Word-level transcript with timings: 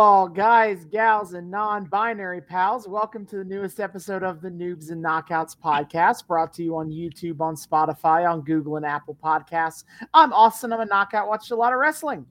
all 0.00 0.26
guys, 0.26 0.86
gals, 0.86 1.34
and 1.34 1.50
non 1.50 1.84
binary 1.84 2.40
pals. 2.40 2.88
Welcome 2.88 3.26
to 3.26 3.36
the 3.36 3.44
newest 3.44 3.80
episode 3.80 4.22
of 4.22 4.40
the 4.40 4.48
Noobs 4.48 4.90
and 4.90 5.04
Knockouts 5.04 5.54
podcast, 5.62 6.26
brought 6.26 6.54
to 6.54 6.62
you 6.62 6.74
on 6.76 6.88
YouTube, 6.88 7.42
on 7.42 7.54
Spotify, 7.54 8.28
on 8.28 8.40
Google, 8.40 8.76
and 8.76 8.86
Apple 8.86 9.14
Podcasts. 9.22 9.84
I'm 10.14 10.32
Austin. 10.32 10.72
I'm 10.72 10.80
a 10.80 10.86
knockout, 10.86 11.28
watched 11.28 11.50
a 11.50 11.54
lot 11.54 11.74
of 11.74 11.78
wrestling. 11.80 12.24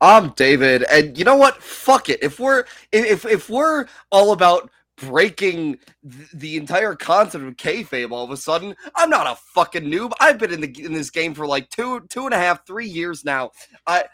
I'm 0.00 0.30
David, 0.30 0.84
and 0.84 1.16
you 1.18 1.24
know 1.24 1.36
what? 1.36 1.62
Fuck 1.62 2.08
it. 2.08 2.22
If 2.22 2.40
we're 2.40 2.64
if 2.90 3.26
if 3.26 3.50
we're 3.50 3.84
all 4.10 4.32
about 4.32 4.70
breaking 4.96 5.78
th- 6.10 6.30
the 6.32 6.56
entire 6.56 6.94
concept 6.94 7.44
of 7.44 7.54
kayfabe 7.56 8.12
all 8.12 8.24
of 8.24 8.30
a 8.30 8.36
sudden, 8.38 8.74
I'm 8.94 9.10
not 9.10 9.26
a 9.26 9.38
fucking 9.54 9.84
noob. 9.84 10.12
I've 10.20 10.38
been 10.38 10.54
in 10.54 10.62
the 10.62 10.84
in 10.84 10.94
this 10.94 11.10
game 11.10 11.34
for 11.34 11.46
like 11.46 11.68
two 11.68 12.00
two 12.08 12.24
and 12.24 12.32
a 12.32 12.38
half, 12.38 12.66
three 12.66 12.88
years 12.88 13.26
now. 13.26 13.50
I 13.86 14.04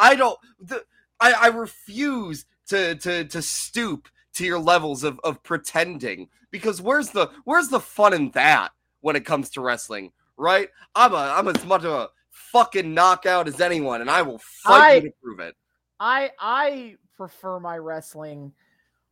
I 0.00 0.14
don't. 0.14 0.38
The, 0.58 0.82
I, 1.20 1.32
I 1.32 1.46
refuse 1.48 2.44
to 2.68 2.94
to 2.96 3.24
to 3.24 3.42
stoop 3.42 4.08
to 4.34 4.44
your 4.44 4.58
levels 4.58 5.04
of, 5.04 5.18
of 5.24 5.42
pretending 5.42 6.28
because 6.50 6.80
where's 6.82 7.10
the 7.10 7.30
where's 7.44 7.68
the 7.68 7.80
fun 7.80 8.12
in 8.12 8.30
that 8.32 8.72
when 9.00 9.16
it 9.16 9.24
comes 9.24 9.50
to 9.50 9.60
wrestling, 9.60 10.12
right? 10.36 10.68
I'm 10.94 11.12
a 11.12 11.16
I'm 11.16 11.48
as 11.48 11.64
much 11.64 11.84
of 11.84 11.92
a 11.92 12.08
fucking 12.30 12.92
knockout 12.92 13.48
as 13.48 13.60
anyone, 13.60 14.00
and 14.00 14.10
I 14.10 14.22
will 14.22 14.38
fight 14.38 14.82
I- 14.82 14.94
you 14.96 15.00
to 15.02 15.12
prove 15.22 15.40
it. 15.40 15.54
I 15.98 16.30
I 16.38 16.96
prefer 17.16 17.58
my 17.58 17.78
wrestling 17.78 18.52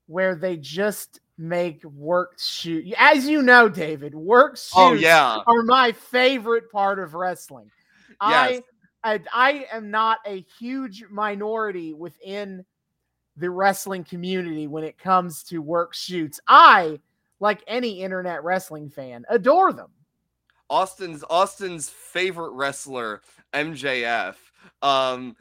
where 0.06 0.34
they 0.34 0.58
just 0.58 1.20
make 1.38 1.82
work 1.84 2.34
shoot. 2.38 2.92
As 2.98 3.27
you 3.27 3.41
know, 3.41 3.68
David, 3.68 4.14
work 4.14 4.52
oh, 4.52 4.56
shoots 4.56 4.74
Oh 4.77 4.92
yeah, 4.92 5.38
are 5.46 5.62
my 5.62 5.92
favorite 5.92 6.70
part 6.70 6.98
of 6.98 7.14
wrestling. 7.14 7.70
Yes. 8.10 8.16
I, 8.20 8.62
I 9.04 9.20
I 9.32 9.66
am 9.70 9.90
not 9.90 10.18
a 10.26 10.44
huge 10.58 11.04
minority 11.10 11.92
within 11.92 12.64
the 13.36 13.50
wrestling 13.50 14.04
community 14.04 14.66
when 14.66 14.84
it 14.84 14.98
comes 14.98 15.42
to 15.44 15.58
work 15.58 15.94
shoots. 15.94 16.40
I, 16.48 17.00
like 17.41 17.62
any 17.66 18.02
internet 18.02 18.42
wrestling 18.42 18.88
fan, 18.88 19.25
adore 19.28 19.72
them. 19.72 19.91
Austin's 20.70 21.22
Austin's 21.28 21.91
favorite 21.91 22.52
wrestler 22.52 23.20
MJF 23.52 24.36
um 24.80 25.36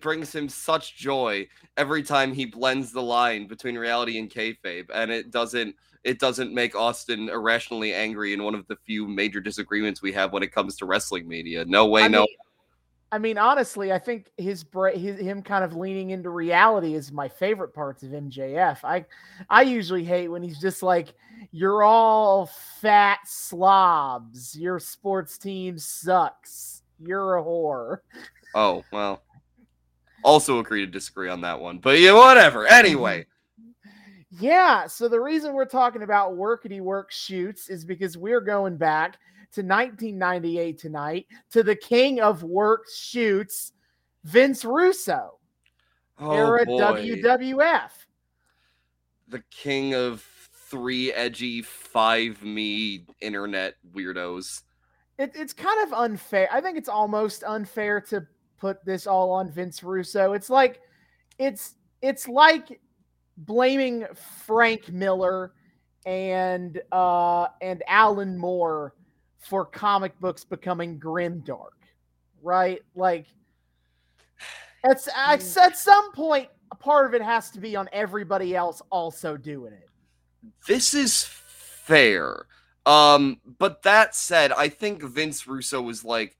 brings 0.00 0.34
him 0.34 0.48
such 0.48 0.96
joy 0.96 1.46
every 1.76 2.02
time 2.02 2.32
he 2.32 2.46
blends 2.46 2.90
the 2.90 3.02
line 3.02 3.46
between 3.46 3.76
reality 3.76 4.18
and 4.18 4.30
kayfabe, 4.30 4.86
and 4.94 5.10
it 5.10 5.30
doesn't 5.30 5.76
it 6.04 6.18
doesn't 6.20 6.54
make 6.54 6.74
Austin 6.74 7.28
irrationally 7.28 7.92
angry 7.92 8.32
in 8.32 8.42
one 8.42 8.54
of 8.54 8.66
the 8.68 8.76
few 8.76 9.06
major 9.06 9.40
disagreements 9.40 10.00
we 10.00 10.12
have 10.12 10.32
when 10.32 10.42
it 10.42 10.52
comes 10.52 10.76
to 10.76 10.86
wrestling 10.86 11.26
media. 11.28 11.64
No 11.64 11.86
way, 11.86 12.04
I 12.04 12.08
no. 12.08 12.20
mean, 12.20 12.28
I 13.12 13.18
mean, 13.18 13.38
honestly, 13.38 13.92
I 13.92 13.98
think 13.98 14.32
his, 14.36 14.64
his 14.94 15.20
him 15.20 15.42
kind 15.42 15.64
of 15.64 15.76
leaning 15.76 16.10
into 16.10 16.30
reality 16.30 16.94
is 16.94 17.12
my 17.12 17.28
favorite 17.28 17.72
parts 17.72 18.02
of 18.02 18.10
MJF. 18.10 18.78
I 18.82 19.04
I 19.48 19.62
usually 19.62 20.04
hate 20.04 20.28
when 20.28 20.42
he's 20.42 20.60
just 20.60 20.82
like, 20.82 21.14
"You're 21.52 21.84
all 21.84 22.46
fat 22.80 23.20
slobs. 23.24 24.58
Your 24.58 24.80
sports 24.80 25.38
team 25.38 25.78
sucks. 25.78 26.82
You're 26.98 27.36
a 27.36 27.42
whore." 27.42 27.98
Oh 28.54 28.84
well. 28.92 29.22
Also 30.24 30.58
agree 30.58 30.84
to 30.84 30.90
disagree 30.90 31.28
on 31.28 31.42
that 31.42 31.60
one, 31.60 31.78
but 31.78 32.00
yeah, 32.00 32.12
whatever. 32.12 32.66
Anyway, 32.66 33.26
Yeah. 34.40 34.88
So 34.88 35.08
the 35.08 35.20
reason 35.20 35.52
we're 35.52 35.64
talking 35.66 36.02
about 36.02 36.32
workity 36.32 36.80
work 36.80 37.12
shoots 37.12 37.68
is 37.68 37.84
because 37.84 38.16
we're 38.16 38.40
going 38.40 38.76
back 38.76 39.18
to 39.56 39.62
1998 39.62 40.78
tonight 40.78 41.26
to 41.50 41.62
the 41.62 41.74
king 41.74 42.20
of 42.20 42.42
work 42.42 42.84
shoots, 42.94 43.72
Vince 44.22 44.66
Russo, 44.66 45.38
oh 46.18 46.32
era 46.32 46.66
boy. 46.66 46.78
WWF. 46.78 47.90
the 49.28 49.42
king 49.50 49.94
of 49.94 50.20
three 50.68 51.10
edgy 51.14 51.62
five 51.62 52.42
me 52.42 53.06
internet 53.22 53.76
weirdos. 53.94 54.62
It, 55.18 55.32
it's 55.34 55.54
kind 55.54 55.82
of 55.86 55.94
unfair. 55.94 56.48
I 56.52 56.60
think 56.60 56.76
it's 56.76 56.90
almost 56.90 57.42
unfair 57.42 58.02
to 58.02 58.26
put 58.58 58.84
this 58.84 59.06
all 59.06 59.30
on 59.30 59.50
Vince 59.50 59.82
Russo. 59.82 60.34
It's 60.34 60.50
like 60.50 60.82
it's 61.38 61.76
it's 62.02 62.28
like 62.28 62.78
blaming 63.38 64.04
Frank 64.44 64.90
Miller 64.92 65.52
and 66.04 66.78
uh 66.92 67.46
and 67.62 67.82
Alan 67.88 68.36
Moore 68.36 68.92
for 69.38 69.64
comic 69.64 70.18
books 70.20 70.44
becoming 70.44 70.98
grimdark, 70.98 71.76
right? 72.42 72.82
Like 72.94 73.26
it's 74.84 75.08
at, 75.16 75.56
at 75.56 75.76
some 75.76 76.12
point 76.12 76.48
a 76.70 76.74
part 76.74 77.06
of 77.06 77.14
it 77.14 77.22
has 77.22 77.50
to 77.50 77.60
be 77.60 77.76
on 77.76 77.88
everybody 77.92 78.54
else 78.56 78.82
also 78.90 79.36
doing 79.36 79.72
it. 79.72 79.88
This 80.66 80.94
is 80.94 81.24
fair. 81.24 82.46
Um, 82.84 83.40
but 83.58 83.82
that 83.82 84.14
said, 84.14 84.52
I 84.52 84.68
think 84.68 85.02
Vince 85.02 85.46
Russo 85.46 85.82
was 85.82 86.04
like 86.04 86.36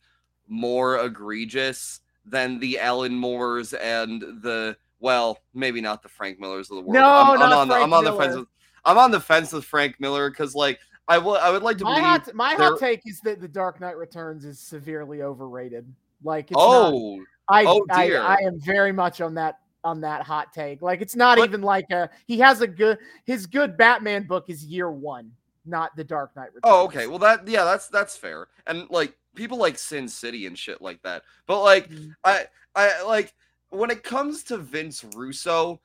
more 0.49 0.99
egregious 0.99 2.01
than 2.25 2.59
the 2.59 2.79
Alan 2.79 3.15
Moores 3.15 3.73
and 3.75 4.21
the 4.21 4.77
well, 4.99 5.39
maybe 5.55 5.81
not 5.81 6.03
the 6.03 6.09
Frank 6.09 6.41
Millers 6.41 6.71
of 6.71 6.77
the 6.77 6.83
world. 6.83 6.95
No, 6.95 7.05
I'm, 7.05 7.43
I'm 7.43 7.53
on 7.53 7.69
the 7.69 7.75
I'm 7.75 7.93
on 7.93 8.05
the 8.05 8.12
fence 8.12 8.37
with 8.37 8.49
I'm 8.85 8.99
on 8.99 9.11
the 9.11 9.21
fence 9.21 9.53
with 9.53 9.65
Frank 9.65 10.01
Miller 10.01 10.31
because 10.31 10.55
like 10.55 10.79
I 11.09 11.19
will 11.19 11.37
I 11.37 11.50
would 11.50 11.62
like 11.62 11.78
to 11.78 11.84
My 11.84 12.00
hot 12.00 12.34
my 12.34 12.56
there- 12.56 12.71
hot 12.71 12.81
take 12.81 13.03
is 13.06 13.21
that 13.21 13.41
The 13.41 13.49
Dark 13.49 13.81
Knight 13.81 13.97
Returns 13.97 14.44
is 14.44 14.59
severely 14.59 15.22
overrated. 15.22 15.87
Like 16.25 16.47
it's 16.50 16.59
not, 16.59 16.93
oh 16.93 17.25
I, 17.49 17.65
oh 17.65 17.87
I 17.91 18.06
dear. 18.06 18.21
I 18.22 18.37
am 18.43 18.59
very 18.61 18.93
much 18.93 19.21
on 19.21 19.34
that 19.34 19.59
on 19.84 20.00
that 20.00 20.22
hot 20.22 20.53
take. 20.53 20.83
Like 20.83 21.00
it's 21.00 21.15
not 21.15 21.39
But- 21.39 21.44
even 21.49 21.62
like 21.62 21.91
a 21.91 22.11
he 22.27 22.39
has 22.41 22.61
a 22.61 22.67
good 22.67 22.99
his 23.25 23.47
good 23.47 23.77
Batman 23.77 24.25
book 24.27 24.47
is 24.50 24.65
year 24.65 24.91
one, 24.91 25.31
not 25.65 25.94
The 25.94 26.03
Dark 26.05 26.34
Knight 26.34 26.49
Returns. 26.55 26.62
Oh, 26.65 26.84
okay. 26.87 27.06
Well, 27.06 27.21
that 27.21 27.47
yeah, 27.47 27.62
that's 27.65 27.87
that's 27.88 28.17
fair. 28.17 28.49
And 28.67 28.88
like 28.91 29.17
people 29.37 29.59
like 29.59 29.78
Sin 29.78 30.09
City 30.09 30.47
and 30.47 30.59
shit 30.59 30.83
like 30.83 31.00
that. 31.03 31.23
But 31.47 31.62
like 31.62 31.88
Mhm. 31.88 32.15
I 32.25 32.47
I 32.75 33.03
like 33.05 33.33
when 33.69 33.91
it 33.91 34.03
comes 34.03 34.43
to 34.44 34.59
Vince 34.59 35.05
Russo, 35.15 35.81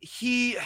he 0.00 0.56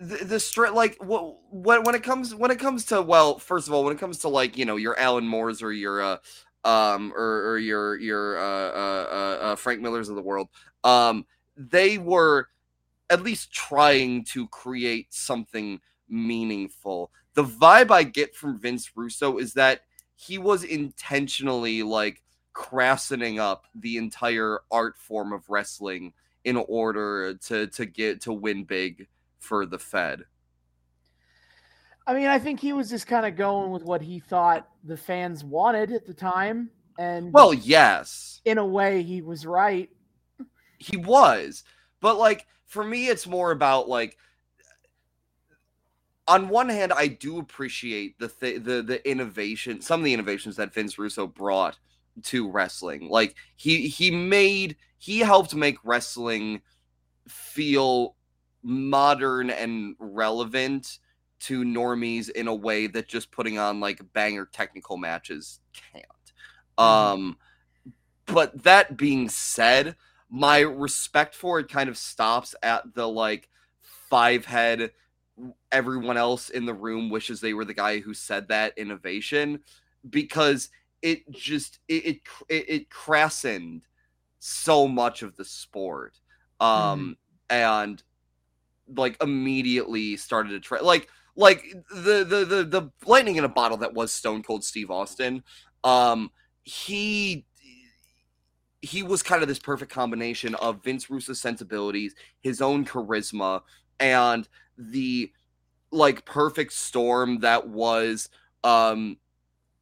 the, 0.00 0.24
the 0.24 0.40
straight 0.40 0.72
like 0.72 0.96
what 1.02 1.36
when 1.50 1.84
when 1.84 1.94
it 1.94 2.02
comes 2.02 2.34
when 2.34 2.50
it 2.50 2.58
comes 2.58 2.86
to 2.86 3.02
well, 3.02 3.38
first 3.38 3.68
of 3.68 3.74
all, 3.74 3.84
when 3.84 3.94
it 3.94 4.00
comes 4.00 4.18
to 4.20 4.28
like 4.28 4.56
you 4.56 4.64
know 4.64 4.76
your 4.76 4.98
Alan 4.98 5.28
Moores 5.28 5.62
or 5.62 5.72
your 5.72 6.02
uh 6.02 6.16
um 6.64 7.12
or, 7.14 7.50
or 7.50 7.58
your 7.58 7.98
your 7.98 8.38
uh, 8.38 8.70
uh 8.70 9.06
uh 9.10 9.44
uh 9.44 9.56
Frank 9.56 9.82
Millers 9.82 10.08
of 10.08 10.16
the 10.16 10.22
world, 10.22 10.48
um 10.84 11.26
they 11.56 11.98
were 11.98 12.48
at 13.10 13.22
least 13.22 13.52
trying 13.52 14.24
to 14.24 14.48
create 14.48 15.12
something 15.12 15.80
meaningful. 16.08 17.10
The 17.34 17.44
vibe 17.44 17.90
I 17.90 18.04
get 18.04 18.34
from 18.34 18.58
Vince 18.58 18.90
Russo 18.96 19.36
is 19.36 19.52
that 19.54 19.82
he 20.16 20.38
was 20.38 20.64
intentionally 20.64 21.82
like 21.82 22.22
crassening 22.54 23.38
up 23.38 23.66
the 23.74 23.98
entire 23.98 24.60
art 24.70 24.96
form 24.96 25.34
of 25.34 25.48
wrestling 25.50 26.14
in 26.44 26.56
order 26.56 27.34
to 27.34 27.66
to 27.66 27.84
get 27.84 28.22
to 28.22 28.32
win 28.32 28.64
big 28.64 29.06
for 29.40 29.66
the 29.66 29.78
Fed. 29.80 30.26
I 32.06 32.14
mean, 32.14 32.26
I 32.26 32.38
think 32.38 32.60
he 32.60 32.72
was 32.72 32.90
just 32.90 33.06
kind 33.06 33.26
of 33.26 33.36
going 33.36 33.70
with 33.70 33.84
what 33.84 34.02
he 34.02 34.18
thought 34.20 34.68
the 34.84 34.96
fans 34.96 35.44
wanted 35.44 35.92
at 35.92 36.06
the 36.06 36.14
time, 36.14 36.70
and 36.98 37.34
Well, 37.34 37.52
yes, 37.54 38.42
in 38.44 38.58
a 38.58 38.66
way, 38.66 39.02
he 39.02 39.22
was 39.22 39.46
right. 39.46 39.90
he 40.78 40.96
was, 40.96 41.64
but 42.00 42.18
like 42.18 42.46
for 42.66 42.84
me, 42.84 43.08
it's 43.08 43.26
more 43.26 43.50
about 43.52 43.88
like. 43.88 44.16
On 46.28 46.48
one 46.48 46.68
hand, 46.68 46.92
I 46.92 47.08
do 47.08 47.38
appreciate 47.38 48.18
the 48.18 48.28
th- 48.28 48.62
the 48.62 48.82
the 48.82 49.08
innovation, 49.08 49.80
some 49.80 50.00
of 50.00 50.04
the 50.04 50.14
innovations 50.14 50.56
that 50.56 50.72
Vince 50.72 50.98
Russo 50.98 51.26
brought 51.26 51.78
to 52.24 52.48
wrestling. 52.50 53.08
Like 53.08 53.34
he 53.56 53.88
he 53.88 54.10
made 54.12 54.76
he 54.98 55.18
helped 55.20 55.54
make 55.54 55.78
wrestling 55.82 56.62
feel 57.28 58.16
modern 58.62 59.50
and 59.50 59.96
relevant 59.98 60.98
to 61.40 61.64
normies 61.64 62.28
in 62.30 62.48
a 62.48 62.54
way 62.54 62.86
that 62.86 63.08
just 63.08 63.30
putting 63.30 63.58
on 63.58 63.80
like 63.80 64.00
banger 64.12 64.46
technical 64.52 64.96
matches 64.96 65.60
can't. 65.72 66.04
Mhm. 66.78 66.84
Um 66.84 67.38
but 68.26 68.62
that 68.62 68.96
being 68.96 69.28
said, 69.28 69.96
my 70.28 70.60
respect 70.60 71.34
for 71.34 71.58
it 71.58 71.68
kind 71.68 71.88
of 71.88 71.98
stops 71.98 72.54
at 72.62 72.94
the 72.94 73.08
like 73.08 73.48
five 73.80 74.44
head 74.44 74.92
everyone 75.72 76.16
else 76.16 76.50
in 76.50 76.66
the 76.66 76.74
room 76.74 77.10
wishes 77.10 77.40
they 77.40 77.54
were 77.54 77.64
the 77.64 77.74
guy 77.74 77.98
who 78.00 78.12
said 78.12 78.48
that 78.48 78.76
innovation 78.76 79.60
because 80.08 80.68
it 81.02 81.28
just 81.30 81.78
it 81.88 82.20
it, 82.48 82.68
it, 82.68 82.90
crassened 82.90 83.82
so 84.38 84.86
much 84.86 85.22
of 85.22 85.36
the 85.36 85.44
sport 85.44 86.18
um 86.60 87.16
and 87.48 88.02
like 88.96 89.16
immediately 89.22 90.16
started 90.16 90.50
to 90.50 90.60
try 90.60 90.80
like 90.80 91.08
like 91.36 91.74
the 91.90 92.24
the 92.24 92.44
the 92.44 92.64
the 92.64 92.90
lightning 93.06 93.36
in 93.36 93.44
a 93.44 93.48
bottle 93.48 93.78
that 93.78 93.94
was 93.94 94.12
Stone 94.12 94.42
Cold 94.42 94.64
Steve 94.64 94.90
Austin. 94.90 95.42
Um, 95.84 96.30
he 96.62 97.46
he 98.82 99.02
was 99.02 99.22
kind 99.22 99.42
of 99.42 99.48
this 99.48 99.58
perfect 99.58 99.92
combination 99.92 100.54
of 100.56 100.82
Vince 100.82 101.10
Russo's 101.10 101.40
sensibilities, 101.40 102.14
his 102.40 102.62
own 102.62 102.84
charisma, 102.84 103.62
and 103.98 104.48
the 104.76 105.32
like 105.92 106.24
perfect 106.24 106.72
storm 106.72 107.40
that 107.40 107.68
was 107.68 108.28
um 108.64 109.16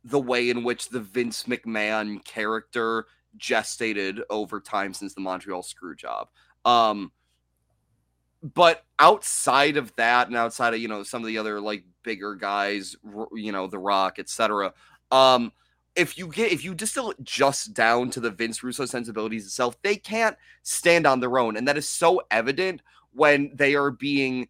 the 0.05 0.19
way 0.19 0.49
in 0.49 0.65
which 0.65 0.89
the 0.89 1.01
Vince 1.01 1.45
McMahon 1.45 2.25
character 2.25 3.07
gestated 3.37 4.21
over 4.31 4.61
time 4.61 4.95
since 4.95 5.15
the 5.15 5.21
Montreal 5.21 5.63
screw 5.63 5.95
job. 5.95 6.29
Um 6.65 7.13
but 8.43 8.85
outside 8.99 9.77
of 9.77 9.95
that 9.97 10.29
and 10.29 10.37
outside 10.37 10.75
of 10.75 10.81
you 10.81 10.89
know 10.89 11.03
some 11.03 11.23
of 11.23 11.27
the 11.27 11.39
other 11.39 11.61
like 11.61 11.85
bigger 12.03 12.35
guys 12.35 12.97
you 13.33 13.53
know 13.53 13.67
the 13.67 13.79
rock 13.79 14.19
etc 14.19 14.73
um 15.11 15.53
if 15.97 16.17
you 16.17 16.29
get 16.29 16.53
if 16.53 16.65
you 16.65 16.75
distill 16.75 17.11
it 17.11 17.17
just 17.23 17.75
down 17.75 18.11
to 18.11 18.21
the 18.21 18.31
vince 18.31 18.63
russo 18.63 18.85
sensibilities 18.85 19.45
itself 19.45 19.81
they 19.83 19.97
can't 19.97 20.37
stand 20.63 21.07
on 21.07 21.21
their 21.21 21.39
own 21.39 21.57
and 21.57 21.67
that 21.67 21.77
is 21.77 21.89
so 21.89 22.23
evident 22.31 22.81
when 23.13 23.51
they 23.55 23.75
are 23.75 23.91
being 23.91 24.47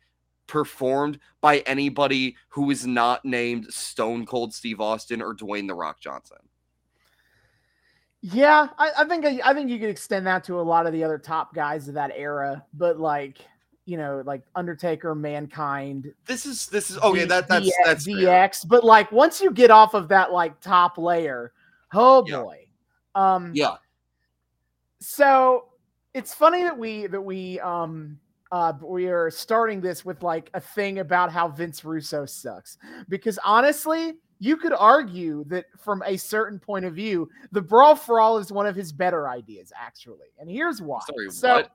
performed 0.46 1.19
by 1.41 1.58
anybody 1.61 2.37
who 2.49 2.70
is 2.70 2.87
not 2.87 3.25
named 3.25 3.67
stone 3.73 4.26
cold 4.26 4.52
steve 4.52 4.81
austin 4.81 5.23
or 5.23 5.34
dwayne 5.34 5.67
the 5.67 5.75
rock 5.75 6.00
johnson. 6.00 6.38
Yeah 8.20 8.69
i, 8.79 8.91
I 8.99 9.05
think 9.05 9.25
I, 9.25 9.41
I 9.44 9.55
think 9.55 9.70
you 9.70 9.79
could 9.79 9.91
extend 9.91 10.26
that 10.26 10.44
to 10.44 10.61
a 10.61 10.62
lot 10.62 10.87
of 10.87 10.93
the 10.93 11.05
other 11.05 11.19
top 11.19 11.55
guys 11.55 11.88
of 11.88 11.94
that 11.94 12.12
era 12.14 12.64
but 12.75 12.99
like 12.99 13.38
you 13.88 13.96
know, 13.96 14.23
like 14.26 14.43
Undertaker, 14.55 15.14
Mankind. 15.14 16.12
This 16.26 16.44
is 16.44 16.67
this 16.67 16.90
is 16.90 16.99
okay. 16.99 17.25
that 17.25 17.49
that's 17.49 17.73
that's 17.87 18.06
DX, 18.06 18.69
but 18.69 18.85
like 18.85 19.11
once 19.11 19.40
you 19.40 19.50
get 19.50 19.70
off 19.70 19.94
of 19.94 20.08
that 20.08 20.31
like 20.31 20.61
top 20.61 20.99
layer, 20.99 21.52
oh 21.94 22.23
boy, 22.23 22.67
yeah. 23.17 23.35
um, 23.35 23.52
yeah. 23.55 23.76
So 25.00 25.69
it's 26.12 26.35
funny 26.35 26.64
that 26.64 26.76
we 26.76 27.06
that 27.06 27.20
we 27.20 27.58
um 27.61 28.19
uh 28.52 28.75
we 28.82 29.06
are 29.06 29.31
starting 29.31 29.81
this 29.81 30.05
with 30.05 30.23
like 30.23 30.50
a 30.52 30.61
thing 30.61 30.99
about 30.99 31.32
how 31.32 31.49
Vince 31.49 31.82
Russo 31.82 32.26
sucks 32.26 32.76
because 33.08 33.38
honestly. 33.43 34.14
You 34.41 34.56
could 34.56 34.73
argue 34.73 35.43
that 35.49 35.64
from 35.81 36.00
a 36.06 36.17
certain 36.17 36.61
point 36.61 36.84
of 36.84 36.94
view, 36.94 37.29
the 37.50 37.61
brawl 37.61 37.96
for 37.96 38.20
all 38.20 38.38
is 38.38 38.52
one 38.52 38.69
of 38.69 38.76
his 38.76 38.93
better 38.93 39.29
ideas, 39.29 39.73
actually. 39.75 40.29
And 40.38 40.49
here's 40.49 40.81
why. 40.81 41.00
Sorry, 41.11 41.29
so, 41.29 41.55
what? 41.56 41.73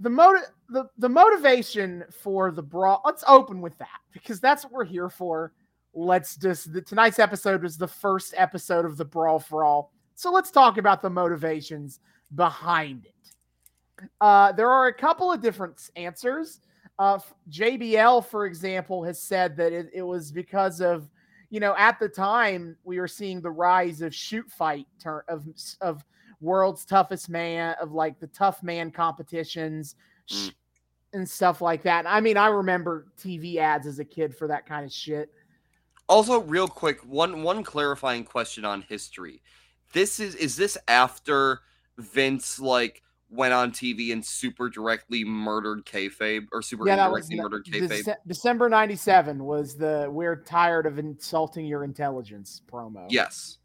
The 0.00 0.10
motive 0.10 0.42
the, 0.70 0.84
the 0.98 1.08
motivation 1.08 2.04
for 2.10 2.50
the 2.50 2.62
brawl 2.62 3.02
let's 3.04 3.24
open 3.28 3.60
with 3.60 3.76
that 3.78 4.00
because 4.12 4.40
that's 4.40 4.64
what 4.64 4.72
we're 4.72 4.84
here 4.84 5.10
for. 5.10 5.52
Let's 5.92 6.36
just 6.36 6.72
the, 6.72 6.80
tonight's 6.80 7.18
episode 7.18 7.62
was 7.62 7.76
the 7.76 7.88
first 7.88 8.34
episode 8.36 8.84
of 8.84 8.96
the 8.96 9.04
brawl 9.04 9.38
for 9.38 9.64
all. 9.64 9.92
So 10.14 10.32
let's 10.32 10.50
talk 10.50 10.78
about 10.78 11.02
the 11.02 11.10
motivations 11.10 12.00
behind 12.34 13.06
it. 13.06 14.08
Uh, 14.20 14.52
there 14.52 14.70
are 14.70 14.86
a 14.86 14.94
couple 14.94 15.30
of 15.30 15.40
different 15.40 15.90
answers. 15.96 16.60
Uh, 16.98 17.18
jbl 17.48 18.24
for 18.24 18.44
example 18.44 19.02
has 19.02 19.18
said 19.18 19.56
that 19.56 19.72
it, 19.72 19.88
it 19.94 20.02
was 20.02 20.30
because 20.30 20.82
of 20.82 21.08
you 21.48 21.58
know 21.58 21.74
at 21.78 21.98
the 21.98 22.08
time 22.08 22.76
we 22.84 23.00
were 23.00 23.08
seeing 23.08 23.40
the 23.40 23.50
rise 23.50 24.02
of 24.02 24.14
shoot 24.14 24.50
fight 24.50 24.86
ter- 24.98 25.24
of 25.26 25.46
of 25.80 26.04
world's 26.40 26.84
toughest 26.84 27.28
man 27.28 27.74
of 27.80 27.92
like 27.92 28.18
the 28.18 28.26
tough 28.28 28.62
man 28.62 28.90
competitions 28.90 29.94
mm. 30.30 30.52
and 31.12 31.28
stuff 31.28 31.60
like 31.60 31.82
that. 31.82 32.06
I 32.06 32.20
mean, 32.20 32.36
I 32.36 32.48
remember 32.48 33.06
TV 33.18 33.56
ads 33.56 33.86
as 33.86 33.98
a 33.98 34.04
kid 34.04 34.34
for 34.34 34.48
that 34.48 34.66
kind 34.66 34.84
of 34.84 34.92
shit. 34.92 35.30
Also, 36.08 36.40
real 36.40 36.66
quick, 36.66 37.00
one 37.06 37.42
one 37.42 37.62
clarifying 37.62 38.24
question 38.24 38.64
on 38.64 38.82
history. 38.82 39.42
This 39.92 40.18
is 40.18 40.34
is 40.34 40.56
this 40.56 40.76
after 40.88 41.60
Vince 41.98 42.58
like 42.58 43.02
went 43.28 43.54
on 43.54 43.70
TV 43.70 44.12
and 44.12 44.24
super 44.24 44.68
directly 44.68 45.24
murdered 45.24 45.86
kayfabe 45.86 46.46
or 46.52 46.62
super 46.62 46.84
yeah, 46.86 47.06
indirectly 47.06 47.36
was, 47.36 47.42
murdered 47.42 47.64
kayfabe? 47.64 48.04
Dece- 48.04 48.16
December 48.26 48.68
'97 48.68 49.44
was 49.44 49.76
the 49.76 50.08
"We're 50.10 50.36
tired 50.36 50.86
of 50.86 50.98
insulting 50.98 51.64
your 51.64 51.84
intelligence" 51.84 52.60
promo. 52.70 53.06
Yes. 53.08 53.58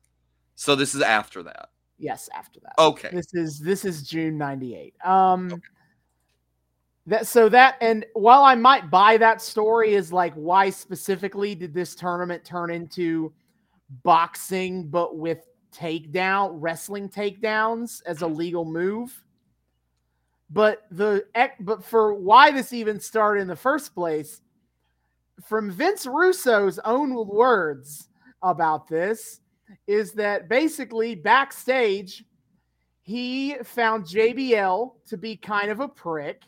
So 0.56 0.76
this 0.76 0.96
is 0.96 1.02
after 1.02 1.44
that. 1.44 1.70
Yes, 1.98 2.30
after 2.36 2.60
that. 2.62 2.74
Okay. 2.78 3.10
This 3.12 3.34
is 3.34 3.60
this 3.60 3.86
is 3.86 4.04
June 4.04 4.38
98. 4.38 4.94
Um 5.04 5.48
okay. 5.54 5.62
that 7.08 7.28
so 7.28 7.48
that 7.50 7.78
and 7.82 8.06
while 8.14 8.44
I 8.44 8.56
might 8.56 8.90
buy 8.90 9.18
that 9.18 9.42
story 9.42 9.94
is 9.94 10.12
like 10.12 10.34
why 10.34 10.70
specifically 10.70 11.56
did 11.56 11.74
this 11.74 11.96
tournament 11.96 12.44
turn 12.44 12.70
into 12.70 13.34
boxing 14.04 14.88
but 14.88 15.18
with 15.18 15.46
takedown 15.72 16.52
wrestling 16.54 17.10
takedowns 17.10 18.02
as 18.06 18.22
a 18.22 18.28
legal 18.28 18.66
move? 18.66 19.24
But 20.50 20.84
the 20.92 21.26
but 21.62 21.84
for 21.84 22.14
why 22.14 22.52
this 22.52 22.74
even 22.74 23.00
started 23.00 23.42
in 23.42 23.48
the 23.48 23.56
first 23.56 23.96
place 23.96 24.42
from 25.44 25.72
Vince 25.72 26.06
Russo's 26.06 26.80
own 26.80 27.14
words 27.28 28.10
about 28.42 28.88
this 28.88 29.40
is 29.88 30.14
that 30.14 30.50
basically 30.50 31.16
backstage, 31.16 32.24
he 33.02 33.56
found 33.64 34.06
JBL 34.06 34.94
to 35.08 35.18
be 35.18 35.36
kind 35.36 35.70
of 35.70 35.80
a 35.80 35.88
prick. 35.88 36.44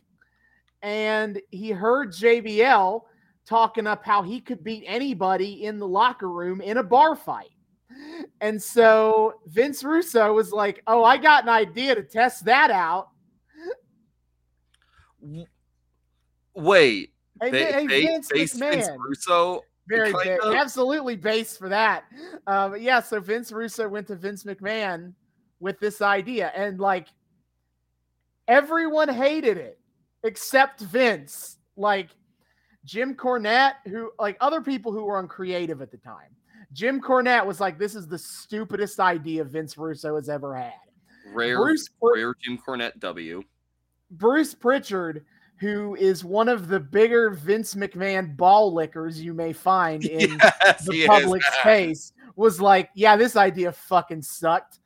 And 0.81 1.41
he 1.51 1.71
heard 1.71 2.11
JBL 2.11 3.01
talking 3.45 3.87
up 3.87 4.03
how 4.03 4.21
he 4.21 4.41
could 4.41 4.63
beat 4.63 4.83
anybody 4.85 5.65
in 5.65 5.79
the 5.79 5.87
locker 5.87 6.29
room 6.29 6.61
in 6.61 6.77
a 6.77 6.83
bar 6.83 7.15
fight. 7.15 7.51
And 8.41 8.61
so 8.61 9.35
Vince 9.47 9.83
Russo 9.83 10.33
was 10.33 10.51
like, 10.51 10.83
Oh, 10.87 11.03
I 11.03 11.17
got 11.17 11.43
an 11.43 11.49
idea 11.49 11.95
to 11.95 12.03
test 12.03 12.45
that 12.45 12.69
out. 12.69 13.09
Wait. 16.53 17.13
Hey, 17.41 17.51
ba- 17.51 17.73
hey 17.73 17.87
Vince, 17.87 18.29
Vince 18.31 18.89
Russo 18.97 19.61
very 19.87 20.13
big, 20.23 20.39
absolutely 20.43 21.15
based 21.15 21.57
for 21.57 21.69
that. 21.69 22.05
Um, 22.45 22.75
yeah, 22.79 22.99
so 22.99 23.19
Vince 23.19 23.51
Russo 23.51 23.87
went 23.87 24.07
to 24.07 24.15
Vince 24.15 24.43
McMahon 24.43 25.13
with 25.59 25.79
this 25.79 26.01
idea, 26.01 26.51
and 26.55 26.79
like 26.79 27.07
everyone 28.47 29.09
hated 29.09 29.57
it 29.57 29.79
except 30.23 30.81
Vince. 30.81 31.57
Like 31.75 32.09
Jim 32.85 33.15
Cornette, 33.15 33.75
who 33.85 34.11
like 34.19 34.37
other 34.41 34.61
people 34.61 34.91
who 34.91 35.03
were 35.03 35.19
uncreative 35.19 35.81
at 35.81 35.91
the 35.91 35.97
time. 35.97 36.35
Jim 36.73 37.01
Cornette 37.01 37.45
was 37.45 37.59
like, 37.59 37.77
"This 37.77 37.95
is 37.95 38.07
the 38.07 38.17
stupidest 38.17 38.99
idea 38.99 39.43
Vince 39.43 39.77
Russo 39.77 40.15
has 40.15 40.27
ever 40.27 40.55
had." 40.55 40.73
Rare, 41.33 41.57
Bruce, 41.57 41.89
rare 42.01 42.33
Jim 42.41 42.57
Cornette 42.57 42.99
W. 42.99 43.43
Bruce 44.11 44.53
Pritchard 44.53 45.25
who 45.59 45.95
is 45.95 46.23
one 46.23 46.47
of 46.47 46.67
the 46.67 46.79
bigger 46.79 47.31
Vince 47.31 47.75
McMahon 47.75 48.35
ball 48.37 48.73
lickers 48.73 49.21
you 49.21 49.33
may 49.33 49.53
find 49.53 50.05
in 50.05 50.37
yes, 50.39 50.85
the 50.85 51.07
public 51.07 51.41
is. 51.41 51.53
space, 51.59 52.13
was 52.35 52.61
like, 52.61 52.89
yeah, 52.93 53.15
this 53.15 53.35
idea 53.35 53.71
fucking 53.71 54.21
sucked. 54.21 54.79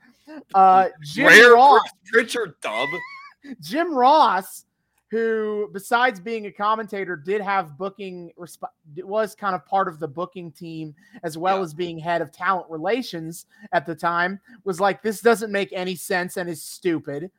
Uh, 0.56 0.88
Jim 1.04 1.28
Rare 1.28 1.54
Ross, 1.56 1.82
Richard 2.14 2.54
Dub, 2.62 2.88
Jim 3.62 3.94
Ross, 3.94 4.64
who 5.10 5.70
besides 5.74 6.22
being 6.22 6.46
a 6.46 6.52
commentator, 6.52 7.18
did 7.18 7.42
have 7.42 7.78
booking, 7.78 8.32
was 8.38 9.36
kind 9.36 9.56
of 9.56 9.66
part 9.66 9.90
of 9.90 10.00
the 10.00 10.08
booking 10.08 10.50
team 10.54 10.96
as 11.24 11.38
well 11.38 11.58
yeah. 11.58 11.64
as 11.64 11.74
being 11.74 12.00
head 12.00 12.22
of 12.22 12.32
talent 12.32 12.70
relations 12.70 13.46
at 13.74 13.86
the 13.86 13.94
time, 13.94 14.40
was 14.64 14.80
like, 14.80 15.04
this 15.04 15.20
doesn't 15.20 15.52
make 15.52 15.74
any 15.74 15.96
sense 15.96 16.38
and 16.38 16.50
is 16.50 16.64
stupid. 16.64 17.30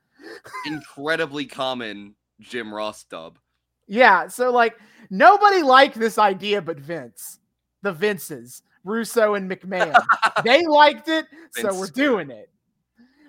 Incredibly 0.67 1.47
common 1.47 2.15
Jim 2.43 2.73
Ross 2.73 3.05
dub. 3.05 3.39
Yeah, 3.87 4.29
so 4.29 4.51
like 4.51 4.77
nobody 5.11 5.63
liked 5.63 5.99
this 5.99 6.19
idea 6.19 6.63
but 6.63 6.79
Vince, 6.79 7.41
the 7.83 7.93
Vinces, 7.93 8.63
Russo 8.85 9.35
and 9.35 9.51
McMahon. 9.51 10.01
they 10.45 10.65
liked 10.67 11.09
it, 11.09 11.27
Vince. 11.55 11.75
so 11.75 11.79
we're 11.79 11.87
doing 11.89 12.31
it. 12.31 12.51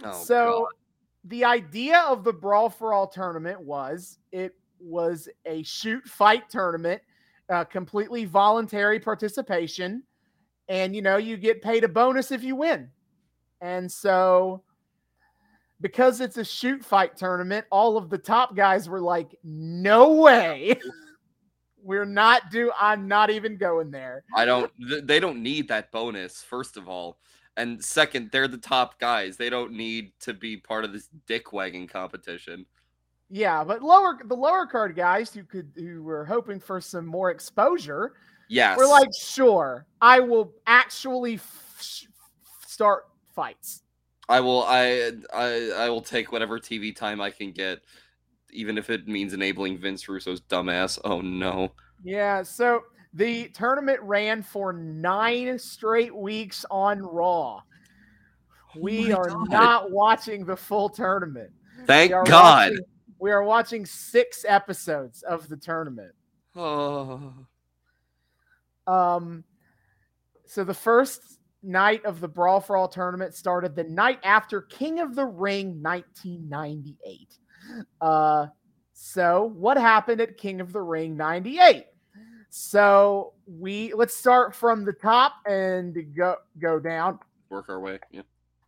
Oh, 0.03 0.23
so 0.23 0.45
God. 0.45 0.67
the 1.25 1.45
idea 1.45 1.99
of 2.01 2.23
the 2.23 2.33
Brawl 2.33 2.69
for 2.69 2.93
All 2.93 3.07
tournament 3.07 3.59
was 3.61 4.19
it 4.31 4.55
was 4.79 5.29
a 5.45 5.63
shoot 5.63 6.05
fight 6.07 6.49
tournament, 6.49 7.01
uh, 7.49 7.63
completely 7.63 8.25
voluntary 8.25 8.99
participation, 8.99 10.03
and 10.67 10.95
you 10.95 11.01
know 11.01 11.17
you 11.17 11.37
get 11.37 11.61
paid 11.61 11.83
a 11.83 11.87
bonus 11.87 12.31
if 12.31 12.43
you 12.43 12.55
win. 12.55 12.89
And 13.61 13.89
so 13.89 14.63
because 15.83 16.21
it's 16.21 16.37
a 16.37 16.45
shoot 16.45 16.83
fight 16.83 17.17
tournament, 17.17 17.65
all 17.69 17.97
of 17.97 18.09
the 18.09 18.17
top 18.17 18.55
guys 18.55 18.87
were 18.87 19.01
like, 19.01 19.35
no 19.43 20.13
way. 20.13 20.79
We're 21.83 22.05
not 22.05 22.49
do 22.49 22.71
I'm 22.79 23.09
not 23.09 23.29
even 23.29 23.57
going 23.57 23.91
there. 23.91 24.23
I 24.33 24.45
don't 24.45 24.71
they 25.05 25.19
don't 25.19 25.43
need 25.43 25.67
that 25.67 25.91
bonus, 25.91 26.41
first 26.41 26.77
of 26.77 26.87
all. 26.87 27.19
And 27.57 27.83
second, 27.83 28.29
they're 28.31 28.47
the 28.47 28.57
top 28.57 28.97
guys. 28.99 29.35
They 29.35 29.49
don't 29.49 29.73
need 29.73 30.13
to 30.21 30.33
be 30.33 30.55
part 30.55 30.85
of 30.85 30.93
this 30.93 31.09
dick 31.27 31.51
wagging 31.51 31.87
competition. 31.87 32.65
Yeah, 33.29 33.65
but 33.65 33.83
lower 33.83 34.17
the 34.23 34.35
lower 34.35 34.65
card 34.65 34.95
guys 34.95 35.33
who 35.33 35.43
could 35.43 35.73
who 35.75 36.03
were 36.03 36.23
hoping 36.23 36.61
for 36.61 36.79
some 36.79 37.05
more 37.05 37.31
exposure. 37.31 38.13
Yes. 38.47 38.77
We're 38.77 38.87
like, 38.87 39.09
sure, 39.13 39.85
I 40.01 40.21
will 40.21 40.53
actually 40.65 41.35
f- 41.35 42.05
start 42.65 43.07
fights. 43.35 43.83
I 44.29 44.39
will. 44.39 44.63
I 44.63 45.11
I 45.33 45.71
I 45.75 45.89
will 45.89 46.01
take 46.01 46.31
whatever 46.31 46.59
TV 46.59 46.95
time 46.95 47.19
I 47.21 47.29
can 47.29 47.51
get, 47.51 47.79
even 48.51 48.77
if 48.77 48.89
it 48.89 49.07
means 49.07 49.33
enabling 49.33 49.77
Vince 49.79 50.07
Russo's 50.07 50.41
dumbass. 50.41 50.99
Oh 51.03 51.21
no. 51.21 51.73
Yeah. 52.03 52.43
So 52.43 52.81
the 53.13 53.49
tournament 53.49 53.99
ran 54.01 54.41
for 54.41 54.73
nine 54.73 55.59
straight 55.59 56.15
weeks 56.15 56.65
on 56.71 57.01
Raw. 57.01 57.61
We 58.79 59.13
Oh 59.13 59.17
are 59.17 59.27
God. 59.29 59.49
not 59.51 59.91
watching 59.91 60.45
the 60.45 60.55
full 60.57 60.89
tournament. 60.89 61.51
Thank 61.85 62.11
We 62.11 62.29
God. 62.29 62.71
watching- 62.71 62.85
we 63.19 63.31
are 63.31 63.43
watching 63.43 63.85
six 63.85 64.43
episodes 64.47 65.21
of 65.23 65.47
the 65.47 65.55
tournament. 65.55 66.13
Oh. 66.55 67.33
Um, 68.85 69.45
so 70.45 70.63
the 70.65 70.73
first 70.73 71.39
night 71.63 72.03
of 72.05 72.19
the 72.19 72.27
Brawl 72.27 72.59
for 72.59 72.77
All 72.77 72.87
tournament 72.87 73.33
started 73.33 73.75
the 73.75 73.83
night 73.85 74.19
after 74.23 74.61
King 74.61 74.99
of 74.99 75.15
the 75.15 75.25
Ring 75.25 75.81
1998. 75.81 77.37
Uh, 78.01 78.47
so 78.93 79.51
what 79.55 79.77
happened 79.77 80.21
at 80.21 80.37
King 80.37 80.61
of 80.61 80.73
the 80.73 80.81
Ring 80.81 81.17
98? 81.17 81.85
So 82.49 83.33
we 83.47 83.93
let's 83.93 84.15
start 84.15 84.53
from 84.53 84.85
the 84.85 84.93
top 84.93 85.33
and 85.47 85.97
go 86.15 86.35
go 86.61 86.79
down. 86.79 87.17
Work 87.49 87.69
our 87.69 87.79
way. 87.79 87.99
Yeah. 88.11 88.21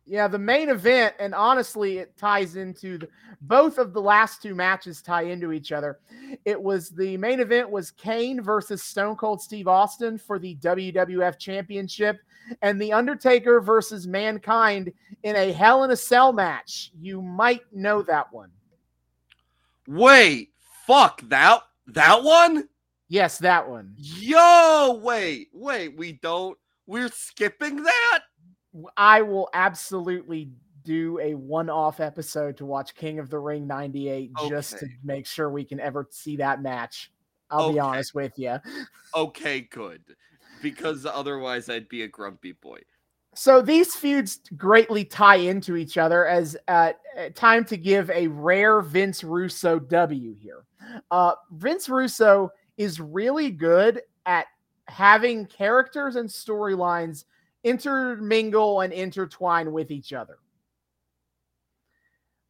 Yeah, 0.08 0.28
the 0.28 0.38
main 0.38 0.68
event, 0.68 1.16
and 1.18 1.34
honestly, 1.34 1.98
it 1.98 2.16
ties 2.16 2.54
into 2.54 2.96
the, 2.96 3.08
both 3.40 3.78
of 3.78 3.92
the 3.92 4.00
last 4.00 4.40
two 4.40 4.54
matches 4.54 5.02
tie 5.02 5.22
into 5.22 5.50
each 5.50 5.72
other. 5.72 5.98
It 6.44 6.60
was 6.60 6.90
the 6.90 7.16
main 7.16 7.40
event 7.40 7.68
was 7.68 7.90
Kane 7.90 8.40
versus 8.40 8.84
Stone 8.84 9.16
Cold 9.16 9.42
Steve 9.42 9.66
Austin 9.66 10.16
for 10.16 10.38
the 10.38 10.54
WWF 10.56 11.38
Championship, 11.38 12.20
and 12.62 12.80
The 12.80 12.92
Undertaker 12.92 13.60
versus 13.60 14.06
Mankind 14.06 14.92
in 15.24 15.34
a 15.34 15.52
Hell 15.52 15.82
in 15.82 15.90
a 15.90 15.96
Cell 15.96 16.32
match. 16.32 16.92
You 17.00 17.20
might 17.20 17.62
know 17.72 18.02
that 18.02 18.32
one. 18.32 18.52
Wait. 19.88 20.50
Fuck 20.86 21.20
that. 21.22 21.62
That 21.88 22.22
one. 22.22 22.68
Yes, 23.08 23.38
that 23.38 23.68
one. 23.68 23.94
Yo. 23.96 25.00
Wait. 25.02 25.48
Wait. 25.52 25.96
We 25.96 26.12
don't. 26.12 26.56
We're 26.86 27.08
skipping 27.08 27.82
that. 27.82 28.20
I 28.96 29.22
will 29.22 29.48
absolutely 29.54 30.50
do 30.84 31.18
a 31.20 31.34
one-off 31.34 32.00
episode 32.00 32.56
to 32.58 32.64
watch 32.64 32.94
King 32.94 33.18
of 33.18 33.28
the 33.28 33.38
Ring 33.38 33.66
98 33.66 34.30
just 34.48 34.78
to 34.78 34.86
make 35.02 35.26
sure 35.26 35.50
we 35.50 35.64
can 35.64 35.80
ever 35.80 36.06
see 36.10 36.36
that 36.36 36.62
match. 36.62 37.10
I'll 37.50 37.72
be 37.72 37.78
honest 37.78 38.14
with 38.14 38.38
you. 38.38 38.56
Okay. 39.14 39.60
Good. 39.62 40.02
Because 40.62 41.06
otherwise, 41.06 41.68
I'd 41.68 41.88
be 41.88 42.02
a 42.02 42.08
grumpy 42.08 42.52
boy. 42.52 42.80
So 43.34 43.60
these 43.60 43.94
feuds 43.94 44.40
greatly 44.56 45.04
tie 45.04 45.36
into 45.36 45.76
each 45.76 45.98
other 45.98 46.26
as 46.26 46.56
uh, 46.68 46.92
uh, 47.18 47.28
time 47.34 47.66
to 47.66 47.76
give 47.76 48.10
a 48.10 48.28
rare 48.28 48.80
Vince 48.80 49.22
Russo 49.22 49.78
W 49.78 50.34
here. 50.34 50.64
Uh, 51.10 51.34
Vince 51.52 51.88
Russo 51.88 52.50
is 52.78 52.98
really 52.98 53.50
good 53.50 54.00
at 54.24 54.46
having 54.88 55.44
characters 55.46 56.16
and 56.16 56.28
storylines 56.28 57.24
intermingle 57.66 58.80
and 58.80 58.92
intertwine 58.92 59.72
with 59.72 59.90
each 59.90 60.12
other. 60.12 60.38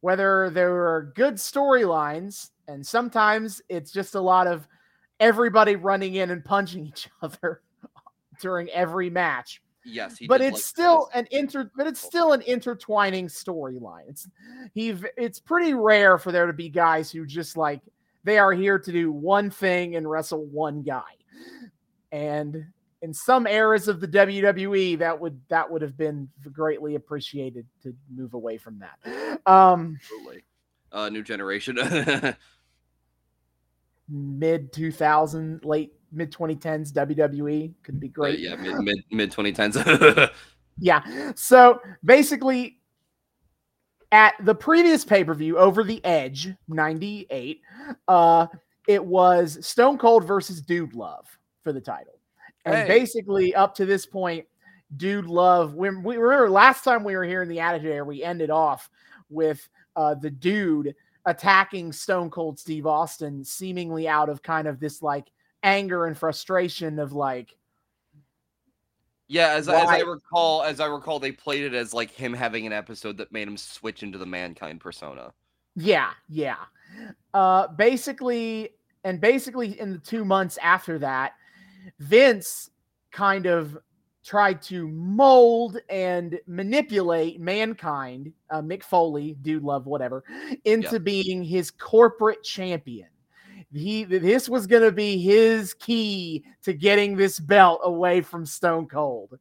Whether 0.01 0.49
there 0.51 0.73
are 0.73 1.11
good 1.15 1.35
storylines, 1.35 2.51
and 2.67 2.85
sometimes 2.85 3.61
it's 3.67 3.91
just 3.91 4.15
a 4.15 4.21
lot 4.21 4.47
of 4.47 4.67
everybody 5.19 5.75
running 5.75 6.15
in 6.15 6.29
and 6.29 6.45
punching 6.45 6.85
each 6.85 7.09
other 7.21 7.61
during 8.39 8.69
every 8.69 9.09
match 9.09 9.61
Yes. 9.87 10.17
He 10.17 10.27
but 10.27 10.41
it's 10.41 10.55
like 10.55 10.63
still 10.63 11.09
this. 11.13 11.21
an 11.21 11.27
inter 11.31 11.71
but 11.75 11.87
it's 11.87 12.03
oh. 12.03 12.07
still 12.07 12.33
an 12.33 12.41
intertwining 12.41 13.27
storyline 13.27 14.09
it's 14.09 14.27
he 14.73 14.95
it's 15.15 15.39
pretty 15.39 15.73
rare 15.73 16.17
for 16.17 16.31
there 16.31 16.45
to 16.45 16.53
be 16.53 16.69
guys 16.69 17.09
who 17.09 17.25
just 17.25 17.55
like 17.55 17.81
they 18.23 18.37
are 18.37 18.51
here 18.51 18.77
to 18.77 18.91
do 18.91 19.11
one 19.11 19.49
thing 19.49 19.95
and 19.95 20.09
wrestle 20.09 20.45
one 20.45 20.83
guy 20.83 21.01
and 22.11 22.65
in 23.01 23.13
some 23.13 23.45
eras 23.45 23.87
of 23.87 23.99
the 23.99 24.07
WWE 24.07 24.97
that 24.99 25.19
would 25.19 25.39
that 25.49 25.69
would 25.69 25.81
have 25.81 25.97
been 25.97 26.27
greatly 26.51 26.95
appreciated 26.95 27.65
to 27.83 27.93
move 28.13 28.33
away 28.33 28.57
from 28.57 28.79
that 28.79 29.41
um 29.45 29.97
Absolutely. 30.01 30.43
Uh, 30.91 31.09
new 31.09 31.21
generation. 31.21 31.77
mid 34.09 34.71
2000 34.71 35.65
late 35.65 35.91
mid 36.13 36.31
2010s 36.31 36.93
WWE 36.93 37.73
could 37.83 37.99
be 37.99 38.07
great 38.07 38.39
yeah. 38.39 38.55
Mid 38.55 38.77
mid 38.77 39.03
mid 39.11 39.31
twenty 39.31 39.51
tens. 39.51 39.77
Yeah. 40.79 41.31
So 41.35 41.81
basically, 42.03 42.79
at 44.11 44.33
the 44.43 44.55
previous 44.55 45.03
pay 45.03 45.23
per 45.23 45.33
view, 45.33 45.57
Over 45.57 45.83
the 45.83 46.03
Edge 46.05 46.49
'98, 46.67 47.61
uh, 48.07 48.47
it 48.87 49.03
was 49.03 49.65
Stone 49.65 49.97
Cold 49.97 50.25
versus 50.25 50.61
Dude 50.61 50.93
Love 50.93 51.25
for 51.63 51.73
the 51.73 51.81
title, 51.81 52.16
and 52.67 52.75
Hey. 52.75 52.87
basically 52.87 53.53
up 53.55 53.73
to 53.75 53.85
this 53.85 54.05
point, 54.05 54.45
Dude 54.95 55.25
Love. 55.27 55.73
When 55.73 56.03
we 56.03 56.17
remember 56.17 56.49
last 56.49 56.83
time 56.83 57.03
we 57.03 57.15
were 57.15 57.23
here 57.25 57.41
in 57.41 57.49
the 57.49 57.59
Attitude 57.59 57.91
Era, 57.91 58.05
we 58.05 58.23
ended 58.23 58.49
off 58.49 58.89
with 59.29 59.67
uh, 59.95 60.15
the 60.15 60.29
Dude 60.29 60.95
attacking 61.25 61.91
Stone 61.91 62.29
Cold 62.29 62.57
Steve 62.59 62.85
Austin, 62.85 63.43
seemingly 63.43 64.07
out 64.07 64.29
of 64.29 64.41
kind 64.41 64.67
of 64.67 64.79
this 64.79 65.01
like 65.01 65.29
anger 65.63 66.05
and 66.05 66.17
frustration 66.17 66.99
of 66.99 67.11
like 67.13 67.57
Yeah, 69.27 69.49
as, 69.49 69.67
I- 69.67 69.81
as 69.81 69.89
I 69.89 69.99
recall, 69.99 70.63
as 70.63 70.79
I 70.79 70.85
recall, 70.85 71.19
they 71.19 71.31
played 71.33 71.63
it 71.63 71.73
as 71.73 71.93
like 71.93 72.11
him 72.11 72.33
having 72.33 72.65
an 72.65 72.71
episode 72.73 73.17
that 73.17 73.31
made 73.31 73.47
him 73.47 73.57
switch 73.57 74.03
into 74.03 74.17
the 74.17 74.25
mankind 74.25 74.79
persona. 74.79 75.33
Yeah, 75.75 76.11
yeah. 76.29 76.55
Uh 77.33 77.67
basically 77.67 78.69
and 79.03 79.19
basically 79.19 79.79
in 79.79 79.91
the 79.91 79.99
2 79.99 80.23
months 80.23 80.57
after 80.61 80.97
that, 80.99 81.33
Vince 81.99 82.69
kind 83.11 83.45
of 83.45 83.77
tried 84.23 84.61
to 84.61 84.87
mold 84.89 85.77
and 85.89 86.39
manipulate 86.47 87.39
mankind, 87.39 88.33
uh, 88.49 88.61
Mick 88.61 88.83
Foley, 88.83 89.37
dude 89.41 89.63
love 89.63 89.85
whatever, 89.85 90.23
into 90.65 90.99
being 90.99 91.43
his 91.43 91.71
corporate 91.71 92.43
champion. 92.43 93.07
He 93.73 94.03
this 94.03 94.47
was 94.47 94.67
going 94.67 94.83
to 94.83 94.91
be 94.91 95.17
his 95.17 95.73
key 95.73 96.45
to 96.63 96.73
getting 96.73 97.15
this 97.15 97.39
belt 97.39 97.81
away 97.83 98.21
from 98.21 98.45
Stone 98.45 98.87
Cold. 98.87 99.37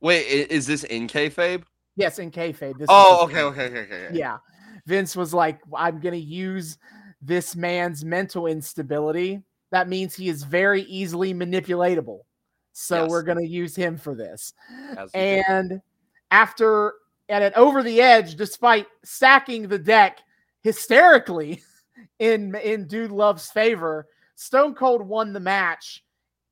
Wait, 0.00 0.22
is 0.50 0.66
this 0.66 0.84
in 0.84 1.08
kayfabe? 1.08 1.64
Yes, 1.96 2.18
in 2.18 2.30
kayfabe. 2.30 2.78
This 2.78 2.86
Oh, 2.88 3.24
okay, 3.24 3.42
okay, 3.42 3.66
okay, 3.66 3.80
okay. 3.80 4.06
okay. 4.06 4.18
yeah 4.18 4.38
vince 4.86 5.16
was 5.16 5.32
like 5.32 5.60
i'm 5.76 6.00
going 6.00 6.12
to 6.12 6.18
use 6.18 6.78
this 7.22 7.56
man's 7.56 8.04
mental 8.04 8.46
instability 8.46 9.42
that 9.74 9.88
means 9.88 10.14
he 10.14 10.28
is 10.28 10.42
very 10.44 10.82
easily 10.82 11.34
manipulatable 11.34 12.20
so 12.72 13.02
Yes. 13.02 13.10
we're 13.10 13.22
going 13.22 13.38
to 13.38 13.46
use 13.46 13.74
him 13.76 13.96
for 13.96 14.14
this 14.14 14.52
As 14.96 15.10
he 15.12 15.18
did. 15.20 15.44
and 15.48 15.80
after 16.30 16.94
at 17.28 17.42
an 17.42 17.52
over 17.56 17.82
the 17.82 18.00
edge 18.00 18.34
despite 18.36 18.86
sacking 19.04 19.68
the 19.68 19.78
deck 19.78 20.18
hysterically 20.62 21.62
in 22.18 22.54
in 22.56 22.86
dude 22.86 23.10
love's 23.12 23.50
favor 23.50 24.06
stone 24.36 24.74
cold 24.74 25.02
won 25.06 25.32
the 25.32 25.40
match 25.40 26.04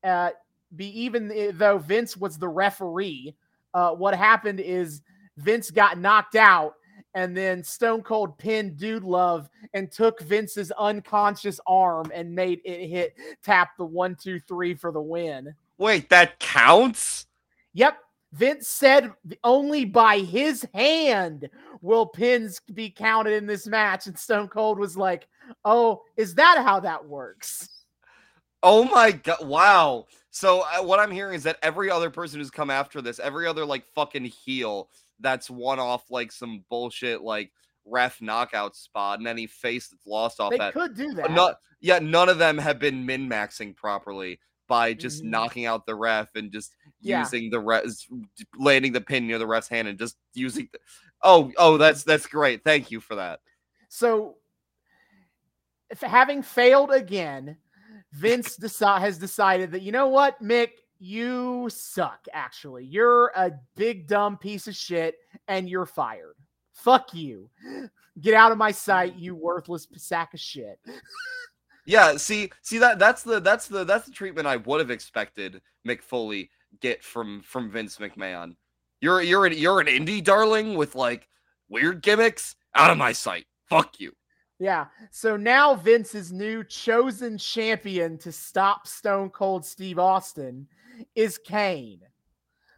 uh 0.05 0.31
be 0.76 0.87
even 1.00 1.52
though 1.59 1.79
vince 1.79 2.17
was 2.17 2.38
the 2.38 2.49
referee 2.49 3.35
uh 3.75 3.91
what 3.93 4.14
happened 4.14 4.61
is 4.61 5.02
vince 5.38 5.71
got 5.71 5.99
knocked 5.99 6.37
out 6.37 6.75
and 7.14 7.37
then 7.37 7.62
Stone 7.62 8.02
Cold 8.02 8.38
pinned 8.38 8.76
Dude 8.76 9.04
Love 9.04 9.49
and 9.75 9.90
took 9.90 10.21
Vince's 10.21 10.71
unconscious 10.73 11.61
arm 11.66 12.11
and 12.14 12.35
made 12.35 12.61
it 12.64 12.88
hit 12.88 13.16
tap 13.42 13.76
the 13.76 13.85
one, 13.85 14.14
two, 14.14 14.40
three 14.40 14.75
for 14.75 14.92
the 14.92 15.00
win. 15.00 15.54
Wait, 15.78 16.09
that 16.11 16.38
counts? 16.38 17.26
Yep. 17.75 17.99
Vince 18.33 18.66
said 18.66 19.12
only 19.45 19.85
by 19.85 20.21
his 20.21 20.66
hand 20.73 21.50
will 21.83 22.07
pins 22.07 22.61
be 22.73 22.88
counted 22.88 23.35
in 23.35 23.47
this 23.47 23.66
match. 23.66 24.07
And 24.07 24.19
Stone 24.19 24.49
Cold 24.49 24.78
was 24.78 24.97
like, 24.97 25.28
Oh, 25.64 26.02
is 26.16 26.35
that 26.37 26.62
how 26.64 26.81
that 26.81 27.04
works? 27.04 27.69
Oh 28.62 28.85
my 28.85 29.12
god! 29.12 29.45
Wow. 29.45 30.07
So 30.31 30.61
uh, 30.61 30.83
what 30.83 31.00
I'm 31.00 31.11
hearing 31.11 31.35
is 31.35 31.42
that 31.42 31.59
every 31.62 31.90
other 31.90 32.11
person 32.11 32.38
who's 32.38 32.50
come 32.50 32.71
after 32.71 33.02
this, 33.02 33.19
every 33.19 33.47
other 33.47 33.64
like 33.64 33.85
fucking 33.95 34.25
heel 34.25 34.88
that's 35.23 35.49
one 35.49 35.79
off 35.79 36.11
like 36.11 36.31
some 36.33 36.64
bullshit 36.69 37.23
like 37.23 37.50
ref 37.85 38.21
knockout 38.21 38.76
spot, 38.76 39.19
and 39.19 39.26
any 39.26 39.47
face 39.47 39.88
that's 39.88 40.07
lost 40.07 40.41
off 40.41 40.50
They 40.50 40.59
that. 40.59 40.73
could 40.75 40.95
do 40.95 41.14
that. 41.14 41.31
Not, 41.33 41.57
yeah, 41.81 41.99
none 41.99 42.29
of 42.29 42.38
them 42.38 42.59
have 42.59 42.79
been 42.79 43.05
min 43.07 43.29
maxing 43.29 43.75
properly 43.75 44.38
by 44.69 44.95
just 44.95 45.23
Mhm. 45.23 45.31
knocking 45.31 45.67
out 45.67 45.85
the 45.87 45.95
ref 45.95 46.35
and 46.37 46.52
just 46.52 46.75
Yeah. 47.00 47.21
using 47.21 47.50
the 47.50 47.61
ref, 47.61 47.85
landing 48.57 48.93
the 48.93 49.00
pin 49.00 49.26
near 49.26 49.38
the 49.38 49.47
ref's 49.47 49.69
hand 49.69 49.88
and 49.88 49.99
just 49.99 50.17
using. 50.35 50.69
The, 50.73 50.79
oh, 51.23 51.52
oh, 51.59 51.76
that's 51.76 52.05
that's 52.05 52.26
great. 52.26 52.62
Thank 52.64 52.91
you 52.91 53.00
for 53.00 53.17
that. 53.17 53.41
So, 53.88 54.37
if 55.91 56.00
having 56.00 56.43
failed 56.43 56.93
again, 56.93 57.59
Vince 58.12 58.57
deci- 58.57 59.00
has 59.00 59.19
decided 59.19 59.73
that 59.73 59.83
you 59.83 59.93
know 59.93 60.07
what, 60.09 60.41
Mick, 60.43 60.71
you 61.02 61.68
suck, 61.68 62.26
actually. 62.32 62.85
You're 62.85 63.32
a 63.35 63.52
big 63.76 64.06
dumb 64.06 64.37
piece 64.37 64.68
of 64.68 64.76
shit 64.76 65.16
and 65.49 65.68
you're 65.68 65.87
fired. 65.87 66.37
Fuck 66.73 67.12
you. 67.14 67.50
Get 68.21 68.35
out 68.35 68.52
of 68.52 68.59
my 68.59 68.71
sight, 68.71 69.16
you 69.16 69.35
worthless 69.35 69.88
sack 69.97 70.35
of 70.35 70.40
shit. 70.40 70.78
Yeah, 71.85 72.16
see, 72.16 72.52
see 72.62 72.78
that 72.78 73.00
that's 73.00 73.25
the 73.25 73.40
that's 73.40 73.66
the 73.66 73.82
that's 73.82 74.06
the 74.06 74.12
treatment 74.12 74.47
I 74.47 74.54
would 74.54 74.78
have 74.78 74.92
expected 74.92 75.61
Mick 75.85 76.00
Foley 76.00 76.49
get 76.80 77.02
from 77.02 77.42
from 77.42 77.73
Vince 77.73 77.97
McMahon. 77.97 78.54
You're 79.00 79.21
you're 79.21 79.47
an 79.47 79.52
you're 79.56 79.80
an 79.80 79.88
indie 79.88 80.23
darling 80.23 80.76
with 80.76 80.94
like 80.94 81.28
weird 81.68 82.00
gimmicks. 82.00 82.54
Out 82.76 82.92
of 82.92 82.99
my 82.99 83.11
sight. 83.11 83.47
Fuck 83.68 83.99
you. 83.99 84.12
Yeah. 84.61 84.87
So 85.11 85.37
now 85.37 85.75
Vince's 85.75 86.32
new 86.32 86.62
chosen 86.62 87.37
champion 87.37 88.16
to 88.18 88.30
stop 88.30 88.87
Stone 88.87 89.30
Cold 89.30 89.64
Steve 89.64 89.99
Austin 89.99 90.68
is 91.14 91.38
Kane. 91.38 92.00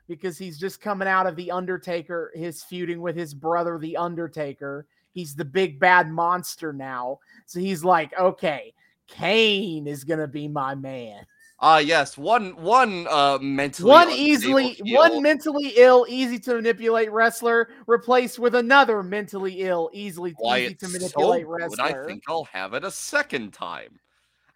Because 0.06 0.37
he's 0.37 0.59
just 0.59 0.83
coming 0.83 1.09
out 1.09 1.26
of 1.26 1.35
The 1.35 1.50
Undertaker, 1.50 2.30
his 2.35 2.62
feuding 2.62 3.00
with 3.00 3.16
his 3.16 3.33
brother, 3.33 3.78
The 3.78 3.97
Undertaker. 3.97 4.87
He's 5.12 5.35
the 5.35 5.44
big 5.47 5.80
bad 5.80 6.11
monster 6.11 6.73
now. 6.73 7.21
So 7.47 7.59
he's 7.59 7.83
like, 7.85 8.12
okay, 8.18 8.75
Kane 9.06 9.87
is 9.87 10.04
going 10.04 10.21
to 10.21 10.26
be 10.26 10.49
my 10.49 10.75
man. 10.75 11.25
Ah, 11.61 11.76
uh, 11.76 11.78
yes, 11.78 12.18
one 12.18 12.56
one 12.56 13.06
uh 13.09 13.38
mentally 13.40 13.88
one 13.88 14.11
easily 14.11 14.76
one 14.87 15.23
mentally 15.23 15.73
ill, 15.76 16.04
easy 16.09 16.38
to 16.40 16.56
manipulate 16.56 17.11
wrestler 17.12 17.71
replaced 17.87 18.40
with 18.40 18.56
another 18.56 19.02
mentally 19.02 19.62
ill, 19.62 19.88
easily 19.92 20.35
Why, 20.37 20.61
easy 20.61 20.75
to 20.75 20.88
manipulate 20.88 21.44
so 21.44 21.49
wrestler. 21.49 22.04
I 22.04 22.06
think 22.06 22.25
I'll 22.28 22.44
have 22.52 22.75
it 22.75 22.85
a 22.85 22.90
second 22.90 23.52
time. 23.52 24.00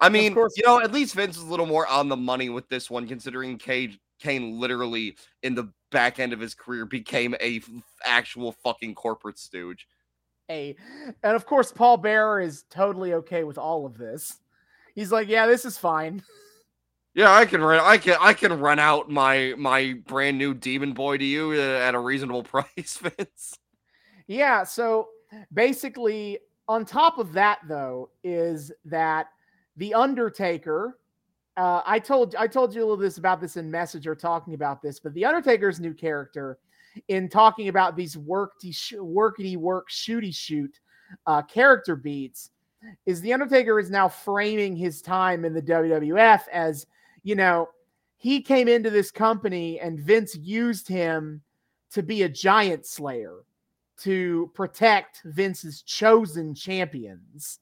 I 0.00 0.09
mean, 0.09 0.35
you 0.35 0.62
know, 0.64 0.81
at 0.81 0.93
least 0.93 1.14
Vince 1.14 1.37
is 1.37 1.43
a 1.43 1.47
little 1.47 1.67
more 1.67 1.87
on 1.87 2.09
the 2.09 2.17
money 2.17 2.49
with 2.50 2.69
this 2.69 2.88
one, 2.88 3.09
considering 3.09 3.59
Cage 3.59 3.99
Kane 4.19 4.59
literally 4.61 5.17
in 5.43 5.55
the 5.55 5.73
back 5.90 6.19
end 6.19 6.33
of 6.33 6.40
his 6.40 6.55
career 6.55 6.85
became 6.85 7.35
a 7.40 7.57
f- 7.57 7.71
actual 8.05 8.52
fucking 8.52 8.95
corporate 8.95 9.38
stooge. 9.38 9.87
Hey, 10.49 10.76
and 11.23 11.37
of 11.37 11.47
course, 11.47 11.73
Paul 11.73 11.97
Bearer 11.97 12.40
is 12.40 12.64
totally 12.71 13.14
okay 13.14 13.45
with 13.45 13.59
all 13.59 13.87
of 13.87 13.99
this. 13.99 14.38
He's 14.95 15.12
like, 15.12 15.28
yeah, 15.28 15.47
this 15.47 15.64
is 15.64 15.78
fine. 15.78 16.23
Yeah, 17.14 17.35
I 17.35 17.47
can 17.47 17.61
run. 17.62 17.81
I 17.81 17.99
can. 17.99 18.17
I 18.21 18.33
can 18.33 18.61
run 18.61 18.78
out 18.78 19.11
my 19.11 19.52
my 19.59 19.95
brand 20.07 20.38
new 20.38 20.55
Demon 20.55 20.93
Boy 20.93 21.17
to 21.17 21.25
you 21.25 21.50
uh, 21.50 21.81
at 21.81 21.97
a 21.97 21.99
reasonable 21.99 22.43
price, 22.45 22.97
Vince. 22.97 23.59
Yeah. 24.28 24.62
So 24.62 25.09
basically, 25.52 26.38
on 26.69 26.85
top 26.85 27.19
of 27.19 27.33
that, 27.33 27.59
though, 27.67 28.11
is 28.23 28.71
that 28.85 29.28
the 29.78 29.94
Undertaker. 29.94 30.99
Uh, 31.56 31.82
I 31.87 31.99
told 31.99 32.37
I 32.37 32.47
told 32.47 32.75
you 32.75 32.82
a 32.82 32.85
little 32.85 32.97
this 32.97 33.18
about 33.18 33.40
this 33.40 33.56
in 33.56 33.70
Messenger 33.70 34.14
talking 34.14 34.54
about 34.54 34.82
this, 34.82 35.00
but 35.00 35.14
the 35.14 35.25
Undertaker's 35.25 35.80
new 35.80 35.94
character 35.94 36.58
in 37.08 37.28
talking 37.28 37.68
about 37.68 37.97
these 37.97 38.16
worky 38.16 38.75
workity 38.94 39.56
work 39.56 39.88
shooty 39.90 40.35
shoot 40.35 40.78
uh, 41.26 41.42
character 41.42 41.97
beats 41.97 42.50
is 43.06 43.20
the 43.20 43.32
Undertaker 43.32 43.80
is 43.80 43.90
now 43.90 44.08
framing 44.08 44.76
his 44.76 45.00
time 45.00 45.44
in 45.44 45.54
the 45.54 45.62
WWF 45.62 46.42
as 46.52 46.87
you 47.23 47.35
know, 47.35 47.68
he 48.16 48.40
came 48.40 48.68
into 48.68 48.90
this 48.90 49.11
company 49.11 49.78
and 49.80 50.00
Vince 50.00 50.37
used 50.37 50.88
him 50.88 51.42
to 51.90 52.02
be 52.02 52.23
a 52.23 52.28
giant 52.28 52.87
slayer 52.87 53.44
to 53.99 54.50
protect 54.54 55.23
Vince's 55.25 55.82
chosen 55.82 56.54
champions, 56.54 57.58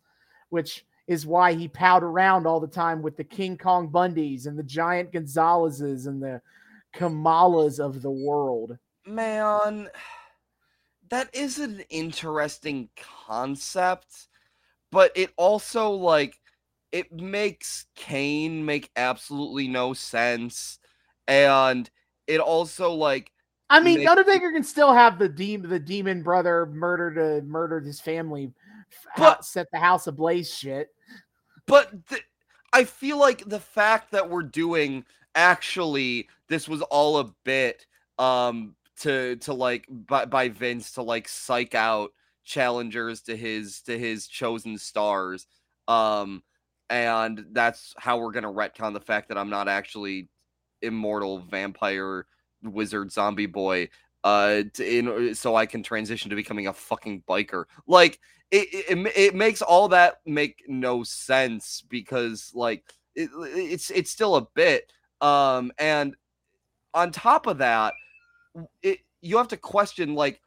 which 0.50 0.84
is 1.06 1.26
why 1.26 1.52
he 1.54 1.68
powed 1.68 2.02
around 2.02 2.46
all 2.46 2.60
the 2.60 2.66
time 2.66 3.00
with 3.02 3.16
the 3.16 3.24
King 3.24 3.56
Kong 3.56 3.88
Bundys 3.88 4.46
and 4.46 4.58
the 4.58 4.62
giant 4.62 5.12
Gonzaleses 5.12 6.06
and 6.06 6.22
the 6.22 6.40
Kamalas 6.94 7.78
of 7.78 8.02
the 8.02 8.10
world. 8.10 8.76
Man, 9.06 9.88
that 11.10 11.32
is 11.32 11.58
an 11.58 11.84
interesting 11.90 12.88
concept, 12.96 14.28
but 14.90 15.12
it 15.14 15.30
also 15.36 15.90
like 15.90 16.40
it 16.90 17.12
makes 17.12 17.86
Kane 17.94 18.64
make 18.64 18.90
absolutely 18.96 19.68
no 19.68 19.92
sense. 19.92 20.78
And 21.28 21.88
it 22.26 22.40
also 22.40 22.92
like 22.92 23.32
I 23.68 23.80
mean, 23.80 23.98
makes... 23.98 24.10
Undertaker 24.10 24.52
can 24.52 24.64
still 24.64 24.92
have 24.92 25.18
the 25.18 25.28
demon 25.28 25.70
the 25.70 25.78
demon 25.78 26.22
brother 26.22 26.66
murdered 26.66 27.18
uh, 27.18 27.44
murdered 27.46 27.84
his 27.84 28.00
family, 28.00 28.50
but, 29.16 29.44
set 29.44 29.68
the 29.72 29.78
house 29.78 30.06
ablaze 30.06 30.52
shit. 30.52 30.88
But 31.66 32.06
th- 32.08 32.24
I 32.72 32.84
feel 32.84 33.18
like 33.18 33.44
the 33.48 33.60
fact 33.60 34.10
that 34.12 34.28
we're 34.28 34.42
doing 34.42 35.04
actually 35.34 36.28
this 36.48 36.68
was 36.68 36.80
all 36.82 37.18
a 37.18 37.34
bit 37.44 37.86
um 38.18 38.74
to 39.00 39.36
to 39.36 39.52
like 39.52 39.86
by, 39.90 40.24
by 40.24 40.48
Vince 40.48 40.92
to 40.92 41.02
like 41.02 41.28
psych 41.28 41.74
out 41.74 42.10
challengers 42.44 43.20
to 43.22 43.36
his 43.36 43.82
to 43.82 43.98
his 43.98 44.26
chosen 44.26 44.78
stars 44.78 45.46
um 45.88 46.42
and 46.88 47.44
that's 47.52 47.92
how 47.98 48.18
we're 48.18 48.30
gonna 48.32 48.52
retcon 48.52 48.92
the 48.94 49.00
fact 49.00 49.28
that 49.28 49.36
I'm 49.36 49.50
not 49.50 49.68
actually 49.68 50.28
immortal 50.82 51.40
vampire 51.40 52.26
wizard 52.62 53.12
zombie 53.12 53.46
boy 53.46 53.88
uh 54.24 54.62
in 54.78 55.08
uh, 55.08 55.34
so 55.34 55.54
I 55.54 55.66
can 55.66 55.82
transition 55.82 56.30
to 56.30 56.36
becoming 56.36 56.66
a 56.66 56.72
fucking 56.72 57.24
biker. 57.28 57.64
Like 57.86 58.20
it 58.50 58.68
it, 58.72 59.12
it 59.16 59.34
makes 59.34 59.62
all 59.62 59.88
that 59.88 60.20
make 60.26 60.62
no 60.68 61.02
sense 61.02 61.84
because 61.88 62.52
like 62.54 62.84
it, 63.14 63.30
it's 63.34 63.90
it's 63.90 64.10
still 64.10 64.36
a 64.36 64.46
bit 64.54 64.90
um 65.20 65.72
and 65.78 66.14
on 66.94 67.10
top 67.10 67.46
of 67.46 67.58
that 67.58 67.94
it 68.82 69.00
you 69.20 69.36
have 69.36 69.48
to 69.48 69.56
question 69.56 70.14
like 70.14 70.40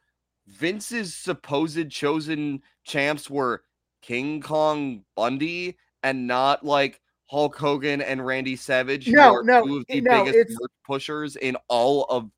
Vince's 0.46 1.14
supposed 1.14 1.90
chosen 1.90 2.62
champs 2.84 3.30
were 3.30 3.62
King 4.02 4.40
Kong 4.40 5.04
Bundy 5.14 5.76
and 6.02 6.26
not 6.26 6.64
like 6.64 7.00
Hulk 7.26 7.56
Hogan 7.56 8.00
and 8.00 8.24
Randy 8.24 8.56
Savage, 8.56 9.06
no, 9.06 9.40
no, 9.40 9.64
two 9.64 9.76
of 9.76 9.84
the 9.88 10.00
no, 10.00 10.24
biggest 10.24 10.58
pushers 10.84 11.36
in 11.36 11.56
all 11.68 12.04
of 12.04 12.30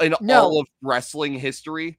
in 0.00 0.14
no. 0.20 0.42
all 0.42 0.60
of 0.60 0.66
wrestling 0.82 1.34
history. 1.34 1.98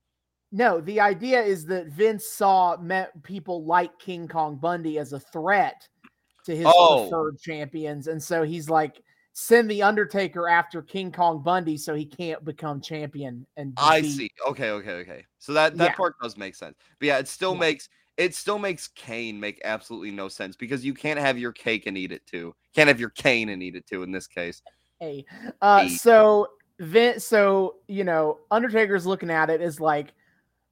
No, 0.52 0.82
the 0.82 1.00
idea 1.00 1.42
is 1.42 1.66
that 1.68 1.88
Vince 1.88 2.26
saw 2.26 2.76
met 2.78 3.22
people 3.24 3.66
like 3.66 3.98
King 4.00 4.28
Kong 4.28 4.56
Bundy 4.56 4.98
as 4.98 5.14
a 5.14 5.20
threat 5.20 5.88
to 6.46 6.56
his 6.56 6.66
oh. 6.68 7.02
preferred 7.02 7.40
champions, 7.40 8.08
and 8.08 8.22
so 8.22 8.44
he's 8.44 8.70
like, 8.70 9.02
send 9.34 9.70
the 9.70 9.84
Undertaker 9.84 10.50
after 10.50 10.82
King 10.82 11.12
Kong 11.12 11.42
Bundy 11.42 11.78
so 11.78 11.94
he 11.94 12.06
can't 12.06 12.44
become 12.44 12.82
champion. 12.82 13.46
And 13.58 13.76
defeat. 13.76 13.88
I 13.88 14.02
see. 14.02 14.32
Okay, 14.48 14.72
okay, 14.72 14.94
okay. 14.94 15.26
So 15.38 15.54
that 15.54 15.78
that 15.78 15.92
yeah. 15.92 15.96
part 15.96 16.16
does 16.22 16.36
make 16.36 16.56
sense. 16.56 16.76
But 17.00 17.06
yeah, 17.06 17.18
it 17.20 17.28
still 17.28 17.54
yeah. 17.54 17.60
makes 17.60 17.90
it 18.18 18.36
still 18.36 18.60
makes 18.60 18.88
Kane 18.90 19.40
make 19.40 19.62
absolutely 19.64 20.12
no 20.12 20.28
sense 20.28 20.58
because 20.58 20.84
you 20.84 20.94
can't 20.94 21.20
have 21.20 21.38
your 21.38 21.54
cake 21.54 21.88
and 21.88 21.98
eat 21.98 22.12
it 22.12 22.26
too. 22.26 22.54
can't 22.76 22.90
have 22.90 23.00
your 23.00 23.12
cane 23.12 23.50
and 23.50 23.64
eat 23.64 23.76
it 23.76 23.88
too 23.88 24.04
in 24.04 24.12
this 24.12 24.28
case. 24.28 24.62
Hey, 25.00 25.26
uh, 25.62 25.88
so 25.88 26.48
Vince, 26.80 27.24
so 27.24 27.76
you 27.88 28.04
know, 28.04 28.40
Undertaker's 28.52 29.06
looking 29.06 29.30
at 29.30 29.50
it 29.50 29.62
is 29.62 29.80
like, 29.80 30.14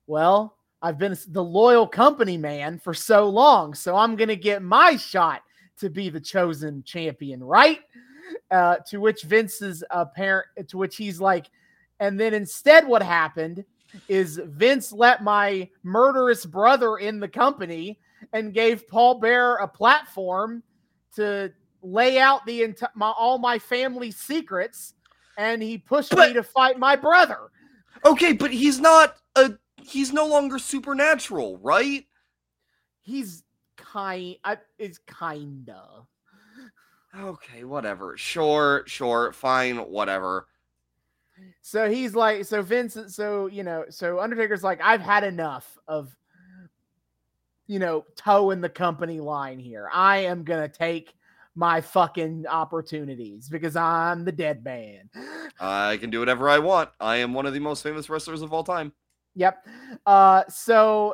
well, 0.07 0.57
I've 0.81 0.97
been 0.97 1.17
the 1.27 1.43
loyal 1.43 1.87
company 1.87 2.37
man 2.37 2.79
for 2.79 2.93
so 2.93 3.27
long, 3.29 3.73
so 3.73 3.95
I'm 3.95 4.15
gonna 4.15 4.35
get 4.35 4.61
my 4.61 4.95
shot 4.95 5.41
to 5.79 5.89
be 5.89 6.09
the 6.09 6.19
chosen 6.19 6.83
champion, 6.83 7.43
right? 7.43 7.79
Uh, 8.51 8.77
to 8.87 8.99
which 8.99 9.23
Vince's 9.23 9.83
apparent, 9.91 10.47
to 10.67 10.77
which 10.77 10.95
he's 10.97 11.19
like, 11.19 11.47
and 11.99 12.19
then 12.19 12.33
instead, 12.33 12.87
what 12.87 13.01
happened 13.01 13.63
is 14.07 14.39
Vince 14.43 14.91
let 14.91 15.23
my 15.23 15.69
murderous 15.83 16.45
brother 16.45 16.97
in 16.97 17.19
the 17.19 17.27
company 17.27 17.99
and 18.33 18.53
gave 18.53 18.87
Paul 18.87 19.19
Bear 19.19 19.55
a 19.55 19.67
platform 19.67 20.61
to 21.15 21.51
lay 21.81 22.19
out 22.19 22.45
the 22.45 22.63
entire 22.63 22.89
my, 22.95 23.11
all 23.17 23.37
my 23.37 23.57
family 23.57 24.11
secrets, 24.11 24.93
and 25.37 25.61
he 25.61 25.77
pushed 25.77 26.11
but, 26.11 26.29
me 26.29 26.33
to 26.33 26.43
fight 26.43 26.77
my 26.77 26.95
brother. 26.95 27.49
Okay, 28.05 28.33
but 28.33 28.51
he's 28.51 28.79
not 28.79 29.15
a 29.35 29.53
he's 29.87 30.11
no 30.11 30.25
longer 30.27 30.59
supernatural, 30.59 31.57
right? 31.59 32.05
He's 33.01 33.43
kind. 33.77 34.35
I, 34.43 34.57
it's 34.77 34.99
kinda. 35.19 36.05
Okay, 37.17 37.63
whatever. 37.63 38.17
Sure, 38.17 38.83
sure, 38.85 39.31
fine, 39.31 39.77
whatever. 39.77 40.47
So 41.61 41.89
he's 41.89 42.15
like, 42.15 42.45
so 42.45 42.61
Vincent, 42.61 43.11
so 43.11 43.47
you 43.47 43.63
know, 43.63 43.85
so 43.89 44.19
Undertaker's 44.19 44.63
like, 44.63 44.81
I've 44.83 45.01
had 45.01 45.23
enough 45.23 45.77
of, 45.87 46.15
you 47.67 47.79
know, 47.79 48.05
toeing 48.15 48.61
the 48.61 48.69
company 48.69 49.19
line 49.19 49.59
here. 49.59 49.89
I 49.91 50.19
am 50.19 50.43
gonna 50.43 50.67
take 50.67 51.13
my 51.55 51.81
fucking 51.81 52.45
opportunities 52.47 53.49
because 53.49 53.75
I'm 53.75 54.25
the 54.25 54.31
dead 54.31 54.63
man. 54.63 55.09
I 55.59 55.97
can 55.97 56.09
do 56.09 56.19
whatever 56.19 56.49
I 56.49 56.59
want. 56.59 56.89
I 56.99 57.17
am 57.17 57.33
one 57.33 57.45
of 57.45 57.53
the 57.53 57.59
most 57.59 57.81
famous 57.83 58.09
wrestlers 58.09 58.41
of 58.41 58.53
all 58.53 58.63
time. 58.63 58.91
Yep. 59.37 59.67
Uh, 60.05 60.43
so 60.49 61.13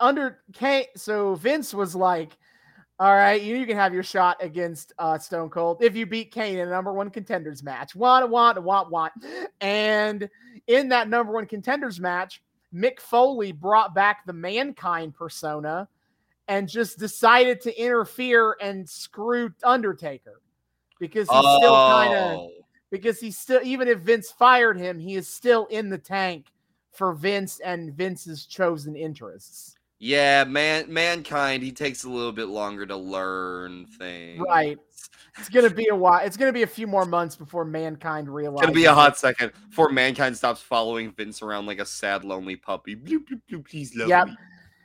under 0.00 0.40
Kane, 0.52 0.86
so 0.96 1.36
Vince 1.36 1.72
was 1.72 1.94
like, 1.94 2.36
All 2.98 3.14
right, 3.14 3.40
you, 3.40 3.56
you 3.56 3.64
can 3.64 3.76
have 3.76 3.94
your 3.94 4.02
shot 4.02 4.36
against 4.40 4.92
uh, 4.98 5.18
Stone 5.18 5.50
Cold 5.50 5.78
if 5.80 5.96
you 5.96 6.04
beat 6.04 6.32
Kane 6.32 6.58
in 6.58 6.66
a 6.66 6.70
number 6.70 6.92
one 6.92 7.10
contenders 7.10 7.62
match. 7.62 7.94
Want, 7.94 8.28
want, 8.28 8.62
want, 8.62 8.90
want. 8.90 9.12
And 9.60 10.28
in 10.66 10.88
that 10.88 11.08
number 11.08 11.32
one 11.32 11.46
contenders 11.46 12.00
match, 12.00 12.42
Mick 12.74 12.98
Foley 12.98 13.52
brought 13.52 13.94
back 13.94 14.26
the 14.26 14.32
mankind 14.32 15.14
persona 15.14 15.88
and 16.48 16.68
just 16.68 16.98
decided 16.98 17.60
to 17.62 17.80
interfere 17.80 18.56
and 18.60 18.88
screw 18.88 19.50
Undertaker 19.62 20.42
because 20.98 21.28
he's 21.28 21.40
oh. 21.40 21.58
still 21.58 21.74
kind 21.74 22.14
of 22.14 22.50
because 22.90 23.20
he's 23.20 23.38
still 23.38 23.60
even 23.62 23.86
if 23.86 24.00
Vince 24.00 24.32
fired 24.32 24.76
him, 24.76 24.98
he 24.98 25.14
is 25.14 25.28
still 25.28 25.66
in 25.66 25.88
the 25.88 25.98
tank 25.98 26.46
for 26.94 27.12
Vince 27.12 27.60
and 27.60 27.92
Vince's 27.92 28.46
chosen 28.46 28.96
interests. 28.96 29.76
Yeah, 29.98 30.44
man, 30.44 30.92
mankind. 30.92 31.62
He 31.62 31.72
takes 31.72 32.04
a 32.04 32.10
little 32.10 32.32
bit 32.32 32.48
longer 32.48 32.84
to 32.86 32.96
learn 32.96 33.86
things. 33.98 34.40
Right. 34.40 34.78
It's 35.38 35.48
gonna 35.48 35.70
be 35.70 35.88
a 35.90 35.94
while. 35.94 36.24
It's 36.24 36.36
gonna 36.36 36.52
be 36.52 36.62
a 36.62 36.66
few 36.66 36.86
more 36.86 37.04
months 37.04 37.36
before 37.36 37.64
mankind 37.64 38.28
realizes. 38.28 38.62
It's 38.62 38.66
gonna 38.66 38.74
be 38.74 38.84
a 38.84 38.94
hot 38.94 39.18
second 39.18 39.52
before 39.68 39.90
mankind 39.90 40.36
stops 40.36 40.60
following 40.60 41.12
Vince 41.12 41.42
around 41.42 41.66
like 41.66 41.80
a 41.80 41.86
sad, 41.86 42.24
lonely 42.24 42.56
puppy. 42.56 42.94
Bloop, 42.94 43.26
bloop, 43.28 43.40
bloop, 43.50 43.68
he's 43.68 43.94
lovely. 43.96 44.10
Yep. 44.10 44.28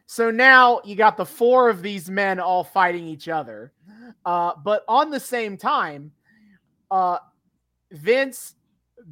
So 0.05 0.31
now 0.31 0.81
you 0.83 0.95
got 0.95 1.17
the 1.17 1.25
four 1.25 1.69
of 1.69 1.83
these 1.83 2.09
men 2.09 2.39
all 2.39 2.63
fighting 2.63 3.05
each 3.05 3.27
other, 3.27 3.73
uh, 4.25 4.53
but 4.63 4.83
on 4.87 5.11
the 5.11 5.19
same 5.19 5.55
time, 5.55 6.11
uh, 6.89 7.17
Vince 7.91 8.55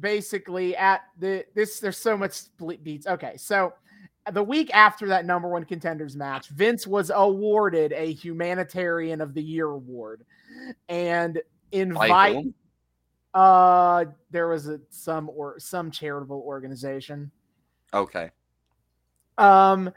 basically 0.00 0.76
at 0.76 1.02
the 1.18 1.44
this. 1.54 1.80
There's 1.80 1.98
so 1.98 2.16
much 2.16 2.32
split 2.32 2.82
beats. 2.82 3.06
Okay, 3.06 3.36
so 3.36 3.72
the 4.32 4.42
week 4.42 4.70
after 4.74 5.06
that 5.08 5.24
number 5.24 5.48
one 5.48 5.64
contenders 5.64 6.16
match, 6.16 6.48
Vince 6.48 6.86
was 6.86 7.10
awarded 7.14 7.92
a 7.92 8.12
humanitarian 8.12 9.20
of 9.20 9.34
the 9.34 9.42
year 9.42 9.66
award 9.66 10.24
and 10.88 11.40
invite 11.72 12.46
uh 13.34 14.06
there 14.30 14.48
was 14.48 14.68
a 14.68 14.80
some 14.88 15.28
or 15.28 15.58
some 15.58 15.90
charitable 15.90 16.42
organization. 16.46 17.30
Okay. 17.92 18.30
Um 19.36 19.92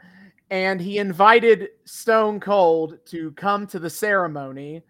and 0.50 0.80
he 0.80 0.98
invited 0.98 1.70
Stone 1.86 2.40
Cold 2.40 2.98
to 3.06 3.32
come 3.32 3.66
to 3.68 3.78
the 3.78 3.88
ceremony 3.88 4.82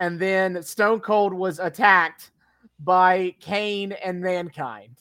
and 0.00 0.18
then 0.18 0.62
Stone 0.62 1.00
Cold 1.00 1.34
was 1.34 1.58
attacked 1.58 2.30
by 2.84 3.34
Kane 3.40 3.92
and 3.92 4.20
Mankind. 4.20 4.96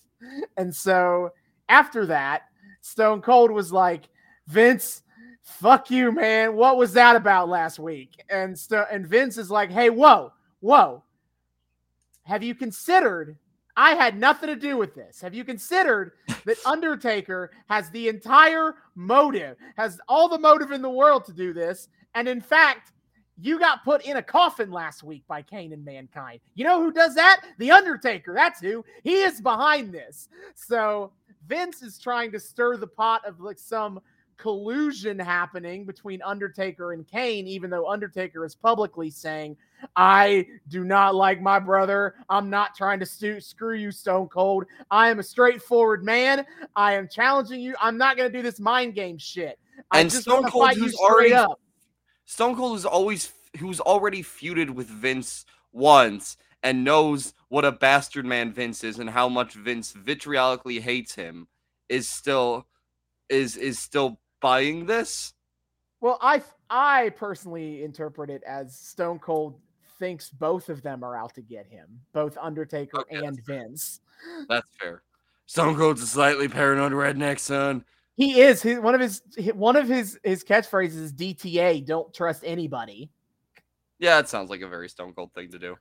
And 0.58 0.76
so 0.76 1.32
after 1.70 2.06
that, 2.08 2.44
Stone 2.82 3.22
Cold 3.22 3.52
was 3.52 3.72
like, 3.72 4.10
Vince, 4.48 5.04
fuck 5.42 5.90
you, 5.90 6.12
man. 6.12 6.56
What 6.56 6.78
was 6.78 6.94
that 6.94 7.16
about 7.16 7.50
last 7.50 7.80
week? 7.80 8.24
And 8.30 8.58
St- 8.58 8.88
and 8.92 9.08
Vince 9.08 9.38
is 9.38 9.50
like, 9.50 9.72
hey, 9.72 9.90
whoa, 9.90 10.34
whoa. 10.60 11.04
Have 12.24 12.44
you 12.44 12.56
considered? 12.56 13.38
I 13.78 13.92
had 13.92 14.20
nothing 14.20 14.48
to 14.48 14.56
do 14.56 14.78
with 14.78 14.94
this. 14.94 15.22
Have 15.22 15.34
you 15.34 15.44
considered 15.44 16.12
that 16.46 16.58
Undertaker 16.66 17.52
has 17.70 17.90
the 17.90 18.10
entire 18.10 18.76
motive, 18.96 19.58
has 19.78 20.00
all 20.08 20.28
the 20.28 20.38
motive 20.38 20.72
in 20.72 20.82
the 20.82 20.90
world 20.90 21.26
to 21.26 21.34
do 21.34 21.54
this? 21.54 21.88
And 22.14 22.28
in 22.28 22.42
fact, 22.42 22.92
you 23.42 23.60
got 23.60 23.84
put 23.84 24.04
in 24.04 24.18
a 24.18 24.22
coffin 24.22 24.72
last 24.72 25.04
week 25.04 25.24
by 25.28 25.42
Kane 25.42 25.74
and 25.74 25.84
Mankind. 25.84 26.40
You 26.56 26.64
know 26.64 26.82
who 26.82 26.92
does 26.92 27.16
that? 27.16 27.42
The 27.58 27.72
Undertaker. 27.72 28.34
That's 28.34 28.60
who. 28.60 28.86
He 29.04 29.22
is 29.22 29.42
behind 29.42 29.94
this. 29.94 30.30
So 30.56 31.12
Vince 31.48 31.82
is 31.82 31.98
trying 31.98 32.32
to 32.34 32.40
stir 32.40 32.78
the 32.78 32.88
pot 32.88 33.26
of 33.26 33.40
like 33.40 33.60
some 33.60 34.00
collusion 34.38 35.20
happening 35.20 35.86
between 35.86 36.22
Undertaker 36.24 36.94
and 36.94 37.08
Kane, 37.08 37.48
even 37.48 37.70
though 37.70 37.88
Undertaker 37.88 38.44
is 38.44 38.56
publicly 38.56 39.10
saying, 39.10 39.56
I 39.96 40.48
do 40.68 40.84
not 40.84 41.14
like 41.16 41.42
my 41.42 41.60
brother. 41.60 42.16
I'm 42.30 42.50
not 42.50 42.76
trying 42.76 43.00
to 43.00 43.06
stu- 43.06 43.40
screw 43.40 43.76
you, 43.76 43.92
Stone 43.92 44.30
Cold. 44.30 44.66
I 44.90 45.10
am 45.10 45.20
a 45.20 45.24
straightforward 45.24 46.04
man. 46.04 46.46
I 46.76 46.94
am 46.94 47.08
challenging 47.08 47.62
you. 47.62 47.76
I'm 47.80 47.98
not 47.98 48.18
going 48.18 48.32
to 48.32 48.38
do 48.38 48.42
this 48.42 48.60
mind 48.60 48.96
game 48.96 49.18
shit. 49.18 49.60
I 49.92 50.00
and 50.00 50.10
just 50.10 50.24
Stone 50.24 50.50
Cold, 50.50 50.76
who's 50.76 50.96
already 50.96 51.34
up. 51.34 51.60
Stone 52.32 52.56
Cold 52.56 52.78
is 52.78 52.86
always 52.86 53.34
who's 53.60 53.82
already 53.82 54.24
feuded 54.24 54.70
with 54.70 54.88
Vince 54.88 55.46
once 55.74 56.38
and 56.64 56.86
knows 56.86 57.34
what 57.50 57.66
a 57.66 57.74
bastard 57.74 58.26
man 58.26 58.54
Vince 58.54 58.86
is 58.86 59.00
and 59.00 59.10
how 59.10 59.28
much 59.28 59.54
Vince 59.54 59.92
vitriolically 59.92 60.80
hates 60.80 61.14
him 61.14 61.50
is 61.90 62.08
still 62.08 62.68
is 63.28 63.58
is 63.58 63.80
still 63.80 64.18
buying 64.40 64.86
this. 64.86 65.34
Well, 66.00 66.18
I 66.22 66.42
I 66.70 67.10
personally 67.18 67.84
interpret 67.84 68.30
it 68.30 68.44
as 68.48 68.78
Stone 68.78 69.20
Cold 69.20 69.60
thinks 70.00 70.30
both 70.30 70.70
of 70.70 70.82
them 70.84 71.04
are 71.04 71.18
out 71.18 71.36
to 71.36 71.42
get 71.42 71.66
him, 71.66 72.00
both 72.14 72.38
Undertaker 72.38 73.00
oh, 73.00 73.02
Okay, 73.14 73.26
and 73.26 73.46
Vince. 73.46 74.00
That's 74.48 74.70
fair. 74.80 75.04
Stone 75.48 75.76
Cold's 75.76 76.02
a 76.02 76.08
slightly 76.08 76.48
paranoid 76.48 76.94
redneck 76.94 77.40
son. 77.40 77.84
He 78.22 78.40
is 78.40 78.62
his, 78.62 78.80
one 78.80 78.94
of 78.94 79.02
his 79.02 79.24
one 79.56 79.76
of 79.76 79.88
his 79.88 80.20
his 80.24 80.44
catchphrases 80.44 80.96
is 80.96 81.12
DTA, 81.12 81.84
don't 81.84 82.14
trust 82.14 82.44
anybody. 82.46 83.10
Yeah, 83.98 84.20
it 84.20 84.30
sounds 84.30 84.52
like 84.52 84.62
a 84.62 84.68
very 84.68 84.90
Stone 84.90 85.14
Cold 85.14 85.34
thing 85.34 85.50
to 85.50 85.58
do. 85.58 85.76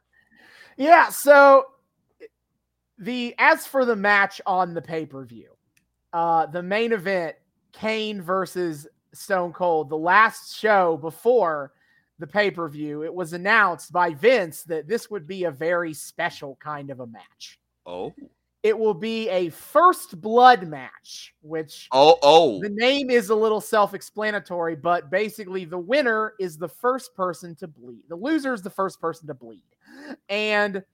Yeah, 0.78 1.10
so 1.10 1.66
the 2.96 3.34
as 3.36 3.66
for 3.66 3.84
the 3.84 3.94
match 3.94 4.40
on 4.46 4.72
the 4.72 4.80
pay-per-view, 4.80 5.50
uh 6.14 6.46
the 6.46 6.62
main 6.62 6.92
event, 6.92 7.36
Kane 7.72 8.22
versus 8.22 8.88
Stone 9.12 9.52
Cold, 9.52 9.90
the 9.90 9.98
last 9.98 10.56
show 10.56 10.96
before 10.96 11.74
the 12.20 12.26
pay-per-view, 12.26 13.04
it 13.04 13.12
was 13.12 13.34
announced 13.34 13.92
by 13.92 14.14
Vince 14.14 14.62
that 14.62 14.88
this 14.88 15.10
would 15.10 15.26
be 15.26 15.44
a 15.44 15.50
very 15.50 15.92
special 15.92 16.56
kind 16.58 16.88
of 16.88 17.00
a 17.00 17.06
match. 17.06 17.60
Oh. 17.84 18.14
It 18.62 18.78
will 18.78 18.94
be 18.94 19.28
a 19.30 19.48
first 19.48 20.20
blood 20.20 20.66
match, 20.68 21.34
which 21.40 21.88
Oh, 21.92 22.18
oh. 22.22 22.60
the 22.60 22.68
name 22.68 23.08
is 23.08 23.30
a 23.30 23.34
little 23.34 23.60
self-explanatory, 23.60 24.76
but 24.76 25.10
basically 25.10 25.64
the 25.64 25.78
winner 25.78 26.34
is 26.38 26.58
the 26.58 26.68
first 26.68 27.14
person 27.14 27.54
to 27.56 27.66
bleed. 27.66 28.02
The 28.08 28.16
loser 28.16 28.52
is 28.52 28.60
the 28.62 28.68
first 28.70 29.00
person 29.00 29.26
to 29.28 29.34
bleed. 29.34 29.62
And 30.28 30.84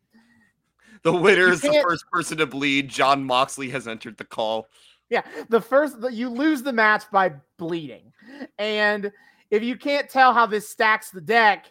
The 1.03 1.13
winner 1.13 1.49
is 1.49 1.61
the 1.61 1.81
first 1.83 2.05
person 2.11 2.39
to 2.39 2.47
bleed. 2.47 2.89
Jon 2.89 3.25
Moxley 3.25 3.69
has 3.71 3.89
entered 3.89 4.17
the 4.17 4.25
call. 4.25 4.69
yeah, 5.11 5.23
the 5.49 5.61
first 5.61 5.97
you 6.13 6.29
lose 6.29 6.63
the 6.63 6.73
match 6.73 7.05
by 7.11 7.33
bleeding. 7.59 8.13
And 8.59 9.11
if 9.51 9.63
you 9.63 9.77
can't 9.77 10.09
tell 10.09 10.33
how 10.33 10.47
this 10.47 10.69
stacks 10.69 11.11
the 11.11 11.21
deck, 11.21 11.67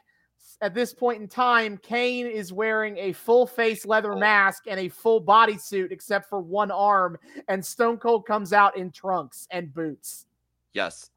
at 0.61 0.73
this 0.73 0.93
point 0.93 1.21
in 1.21 1.27
time, 1.27 1.77
Kane 1.77 2.27
is 2.27 2.53
wearing 2.53 2.97
a 2.97 3.13
full 3.13 3.45
face 3.45 3.85
leather 3.85 4.13
oh. 4.13 4.19
mask 4.19 4.63
and 4.67 4.79
a 4.79 4.89
full 4.89 5.23
bodysuit 5.23 5.91
except 5.91 6.29
for 6.29 6.39
one 6.39 6.71
arm, 6.71 7.17
and 7.47 7.65
Stone 7.65 7.97
Cold 7.97 8.25
comes 8.25 8.53
out 8.53 8.77
in 8.77 8.91
trunks 8.91 9.47
and 9.51 9.73
boots. 9.73 10.25
Yes. 10.73 11.09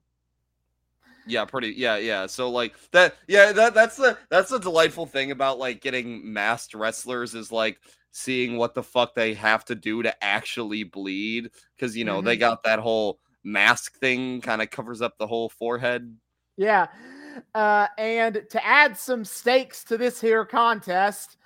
Yeah, 1.27 1.45
pretty 1.45 1.75
yeah, 1.77 1.97
yeah. 1.99 2.27
So 2.27 2.51
like 2.51 2.75
that 2.93 3.17
yeah, 3.27 3.53
that 3.53 3.75
that's 3.75 3.97
the 3.97 4.17
that's 4.31 4.51
the 4.51 4.59
delightful 4.59 5.05
thing 5.05 5.31
about 5.31 5.59
like 5.59 5.83
getting 5.83 6.33
masked 6.33 6.75
wrestlers 6.75 7.35
is 7.35 7.53
like 7.53 7.79
seeing 8.11 8.57
what 8.57 8.75
the 8.75 8.83
fuck 8.83 9.15
they 9.15 9.35
have 9.35 9.65
to 9.67 9.75
do 9.75 10.03
to 10.03 10.25
actually 10.25 10.85
bleed 10.85 11.51
cuz 11.79 11.95
you 11.95 12.05
know, 12.05 12.23
they 12.23 12.35
mm-hmm. 12.35 12.41
got 12.41 12.63
that 12.63 12.79
whole 12.79 13.21
mask 13.45 13.99
thing 13.99 14.41
kind 14.41 14.63
of 14.63 14.71
covers 14.71 15.03
up 15.03 15.19
the 15.19 15.27
whole 15.27 15.51
forehead. 15.51 16.17
Yeah. 16.57 16.87
Uh, 17.55 17.87
and 17.97 18.45
to 18.51 18.67
add 18.67 18.97
some 18.97 19.25
stakes 19.25 19.85
to 19.85 19.97
this 19.97 20.21
here 20.21 20.45
contest, 20.45 21.37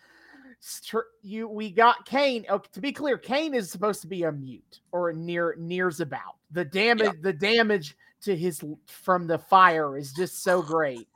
you 1.23 1.49
we 1.49 1.71
got 1.71 2.07
Kane. 2.07 2.45
Okay, 2.49 2.69
to 2.73 2.81
be 2.81 2.93
clear, 2.93 3.19
Kane 3.19 3.55
is 3.55 3.71
supposed 3.71 4.01
to 4.03 4.07
be 4.07 4.23
a 4.25 4.33
mute 4.33 4.81
or 4.93 5.13
near 5.13 5.57
nears 5.59 6.01
about. 6.01 6.37
The 6.53 6.65
damage, 6.65 7.21
the 7.21 7.33
damage 7.33 7.97
to 8.23 8.37
his 8.37 8.63
from 8.87 9.27
the 9.27 9.39
fire 9.39 9.97
is 9.97 10.13
just 10.13 10.43
so 10.43 10.63
great. 10.63 11.09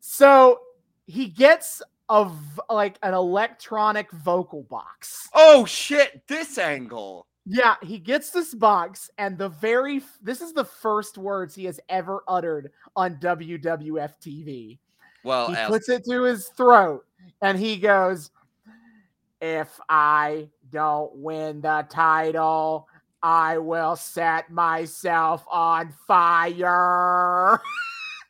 So 0.00 0.60
he 1.06 1.26
gets 1.26 1.82
of 2.08 2.60
like 2.68 2.98
an 3.02 3.14
electronic 3.14 4.10
vocal 4.10 4.64
box. 4.64 5.28
Oh 5.32 5.64
shit, 5.64 6.26
this 6.26 6.58
angle. 6.58 7.26
Yeah, 7.52 7.74
he 7.82 7.98
gets 7.98 8.30
this 8.30 8.54
box, 8.54 9.10
and 9.18 9.36
the 9.36 9.48
very 9.48 10.02
this 10.22 10.40
is 10.40 10.52
the 10.52 10.64
first 10.64 11.18
words 11.18 11.52
he 11.52 11.64
has 11.64 11.80
ever 11.88 12.22
uttered 12.28 12.70
on 12.94 13.16
WWF 13.16 14.12
TV. 14.24 14.78
Well, 15.24 15.48
he 15.52 15.56
puts 15.66 15.88
it 15.88 16.04
to 16.04 16.22
his 16.22 16.46
throat, 16.56 17.04
and 17.42 17.58
he 17.58 17.76
goes, 17.76 18.30
"If 19.40 19.80
I 19.88 20.48
don't 20.70 21.12
win 21.16 21.60
the 21.60 21.88
title, 21.90 22.86
I 23.20 23.58
will 23.58 23.96
set 23.96 24.48
myself 24.52 25.44
on 25.50 25.92
fire." 26.06 27.60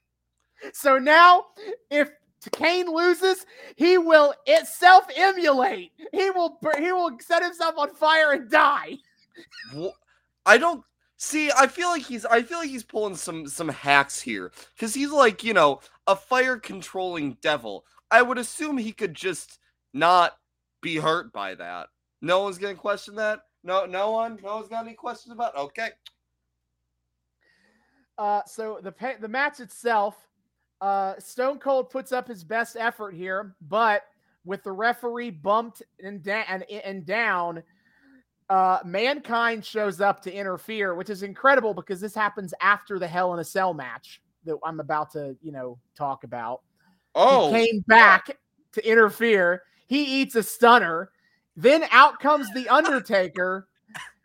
so 0.72 0.98
now, 0.98 1.44
if 1.90 2.08
Kane 2.52 2.86
loses, 2.86 3.44
he 3.76 3.98
will 3.98 4.32
it 4.46 4.66
self 4.66 5.04
emulate. 5.14 5.92
He 6.10 6.30
will 6.30 6.58
he 6.78 6.90
will 6.90 7.18
set 7.20 7.42
himself 7.42 7.74
on 7.76 7.94
fire 7.94 8.32
and 8.32 8.50
die. 8.50 8.96
I 10.46 10.58
don't 10.58 10.84
See, 11.22 11.50
I 11.54 11.66
feel 11.66 11.90
like 11.90 12.00
he's 12.00 12.24
I 12.24 12.42
feel 12.42 12.60
like 12.60 12.70
he's 12.70 12.82
pulling 12.82 13.14
some 13.14 13.46
some 13.46 13.68
hacks 13.68 14.22
here 14.22 14.52
cuz 14.78 14.94
he's 14.94 15.10
like, 15.10 15.44
you 15.44 15.52
know, 15.52 15.80
a 16.06 16.16
fire 16.16 16.56
controlling 16.56 17.34
devil. 17.42 17.84
I 18.10 18.22
would 18.22 18.38
assume 18.38 18.78
he 18.78 18.92
could 18.92 19.12
just 19.12 19.58
not 19.92 20.38
be 20.80 20.96
hurt 20.96 21.30
by 21.30 21.54
that. 21.56 21.90
No 22.22 22.42
one's 22.42 22.56
to 22.56 22.74
question 22.74 23.16
that. 23.16 23.40
No 23.62 23.84
no 23.84 24.12
one 24.12 24.38
no 24.42 24.56
one's 24.56 24.68
got 24.68 24.86
any 24.86 24.94
questions 24.94 25.34
about. 25.34 25.54
Okay. 25.56 25.90
Uh 28.16 28.40
so 28.46 28.80
the 28.82 28.94
the 29.20 29.28
match 29.28 29.60
itself 29.60 30.26
uh 30.80 31.18
Stone 31.18 31.58
Cold 31.58 31.90
puts 31.90 32.12
up 32.12 32.28
his 32.28 32.44
best 32.44 32.78
effort 32.78 33.12
here, 33.12 33.54
but 33.60 34.04
with 34.46 34.62
the 34.62 34.72
referee 34.72 35.28
bumped 35.32 35.82
and, 36.02 36.22
da- 36.22 36.46
and, 36.48 36.62
and 36.70 37.04
down, 37.04 37.62
uh, 38.50 38.80
Mankind 38.84 39.64
shows 39.64 40.00
up 40.00 40.20
to 40.22 40.32
interfere, 40.32 40.94
which 40.96 41.08
is 41.08 41.22
incredible 41.22 41.72
because 41.72 42.00
this 42.00 42.16
happens 42.16 42.52
after 42.60 42.98
the 42.98 43.06
Hell 43.06 43.32
in 43.32 43.38
a 43.38 43.44
Cell 43.44 43.72
match 43.72 44.20
that 44.44 44.58
I'm 44.64 44.80
about 44.80 45.12
to, 45.12 45.36
you 45.40 45.52
know, 45.52 45.78
talk 45.94 46.24
about. 46.24 46.62
Oh, 47.14 47.52
he 47.52 47.64
came 47.64 47.84
back 47.86 48.38
to 48.72 48.86
interfere. 48.86 49.62
He 49.86 50.20
eats 50.20 50.34
a 50.34 50.42
stunner. 50.42 51.12
Then 51.56 51.84
out 51.92 52.18
comes 52.18 52.52
the 52.52 52.68
Undertaker, 52.68 53.68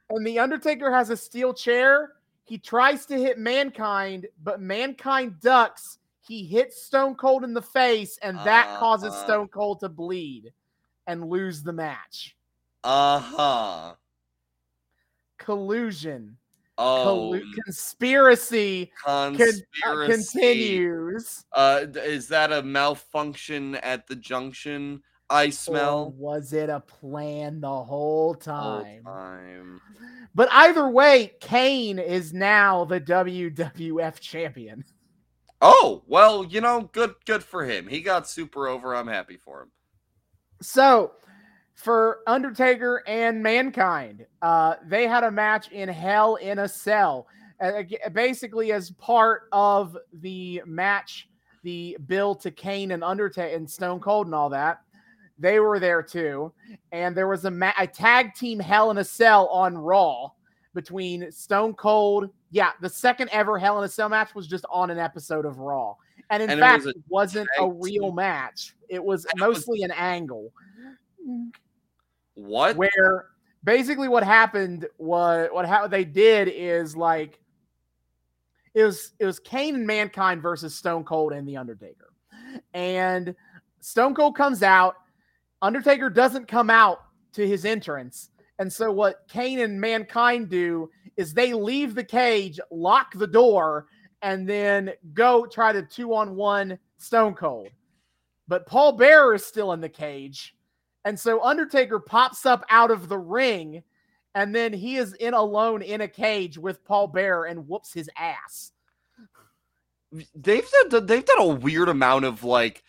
and 0.10 0.26
the 0.26 0.40
Undertaker 0.40 0.92
has 0.92 1.12
a 1.12 1.18
steel 1.18 1.54
chair. 1.54 2.14
He 2.46 2.58
tries 2.58 3.06
to 3.08 3.18
hit 3.18 3.38
Mankind, 3.38 4.26
but 4.44 4.60
Mankind 4.60 5.40
ducks. 5.40 6.00
He 6.22 6.46
hits 6.46 6.82
Stone 6.82 7.16
Cold 7.16 7.44
in 7.44 7.54
the 7.54 7.62
face, 7.62 8.18
and 8.24 8.38
that 8.40 8.68
uh, 8.70 8.80
causes 8.80 9.14
Stone 9.14 9.50
Cold 9.50 9.82
to 9.82 9.90
bleed 9.90 10.52
and 11.06 11.30
lose 11.30 11.62
the 11.62 11.74
match. 11.74 12.36
Uh 12.84 13.20
huh 13.20 13.96
collusion. 15.46 16.38
Oh, 16.78 17.32
Collu- 17.32 17.54
conspiracy, 17.64 18.92
conspiracy. 19.06 19.64
Con- 19.82 20.04
uh, 20.04 20.06
continues. 20.08 21.46
Uh, 21.54 21.86
is 21.96 22.28
that 22.28 22.52
a 22.52 22.62
malfunction 22.62 23.76
at 23.76 24.08
the 24.08 24.16
junction? 24.16 25.02
I 25.30 25.52
smell. 25.52 26.00
Or 26.00 26.10
was 26.12 26.52
it 26.52 26.70
a 26.70 26.82
plan 26.82 27.62
the 27.62 27.84
whole 27.84 28.36
time? 28.36 29.04
Whole 29.06 29.14
time. 29.14 29.82
But 30.36 30.50
either 30.52 30.90
way, 30.90 31.32
Kane 31.40 31.98
is 31.98 32.34
now 32.34 32.84
the 32.84 33.00
WWF 33.00 34.20
champion. 34.20 34.84
Oh 35.62 36.04
well, 36.08 36.44
you 36.44 36.60
know, 36.60 36.90
good, 36.92 37.16
good 37.26 37.44
for 37.44 37.64
him. 37.64 37.88
He 37.88 38.02
got 38.02 38.28
super 38.28 38.68
over. 38.68 38.94
I'm 38.94 39.08
happy 39.08 39.38
for 39.38 39.62
him. 39.62 39.72
So 40.62 41.14
for 41.76 42.20
Undertaker 42.26 43.04
and 43.06 43.44
Mankind. 43.44 44.26
Uh, 44.42 44.76
they 44.88 45.08
had 45.08 45.24
a 45.24 45.32
match 45.32 45.70
in 45.72 45.90
Hell 45.90 46.36
in 46.36 46.60
a 46.60 46.68
Cell, 46.68 47.28
uh, 47.62 47.84
basically 48.14 48.72
as 48.72 48.92
part 48.92 49.44
of 49.52 49.98
the 50.14 50.62
match, 50.66 51.30
the 51.64 51.98
bill 52.08 52.34
to 52.36 52.50
Kane 52.50 52.92
and 52.92 53.04
Undertaker 53.04 53.56
and 53.56 53.70
Stone 53.70 54.00
Cold 54.00 54.28
and 54.28 54.36
all 54.36 54.50
that. 54.50 54.82
They 55.38 55.60
were 55.60 55.80
there 55.80 56.02
too, 56.02 56.54
and 56.94 57.16
there 57.16 57.28
was 57.28 57.44
a, 57.44 57.52
ma- 57.52 57.74
a 57.78 57.86
tag 57.86 58.34
team 58.36 58.58
Hell 58.58 58.90
in 58.92 58.98
a 59.00 59.04
Cell 59.04 59.48
on 59.48 59.78
Raw 59.78 60.30
between 60.74 61.30
Stone 61.30 61.74
Cold. 61.74 62.30
Yeah, 62.52 62.72
the 62.80 62.90
second 62.90 63.30
ever 63.34 63.60
Hell 63.60 63.78
in 63.80 63.84
a 63.84 63.90
Cell 63.90 64.08
match 64.08 64.34
was 64.34 64.48
just 64.48 64.66
on 64.70 64.90
an 64.90 64.98
episode 64.98 65.46
of 65.46 65.60
Raw, 65.60 65.96
and 66.30 66.42
in 66.42 66.50
and 66.50 66.60
fact, 66.60 66.86
it 66.86 66.96
was 67.10 67.36
not 67.36 67.48
a 67.60 67.70
real 67.70 68.08
team. 68.08 68.16
match. 68.16 68.76
It 68.88 69.04
was 69.04 69.28
mostly 69.36 69.84
an 69.84 69.92
angle. 69.92 70.54
What? 72.36 72.76
Where 72.78 73.26
basically 73.64 74.08
what 74.08 74.24
happened 74.24 74.88
was 74.98 75.50
what 75.52 75.66
how 75.66 75.88
they 75.88 76.06
did 76.06 76.48
is 76.48 76.96
like 76.96 77.40
it 78.74 78.84
was 78.84 79.14
it 79.20 79.26
was 79.26 79.40
Kane 79.40 79.76
and 79.76 79.88
Mankind 79.88 80.42
versus 80.42 80.76
Stone 80.76 81.06
Cold 81.06 81.34
and 81.34 81.48
the 81.48 81.58
Undertaker. 81.58 82.14
And 82.74 83.36
Stone 83.80 84.16
Cold 84.16 84.36
comes 84.36 84.64
out, 84.64 84.96
Undertaker 85.62 86.10
doesn't 86.10 86.48
come 86.48 86.70
out 86.70 87.00
to 87.34 87.48
his 87.48 87.66
entrance. 87.66 88.30
And 88.60 88.72
so 88.72 88.92
what 88.92 89.28
Kane 89.28 89.60
and 89.60 89.80
Mankind 89.80 90.50
do 90.50 90.90
is 91.18 91.34
they 91.34 91.54
leave 91.54 91.96
the 91.96 92.04
cage, 92.04 92.60
lock 92.72 93.14
the 93.14 93.28
door, 93.28 93.88
and 94.22 94.48
then 94.48 94.92
go 95.14 95.46
try 95.46 95.72
to 95.72 95.82
two 95.82 96.14
on 96.14 96.36
one 96.36 96.78
Stone 96.98 97.36
Cold. 97.36 97.70
But 98.48 98.66
Paul 98.66 98.94
Bearer 98.94 99.36
is 99.36 99.46
still 99.46 99.74
in 99.74 99.82
the 99.82 99.90
cage. 99.90 100.55
And 101.06 101.20
so 101.20 101.42
Undertaker 101.44 102.00
pops 102.00 102.46
up 102.48 102.66
out 102.70 102.90
of 102.90 103.08
the 103.08 103.18
ring, 103.18 103.84
and 104.34 104.54
then 104.54 104.74
he 104.74 104.98
is 104.98 105.14
in 105.14 105.36
alone 105.36 105.84
in 105.84 106.02
a 106.02 106.08
cage 106.08 106.58
with 106.58 106.84
Paul 106.84 107.08
Bear 107.08 107.46
and 107.46 107.68
whoops 107.68 107.94
his 107.94 108.10
ass. 108.18 108.72
They've 110.34 110.68
done 110.90 111.06
they've 111.06 111.26
done 111.26 111.42
a 111.42 111.48
weird 111.48 111.90
amount 111.90 112.26
of 112.26 112.44
like 112.44 112.84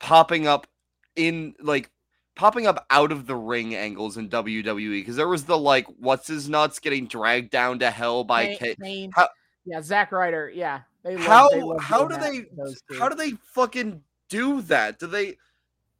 popping 0.00 0.46
up 0.46 0.66
in 1.14 1.54
like 1.60 1.90
popping 2.36 2.66
up 2.66 2.86
out 2.88 3.12
of 3.12 3.26
the 3.26 3.36
ring 3.36 3.74
angles 3.74 4.16
in 4.16 4.30
WWE 4.30 5.00
because 5.00 5.16
there 5.16 5.28
was 5.28 5.44
the 5.44 5.58
like 5.58 5.86
what's 5.98 6.28
his 6.28 6.48
nuts 6.48 6.78
getting 6.78 7.06
dragged 7.06 7.50
down 7.50 7.80
to 7.80 7.90
hell 7.90 8.24
by 8.24 8.56
Kane. 8.56 9.10
How, 9.12 9.28
yeah, 9.66 9.82
Zack 9.82 10.12
Ryder. 10.12 10.50
Yeah, 10.54 10.80
they 11.02 11.16
love, 11.16 11.26
how 11.26 11.48
they 11.50 11.60
how 11.80 12.06
do 12.06 12.16
that, 12.16 12.46
they 12.88 12.96
how 12.96 13.08
do 13.08 13.16
they 13.16 13.32
fucking 13.52 14.02
do 14.30 14.62
that? 14.62 14.98
Do 14.98 15.06
they 15.06 15.36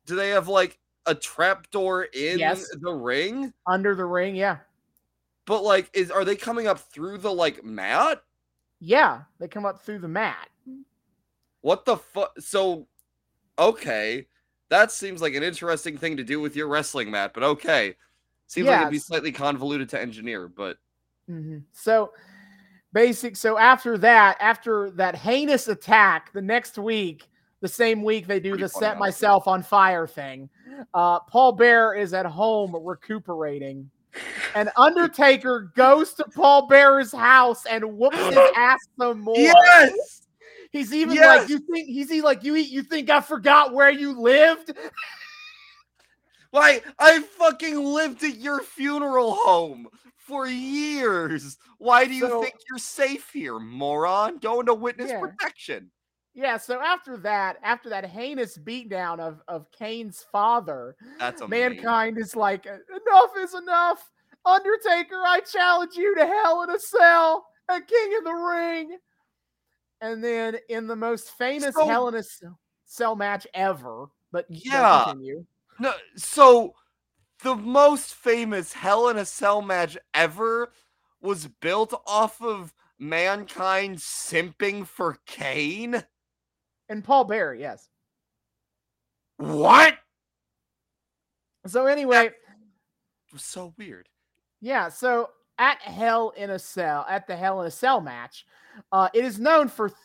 do 0.07 0.17
they 0.17 0.31
have 0.31 0.49
like 0.49 0.79
a 1.09 1.15
trapdoor 1.15 2.05
in 2.05 2.39
yes. 2.39 2.69
the 2.81 2.93
ring? 2.93 3.53
Under 3.67 3.95
the 3.95 4.05
ring, 4.05 4.37
yeah. 4.37 4.59
But 5.47 5.65
like 5.65 5.91
is 5.95 6.11
are 6.11 6.25
they 6.25 6.37
coming 6.37 6.67
up 6.67 6.79
through 6.79 7.19
the 7.19 7.33
like 7.33 7.65
mat? 7.65 8.23
Yeah, 8.81 9.23
they 9.41 9.49
come 9.49 9.67
up 9.67 9.81
through 9.81 10.01
the 10.01 10.09
mat. 10.09 10.49
What 11.63 11.85
the 11.85 11.97
fuck? 11.97 12.39
So 12.39 12.87
okay. 13.59 14.27
That 14.71 14.93
seems 14.93 15.23
like 15.23 15.35
an 15.35 15.43
interesting 15.43 15.97
thing 15.97 16.19
to 16.19 16.25
do 16.25 16.41
with 16.41 16.55
your 16.55 16.69
wrestling 16.69 17.11
mat, 17.11 17.33
but 17.33 17.43
okay. 17.43 17.97
Seems 18.47 18.67
like 18.67 18.81
it'd 18.81 18.91
be 18.91 18.99
slightly 18.99 19.33
convoluted 19.33 19.89
to 19.91 20.01
engineer, 20.01 20.49
but 20.49 20.77
mm-hmm. 21.29 21.59
so 21.73 22.13
basic. 22.93 23.37
So 23.37 23.59
after 23.59 23.99
that, 23.99 24.37
after 24.41 24.91
that 24.93 25.15
heinous 25.15 25.69
attack, 25.69 26.33
the 26.33 26.43
next 26.43 26.79
week, 26.79 27.29
the 27.61 27.69
same 27.69 28.03
week 28.03 28.27
they 28.27 28.41
do 28.41 28.51
Pretty 28.51 28.65
the 28.65 28.69
set 28.69 28.99
myself 28.99 29.49
on 29.49 29.63
fire 29.63 30.07
thing. 30.07 30.49
Uh, 30.95 31.21
Paul 31.21 31.53
Bear 31.53 31.95
is 31.95 32.15
at 32.15 32.27
home 32.27 32.75
recuperating. 32.81 33.91
And 34.55 34.71
Undertaker 34.77 35.73
goes 35.75 36.15
to 36.15 36.25
Paul 36.25 36.67
Bear's 36.69 37.13
house 37.13 37.67
and 37.67 37.99
whoops 37.99 38.19
his 38.19 38.39
ass 38.57 38.79
some 38.99 39.21
more. 39.21 39.37
Yes. 39.37 40.23
He's 40.71 40.93
even 40.93 41.15
yes. 41.15 41.41
like, 41.41 41.49
you 41.49 41.59
think 41.61 41.89
he's 41.89 42.11
he 42.11 42.21
like 42.21 42.45
you 42.45 42.55
eat 42.55 42.69
you 42.69 42.83
think 42.83 43.09
I 43.09 43.21
forgot 43.21 43.73
where 43.73 43.91
you 43.91 44.21
lived? 44.21 44.73
Why 46.51 46.81
I 46.99 47.21
fucking 47.21 47.83
lived 47.83 48.23
at 48.25 48.37
your 48.37 48.63
funeral 48.63 49.35
home 49.35 49.89
for 50.17 50.47
years. 50.47 51.59
Why 51.79 52.07
do 52.07 52.15
you 52.15 52.29
so, 52.29 52.43
think 52.43 52.55
you're 52.69 52.79
safe 52.79 53.31
here, 53.33 53.59
moron? 53.59 54.39
Going 54.39 54.67
to 54.67 54.75
witness 54.75 55.11
yeah. 55.11 55.21
protection. 55.21 55.91
Yeah, 56.35 56.57
so 56.57 56.81
after 56.81 57.17
that, 57.19 57.57
after 57.63 57.89
that 57.89 58.05
heinous 58.05 58.57
beatdown 58.59 59.19
of, 59.19 59.43
of 59.49 59.71
Kane's 59.73 60.25
father, 60.31 60.95
that's 61.19 61.41
amazing. 61.41 61.77
mankind 61.77 62.19
is 62.19 62.37
like, 62.37 62.67
enough 62.67 63.31
is 63.39 63.55
enough. 63.55 64.11
Undertaker, 64.45 65.23
I 65.27 65.41
challenge 65.41 65.97
you 65.97 66.15
to 66.15 66.27
hell 66.27 66.63
in 66.63 66.71
a 66.71 66.79
cell, 66.79 67.47
a 67.69 67.81
king 67.81 68.17
of 68.19 68.25
the 68.25 68.33
ring. 68.33 68.99
And 70.01 70.23
then 70.23 70.57
in 70.69 70.87
the 70.87 70.97
most 70.97 71.31
famous 71.31 71.75
so, 71.75 71.87
hell 71.87 72.09
in 72.09 72.15
a 72.15 72.23
cell 72.85 73.17
match 73.17 73.47
ever, 73.53 74.07
but 74.31 74.47
yeah, 74.49 75.05
continue. 75.07 75.45
No, 75.81 75.93
so 76.17 76.75
the 77.43 77.57
most 77.57 78.15
famous 78.15 78.73
hell 78.73 79.09
in 79.09 79.17
a 79.17 79.25
cell 79.25 79.61
match 79.61 79.99
ever 80.15 80.73
was 81.21 81.49
built 81.61 82.01
off 82.07 82.41
of 82.41 82.75
mankind 82.99 83.99
simping 83.99 84.87
for 84.87 85.19
Kane. 85.27 86.05
And 86.89 87.05
Paul 87.05 87.25
Bear, 87.25 87.55
yes. 87.55 87.89
What? 89.37 89.95
So 91.67 91.87
anyway, 91.87 92.27
It 92.27 93.33
was 93.33 93.45
so 93.45 93.75
weird. 93.77 94.09
Yeah, 94.61 94.89
so 94.89 95.31
at 95.59 95.81
Hell 95.81 96.33
in 96.37 96.51
a 96.51 96.59
Cell, 96.59 97.05
at 97.09 97.27
the 97.27 97.37
Hell 97.37 97.61
in 97.61 97.67
a 97.67 97.71
Cell 97.71 98.01
match, 98.01 98.47
uh, 98.93 99.09
it 99.13 99.25
is 99.25 99.39
known 99.39 99.69
for 99.69 99.89
th- 99.89 99.99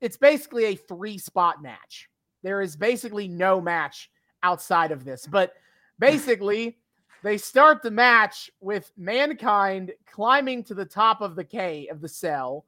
it's 0.00 0.16
basically 0.16 0.64
a 0.66 0.76
three 0.76 1.18
spot 1.18 1.62
match. 1.62 2.08
There 2.42 2.62
is 2.62 2.76
basically 2.76 3.28
no 3.28 3.60
match 3.60 4.10
outside 4.42 4.92
of 4.92 5.04
this, 5.04 5.26
but 5.26 5.54
basically 5.98 6.78
they 7.22 7.36
start 7.36 7.82
the 7.82 7.90
match 7.90 8.50
with 8.60 8.90
mankind 8.96 9.92
climbing 10.06 10.64
to 10.64 10.74
the 10.74 10.86
top 10.86 11.20
of 11.20 11.34
the 11.34 11.44
K 11.44 11.88
of 11.88 12.00
the 12.00 12.08
cell. 12.08 12.64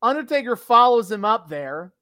Undertaker 0.00 0.56
follows 0.56 1.10
him 1.12 1.24
up 1.24 1.48
there. 1.48 1.92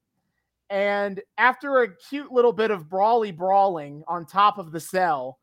And 0.71 1.21
after 1.37 1.81
a 1.81 1.95
cute 2.09 2.31
little 2.31 2.53
bit 2.53 2.71
of 2.71 2.89
brawly 2.89 3.31
brawling 3.31 4.03
on 4.07 4.25
top 4.25 4.57
of 4.57 4.71
the 4.71 4.79
cell, 4.79 5.37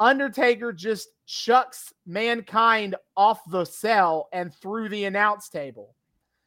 Undertaker 0.00 0.72
just 0.72 1.08
chucks 1.26 1.92
mankind 2.06 2.96
off 3.14 3.40
the 3.50 3.66
cell 3.66 4.28
and 4.32 4.54
through 4.54 4.88
the 4.88 5.04
announce 5.04 5.50
table. 5.50 5.94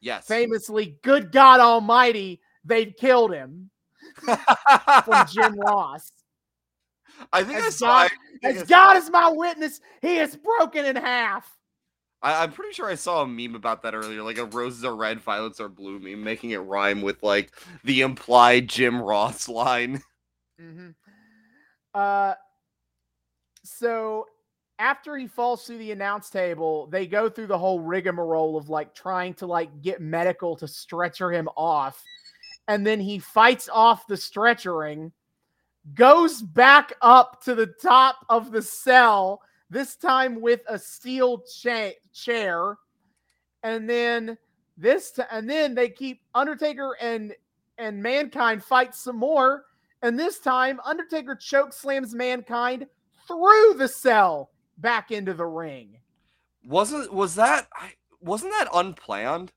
Yes. 0.00 0.26
Famously, 0.26 0.98
good 1.02 1.30
God 1.30 1.60
Almighty, 1.60 2.40
they've 2.64 2.92
killed 2.98 3.32
him 3.32 3.70
from 4.24 5.26
Jim 5.28 5.54
Ross. 5.58 6.10
I 7.32 7.44
think 7.44 7.58
I 7.58 7.66
As 7.68 7.76
saw. 7.76 7.86
God, 7.86 8.10
I, 8.44 8.48
as 8.48 8.62
I 8.62 8.66
God 8.66 8.96
is 8.96 9.10
my 9.10 9.28
witness, 9.30 9.80
he 10.02 10.18
is 10.18 10.36
broken 10.36 10.84
in 10.84 10.96
half. 10.96 11.48
I, 12.22 12.42
I'm 12.42 12.52
pretty 12.52 12.72
sure 12.72 12.88
I 12.88 12.96
saw 12.96 13.22
a 13.22 13.26
meme 13.26 13.54
about 13.54 13.82
that 13.82 13.94
earlier, 13.94 14.22
like 14.22 14.38
a 14.38 14.44
roses 14.44 14.84
are 14.84 14.96
red, 14.96 15.20
violets 15.20 15.60
are 15.60 15.68
blue 15.68 15.98
meme, 15.98 16.22
making 16.22 16.50
it 16.50 16.58
rhyme 16.58 17.02
with 17.02 17.22
like 17.22 17.52
the 17.84 18.00
implied 18.00 18.68
Jim 18.68 19.00
Ross 19.00 19.48
line. 19.48 20.02
hmm 20.60 20.90
Uh, 21.94 22.34
so 23.64 24.26
after 24.78 25.16
he 25.16 25.26
falls 25.26 25.64
through 25.64 25.78
the 25.78 25.92
announce 25.92 26.30
table, 26.30 26.86
they 26.86 27.06
go 27.06 27.28
through 27.28 27.48
the 27.48 27.58
whole 27.58 27.80
rigmarole 27.80 28.56
of 28.56 28.68
like 28.68 28.94
trying 28.94 29.34
to 29.34 29.46
like 29.46 29.82
get 29.82 30.00
medical 30.00 30.56
to 30.56 30.68
stretcher 30.68 31.32
him 31.32 31.48
off, 31.56 32.02
and 32.68 32.86
then 32.86 33.00
he 33.00 33.18
fights 33.18 33.68
off 33.72 34.06
the 34.06 34.16
stretchering, 34.16 35.12
goes 35.94 36.42
back 36.42 36.92
up 37.02 37.42
to 37.44 37.54
the 37.54 37.66
top 37.66 38.16
of 38.28 38.52
the 38.52 38.62
cell. 38.62 39.40
This 39.70 39.96
time 39.96 40.40
with 40.40 40.60
a 40.68 40.78
steel 40.78 41.40
cha- 41.40 41.92
chair, 42.14 42.76
and 43.62 43.88
then 43.88 44.38
this 44.76 45.10
t- 45.12 45.22
and 45.30 45.48
then 45.48 45.74
they 45.74 45.90
keep 45.90 46.22
Undertaker 46.34 46.96
and 47.00 47.34
and 47.76 48.02
Mankind 48.02 48.64
fight 48.64 48.94
some 48.94 49.16
more. 49.16 49.64
And 50.02 50.18
this 50.18 50.38
time, 50.38 50.80
Undertaker 50.84 51.34
choke 51.34 51.72
slams 51.72 52.14
Mankind 52.14 52.86
through 53.26 53.74
the 53.76 53.88
cell 53.88 54.50
back 54.78 55.10
into 55.10 55.34
the 55.34 55.44
ring. 55.46 55.98
Wasn't 56.64 57.12
was 57.12 57.34
that 57.34 57.68
wasn't 58.20 58.52
that 58.52 58.68
unplanned? 58.72 59.52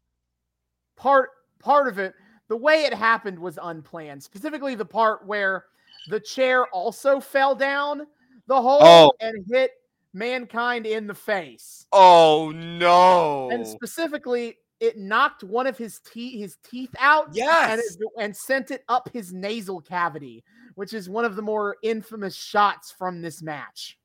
Part 0.98 1.30
part 1.60 1.88
of 1.88 2.00
it, 2.00 2.16
the 2.50 2.58
way 2.58 2.84
it 2.84 2.94
happened 2.94 3.40
was 3.40 3.58
unplanned. 3.62 4.22
Specifically, 4.24 4.76
the 4.76 4.86
part 4.86 5.26
where 5.26 5.66
the 6.10 6.20
chair 6.20 6.66
also 6.68 7.20
fell 7.20 7.56
down 7.56 8.08
the 8.48 8.62
hole 8.62 8.80
Oh. 8.82 9.14
and 9.22 9.46
hit 9.50 9.72
Mankind 10.14 10.86
in 10.86 11.08
the 11.08 11.14
face. 11.14 11.86
Oh 11.92 12.52
no! 12.54 13.50
And 13.52 13.66
specifically, 13.66 14.58
it 14.80 14.98
knocked 14.98 15.44
one 15.44 15.68
of 15.68 15.78
his 15.78 16.00
teeth 16.00 16.40
his 16.40 16.58
teeth 16.70 16.94
out 17.00 17.28
and, 17.28 17.36
yes, 17.36 17.80
it, 17.80 18.00
and 18.20 18.36
sent 18.36 18.72
it 18.72 18.84
up 18.90 19.10
his 19.14 19.32
nasal 19.32 19.80
cavity, 19.80 20.44
which 20.76 20.94
is 20.94 21.10
one 21.10 21.24
of 21.24 21.36
the 21.36 21.42
more 21.42 21.78
infamous 21.84 22.36
shots 22.36 22.92
from 22.92 23.22
this 23.22 23.42
match. 23.42 23.98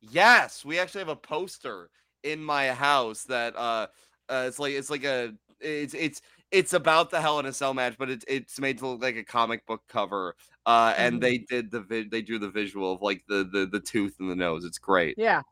yes. 0.00 0.64
We 0.64 0.78
actually 0.78 1.00
have 1.00 1.08
a 1.08 1.16
poster 1.16 1.88
in 2.22 2.42
my 2.42 2.68
house 2.68 3.24
that 3.24 3.56
uh, 3.56 3.86
uh 4.28 4.44
it's 4.48 4.58
like 4.58 4.74
it's 4.74 4.90
like 4.90 5.04
a 5.04 5.32
it's 5.60 5.94
it's 5.94 6.20
it's 6.50 6.72
about 6.72 7.10
the 7.10 7.20
Hell 7.20 7.40
in 7.40 7.46
a 7.46 7.52
Cell 7.52 7.74
match, 7.74 7.96
but 7.98 8.10
it's 8.10 8.24
it's 8.28 8.60
made 8.60 8.78
to 8.78 8.86
look 8.86 9.02
like 9.02 9.16
a 9.16 9.24
comic 9.24 9.66
book 9.66 9.82
cover. 9.88 10.36
Uh, 10.66 10.94
and 10.96 11.20
they 11.20 11.38
did 11.38 11.70
the 11.70 11.80
vi- 11.80 12.08
they 12.10 12.22
drew 12.22 12.38
the 12.38 12.48
visual 12.48 12.92
of 12.92 13.02
like 13.02 13.22
the 13.28 13.48
the 13.52 13.66
the 13.66 13.80
tooth 13.80 14.16
and 14.20 14.30
the 14.30 14.36
nose. 14.36 14.64
It's 14.64 14.78
great. 14.78 15.14
Yeah. 15.18 15.42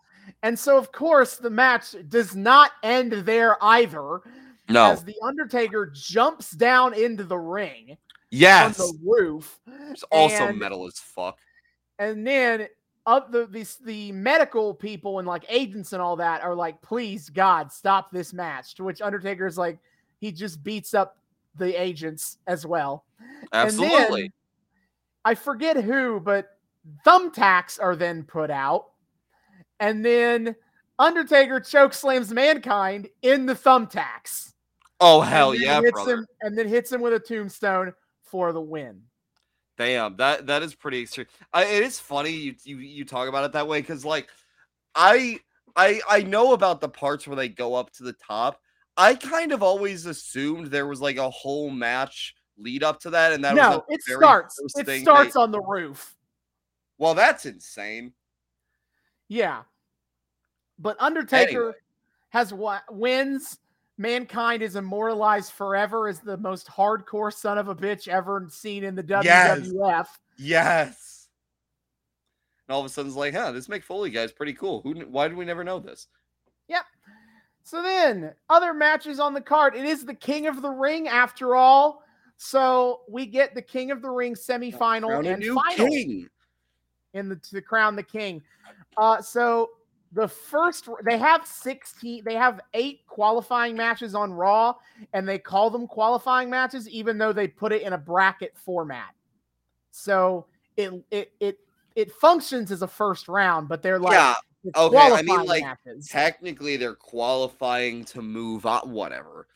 And 0.42 0.58
so, 0.58 0.76
of 0.78 0.92
course, 0.92 1.36
the 1.36 1.50
match 1.50 1.94
does 2.08 2.34
not 2.34 2.72
end 2.82 3.12
there 3.12 3.56
either, 3.62 4.20
No, 4.68 4.90
as 4.92 5.04
the 5.04 5.16
Undertaker 5.22 5.90
jumps 5.94 6.50
down 6.52 6.94
into 6.94 7.24
the 7.24 7.38
ring 7.38 7.96
yes, 8.30 8.76
from 8.76 8.86
the 8.86 8.98
roof, 9.04 9.60
it's 9.90 10.02
also 10.04 10.48
and- 10.48 10.58
metal 10.58 10.86
as 10.86 10.98
fuck. 10.98 11.38
and 11.98 12.26
then 12.26 12.66
of 13.04 13.32
the, 13.32 13.46
the 13.46 13.66
the 13.84 14.12
medical 14.12 14.72
people 14.72 15.18
and 15.18 15.26
like 15.26 15.44
agents 15.48 15.92
and 15.92 16.00
all 16.00 16.14
that 16.16 16.40
are 16.42 16.54
like, 16.54 16.80
"Please, 16.82 17.28
God, 17.30 17.72
stop 17.72 18.12
this 18.12 18.32
match." 18.32 18.76
To 18.76 18.84
which 18.84 19.02
Undertaker 19.02 19.44
is 19.44 19.58
like, 19.58 19.78
he 20.20 20.30
just 20.30 20.62
beats 20.62 20.94
up 20.94 21.18
the 21.56 21.74
agents 21.80 22.38
as 22.46 22.64
well. 22.64 23.04
Absolutely. 23.52 24.30
I 25.24 25.34
forget 25.34 25.76
who, 25.82 26.20
but 26.20 26.58
thumbtacks 27.04 27.80
are 27.82 27.96
then 27.96 28.22
put 28.22 28.50
out. 28.52 28.91
And 29.82 30.04
then 30.04 30.54
Undertaker 31.00 31.58
choke 31.58 31.92
slams 31.92 32.32
mankind 32.32 33.08
in 33.22 33.46
the 33.46 33.54
thumbtacks. 33.54 34.52
oh 35.00 35.20
hell 35.20 35.56
yeah, 35.56 35.80
hits 35.80 35.90
brother! 35.90 36.18
Him, 36.18 36.26
and 36.40 36.56
then 36.56 36.68
hits 36.68 36.92
him 36.92 37.00
with 37.00 37.12
a 37.14 37.18
tombstone 37.18 37.92
for 38.22 38.52
the 38.52 38.60
win. 38.60 39.02
Damn, 39.76 40.16
that 40.18 40.46
that 40.46 40.62
is 40.62 40.76
pretty 40.76 41.02
extreme. 41.02 41.26
I, 41.52 41.64
it 41.64 41.82
is 41.82 41.98
funny 41.98 42.30
you 42.30 42.54
you 42.62 42.76
you 42.76 43.04
talk 43.04 43.28
about 43.28 43.44
it 43.44 43.50
that 43.54 43.66
way 43.66 43.80
because 43.80 44.04
like 44.04 44.28
I 44.94 45.40
I 45.74 46.00
I 46.08 46.22
know 46.22 46.52
about 46.52 46.80
the 46.80 46.88
parts 46.88 47.26
where 47.26 47.34
they 47.34 47.48
go 47.48 47.74
up 47.74 47.90
to 47.94 48.04
the 48.04 48.12
top. 48.12 48.60
I 48.96 49.16
kind 49.16 49.50
of 49.50 49.64
always 49.64 50.06
assumed 50.06 50.68
there 50.68 50.86
was 50.86 51.00
like 51.00 51.16
a 51.16 51.28
whole 51.28 51.70
match 51.70 52.36
lead 52.56 52.84
up 52.84 53.00
to 53.00 53.10
that, 53.10 53.32
and 53.32 53.42
that 53.42 53.54
was 53.56 53.62
no, 53.62 53.84
the 53.88 53.94
it 53.96 54.02
starts. 54.02 54.60
It 54.76 55.02
starts 55.02 55.34
they- 55.34 55.40
on 55.40 55.50
the 55.50 55.60
roof. 55.60 56.14
well, 56.98 57.14
that's 57.14 57.46
insane. 57.46 58.12
Yeah. 59.28 59.62
But 60.82 60.96
Undertaker 61.00 61.58
Anyway. 61.62 61.72
has 62.30 62.52
what 62.52 62.82
wins. 62.90 63.58
Mankind 63.98 64.62
is 64.62 64.74
immortalized 64.76 65.52
forever 65.52 66.08
as 66.08 66.18
the 66.18 66.36
most 66.38 66.66
hardcore 66.66 67.32
son 67.32 67.56
of 67.56 67.68
a 67.68 67.74
bitch 67.74 68.08
ever 68.08 68.46
seen 68.50 68.82
in 68.84 68.94
the 68.96 69.02
WWF. 69.02 70.06
Yes. 70.38 71.28
And 72.66 72.74
all 72.74 72.80
of 72.80 72.86
a 72.86 72.88
sudden, 72.88 73.10
it's 73.10 73.16
like, 73.16 73.34
huh, 73.34 73.52
this 73.52 73.68
Mick 73.68 73.84
Foley 73.84 74.10
guy's 74.10 74.32
pretty 74.32 74.54
cool. 74.54 74.80
Who? 74.82 74.94
Why 75.02 75.28
did 75.28 75.36
we 75.36 75.44
never 75.44 75.62
know 75.62 75.78
this? 75.78 76.08
Yep. 76.68 76.84
So 77.64 77.82
then, 77.82 78.32
other 78.48 78.74
matches 78.74 79.20
on 79.20 79.34
the 79.34 79.40
card. 79.40 79.76
It 79.76 79.84
is 79.84 80.04
the 80.04 80.14
King 80.14 80.46
of 80.48 80.62
the 80.62 80.70
Ring 80.70 81.06
after 81.06 81.54
all. 81.54 82.02
So 82.38 83.02
we 83.08 83.26
get 83.26 83.54
the 83.54 83.62
King 83.62 83.90
of 83.92 84.02
the 84.02 84.10
Ring 84.10 84.34
semifinal 84.34 85.24
and 85.24 85.38
new 85.38 85.54
final 85.54 85.86
king. 85.86 86.28
in 87.14 87.28
the 87.28 87.36
to 87.36 87.60
crown 87.60 87.94
the 87.94 88.02
king. 88.02 88.42
Uh, 88.96 89.20
so 89.22 89.70
the 90.12 90.28
first 90.28 90.88
they 91.04 91.18
have 91.18 91.46
16 91.46 92.22
they 92.24 92.34
have 92.34 92.60
eight 92.74 93.00
qualifying 93.06 93.76
matches 93.76 94.14
on 94.14 94.32
raw 94.32 94.74
and 95.12 95.28
they 95.28 95.38
call 95.38 95.70
them 95.70 95.86
qualifying 95.86 96.50
matches 96.50 96.88
even 96.88 97.18
though 97.18 97.32
they 97.32 97.48
put 97.48 97.72
it 97.72 97.82
in 97.82 97.94
a 97.94 97.98
bracket 97.98 98.56
format 98.56 99.14
so 99.90 100.46
it 100.76 100.92
it 101.10 101.32
it 101.40 101.58
it 101.96 102.12
functions 102.12 102.70
as 102.70 102.82
a 102.82 102.88
first 102.88 103.28
round 103.28 103.68
but 103.68 103.82
they're 103.82 103.98
like 103.98 104.12
yeah, 104.14 104.34
okay, 104.76 104.96
I 104.98 105.22
mean, 105.22 105.44
like, 105.44 105.64
matches. 105.64 106.08
technically 106.08 106.76
they're 106.76 106.94
qualifying 106.94 108.04
to 108.06 108.22
move 108.22 108.64
on. 108.66 108.90
Whatever. 108.90 109.46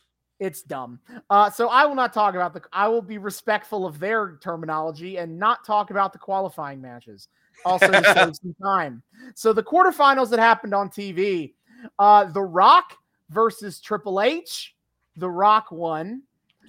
it's 0.41 0.63
dumb 0.63 1.01
uh 1.31 1.51
so 1.51 1.69
i 1.69 1.85
will 1.85 1.95
not 1.95 2.13
talk 2.13 2.35
about 2.35 2.55
the 2.55 2.63
i 2.73 2.89
will 2.89 3.03
be 3.03 3.19
respectful 3.19 3.87
of 3.87 3.99
their 3.99 4.39
terminology 4.43 5.19
and 5.19 5.39
not 5.39 5.65
talk 5.67 5.91
about 5.91 6.13
the 6.13 6.19
qualifying 6.19 6.81
matches 6.81 7.29
also 7.65 7.89
to 7.91 8.05
save 8.15 8.37
some 8.37 8.55
time 8.63 9.03
so 9.35 9.53
the 9.53 9.63
quarterfinals 9.63 10.31
that 10.31 10.39
happened 10.39 10.75
on 10.75 10.89
tv 10.89 11.55
uh 11.99 12.25
the 12.25 12.43
rock 12.43 12.97
versus 13.31 13.81
triple 13.81 14.21
h 14.21 14.75
the 15.17 15.29
rock 15.29 15.71
won 15.71 16.23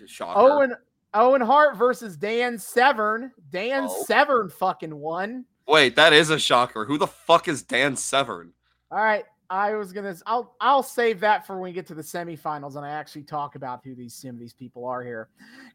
Shocker. 0.06 0.40
owen 0.40 0.74
owen 1.14 1.42
hart 1.42 1.78
versus 1.78 2.16
dan 2.18 2.58
severn 2.58 3.32
dan 3.52 3.88
Oh. 3.90 4.04
severn 4.06 4.50
fucking 4.50 4.96
won 4.96 5.46
Wait, 5.70 5.98
that 5.98 6.14
is 6.14 6.30
a 6.30 6.40
shocker. 6.40 6.86
Who 6.86 6.98
the 6.98 7.08
fuck 7.08 7.50
is 7.50 7.62
Dan 7.62 7.98
Severn? 7.98 8.54
all 8.90 9.00
right 9.04 9.26
i 9.50 9.74
was 9.74 9.92
gonna 9.92 10.16
i'll 10.26 10.56
i'll 10.62 10.82
save 10.84 11.20
that 11.20 11.46
for 11.46 11.56
when 11.56 11.64
we 11.64 11.74
get 11.74 11.86
to 11.88 11.94
the 11.94 12.02
semifinals 12.02 12.76
and 12.78 12.86
i 12.86 12.90
actually 12.90 13.24
talk 13.24 13.56
about 13.56 13.82
who 13.84 13.94
these 13.96 14.14
some 14.14 14.30
of 14.32 14.40
these 14.40 14.54
people 14.54 14.86
are 14.86 15.04
here 15.04 15.28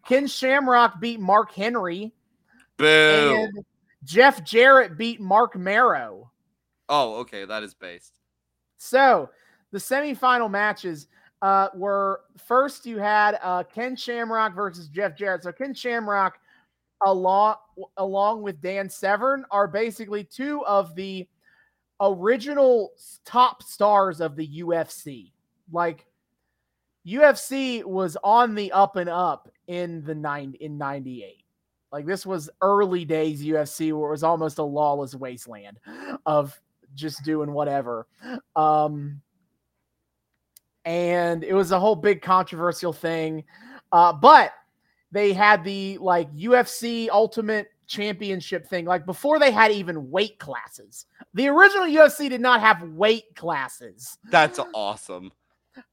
ken 0.06 0.26
shamrock 0.26 0.98
beat 1.00 1.20
mark 1.20 1.52
henry 1.52 2.12
Boo. 2.78 2.86
and 2.86 3.64
Jeff 4.04 4.44
Jarrett 4.44 4.96
beat 4.96 5.20
Marc 5.20 5.56
Mero. 5.56 6.30
oh, 6.88 7.14
okay, 7.20 7.44
that 7.44 7.62
is 7.62 7.74
based. 7.74 8.18
So 8.76 9.30
the 9.70 9.78
semifinal 9.78 10.50
matches 10.50 11.06
uh, 11.40 11.68
were 11.74 12.20
first 12.46 12.86
you 12.86 12.98
had 12.98 13.38
uh, 13.42 13.64
Ken 13.64 13.96
Shamrock 13.96 14.54
versus 14.54 14.88
Jeff 14.88 15.16
Jarrett. 15.16 15.44
So 15.44 15.52
Ken 15.52 15.74
Shamrock, 15.74 16.38
along 17.04 17.56
along 17.96 18.42
with 18.42 18.60
Dan 18.60 18.88
Severn, 18.88 19.44
are 19.50 19.66
basically 19.66 20.24
two 20.24 20.64
of 20.66 20.94
the 20.94 21.28
original 22.00 22.92
top 23.24 23.62
stars 23.62 24.20
of 24.20 24.36
the 24.36 24.60
UFC. 24.60 25.32
Like 25.72 26.06
UFC 27.06 27.84
was 27.84 28.16
on 28.22 28.54
the 28.54 28.70
up 28.72 28.96
and 28.96 29.08
up 29.08 29.48
in 29.66 30.04
the 30.04 30.14
nine 30.14 30.54
in 30.60 30.78
'98. 30.78 31.41
Like 31.92 32.06
this 32.06 32.24
was 32.24 32.48
early 32.62 33.04
days 33.04 33.44
UFC 33.44 33.92
where 33.92 34.08
it 34.08 34.12
was 34.12 34.24
almost 34.24 34.58
a 34.58 34.62
lawless 34.62 35.14
wasteland 35.14 35.78
of 36.24 36.58
just 36.94 37.22
doing 37.22 37.52
whatever. 37.52 38.06
Um, 38.56 39.20
and 40.84 41.44
it 41.44 41.52
was 41.52 41.70
a 41.70 41.78
whole 41.78 41.94
big 41.94 42.22
controversial 42.22 42.92
thing. 42.92 43.44
Uh, 43.92 44.12
but 44.12 44.52
they 45.10 45.34
had 45.34 45.62
the 45.62 45.98
like 45.98 46.34
UFC 46.34 47.08
Ultimate 47.10 47.68
championship 47.86 48.66
thing, 48.66 48.86
like 48.86 49.04
before 49.04 49.38
they 49.38 49.50
had 49.50 49.70
even 49.70 50.10
weight 50.10 50.38
classes. 50.38 51.04
The 51.34 51.48
original 51.48 51.86
UFC 51.86 52.30
did 52.30 52.40
not 52.40 52.60
have 52.60 52.82
weight 52.82 53.36
classes. 53.36 54.16
That's 54.30 54.58
awesome. 54.74 55.30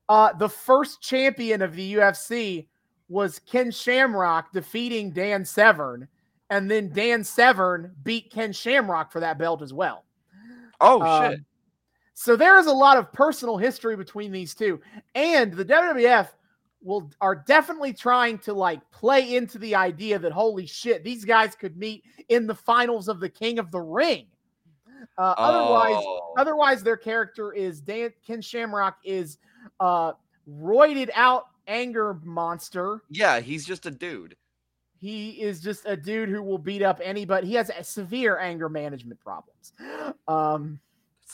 Uh, 0.07 0.33
the 0.33 0.49
first 0.49 1.01
champion 1.01 1.61
of 1.61 1.75
the 1.75 1.95
UFC 1.95 2.67
was 3.09 3.39
Ken 3.39 3.71
Shamrock 3.71 4.53
defeating 4.53 5.11
Dan 5.11 5.43
Severn, 5.43 6.07
and 6.49 6.69
then 6.69 6.93
Dan 6.93 7.23
Severn 7.23 7.93
beat 8.03 8.31
Ken 8.31 8.53
Shamrock 8.53 9.11
for 9.11 9.19
that 9.19 9.37
belt 9.37 9.61
as 9.61 9.73
well. 9.73 10.05
Oh 10.79 11.01
um, 11.01 11.31
shit! 11.31 11.41
So 12.13 12.35
there 12.35 12.57
is 12.57 12.67
a 12.67 12.71
lot 12.71 12.97
of 12.97 13.11
personal 13.11 13.57
history 13.57 13.95
between 13.95 14.31
these 14.31 14.53
two, 14.53 14.79
and 15.15 15.51
the 15.51 15.65
WWF 15.65 16.29
will 16.81 17.11
are 17.19 17.35
definitely 17.35 17.93
trying 17.93 18.37
to 18.39 18.53
like 18.53 18.79
play 18.91 19.35
into 19.35 19.57
the 19.57 19.75
idea 19.75 20.17
that 20.19 20.31
holy 20.31 20.65
shit, 20.65 21.03
these 21.03 21.25
guys 21.25 21.55
could 21.55 21.77
meet 21.77 22.03
in 22.29 22.47
the 22.47 22.55
finals 22.55 23.07
of 23.07 23.19
the 23.19 23.29
King 23.29 23.59
of 23.59 23.71
the 23.71 23.81
Ring. 23.81 24.27
Uh, 25.17 25.33
oh. 25.37 25.43
Otherwise, 25.43 26.05
otherwise 26.37 26.83
their 26.83 26.97
character 26.97 27.53
is 27.53 27.81
Dan 27.81 28.11
Ken 28.25 28.41
Shamrock 28.41 28.97
is 29.03 29.37
uh 29.79 30.13
roided 30.49 31.09
out 31.15 31.47
anger 31.69 32.19
monster. 32.23 33.01
Yeah, 33.09 33.39
he's 33.39 33.65
just 33.65 33.85
a 33.85 33.91
dude. 33.91 34.35
He 34.97 35.41
is 35.41 35.61
just 35.61 35.85
a 35.85 35.95
dude 35.95 36.27
who 36.27 36.43
will 36.43 36.57
beat 36.57 36.81
up 36.81 36.99
anybody. 37.01 37.47
He 37.47 37.53
has 37.53 37.71
severe 37.83 38.37
anger 38.37 38.67
management 38.67 39.19
problems. 39.21 39.73
Um, 40.27 40.79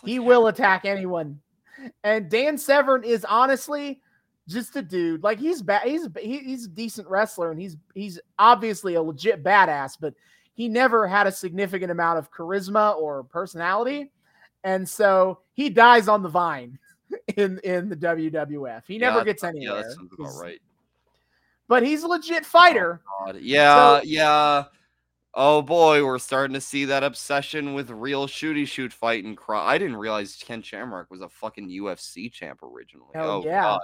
like 0.04 0.10
he 0.10 0.20
will 0.20 0.48
attack 0.48 0.86
anyone. 0.86 1.42
And 2.04 2.30
Dan 2.30 2.58
Severn 2.58 3.04
is 3.04 3.26
honestly 3.26 4.00
just 4.48 4.76
a 4.78 4.82
dude. 4.82 5.22
Like 5.22 5.38
he's 5.40 5.62
bad. 5.62 5.84
He's 5.88 6.08
he's 6.22 6.66
a 6.66 6.70
decent 6.70 7.10
wrestler, 7.10 7.52
and 7.52 7.60
he's 7.60 7.76
he's 7.94 8.20
obviously 8.40 8.96
a 8.96 9.02
legit 9.02 9.44
badass. 9.44 9.98
But 10.00 10.14
he 10.54 10.70
never 10.70 11.08
had 11.08 11.28
a 11.28 11.32
significant 11.32 11.92
amount 11.92 12.20
of 12.20 12.32
charisma 12.32 12.96
or 12.96 13.24
personality, 13.24 14.12
and 14.64 14.88
so 14.88 15.40
he 15.54 15.70
dies 15.70 16.08
on 16.08 16.24
the 16.24 16.30
vine 16.30 16.80
in 17.36 17.60
in 17.60 17.90
the 17.90 17.96
WWF. 17.96 18.84
He 18.88 18.98
never 18.98 19.20
yeah, 19.20 19.24
gets 19.24 19.44
anywhere. 19.44 19.78
Yeah, 19.78 19.84
that 19.84 19.92
sounds 19.94 20.12
about 20.18 20.36
right. 20.42 20.62
But 21.68 21.84
he's 21.84 22.04
a 22.04 22.08
legit 22.08 22.46
fighter. 22.46 23.02
Oh, 23.22 23.34
yeah, 23.34 24.00
so, 24.00 24.04
yeah. 24.04 24.64
Oh 25.34 25.62
boy, 25.62 26.06
we're 26.06 26.20
starting 26.20 26.54
to 26.54 26.62
see 26.62 26.86
that 26.86 27.04
obsession 27.04 27.74
with 27.74 27.90
real 27.90 28.26
shooty 28.26 28.66
shoot 28.66 28.94
fight 28.94 29.26
and 29.26 29.36
cry. 29.36 29.74
I 29.74 29.78
didn't 29.78 29.98
realize 29.98 30.42
Ken 30.42 30.62
Shamrock 30.62 31.12
was 31.12 31.22
a 31.22 31.28
fucking 31.28 31.70
UFC 31.70 32.32
champ 32.32 32.62
originally. 32.64 33.10
oh 33.16 33.44
yeah. 33.44 33.62
God. 33.62 33.82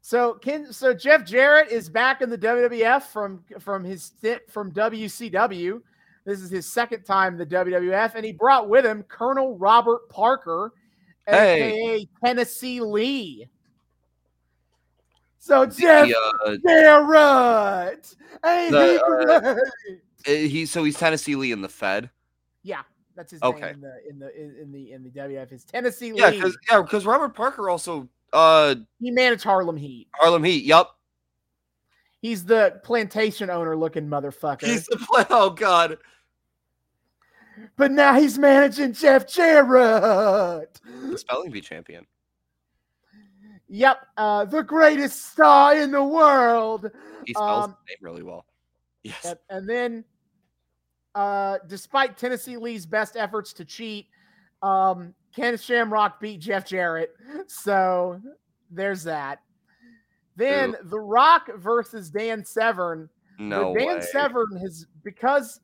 So 0.00 0.34
Ken, 0.34 0.72
so 0.72 0.92
Jeff 0.92 1.24
Jarrett 1.24 1.70
is 1.70 1.88
back 1.88 2.22
in 2.22 2.30
the 2.30 2.38
WWF 2.38 3.02
from 3.02 3.44
from 3.60 3.84
his 3.84 4.02
stint 4.04 4.42
from 4.48 4.72
WCW. 4.72 5.80
This 6.24 6.40
is 6.40 6.50
his 6.50 6.66
second 6.66 7.04
time 7.04 7.34
in 7.34 7.38
the 7.38 7.46
WWF, 7.46 8.14
and 8.14 8.24
he 8.24 8.32
brought 8.32 8.68
with 8.68 8.84
him 8.84 9.04
Colonel 9.04 9.56
Robert 9.58 10.08
Parker, 10.08 10.72
hey. 11.30 11.72
aka 11.72 12.08
Tennessee 12.24 12.80
Lee. 12.80 13.48
So 15.38 15.64
Jeff 15.64 16.10
uh, 16.44 16.56
Jarrett, 16.66 18.14
hey, 18.44 18.70
the, 18.70 19.02
uh, 19.02 19.54
eh, 20.30 20.46
he's 20.46 20.70
so 20.70 20.84
he's 20.84 20.98
Tennessee 20.98 21.34
Lee 21.34 21.50
in 21.50 21.62
the 21.62 21.68
Fed. 21.68 22.10
Yeah, 22.62 22.82
that's 23.16 23.32
his 23.32 23.42
okay. 23.42 23.60
name 23.60 23.74
in 23.74 23.80
the 23.80 24.08
in 24.08 24.18
the 24.18 24.62
in 24.62 24.72
the 24.72 24.92
in 24.92 25.02
the 25.02 25.10
WF. 25.10 25.50
Is 25.52 25.64
Tennessee 25.64 26.12
yeah, 26.14 26.28
Lee? 26.28 26.40
Cause, 26.40 26.58
yeah, 26.70 26.82
because 26.82 27.06
Robert 27.06 27.34
Parker 27.34 27.70
also 27.70 28.08
uh 28.34 28.74
he 29.00 29.10
managed 29.10 29.42
Harlem 29.42 29.78
Heat. 29.78 30.08
Harlem 30.12 30.44
Heat. 30.44 30.64
Yep. 30.64 30.88
He's 32.20 32.44
the 32.44 32.80
plantation 32.84 33.48
owner 33.48 33.74
looking 33.74 34.06
motherfucker. 34.08 34.66
He's 34.66 34.84
the 34.86 34.98
pla- 34.98 35.24
oh 35.30 35.50
god. 35.50 35.96
But 37.76 37.90
now 37.90 38.14
he's 38.14 38.38
managing 38.38 38.92
Jeff 38.92 39.26
Jarrett. 39.28 40.80
The 40.84 41.18
spelling 41.18 41.50
bee 41.50 41.60
champion. 41.60 42.06
Yep, 43.68 43.98
uh, 44.16 44.44
the 44.46 44.62
greatest 44.62 45.30
star 45.32 45.76
in 45.76 45.92
the 45.92 46.02
world. 46.02 46.90
He 47.24 47.32
spells 47.34 47.66
um, 47.66 47.70
the 47.70 47.92
name 47.92 47.98
really 48.00 48.22
well. 48.22 48.44
Yes. 49.04 49.24
And, 49.24 49.38
and 49.48 49.68
then, 49.68 50.04
uh, 51.14 51.58
despite 51.68 52.18
Tennessee 52.18 52.56
Lee's 52.56 52.84
best 52.84 53.16
efforts 53.16 53.52
to 53.54 53.64
cheat, 53.64 54.06
um, 54.62 55.14
Ken 55.34 55.56
Shamrock 55.56 56.20
beat 56.20 56.40
Jeff 56.40 56.66
Jarrett. 56.66 57.14
So 57.46 58.20
there's 58.70 59.04
that. 59.04 59.40
Then 60.36 60.70
Ooh. 60.70 60.88
The 60.88 61.00
Rock 61.00 61.50
versus 61.56 62.10
Dan 62.10 62.44
Severn. 62.44 63.08
No 63.38 63.74
Dan 63.74 63.98
way. 63.98 64.00
Severn 64.00 64.56
has 64.60 64.86
because 65.02 65.60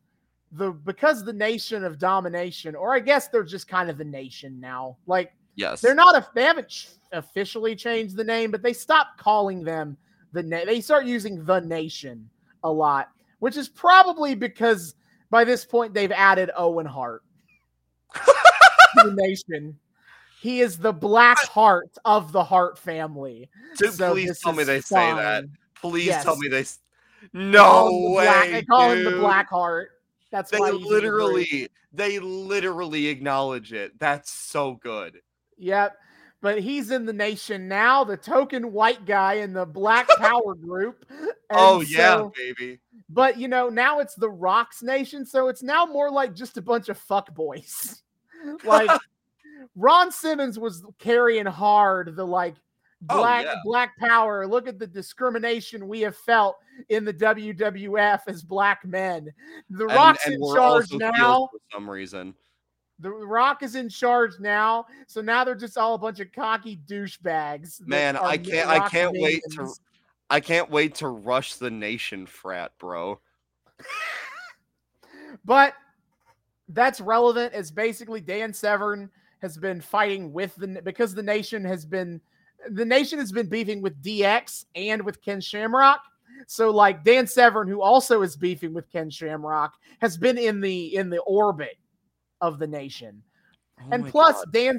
the 0.53 0.71
because 0.71 1.25
the 1.25 1.33
nation 1.33 1.85
of 1.85 1.99
domination, 1.99 2.75
or 2.75 2.95
I 2.95 3.01
guess 3.01 3.29
they're 3.29 3.43
just 3.43 3.69
kind 3.69 3.91
of 3.91 3.99
the 3.99 4.05
nation 4.05 4.61
now. 4.61 4.97
Like 5.07 5.33
yes, 5.55 5.81
they're 5.81 5.95
not 5.95 6.17
a 6.17 6.27
they 6.35 6.43
haven't 6.43 6.69
ch- 6.69 6.89
officially 7.13 7.75
changed 7.75 8.17
the 8.17 8.25
name, 8.25 8.51
but 8.51 8.63
they 8.63 8.73
stopped 8.73 9.19
calling 9.19 9.63
them 9.63 9.97
the 10.33 10.43
name. 10.43 10.67
They 10.67 10.81
start 10.81 11.07
using 11.07 11.45
the 11.45 11.61
nation 11.61 12.29
a 12.63 12.71
lot, 12.71 13.11
which 13.41 13.57
is 13.57 13.69
probably 13.69 14.35
because 14.35 14.95
by 15.31 15.45
this 15.45 15.65
point 15.65 15.95
they've 15.95 16.13
added 16.13 16.51
Owen 16.57 16.87
Hart 16.87 17.23
the 18.95 19.13
nation. 19.17 19.79
He 20.41 20.61
is 20.61 20.79
the 20.79 20.93
black 20.93 21.39
heart 21.39 21.91
of 22.05 22.31
the 22.31 22.45
Hart 22.45 22.79
family. 22.79 23.51
Dude, 23.79 23.95
so 23.95 24.13
please 24.13 24.39
tell 24.39 24.53
me 24.53 24.65
they 24.65 24.81
fine. 24.81 25.17
say 25.17 25.23
that. 25.23 25.45
Please 25.81 26.07
yes. 26.07 26.25
tell 26.25 26.37
me 26.37 26.49
they. 26.49 26.65
No 27.33 28.13
way. 28.15 28.25
Black, 28.25 28.51
they 28.51 28.63
call 28.63 28.95
dude. 28.95 29.07
him 29.07 29.13
the 29.13 29.19
Black 29.19 29.49
Heart. 29.49 29.91
That's 30.31 30.51
they 30.51 30.59
literally 30.59 31.69
they 31.93 32.19
literally 32.19 33.09
acknowledge 33.09 33.73
it. 33.73 33.99
That's 33.99 34.31
so 34.31 34.75
good. 34.75 35.21
Yep. 35.59 35.97
But 36.43 36.61
he's 36.61 36.91
in 36.91 37.07
the 37.07 37.13
nation 37.13 37.67
now, 37.67 38.05
the 38.05 38.17
token 38.17 38.71
white 38.73 39.07
guy 39.07 39.35
in 39.35 39.53
the 39.53 39.65
Black 39.65 40.07
Power 40.19 40.55
group. 40.55 41.05
oh 41.51 41.81
yeah, 41.81 42.29
baby. 42.37 42.79
But 43.09 43.39
you 43.39 43.49
know, 43.49 43.69
now 43.69 44.01
it's 44.01 44.15
the 44.15 44.31
Rocks 44.31 44.83
Nation, 44.83 45.25
so 45.25 45.49
it's 45.49 45.63
now 45.63 45.87
more 45.87 46.11
like 46.11 46.35
just 46.35 46.57
a 46.59 46.63
bunch 46.63 46.89
of 46.89 46.99
fuck 46.99 47.35
boys. 47.35 48.03
like 48.65 48.91
Ron 49.77 50.13
Simmons 50.13 50.59
was 50.59 50.85
carrying 50.99 51.47
hard 51.47 52.15
the 52.17 52.27
like 52.27 52.55
Oh, 53.09 53.19
black 53.19 53.47
oh, 53.47 53.51
yeah. 53.51 53.61
black 53.65 53.97
power. 53.99 54.47
Look 54.47 54.69
at 54.69 54.79
the 54.79 54.87
discrimination 54.87 55.89
we 55.89 56.01
have 56.01 56.17
felt 56.17 56.57
in 56.89 57.05
the 57.05 57.15
WWF 57.15 58.21
as 58.27 58.43
black 58.43 58.85
men. 58.85 59.33
The 59.71 59.87
Rock's 59.87 60.25
and, 60.27 60.35
and 60.35 60.43
in 60.43 60.55
charge 60.55 60.93
now 60.93 61.49
for 61.53 61.59
some 61.73 61.89
reason. 61.89 62.35
The 62.99 63.11
Rock 63.11 63.63
is 63.63 63.75
in 63.75 63.89
charge 63.91 64.33
now, 64.41 64.87
so 65.07 65.21
now 65.21 65.45
they're 65.45 65.55
just 65.55 65.77
all 65.77 65.95
a 65.95 65.99
bunch 65.99 66.21
of 66.21 66.33
cocky 66.33 66.81
douchebags. 66.89 67.87
Man, 67.87 68.17
I 68.17 68.39
can't 68.39 68.69
I 68.69 68.89
can't 68.89 69.15
wait 69.19 69.43
to 69.53 69.73
I 70.31 70.41
can't 70.41 70.71
wait 70.71 70.95
to 70.97 71.09
rush 71.09 71.57
the 71.57 71.71
nation 71.71 72.27
frat, 72.27 72.73
bro. 72.79 73.21
but 75.45 75.75
that's 76.71 77.01
relevant 77.01 77.55
is 77.55 77.71
basically 77.71 78.21
Dan 78.21 78.53
Severn 78.53 79.11
has 79.43 79.57
been 79.57 79.81
fighting 79.81 80.33
with 80.33 80.55
the 80.57 80.81
because 80.83 81.15
the 81.15 81.23
nation 81.23 81.65
has 81.65 81.85
been 81.85 82.21
the 82.71 82.85
nation 82.85 83.19
has 83.19 83.33
been 83.33 83.49
beefing 83.49 83.83
with 83.83 84.03
DX 84.03 84.67
and 84.75 85.05
with 85.05 85.23
Ken 85.23 85.41
Shamrock. 85.41 86.01
So 86.47 86.71
like 86.71 87.05
Dan 87.05 87.27
Severn, 87.27 87.69
who 87.69 87.81
also 87.81 88.23
is 88.23 88.37
beefing 88.37 88.75
with 88.75 88.91
Ken 88.91 89.11
Shamrock, 89.11 89.75
has 90.01 90.17
been 90.17 90.39
in 90.39 90.61
the 90.61 90.97
in 90.97 91.11
the 91.11 91.21
orbit 91.21 91.79
of 92.41 92.59
the 92.59 92.67
nation. 92.67 93.23
Oh 93.79 93.89
and 93.93 94.07
plus, 94.07 94.37
God. 94.37 94.53
Dan 94.53 94.79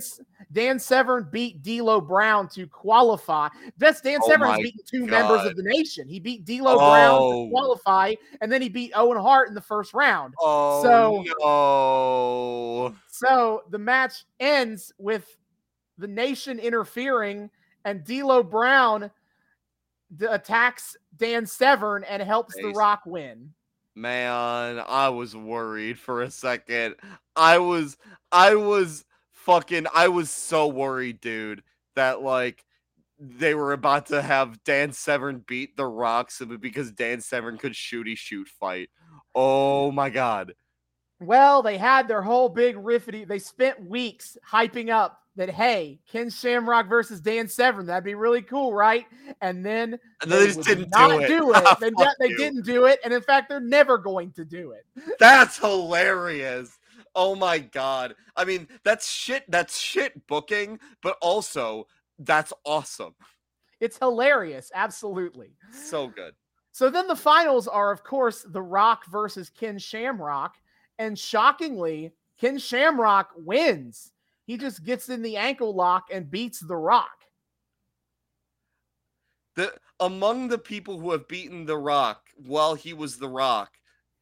Dan 0.52 0.80
Severn 0.80 1.28
beat 1.32 1.62
D'Lo 1.62 2.02
Brown 2.02 2.48
to 2.50 2.66
qualify. 2.68 3.50
That's 3.78 4.02
Dan 4.02 4.20
oh 4.24 4.30
Severn 4.30 4.50
has 4.50 4.60
beaten 4.60 4.82
two 4.90 5.06
God. 5.06 5.12
members 5.12 5.46
of 5.46 5.56
the 5.56 5.64
nation. 5.64 6.08
He 6.08 6.20
beat 6.20 6.46
D'Lo 6.46 6.76
oh. 6.76 6.92
Brown 6.92 7.20
to 7.20 7.26
oh. 7.26 7.50
qualify, 7.50 8.16
and 8.42 8.52
then 8.52 8.62
he 8.62 8.70
beat 8.70 8.92
Owen 8.96 9.20
Hart 9.20 9.50
in 9.50 9.56
the 9.56 9.62
first 9.62 9.94
round. 9.94 10.34
Oh 10.40 10.84
so, 10.84 11.26
no. 11.40 12.96
So 13.08 13.64
the 13.70 13.80
match 13.80 14.26
ends 14.40 14.92
with 14.98 15.38
the 16.00 16.08
nation 16.08 16.58
interfering, 16.60 17.52
and 17.88 18.04
D'Lo 18.04 18.44
Brown 18.44 19.10
attacks 20.28 20.98
Dan 21.16 21.46
Severn 21.46 22.04
and 22.04 22.22
helps 22.22 22.54
The 22.56 22.74
Rock 22.76 23.04
win. 23.06 23.54
Man, 23.96 24.84
I 24.86 25.08
was 25.10 25.36
worried 25.36 25.98
for 25.98 26.22
a 26.22 26.30
second. 26.30 26.96
I 27.36 27.60
was 27.60 27.98
I 28.32 28.56
was 28.56 29.06
fucking 29.32 29.88
I 29.96 30.10
was 30.10 30.30
so 30.30 30.68
worried, 30.68 31.22
dude, 31.22 31.64
that 31.96 32.22
like 32.22 32.66
they 33.20 33.56
were 33.56 33.72
about 33.72 34.08
to 34.08 34.22
have 34.22 34.62
Dan 34.66 34.92
Severn 34.92 35.46
beat 35.48 35.78
the 35.78 35.88
Rocks 35.88 36.42
because 36.60 36.92
Dan 36.92 37.22
Severn 37.22 37.58
could 37.58 37.72
shooty 37.72 38.18
shoot 38.18 38.50
fight. 38.50 38.90
Oh 39.34 39.92
my 39.92 40.10
god. 40.10 40.54
Well, 41.22 41.64
they 41.64 41.78
had 41.78 42.10
their 42.10 42.22
whole 42.22 42.50
big 42.50 42.76
riffity. 42.76 43.26
They 43.26 43.40
spent 43.40 43.84
weeks 43.84 44.38
hyping 44.48 44.90
up 44.90 45.22
that 45.38 45.50
hey, 45.50 46.00
Ken 46.12 46.30
Shamrock 46.30 46.88
versus 46.90 47.22
Dan 47.22 47.48
Severn, 47.48 47.86
that'd 47.86 48.04
be 48.04 48.16
really 48.16 48.42
cool, 48.42 48.74
right? 48.74 49.06
And 49.42 49.66
then 49.66 49.98
And 50.22 50.32
they 50.32 50.48
just 50.48 50.64
didn't 50.64 50.90
not 50.90 51.10
do 51.10 51.20
it. 51.22 51.28
do 51.28 51.54
it. 51.56 51.80
They, 51.80 51.92
they 52.20 52.34
didn't 52.36 52.66
do 52.66 52.86
it, 52.86 53.00
and 53.04 53.14
in 53.14 53.22
fact, 53.22 53.48
they're 53.50 53.60
never 53.60 53.98
going 53.98 54.32
to 54.34 54.44
do 54.44 54.72
it. 54.72 54.86
That's 55.20 55.58
hilarious. 55.58 56.78
Oh 57.16 57.36
my 57.36 57.58
god. 57.60 58.16
I 58.36 58.46
mean, 58.46 58.68
that's 58.84 59.10
shit. 59.10 59.44
That's 59.50 59.80
shit 59.80 60.28
booking, 60.28 60.80
but 61.02 61.18
also 61.22 61.88
that's 62.20 62.54
awesome. 62.64 63.16
It's 63.80 63.98
hilarious, 63.98 64.72
absolutely. 64.76 65.56
So 65.72 66.08
good. 66.08 66.34
So 66.72 66.92
then 66.92 67.08
the 67.08 67.16
finals 67.16 67.68
are, 67.68 67.92
of 67.92 68.04
course, 68.04 68.46
The 68.48 68.62
Rock 68.62 69.06
versus 69.08 69.50
Ken 69.50 69.80
Shamrock. 69.80 70.56
And 71.00 71.18
shockingly, 71.18 72.14
Ken 72.40 72.60
Shamrock 72.60 73.30
wins. 73.36 74.12
He 74.48 74.58
just 74.58 74.86
gets 74.86 75.10
in 75.10 75.22
the 75.22 75.36
ankle 75.36 75.76
lock 75.76 76.08
and 76.12 76.32
beats 76.32 76.62
The 76.62 76.76
Rock. 76.76 77.26
The 79.56 79.74
among 80.00 80.48
the 80.48 80.58
people 80.58 81.00
who 81.00 81.12
have 81.12 81.28
beaten 81.28 81.66
The 81.66 81.78
Rock 81.78 82.30
while 82.46 82.74
he 82.74 82.94
was 82.94 83.18
The 83.18 83.28
Rock 83.28 83.74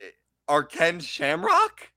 eh, 0.02 0.08
are 0.48 0.64
Ken 0.64 1.00
Shamrock. 1.00 1.92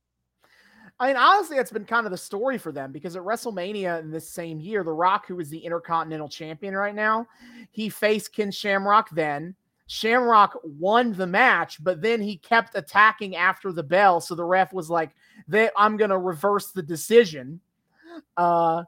I 1.00 1.06
mean, 1.06 1.16
honestly, 1.16 1.56
that's 1.56 1.70
been 1.70 1.86
kind 1.86 2.06
of 2.06 2.10
the 2.10 2.18
story 2.18 2.58
for 2.58 2.70
them 2.70 2.92
because 2.92 3.16
at 3.16 3.22
WrestleMania 3.22 4.00
in 4.00 4.10
this 4.10 4.28
same 4.28 4.60
year, 4.60 4.84
The 4.84 4.92
Rock, 4.92 5.26
who 5.26 5.40
is 5.40 5.48
the 5.48 5.58
Intercontinental 5.58 6.28
Champion 6.28 6.74
right 6.74 6.94
now, 6.94 7.26
he 7.70 7.88
faced 7.88 8.34
Ken 8.34 8.50
Shamrock 8.50 9.08
then. 9.10 9.54
Shamrock 9.86 10.58
won 10.64 11.14
the 11.14 11.26
match, 11.26 11.82
but 11.82 12.02
then 12.02 12.20
he 12.20 12.36
kept 12.36 12.76
attacking 12.76 13.36
after 13.36 13.72
the 13.72 13.82
bell. 13.82 14.20
So 14.20 14.34
the 14.34 14.44
ref 14.44 14.74
was 14.74 14.90
like, 14.90 15.12
"That 15.46 15.72
I'm 15.78 15.96
going 15.96 16.10
to 16.10 16.18
reverse 16.18 16.72
the 16.72 16.82
decision." 16.82 17.60
Uh, 18.36 18.84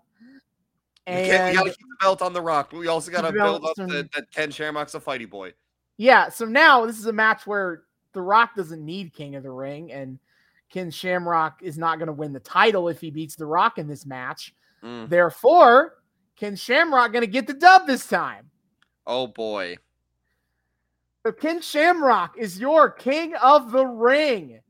We, 1.06 1.12
can't, 1.12 1.50
we 1.50 1.56
gotta 1.56 1.70
keep 1.70 1.78
the 1.78 1.96
belt 2.00 2.22
on 2.22 2.32
The 2.32 2.42
Rock, 2.42 2.70
but 2.70 2.78
we 2.78 2.86
also 2.88 3.10
gotta 3.10 3.32
build 3.32 3.64
up 3.64 3.74
that, 3.76 4.08
that 4.14 4.30
Ken 4.30 4.50
Shamrock's 4.50 4.94
a 4.94 5.00
fighty 5.00 5.28
boy. 5.28 5.52
yeah, 5.96 6.28
so 6.28 6.44
now 6.44 6.86
this 6.86 6.98
is 6.98 7.06
a 7.06 7.12
match 7.12 7.46
where 7.46 7.82
The 8.12 8.22
Rock 8.22 8.54
doesn't 8.54 8.84
need 8.84 9.12
King 9.12 9.34
of 9.34 9.42
the 9.42 9.50
Ring, 9.50 9.90
and 9.92 10.18
Ken 10.70 10.90
Shamrock 10.90 11.60
is 11.62 11.78
not 11.78 11.98
going 11.98 12.06
to 12.06 12.12
win 12.12 12.32
the 12.32 12.40
title 12.40 12.88
if 12.88 13.00
he 13.00 13.10
beats 13.10 13.34
The 13.34 13.46
Rock 13.46 13.78
in 13.78 13.88
this 13.88 14.06
match. 14.06 14.54
Mm. 14.84 15.08
Therefore, 15.08 15.96
Ken 16.36 16.54
Shamrock 16.54 17.12
going 17.12 17.24
to 17.24 17.30
get 17.30 17.46
the 17.46 17.54
dub 17.54 17.86
this 17.86 18.06
time. 18.06 18.50
Oh 19.06 19.26
boy. 19.26 19.76
So 21.26 21.32
Ken 21.32 21.60
Shamrock 21.60 22.38
is 22.38 22.58
your 22.60 22.88
king 22.88 23.34
of 23.34 23.72
the 23.72 23.84
ring. 23.84 24.60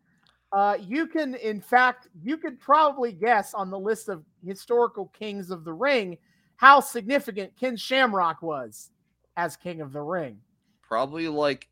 Uh, 0.52 0.76
you 0.80 1.06
can, 1.06 1.34
in 1.36 1.60
fact, 1.60 2.08
you 2.22 2.36
could 2.36 2.58
probably 2.58 3.12
guess 3.12 3.54
on 3.54 3.70
the 3.70 3.78
list 3.78 4.08
of 4.08 4.24
historical 4.44 5.06
kings 5.06 5.50
of 5.50 5.64
the 5.64 5.72
ring 5.72 6.18
how 6.56 6.80
significant 6.80 7.52
Ken 7.58 7.76
Shamrock 7.76 8.42
was 8.42 8.90
as 9.36 9.56
king 9.56 9.80
of 9.80 9.92
the 9.92 10.00
ring. 10.00 10.38
Probably 10.82 11.28
like 11.28 11.68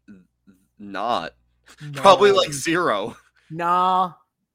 not. 0.79 1.35
Probably 1.93 2.33
like 2.33 2.53
zero. 2.53 3.17
nah, 3.51 4.13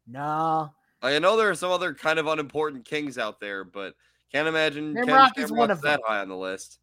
nah. 0.08 0.70
I 1.02 1.20
know 1.20 1.36
there 1.36 1.50
are 1.50 1.56
some 1.56 1.70
other 1.70 1.94
kind 1.94 2.18
of 2.18 2.28
unimportant 2.28 2.86
kings 2.86 3.18
out 3.18 3.42
there, 3.42 3.64
but 3.66 3.94
can't 4.32 4.48
imagine 4.48 4.96
Ken 4.96 5.06
Shamrock 5.06 5.38
is 5.38 5.52
one 5.52 5.70
of 5.70 5.82
that 5.82 5.98
them. 5.98 6.02
high 6.08 6.22
on 6.22 6.30
the 6.30 6.38
list. 6.38 6.80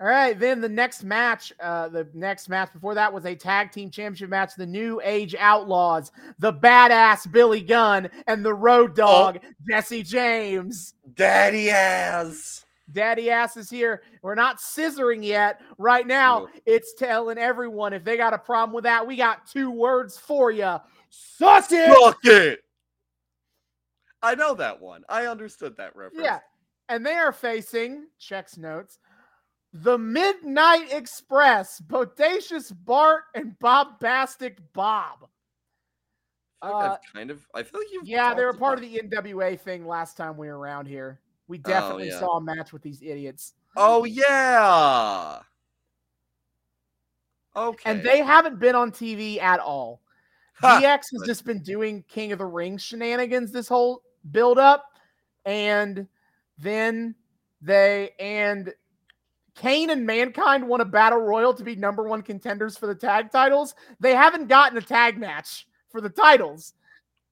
All 0.00 0.06
right, 0.06 0.38
then 0.38 0.60
the 0.60 0.68
next 0.68 1.02
match, 1.02 1.52
uh, 1.60 1.88
the 1.88 2.08
next 2.14 2.48
match 2.48 2.72
before 2.72 2.94
that 2.94 3.12
was 3.12 3.26
a 3.26 3.34
tag 3.34 3.72
team 3.72 3.90
championship 3.90 4.30
match. 4.30 4.52
The 4.56 4.66
New 4.66 5.00
Age 5.02 5.34
Outlaws, 5.36 6.12
the 6.38 6.52
badass 6.52 7.30
Billy 7.32 7.60
Gunn, 7.60 8.08
and 8.28 8.44
the 8.44 8.54
Road 8.54 8.94
Dog 8.94 9.40
Jesse 9.68 10.04
James. 10.04 10.94
Daddy 11.14 11.70
ass. 11.70 12.64
Daddy 12.92 13.28
ass 13.28 13.56
is 13.56 13.68
here. 13.68 14.02
We're 14.22 14.36
not 14.36 14.58
scissoring 14.58 15.24
yet. 15.24 15.60
Right 15.78 16.06
now, 16.06 16.40
No. 16.40 16.48
it's 16.64 16.94
telling 16.94 17.36
everyone 17.36 17.92
if 17.92 18.04
they 18.04 18.16
got 18.16 18.32
a 18.32 18.38
problem 18.38 18.72
with 18.74 18.84
that, 18.84 19.04
we 19.04 19.16
got 19.16 19.48
two 19.48 19.70
words 19.70 20.16
for 20.16 20.52
you. 20.52 20.76
Suck 21.10 21.72
it. 21.72 21.88
Fuck 21.88 22.18
it. 22.24 22.60
I 24.22 24.36
know 24.36 24.54
that 24.54 24.80
one. 24.80 25.02
I 25.08 25.26
understood 25.26 25.76
that 25.76 25.96
reference. 25.96 26.24
Yeah. 26.24 26.38
And 26.88 27.04
they 27.04 27.14
are 27.14 27.32
facing, 27.32 28.06
checks 28.18 28.56
notes, 28.56 28.98
the 29.72 29.98
Midnight 29.98 30.92
Express, 30.92 31.80
Bodacious 31.80 32.72
Bart 32.84 33.24
and 33.34 33.58
Bombastic 33.58 34.58
Bob. 34.72 35.28
I 36.60 36.70
Uh, 36.70 36.76
I've 36.76 37.12
kind 37.12 37.30
of. 37.30 37.46
I 37.54 37.62
feel 37.62 37.80
like 37.80 37.92
you've. 37.92 38.06
Yeah, 38.06 38.34
they 38.34 38.44
were 38.44 38.52
part 38.52 38.78
about- 38.78 38.84
of 38.84 38.92
the 38.92 38.98
NWA 38.98 39.56
thing 39.56 39.86
last 39.86 40.16
time 40.16 40.36
we 40.36 40.48
were 40.48 40.58
around 40.58 40.86
here. 40.86 41.20
We 41.46 41.58
definitely 41.58 42.08
yeah. 42.08 42.18
saw 42.18 42.36
a 42.36 42.40
match 42.40 42.72
with 42.72 42.82
these 42.82 43.00
idiots. 43.00 43.54
Oh 43.76 44.04
yeah. 44.04 45.40
Okay. 47.56 47.90
And 47.90 48.02
they 48.02 48.18
haven't 48.18 48.58
been 48.60 48.74
on 48.74 48.92
TV 48.92 49.40
at 49.40 49.60
all. 49.60 50.02
Ha! 50.60 50.80
DX 50.80 51.02
has 51.12 51.22
just 51.24 51.44
been 51.44 51.62
doing 51.62 52.04
King 52.08 52.32
of 52.32 52.38
the 52.38 52.44
Ring 52.44 52.78
shenanigans 52.78 53.52
this 53.52 53.68
whole 53.68 54.02
build 54.32 54.58
up. 54.58 54.86
And 55.44 56.08
then 56.58 57.14
they 57.62 58.10
and 58.18 58.74
Kane 59.58 59.90
and 59.90 60.06
Mankind 60.06 60.66
won 60.66 60.80
a 60.80 60.84
battle 60.84 61.18
royal 61.18 61.52
to 61.52 61.64
be 61.64 61.74
number 61.74 62.04
one 62.04 62.22
contenders 62.22 62.78
for 62.78 62.86
the 62.86 62.94
tag 62.94 63.32
titles. 63.32 63.74
They 63.98 64.14
haven't 64.14 64.46
gotten 64.46 64.78
a 64.78 64.82
tag 64.82 65.18
match 65.18 65.66
for 65.90 66.00
the 66.00 66.08
titles. 66.08 66.74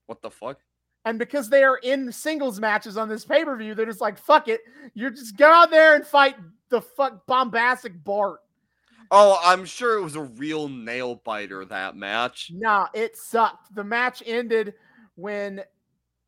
What 0.07 0.21
the 0.21 0.29
fuck? 0.29 0.59
And 1.05 1.17
because 1.17 1.49
they 1.49 1.63
are 1.63 1.77
in 1.77 2.11
singles 2.11 2.59
matches 2.59 2.97
on 2.97 3.07
this 3.07 3.23
pay 3.23 3.45
per 3.45 3.55
view, 3.55 3.73
they're 3.73 3.85
just 3.85 4.01
like, 4.01 4.17
fuck 4.17 4.49
it. 4.49 4.61
You 4.93 5.09
just 5.09 5.37
go 5.37 5.49
out 5.49 5.71
there 5.71 5.95
and 5.95 6.05
fight 6.05 6.35
the 6.67 6.81
fuck 6.81 7.25
bombastic 7.27 8.03
Bart. 8.03 8.41
Oh, 9.09 9.39
I'm 9.41 9.63
sure 9.63 9.97
it 9.97 10.03
was 10.03 10.17
a 10.17 10.23
real 10.23 10.67
nail 10.67 11.15
biter 11.23 11.63
that 11.63 11.95
match. 11.95 12.51
Nah, 12.53 12.87
it 12.93 13.15
sucked. 13.15 13.73
The 13.73 13.85
match 13.85 14.21
ended 14.25 14.73
when 15.15 15.63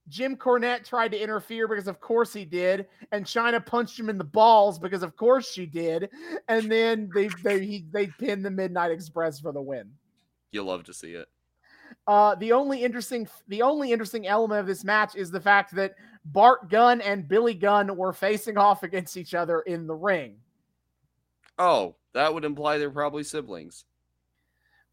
Jim 0.09 0.35
Cornette 0.35 0.83
tried 0.83 1.11
to 1.11 1.21
interfere 1.21 1.67
because 1.67 1.87
of 1.87 1.99
course 1.99 2.33
he 2.33 2.43
did, 2.43 2.87
and 3.11 3.25
Chyna 3.25 3.63
punched 3.65 3.99
him 3.99 4.09
in 4.09 4.17
the 4.17 4.23
balls 4.23 4.79
because 4.79 5.03
of 5.03 5.15
course 5.15 5.51
she 5.51 5.65
did, 5.65 6.09
and 6.47 6.69
then 6.71 7.09
they 7.13 7.29
they 7.43 7.65
he, 7.65 7.85
they 7.91 8.07
pinned 8.07 8.43
the 8.43 8.49
Midnight 8.49 8.91
Express 8.91 9.39
for 9.39 9.51
the 9.51 9.61
win. 9.61 9.91
You 10.51 10.63
love 10.63 10.83
to 10.85 10.93
see 10.93 11.13
it. 11.13 11.27
Uh, 12.07 12.35
the 12.35 12.51
only 12.51 12.83
interesting 12.83 13.27
the 13.47 13.61
only 13.61 13.91
interesting 13.91 14.27
element 14.27 14.59
of 14.59 14.67
this 14.67 14.83
match 14.83 15.15
is 15.15 15.29
the 15.29 15.41
fact 15.41 15.75
that 15.75 15.95
Bart 16.25 16.69
Gunn 16.69 17.01
and 17.01 17.27
Billy 17.27 17.53
Gunn 17.53 17.95
were 17.95 18.13
facing 18.13 18.57
off 18.57 18.83
against 18.83 19.15
each 19.15 19.33
other 19.33 19.61
in 19.61 19.87
the 19.87 19.95
ring. 19.95 20.37
Oh, 21.57 21.95
that 22.13 22.33
would 22.33 22.45
imply 22.45 22.77
they're 22.77 22.89
probably 22.89 23.23
siblings. 23.23 23.85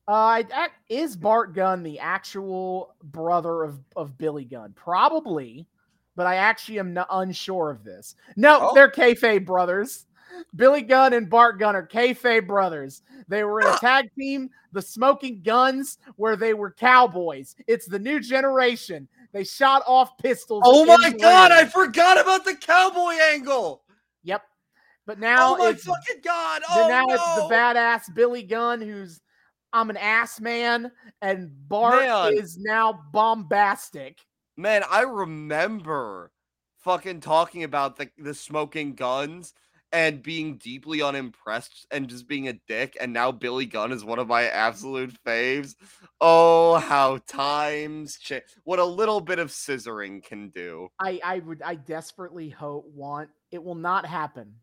Uh, 0.09 0.43
is 0.89 1.17
Bart 1.17 1.55
Gunn 1.55 1.83
the 1.83 1.99
actual 1.99 2.95
brother 3.03 3.65
of, 3.65 3.79
of 3.97 4.17
Billy 4.17 4.45
Gunn? 4.45 4.73
Probably, 4.77 5.67
but 6.15 6.27
I 6.27 6.37
actually 6.37 6.79
am 6.79 6.95
not 6.95 7.09
unsure 7.11 7.71
of 7.71 7.83
this. 7.83 8.15
No, 8.37 8.71
Oh. 8.71 8.75
they're 8.75 8.91
kayfabe 8.91 9.45
brothers. 9.45 10.07
Billy 10.55 10.83
Gunn 10.83 11.13
and 11.13 11.31
Bart 11.31 11.59
Gunn 11.59 11.75
are 11.75 11.87
kayfabe 11.87 12.47
brothers. 12.47 13.03
They 13.29 13.43
were 13.45 13.61
in 13.61 13.67
a 13.69 13.79
tag 13.79 14.11
team, 14.19 14.51
the 14.73 14.83
Smoking 14.83 15.41
Guns, 15.43 15.99
where 16.17 16.37
they 16.37 16.53
were 16.55 16.71
cowboys. 16.71 17.57
It's 17.67 17.87
the 17.87 17.99
new 17.99 18.21
generation. 18.21 19.09
They 19.33 19.45
shot 19.45 19.83
off 19.87 20.19
pistols. 20.19 20.63
Oh 20.65 20.85
my 20.85 21.11
god, 21.11 21.53
I 21.53 21.65
forgot 21.65 22.21
about 22.21 22.45
the 22.45 22.55
cowboy 22.55 23.15
angle. 23.33 23.83
Yep. 24.25 24.43
But 25.07 25.19
now 25.21 25.55
oh 25.55 25.59
my 25.59 25.73
fucking 25.75 26.21
god. 26.23 26.63
Oh 26.71 26.87
now 26.89 27.05
no. 27.07 27.15
it's 27.15 27.35
the 27.37 27.55
badass 27.55 28.15
Billy 28.15 28.43
Gunn 28.43 28.81
who's 28.81 29.21
I'm 29.73 29.91
an 29.91 29.97
ass 29.97 30.41
man, 30.41 30.91
and 31.21 31.51
Bart 31.69 32.07
Man. 32.07 32.33
is 32.33 32.57
now 32.59 33.01
bombastic. 33.12 34.19
Man, 34.57 34.83
I 34.91 35.03
remember 35.03 36.33
fucking 36.79 37.21
talking 37.21 37.64
about 37.64 37.97
the 37.97 38.11
the 38.17 38.35
smoking 38.35 38.95
guns 38.95 39.53
and 39.93 40.23
being 40.23 40.57
deeply 40.57 41.01
unimpressed 41.01 41.87
and 41.91 42.09
just 42.09 42.29
being 42.29 42.49
a 42.49 42.53
dick. 42.69 42.97
And 43.01 43.12
now 43.12 43.33
Billy 43.33 43.67
Gunn 43.67 43.93
is 43.93 44.05
one 44.05 44.19
of 44.19 44.29
my 44.29 44.45
absolute 44.45 45.17
faves. 45.25 45.75
Oh, 46.21 46.77
how 46.77 47.19
times 47.27 48.19
change! 48.19 48.43
What 48.64 48.79
a 48.79 48.85
little 48.85 49.21
bit 49.21 49.39
of 49.39 49.49
scissoring 49.49 50.23
can 50.23 50.51
do. 50.51 50.89
I 51.01 51.21
I 51.25 51.39
would 51.41 51.62
I 51.62 51.77
desperately 51.77 52.51
hope 52.51 52.87
want 52.95 53.31
it 53.51 53.62
will 53.62 53.75
not 53.75 54.07
happen, 54.07 54.55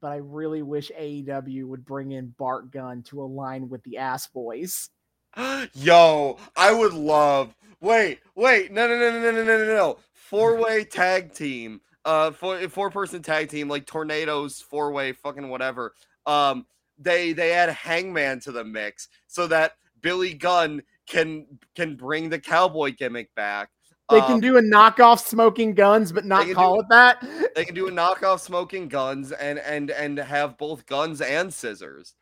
but 0.00 0.12
I 0.12 0.16
really 0.16 0.62
wish 0.62 0.90
AEW 0.98 1.64
would 1.64 1.84
bring 1.84 2.12
in 2.12 2.34
Bart 2.38 2.70
Gunn 2.70 3.02
to 3.04 3.22
align 3.22 3.68
with 3.68 3.82
the 3.84 3.98
Ass 3.98 4.26
Boys. 4.28 4.90
Yo, 5.74 6.38
I 6.56 6.72
would 6.72 6.94
love. 6.94 7.54
Wait, 7.80 8.20
wait, 8.34 8.72
no, 8.72 8.88
no, 8.88 8.98
no, 8.98 9.10
no, 9.10 9.20
no, 9.20 9.30
no, 9.30 9.44
no, 9.44 9.58
no, 9.58 9.74
no. 9.74 9.98
Four 10.12 10.56
way 10.56 10.84
tag 10.90 11.32
team, 11.32 11.80
uh, 12.04 12.30
four 12.30 12.68
four 12.68 12.90
person 12.90 13.22
tag 13.22 13.48
team, 13.48 13.68
like 13.68 13.86
tornadoes, 13.86 14.60
four 14.60 14.92
way, 14.92 15.12
fucking 15.12 15.48
whatever. 15.48 15.94
Um, 16.26 16.66
they 16.98 17.32
they 17.32 17.52
add 17.52 17.70
Hangman 17.70 18.40
to 18.40 18.52
the 18.52 18.64
mix 18.64 19.08
so 19.26 19.46
that 19.46 19.72
Billy 20.00 20.34
Gunn 20.34 20.82
can 21.06 21.46
can 21.74 21.96
bring 21.96 22.28
the 22.28 22.40
cowboy 22.40 22.94
gimmick 22.96 23.34
back. 23.34 23.70
They 24.10 24.20
Um, 24.20 24.26
can 24.26 24.40
do 24.40 24.56
a 24.56 24.62
knockoff 24.62 25.20
smoking 25.26 25.74
guns, 25.74 26.12
but 26.12 26.24
not 26.24 26.50
call 26.54 26.76
do- 26.76 26.80
it 26.80 26.86
that. 26.90 27.22
They 27.54 27.64
can 27.64 27.74
do 27.74 27.88
a 27.88 27.90
knockoff 27.90 28.40
smoking 28.40 28.88
guns 28.88 29.32
and 29.32 29.58
and 29.58 29.90
and 29.90 30.16
have 30.18 30.56
both 30.56 30.86
guns 30.86 31.20
and 31.20 31.52
scissors. 31.52 32.14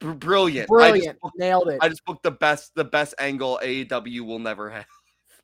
Brilliant. 0.00 0.68
Brilliant. 0.68 1.20
booked, 1.20 1.38
Nailed 1.38 1.68
it. 1.68 1.78
I 1.80 1.88
just 1.88 2.04
booked 2.04 2.22
the 2.22 2.30
best 2.30 2.74
the 2.74 2.84
best 2.84 3.14
angle 3.18 3.60
AEW 3.62 4.26
will 4.26 4.38
never 4.38 4.68
have. 4.70 4.86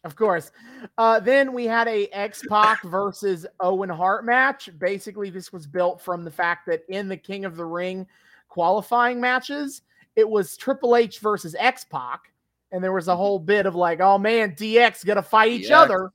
Of 0.03 0.17
course. 0.17 0.51
Uh, 0.99 1.19
then 1.21 1.53
we 1.53 1.65
had 1.65 1.89
a 1.89 2.07
X 2.09 2.43
Pac 2.49 2.83
versus 2.85 3.47
Owen 3.61 3.89
Hart 3.89 4.25
match. 4.27 4.69
Basically, 4.79 5.31
this 5.31 5.53
was 5.53 5.67
built 5.67 6.01
from 6.01 6.25
the 6.25 6.31
fact 6.31 6.67
that 6.67 6.83
in 6.89 7.09
the 7.09 7.17
King 7.17 7.45
of 7.45 7.57
the 7.57 7.65
Ring 7.65 8.07
qualifying 8.49 9.21
matches, 9.21 9.83
it 10.17 10.29
was 10.29 10.57
Triple 10.57 10.97
H 10.97 11.21
versus 11.21 11.55
X 11.59 11.85
Pac, 11.85 12.33
and 12.75 12.83
there 12.83 12.93
was 12.93 13.07
a 13.07 13.13
mm-hmm. 13.13 13.19
whole 13.19 13.39
bit 13.39 13.67
of 13.67 13.77
like, 13.77 14.01
oh 14.01 14.19
man, 14.19 14.53
DX 14.53 15.07
gonna 15.07 15.23
fight 15.23 15.53
each 15.53 15.71
other, 15.71 16.11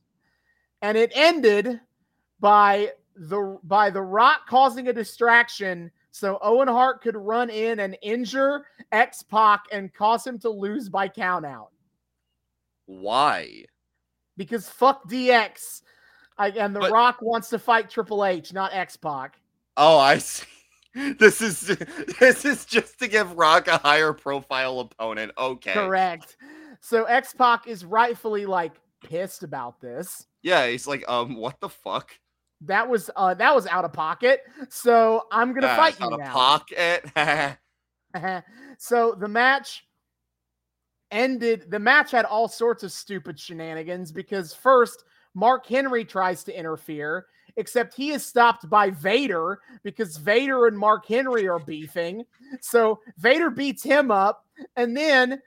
and 0.82 0.98
it 0.98 1.12
ended 1.16 1.80
by 2.40 2.92
the 3.16 3.58
by 3.64 3.90
the 3.90 4.02
Rock 4.02 4.42
causing 4.48 4.90
a 4.90 4.94
distraction. 4.94 5.90
So 6.12 6.38
Owen 6.42 6.68
Hart 6.68 7.02
could 7.02 7.16
run 7.16 7.50
in 7.50 7.80
and 7.80 7.98
injure 8.02 8.66
X 8.92 9.24
Pac 9.24 9.64
and 9.72 9.94
cause 9.94 10.28
him 10.28 10.38
to 10.40 10.50
lose 10.50 10.90
by 10.90 11.08
countout 11.08 11.68
Why? 12.88 13.64
because 14.36 14.68
fuck 14.68 15.08
DX. 15.10 15.84
I, 16.38 16.50
and 16.50 16.76
The 16.76 16.80
But- 16.82 16.92
Rock 16.92 17.20
wants 17.22 17.50
to 17.50 17.60
fight 17.60 17.90
Triple 17.90 18.26
H, 18.26 18.54
not 18.54 18.74
X 18.74 18.98
Pac. 18.98 19.40
Oh, 19.78 19.98
I 19.98 20.18
see. 20.20 20.46
This 20.96 21.42
is 21.42 21.62
this 22.20 22.46
is 22.46 22.66
just 22.66 23.00
to 23.00 23.08
give 23.08 23.38
Rock 23.38 23.68
a 23.68 23.78
higher 23.78 24.12
profile 24.14 24.80
opponent. 24.80 25.32
Okay. 25.38 25.74
Correct. 25.74 26.36
So 26.82 27.04
X 27.04 27.34
Pac 27.34 27.68
is 27.68 27.86
rightfully 27.86 28.46
like 28.46 28.74
pissed 29.04 29.44
about 29.44 29.80
this. 29.82 30.26
Yeah, 30.42 30.68
he's 30.68 30.88
like, 30.88 31.08
um, 31.08 31.36
what 31.36 31.60
the 31.60 31.70
fuck? 31.70 32.12
That 32.62 32.90
was 32.90 33.10
uh 33.16 33.34
that 33.36 33.54
was 33.56 33.68
out 33.68 33.86
of 33.86 33.94
pocket. 33.94 34.42
So 34.70 35.24
I'm 35.32 35.54
gonna 35.54 35.68
Yeah, 35.68 35.76
fight 35.78 36.00
you 36.00 36.08
a 36.08 36.18
now. 36.18 36.34
pocket. 36.34 37.58
so 38.78 39.16
the 39.20 39.28
match 39.28 39.86
ended. 41.12 41.70
The 41.70 41.80
match 41.80 42.12
had 42.12 42.26
all 42.26 42.48
sorts 42.48 42.84
of 42.84 42.92
stupid 42.92 43.40
shenanigans 43.40 44.12
because 44.12 44.54
first 44.54 45.04
Mark 45.36 45.66
Henry 45.68 46.04
tries 46.04 46.44
to 46.46 46.58
interfere, 46.58 47.28
except 47.56 47.94
he 47.96 48.12
is 48.12 48.26
stopped 48.26 48.70
by 48.70 48.90
Vader 48.90 49.60
because 49.84 50.18
Vader 50.18 50.68
and 50.68 50.78
Mark 50.78 51.06
Henry 51.08 51.48
are 51.48 51.60
beefing. 51.60 52.26
So 52.62 53.00
Vader 53.18 53.50
beats 53.50 53.84
him 53.84 54.12
up, 54.12 54.46
and 54.76 54.96
then 54.96 55.42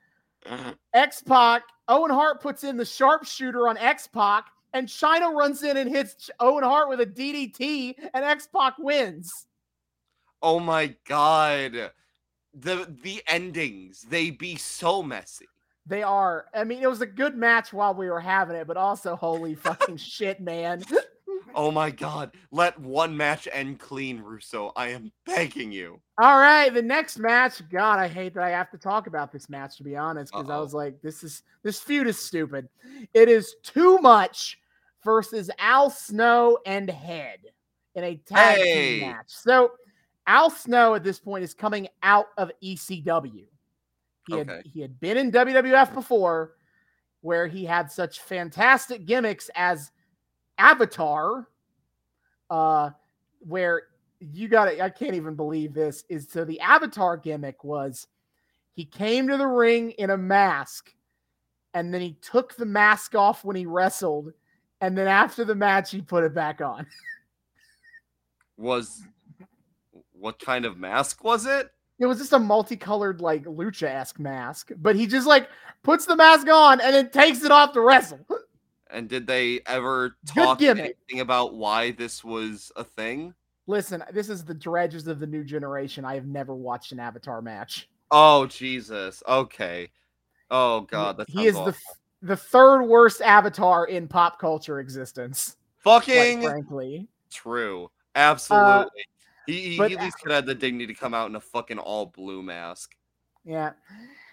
X 0.95 1.23
Pac, 1.23 1.63
Owen 1.89 2.11
Hart 2.11 2.41
puts 2.41 2.65
in 2.65 2.77
the 2.77 2.85
sharpshooter 2.85 3.69
on 3.69 3.77
X 3.79 4.07
Pac, 4.07 4.47
and 4.73 4.89
Chyna 4.89 5.33
runs 5.35 5.63
in 5.63 5.77
and 5.77 5.91
hits 5.91 6.31
Owen 6.41 6.65
Hart 6.65 6.89
with 6.89 7.01
a 7.01 7.07
DDT, 7.07 7.95
and 8.15 8.25
X 8.25 8.47
Pac 8.47 8.75
wins. 8.79 9.47
oh 10.43 10.59
my 10.59 10.95
god. 11.07 11.93
The 12.55 12.87
the 13.03 13.23
endings, 13.29 14.03
they 14.03 14.29
be 14.31 14.57
so 14.57 15.03
messy. 15.03 15.47
They 15.87 16.03
are. 16.03 16.47
I 16.55 16.65
mean, 16.65 16.83
it 16.83 16.89
was 16.89 17.01
a 17.01 17.07
good 17.07 17.37
match 17.37 17.73
while 17.73 17.95
we 17.95 18.09
were 18.11 18.21
having 18.21 18.57
it, 18.57 18.67
but 18.67 18.77
also 18.77 19.17
holy 19.17 19.55
fucking 19.55 19.97
shit, 19.97 20.39
man. 20.39 20.85
Oh 21.55 21.71
my 21.71 21.91
god. 21.91 22.33
Let 22.51 22.79
one 22.79 23.17
match 23.17 23.49
end 23.53 23.79
clean, 23.79 24.21
Russo. 24.21 24.73
I 24.77 24.89
am 24.89 25.13
begging 25.27 25.73
you. 25.73 26.01
All 26.19 26.39
right, 26.39 26.73
the 26.73 26.83
next 26.83 27.19
match. 27.19 27.63
God, 27.71 27.99
I 27.99 28.07
hate 28.07 28.35
that 28.35 28.45
I 28.45 28.51
have 28.51 28.71
to 28.71 28.79
talk 28.79 29.07
about 29.07 29.33
this 29.33 29.49
match 29.49 29.77
to 29.79 29.83
be 29.83 29.97
honest, 29.97 30.33
because 30.33 30.51
I 30.51 30.59
was 30.59 30.75
like, 30.75 31.01
this 31.03 31.23
is 31.25 31.43
this 31.63 31.81
feud 31.81 32.07
is 32.07 32.19
stupid. 32.19 32.69
It 33.15 33.29
is 33.29 33.57
too 33.63 33.99
much 33.99 34.59
versus 35.05 35.51
Al 35.59 35.91
Snow 35.91 36.59
and 36.67 36.89
Head 36.89 37.39
in 37.95 38.05
a 38.05 38.17
tag 38.17 38.59
Hey. 38.59 38.73
team 38.73 39.01
match. 39.01 39.27
So 39.29 39.73
Al 40.27 40.51
Snow 40.51 40.95
at 40.95 41.03
this 41.03 41.19
point 41.19 41.45
is 41.45 41.55
coming 41.55 41.89
out 42.03 42.27
of 42.37 42.53
ECW. 42.63 43.47
He 44.27 44.33
had 44.37 44.49
Okay. 44.49 44.63
he 44.65 44.81
had 44.81 45.01
been 45.01 45.17
in 45.17 45.33
WWF 45.33 45.95
before, 45.95 46.53
where 47.23 47.47
he 47.47 47.65
had 47.65 47.91
such 47.91 48.21
fantastic 48.21 49.07
gimmicks 49.07 49.51
as 49.57 49.91
Avatar, 50.59 51.49
uh, 52.51 52.91
where 53.41 53.83
you 54.21 54.49
got 54.49 54.67
to 54.67 54.83
I 54.83 54.91
can't 54.91 55.15
even 55.15 55.35
believe 55.35 55.75
this 55.75 56.05
is 56.09 56.29
so 56.31 56.45
the 56.45 56.61
Avatar 56.61 57.17
gimmick 57.17 57.65
was 57.65 58.07
he 58.75 58.85
came 58.85 59.29
to 59.29 59.37
the 59.37 59.47
ring 59.47 59.91
in 59.93 60.11
a 60.11 60.17
mask 60.17 60.95
and 61.75 61.93
then 61.93 62.01
he 62.01 62.17
took 62.23 62.57
the 62.57 62.65
mask 62.65 63.15
off 63.15 63.45
when 63.45 63.57
he 63.57 63.67
wrestled 63.67 64.33
and 64.81 64.97
then 64.97 65.09
after 65.09 65.45
the 65.45 65.55
match 65.55 65.91
he 65.91 66.01
put 66.01 66.25
it 66.25 66.35
back 66.35 66.61
on. 66.61 66.87
Was 68.59 69.03
what 70.13 70.39
kind 70.39 70.65
of 70.65 70.79
mask 70.79 71.25
was 71.25 71.47
it? 71.47 71.71
It 71.99 72.07
was 72.07 72.19
just 72.19 72.33
a 72.33 72.39
multicolored 72.39 73.21
like 73.21 73.45
lucha-esque 73.45 74.21
mask, 74.21 74.71
but 74.77 74.95
he 74.95 75.07
just 75.07 75.27
like 75.27 75.49
puts 75.83 76.07
the 76.07 76.15
mask 76.15 76.49
on 76.49 76.81
and 76.81 76.95
then 76.95 77.11
takes 77.11 77.43
it 77.43 77.51
off 77.51 77.73
to 77.73 77.81
wrestle. 77.81 78.25
And 78.93 79.09
did 79.09 79.27
they 79.27 79.61
ever 79.67 80.17
talk 80.27 80.61
anything 80.63 81.21
about 81.21 81.55
why 81.55 81.93
this 81.93 82.23
was 82.23 82.71
a 82.77 82.85
thing? 82.85 83.35
Listen, 83.67 84.05
this 84.13 84.29
is 84.29 84.45
the 84.45 84.55
dredges 84.55 85.07
of 85.07 85.19
the 85.19 85.27
new 85.27 85.45
generation. 85.45 86.05
I 86.05 86.15
have 86.15 86.27
never 86.27 86.55
watched 86.55 86.93
an 86.93 87.01
Avatar 87.01 87.41
match. 87.41 87.89
Oh 88.11 88.47
Jesus. 88.47 89.23
Okay. 89.27 89.91
Oh 90.51 90.83
god, 90.83 91.17
that 91.17 91.31
he 91.31 91.47
is 91.47 91.55
sounds 91.55 91.65
the 91.67 91.71
awful. 91.71 91.97
the 92.23 92.37
third 92.37 92.83
worst 92.83 93.23
Avatar 93.23 93.87
in 93.87 94.07
pop 94.09 94.39
culture 94.39 94.81
existence. 94.81 95.57
Fucking 95.79 96.43
frankly, 96.43 97.09
true. 97.31 97.85
Uh, 98.15 98.19
Absolutely. 98.19 98.91
he, 99.47 99.61
he, 99.71 99.79
but- 99.79 99.91
he 99.91 99.97
at 99.97 100.03
least 100.05 100.19
could 100.21 100.31
have 100.33 100.45
the 100.45 100.55
dignity 100.55 100.93
to 100.93 100.95
come 100.95 101.15
out 101.15 101.31
in 101.31 101.37
a 101.37 101.41
fucking 101.41 101.79
all 101.79 102.07
blue 102.07 102.43
mask. 102.43 102.95
yeah. 103.45 103.73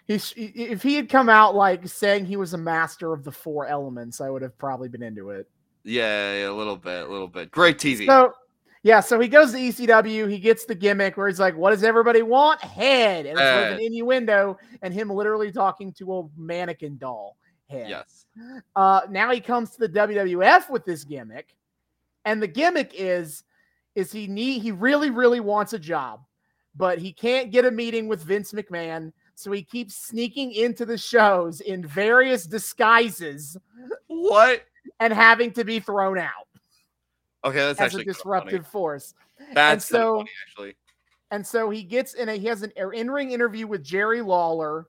He 0.09 0.17
sh- 0.17 0.33
i- 0.37 0.51
if 0.55 0.81
he 0.81 0.95
had 0.95 1.07
come 1.07 1.29
out 1.29 1.53
like 1.55 1.87
saying 1.87 2.25
he 2.25 2.35
was 2.35 2.53
a 2.55 2.57
master 2.57 3.13
of 3.13 3.23
the 3.23 3.31
four 3.31 3.67
elements, 3.67 4.19
I 4.21 4.29
would 4.29 4.41
have 4.41 4.57
probably 4.57 4.89
been 4.89 5.03
into 5.03 5.29
it. 5.29 5.47
Yeah, 5.83 6.33
yeah, 6.33 6.49
a 6.49 6.51
little 6.51 6.75
bit, 6.75 7.07
a 7.07 7.11
little 7.11 7.27
bit. 7.27 7.51
Great 7.51 7.77
TV. 7.77 8.07
So 8.07 8.33
yeah, 8.81 9.01
so 9.01 9.19
he 9.19 9.27
goes 9.27 9.51
to 9.51 9.57
ECW. 9.59 10.27
He 10.27 10.39
gets 10.39 10.65
the 10.65 10.73
gimmick 10.73 11.15
where 11.15 11.27
he's 11.27 11.39
like, 11.39 11.55
"What 11.55 11.71
does 11.71 11.83
everybody 11.83 12.23
want? 12.23 12.59
Head." 12.61 13.27
And 13.27 13.37
it's 13.37 13.39
with 13.71 13.79
an 13.79 13.85
innuendo 13.85 14.57
and 14.81 14.91
him 14.93 15.09
literally 15.11 15.51
talking 15.51 15.93
to 15.93 16.17
a 16.19 16.23
mannequin 16.35 16.97
doll 16.97 17.37
head. 17.69 17.87
yes. 17.87 18.25
Uh, 18.75 19.01
now 19.11 19.31
he 19.31 19.39
comes 19.39 19.69
to 19.71 19.79
the 19.79 19.89
WWF 19.89 20.71
with 20.71 20.85
this 20.85 21.03
gimmick, 21.03 21.53
and 22.25 22.41
the 22.41 22.47
gimmick 22.47 22.93
is 22.95 23.43
is 23.93 24.11
he 24.11 24.25
need 24.25 24.63
he 24.63 24.71
really 24.71 25.11
really 25.11 25.39
wants 25.39 25.73
a 25.73 25.79
job, 25.79 26.21
but 26.75 26.97
he 26.97 27.13
can't 27.13 27.51
get 27.51 27.63
a 27.65 27.71
meeting 27.71 28.07
with 28.07 28.23
Vince 28.23 28.53
McMahon, 28.53 29.11
so 29.39 29.51
he 29.53 29.63
keeps 29.63 29.95
sneaking 29.95 30.51
into 30.51 30.85
the 30.85 30.97
shows 30.97 31.61
in 31.61 31.85
various 31.85 32.45
disguises 32.45 33.55
What? 34.07 34.65
and 34.99 35.13
having 35.13 35.51
to 35.53 35.63
be 35.63 35.79
thrown 35.79 36.17
out 36.17 36.47
Okay, 37.45 37.57
that's 37.59 37.79
as 37.79 37.95
a 37.95 38.03
disruptive 38.03 38.67
force. 38.67 39.13
That's 39.53 39.89
kinda 39.89 40.03
so- 40.03 40.17
funny, 40.17 40.29
actually. 40.45 40.75
And 41.31 41.45
so 41.47 41.69
he 41.69 41.83
gets 41.83 42.15
in 42.15 42.27
a 42.27 42.35
he 42.35 42.47
has 42.47 42.63
an 42.63 42.73
in-ring 42.75 43.31
interview 43.31 43.65
with 43.65 43.81
Jerry 43.83 44.21
Lawler 44.21 44.87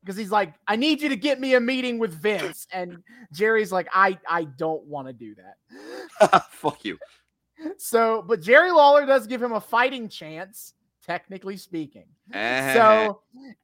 because 0.00 0.16
he's 0.16 0.30
like, 0.30 0.54
I 0.68 0.76
need 0.76 1.02
you 1.02 1.08
to 1.08 1.16
get 1.16 1.40
me 1.40 1.54
a 1.54 1.60
meeting 1.60 1.98
with 1.98 2.12
Vince. 2.14 2.66
And 2.72 3.02
Jerry's 3.32 3.72
like, 3.72 3.88
I 3.92 4.16
I 4.28 4.44
don't 4.44 4.84
want 4.84 5.08
to 5.08 5.12
do 5.12 5.34
that. 5.34 6.46
Fuck 6.52 6.84
you. 6.84 6.98
So, 7.78 8.22
but 8.22 8.40
Jerry 8.40 8.70
Lawler 8.70 9.04
does 9.04 9.26
give 9.26 9.42
him 9.42 9.52
a 9.52 9.60
fighting 9.60 10.08
chance, 10.08 10.74
technically 11.10 11.56
speaking. 11.56 12.04
So, 12.32 12.38
uh-huh. 12.38 13.14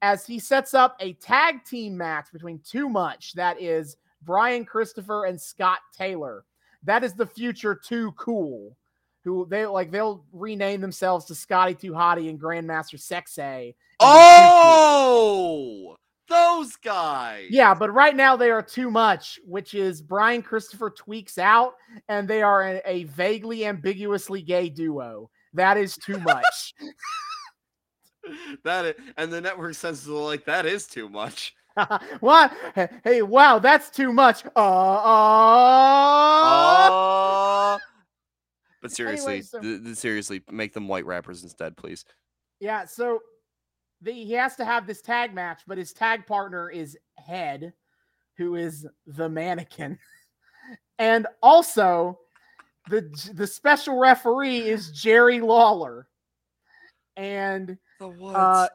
as 0.03 0.27
he 0.27 0.41
sets 0.41 0.75
up 0.75 0.97
a 0.99 1.13
tag 1.15 1.65
team 1.65 1.97
match 1.97 2.27
between 2.33 2.59
Too 2.59 2.89
Much, 2.89 3.35
that 3.35 3.63
is 3.63 3.99
Brian 4.23 4.65
Christopher 4.65 5.27
and 5.27 5.41
Scott 5.41 5.79
Taylor. 5.97 6.45
That 6.83 7.05
is 7.05 7.15
the 7.15 7.27
future 7.27 7.77
Too 7.77 8.11
Cool, 8.17 8.77
who 9.23 9.47
they 9.49 9.65
like 9.65 9.93
they'll 9.93 10.25
rename 10.33 10.81
themselves 10.81 11.25
to 11.27 11.37
Scotty 11.37 11.75
Too 11.75 11.93
Hottie 11.93 12.31
and 12.31 12.41
Grandmaster 12.41 12.99
Sexay. 12.99 13.77
oh, 14.01 15.95
those 16.29 16.75
guys. 16.75 17.47
Yeah, 17.51 17.75
but 17.75 17.95
right 17.95 18.17
now 18.17 18.35
they 18.35 18.51
are 18.51 18.63
Too 18.63 18.91
Much, 18.91 19.39
which 19.47 19.73
is 19.75 20.03
Brian 20.03 20.43
Christopher 20.43 20.91
tweaks 20.91 21.39
out, 21.39 21.75
and 22.09 22.27
they 22.27 22.43
are 22.43 22.63
a, 22.65 22.83
a 22.85 23.05
vaguely 23.05 23.67
ambiguously 23.67 24.43
gay 24.43 24.69
duo. 24.69 25.31
That 25.55 25.77
is 25.77 25.97
too 25.97 26.19
much. 26.19 26.75
that 28.64 28.85
is, 28.85 28.95
and 29.16 29.33
the 29.33 29.41
network 29.41 29.74
senses 29.74 30.09
like 30.09 30.45
that 30.47 30.66
is 30.66 30.87
too 30.87 31.09
much. 31.09 31.55
what? 32.20 32.53
Hey, 33.05 33.22
wow, 33.22 33.59
that's 33.59 33.91
too 33.91 34.12
much. 34.12 34.45
Uh, 34.57 34.59
uh, 34.59 36.87
Oh. 36.91 37.79
But 38.83 38.93
seriously, 38.93 39.35
Anyway, 39.35 39.43
so- 39.43 39.61
th- 39.61 39.83
th- 39.85 39.97
seriously, 39.97 40.43
make 40.51 40.72
them 40.72 40.89
white 40.89 41.07
rappers 41.07 41.43
instead, 41.43 41.77
please. 41.77 42.05
yeah. 42.61 42.85
So 42.87 43.20
the, 44.03 44.12
he 44.12 44.33
has 44.33 44.57
to 44.57 44.64
have 44.64 44.87
this 44.87 45.01
tag 45.03 45.35
match, 45.35 45.62
but 45.66 45.79
his 45.79 45.93
tag 45.93 46.27
partner 46.27 46.70
is 46.70 46.97
Head, 47.18 47.72
who 48.37 48.57
is 48.57 48.87
the 49.07 49.29
mannequin. 49.29 49.99
And 50.99 51.27
also, 51.43 52.18
the 52.89 53.03
the 53.35 53.47
special 53.47 53.99
referee 53.99 54.61
is 54.61 54.91
Jerry 54.93 55.41
Lawler. 55.41 56.09
And 57.18 57.77
The 57.99 58.09
what? 58.09 58.35
uh, 58.37 58.69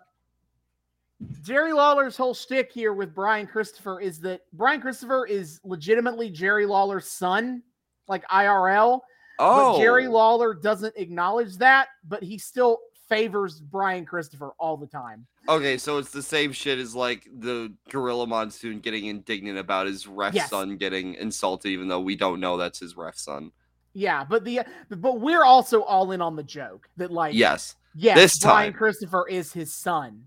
Jerry 1.44 1.74
Lawler's 1.74 2.18
whole 2.18 2.34
shtick 2.34 2.72
here 2.72 2.94
with 2.94 3.14
Brian 3.14 3.46
Christopher 3.48 4.00
is 4.00 4.20
that 4.22 4.42
Brian 4.54 4.82
Christopher 4.82 5.26
is 5.26 5.60
legitimately 5.64 6.30
Jerry 6.32 6.66
Lawler's 6.66 7.08
son, 7.08 7.62
like 8.08 8.28
IRL. 8.30 9.00
oh, 9.40 9.74
But 9.74 9.80
Jerry 9.80 10.08
Lawler 10.08 10.54
doesn't 10.54 10.96
acknowledge 10.98 11.58
that, 11.58 11.90
but 12.08 12.24
he 12.24 12.38
still 12.38 12.80
favors 13.08 13.60
Brian 13.60 14.06
Christopher 14.06 14.54
all 14.58 14.78
the 14.78 14.88
time. 14.88 15.28
Okay, 15.50 15.78
so 15.78 15.98
it's 15.98 16.12
the 16.12 16.24
same 16.24 16.52
shit 16.52 16.80
as 16.80 16.96
like 16.96 17.28
the 17.40 17.72
Gorilla 17.90 18.26
Monsoon 18.26 18.80
getting 18.80 19.06
indignant 19.06 19.58
about 19.60 19.86
his 19.86 20.08
ref 20.08 20.34
Yes. 20.34 20.50
son 20.50 20.78
getting 20.78 21.16
insulted, 21.16 21.70
even 21.70 21.88
though 21.88 22.00
we 22.00 22.16
don't 22.16 22.40
know 22.40 22.58
that's 22.58 22.80
his 22.80 22.96
ref 22.96 23.18
son. 23.18 23.52
Yeah, 23.94 24.24
but 24.24 24.44
the 24.46 24.62
but 24.90 25.20
we're 25.20 25.44
also 25.44 25.84
all 25.84 26.12
in 26.12 26.22
on 26.22 26.36
the 26.36 26.44
joke 26.44 26.88
that 26.98 27.12
like 27.12 27.36
Yes. 27.36 27.76
yes, 27.96 28.18
this 28.18 28.40
Brian 28.40 28.72
time. 28.72 28.78
Christopher 28.78 29.28
is 29.28 29.52
his 29.52 29.74
son. 29.74 30.26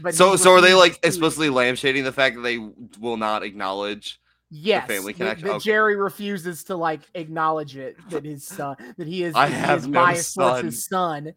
But 0.00 0.14
So 0.14 0.34
so 0.36 0.52
are 0.52 0.60
they 0.60 0.74
like 0.74 0.98
explicitly 1.04 1.48
lampshading 1.48 2.04
the 2.04 2.12
fact 2.12 2.36
that 2.36 2.42
they 2.42 2.58
will 3.00 3.16
not 3.16 3.42
acknowledge? 3.42 4.18
yes, 4.54 4.86
family 4.86 5.12
connection? 5.14 5.46
That, 5.48 5.54
Okay. 5.54 5.64
Jerry 5.64 5.96
refuses 5.96 6.62
to 6.64 6.76
like 6.76 7.00
acknowledge 7.14 7.76
it 7.76 7.96
that 8.10 8.24
his 8.24 8.46
son 8.46 8.76
that 8.98 9.06
he 9.06 9.22
is 9.22 9.34
I 9.34 9.46
he 9.48 9.54
have 9.54 9.78
is 9.80 9.86
no 9.88 10.00
biased 10.02 10.34
towards 10.34 10.62
his 10.64 10.84
son. 10.86 11.32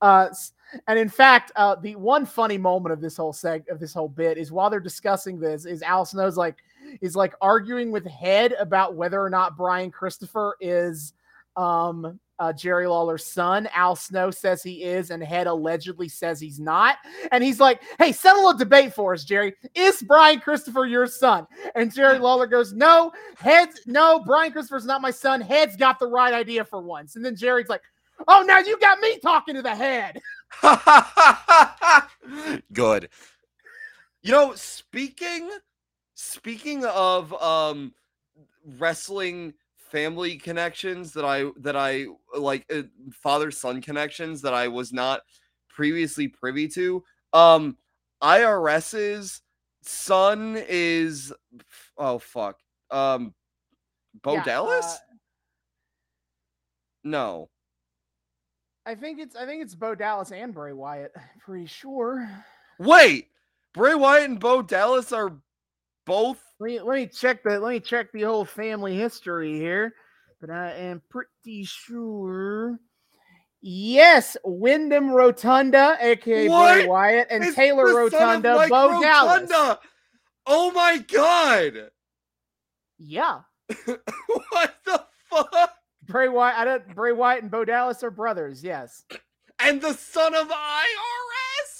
Uh, 0.00 0.28
and 0.86 0.98
in 0.98 1.08
fact, 1.08 1.52
uh, 1.56 1.74
the 1.74 1.96
one 1.96 2.24
funny 2.24 2.58
moment 2.58 2.92
of 2.92 3.00
this 3.00 3.16
whole 3.16 3.32
seg 3.32 3.68
of 3.68 3.80
this 3.80 3.92
whole 3.94 4.08
bit 4.08 4.38
is 4.38 4.52
while 4.52 4.70
they're 4.70 4.78
discussing 4.80 5.38
this, 5.40 5.64
is 5.64 5.82
Al 5.82 6.04
Snow's 6.04 6.36
like 6.36 6.56
is 7.00 7.16
like 7.16 7.34
arguing 7.40 7.90
with 7.90 8.06
Head 8.06 8.54
about 8.58 8.94
whether 8.94 9.22
or 9.22 9.30
not 9.30 9.56
Brian 9.56 9.90
Christopher 9.90 10.56
is 10.60 11.14
um 11.56 12.18
uh, 12.42 12.52
Jerry 12.52 12.88
Lawler's 12.88 13.24
son. 13.24 13.68
Al 13.72 13.94
Snow 13.94 14.32
says 14.32 14.64
he 14.64 14.82
is, 14.82 15.10
and 15.10 15.22
Head 15.22 15.46
allegedly 15.46 16.08
says 16.08 16.40
he's 16.40 16.58
not. 16.58 16.96
And 17.30 17.44
he's 17.44 17.60
like, 17.60 17.80
"Hey, 17.98 18.10
settle 18.10 18.48
a 18.48 18.58
debate 18.58 18.92
for 18.92 19.14
us, 19.14 19.24
Jerry. 19.24 19.54
Is 19.76 20.02
Brian 20.02 20.40
Christopher 20.40 20.86
your 20.86 21.06
son?" 21.06 21.46
And 21.76 21.94
Jerry 21.94 22.18
Lawler 22.18 22.48
goes, 22.48 22.72
"No, 22.72 23.12
Head's 23.36 23.82
no. 23.86 24.24
Brian 24.26 24.50
Christopher's 24.50 24.86
not 24.86 25.00
my 25.00 25.12
son. 25.12 25.40
Head's 25.40 25.76
got 25.76 26.00
the 26.00 26.08
right 26.08 26.34
idea 26.34 26.64
for 26.64 26.80
once." 26.80 27.14
And 27.14 27.24
then 27.24 27.36
Jerry's 27.36 27.68
like, 27.68 27.82
"Oh, 28.26 28.42
now 28.44 28.58
you 28.58 28.76
got 28.80 28.98
me 28.98 29.20
talking 29.20 29.54
to 29.54 29.62
the 29.62 29.76
head." 29.76 30.20
Good. 32.72 33.08
You 34.22 34.32
know, 34.32 34.54
speaking 34.56 35.48
speaking 36.22 36.84
of 36.84 37.32
um 37.42 37.92
wrestling 38.78 39.52
family 39.76 40.36
connections 40.36 41.12
that 41.12 41.24
I 41.24 41.50
that 41.58 41.76
I 41.76 42.06
like 42.38 42.64
uh, 42.72 42.82
father 43.12 43.50
son 43.50 43.82
connections 43.82 44.40
that 44.42 44.54
I 44.54 44.68
was 44.68 44.92
not 44.92 45.22
previously 45.68 46.28
privy 46.28 46.68
to. 46.68 47.02
Um 47.32 47.76
IRS's 48.22 49.42
son 49.82 50.62
is 50.68 51.32
oh 51.98 52.18
fuck. 52.20 52.58
Um 52.90 53.34
Bo 54.22 54.34
Yeah, 54.34 54.44
Dallas? 54.44 54.86
uh, 54.86 54.98
no. 57.04 57.48
I 58.86 58.94
think 58.94 59.18
it's 59.18 59.34
I 59.34 59.44
think 59.44 59.62
it's 59.62 59.74
Bo 59.74 59.96
Dallas 59.96 60.30
and 60.30 60.54
Bray 60.54 60.72
Wyatt. 60.72 61.12
I'm 61.16 61.22
pretty 61.44 61.66
sure. 61.66 62.28
Wait. 62.78 63.28
Bray 63.74 63.94
Wyatt 63.96 64.30
and 64.30 64.38
Bo 64.38 64.62
Dallas 64.62 65.12
are 65.12 65.32
both 66.06 66.42
Let 66.60 66.66
me 66.66 66.80
let 66.80 66.96
me 66.96 67.06
check 67.06 67.42
the 67.42 67.58
let 67.58 67.70
me 67.70 67.80
check 67.80 68.12
the 68.12 68.22
whole 68.22 68.44
family 68.44 68.96
history 68.96 69.54
here, 69.54 69.94
but 70.40 70.50
I 70.50 70.72
am 70.72 71.02
pretty 71.10 71.64
sure. 71.64 72.78
Yes, 73.60 74.36
Wyndham 74.44 75.10
Rotunda, 75.10 75.96
aka 76.00 76.48
Bray 76.48 76.86
Wyatt, 76.86 77.28
and 77.30 77.44
It's 77.44 77.54
Taylor 77.54 77.84
the 77.86 78.10
son 78.10 78.44
of 78.44 78.44
Rotunda, 78.44 78.66
Bo 78.68 79.00
Dallas. 79.00 79.78
Oh 80.46 80.72
my 80.72 80.98
god! 80.98 81.90
Yeah, 82.98 83.40
what 83.86 84.74
the 84.84 85.04
fuck? 85.30 85.74
Bray 86.06 86.28
Wyatt. 86.28 86.58
I 86.58 86.64
don't, 86.64 86.94
Bray 86.94 87.12
Wyatt 87.12 87.42
and 87.42 87.50
Bo 87.50 87.64
Dallas 87.64 88.02
are 88.02 88.10
brothers. 88.10 88.64
Yes. 88.64 89.04
And 89.58 89.80
the 89.80 89.92
son 89.94 90.34
of 90.34 90.48
IRS? 90.48 91.71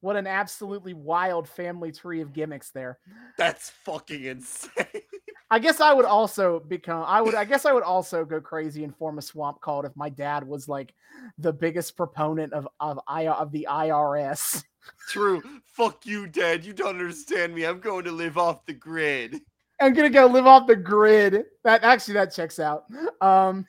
What 0.00 0.16
an 0.16 0.26
absolutely 0.26 0.94
wild 0.94 1.48
family 1.48 1.92
tree 1.92 2.20
of 2.20 2.32
gimmicks 2.32 2.70
there. 2.70 2.98
That's 3.36 3.70
fucking 3.84 4.24
insane. 4.24 4.86
I 5.50 5.58
guess 5.58 5.80
I 5.80 5.92
would 5.92 6.04
also 6.04 6.60
become 6.60 7.04
I 7.06 7.20
would 7.20 7.34
I 7.34 7.44
guess 7.44 7.66
I 7.66 7.72
would 7.72 7.82
also 7.82 8.24
go 8.24 8.40
crazy 8.40 8.84
and 8.84 8.96
form 8.96 9.18
a 9.18 9.22
swamp 9.22 9.60
cult 9.60 9.84
if 9.84 9.94
my 9.96 10.08
dad 10.08 10.46
was 10.46 10.68
like 10.68 10.94
the 11.38 11.52
biggest 11.52 11.96
proponent 11.96 12.52
of 12.52 12.68
of 12.78 13.00
I 13.08 13.26
of 13.26 13.50
the 13.50 13.66
IRS. 13.68 14.62
True. 15.08 15.42
Fuck 15.66 16.06
you, 16.06 16.26
Dad. 16.26 16.64
You 16.64 16.72
don't 16.72 16.98
understand 16.98 17.54
me. 17.54 17.64
I'm 17.64 17.80
going 17.80 18.04
to 18.04 18.12
live 18.12 18.38
off 18.38 18.64
the 18.64 18.72
grid. 18.72 19.40
I'm 19.80 19.92
gonna 19.92 20.10
go 20.10 20.26
live 20.26 20.46
off 20.46 20.66
the 20.66 20.76
grid. 20.76 21.44
That 21.64 21.82
actually 21.82 22.14
that 22.14 22.32
checks 22.32 22.58
out. 22.58 22.84
Um 23.20 23.66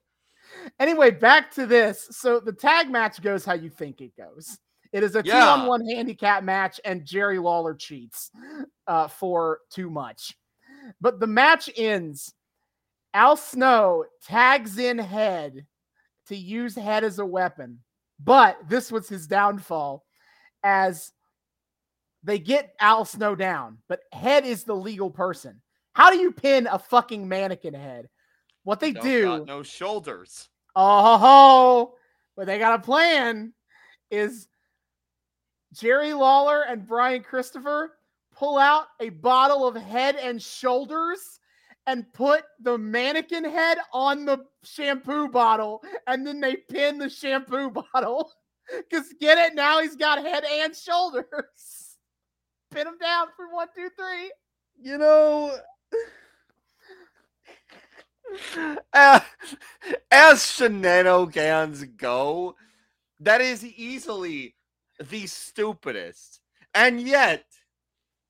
anyway, 0.78 1.10
back 1.10 1.50
to 1.54 1.66
this. 1.66 2.06
So 2.10 2.38
the 2.38 2.52
tag 2.52 2.90
match 2.90 3.22
goes 3.22 3.44
how 3.44 3.54
you 3.54 3.70
think 3.70 4.00
it 4.00 4.16
goes. 4.16 4.58
It 4.92 5.02
is 5.02 5.14
a 5.16 5.22
Yeah. 5.24 5.40
two-on-one 5.40 5.86
handicap 5.86 6.42
match, 6.44 6.80
and 6.84 7.04
Jerry 7.04 7.38
Lawler 7.38 7.74
cheats 7.74 8.30
uh, 8.86 9.08
for 9.08 9.60
too 9.70 9.90
much. 9.90 10.36
But 11.00 11.20
the 11.20 11.26
match 11.26 11.68
ends. 11.76 12.34
Al 13.14 13.36
Snow 13.36 14.04
tags 14.22 14.78
in 14.78 14.98
Head 14.98 15.66
to 16.26 16.36
use 16.36 16.74
Head 16.74 17.04
as 17.04 17.18
a 17.18 17.26
weapon, 17.26 17.80
but 18.18 18.58
this 18.68 18.92
was 18.92 19.08
his 19.08 19.26
downfall, 19.26 20.04
as 20.62 21.12
they 22.22 22.38
get 22.38 22.74
Al 22.80 23.04
Snow 23.04 23.34
down, 23.34 23.78
but 23.88 24.00
Head 24.12 24.44
is 24.44 24.64
the 24.64 24.74
legal 24.76 25.10
person. 25.10 25.60
How 25.94 26.10
do 26.10 26.18
you 26.18 26.32
pin 26.32 26.66
a 26.70 26.78
fucking 26.78 27.26
mannequin 27.26 27.74
head? 27.74 28.08
What 28.64 28.78
they 28.80 28.92
Don't 28.92 29.04
do, 29.04 29.24
got 29.38 29.46
no 29.46 29.62
shoulders. 29.62 30.48
oh 30.76 31.02
ho, 31.02 31.16
ho, 31.18 31.94
what 32.34 32.46
they 32.46 32.58
got 32.58 32.78
a 32.78 32.82
plan 32.82 33.54
is 34.10 34.47
Jerry 35.74 36.12
Lawler 36.12 36.62
and 36.62 36.86
Brian 36.86 37.22
Christopher 37.22 37.92
pull 38.34 38.58
out 38.58 38.86
a 39.00 39.10
bottle 39.10 39.66
of 39.66 39.74
head 39.74 40.16
and 40.16 40.40
shoulders 40.40 41.40
and 41.86 42.10
put 42.12 42.44
the 42.60 42.76
mannequin 42.76 43.44
head 43.44 43.78
on 43.92 44.24
the 44.24 44.44
shampoo 44.62 45.28
bottle 45.28 45.82
and 46.06 46.26
then 46.26 46.40
they 46.40 46.56
pin 46.56 46.98
the 46.98 47.08
shampoo 47.08 47.70
bottle. 47.92 48.30
Because 48.76 49.12
get 49.20 49.38
it? 49.38 49.54
Now 49.54 49.80
he's 49.80 49.96
got 49.96 50.18
head 50.18 50.44
and 50.44 50.76
shoulders. 50.76 51.24
Pin 52.70 52.86
him 52.86 52.98
down 53.00 53.28
for 53.34 53.48
one, 53.50 53.68
two, 53.74 53.88
three. 53.96 54.30
You 54.78 54.98
know, 54.98 55.56
uh, 58.92 59.20
as 60.10 60.44
shenanigans 60.44 61.84
go, 61.96 62.56
that 63.20 63.40
is 63.40 63.64
easily 63.64 64.54
the 65.02 65.26
stupidest. 65.26 66.40
And 66.74 67.00
yet, 67.00 67.44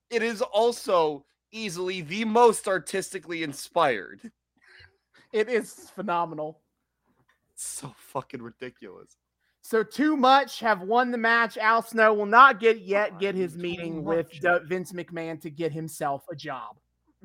it 0.09 0.23
is 0.23 0.41
also 0.41 1.25
easily 1.51 2.01
the 2.01 2.25
most 2.25 2.67
artistically 2.67 3.43
inspired. 3.43 4.31
It 5.31 5.49
is 5.49 5.91
phenomenal. 5.95 6.61
It's 7.53 7.65
so 7.65 7.93
fucking 7.97 8.41
ridiculous. 8.41 9.17
So 9.61 9.83
too 9.83 10.17
much 10.17 10.59
have 10.61 10.81
won 10.81 11.11
the 11.11 11.17
match. 11.17 11.57
Al 11.57 11.83
Snow 11.83 12.13
will 12.13 12.25
not 12.25 12.59
get 12.59 12.81
yet 12.81 13.19
get 13.19 13.35
his 13.35 13.53
Too 13.53 13.59
meeting 13.59 14.03
with. 14.03 14.29
D- 14.31 14.57
Vince 14.63 14.93
McMahon 14.93 15.39
to 15.41 15.49
get 15.49 15.71
himself 15.71 16.23
a 16.31 16.35
job. 16.35 16.77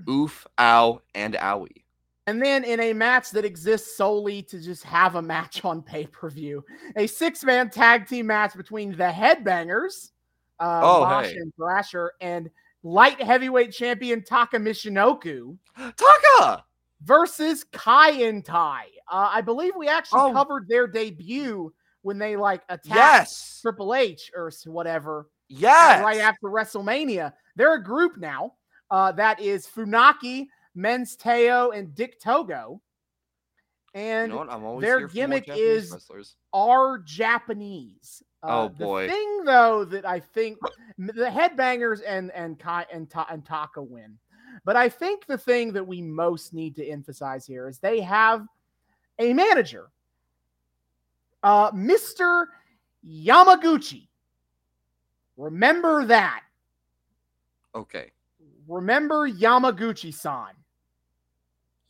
Oof, 0.09 0.47
ow, 0.59 1.01
and 1.15 1.35
owie. 1.35 1.84
And 2.27 2.41
then 2.43 2.65
in 2.65 2.81
a 2.81 2.93
match 2.95 3.31
that 3.33 3.45
exists 3.45 3.97
solely 3.97 4.43
to 4.45 4.59
just 4.59 4.83
have 4.85 5.15
a 5.15 5.23
match 5.23 5.65
on 5.65 5.83
pay 5.83 6.07
per 6.07 6.31
view, 6.31 6.65
a 6.97 7.07
six 7.07 7.45
man 7.45 7.69
tag 7.69 8.07
team 8.07 8.27
match 8.27 8.57
between 8.57 8.93
the 8.97 9.05
Headbangers, 9.05 10.11
uh, 10.59 10.81
Oh, 10.83 11.01
Mosh 11.05 11.33
hey. 11.33 11.37
and 11.37 11.53
Thrasher, 11.55 12.13
and 12.23 12.49
light 12.83 13.21
heavyweight 13.21 13.73
champion 13.73 14.23
Taka 14.25 14.57
Michinoku 14.59 15.57
Taka! 15.97 16.65
versus 17.03 17.65
Kai 17.73 18.11
and 18.23 18.43
Tai. 18.43 18.87
Uh, 19.11 19.29
I 19.31 19.43
believe 19.43 19.75
we 19.77 19.89
actually 19.89 20.21
Oh. 20.23 20.33
covered 20.33 20.67
their 20.67 20.87
debut 20.87 21.75
when 22.03 22.19
they 22.19 22.37
like 22.37 22.63
attacked 22.71 22.87
Yes! 22.87 23.59
Triple 23.61 23.95
H 23.95 24.31
or 24.35 24.51
whatever 24.67 25.21
uh, 25.21 25.25
Yes! 25.49 26.03
right 26.03 26.21
after 26.21 26.49
WrestleMania. 26.49 27.35
They're 27.57 27.75
a 27.75 27.83
group 27.85 28.17
now. 28.17 28.55
Uh, 28.91 29.13
that 29.13 29.41
is 29.41 29.67
Funaki, 29.67 30.47
MEN's 30.75 31.17
Teioh, 31.17 31.77
and 31.77 31.95
Dick 31.95 32.21
Togo. 32.21 32.81
And 33.95 34.33
you 34.33 34.45
know? 34.45 34.81
Their 34.81 34.99
here 35.01 35.09
for 35.09 35.15
more 35.15 35.23
gimmick 35.27 35.49
is- 35.49 35.93
wrestlers. 35.93 36.37
are 36.53 36.99
Japanese. 36.99 38.23
Uh, 38.43 38.65
Oh, 38.65 38.69
boy. 38.69 39.07
The 39.07 39.13
thing 39.13 39.45
though 39.45 39.85
that 39.85 40.05
I 40.05 40.21
think 40.21 40.59
the 40.99 41.31
headbangers 41.31 42.03
and 42.07 42.31
and 42.33 42.59
Kai 42.59 42.87
and, 42.93 43.09
Ta- 43.09 43.27
and 43.31 43.45
Taka 43.45 43.83
win, 43.83 44.19
but 44.65 44.77
I 44.77 44.89
think 44.89 45.27
the 45.27 45.39
thing 45.39 45.73
that 45.73 45.87
we 45.87 46.03
most 46.03 46.53
need 46.53 46.75
to 46.77 46.87
emphasize 46.87 47.47
here 47.47 47.69
is 47.69 47.79
they 47.79 48.01
have 48.01 48.47
a 49.19 49.33
manager, 49.33 49.91
uh, 51.43 51.71
Mister 51.73 52.51
Yamaguchi. 53.07 54.09
Remember 55.37 56.05
that. 56.07 56.43
Okay, 57.75 58.11
Remember 58.69 59.29
Yamaguchi-san. 59.29 60.53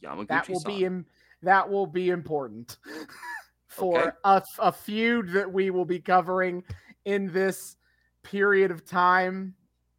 Yamaguchi. 0.02 0.28
that 0.28 0.48
will 0.48 0.60
be 0.60 0.84
im- 0.84 1.06
that 1.42 1.68
will 1.70 1.86
be 1.86 2.10
important 2.10 2.76
for 3.68 4.00
Okay. 4.00 4.10
a, 4.24 4.42
a 4.60 4.72
feud 4.72 5.30
that 5.32 5.50
we 5.52 5.70
will 5.70 5.84
be 5.84 5.98
covering 6.00 6.62
in 7.04 7.32
this 7.32 7.76
period 8.22 8.70
of 8.70 8.84
time 8.84 9.54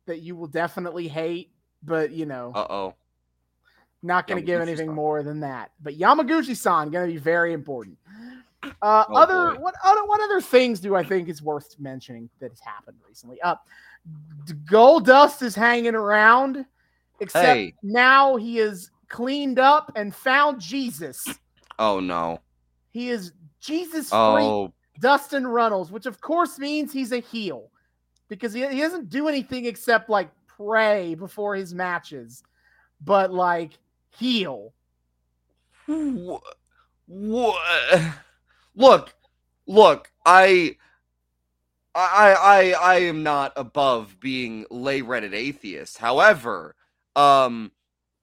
that 0.08 0.20
you 0.22 0.36
will 0.36 0.48
definitely 0.48 1.08
hate 1.08 1.52
but 1.84 2.12
you 2.12 2.26
know 2.26 2.52
Uh 2.56 2.66
oh. 2.70 2.96
not 4.02 4.28
going 4.28 4.40
to 4.42 4.46
give 4.46 4.62
anything 4.62 4.92
more 4.94 5.22
than 5.24 5.40
that 5.42 5.72
but 5.82 5.98
yamaguchi-san 5.98 6.90
going 6.90 7.08
to 7.08 7.14
be 7.14 7.20
very 7.20 7.54
important 7.54 7.98
uh, 8.82 9.04
Oh, 9.10 9.16
other 9.16 9.54
boy. 9.54 9.62
what 9.62 9.76
other 9.84 10.06
what 10.06 10.22
other 10.22 10.42
things 10.42 10.80
do 10.80 10.96
I 10.96 11.04
think 11.04 11.30
is 11.30 11.42
worth 11.44 11.76
mentioning 11.80 12.30
that 12.40 12.50
has 12.52 12.60
happened 12.60 12.98
recently? 13.08 13.40
Uh, 13.42 13.56
Goldust 14.66 15.42
is 15.44 15.54
hanging 15.56 15.94
around, 15.96 16.66
except 17.20 17.44
Hey. 17.58 17.74
now 17.84 18.36
he 18.38 18.58
is 18.60 18.90
cleaned 19.10 19.60
up 19.60 19.92
and 19.96 20.14
found 20.14 20.62
Jesus. 20.62 21.28
Oh 21.80 22.00
no. 22.00 22.40
He 22.92 23.10
is 23.10 23.34
Jesus 23.60 24.10
freak 24.10 24.16
Oh, 24.16 24.74
Dustin 25.00 25.46
Runnels, 25.46 25.92
which 25.92 26.06
of 26.06 26.22
course 26.22 26.58
means 26.60 26.94
he's 26.94 27.12
a 27.12 27.20
heel 27.20 27.70
because 28.28 28.54
he, 28.54 28.66
he 28.68 28.80
doesn't 28.80 29.10
do 29.10 29.28
anything 29.28 29.66
except 29.66 30.10
like 30.10 30.30
pray 30.48 31.16
before 31.16 31.56
his 31.56 31.74
matches, 31.74 32.44
but 33.04 33.32
like 33.34 33.78
heel. 34.18 34.74
What? 35.86 36.44
What? 37.08 38.14
Look, 38.76 39.14
look. 39.68 40.12
I, 40.26 40.78
I, 41.94 42.34
I, 42.34 42.76
I 42.82 42.96
am 43.02 43.24
not 43.24 43.54
above 43.56 44.20
being 44.20 44.66
lay 44.72 45.02
reddit 45.02 45.34
atheist. 45.34 45.98
However, 45.98 46.76
um, 47.16 47.72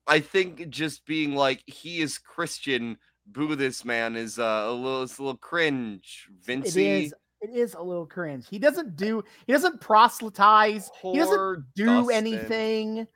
I 0.07 0.19
think 0.19 0.69
just 0.69 1.05
being 1.05 1.35
like 1.35 1.63
he 1.65 2.01
is 2.01 2.17
Christian, 2.17 2.97
boo 3.27 3.55
this 3.55 3.85
man 3.85 4.15
is 4.15 4.37
uh, 4.39 4.65
a 4.67 4.71
little, 4.71 5.03
it's 5.03 5.17
a 5.17 5.23
little 5.23 5.37
cringe. 5.37 6.27
Vincey, 6.45 7.05
is. 7.05 7.13
It 7.41 7.49
is 7.49 7.73
a 7.73 7.81
little 7.81 8.05
cringe. 8.05 8.45
He 8.49 8.57
doesn't 8.59 8.95
do. 8.95 9.23
He 9.47 9.53
doesn't 9.53 9.81
proselytize. 9.81 10.89
he 11.01 11.17
doesn't 11.17 11.65
do 11.75 11.85
Dustin. 11.85 12.15
anything. 12.15 13.07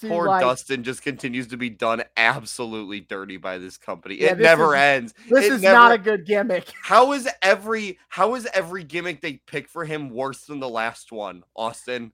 To 0.00 0.08
Poor 0.08 0.26
like, 0.26 0.40
Dustin 0.42 0.82
just 0.82 1.02
continues 1.02 1.46
to 1.48 1.56
be 1.56 1.70
done 1.70 2.02
absolutely 2.16 3.00
dirty 3.00 3.36
by 3.36 3.58
this 3.58 3.76
company. 3.76 4.16
Yeah, 4.16 4.32
it 4.32 4.38
this 4.38 4.44
never 4.44 4.74
is- 4.74 4.80
ends. 4.80 5.14
This 5.28 5.44
It 5.46 5.52
is 5.52 5.62
never- 5.62 5.74
not 5.74 5.92
a 5.92 5.98
good 5.98 6.26
gimmick. 6.26 6.70
How 6.82 7.12
is 7.12 7.28
every 7.42 7.98
how 8.08 8.34
is 8.34 8.46
every 8.52 8.82
gimmick 8.82 9.20
they 9.20 9.34
pick 9.46 9.68
for 9.68 9.84
him 9.84 10.10
worse 10.10 10.44
than 10.46 10.58
the 10.58 10.68
last 10.68 11.12
one, 11.12 11.42
Austin? 11.54 12.12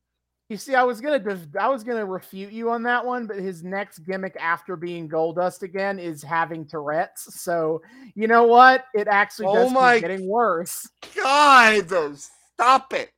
You 0.49 0.57
see, 0.57 0.77
I 0.77 0.85
was 0.85 1.01
gonna 1.01 1.19
def- 1.19 1.57
I 1.59 1.69
was 1.69 1.83
gonna 1.83 2.07
refute 2.07 2.53
you 2.53 2.71
on 2.71 2.85
that 2.85 3.05
one, 3.05 3.27
but 3.27 3.37
his 3.37 3.65
next 3.65 4.01
gimmick 4.01 4.37
after 4.39 4.77
being 4.77 5.09
Goldust 5.09 5.63
again 5.63 5.99
is 5.99 6.23
having 6.23 6.65
Tourette's. 6.67 7.41
So 7.43 7.83
you 8.15 8.29
know 8.29 8.45
what? 8.45 8.85
It 8.95 9.09
actually 9.09 9.49
Oh 9.49 9.69
my- 9.71 9.99
getting 9.99 10.29
worse. 10.29 10.89
God, 11.17 11.91
stop 11.91 12.93
it! 12.93 13.11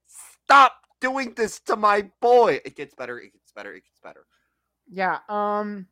Stop 0.45 0.73
doing 1.03 1.35
this 1.35 1.61
to 1.61 1.77
my 1.77 2.11
boy. 2.23 2.61
It 2.65 2.75
gets 2.77 2.95
better. 2.95 3.19
It 3.19 3.33
gets 3.35 3.53
better. 3.53 3.75
It 3.75 3.85
gets 3.85 4.01
better. 4.01 4.25
Yeah. 4.91 5.19
Um 5.29 5.87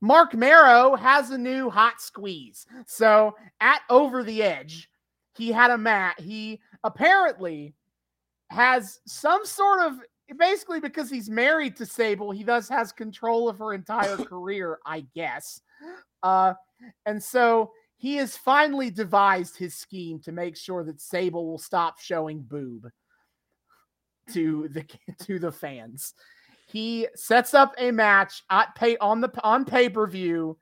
Marc 0.00 0.34
Mero 0.34 0.94
has 0.96 1.30
a 1.30 1.38
new 1.38 1.68
hot 1.68 2.00
squeeze. 2.00 2.66
So 2.86 3.34
at 3.60 3.82
Over 3.90 4.22
the 4.22 4.42
Edge, 4.42 4.88
he 5.36 5.50
had 5.50 5.70
a 5.72 5.78
mat. 5.78 6.18
He 6.20 6.60
apparently 6.84 7.74
has 8.50 9.00
some 9.06 9.44
sort 9.46 9.80
of 9.80 9.98
basically 10.34 10.80
because 10.80 11.10
he's 11.10 11.28
married 11.30 11.76
to 11.76 11.86
Sable, 11.86 12.30
he 12.30 12.42
thus 12.42 12.68
has 12.68 12.92
control 12.92 13.48
of 13.48 13.58
her 13.58 13.74
entire 13.74 14.16
career, 14.16 14.78
I 14.86 15.06
guess. 15.14 15.60
Uh 16.22 16.54
and 17.06 17.22
so 17.22 17.72
he 17.96 18.16
has 18.16 18.36
finally 18.36 18.90
devised 18.90 19.56
his 19.56 19.74
scheme 19.74 20.18
to 20.20 20.32
make 20.32 20.56
sure 20.56 20.82
that 20.84 21.00
Sable 21.00 21.46
will 21.46 21.58
stop 21.58 22.00
showing 22.00 22.40
boob 22.40 22.90
to 24.32 24.68
the 24.68 24.84
to 25.24 25.38
the 25.38 25.52
fans 25.52 26.14
he 26.72 27.06
sets 27.14 27.52
up 27.52 27.74
a 27.76 27.90
match 27.90 28.42
at 28.50 28.74
pay 28.74 28.96
on 28.96 29.20
the 29.20 29.30
on 29.44 29.64
pay-per-view 29.64 30.56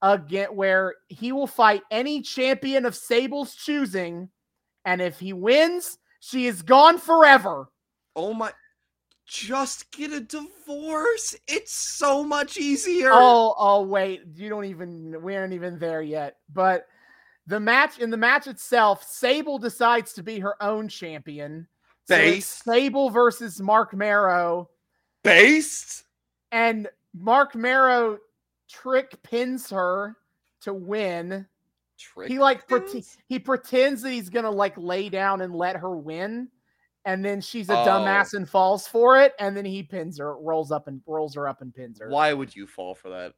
again 0.00 0.48
where 0.54 0.94
he 1.08 1.32
will 1.32 1.46
fight 1.46 1.82
any 1.90 2.20
champion 2.22 2.86
of 2.86 2.94
Sable's 2.94 3.54
choosing 3.54 4.28
and 4.84 5.00
if 5.00 5.18
he 5.18 5.32
wins 5.32 5.98
she 6.20 6.46
is 6.46 6.62
gone 6.62 6.98
forever 6.98 7.68
Oh 8.16 8.34
my! 8.34 8.52
Just 9.26 9.90
get 9.92 10.12
a 10.12 10.20
divorce. 10.20 11.34
It's 11.48 11.72
so 11.72 12.22
much 12.24 12.56
easier. 12.58 13.10
oh 13.12 13.54
oh 13.58 13.82
wait 13.82 14.22
you 14.34 14.48
don't 14.48 14.64
even 14.66 15.22
we 15.22 15.36
aren't 15.36 15.52
even 15.54 15.78
there 15.78 16.02
yet 16.02 16.36
but 16.52 16.86
the 17.46 17.58
match 17.58 17.98
in 17.98 18.10
the 18.10 18.16
match 18.16 18.46
itself 18.46 19.02
Sable 19.04 19.58
decides 19.58 20.12
to 20.14 20.22
be 20.22 20.38
her 20.40 20.60
own 20.62 20.88
champion 20.88 21.66
So. 22.08 22.38
Sable 22.40 23.10
versus 23.10 23.60
Marc 23.60 23.94
Mero 23.94 24.68
Based. 25.22 26.04
and 26.50 26.88
Marc 27.14 27.54
Mero 27.54 28.18
trick 28.68 29.20
pins 29.22 29.70
her 29.70 30.16
to 30.62 30.74
win. 30.74 31.46
Trick 31.98 32.28
He 32.28 32.38
like 32.38 32.66
pins? 32.68 33.16
he 33.28 33.38
pretends 33.38 34.02
that 34.02 34.10
he's 34.10 34.28
gonna 34.30 34.50
like 34.50 34.74
lay 34.76 35.08
down 35.08 35.40
and 35.40 35.54
let 35.54 35.76
her 35.76 35.96
win, 35.96 36.48
and 37.04 37.24
then 37.24 37.40
she's 37.40 37.68
a 37.68 37.78
Oh. 37.78 37.84
dumbass 37.86 38.34
and 38.34 38.48
falls 38.48 38.86
for 38.86 39.18
it, 39.20 39.32
and 39.38 39.56
then 39.56 39.64
he 39.64 39.82
pins 39.82 40.18
her, 40.18 40.36
rolls 40.36 40.70
up 40.70 40.86
and 40.88 41.00
rolls 41.06 41.34
her 41.34 41.48
up 41.48 41.60
and 41.62 41.74
pins 41.74 41.98
her. 42.00 42.08
Why 42.08 42.32
would 42.32 42.54
you 42.54 42.66
fall 42.66 42.94
for 42.94 43.08
that? 43.10 43.32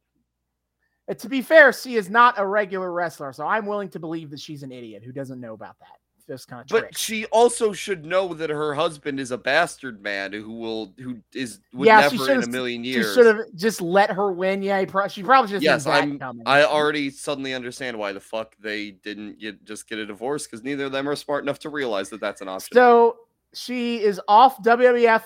Uh, 1.09 1.13
To 1.13 1.29
be 1.29 1.41
fair, 1.41 1.71
she 1.73 1.95
is 1.95 2.09
not 2.09 2.35
a 2.37 2.45
regular 2.45 2.91
wrestler, 2.91 3.31
so 3.33 3.45
I'm 3.45 3.65
willing 3.65 3.89
to 3.89 3.99
believe 3.99 4.29
that 4.31 4.39
she's 4.39 4.63
an 4.63 4.71
idiot 4.71 5.03
who 5.03 5.11
doesn't 5.11 5.39
know 5.39 5.53
about 5.53 5.77
that. 5.79 5.97
Just 6.27 6.47
kind 6.47 6.61
of 6.61 6.67
But 6.69 6.97
she 6.97 7.27
also 7.27 7.71
should 7.71 8.03
know 8.03 8.33
that 8.33 8.49
her 8.49 8.73
husband 8.73 9.19
is 9.19 9.29
a 9.29 9.37
bastard 9.37 10.01
man 10.01 10.33
who 10.33 10.53
will 10.53 10.91
who 10.97 11.17
is 11.35 11.59
would 11.71 11.85
Yeah, 11.85 12.09
she 12.09 12.17
never 12.17 12.31
in 12.31 12.43
a 12.43 12.47
million 12.47 12.83
She 12.83 12.89
years. 12.93 13.13
should 13.13 13.27
have 13.27 13.45
just 13.53 13.79
let 13.79 14.09
her 14.09 14.31
win. 14.31 14.63
Yeah, 14.63 14.83
pro- 14.85 15.07
she 15.07 15.21
probably 15.21 15.51
just 15.51 15.61
Yes, 15.63 15.85
yes, 15.85 15.85
I'm- 15.85 16.17
coming. 16.17 16.41
I 16.47 16.63
already 16.63 17.11
suddenly 17.11 17.53
understand 17.53 17.99
why 17.99 18.11
the 18.11 18.19
fuck 18.19 18.55
they 18.57 18.89
didn't 18.89 19.37
get 19.39 19.63
just 19.65 19.87
get 19.87 19.99
a 19.99 20.05
divorce 20.07 20.47
because 20.47 20.63
neither 20.63 20.85
of 20.85 20.91
them 20.91 21.07
are 21.07 21.15
smart 21.15 21.43
enough 21.43 21.59
to 21.59 21.69
realize 21.69 22.09
that 22.09 22.21
that's 22.21 22.41
an 22.41 22.47
option. 22.47 22.73
So 22.73 23.17
she 23.55 24.01
is 24.01 24.21
off 24.27 24.61
WWF 24.63 25.23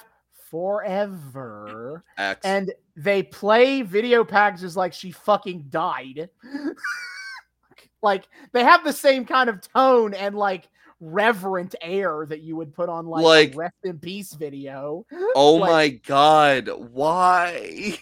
forever, 0.50 2.04
X. 2.18 2.42
and 2.46 2.72
they 2.96 3.24
play 3.24 3.82
video 3.82 4.24
packages 4.24 4.76
like 4.78 4.94
she 4.94 5.12
fucking 5.12 5.66
died. 5.70 6.30
like 8.02 8.28
they 8.52 8.64
have 8.64 8.84
the 8.84 8.94
same 8.94 9.26
kind 9.26 9.50
of 9.50 9.62
tone 9.74 10.14
and 10.14 10.36
like 10.36 10.68
reverent 11.02 11.76
air 11.82 12.26
that 12.28 12.42
you 12.42 12.56
would 12.56 12.74
put 12.74 12.90
on 12.90 13.06
like, 13.08 13.24
Like- 13.24 13.54
a 13.54 13.58
rest 13.58 13.76
in 13.84 14.00
peace 14.00 14.34
video. 14.34 15.06
oh 15.36 15.54
like- 15.56 15.70
my 15.70 15.88
god, 16.06 16.70
why? 16.92 17.98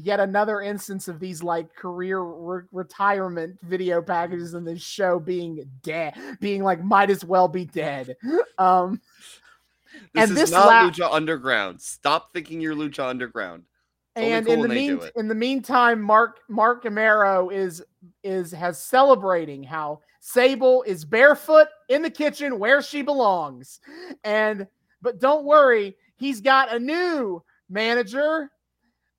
Yet 0.00 0.20
another 0.20 0.60
instance 0.60 1.08
of 1.08 1.18
these 1.18 1.42
like 1.42 1.74
career 1.74 2.20
re- 2.22 2.62
retirement 2.70 3.60
video 3.62 4.00
packages 4.00 4.54
in 4.54 4.64
this 4.64 4.80
show 4.80 5.18
being 5.18 5.68
dead, 5.82 6.14
being 6.40 6.62
like 6.62 6.82
might 6.84 7.10
as 7.10 7.24
well 7.24 7.48
be 7.48 7.64
dead. 7.64 8.16
Um, 8.58 9.00
This 10.14 10.22
And 10.22 10.30
is 10.32 10.36
this 10.36 10.50
not 10.50 10.66
la- 10.66 10.90
Lucha 10.90 11.12
Underground. 11.12 11.80
Stop 11.80 12.32
thinking 12.32 12.60
you're 12.60 12.74
Lucha 12.74 13.04
Underground. 13.04 13.64
And 14.16 14.46
cool 14.46 14.54
in 14.54 14.60
the 14.62 14.68
when 14.68 14.76
they 14.76 14.86
do 14.88 14.98
mean 14.98 15.10
in 15.16 15.28
the 15.28 15.34
meantime, 15.34 16.00
Mark 16.02 16.40
Mark 16.48 16.84
Amaro 16.84 17.52
is 17.52 17.82
is 18.24 18.50
has 18.52 18.82
celebrating 18.82 19.62
how 19.62 20.00
Sable 20.20 20.82
is 20.84 21.04
barefoot 21.04 21.68
in 21.88 22.02
the 22.02 22.10
kitchen 22.10 22.58
where 22.58 22.82
she 22.82 23.02
belongs, 23.02 23.80
and 24.24 24.66
but 25.02 25.20
don't 25.20 25.44
worry, 25.44 25.96
he's 26.16 26.40
got 26.40 26.72
a 26.72 26.78
new 26.78 27.42
manager. 27.70 28.50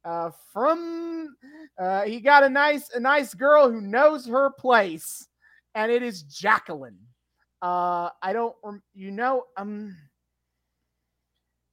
Uh, 0.06 0.32
from 0.54 1.36
uh, 1.78 2.04
he 2.04 2.20
got 2.20 2.43
a 2.43 2.50
nice 2.50 2.89
a 2.93 3.00
nice 3.00 3.34
girl 3.34 3.70
who 3.70 3.82
knows 3.82 4.26
her 4.26 4.52
place, 4.52 5.28
and 5.76 5.91
it 5.91 6.02
is 6.02 6.24
Jacqueline. 6.24 6.97
Uh, 7.62 8.10
I 8.22 8.34
don't, 8.34 8.56
you 8.93 9.12
know, 9.12 9.43
um. 9.58 9.95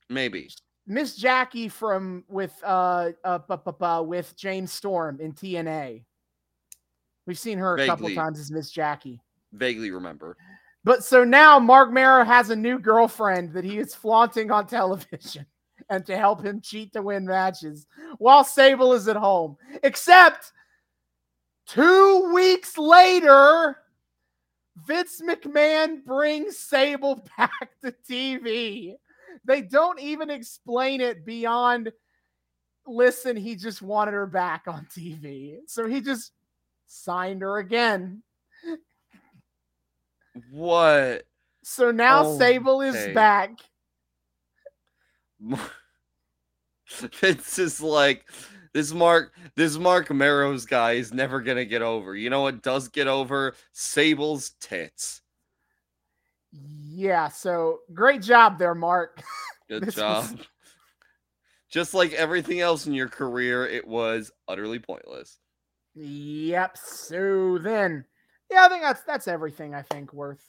Maybe. 0.08 0.48
Miss 0.88 1.16
Jackie 1.16 1.68
from 1.68 2.24
with 2.28 2.54
uh, 2.64 3.10
uh 3.24 3.38
bu- 3.38 3.56
bu- 3.56 3.72
bu- 3.72 4.02
with 4.02 4.36
James 4.36 4.72
Storm 4.72 5.20
in 5.20 5.32
TNA. 5.32 6.04
We've 7.26 7.38
seen 7.38 7.58
her 7.58 7.76
a 7.76 7.86
couple 7.86 8.08
times 8.14 8.38
as 8.38 8.52
Miss 8.52 8.70
Jackie. 8.70 9.20
Vaguely 9.52 9.90
remember. 9.90 10.36
But 10.84 11.02
so 11.02 11.24
now 11.24 11.58
Marc 11.58 11.92
Mero 11.92 12.24
has 12.24 12.50
a 12.50 12.56
new 12.56 12.78
girlfriend 12.78 13.52
that 13.54 13.64
he 13.64 13.78
is 13.78 13.94
flaunting 13.94 14.52
on 14.52 14.66
television 14.68 15.46
and 15.88 16.04
to 16.06 16.16
help 16.16 16.44
him 16.44 16.60
cheat 16.60 16.92
to 16.92 17.02
win 17.02 17.26
matches 17.26 17.86
while 18.18 18.44
Sable 18.44 18.92
is 18.92 19.08
at 19.08 19.16
home. 19.16 19.56
Except 19.82 20.52
two 21.66 22.32
weeks 22.34 22.76
later, 22.76 23.78
Vince 24.86 25.20
McMahon 25.22 26.04
brings 26.04 26.58
Sable 26.58 27.24
back 27.38 27.70
to 27.82 27.94
TV. 28.08 28.94
They 29.44 29.60
don't 29.62 30.00
even 30.00 30.30
explain 30.30 31.00
it 31.00 31.24
beyond 31.24 31.92
listen, 32.86 33.36
he 33.36 33.56
just 33.56 33.82
wanted 33.82 34.14
her 34.14 34.26
back 34.26 34.64
on 34.66 34.86
TV. 34.96 35.58
So 35.66 35.86
he 35.88 36.00
just 36.00 36.32
signed 36.86 37.42
her 37.42 37.58
again. 37.58 38.22
What? 40.50 41.24
So 41.62 41.90
now 41.90 42.24
Oh, 42.24 42.38
Sable 42.38 42.82
is 42.82 43.12
back. 43.14 43.58
Vince 47.20 47.58
is 47.58 47.80
like 47.80 48.24
this 48.72 48.92
Mark 48.92 49.32
this 49.56 49.76
Marc 49.76 50.08
Meros 50.08 50.66
guy 50.66 50.92
is 50.92 51.12
never 51.12 51.40
gonna 51.40 51.64
get 51.64 51.82
over. 51.82 52.14
You 52.14 52.30
know 52.30 52.42
what 52.42 52.62
does 52.62 52.88
get 52.88 53.06
over? 53.06 53.54
Sable's 53.72 54.50
tits. 54.60 55.22
Yeah, 56.52 57.28
so 57.28 57.80
great 57.92 58.22
job 58.22 58.58
there, 58.58 58.74
Mark. 58.74 59.22
Good 59.68 59.90
job. 59.90 60.30
was- 60.30 60.46
Just 61.68 61.94
like 61.94 62.12
everything 62.12 62.60
else 62.60 62.86
in 62.86 62.94
your 62.94 63.08
career, 63.08 63.66
it 63.66 63.86
was 63.86 64.30
utterly 64.48 64.78
pointless. 64.78 65.38
Yep. 65.94 66.78
So 66.78 67.58
then, 67.58 68.04
yeah, 68.50 68.64
I 68.64 68.68
think 68.68 68.82
that's 68.82 69.02
that's 69.02 69.28
everything. 69.28 69.74
I 69.74 69.82
think 69.82 70.12
worth 70.12 70.48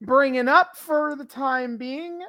bringing 0.00 0.48
up 0.48 0.76
for 0.76 1.14
the 1.16 1.24
time 1.24 1.76
being. 1.76 2.20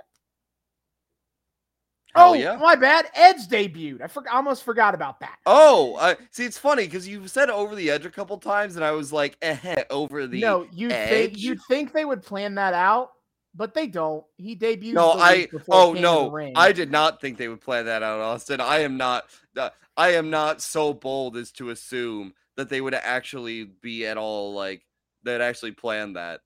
Hell 2.16 2.32
oh, 2.32 2.34
yeah. 2.34 2.58
my 2.58 2.76
bad. 2.76 3.08
Edge 3.16 3.48
debuted. 3.48 4.02
I 4.02 4.08
for- 4.08 4.24
almost 4.32 4.64
forgot 4.64 4.94
about 4.94 5.20
that. 5.22 5.40
Oh, 5.48 5.96
uh, 5.96 6.14
see, 6.30 6.46
it's 6.46 6.60
funny 6.60 6.86
because 6.86 7.08
you've 7.08 7.32
said 7.32 7.50
over 7.50 7.76
the 7.76 7.90
edge 7.90 8.06
a 8.06 8.12
couple 8.12 8.38
times, 8.38 8.76
and 8.76 8.86
I 8.86 8.92
was 8.92 9.12
like, 9.12 9.36
eh, 9.42 9.84
over 9.90 10.28
the. 10.28 10.40
no, 10.40 10.68
you'd 10.72 10.92
think 10.92 11.40
you'd 11.40 11.62
think 11.68 11.92
they 11.92 12.06
would 12.06 12.22
plan 12.22 12.56
that 12.56 12.76
out, 12.76 13.14
but 13.56 13.74
they 13.74 13.88
don't. 13.88 14.24
He 14.38 14.56
debuted. 14.56 14.94
No, 14.94 15.14
I. 15.14 15.48
Oh 15.70 15.94
King 15.94 16.06
of 16.06 16.32
the 16.32 16.42
no, 16.42 16.52
I 16.56 16.72
did 16.72 16.92
not 16.92 17.20
think 17.20 17.40
they 17.40 17.48
would 17.48 17.62
plan 17.62 17.86
that 17.86 18.04
out, 18.04 18.20
Austin. 18.20 18.62
I 18.62 18.80
am 18.80 18.96
not. 18.96 19.26
Uh, 19.58 19.72
I 19.98 20.10
am 20.10 20.30
not 20.30 20.62
so 20.62 20.94
bold 20.94 21.36
as 21.36 21.52
to 21.54 21.72
assume 21.72 22.34
that 22.58 22.70
they 22.70 22.82
would 22.82 22.94
actually 22.94 23.64
be 23.64 24.06
at 24.06 24.18
all 24.18 24.54
like 24.54 24.84
that. 25.24 25.42
Actually, 25.42 25.72
plan 25.72 26.14
that. 26.14 26.42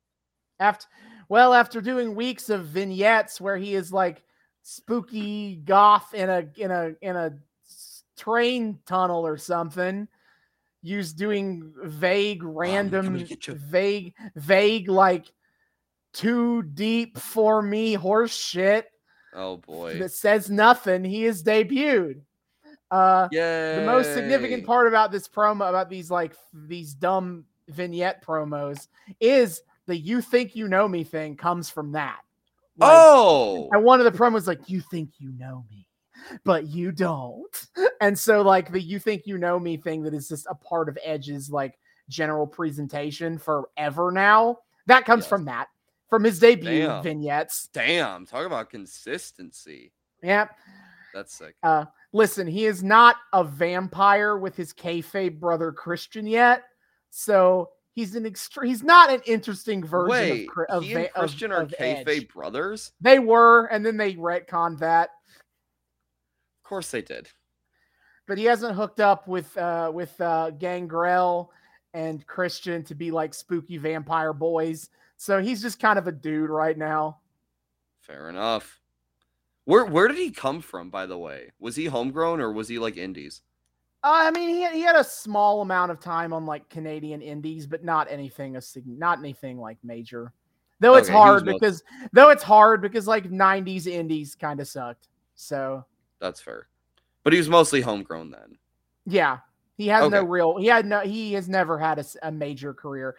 after 0.61 0.87
well 1.27 1.53
after 1.53 1.81
doing 1.81 2.15
weeks 2.15 2.49
of 2.49 2.67
vignettes 2.67 3.41
where 3.41 3.57
he 3.57 3.75
is 3.75 3.91
like 3.91 4.23
spooky 4.69 5.55
goth 5.63 6.13
in 6.13 6.29
a 6.29 6.45
in 6.57 6.71
a 6.71 6.91
in 6.99 7.15
a 7.15 7.33
train 8.17 8.77
tunnel 8.85 9.25
or 9.25 9.37
something 9.37 10.05
used 10.81 11.17
doing 11.17 11.71
vague 11.85 12.43
random 12.43 13.23
get 13.23 13.45
vague 13.45 14.13
vague 14.35 14.89
like 14.89 15.31
too 16.11 16.63
deep 16.63 17.17
for 17.17 17.61
me 17.61 17.93
horse 17.93 18.35
shit 18.35 18.87
Oh 19.33 19.55
boy. 19.55 19.97
that 19.99 20.11
says 20.11 20.49
nothing 20.49 21.01
he 21.01 21.23
is 21.23 21.43
debuted 21.43 22.19
uh 22.91 23.29
Yeah. 23.31 23.75
the 23.75 23.81
most 23.85 24.13
significant 24.13 24.65
part 24.65 24.89
about 24.89 25.13
this 25.13 25.29
promo 25.29 25.69
about 25.69 25.89
these 25.89 26.11
like 26.11 26.35
these 26.53 26.93
dumb 26.93 27.45
vignette 27.69 28.21
promos 28.21 28.89
is 29.21 29.61
the 29.85 29.95
you 29.95 30.19
think 30.19 30.57
you 30.57 30.67
know 30.67 30.89
me 30.89 31.05
thing 31.05 31.37
comes 31.37 31.69
from 31.69 31.93
that 31.93 32.19
Like, 32.77 32.91
Oh. 32.93 33.69
and 33.71 33.83
one 33.83 33.99
of 33.99 34.11
the 34.11 34.17
promos 34.17 34.47
like 34.47 34.69
you 34.69 34.81
think 34.81 35.11
you 35.19 35.31
know 35.37 35.65
me 35.69 35.87
but 36.43 36.67
you 36.67 36.91
don't 36.91 37.67
and 38.01 38.17
so 38.17 38.41
like 38.41 38.71
the 38.71 38.81
you 38.81 38.99
think 38.99 39.23
you 39.25 39.37
know 39.37 39.59
me 39.59 39.77
thing 39.77 40.03
that 40.03 40.13
is 40.13 40.27
just 40.27 40.45
a 40.49 40.55
part 40.55 40.89
of 40.89 40.97
edge's 41.03 41.49
like 41.49 41.77
general 42.09 42.45
presentation 42.45 43.37
forever 43.37 44.11
now 44.11 44.57
that 44.87 45.05
comes 45.05 45.23
Yes. 45.23 45.29
from 45.29 45.45
that 45.45 45.67
from 46.09 46.23
his 46.23 46.39
debut 46.39 46.85
Damn. 46.87 47.03
vignettes 47.03 47.69
Damn. 47.73 48.25
Talk 48.25 48.45
about 48.45 48.69
consistency. 48.69 49.91
yeah 50.23 50.47
That's 51.13 51.33
sick. 51.33 51.55
Uh, 51.63 51.85
listen, 52.13 52.45
he 52.47 52.65
is 52.65 52.83
not 52.83 53.15
a 53.33 53.43
vampire 53.43 54.37
with 54.37 54.55
his 54.55 54.71
kayfabe 54.73 55.39
brother 55.39 55.71
Christian 55.71 56.27
yet, 56.27 56.63
so 57.09 57.69
he's 57.97 58.15
an 58.15 58.25
extre- 58.25 58.67
He's 58.67 58.83
not 58.83 59.09
an 59.09 59.21
interesting 59.25 59.83
version 59.83 60.11
Wait, 60.11 60.47
of, 60.69 60.77
of, 60.77 60.83
he 60.83 60.93
and 60.93 61.05
of- 61.07 61.13
Christian 61.13 61.51
are 61.51 61.63
of 61.63 61.73
Edge. 61.79 62.05
kayfabe 62.05 62.31
brothers? 62.31 62.91
They 63.01 63.17
were, 63.17 63.65
and 63.65 63.83
then 63.83 63.97
they 63.97 64.13
retconned 64.13 64.77
that. 64.79 65.09
Of 66.63 66.69
course 66.69 66.91
they 66.91 67.01
did. 67.01 67.27
But 68.27 68.37
he 68.37 68.43
hasn't 68.45 68.75
hooked 68.75 68.99
up 68.99 69.27
with 69.27 69.57
uh, 69.57 69.89
with 69.93 70.19
uh, 70.21 70.51
Gangrel 70.51 71.51
and 71.93 72.25
Christian 72.27 72.83
to 72.83 72.93
be 72.93 73.09
like 73.09 73.33
spooky 73.33 73.77
vampire 73.77 74.33
boys. 74.33 74.89
So 75.17 75.41
he's 75.41 75.61
just 75.61 75.79
kind 75.79 75.97
of 75.97 76.07
a 76.07 76.11
dude 76.11 76.51
right 76.51 76.77
now. 76.77 77.17
Fair 78.01 78.29
enough. 78.29 78.79
Where 79.65 79.85
where 79.85 80.07
did 80.07 80.17
he 80.17 80.29
come 80.29 80.61
from, 80.61 80.91
by 80.91 81.07
the 81.07 81.17
way? 81.17 81.51
Was 81.59 81.75
he 81.75 81.85
homegrown 81.85 82.41
or 82.41 82.51
was 82.51 82.67
he 82.67 82.77
like 82.77 82.95
indies? 82.97 83.41
Uh, 84.03 84.27
I 84.27 84.31
mean, 84.31 84.49
he 84.49 84.61
had, 84.61 84.73
he 84.73 84.81
had 84.81 84.95
a 84.95 85.03
small 85.03 85.61
amount 85.61 85.91
of 85.91 85.99
time 85.99 86.31
on 86.33 86.45
like 86.45 86.69
Canadian 86.69 87.21
indies, 87.21 87.65
but 87.65 87.83
not 87.83 88.07
anything 88.09 88.55
a 88.55 88.61
not 88.85 89.19
anything 89.19 89.57
like 89.59 89.77
major. 89.83 90.31
Though 90.79 90.95
it's 90.95 91.09
Okay, 91.09 91.17
hard 91.17 91.45
most- 91.45 91.55
because 91.59 91.83
though 92.13 92.29
it's 92.29 92.43
hard 92.43 92.81
because 92.81 93.07
like 93.07 93.29
'90s 93.31 93.87
indies 93.87 94.35
kind 94.35 94.59
of 94.59 94.67
sucked. 94.67 95.07
So 95.35 95.83
That's 96.19 96.39
fair. 96.39 96.67
But 97.23 97.33
he 97.33 97.39
was 97.39 97.49
mostly 97.49 97.81
homegrown 97.81 98.31
then. 98.31 98.57
yeah, 99.05 99.39
he 99.75 99.87
has 99.87 100.09
no 100.09 100.23
real. 100.23 100.57
He 100.57 100.67
had 100.67 100.85
no. 100.85 100.99
He 101.01 101.33
has 101.33 101.49
never 101.49 101.77
had 101.77 102.05
a 102.21 102.31
major 102.31 102.73
career. 102.73 103.15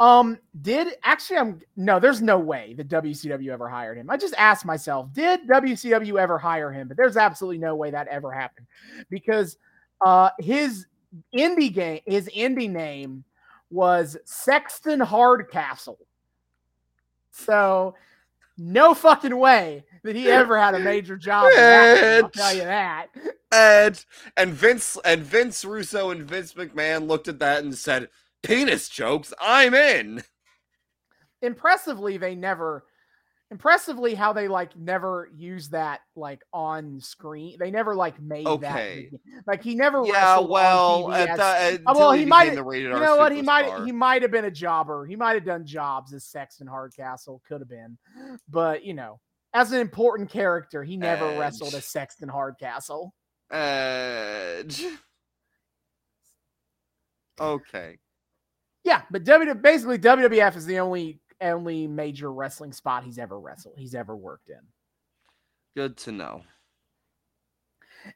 Um, 0.00 0.38
did 0.62 0.88
actually? 1.04 1.38
I'm 1.38 1.60
no. 1.76 1.98
There's 2.00 2.20
no 2.20 2.38
way 2.38 2.74
that 2.76 2.88
WCW 2.88 3.48
ever 3.50 3.68
hired 3.68 3.96
him. 3.98 4.10
I 4.10 4.16
just 4.16 4.34
asked 4.36 4.64
myself, 4.64 5.12
did 5.12 5.46
WCW 5.48 6.18
ever 6.20 6.38
hire 6.38 6.70
him? 6.72 6.88
But 6.88 6.96
there's 6.96 7.16
absolutely 7.16 7.58
no 7.58 7.74
way 7.76 7.90
that 7.92 8.08
ever 8.08 8.30
happened 8.32 8.66
because 9.08 9.56
uh 10.04 10.30
his 10.38 10.86
indie 11.36 11.72
game, 11.72 12.00
his 12.06 12.28
indie 12.28 12.70
name 12.70 13.24
was 13.70 14.16
Sexton 14.24 15.00
Hardcastle. 15.00 15.98
So 17.30 17.94
no 18.58 18.94
fucking 18.94 19.36
way 19.36 19.84
that 20.02 20.16
he 20.16 20.30
ever 20.30 20.58
had 20.58 20.74
a 20.74 20.78
major 20.78 21.16
job. 21.16 21.50
that, 21.54 22.24
I'll 22.24 22.30
tell 22.30 22.54
you 22.54 22.64
that. 22.64 23.08
And 23.52 24.04
and 24.36 24.52
Vince 24.52 24.98
and 25.04 25.22
Vince 25.22 25.64
Russo 25.64 26.10
and 26.10 26.22
Vince 26.28 26.54
McMahon 26.54 27.06
looked 27.06 27.28
at 27.28 27.38
that 27.38 27.62
and 27.62 27.74
said, 27.74 28.08
"Penis 28.42 28.88
jokes, 28.88 29.32
I'm 29.40 29.74
in." 29.74 30.22
impressively 31.42 32.16
they 32.16 32.34
never 32.34 32.84
impressively 33.52 34.14
how 34.14 34.32
they 34.32 34.48
like 34.48 34.76
never 34.76 35.28
use 35.36 35.68
that 35.68 36.00
like 36.16 36.42
on 36.52 36.98
screen 37.00 37.56
they 37.60 37.70
never 37.70 37.94
like 37.94 38.20
made 38.20 38.44
Okay. 38.44 39.08
that 39.12 39.20
like 39.46 39.62
he 39.62 39.76
never 39.76 40.04
Yeah, 40.04 40.40
well, 40.40 41.12
at 41.12 41.36
the, 41.36 41.80
Oh, 41.86 41.96
well, 41.96 42.10
he 42.12 42.24
might- 42.26 42.52
you 42.54 42.90
know 42.90 43.16
what 43.16 43.30
he 43.30 43.42
might 43.42 43.84
he 43.84 43.92
might 43.92 44.22
have 44.22 44.32
been 44.32 44.46
a 44.46 44.50
jobber 44.50 45.06
he 45.06 45.14
might 45.14 45.34
have 45.34 45.44
done 45.44 45.64
jobs 45.64 46.12
as 46.12 46.24
Sexton 46.24 46.66
Hardcastle 46.66 47.40
could 47.46 47.60
have 47.60 47.68
been 47.68 47.96
but 48.48 48.84
you 48.84 48.94
know 48.94 49.20
as 49.54 49.70
an 49.70 49.80
important 49.80 50.28
character 50.28 50.82
he 50.82 50.96
never 50.96 51.38
wrestled 51.38 51.74
Edge. 51.74 51.78
as 51.78 51.86
Sexton 51.86 52.28
Hardcastle 52.28 53.14
Edge. 53.52 54.84
Okay. 57.40 57.98
yeah 58.82 59.02
but 59.10 59.22
W 59.24 59.54
basically 59.54 59.98
WWF 59.98 60.56
is 60.56 60.66
the 60.66 60.80
only 60.80 61.20
only 61.40 61.86
major 61.86 62.32
wrestling 62.32 62.72
spot 62.72 63.04
he's 63.04 63.18
ever 63.18 63.38
wrestled 63.38 63.74
he's 63.76 63.94
ever 63.94 64.16
worked 64.16 64.48
in 64.48 64.60
Good 65.76 65.98
to 65.98 66.12
know. 66.12 66.42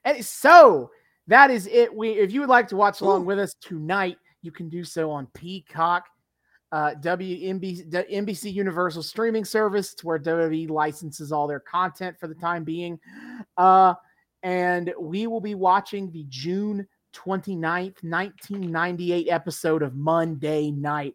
And 0.04 0.24
so 0.24 0.90
that 1.26 1.50
is 1.50 1.66
it. 1.66 1.94
We, 1.94 2.12
if 2.12 2.32
you 2.32 2.40
would 2.40 2.48
like 2.48 2.68
to 2.68 2.76
watch 2.76 3.02
along 3.02 3.22
Ooh. 3.22 3.26
with 3.26 3.38
us 3.38 3.54
tonight, 3.60 4.16
you 4.40 4.50
can 4.50 4.70
do 4.70 4.82
so 4.82 5.10
on 5.10 5.26
Peacock, 5.34 6.06
uh, 6.72 6.94
WNBC, 7.02 7.92
NBC 8.10 8.54
Universal 8.54 9.02
streaming 9.02 9.44
service, 9.44 9.92
to 9.94 10.06
where 10.06 10.18
WWE 10.18 10.70
licenses 10.70 11.32
all 11.32 11.46
their 11.46 11.60
content 11.60 12.16
for 12.18 12.28
the 12.28 12.34
time 12.34 12.64
being. 12.64 12.98
Uh, 13.58 13.92
and 14.42 14.94
we 14.98 15.26
will 15.26 15.42
be 15.42 15.54
watching 15.54 16.10
the 16.12 16.24
June 16.30 16.88
29th, 17.14 18.02
1998 18.02 19.28
episode 19.28 19.82
of 19.82 19.94
Monday 19.94 20.70
Night 20.70 21.14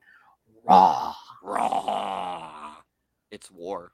Raw. 0.63 1.15
Raw. 1.45 2.73
It's 3.29 3.51
war. 3.51 3.91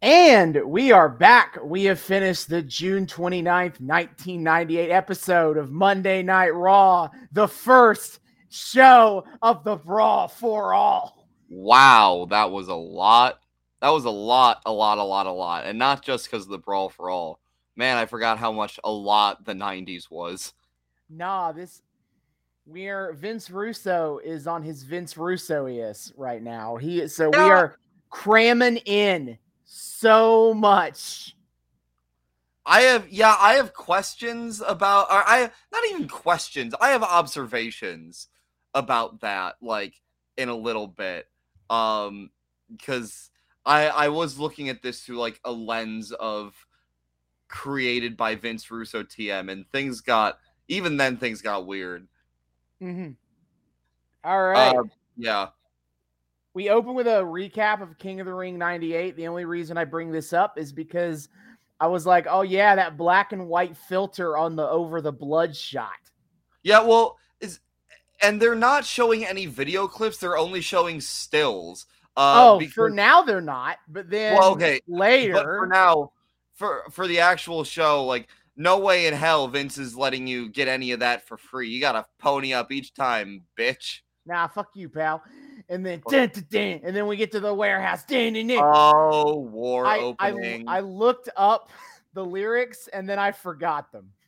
And 0.00 0.62
we 0.64 0.92
are 0.92 1.08
back. 1.08 1.58
We 1.62 1.84
have 1.84 1.98
finished 1.98 2.48
the 2.48 2.62
June 2.62 3.06
29th, 3.06 3.80
1998 3.80 4.90
episode 4.90 5.56
of 5.56 5.72
Monday 5.72 6.22
Night 6.22 6.54
Raw, 6.54 7.08
the 7.32 7.48
first 7.48 8.20
show 8.50 9.24
of 9.42 9.64
the 9.64 9.76
Brawl 9.76 10.28
for 10.28 10.74
All. 10.74 11.26
Wow, 11.48 12.28
that 12.30 12.50
was 12.50 12.68
a 12.68 12.74
lot. 12.74 13.40
That 13.80 13.90
was 13.90 14.04
a 14.04 14.10
lot, 14.10 14.62
a 14.64 14.72
lot, 14.72 14.98
a 14.98 15.02
lot, 15.02 15.26
a 15.26 15.32
lot. 15.32 15.64
And 15.64 15.76
not 15.76 16.04
just 16.04 16.30
because 16.30 16.44
of 16.44 16.50
the 16.50 16.58
Brawl 16.58 16.88
for 16.88 17.10
All. 17.10 17.40
Man, 17.74 17.96
I 17.96 18.06
forgot 18.06 18.38
how 18.38 18.52
much 18.52 18.78
a 18.84 18.92
lot 18.92 19.44
the 19.44 19.54
90s 19.54 20.08
was. 20.08 20.52
Nah, 21.10 21.50
this 21.50 21.82
we're 22.66 23.12
Vince 23.12 23.50
Russo 23.50 24.20
is 24.24 24.46
on 24.46 24.62
his 24.62 24.82
Vince 24.82 25.16
Russo 25.16 25.66
is 25.66 26.12
right 26.16 26.42
now. 26.42 26.76
He 26.76 27.06
so 27.08 27.30
we 27.30 27.38
are 27.38 27.76
cramming 28.10 28.76
in 28.78 29.38
so 29.64 30.54
much. 30.54 31.36
I 32.64 32.82
have 32.82 33.08
yeah, 33.08 33.34
I 33.38 33.54
have 33.54 33.72
questions 33.72 34.62
about 34.64 35.10
or 35.10 35.22
I 35.26 35.50
not 35.72 35.84
even 35.90 36.08
questions. 36.08 36.74
I 36.80 36.90
have 36.90 37.02
observations 37.02 38.28
about 38.74 39.20
that 39.20 39.56
like 39.60 40.00
in 40.36 40.48
a 40.48 40.54
little 40.54 40.86
bit. 40.86 41.26
Um 41.68 42.30
cuz 42.84 43.30
I 43.66 43.88
I 43.88 44.08
was 44.08 44.38
looking 44.38 44.68
at 44.68 44.82
this 44.82 45.02
through 45.02 45.18
like 45.18 45.40
a 45.44 45.52
lens 45.52 46.12
of 46.12 46.54
created 47.48 48.16
by 48.16 48.34
Vince 48.34 48.70
Russo 48.70 49.02
TM 49.02 49.50
and 49.50 49.68
things 49.70 50.00
got 50.00 50.38
even 50.68 50.96
then 50.96 51.16
things 51.16 51.42
got 51.42 51.66
weird. 51.66 52.06
Mm-hmm. 52.82 53.10
All 54.24 54.42
right. 54.42 54.76
Uh, 54.76 54.82
yeah. 55.16 55.48
We 56.54 56.68
open 56.68 56.94
with 56.94 57.06
a 57.06 57.22
recap 57.22 57.80
of 57.80 57.96
King 57.98 58.20
of 58.20 58.26
the 58.26 58.34
Ring 58.34 58.58
98. 58.58 59.16
The 59.16 59.28
only 59.28 59.44
reason 59.44 59.78
I 59.78 59.84
bring 59.84 60.10
this 60.10 60.32
up 60.32 60.58
is 60.58 60.72
because 60.72 61.28
I 61.80 61.86
was 61.86 62.04
like, 62.04 62.26
oh, 62.28 62.42
yeah, 62.42 62.74
that 62.74 62.96
black 62.96 63.32
and 63.32 63.48
white 63.48 63.76
filter 63.76 64.36
on 64.36 64.56
the 64.56 64.68
over 64.68 65.00
the 65.00 65.12
blood 65.12 65.56
shot. 65.56 65.90
Yeah, 66.62 66.82
well, 66.82 67.18
is 67.40 67.60
and 68.20 68.40
they're 68.40 68.54
not 68.54 68.84
showing 68.84 69.24
any 69.24 69.46
video 69.46 69.88
clips, 69.88 70.18
they're 70.18 70.38
only 70.38 70.60
showing 70.60 71.00
stills. 71.00 71.86
Uh, 72.16 72.52
oh, 72.52 72.58
because, 72.58 72.74
for 72.74 72.90
now 72.90 73.22
they're 73.22 73.40
not, 73.40 73.78
but 73.88 74.10
then 74.10 74.36
well, 74.36 74.52
okay, 74.52 74.80
later. 74.86 75.32
But 75.32 75.44
for 75.44 75.66
now, 75.66 76.12
for 76.54 76.84
for 76.90 77.08
the 77.08 77.20
actual 77.20 77.64
show, 77.64 78.04
like 78.04 78.28
no 78.56 78.78
way 78.78 79.06
in 79.06 79.14
hell 79.14 79.48
Vince 79.48 79.78
is 79.78 79.96
letting 79.96 80.26
you 80.26 80.48
get 80.48 80.68
any 80.68 80.92
of 80.92 81.00
that 81.00 81.26
for 81.26 81.36
free. 81.36 81.68
You 81.68 81.80
gotta 81.80 82.04
pony 82.18 82.52
up 82.52 82.70
each 82.72 82.94
time, 82.94 83.42
bitch. 83.58 84.00
Nah, 84.26 84.46
fuck 84.46 84.68
you, 84.74 84.88
pal. 84.88 85.22
And 85.68 85.84
then 85.84 86.02
dun, 86.08 86.28
dun, 86.28 86.46
dun, 86.50 86.80
and 86.84 86.94
then 86.94 87.06
we 87.06 87.16
get 87.16 87.32
to 87.32 87.40
the 87.40 87.52
warehouse. 87.52 88.04
Dun, 88.04 88.34
dun, 88.34 88.46
dun. 88.46 88.60
Oh, 88.62 89.38
war 89.38 89.86
I, 89.86 89.98
opening. 89.98 90.68
I, 90.68 90.78
I 90.78 90.80
looked 90.80 91.28
up 91.36 91.70
the 92.14 92.24
lyrics 92.24 92.88
and 92.92 93.08
then 93.08 93.18
I 93.18 93.32
forgot 93.32 93.92
them. 93.92 94.10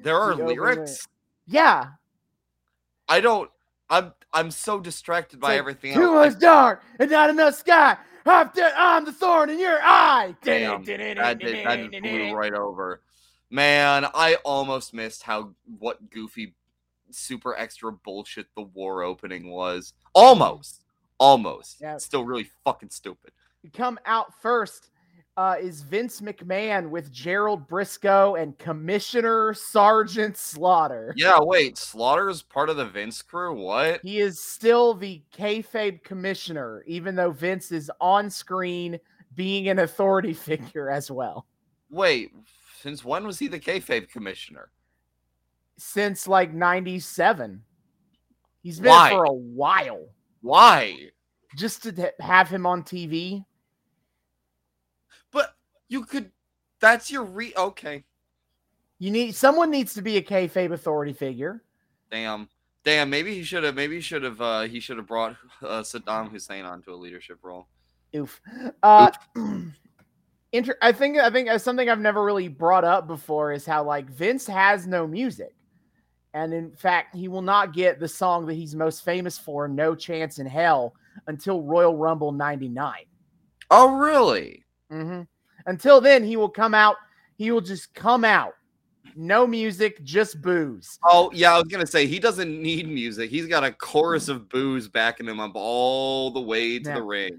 There 0.00 0.16
are 0.16 0.36
the 0.36 0.44
lyrics. 0.44 1.08
Yeah. 1.48 1.86
I 3.08 3.20
don't. 3.20 3.50
I'm 3.90 4.12
I'm 4.32 4.52
so 4.52 4.78
distracted 4.78 5.40
by 5.40 5.48
like, 5.48 5.58
everything. 5.58 5.94
Too 5.94 6.12
much 6.12 6.38
dark 6.38 6.84
and 7.00 7.10
not 7.10 7.30
enough 7.30 7.56
sky. 7.56 7.96
I'm, 8.28 8.50
I'm 8.76 9.04
the 9.04 9.12
thorn 9.12 9.50
in 9.50 9.58
your 9.58 9.78
eye. 9.82 10.34
Damn, 10.42 10.84
that, 10.84 11.38
did, 11.38 11.66
that 11.66 11.90
blew 12.02 12.32
right 12.34 12.54
over. 12.54 13.02
Man, 13.50 14.06
I 14.14 14.36
almost 14.44 14.92
missed 14.92 15.22
how 15.22 15.54
what 15.78 16.10
goofy, 16.10 16.54
super 17.10 17.56
extra 17.56 17.92
bullshit 17.92 18.46
the 18.54 18.62
war 18.62 19.02
opening 19.02 19.50
was. 19.50 19.94
Almost, 20.14 20.84
almost. 21.18 21.78
Yeah. 21.80 21.96
Still 21.96 22.24
really 22.24 22.50
fucking 22.64 22.90
stupid. 22.90 23.32
You 23.62 23.70
come 23.70 23.98
out 24.04 24.32
first 24.40 24.90
uh, 25.38 25.54
is 25.60 25.82
Vince 25.82 26.20
McMahon 26.20 26.90
with 26.90 27.12
Gerald 27.12 27.68
Brisco 27.68 28.34
and 28.42 28.58
Commissioner 28.58 29.54
Sergeant 29.54 30.36
Slaughter. 30.36 31.14
Yeah, 31.16 31.38
wait, 31.40 31.78
Slaughter 31.78 32.28
is 32.28 32.42
part 32.42 32.68
of 32.68 32.76
the 32.76 32.84
Vince 32.84 33.22
crew. 33.22 33.54
What? 33.54 34.00
He 34.02 34.18
is 34.18 34.40
still 34.40 34.94
the 34.94 35.22
kayfabe 35.32 36.02
commissioner, 36.02 36.82
even 36.88 37.14
though 37.14 37.30
Vince 37.30 37.70
is 37.70 37.88
on 38.00 38.30
screen 38.30 38.98
being 39.36 39.68
an 39.68 39.78
authority 39.78 40.32
figure 40.34 40.90
as 40.90 41.08
well. 41.08 41.46
Wait, 41.88 42.32
since 42.82 43.04
when 43.04 43.24
was 43.24 43.38
he 43.38 43.46
the 43.46 43.60
kayfabe 43.60 44.10
commissioner? 44.10 44.70
Since 45.76 46.26
like 46.26 46.52
'97. 46.52 47.62
He's 48.60 48.80
been 48.80 49.10
for 49.10 49.22
a 49.22 49.32
while. 49.32 50.08
Why? 50.42 51.10
Just 51.56 51.84
to 51.84 52.12
have 52.18 52.48
him 52.48 52.66
on 52.66 52.82
TV 52.82 53.44
you 55.88 56.04
could. 56.04 56.30
That's 56.80 57.10
your 57.10 57.24
re. 57.24 57.52
Okay. 57.56 58.04
You 58.98 59.10
need 59.10 59.34
someone 59.34 59.70
needs 59.70 59.94
to 59.94 60.02
be 60.02 60.16
a 60.16 60.22
kayfabe 60.22 60.72
authority 60.72 61.12
figure. 61.12 61.62
Damn. 62.10 62.48
Damn. 62.84 63.10
Maybe 63.10 63.34
he 63.34 63.42
should 63.42 63.64
have. 63.64 63.74
Maybe 63.74 63.96
he 63.96 64.00
should 64.00 64.22
have. 64.22 64.40
Uh, 64.40 64.62
he 64.62 64.80
should 64.80 64.96
have 64.96 65.06
brought 65.06 65.36
uh, 65.62 65.82
Saddam 65.82 66.30
Hussein 66.30 66.64
onto 66.64 66.92
a 66.92 66.96
leadership 66.96 67.38
role. 67.42 67.68
Oof. 68.14 68.40
Uh, 68.82 69.10
Oof. 69.36 69.72
Inter- 70.52 70.78
I 70.80 70.92
think. 70.92 71.18
I 71.18 71.30
think 71.30 71.50
something 71.60 71.90
I've 71.90 72.00
never 72.00 72.24
really 72.24 72.48
brought 72.48 72.84
up 72.84 73.06
before 73.06 73.52
is 73.52 73.66
how 73.66 73.84
like 73.84 74.08
Vince 74.08 74.46
has 74.46 74.86
no 74.86 75.06
music, 75.06 75.54
and 76.32 76.54
in 76.54 76.74
fact, 76.74 77.14
he 77.14 77.28
will 77.28 77.42
not 77.42 77.74
get 77.74 78.00
the 78.00 78.08
song 78.08 78.46
that 78.46 78.54
he's 78.54 78.74
most 78.74 79.04
famous 79.04 79.36
for, 79.36 79.68
"No 79.68 79.94
Chance 79.94 80.38
in 80.38 80.46
Hell," 80.46 80.94
until 81.26 81.62
Royal 81.62 81.94
Rumble 81.94 82.32
'99. 82.32 82.94
Oh, 83.70 83.96
really? 83.98 84.64
Mm-hmm. 84.90 85.22
Until 85.68 86.00
then, 86.00 86.24
he 86.24 86.36
will 86.36 86.48
come 86.48 86.74
out. 86.74 86.96
He 87.36 87.50
will 87.50 87.60
just 87.60 87.94
come 87.94 88.24
out. 88.24 88.54
No 89.14 89.46
music, 89.46 90.02
just 90.02 90.40
booze. 90.40 90.98
Oh, 91.04 91.30
yeah. 91.34 91.54
I 91.54 91.58
was 91.58 91.68
going 91.68 91.84
to 91.84 91.90
say, 91.90 92.06
he 92.06 92.18
doesn't 92.18 92.62
need 92.62 92.88
music. 92.88 93.30
He's 93.30 93.46
got 93.46 93.64
a 93.64 93.72
chorus 93.72 94.28
of 94.28 94.48
booze 94.48 94.88
backing 94.88 95.26
him 95.26 95.40
up 95.40 95.52
all 95.54 96.30
the 96.30 96.40
way 96.40 96.78
to 96.78 96.88
yeah. 96.88 96.94
the 96.94 97.02
ring. 97.02 97.38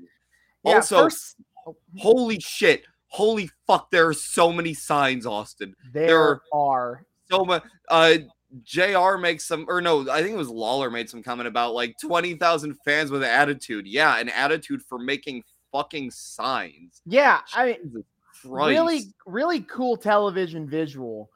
Yeah, 0.63 0.75
also, 0.75 1.03
first... 1.03 1.37
Oh, 1.65 1.75
holy 1.97 2.39
shit. 2.39 2.83
Holy 3.07 3.49
fuck. 3.65 3.89
There 3.89 4.07
are 4.07 4.13
so 4.13 4.53
many 4.53 4.75
signs, 4.75 5.25
Austin. 5.25 5.75
There, 5.91 6.07
there 6.07 6.41
are 6.53 7.05
so 7.31 7.43
much. 7.43 7.63
Uh, 7.89 8.17
JR 8.63 9.17
makes 9.17 9.45
some, 9.45 9.65
or 9.67 9.81
no, 9.81 10.09
I 10.09 10.21
think 10.21 10.33
it 10.33 10.37
was 10.37 10.49
Lawler 10.49 10.91
made 10.91 11.09
some 11.09 11.23
comment 11.23 11.47
about 11.47 11.73
like 11.73 11.95
20,000 11.99 12.75
fans 12.85 13.09
with 13.09 13.23
attitude. 13.23 13.87
Yeah, 13.87 14.17
an 14.17 14.29
attitude 14.29 14.81
for 14.83 14.99
making 14.99 15.43
fucking 15.71 16.11
signs. 16.11 17.01
Yeah, 17.05 17.41
I 17.53 17.65
mean, 17.65 18.03
Christ. 18.41 18.69
really, 18.69 19.01
really 19.25 19.61
cool 19.61 19.97
television 19.97 20.67
visual. 20.67 21.29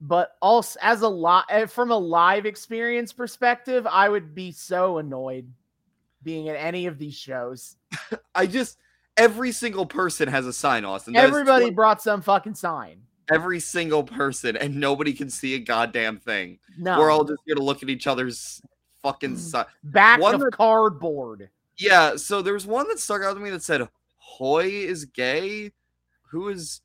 But 0.00 0.36
also, 0.42 0.78
as 0.82 1.02
a 1.02 1.08
lot 1.08 1.46
eh, 1.48 1.66
from 1.66 1.92
a 1.92 1.96
live 1.96 2.44
experience 2.44 3.12
perspective, 3.12 3.86
I 3.86 4.08
would 4.08 4.34
be 4.34 4.50
so 4.50 4.98
annoyed 4.98 5.52
being 6.24 6.48
at 6.48 6.56
any 6.56 6.86
of 6.86 6.98
these 6.98 7.14
shows. 7.14 7.76
I 8.34 8.46
just 8.46 8.78
every 9.16 9.52
single 9.52 9.86
person 9.86 10.28
has 10.28 10.46
a 10.46 10.52
sign, 10.52 10.84
Austin. 10.84 11.14
That 11.14 11.24
Everybody 11.24 11.70
tw- 11.70 11.74
brought 11.76 12.02
some 12.02 12.20
fucking 12.20 12.56
sign. 12.56 13.02
Every 13.32 13.60
single 13.60 14.02
person, 14.02 14.56
and 14.56 14.76
nobody 14.76 15.12
can 15.12 15.30
see 15.30 15.54
a 15.54 15.60
goddamn 15.60 16.18
thing. 16.18 16.58
No, 16.76 16.98
we're 16.98 17.10
all 17.10 17.24
just 17.24 17.42
gonna 17.48 17.62
look 17.62 17.84
at 17.84 17.88
each 17.88 18.08
other's 18.08 18.60
fucking 19.02 19.36
sign. 19.38 19.66
Back 19.84 20.20
one 20.20 20.34
of 20.34 20.40
that, 20.40 20.52
cardboard. 20.52 21.48
Yeah, 21.78 22.16
so 22.16 22.42
there's 22.42 22.66
one 22.66 22.88
that 22.88 22.98
stuck 22.98 23.22
out 23.22 23.34
to 23.34 23.40
me 23.40 23.50
that 23.50 23.62
said 23.62 23.88
Hoy 24.16 24.66
is 24.66 25.04
gay 25.04 25.72
who 26.32 26.48
is 26.48 26.80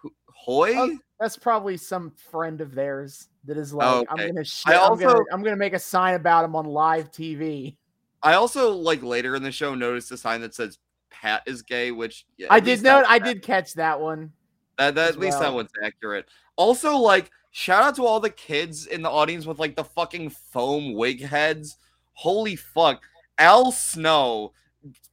who, 0.00 0.12
Hoy? 0.26 0.74
Oh, 0.76 0.98
that's 1.20 1.36
probably 1.36 1.76
some 1.76 2.12
friend 2.30 2.60
of 2.60 2.74
theirs 2.74 3.28
that 3.44 3.58
is 3.58 3.74
like, 3.74 3.86
oh, 3.86 3.98
okay. 3.98 4.06
I'm 4.08 4.34
gonna 4.34 4.44
shit, 4.44 4.74
also, 4.74 4.92
I'm 4.92 5.12
gonna 5.12 5.24
I'm 5.32 5.42
gonna 5.42 5.56
make 5.56 5.74
a 5.74 5.78
sign 5.78 6.14
about 6.14 6.44
him 6.44 6.56
on 6.56 6.64
live 6.64 7.10
TV. 7.10 7.76
I 8.22 8.34
also 8.34 8.70
like 8.70 9.02
later 9.02 9.34
in 9.34 9.42
the 9.42 9.52
show 9.52 9.74
noticed 9.74 10.12
a 10.12 10.16
sign 10.16 10.40
that 10.42 10.54
says 10.54 10.78
Pat 11.10 11.42
is 11.46 11.62
gay, 11.62 11.90
which 11.90 12.24
yeah, 12.38 12.46
I 12.48 12.60
did 12.60 12.82
know 12.82 13.04
I 13.06 13.18
did 13.18 13.42
catch 13.42 13.74
that 13.74 14.00
one. 14.00 14.32
That, 14.78 14.94
that 14.94 15.10
at 15.10 15.18
least 15.18 15.40
well. 15.40 15.50
that 15.50 15.54
one's 15.54 15.72
accurate. 15.84 16.26
Also, 16.56 16.96
like 16.96 17.30
shout 17.50 17.82
out 17.82 17.96
to 17.96 18.06
all 18.06 18.20
the 18.20 18.30
kids 18.30 18.86
in 18.86 19.02
the 19.02 19.10
audience 19.10 19.46
with 19.46 19.58
like 19.58 19.74
the 19.74 19.84
fucking 19.84 20.30
foam 20.30 20.94
wig 20.94 21.22
heads. 21.22 21.76
Holy 22.14 22.56
fuck. 22.56 23.02
Al 23.38 23.72
Snow 23.72 24.52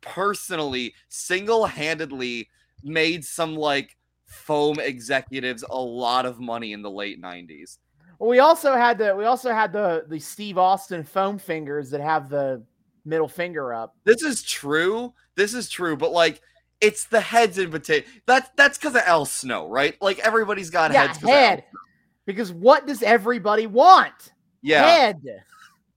personally 0.02 0.94
single-handedly 1.08 2.50
made 2.84 3.24
some 3.26 3.56
like 3.56 3.96
foam 4.26 4.80
executives 4.80 5.64
a 5.70 5.80
lot 5.80 6.26
of 6.26 6.40
money 6.40 6.74
in 6.74 6.82
the 6.82 6.92
late 6.92 7.22
90s. 7.22 7.78
Well, 8.20 8.30
we 8.30 8.40
also 8.40 8.76
had 8.76 8.98
the 8.98 9.16
we 9.16 9.26
also 9.26 9.54
had 9.54 9.72
the 9.72 10.06
the 10.08 10.20
Steve 10.20 10.58
Austin 10.58 11.04
foam 11.04 11.38
fingers 11.38 11.90
that 11.92 12.02
have 12.02 12.30
the 12.30 12.62
middle 13.06 13.30
finger 13.30 13.74
up. 13.74 13.96
This 14.04 14.24
is 14.24 14.44
true. 14.44 15.14
This 15.36 15.54
is 15.54 15.70
true, 15.70 15.96
but 15.96 16.12
like 16.12 16.42
it's 16.82 17.06
the 17.06 17.22
heads 17.22 17.58
in 17.58 17.72
potato. 17.72 18.08
That's 18.26 18.50
that's 18.56 18.78
because 18.78 18.96
of 18.96 19.04
Al 19.06 19.26
Snow, 19.26 19.70
right? 19.70 19.96
Like 20.02 20.20
everybody's 20.20 20.70
got 20.70 20.92
yeah, 20.92 21.08
heads. 21.08 21.20
Head. 21.20 21.64
Because 22.26 22.52
what 22.52 22.86
does 22.86 23.02
everybody 23.02 23.68
want? 23.68 24.34
Yeah. 24.62 24.86
Head. 24.86 25.22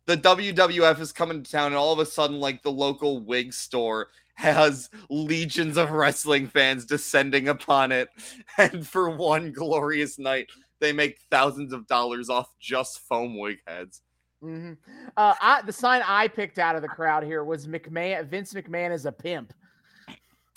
The 0.07 0.17
WWF 0.17 1.01
is 1.01 1.13
coming 1.13 1.43
to 1.43 1.51
town, 1.51 1.67
and 1.67 1.77
all 1.77 1.93
of 1.93 1.99
a 1.99 2.07
sudden, 2.07 2.41
like 2.41 2.63
the 2.63 2.73
local 2.73 3.21
wig 3.21 3.53
store 3.53 4.09
has 4.35 4.91
legions 5.11 5.77
of 5.77 5.91
wrestling 5.93 6.49
fans 6.49 6.85
descending 6.85 7.49
upon 7.49 7.93
it, 7.93 8.09
and 8.59 8.87
for 8.87 9.11
one 9.11 9.53
glorious 9.53 10.19
night, 10.19 10.49
they 10.81 10.93
make 10.93 11.19
thousands 11.31 11.73
of 11.73 11.87
dollars 11.87 12.29
off 12.29 12.53
just 12.61 13.01
foam 13.01 13.39
wig 13.39 13.59
heads. 13.67 14.03
hmm 14.41 14.73
Uh, 15.17 15.35
I, 15.41 15.63
the 15.63 15.73
sign 15.73 16.03
I 16.07 16.29
picked 16.29 16.59
out 16.59 16.77
of 16.77 16.83
the 16.83 16.89
crowd 16.89 17.25
here 17.25 17.45
was 17.45 17.67
McMahon. 17.67 18.27
Vince 18.27 18.53
McMahon 18.55 18.93
is 18.93 19.07
a 19.07 19.13
pimp. 19.13 19.53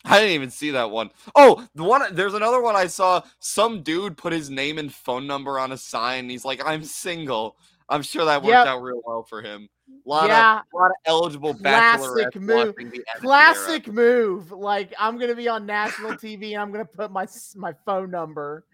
I 0.03 0.19
didn't 0.19 0.35
even 0.35 0.51
see 0.51 0.71
that 0.71 0.91
one. 0.91 1.09
Oh, 1.35 1.67
the 1.73 1.83
one 1.83 2.13
there's 2.13 2.35
another 2.35 2.61
one 2.61 2.75
I 2.75 2.87
saw. 2.87 3.23
Some 3.39 3.81
dude 3.81 4.17
put 4.17 4.33
his 4.33 4.49
name 4.51 4.77
and 4.77 4.93
phone 4.93 5.25
number 5.25 5.57
on 5.57 5.71
a 5.71 5.77
sign. 5.77 6.29
He's 6.29 6.45
like, 6.45 6.61
"I'm 6.63 6.83
single." 6.83 7.57
I'm 7.89 8.01
sure 8.01 8.25
that 8.25 8.41
worked 8.41 8.49
Yep. 8.51 8.67
out 8.67 8.81
real 8.81 9.01
well 9.05 9.23
for 9.23 9.41
him. 9.41 9.69
A 10.05 10.09
lot 10.09 10.27
Yeah. 10.29 10.59
of 10.59 10.65
lot 10.73 10.87
of 10.87 10.95
eligible 11.05 11.53
Classic 11.53 12.35
move. 12.35 12.75
Classic 13.19 13.87
move. 13.87 14.51
Like 14.51 14.93
I'm 14.99 15.17
gonna 15.19 15.35
be 15.35 15.47
on 15.47 15.65
national 15.65 16.13
TV 16.13 16.53
and 16.53 16.61
I'm 16.61 16.71
gonna 16.71 16.85
put 16.85 17.11
my 17.11 17.27
my 17.55 17.73
phone 17.85 18.09
number 18.09 18.65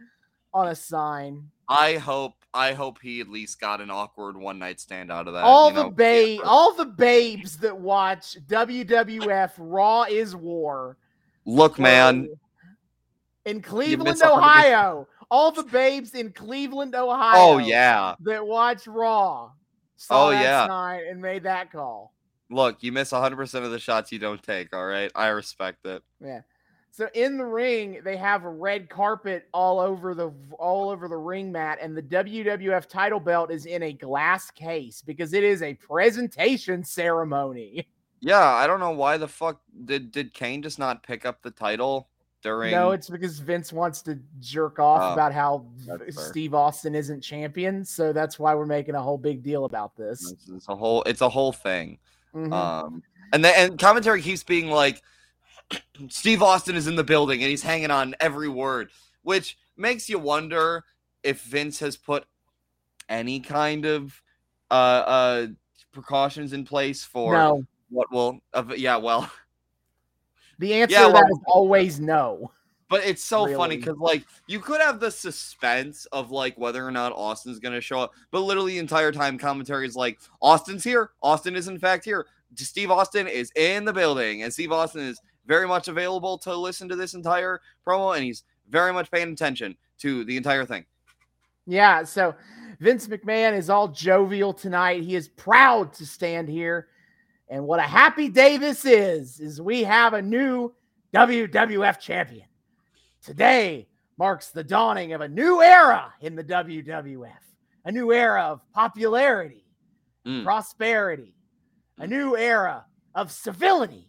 on 0.53 0.69
a 0.69 0.75
sign. 0.75 1.49
I 1.67 1.95
hope 1.97 2.33
I 2.53 2.73
hope 2.73 2.99
he 3.01 3.21
at 3.21 3.29
least 3.29 3.59
got 3.61 3.79
an 3.81 3.89
awkward 3.89 4.35
one 4.37 4.59
night 4.59 4.79
stand 4.81 5.11
out 5.11 5.27
of 5.27 5.33
that. 5.33 5.43
all 5.43 5.69
you 5.69 5.75
the 5.75 5.83
know? 5.83 5.91
ba- 5.91 6.39
all 6.45 6.73
the 6.73 6.85
babes 6.85 7.57
that 7.57 7.77
watch 7.77 8.37
WWF 8.47 9.53
Raw 9.57 10.03
is 10.03 10.35
War. 10.35 10.97
Look, 11.45 11.79
man, 11.79 12.29
in 13.45 13.61
Cleveland, 13.61 14.09
miss 14.11 14.21
100. 14.21 14.37
Ohio. 14.37 15.07
All 15.31 15.51
the 15.51 15.63
babes 15.63 16.13
in 16.13 16.31
Cleveland, 16.33 16.93
Ohio. 16.93 17.33
Oh 17.37 17.57
yeah. 17.57 18.15
that 18.19 18.45
watch 18.45 18.85
Raw. 18.85 19.51
Saw 19.95 20.27
Oh, 20.27 20.29
yeah. 20.31 20.67
sign 20.67 21.01
and 21.09 21.21
made 21.21 21.43
that 21.43 21.71
call. 21.71 22.13
Look, 22.49 22.83
you 22.83 22.91
miss 22.91 23.11
100% 23.11 23.63
of 23.63 23.71
the 23.71 23.79
shots 23.79 24.11
you 24.11 24.19
don't 24.19 24.43
take, 24.43 24.75
all 24.75 24.85
right? 24.85 25.09
I 25.15 25.27
respect 25.27 25.85
it. 25.85 26.03
Yeah. 26.19 26.41
So 26.93 27.07
in 27.13 27.37
the 27.37 27.45
ring, 27.45 28.01
they 28.03 28.17
have 28.17 28.43
a 28.43 28.49
red 28.49 28.89
carpet 28.89 29.45
all 29.53 29.79
over 29.79 30.13
the 30.13 30.33
all 30.59 30.89
over 30.89 31.07
the 31.07 31.15
ring 31.15 31.49
mat, 31.49 31.77
and 31.81 31.95
the 31.95 32.01
WWF 32.01 32.87
title 32.87 33.21
belt 33.21 33.49
is 33.49 33.65
in 33.65 33.81
a 33.83 33.93
glass 33.93 34.51
case 34.51 35.01
because 35.01 35.31
it 35.31 35.45
is 35.45 35.61
a 35.61 35.73
presentation 35.75 36.83
ceremony. 36.83 37.87
Yeah, 38.19 38.45
I 38.45 38.67
don't 38.67 38.81
know 38.81 38.91
why 38.91 39.17
the 39.17 39.27
fuck 39.27 39.61
did 39.85 40.11
did 40.11 40.33
Kane 40.33 40.61
just 40.61 40.77
not 40.77 41.01
pick 41.01 41.25
up 41.25 41.41
the 41.41 41.49
title 41.49 42.09
during 42.41 42.71
No, 42.71 42.91
it's 42.91 43.09
because 43.09 43.39
Vince 43.39 43.71
wants 43.71 44.01
to 44.03 44.19
jerk 44.39 44.79
off 44.79 45.01
Oh, 45.01 45.13
about 45.13 45.33
how 45.33 45.65
that's 45.85 46.03
V- 46.03 46.11
fair. 46.11 46.23
Steve 46.29 46.53
Austin 46.53 46.95
isn't 46.95 47.21
champion. 47.21 47.85
So 47.85 48.11
that's 48.13 48.39
why 48.39 48.55
we're 48.55 48.65
making 48.65 48.95
a 48.95 49.01
whole 49.01 49.17
big 49.17 49.43
deal 49.43 49.65
about 49.65 49.95
this. 49.95 50.31
it's, 50.31 50.49
it's 50.49 50.67
a 50.69 50.75
whole 50.75 51.03
it's 51.03 51.21
a 51.21 51.29
whole 51.29 51.51
thing. 51.51 51.99
Mhm. 52.33 52.51
Um 52.53 53.03
and 53.33 53.43
then 53.45 53.53
and 53.71 53.79
commentary 53.79 54.21
keeps 54.21 54.43
being 54.43 54.69
like 54.69 55.01
Steve 56.09 56.41
Austin 56.41 56.75
is 56.75 56.87
in 56.87 56.95
the 56.95 57.03
building 57.03 57.41
and 57.41 57.49
he's 57.49 57.63
hanging 57.63 57.91
on 57.91 58.15
every 58.19 58.49
word, 58.49 58.89
which 59.21 59.57
makes 59.77 60.09
you 60.09 60.19
wonder 60.19 60.83
if 61.23 61.41
Vince 61.43 61.79
has 61.79 61.95
put 61.95 62.25
any 63.07 63.39
kind 63.39 63.85
of 63.85 64.21
uh 64.69 64.73
uh 64.73 65.47
precautions 65.91 66.53
in 66.53 66.63
place 66.65 67.03
for 67.03 67.33
no, 67.33 67.63
what 67.89 68.11
will 68.11 68.39
of 68.53 68.77
yeah, 68.77 68.95
well, 68.97 69.29
the 70.61 70.73
answer 70.75 70.93
Yeah, 70.93 71.07
to 71.07 71.13
that 71.13 71.23
well- 71.25 71.31
is 71.31 71.39
always 71.47 71.99
no. 71.99 72.51
But 72.87 73.05
it's 73.05 73.23
so 73.23 73.47
funny 73.55 73.77
because 73.77 73.97
like 73.99 74.25
you 74.47 74.59
could 74.59 74.81
have 74.81 74.99
the 74.99 75.09
suspense 75.11 76.05
of 76.07 76.29
like 76.29 76.57
whether 76.57 76.85
or 76.85 76.91
not 76.91 77.13
Austin's 77.13 77.57
gonna 77.57 77.79
show 77.79 77.99
up, 78.01 78.11
but 78.31 78.41
literally 78.41 78.73
the 78.73 78.79
entire 78.79 79.13
time 79.13 79.37
commentary 79.37 79.87
is 79.87 79.95
like 79.95 80.19
Austin's 80.41 80.83
here. 80.83 81.11
Austin 81.23 81.55
is 81.55 81.69
in 81.69 81.79
fact 81.79 82.03
here. 82.03 82.27
Steve 82.55 82.91
Austin 82.91 83.27
is 83.27 83.49
in 83.55 83.85
the 83.85 83.93
building, 83.93 84.43
and 84.43 84.51
Steve 84.51 84.73
Austin 84.73 85.03
is 85.03 85.21
very 85.45 85.65
much 85.65 85.87
available 85.87 86.37
to 86.39 86.53
listen 86.53 86.89
to 86.89 86.97
this 86.97 87.13
entire 87.13 87.61
promo, 87.87 88.13
and 88.13 88.25
he's 88.25 88.43
very 88.67 88.91
much 88.91 89.09
paying 89.09 89.31
attention 89.31 89.77
to 89.99 90.25
the 90.25 90.35
entire 90.35 90.65
thing. 90.65 90.85
Yeah, 91.65 92.03
so 92.03 92.35
Vince 92.81 93.07
McMahon 93.07 93.57
is 93.57 93.69
all 93.69 93.87
jovial 93.87 94.51
tonight. 94.51 95.03
He 95.03 95.15
is 95.15 95.29
proud 95.29 95.93
to 95.93 96.05
stand 96.05 96.49
here. 96.49 96.89
And 97.51 97.67
what 97.67 97.79
a 97.79 97.83
happy 97.83 98.29
day 98.29 98.55
this 98.55 98.85
is, 98.85 99.41
is 99.41 99.61
we 99.61 99.83
have 99.83 100.13
a 100.13 100.21
new 100.21 100.73
WWF 101.13 101.99
champion. 101.99 102.47
Today 103.21 103.89
marks 104.17 104.51
the 104.51 104.63
dawning 104.63 105.11
of 105.11 105.19
a 105.19 105.27
new 105.27 105.61
era 105.61 106.13
in 106.21 106.35
the 106.35 106.45
WWF, 106.45 107.29
a 107.85 107.91
new 107.91 108.11
era 108.13 108.41
of 108.43 108.61
popularity, 108.73 109.65
Mm. 110.25 110.43
prosperity, 110.43 111.33
a 111.97 112.05
new 112.05 112.37
era 112.37 112.85
of 113.15 113.31
civility, 113.31 114.07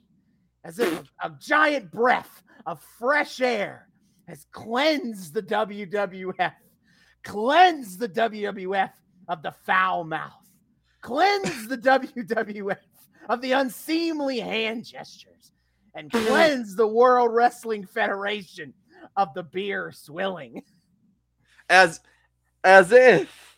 as 0.63 0.79
if 0.79 0.93
a, 0.93 1.27
a 1.27 1.37
giant 1.41 1.91
breath 1.91 2.43
of 2.67 2.83
fresh 2.99 3.41
air 3.41 3.89
has 4.29 4.45
cleansed 4.53 5.33
the 5.33 5.43
WWF, 5.43 6.53
cleansed 7.25 7.99
the 7.99 8.11
WWF 8.11 8.91
of 9.29 9.43
the 9.43 9.53
foul 9.65 10.05
mouth, 10.05 10.47
cleansed 11.01 11.71
the 11.71 11.79
WWF 11.79 12.77
of 13.29 13.41
the 13.41 13.53
unseemly 13.53 14.41
hand 14.41 14.85
gestures, 14.85 15.53
and 15.95 16.11
cleanse 16.13 16.75
the 16.75 16.87
World 16.87 17.33
Wrestling 17.33 17.87
Federation 17.87 18.73
of 19.17 19.33
the 19.35 19.43
beer 19.43 19.93
swilling. 19.93 20.63
As 21.69 22.01
as 22.65 22.93
if 22.93 23.53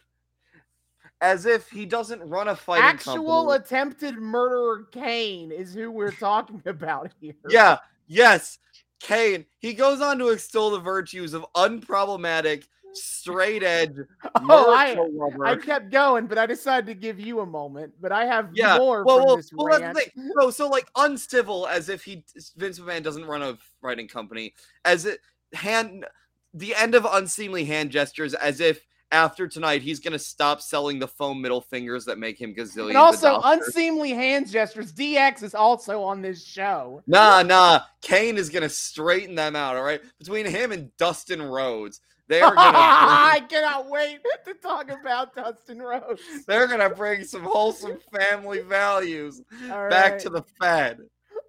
as 1.21 1.47
if 1.47 1.71
he 1.71 1.87
doesn't 1.87 2.21
run 2.29 2.49
a 2.49 2.57
fighting 2.57 2.85
Actual 2.85 3.47
company. 3.47 3.65
attempted 3.65 4.17
murderer 4.17 4.85
Kane 4.93 5.51
is 5.51 5.73
who 5.73 5.91
we're 5.91 6.13
talking 6.13 6.61
about 6.67 7.13
here. 7.21 7.35
Yeah, 7.49 7.79
yes. 8.07 8.59
Kane, 9.01 9.47
he 9.59 9.73
goes 9.75 10.01
on 10.01 10.19
to 10.19 10.29
extol 10.29 10.71
the 10.71 10.81
virtues 10.81 11.35
of 11.35 11.47
unproblematic, 11.55 12.65
straight 12.97 13.63
edge, 13.63 13.97
Oh, 14.49 14.73
I. 14.73 15.51
I 15.51 15.57
kept 15.57 15.91
going, 15.91 16.27
but 16.27 16.39
I 16.39 16.47
decided 16.47 16.87
to 16.87 16.95
give 16.95 17.21
you 17.21 17.41
a 17.41 17.47
moment. 17.47 17.93
But 18.01 18.13
I 18.13 18.25
have 18.27 18.51
yeah, 18.55 18.79
more 18.79 19.05
well, 19.05 19.25
well, 19.25 19.37
this 19.37 19.51
well 19.53 19.67
rant. 19.67 19.95
that's 19.95 20.05
the 20.05 20.11
thing. 20.11 20.31
So, 20.41 20.51
so 20.51 20.69
like 20.69 20.89
uncivil, 20.97 21.67
as 21.67 21.89
if 21.89 22.05
he 22.05 22.25
Vince 22.57 22.79
McMahon 22.79 23.03
doesn't 23.03 23.25
run 23.25 23.43
a 23.43 23.59
writing 23.83 24.09
company, 24.09 24.55
as 24.85 25.07
it 25.07 25.21
hand 25.53 26.07
the 26.53 26.75
end 26.75 26.95
of 26.95 27.07
unseemly 27.11 27.65
hand 27.65 27.91
gestures, 27.91 28.35
as 28.35 28.61
if 28.61 28.87
after 29.13 29.47
tonight 29.47 29.81
he's 29.81 30.01
gonna 30.01 30.19
stop 30.19 30.61
selling 30.61 30.99
the 30.99 31.07
foam 31.07 31.41
middle 31.41 31.61
fingers 31.61 32.05
that 32.05 32.19
make 32.19 32.41
him 32.41 32.55
gazillion. 32.55 32.89
And 32.91 32.97
also, 32.97 33.41
unseemly 33.45 34.11
hand 34.11 34.51
gestures. 34.51 34.93
DX 34.93 35.43
is 35.43 35.55
also 35.55 36.03
on 36.03 36.21
this 36.21 36.45
show. 36.45 37.03
Nah, 37.07 37.43
nah. 37.43 37.81
Kane 38.01 38.37
is 38.37 38.51
gonna 38.51 38.69
straighten 38.69 39.35
them 39.35 39.55
out. 39.55 39.77
All 39.77 39.85
right, 39.85 40.03
between 40.19 40.47
him 40.47 40.73
and 40.73 40.95
Dustin 40.97 41.41
Rhodes, 41.41 42.01
they 42.29 42.41
are 42.41 42.55
gonna. 42.55 42.79
I 42.79 43.41
cannot 43.49 43.89
wait 43.91 44.19
to 44.47 44.55
talk 44.55 44.91
about 44.91 45.35
Dustin 45.35 45.81
Rhodes. 45.81 46.23
they're 46.47 46.67
gonna 46.67 46.91
bring 46.91 47.25
some 47.25 47.43
wholesome 47.43 47.99
family 48.13 48.61
values 48.61 49.43
All 49.71 49.89
back 49.89 50.19
to 50.21 50.31
the 50.31 50.43
Fed. 50.61 51.01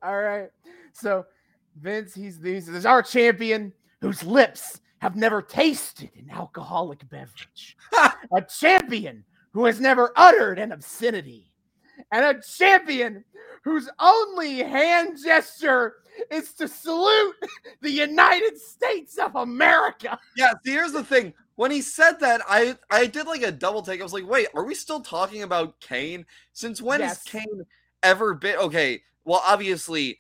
All 0.04 0.18
right. 0.18 0.50
So 0.94 1.26
Vince, 1.82 2.14
he's 2.14 2.42
he's, 2.42 2.68
he's 2.68 2.86
our 2.86 3.02
champion 3.02 3.74
whose 4.02 4.24
lips 4.24 4.82
have 5.00 5.16
never 5.16 5.42
tasted 5.42 6.10
an 6.18 6.30
alcoholic 6.32 7.08
beverage. 7.10 7.78
a 8.34 8.42
champion 8.42 9.24
who 9.52 9.66
has 9.66 9.80
never 9.80 10.12
uttered 10.16 10.60
an 10.60 10.72
obscenity. 10.72 11.52
And 12.12 12.26
a 12.26 12.42
champion 12.42 13.24
whose 13.64 13.90
only 14.00 14.58
hand 14.58 15.18
gesture 15.24 15.96
is 16.32 16.54
to 16.54 16.68
salute 16.68 17.36
the 17.82 17.92
United 17.92 18.58
States 18.58 19.18
of 19.18 19.36
America. 19.36 20.20
Yeah. 20.36 20.54
See, 20.66 20.72
here's 20.72 20.92
the 20.92 21.04
thing. 21.04 21.34
When 21.56 21.72
he 21.72 21.82
said 21.82 22.20
that, 22.20 22.42
I 22.48 22.76
I 22.90 23.06
did 23.06 23.28
like 23.28 23.44
a 23.44 23.52
double 23.52 23.82
take. 23.82 24.00
I 24.00 24.04
was 24.04 24.14
like, 24.14 24.28
wait, 24.28 24.48
are 24.56 24.66
we 24.66 24.76
still 24.76 25.02
talking 25.02 25.44
about 25.44 25.80
Kane? 25.80 26.26
Since 26.54 26.82
when 26.82 27.02
has 27.02 27.24
Kane 27.24 27.66
ever 28.04 28.34
been? 28.34 28.58
Okay, 28.58 29.02
well, 29.24 29.42
obviously. 29.46 30.20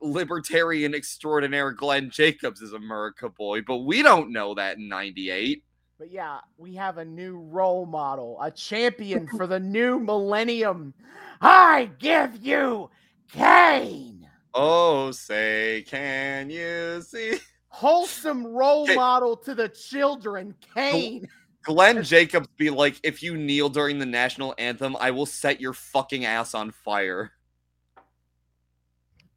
Libertarian 0.00 0.92
extraordinaire 0.92 1.70
Glenn 1.70 2.10
Jacobs 2.10 2.60
is 2.60 2.72
America 2.72 3.28
boy, 3.28 3.62
but 3.62 3.78
we 3.78 4.02
don't 4.02 4.32
know 4.32 4.54
that 4.54 4.76
in 4.76 4.88
'98. 4.88 5.62
But 5.98 6.10
yeah, 6.10 6.40
we 6.58 6.74
have 6.74 6.98
a 6.98 7.04
new 7.04 7.38
role 7.38 7.86
model, 7.86 8.36
a 8.42 8.50
champion 8.50 9.28
for 9.28 9.46
the 9.46 9.60
new 9.60 10.00
millennium. 10.00 10.94
I 11.40 11.90
give 12.00 12.44
you 12.44 12.90
Kane. 13.32 14.15
Oh, 14.58 15.10
say, 15.10 15.84
can 15.86 16.48
you 16.48 17.02
see? 17.02 17.38
Wholesome 17.68 18.46
role 18.46 18.86
model 18.94 19.36
to 19.36 19.54
the 19.54 19.68
children, 19.68 20.54
Kane. 20.74 21.28
Glenn 21.62 22.02
Jacobs 22.02 22.48
be 22.56 22.70
like, 22.70 22.98
if 23.02 23.22
you 23.22 23.36
kneel 23.36 23.68
during 23.68 23.98
the 23.98 24.06
national 24.06 24.54
anthem, 24.56 24.96
I 24.98 25.10
will 25.10 25.26
set 25.26 25.60
your 25.60 25.74
fucking 25.74 26.24
ass 26.24 26.54
on 26.54 26.70
fire. 26.70 27.32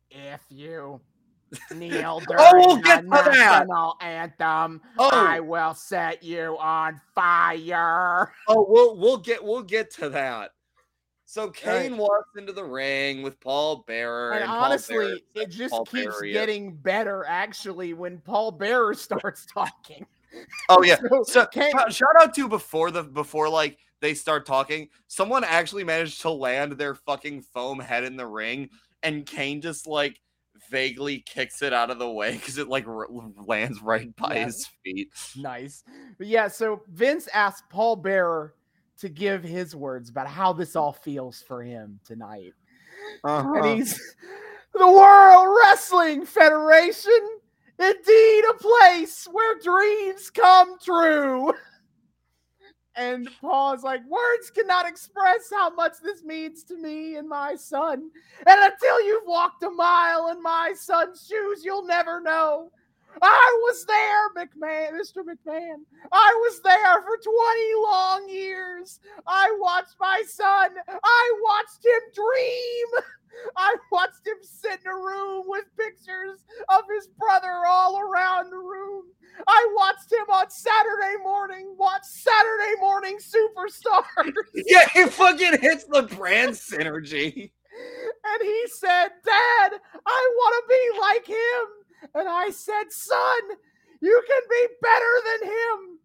If 0.09 0.41
you 0.49 1.01
kneel 1.75 2.19
during 2.21 2.39
Oh, 2.41 2.51
we'll 2.53 2.75
the 2.77 2.81
to 2.81 3.01
that. 3.09 3.31
national 3.67 3.97
anthem, 3.99 4.81
Oh. 4.97 5.09
I 5.11 5.39
will 5.41 5.73
set 5.73 6.23
you 6.23 6.55
on 6.59 7.01
fire. 7.13 8.31
Oh, 8.47 8.65
we'll 8.69 8.95
we'll 8.97 9.17
get 9.17 9.43
we'll 9.43 9.63
get 9.63 9.91
to 9.95 10.09
that. 10.09 10.51
So 11.31 11.51
Kane 11.51 11.91
Right. 11.91 11.99
walks 12.01 12.29
into 12.37 12.51
the 12.53 12.63
ring 12.63 13.21
with 13.21 13.39
Paul 13.39 13.83
Bearer, 13.85 14.31
And 14.31 14.41
and, 14.41 14.51
honestly, 14.51 14.95
Bearer 14.95 15.17
it 15.35 15.49
just 15.51 15.69
Paul 15.71 15.85
keeps 15.85 16.05
Bearer 16.05 16.25
is- 16.25 16.33
getting 16.33 16.75
better 16.75 17.23
actually 17.27 17.93
when 17.93 18.17
Paul 18.17 18.51
Bearer 18.51 18.93
starts 18.95 19.45
talking. 19.45 20.07
Oh 20.69 20.81
yeah. 20.83 20.95
So, 21.09 21.21
So 21.23 21.45
Kane- 21.45 21.71
shout, 21.91 22.15
out 22.19 22.33
to 22.33 22.47
before 22.47 22.89
the 22.89 23.03
before 23.03 23.47
like 23.47 23.77
they 24.01 24.15
start 24.15 24.47
talking, 24.47 24.89
someone 25.07 25.43
actually 25.43 25.83
managed 25.83 26.19
to 26.21 26.31
land 26.31 26.71
their 26.71 26.95
fucking 26.95 27.43
foam 27.43 27.79
head 27.79 28.05
in 28.05 28.15
the 28.17 28.25
ring, 28.25 28.67
and 29.03 29.23
Kane 29.23 29.61
just 29.61 29.85
like 29.85 30.19
vaguely 30.71 31.19
kicks 31.27 31.61
it 31.61 31.73
out 31.73 31.91
of 31.91 31.99
the 31.99 32.09
way 32.09 32.31
because 32.37 32.57
it 32.57 32.67
like 32.69 32.87
r- 32.87 33.07
lands 33.45 33.83
right 33.83 34.15
by 34.15 34.33
Yeah. 34.33 34.45
his 34.45 34.67
feet. 34.83 35.11
nice. 35.37 35.83
But 36.17 36.25
yeah, 36.25 36.47
so 36.47 36.81
Vince 36.87 37.27
asked 37.35 37.69
Paul 37.69 37.97
Bearer 37.97 38.55
to 38.99 39.09
give 39.09 39.43
his 39.43 39.75
words 39.75 40.09
about 40.09 40.27
how 40.27 40.53
this 40.53 40.75
all 40.75 40.93
feels 40.93 41.41
for 41.41 41.63
him 41.63 41.99
tonight. 42.05 42.53
Uh-huh. 43.23 43.53
And 43.53 43.77
he's 43.77 43.99
the 44.73 44.87
World 44.87 45.57
Wrestling 45.63 46.25
Federation, 46.25 47.39
indeed 47.79 48.43
a 48.49 48.53
place 48.55 49.27
where 49.31 49.57
dreams 49.59 50.29
come 50.29 50.77
true. 50.79 51.53
And 52.95 53.29
Paul 53.39 53.73
is 53.75 53.83
like, 53.83 54.01
words 54.09 54.49
cannot 54.49 54.85
express 54.85 55.49
how 55.49 55.69
much 55.69 55.93
this 56.03 56.23
means 56.23 56.65
to 56.65 56.75
me 56.75 57.15
and 57.15 57.29
my 57.29 57.55
son. 57.55 58.11
And 58.45 58.59
until 58.59 59.01
you've 59.05 59.25
walked 59.25 59.63
a 59.63 59.69
mile 59.69 60.29
in 60.29 60.43
my 60.43 60.73
son's 60.75 61.25
shoes, 61.25 61.63
you'll 61.63 61.85
never 61.85 62.19
know. 62.19 62.71
I 63.21 63.59
was 63.63 63.85
there, 63.85 64.29
McMahon, 64.33 64.93
Mr. 64.93 65.23
McMahon. 65.23 65.83
I 66.11 66.33
was 66.41 66.61
there 66.61 67.01
for 67.01 67.17
20 67.17 67.33
long 67.83 68.29
years. 68.29 68.99
I 69.27 69.55
watched 69.59 69.95
my 69.99 70.21
son. 70.27 70.69
I 70.87 71.33
watched 71.43 71.85
him 71.85 72.01
dream. 72.13 73.05
I 73.55 73.75
watched 73.91 74.25
him 74.25 74.37
sit 74.41 74.79
in 74.83 74.91
a 74.91 74.95
room 74.95 75.43
with 75.47 75.65
pictures 75.77 76.43
of 76.69 76.81
his 76.93 77.07
brother 77.07 77.65
all 77.67 77.99
around 77.99 78.49
the 78.51 78.57
room. 78.57 79.05
I 79.47 79.73
watched 79.75 80.11
him 80.11 80.25
on 80.31 80.49
Saturday 80.49 81.15
morning 81.23 81.75
watch 81.77 82.03
Saturday 82.03 82.75
morning 82.79 83.17
superstars. 83.17 84.33
yeah, 84.53 84.87
he 84.93 85.05
fucking 85.05 85.61
hits 85.61 85.85
the 85.85 86.03
brand 86.03 86.51
synergy. 86.51 87.51
And 88.25 88.41
he 88.41 88.63
said, 88.67 89.09
Dad, 89.23 89.71
I 90.05 90.31
want 90.35 90.55
to 90.55 90.69
be 90.69 90.99
like 90.99 91.27
him. 91.27 91.78
And 92.15 92.27
I 92.27 92.49
said, 92.49 92.85
Son, 92.89 93.41
you 94.01 94.23
can 94.27 94.41
be 94.49 94.67
better 94.81 95.13
than 95.25 95.49
him. 95.49 95.99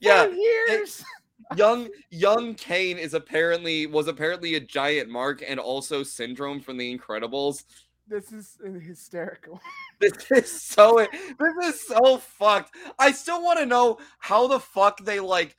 Yeah, 0.00 0.26
years. 0.26 1.04
young 1.56 1.88
young 2.10 2.54
Kane 2.54 2.98
is 2.98 3.14
apparently 3.14 3.86
was 3.86 4.08
apparently 4.08 4.54
a 4.54 4.60
giant 4.60 5.10
mark 5.10 5.42
and 5.46 5.60
also 5.60 6.02
syndrome 6.02 6.60
from 6.60 6.76
the 6.76 6.96
Incredibles. 6.96 7.64
This 8.06 8.32
is 8.32 8.58
hysterical. 8.82 9.60
This 10.00 10.30
is 10.32 10.60
so 10.60 11.06
this 11.38 11.74
is 11.74 11.86
so 11.86 12.18
fucked. 12.18 12.74
I 12.98 13.12
still 13.12 13.42
want 13.42 13.60
to 13.60 13.64
know 13.64 13.98
how 14.18 14.48
the 14.48 14.58
fuck 14.58 14.98
they 15.02 15.20
like 15.20 15.56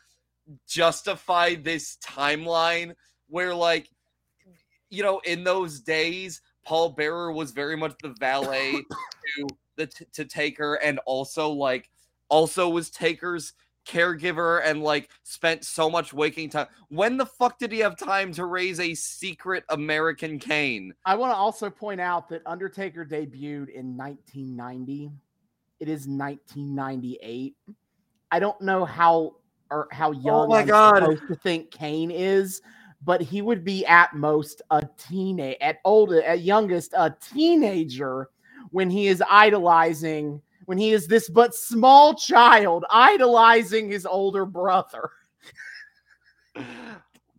justify 0.68 1.56
this 1.56 1.98
timeline 2.04 2.94
where 3.28 3.56
like 3.56 3.90
you 4.90 5.04
know 5.04 5.20
in 5.20 5.46
those 5.46 5.80
days 5.80 6.42
Paul 6.66 6.90
Bearer 6.90 7.32
was 7.32 7.52
very 7.52 7.78
much 7.78 7.96
the 8.04 8.14
valet 8.20 8.74
to 9.38 9.48
the 9.76 9.88
t- 9.88 10.06
to 10.14 10.26
Taker 10.26 10.76
and 10.76 11.00
also 11.06 11.50
like 11.50 11.90
also 12.30 12.70
was 12.70 12.90
Taker's 12.90 13.54
caregiver 13.86 14.62
and 14.66 14.82
like 14.82 15.10
spent 15.24 15.64
so 15.64 15.90
much 15.90 16.14
waking 16.14 16.50
time. 16.50 16.68
When 16.90 17.18
the 17.18 17.26
fuck 17.26 17.60
did 17.60 17.72
he 17.72 17.80
have 17.80 17.98
time 17.98 18.32
to 18.34 18.46
raise 18.46 18.80
a 18.80 18.94
secret 18.94 19.64
American 19.70 20.40
Kane? 20.40 20.94
I 21.06 21.16
want 21.16 21.32
to 21.32 21.38
also 21.38 21.70
point 21.70 22.02
out 22.02 22.28
that 22.30 22.42
Undertaker 22.46 23.06
debuted 23.06 23.70
in 23.70 23.96
1990. 23.96 25.12
It 25.80 25.90
is 25.90 26.08
1998. 26.08 27.56
I 28.32 28.40
don't 28.40 28.60
know 28.62 28.86
how 28.86 29.36
or 29.72 29.88
how 29.92 30.10
oh 30.10 30.14
young 30.14 30.46
Oh 30.46 30.48
my 30.48 30.60
I'm 30.60 30.68
God. 30.68 31.00
supposed 31.00 31.28
to 31.28 31.36
think 31.36 31.72
Kane 31.72 32.12
is, 32.12 32.62
but 33.04 33.22
he 33.22 33.42
would 33.42 33.64
be 33.64 33.86
at 33.86 34.14
most 34.16 34.62
a 34.72 34.84
teenage, 34.98 35.58
at 35.62 35.78
old, 35.86 36.14
at 36.14 36.42
youngest 36.42 36.94
a 36.94 37.16
teenager 37.22 38.30
when 38.76 38.90
he 38.90 39.08
is 39.08 39.24
idolizing, 39.30 40.42
when 40.66 40.78
he 40.78 40.92
is 40.92 41.08
this 41.08 41.30
but 41.30 41.56
small 41.56 42.14
child 42.14 42.84
idolizing 42.90 43.90
his 43.90 44.06
older 44.06 44.46
brother. 44.46 45.10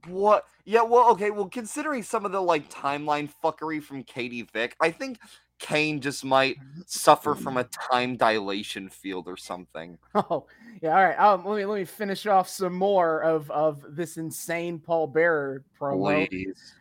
What? 0.09 0.45
Yeah, 0.65 0.83
well, 0.83 1.11
okay. 1.11 1.33
Well, 1.33 1.49
considering 1.49 2.05
some 2.05 2.25
of 2.25 2.31
the 2.31 2.41
like 2.41 2.71
timeline 2.71 3.29
fuckery 3.43 3.83
from 3.83 4.05
Katie 4.05 4.43
Vick, 4.53 4.77
I 4.81 4.93
think 4.93 5.19
Kane 5.59 6.01
just 6.01 6.25
might 6.25 6.59
suffer 6.87 7.35
from 7.35 7.57
a 7.57 7.65
time 7.65 8.17
dilation 8.17 8.89
field 8.89 9.27
or 9.27 9.37
something. 9.37 9.99
Oh, 10.15 10.47
yeah. 10.81 10.97
All 10.97 11.05
right. 11.05 11.19
Um, 11.19 11.45
let 11.45 11.57
me 11.57 11.65
let 11.65 11.79
me 11.81 11.85
finish 11.85 12.25
off 12.27 12.49
some 12.49 12.75
more 12.75 13.25
of 13.25 13.51
of 13.51 13.85
this 13.97 14.17
insane 14.17 14.79
Paul 14.79 15.09
Bearer 15.09 15.65
promo. 15.77 16.29
Please. 16.29 16.73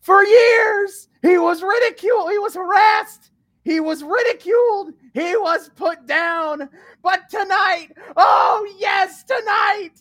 For 0.00 0.24
years, 0.24 1.08
he 1.20 1.36
was 1.36 1.62
ridiculed. 1.62 2.30
He 2.30 2.38
was 2.38 2.54
harassed. 2.54 3.29
He 3.62 3.80
was 3.80 4.02
ridiculed. 4.02 4.94
He 5.12 5.36
was 5.36 5.70
put 5.76 6.06
down. 6.06 6.68
But 7.02 7.28
tonight, 7.28 7.88
oh 8.16 8.66
yes, 8.78 9.22
tonight, 9.24 9.92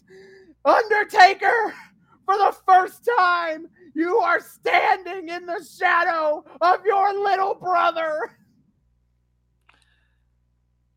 Undertaker, 0.65 1.73
for 2.26 2.38
the 2.38 2.56
first 2.65 3.07
time, 3.18 3.68
you 3.94 4.18
are 4.18 4.40
standing 4.40 5.30
in 5.30 5.45
the 5.45 5.65
shadow 5.77 6.45
of 6.61 6.86
your 6.86 7.14
little 7.14 7.56
brother. 7.56 8.31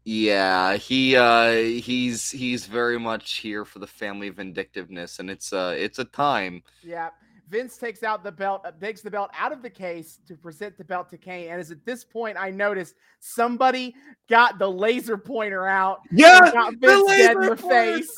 Yeah, 0.05 0.77
he 0.77 1.15
uh 1.17 1.53
he's 1.53 2.31
he's 2.31 2.67
very 2.67 2.99
much 2.99 3.35
here 3.35 3.65
for 3.65 3.79
the 3.79 3.87
family 3.87 4.31
vindictiveness, 4.31 5.21
and 5.21 5.31
it's 5.31 5.53
uh 5.53 5.75
it's 5.79 6.01
a 6.01 6.05
time. 6.05 6.63
Yeah. 6.83 7.11
Vince 7.53 7.77
takes 7.77 8.03
out 8.03 8.25
the 8.25 8.33
belt, 8.33 8.63
uh, 8.65 8.73
takes 8.81 9.03
the 9.03 9.11
belt 9.11 9.31
out 9.39 9.53
of 9.53 9.61
the 9.61 9.69
case 9.69 10.21
to 10.27 10.35
present 10.37 10.79
the 10.79 10.85
belt 10.85 11.11
to 11.11 11.19
Kane. 11.19 11.51
And 11.51 11.61
it's 11.61 11.71
at 11.71 11.85
this 11.85 12.03
point 12.03 12.39
I 12.41 12.51
noticed 12.51 12.95
somebody 13.21 13.95
got 14.27 14.59
the 14.59 14.69
laser 14.69 15.19
pointer 15.19 15.67
out. 15.67 16.01
Yeah, 16.11 16.51
got 16.51 16.75
Vince 16.77 17.07
dead 17.09 17.37
in 17.37 17.47
the 17.47 17.57
face. 17.57 18.11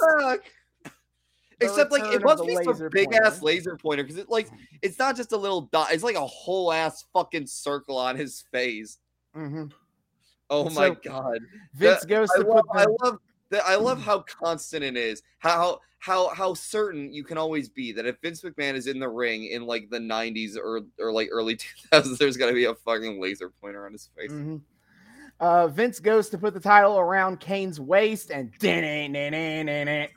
Except 1.60 1.90
like 1.90 2.04
it 2.14 2.22
must 2.22 2.46
be 2.46 2.54
some 2.62 2.88
big 2.92 3.12
ass 3.12 3.42
laser 3.42 3.76
pointer 3.76 4.04
because 4.04 4.18
it 4.18 4.30
like 4.30 4.48
it's 4.82 4.98
not 5.00 5.16
just 5.16 5.32
a 5.32 5.36
little 5.36 5.62
dot; 5.62 5.88
it's 5.92 6.04
like 6.04 6.16
a 6.16 6.26
whole 6.26 6.72
ass 6.72 7.04
fucking 7.12 7.46
circle 7.48 7.96
on 7.96 8.16
his 8.16 8.44
face. 8.52 8.98
Mhm. 9.36 9.72
Oh 10.50 10.64
my 10.70 10.88
So, 10.90 10.94
god! 11.02 11.38
Vince 11.74 12.00
That- 12.00 12.08
goes 12.08 12.30
I 12.36 12.42
to 12.42 12.48
love, 12.48 12.64
put 12.70 12.76
I 12.80 12.84
the, 12.84 12.96
love 13.02 13.18
that. 13.54 13.64
I 13.66 13.76
love 13.76 14.00
how 14.00 14.20
constant 14.20 14.84
it 14.84 14.96
is. 14.96 15.22
How 15.38 15.80
how 15.98 16.28
how 16.34 16.52
certain 16.54 17.12
you 17.12 17.24
can 17.24 17.38
always 17.38 17.68
be 17.70 17.90
that 17.92 18.04
if 18.06 18.16
Vince 18.22 18.42
McMahon 18.42 18.74
is 18.74 18.86
in 18.86 18.98
the 19.00 19.08
ring 19.08 19.46
in 19.46 19.64
like 19.66 19.88
the 19.90 19.98
'90s 19.98 20.56
or 20.56 20.82
or 21.00 21.12
like 21.12 21.28
early 21.32 21.56
2000s, 21.92 22.18
there's 22.18 22.36
gonna 22.36 22.52
be 22.52 22.66
a 22.66 22.74
fucking 22.74 23.20
laser 23.20 23.50
pointer 23.60 23.86
on 23.86 23.92
his 23.92 24.10
face. 24.16 24.30
Mhm. 24.30 24.60
Uh, 25.40 25.66
Vince 25.66 25.98
goes 25.98 26.28
to 26.30 26.38
put 26.38 26.54
the 26.54 26.60
title 26.60 26.96
around 26.98 27.40
Kane's 27.40 27.80
waist, 27.80 28.30
and 28.30 28.52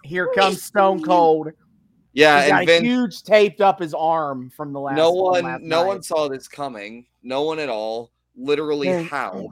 here 0.04 0.28
comes 0.36 0.62
Stone 0.62 1.04
Cold. 1.04 1.50
Yeah, 2.14 2.42
He's 2.44 2.52
and 2.52 2.62
a 2.62 2.66
Vince. 2.66 2.84
huge 2.86 3.24
taped 3.24 3.62
up 3.62 3.80
his 3.80 3.94
arm 3.94 4.50
from 4.50 4.74
the 4.74 4.80
last. 4.80 4.98
no 4.98 5.10
from 5.12 5.20
one 5.22 5.44
last 5.44 5.62
no 5.64 5.82
night. 5.82 5.88
one 5.88 6.04
saw 6.04 6.28
this 6.28 6.48
coming. 6.48 7.06
No 7.24 7.44
one 7.44 7.60
at 7.60 7.70
all. 7.70 8.12
Literally, 8.36 9.04
how? 9.04 9.50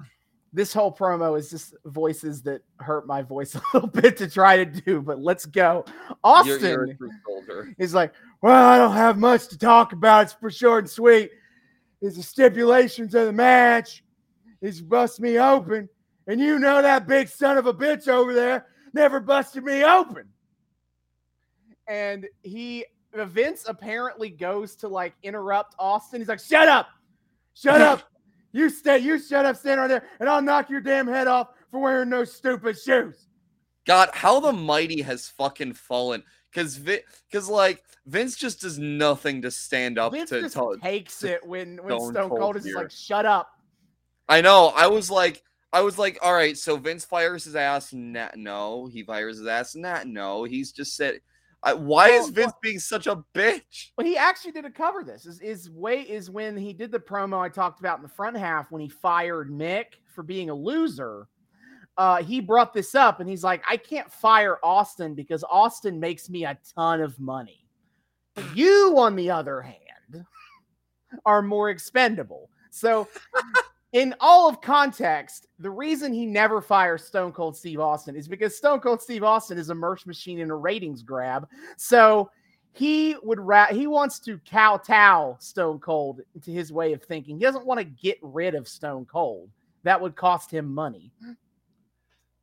This 0.56 0.72
whole 0.72 0.95
promo 0.95 1.38
is 1.38 1.49
just 1.49 1.76
voices 1.84 2.41
that 2.44 2.61
hurt 2.80 3.06
my 3.06 3.22
voice 3.22 3.56
a 3.56 3.61
little 3.73 3.90
bit 3.90 4.15
to 4.18 4.30
try 4.30 4.56
to 4.56 4.65
do, 4.65 5.02
but 5.02 5.19
let's 5.19 5.45
go. 5.45 5.84
Austin 6.23 6.61
you're 6.61 6.84
a 6.86 6.95
true 6.95 7.11
soldier. 7.27 7.76
is 7.77 7.94
like, 7.94 8.14
well, 8.41 8.65
I 8.65 8.77
don't 8.77 8.94
have 8.94 9.18
much 9.18 9.49
to 9.49 9.57
talk 9.57 9.91
about. 9.91 10.23
It's 10.23 10.34
for 10.34 10.49
short 10.49 10.86
and 10.86 10.90
sweet. 10.90 11.30
Is 12.02 12.15
the 12.15 12.23
stipulations 12.23 13.14
of 13.15 13.26
the 13.26 13.34
match. 13.34 14.02
He's 14.61 14.82
bust 14.82 15.19
me 15.19 15.38
open, 15.40 15.90
and 16.26 16.40
you 16.40 16.57
know 16.57 16.82
that 16.82 17.06
big 17.06 17.27
son 17.27 17.57
of 17.57 17.65
a 17.65 17.73
bitch 17.73 18.07
over 18.07 18.34
there 18.34 18.68
never 18.94 19.19
busted 19.19 19.65
me 19.65 19.84
open. 19.84 20.30
And 21.86 22.27
he 22.44 22.86
Vince 23.14 23.65
apparently 23.68 24.30
goes 24.30 24.77
to 24.77 24.88
like 24.88 25.15
interrupt 25.22 25.76
Austin. 25.77 26.22
He's 26.22 26.30
like, 26.30 26.40
"Shut 26.40 26.69
up, 26.69 26.88
shut 27.56 27.82
up, 27.82 28.03
you 28.56 28.69
stay, 28.69 28.99
you 28.99 29.19
shut 29.19 29.45
up, 29.45 29.57
stand 29.57 29.80
right 29.82 29.88
there, 29.88 30.06
and 30.19 30.30
I'll 30.30 30.41
knock 30.41 30.69
your 30.69 30.82
damn 30.82 31.07
head 31.07 31.27
off 31.27 31.49
for 31.69 31.80
wearing 31.80 32.10
those 32.10 32.34
stupid 32.34 32.80
shoes." 32.80 33.27
God, 33.86 34.10
how 34.14 34.40
the 34.40 34.53
mighty 34.53 35.02
has 35.02 35.27
fucking 35.30 35.73
fallen. 35.73 36.23
Cause 36.53 36.77
Vi- 36.77 37.03
cause 37.32 37.49
like 37.49 37.84
Vince 38.06 38.38
just 38.38 38.61
does 38.61 38.80
nothing 38.80 39.41
to 39.41 39.52
stand 39.52 39.99
up 39.99 40.14
Vince 40.14 40.30
to, 40.30 40.41
just 40.41 40.56
to 40.56 40.77
takes 40.82 41.23
it 41.23 41.45
when 41.45 41.77
when 41.84 41.99
Stone 41.99 42.14
Stone 42.14 42.30
Cold 42.30 42.41
Cold 42.41 42.56
is 42.56 42.65
here. 42.65 42.76
like, 42.76 42.91
"Shut 42.91 43.26
up." 43.26 43.49
I 44.30 44.41
know. 44.41 44.72
I 44.76 44.88
was 44.88 45.11
like, 45.11 45.44
I 45.73 45.82
was 45.82 45.98
like, 45.98 46.18
all 46.22 46.34
right. 46.34 46.57
So 46.57 46.77
Vince 46.77 47.03
fires 47.03 47.44
his 47.44 47.56
ass. 47.56 47.91
No, 47.94 48.88
he 48.88 49.03
fires 49.03 49.38
his 49.40 49.48
ass. 49.48 49.76
Nah, 49.76 50.03
no, 50.06 50.45
he's 50.45 50.72
just 50.72 50.95
said. 50.95 51.19
I, 51.66 51.74
why 51.74 52.10
is 52.10 52.30
Vince 52.30 52.48
well- 52.48 52.60
being 52.62 52.80
such 52.80 53.08
a 53.08 53.24
bitch? 53.34 53.90
Well, 53.98 54.06
he 54.06 54.16
actually 54.16 54.52
did 54.52 54.66
a 54.66 54.70
cover 54.70 55.04
this. 55.04 55.26
Is 55.26 55.42
is 55.42 55.70
way 55.70 56.02
is 56.02 56.30
when 56.30 56.56
he 56.56 56.74
did 56.74 56.92
the 56.92 57.00
promo 57.00 57.40
I 57.40 57.50
talked 57.50 57.80
about 57.80 57.98
in 57.98 58.04
the 58.04 58.10
front 58.10 58.38
half 58.38 58.72
when 58.72 58.82
he 58.82 58.88
fired 58.88 59.50
Mick 59.50 59.86
for 60.14 60.24
being 60.24 60.50
a 60.52 60.54
loser. 60.56 61.28
Uh, 61.98 62.22
he 62.22 62.40
brought 62.40 62.74
this 62.74 62.94
up 62.94 63.20
and 63.20 63.30
he's 63.30 63.44
like, 63.44 63.64
I 63.68 63.78
can't 63.78 64.12
fire 64.12 64.60
Austin 64.62 65.16
because 65.16 65.44
Austin 65.50 66.00
makes 66.00 66.30
me 66.30 66.46
a 66.46 66.58
ton 66.76 67.02
of 67.02 67.20
money. 67.20 67.66
You, 68.54 68.96
on 68.98 69.16
the 69.16 69.32
other 69.32 69.62
hand, 69.62 70.26
are 71.26 71.42
more 71.42 71.70
expendable. 71.70 72.50
So, 72.70 73.08
in 73.95 74.13
all 74.19 74.49
of 74.49 74.59
context, 74.59 75.47
the 75.57 75.72
reason 75.72 76.13
he 76.13 76.26
never 76.26 76.61
fires 76.61 77.05
Stone 77.05 77.31
Cold 77.31 77.55
Steve 77.55 77.80
Austin 77.80 78.13
is 78.17 78.27
because 78.27 78.55
Stone 78.55 78.81
Cold 78.81 79.01
Steve 79.01 79.23
Austin 79.23 79.57
is 79.57 79.69
a 79.69 79.76
merch 79.76 80.05
machine 80.05 80.41
and 80.41 80.51
a 80.51 80.53
ratings 80.53 81.01
grab. 81.01 81.47
So 81.77 82.30
he 82.73 83.15
would 83.23 83.39
ra- 83.39 83.67
he 83.67 83.88
wants 83.88 84.19
to 84.19 84.38
kowtow 84.39 85.38
Stone 85.39 85.80
Cold 85.80 86.19
to 86.43 86.51
his 86.51 86.73
way 86.73 86.91
of 86.91 87.03
thinking. 87.03 87.38
He 87.38 87.45
doesn't 87.45 87.65
want 87.65 87.80
to 87.80 87.85
get 87.85 88.17
rid 88.22 88.53
of 88.53 88.67
Stone 88.67 89.05
Cold. 89.05 89.49
That 89.84 90.01
would 90.01 90.17
cost 90.17 90.51
him 90.51 90.73
money. 90.73 91.13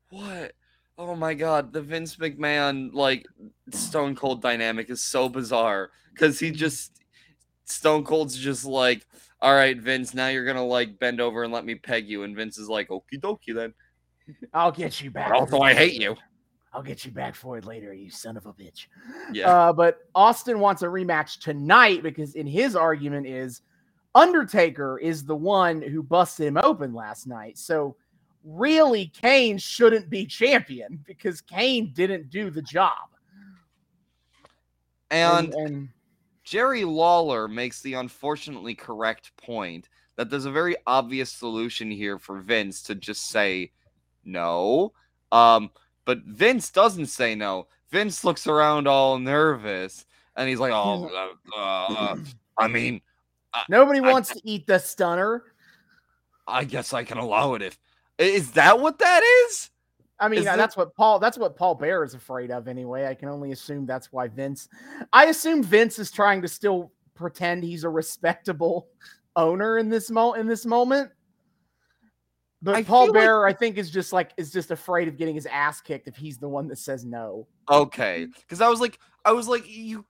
What? 0.08 0.52
Oh 0.96 1.14
my 1.14 1.34
god, 1.34 1.70
the 1.70 1.82
Vince 1.82 2.16
McMahon 2.16 2.94
like 2.94 3.26
Stone 3.72 4.16
Cold 4.16 4.40
dynamic 4.40 4.88
is 4.88 5.02
so 5.02 5.28
bizarre 5.28 5.90
because 6.14 6.40
he 6.40 6.50
just 6.50 7.02
Stone 7.66 8.04
Cold's 8.04 8.38
just 8.38 8.64
like, 8.64 9.06
all 9.43 9.55
right, 9.55 9.77
Vince, 9.77 10.14
now 10.14 10.28
you're 10.28 10.47
gonna 10.47 10.64
like 10.64 10.98
bend 10.98 11.20
over 11.20 11.43
and 11.43 11.52
let 11.52 11.64
me 11.64 11.74
peg 11.74 12.09
you, 12.09 12.23
and 12.23 12.35
Vince 12.35 12.59
is 12.59 12.69
like, 12.69 12.89
okie 12.89 13.20
dokie 13.20 13.55
then. 13.55 13.74
I'll 14.55 14.73
get 14.73 15.01
you 15.01 15.10
back. 15.10 15.31
But 15.31 15.39
also, 15.39 15.60
I 15.60 15.74
hate 15.74 16.01
you. 16.01 16.16
I'll 16.73 16.82
get 16.82 17.05
you 17.05 17.10
back 17.10 17.35
for 17.35 17.59
it 17.59 17.66
later, 17.66 17.93
you 17.93 18.09
son 18.09 18.36
of 18.36 18.47
a 18.47 18.52
bitch. 18.52 18.86
Yeah. 19.32 19.51
Uh, 19.51 19.73
but 19.73 19.98
Austin 20.14 20.60
wants 20.60 20.82
a 20.82 20.86
rematch 20.86 21.40
tonight 21.40 22.02
because 22.02 22.35
in 22.35 22.47
his 22.47 22.74
argument 22.74 23.27
is 23.27 23.62
Undertaker 24.14 24.98
is 24.98 25.24
the 25.24 25.36
one 25.36 25.82
who 25.82 26.02
busted 26.02 26.47
him 26.47 26.56
open 26.56 26.94
last 26.94 27.27
night. 27.27 27.59
So 27.59 27.97
really 28.44 29.06
Kane 29.06 29.59
shouldn't 29.59 30.09
be 30.09 30.24
champion 30.24 31.02
because 31.06 31.40
Kane 31.40 31.93
didn't 31.93 32.31
do 32.31 32.51
the 32.51 32.62
job. 32.62 33.09
and 35.10 35.52
and 35.55 35.89
Jerry 36.44 36.85
Lawler 36.85 37.48
makes 37.48 37.81
the 37.81 37.94
unfortunately 37.94 38.74
correct 38.74 39.36
point 39.36 39.89
that 40.16 40.28
there's 40.28 40.44
a 40.44 40.51
very 40.51 40.77
obvious 40.86 41.31
solution 41.31 41.90
here 41.90 42.19
for 42.19 42.40
Vince 42.40 42.82
to 42.85 42.94
just 42.94 43.28
say 43.28 43.70
no. 44.24 44.93
Um, 45.31 45.70
but 46.05 46.19
Vince 46.24 46.70
doesn't 46.70 47.06
say 47.06 47.35
no. 47.35 47.69
Vince 47.90 48.24
looks 48.24 48.47
around 48.47 48.86
all 48.89 49.19
nervous 49.19 50.05
and 50.36 50.48
he's 50.48 50.59
like, 50.59 50.73
"Oh, 50.73 51.10
uh, 51.56 51.59
uh, 51.59 52.16
I 52.59 52.69
mean, 52.69 53.01
nobody 53.69 54.01
I- 54.01 54.10
wants 54.12 54.31
to 54.31 54.40
eat 54.44 54.66
the 54.66 54.78
stunner. 54.78 55.44
I 56.47 56.64
guess 56.64 56.93
I 56.93 57.05
can 57.05 57.19
allow 57.19 57.55
it 57.55 57.62
if 57.62 57.78
is 58.19 58.52
that 58.52 58.81
what 58.81 58.98
that 58.98 59.23
is? 59.23 59.70
I 60.23 60.28
mean, 60.28 60.40
uh, 60.40 60.44
that- 60.44 60.57
that's 60.57 60.77
what 60.77 60.94
Paul. 60.94 61.19
That's 61.19 61.36
what 61.36 61.57
Paul 61.57 61.74
Bear 61.74 62.05
is 62.05 62.15
afraid 62.15 62.51
of 62.51 62.69
anyway. 62.69 63.07
I 63.07 63.15
can 63.15 63.28
only 63.28 63.53
assume 63.53 63.85
that's 63.86 64.12
why 64.12 64.28
Vince. 64.28 64.69
I 65.12 65.27
assume 65.27 65.62
Vince 65.62 65.99
is 65.99 66.11
trying 66.11 66.40
to 66.43 66.49
still 66.49 66.93
pretend 67.15 67.65
he's 67.65 67.85
a 67.85 67.89
respectable 67.89 68.89
owner 69.36 69.78
in 69.78 69.89
this 69.89 70.11
mo 70.11 70.32
in 70.35 70.47
this 70.47 70.65
moment. 70.65 71.11
But 72.65 72.77
I 72.77 72.82
Paul 72.85 73.07
feel 73.07 73.15
like- 73.15 73.23
Bear, 73.24 73.47
I 73.47 73.53
think, 73.53 73.77
is 73.77 73.90
just 73.90 74.12
like 74.12 74.31
is 74.36 74.53
just 74.53 74.70
afraid 74.70 75.09
of 75.09 75.16
getting 75.16 75.35
his 75.35 75.47
ass 75.47 75.81
kicked 75.81 76.07
if 76.07 76.15
he's 76.16 76.39
the 76.39 76.49
one 76.49 76.69
that 76.69 76.78
says 76.78 77.05
no. 77.05 77.49
Okay, 77.69 78.27
because 78.40 78.61
I 78.61 78.69
was 78.69 78.81
like, 78.81 78.99
I 79.24 79.32
was 79.32 79.49
like, 79.49 79.65
you, 79.69 80.05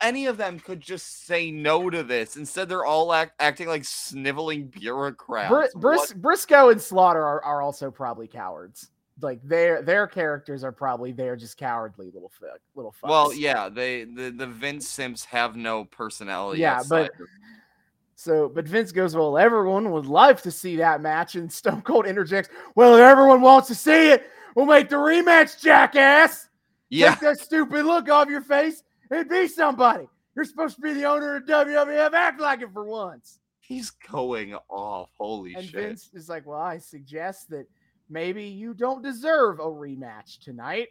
any 0.00 0.26
of 0.26 0.36
them 0.36 0.58
could 0.60 0.80
just 0.80 1.24
say 1.26 1.50
no 1.50 1.88
to 1.90 2.02
this. 2.02 2.36
Instead, 2.36 2.68
they're 2.68 2.84
all 2.84 3.12
act, 3.12 3.32
acting 3.40 3.68
like 3.68 3.84
sniveling 3.84 4.66
bureaucrats. 4.68 5.50
Br- 5.74 5.78
Bris- 5.78 6.12
Brisco 6.12 6.70
and 6.72 6.80
Slaughter 6.80 7.22
are, 7.22 7.42
are 7.42 7.62
also 7.62 7.90
probably 7.90 8.28
cowards. 8.28 8.89
Like 9.22 9.40
their 9.42 9.82
their 9.82 10.06
characters 10.06 10.64
are 10.64 10.72
probably 10.72 11.12
they're 11.12 11.36
just 11.36 11.56
cowardly 11.56 12.10
little 12.12 12.30
fuck 12.40 12.58
little 12.74 12.92
fucks. 13.02 13.08
Well, 13.08 13.32
yeah, 13.34 13.68
they 13.68 14.04
the, 14.04 14.30
the 14.30 14.46
Vince 14.46 14.88
Simps 14.88 15.24
have 15.26 15.56
no 15.56 15.84
personality. 15.84 16.60
Yeah, 16.60 16.82
but- 16.88 17.10
of- 17.20 17.26
So, 18.14 18.48
but 18.50 18.68
Vince 18.68 18.92
goes, 18.92 19.16
Well, 19.16 19.38
everyone 19.38 19.90
would 19.92 20.06
love 20.06 20.42
to 20.42 20.50
see 20.50 20.76
that 20.76 21.00
match. 21.00 21.36
And 21.36 21.50
Stone 21.60 21.82
Cold 21.82 22.06
interjects, 22.06 22.50
Well, 22.74 22.94
if 22.94 23.00
everyone 23.00 23.40
wants 23.40 23.68
to 23.68 23.74
see 23.74 24.10
it, 24.10 24.28
we'll 24.54 24.66
make 24.66 24.88
the 24.90 24.96
rematch, 24.96 25.60
jackass. 25.60 26.48
yeah, 26.90 27.12
Take 27.12 27.20
that 27.20 27.40
stupid 27.40 27.86
look 27.86 28.08
off 28.10 28.28
your 28.28 28.42
face 28.42 28.82
and 29.10 29.28
be 29.28 29.48
somebody. 29.48 30.06
You're 30.36 30.44
supposed 30.44 30.76
to 30.76 30.82
be 30.82 30.92
the 30.92 31.04
owner 31.06 31.36
of 31.36 31.44
WWF. 31.44 32.12
Act 32.12 32.40
like 32.40 32.60
it 32.62 32.72
for 32.72 32.84
once. 32.84 33.40
he's 33.58 33.90
going 33.90 34.54
off. 34.68 35.08
Holy 35.18 35.54
And 35.54 35.64
shit! 35.64 35.74
Vince 35.80 36.10
is 36.14 36.28
like, 36.28 36.46
Well, 36.46 36.60
I 36.60 36.76
suggest 36.78 37.48
that 37.50 37.66
maybe 38.10 38.44
you 38.44 38.74
don't 38.74 39.02
deserve 39.02 39.60
a 39.60 39.64
rematch 39.64 40.38
tonight. 40.40 40.88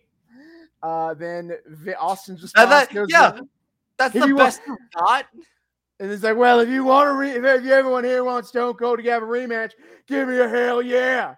Uh, 0.81 1.13
then 1.13 1.51
Vi- 1.67 1.93
Austin's 1.95 2.41
response 2.41 2.69
that- 2.69 2.93
goes, 2.93 3.07
yeah. 3.09 3.39
That's 3.97 4.15
if 4.15 4.21
the 4.21 4.27
you 4.29 4.35
want- 4.37 4.47
best 4.47 4.61
you 4.65 4.77
got. 4.95 5.25
And 6.01 6.09
it's 6.09 6.23
like, 6.23 6.37
well, 6.37 6.61
if 6.61 6.69
you 6.69 6.85
want 6.85 7.07
to, 7.09 7.13
re- 7.13 7.31
if 7.31 7.43
if 7.43 7.65
everyone 7.69 8.05
here 8.05 8.23
wants 8.23 8.47
Stone 8.47 8.75
Cold 8.75 9.03
to 9.03 9.09
have 9.11 9.21
a 9.21 9.25
rematch, 9.25 9.73
give 10.07 10.29
me 10.29 10.37
a 10.39 10.47
hell 10.47 10.81
yeah. 10.81 11.35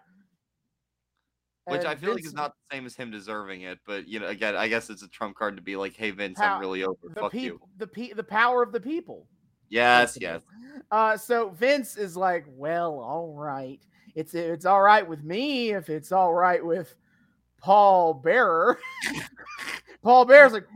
Which 1.66 1.80
And 1.80 1.88
I 1.88 1.96
feel 1.96 2.14
like 2.14 2.24
is 2.26 2.34
not 2.34 2.54
the 2.70 2.76
same 2.76 2.86
as 2.86 2.96
him 2.96 3.10
deserving 3.12 3.62
it, 3.62 3.80
but 3.88 4.08
you 4.08 4.20
know, 4.20 4.28
again, 4.28 4.56
I 4.56 4.68
guess 4.68 4.90
it's 4.92 5.02
a 5.04 5.08
trump 5.08 5.36
card 5.36 5.56
to 5.56 5.62
be 5.64 5.76
like, 5.76 5.96
"Hey 5.96 6.12
Vince, 6.12 6.38
Pow- 6.40 6.56
I'm 6.56 6.60
really 6.62 6.84
over. 6.84 6.98
the 7.04 7.20
Fuck 7.20 7.34
you." 7.34 7.54
people, 7.54 7.70
the 7.78 7.88
pe- 7.88 8.14
the 8.14 8.24
power 8.24 8.62
of 8.62 8.72
the 8.72 8.80
people. 8.80 9.28
Yes, 9.70 10.18
yes. 10.22 10.42
Uh, 10.92 11.16
so 11.18 11.50
Vince 11.50 11.98
is 11.98 12.18
like, 12.18 12.46
well, 12.50 13.00
all 13.00 13.34
right, 13.34 13.80
it's 14.16 14.34
it's 14.34 14.66
all 14.66 14.82
right 14.82 15.08
with 15.08 15.24
me 15.24 15.72
if 15.72 15.90
it's 15.90 16.12
all 16.12 16.34
right 16.34 16.64
with 16.66 16.96
Paul 17.60 18.14
Bearer. 18.16 18.80
Paul 20.04 20.26
Bearer's 20.26 20.54
like, 20.54 20.68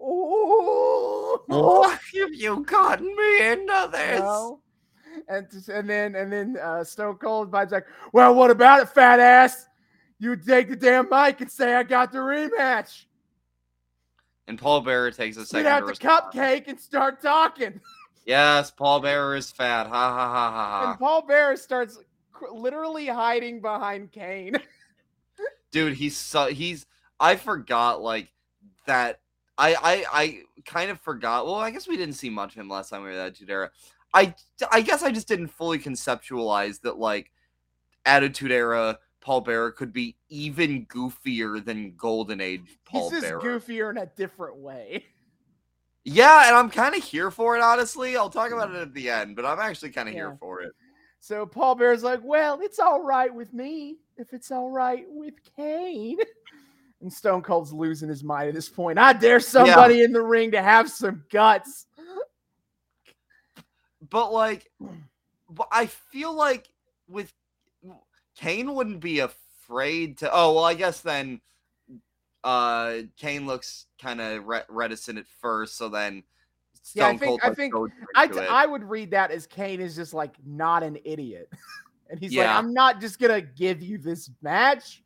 oh, 0.00 1.42
What 1.46 1.98
have 2.14 2.32
you 2.34 2.64
gotten 2.64 3.06
me 3.06 3.50
into 3.50 3.88
this? 3.92 4.20
No. 4.20 4.60
And 5.28 5.46
and 5.68 5.88
then 5.88 6.14
and 6.14 6.32
then 6.32 6.56
uh, 6.60 6.82
Stone 6.84 7.16
Cold 7.16 7.50
Bud's 7.50 7.72
like, 7.72 7.86
well, 8.12 8.34
what 8.34 8.50
about 8.50 8.80
it, 8.80 8.88
fat 8.88 9.20
ass? 9.20 9.66
You 10.18 10.36
take 10.36 10.68
the 10.70 10.76
damn 10.76 11.08
mic 11.10 11.40
and 11.40 11.50
say 11.50 11.74
I 11.74 11.82
got 11.82 12.12
the 12.12 12.18
rematch. 12.18 13.04
And 14.46 14.58
Paul 14.58 14.80
Bearer 14.80 15.10
takes 15.10 15.36
a 15.36 15.44
second. 15.44 15.64
Get 15.64 15.70
second. 15.70 15.72
out 15.72 15.80
to 15.80 15.84
the 15.84 15.90
respond. 15.90 16.32
cupcake 16.32 16.68
and 16.68 16.80
start 16.80 17.22
talking. 17.22 17.80
Yes, 18.24 18.70
Paul 18.70 19.00
Bearer 19.00 19.34
is 19.34 19.50
fat. 19.50 19.88
Ha 19.88 19.92
ha 19.92 20.14
ha 20.16 20.50
ha 20.52 20.78
And 20.82 20.86
ha. 20.92 20.96
Paul 20.96 21.22
Bearer 21.26 21.56
starts 21.56 21.96
cr- 21.96 22.02
literally 22.50 23.06
hiding 23.06 23.60
behind 23.60 24.12
Kane. 24.12 24.56
Dude, 25.70 25.94
he's 25.94 26.16
so 26.16 26.46
he's. 26.46 26.86
I 27.18 27.36
forgot 27.36 28.02
like 28.02 28.30
that. 28.86 29.20
I 29.56 29.74
I 29.74 30.04
I 30.12 30.38
kind 30.66 30.90
of 30.90 31.00
forgot. 31.00 31.46
Well, 31.46 31.54
I 31.56 31.70
guess 31.70 31.88
we 31.88 31.96
didn't 31.96 32.14
see 32.14 32.30
much 32.30 32.54
of 32.54 32.60
him 32.60 32.68
last 32.68 32.90
time 32.90 33.02
we 33.02 33.08
were 33.08 33.14
at 33.14 33.26
Attitude 33.26 33.50
Era. 33.50 33.70
I 34.12 34.34
I 34.70 34.80
guess 34.82 35.02
I 35.02 35.10
just 35.10 35.28
didn't 35.28 35.48
fully 35.48 35.78
conceptualize 35.78 36.80
that 36.82 36.98
like 36.98 37.30
Attitude 38.04 38.52
Era 38.52 38.98
Paul 39.20 39.40
Bearer 39.42 39.70
could 39.70 39.92
be 39.92 40.16
even 40.28 40.84
goofier 40.86 41.64
than 41.64 41.94
Golden 41.96 42.40
Age 42.40 42.78
Paul 42.84 43.10
He's 43.10 43.20
just 43.20 43.22
Bearer. 43.22 43.40
goofier 43.40 43.90
in 43.90 43.98
a 43.98 44.06
different 44.06 44.56
way. 44.56 45.06
Yeah, 46.04 46.48
and 46.48 46.56
I'm 46.56 46.68
kind 46.68 46.96
of 46.96 47.04
here 47.04 47.30
for 47.30 47.56
it, 47.56 47.62
honestly. 47.62 48.16
I'll 48.16 48.28
talk 48.28 48.50
about 48.50 48.70
it 48.74 48.76
at 48.82 48.92
the 48.92 49.08
end, 49.08 49.36
but 49.36 49.46
I'm 49.46 49.60
actually 49.60 49.90
kind 49.90 50.08
of 50.08 50.14
Yeah. 50.14 50.20
here 50.30 50.36
for 50.40 50.60
it. 50.62 50.72
So 51.22 51.46
Paul 51.46 51.76
Bear's 51.76 52.02
like, 52.02 52.18
well, 52.24 52.58
it's 52.60 52.80
all 52.80 53.00
right 53.00 53.32
with 53.32 53.54
me 53.54 53.98
if 54.16 54.32
it's 54.32 54.50
all 54.50 54.72
right 54.72 55.06
with 55.08 55.34
Kane. 55.56 56.18
And 57.00 57.12
Stone 57.12 57.42
Cold's 57.42 57.72
losing 57.72 58.08
his 58.08 58.22
mind 58.22 58.46
at 58.46 58.54
this 58.54 58.68
point. 58.68 58.96
I 58.96 59.12
dare 59.12 59.40
somebody 59.40 60.04
in 60.04 60.12
the 60.12 60.22
ring 60.22 60.52
to 60.52 60.62
have 60.62 60.88
some 60.88 61.24
guts. 61.32 61.86
But 64.08 64.32
like, 64.32 64.70
but 65.50 65.66
I 65.72 65.86
feel 65.86 66.32
like 66.32 66.68
with 67.08 67.32
Kane 68.36 68.72
wouldn't 68.72 69.00
be 69.00 69.18
afraid 69.18 70.18
to. 70.18 70.30
Oh 70.32 70.54
well, 70.54 70.64
I 70.64 70.74
guess 70.74 71.00
then 71.00 71.40
uh 72.44 72.98
Kane 73.16 73.46
looks 73.48 73.86
kind 74.00 74.20
of 74.20 74.46
re- 74.46 74.62
reticent 74.68 75.18
at 75.18 75.26
first, 75.40 75.76
so 75.76 75.88
then 75.88 76.22
Yeah, 76.94 77.06
I 77.06 77.16
think- 77.16 77.44
I 77.44 77.54
think- 77.54 77.74
I. 78.14 78.26
I 78.48 78.66
would 78.66 78.84
read 78.84 79.10
that 79.12 79.30
as 79.30 79.46
Kane 79.46 79.80
is 79.80 79.94
just 79.96 80.14
like 80.14 80.34
not 80.44 80.82
an 80.82 80.98
idiot. 81.04 81.48
and 82.10 82.18
he's 82.20 82.32
like, 82.46 82.56
I'm 82.56 82.74
not 82.74 83.00
just 83.00 83.18
gonna 83.18 83.40
give 83.40 83.82
you 83.82 83.98
this 83.98 84.30
match 84.42 85.02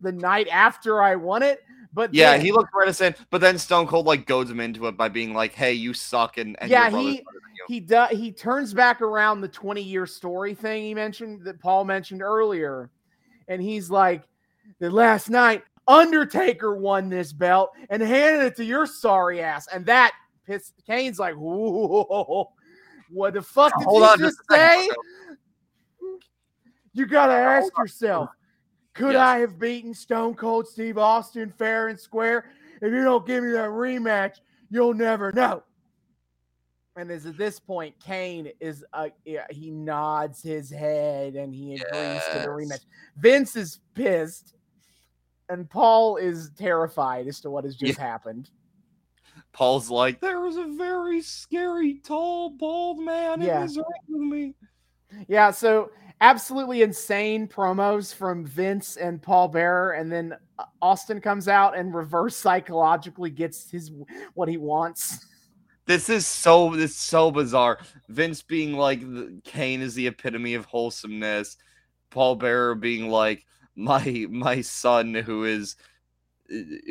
the 0.00 0.12
night 0.12 0.48
after 0.50 1.02
I 1.02 1.16
won 1.16 1.42
it. 1.42 1.62
But 1.92 2.14
yeah, 2.14 2.32
then- 2.32 2.40
he 2.44 2.52
looked 2.52 2.70
reticent, 2.74 3.16
but 3.30 3.40
then 3.40 3.58
Stone 3.58 3.86
Cold 3.88 4.06
like 4.06 4.26
goads 4.26 4.50
him 4.50 4.60
into 4.60 4.86
it 4.86 4.96
by 4.96 5.08
being 5.08 5.34
like, 5.34 5.52
"Hey, 5.52 5.72
you 5.72 5.92
suck," 5.92 6.38
and, 6.38 6.56
and 6.60 6.70
Yeah, 6.70 6.88
he- 6.88 6.92
better 6.92 7.24
than 7.42 7.54
you." 7.56 7.64
he 7.68 7.80
does 7.80 8.10
he 8.10 8.32
turns 8.32 8.72
back 8.72 9.00
around 9.02 9.40
the 9.40 9.48
20 9.48 9.82
year 9.82 10.06
story 10.06 10.54
thing 10.54 10.82
he 10.84 10.94
mentioned 10.94 11.44
that 11.44 11.60
Paul 11.60 11.84
mentioned 11.84 12.22
earlier. 12.22 12.90
And 13.48 13.60
he's 13.60 13.90
like, 13.90 14.22
the 14.78 14.88
last 14.88 15.28
night 15.28 15.64
Undertaker 15.88 16.76
won 16.76 17.08
this 17.08 17.32
belt 17.32 17.72
and 17.90 18.00
handed 18.00 18.44
it 18.46 18.56
to 18.56 18.64
your 18.64 18.86
sorry 18.86 19.42
ass. 19.42 19.66
And 19.66 19.84
that 19.86 20.12
pissed 20.46 20.74
Kane's 20.86 21.18
like, 21.18 21.34
whoa, 21.34 22.50
what 23.10 23.34
the 23.34 23.42
fuck 23.42 23.72
did 23.78 23.84
Hold 23.86 24.02
you 24.02 24.08
on 24.08 24.18
just 24.18 24.38
say? 24.50 24.88
You 26.92 27.06
gotta 27.06 27.34
ask 27.34 27.72
yourself, 27.78 28.30
could 28.94 29.12
Yes. 29.12 29.20
I 29.20 29.38
have 29.38 29.58
beaten 29.58 29.94
Stone 29.94 30.34
Cold 30.34 30.66
Steve 30.66 30.98
Austin 30.98 31.52
fair 31.56 31.88
and 31.88 31.98
square? 31.98 32.50
If 32.82 32.92
you 32.92 33.04
don't 33.04 33.26
give 33.26 33.44
me 33.44 33.52
that 33.52 33.68
rematch, 33.68 34.38
you'll 34.70 34.94
never 34.94 35.32
know. 35.32 35.62
And 36.96 37.10
is 37.10 37.24
at 37.24 37.38
this 37.38 37.60
point, 37.60 37.94
Kane 38.04 38.50
is 38.58 38.84
uh, 38.92 39.08
he 39.50 39.70
nods 39.70 40.42
his 40.42 40.70
head 40.70 41.36
and 41.36 41.54
he 41.54 41.74
agrees 41.74 42.22
to 42.32 42.40
the 42.40 42.48
rematch. 42.48 42.84
Vince 43.16 43.54
is 43.54 43.78
pissed, 43.94 44.54
and 45.48 45.70
Paul 45.70 46.16
is 46.16 46.50
terrified 46.58 47.28
as 47.28 47.40
to 47.40 47.50
what 47.50 47.64
has 47.64 47.76
just 47.76 47.98
happened. 47.98 48.50
Paul's 49.52 49.90
like, 49.90 50.20
there 50.20 50.40
was 50.40 50.56
a 50.56 50.64
very 50.64 51.20
scary, 51.20 51.94
tall, 52.04 52.50
bald 52.50 53.00
man 53.00 53.40
Yeah. 53.40 53.56
in 53.56 53.62
his 53.62 53.78
me. 54.08 54.54
Yeah, 55.28 55.50
so 55.50 55.90
absolutely 56.20 56.82
insane 56.82 57.48
promos 57.48 58.14
from 58.14 58.46
Vince 58.46 58.96
and 58.96 59.20
Paul 59.20 59.48
Bearer, 59.48 59.92
and 59.92 60.10
then 60.10 60.36
uh, 60.58 60.64
Austin 60.80 61.20
comes 61.20 61.48
out 61.48 61.76
and 61.76 61.94
reverse 61.94 62.36
psychologically 62.36 63.30
gets 63.30 63.70
his 63.70 63.90
what 64.34 64.48
he 64.48 64.56
wants. 64.56 65.26
This 65.86 66.08
is 66.08 66.26
so 66.26 66.76
this 66.76 66.92
is 66.92 66.96
so 66.96 67.32
bizarre. 67.32 67.78
Vince 68.08 68.42
being 68.42 68.74
like 68.74 69.00
the, 69.00 69.40
Kane 69.42 69.80
is 69.80 69.94
the 69.94 70.06
epitome 70.06 70.54
of 70.54 70.64
wholesomeness. 70.66 71.56
Paul 72.10 72.36
Bearer 72.36 72.74
being 72.76 73.08
like 73.08 73.44
my 73.74 74.26
my 74.30 74.60
son 74.60 75.14
who 75.14 75.44
is 75.44 75.74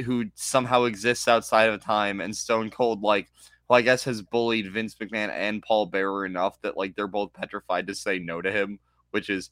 who 0.06 0.26
somehow 0.36 0.86
exists 0.86 1.28
outside 1.28 1.70
of 1.70 1.82
time 1.82 2.22
and 2.22 2.36
Stone 2.36 2.70
Cold 2.70 3.02
like 3.02 3.28
well 3.68 3.78
I 3.78 3.82
guess 3.82 4.04
has 4.06 4.22
bullied 4.22 4.72
Vince 4.72 4.96
McMahon 4.96 5.30
and 5.30 5.62
Paul 5.62 5.86
Bearer 5.88 6.26
enough 6.26 6.62
that 6.62 6.78
like 6.78 6.96
they're 6.96 7.08
both 7.08 7.34
petrified 7.34 7.88
to 7.88 7.96
say 7.96 8.20
no 8.20 8.42
to 8.42 8.52
him, 8.52 8.80
which 9.12 9.30
is 9.30 9.50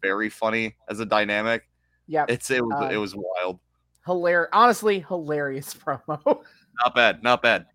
very 0.00 0.28
funny 0.30 0.74
as 0.88 1.00
a 1.00 1.06
dynamic. 1.06 1.68
Yeah, 2.08 2.24
It's 2.28 2.50
it 2.50 2.64
was 2.64 2.74
Uh, 2.82 2.88
it 2.92 2.96
was 2.96 3.14
wild. 3.14 3.60
hilarious. 4.06 4.48
Honestly, 4.52 5.00
hilarious 5.08 5.72
promo. 5.86 6.42
Not 6.82 6.94
bad, 6.94 7.22
not 7.22 7.42
bad. 7.42 7.66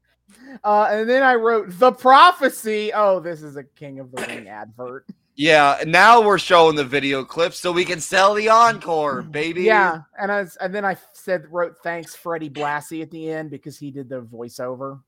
Uh, 0.63 0.87
and 0.91 1.09
then 1.09 1.23
I 1.23 1.35
wrote 1.35 1.67
the 1.79 1.91
prophecy. 1.93 2.91
Oh, 2.93 3.19
this 3.21 3.41
is 3.41 3.55
a 3.55 3.63
King 3.63 3.99
of 4.01 4.11
the 4.11 4.21
Ring 4.23 4.47
advert. 4.49 5.05
Yeah, 5.37 5.83
now 5.85 6.19
we're 6.19 6.39
showing 6.39 6.75
the 6.75 6.83
video 6.83 7.23
clips 7.23 7.59
so 7.59 7.71
we 7.71 7.85
can 7.85 8.01
sell 8.01 8.33
the 8.33 8.49
encore, 8.49 9.21
baby. 9.21 9.61
Yeah, 9.61 10.01
and 10.19 10.31
I 10.31 10.41
was, 10.41 10.57
and 10.59 10.73
then 10.73 10.83
I 10.83 10.97
said 11.13 11.45
wrote 11.51 11.77
thanks 11.83 12.15
Freddie 12.15 12.49
Blassie 12.49 13.03
at 13.03 13.11
the 13.11 13.29
end 13.29 13.51
because 13.51 13.77
he 13.77 13.91
did 13.91 14.09
the 14.09 14.21
voiceover 14.21 14.99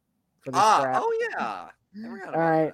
for 0.42 0.52
this 0.52 0.62
Ah, 0.62 0.82
crap. 0.84 1.02
oh 1.04 1.30
yeah. 1.32 1.68
All 2.28 2.40
right. 2.40 2.74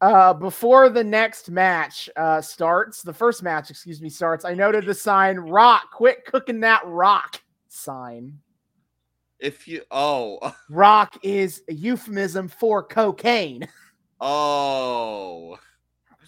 Uh, 0.00 0.32
before 0.34 0.88
the 0.88 1.02
next 1.02 1.50
match 1.50 2.08
uh, 2.16 2.40
starts, 2.40 3.02
the 3.02 3.12
first 3.12 3.42
match, 3.42 3.70
excuse 3.70 4.00
me, 4.00 4.08
starts. 4.08 4.44
I 4.44 4.54
noted 4.54 4.86
the 4.86 4.94
sign 4.94 5.36
"Rock, 5.36 5.90
quit 5.90 6.24
cooking 6.24 6.60
that 6.60 6.82
rock" 6.86 7.42
sign. 7.66 8.38
If 9.40 9.66
you 9.66 9.82
oh 9.90 10.38
Rock 10.70 11.18
is 11.24 11.62
a 11.68 11.74
euphemism 11.74 12.46
for 12.46 12.84
cocaine. 12.84 13.66
oh 14.20 15.58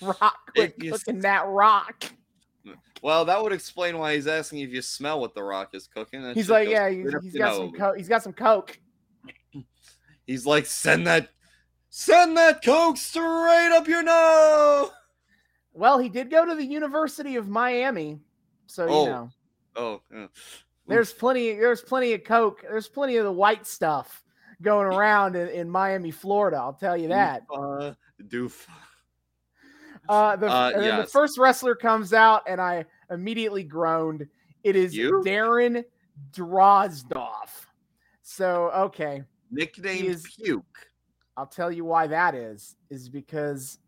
Rock, 0.03 0.37
cooking 0.57 1.21
that 1.21 1.47
rock. 1.47 2.05
well, 3.03 3.25
that 3.25 3.43
would 3.43 3.53
explain 3.53 3.99
why 3.99 4.15
he's 4.15 4.27
asking 4.27 4.61
if 4.61 4.71
you 4.71 4.83
smell 4.83 5.21
what 5.21 5.35
the 5.35 5.43
Rock 5.43 5.75
is 5.75 5.87
cooking. 5.87 6.23
That 6.23 6.37
He's 6.37 6.51
like, 6.51 6.69
yeah, 6.69 6.89
he's, 6.89 7.15
he's 7.23 7.35
got 7.37 7.57
some 7.57 7.73
coke. 7.73 7.97
He's 7.97 8.09
got 8.09 8.23
some 8.23 8.33
coke. 8.33 8.79
He's 10.27 10.45
like, 10.45 10.67
send 10.67 11.07
that, 11.07 11.29
send 11.91 12.37
that 12.37 12.65
coke 12.65 12.97
straight 12.97 13.71
up 13.73 13.87
your 13.87 14.03
nose. 14.03 14.91
Well, 15.73 15.99
he 15.99 16.09
did 16.09 16.31
go 16.31 16.45
to 16.45 16.55
the 16.55 16.65
University 16.65 17.37
of 17.37 17.49
Miami, 17.49 18.19
so 18.67 18.87
Oh. 18.89 19.05
you 19.05 19.11
know. 19.11 19.31
Oh, 19.77 20.01
yeah. 20.13 20.27
There's 20.89 21.13
plenty. 21.13 21.53
There's 21.53 21.83
plenty 21.83 22.13
of 22.15 22.25
coke. 22.25 22.63
There's 22.63 22.89
plenty 22.89 23.17
of 23.17 23.25
the 23.25 23.33
white 23.33 23.67
stuff 23.67 24.25
going 24.63 24.87
around 24.87 25.37
in, 25.37 25.49
in 25.49 25.69
Miami, 25.69 26.11
Florida. 26.11 26.57
I'll 26.57 26.73
tell 26.73 26.97
you 26.97 27.09
that. 27.09 27.43
Uh, 27.55 27.93
doof. 28.23 28.67
Uh, 30.09 30.37
the, 30.37 30.49
Uh, 30.51 30.71
and 30.75 30.83
then 30.83 31.01
the 31.01 31.07
first 31.07 31.39
wrestler 31.39 31.75
comes 31.75 32.13
out, 32.13 32.43
and 32.47 32.61
I 32.61 32.85
immediately 33.11 33.63
groaned. 33.65 34.27
It 34.65 34.77
is 34.77 34.97
You? 34.97 35.23
Darren 35.25 35.85
Drozdov. 36.33 37.67
So 38.23 38.71
okay, 38.73 39.23
nickname 39.51 40.07
is- 40.07 40.27
Puke. 40.37 40.91
I'll 41.37 41.47
tell 41.47 41.71
you 41.71 41.85
why 41.85 42.07
that 42.07 42.35
is. 42.35 42.77
Is 42.91 43.09
because 43.09 43.79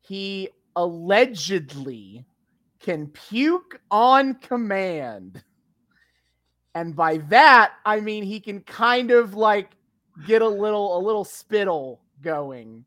he 0.00 0.48
allegedly 0.76 2.24
can 2.78 3.08
puke 3.08 3.80
on 3.90 4.34
command. 4.34 5.42
And 6.74 6.94
by 6.94 7.18
that, 7.28 7.72
I 7.84 8.00
mean 8.00 8.22
he 8.22 8.38
can 8.38 8.60
kind 8.60 9.10
of 9.10 9.34
like 9.34 9.72
get 10.26 10.42
a 10.42 10.48
little 10.48 10.96
a 10.96 11.00
little 11.00 11.24
spittle 11.24 12.02
going. 12.22 12.84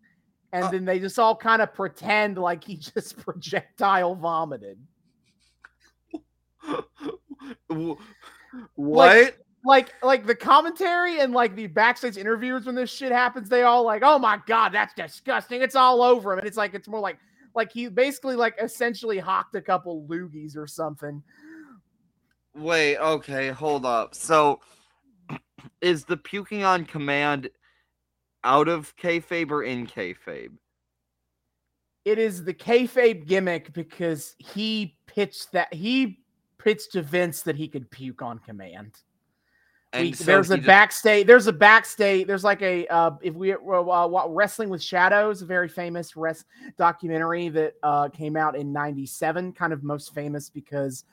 And 0.52 0.66
Uh, 0.66 0.72
then 0.72 0.86
they 0.86 1.00
just 1.00 1.20
all 1.20 1.36
kind 1.36 1.62
of 1.62 1.74
pretend 1.74 2.38
like 2.38 2.64
he 2.64 2.76
just 2.96 3.18
projectile 3.18 4.16
vomited. 4.16 4.80
Wh- 7.72 7.94
what? 8.76 9.36
Like 9.66 9.94
like 10.02 10.26
the 10.26 10.36
commentary 10.36 11.20
and 11.20 11.34
like 11.34 11.54
the 11.56 11.68
backstage 11.68 12.16
interviewers 12.16 12.66
when 12.66 12.76
this 12.76 12.90
shit 12.90 13.12
happens, 13.12 13.50
they 13.50 13.64
all 13.64 13.84
like, 13.84 14.02
"Oh 14.06 14.18
my 14.18 14.40
god, 14.48 14.70
that's 14.70 14.94
disgusting. 14.94 15.62
It's 15.62 15.76
all 15.76 16.02
over 16.02 16.32
him." 16.32 16.40
And 16.40 16.48
it's 16.48 16.56
like 16.56 16.74
it's 16.74 16.88
more 16.88 17.02
like 17.02 17.18
like 17.56 17.72
he 17.72 17.90
basically 17.90 18.38
like 18.38 18.56
essentially 18.62 19.20
hocked 19.20 19.56
a 19.56 19.62
couple 19.62 20.06
loogies 20.10 20.56
or 20.56 20.66
something. 20.66 21.22
Wait, 22.56 22.98
okay, 22.98 23.50
hold 23.50 23.86
up. 23.86 24.16
So, 24.16 24.62
is 25.82 26.06
the 26.06 26.18
puking 26.18 26.64
on 26.64 26.86
command 26.86 27.50
out 28.44 28.68
of 28.68 28.96
kayfabe 28.98 29.52
or 29.52 29.64
in 29.64 29.86
kayfabe? 29.88 30.52
it 32.06 32.18
is 32.18 32.44
the 32.44 32.54
kayfabe 32.54 33.28
gimmick 33.28 33.72
because 33.74 34.34
he 34.40 34.98
pitched 35.06 35.52
that 35.52 35.72
he 35.74 36.20
pitched 36.58 36.94
to 36.94 37.02
Vince 37.02 37.42
that 37.44 37.56
he 37.56 37.68
could 37.68 37.92
puke 37.92 38.22
on 38.22 38.40
command. 38.40 38.94
And 39.92 40.08
We- 40.08 40.14
so 40.14 40.24
there's 40.24 40.50
a 40.50 40.56
just- 40.58 40.66
backstage. 40.66 41.28
There's 41.28 41.48
a 41.48 41.54
backstage. 41.54 42.26
There's 42.26 42.44
like 42.44 42.62
a 42.62 42.88
uh, 42.88 43.12
if 43.22 43.36
we 43.36 43.54
uh, 43.54 44.26
wrestling 44.30 44.70
with 44.70 44.82
shadows, 44.82 45.42
a 45.42 45.46
very 45.46 45.68
famous 45.68 46.16
rest 46.16 46.46
documentary 46.78 47.50
that 47.50 47.74
uh, 47.84 48.08
came 48.10 48.36
out 48.38 48.56
in 48.56 48.72
'97. 48.72 49.52
Kind 49.54 49.74
of 49.74 49.84
most 49.84 50.14
famous 50.14 50.50
because 50.50 51.04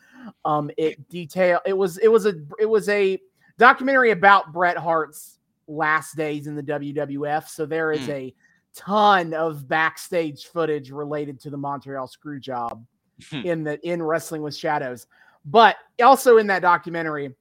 um, 0.45 0.71
it 0.79 1.07
detail. 1.09 1.61
It 1.67 1.77
was 1.77 1.99
it 1.99 2.09
was 2.09 2.27
a 2.27 2.35
it 2.61 2.67
was 2.67 2.89
a 2.89 3.19
documentary 3.59 4.13
about 4.13 4.53
Bret 4.53 4.77
Hart's 4.77 5.39
last 5.69 6.17
days 6.17 6.47
in 6.47 6.55
the 6.55 6.63
WWF. 6.63 7.49
So 7.49 7.67
there 7.67 7.93
is 7.93 8.07
Hmm. 8.07 8.13
a 8.13 8.35
ton 8.75 9.35
of 9.35 9.67
backstage 9.69 10.47
footage 10.47 10.91
related 10.91 11.41
to 11.41 11.51
the 11.51 11.57
Montreal 11.57 12.09
Screwjob 12.09 12.85
Hmm. 13.31 13.37
in 13.47 13.65
the 13.65 13.81
in 13.87 14.03
Wrestling 14.03 14.43
with 14.43 14.55
Shadows. 14.55 15.07
But 15.45 15.77
also 16.03 16.39
in 16.39 16.47
that 16.49 16.63
documentary 16.63 17.35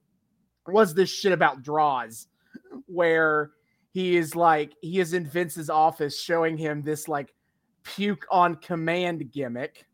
was 0.68 0.93
this 0.93 1.10
shit 1.10 1.31
about 1.31 1.61
Droz 1.64 2.27
where 2.88 3.52
he 3.91 4.15
is 4.18 4.35
like 4.35 4.73
he 4.81 4.99
is 4.99 5.14
in 5.14 5.26
Vince's 5.26 5.69
office 5.69 6.19
showing 6.19 6.57
him 6.57 6.81
this 6.81 7.07
like 7.07 7.34
puke 7.84 8.26
on 8.31 8.56
command 8.56 9.31
gimmick. 9.31 9.85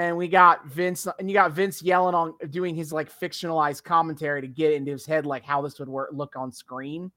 And 0.00 0.16
we 0.16 0.28
got 0.28 0.64
Vince 0.64 1.06
and 1.18 1.28
you 1.28 1.34
got 1.34 1.52
Vince 1.52 1.82
yelling 1.82 2.14
on 2.14 2.32
doing 2.48 2.74
his 2.74 2.90
like 2.90 3.12
fictionalized 3.12 3.84
commentary 3.84 4.40
to 4.40 4.48
get 4.48 4.72
into 4.72 4.92
his 4.92 5.04
head 5.04 5.26
like 5.26 5.44
how 5.44 5.60
this 5.60 5.78
would 5.78 5.90
work 5.90 6.08
look 6.14 6.36
on 6.36 6.50
screen. 6.50 7.12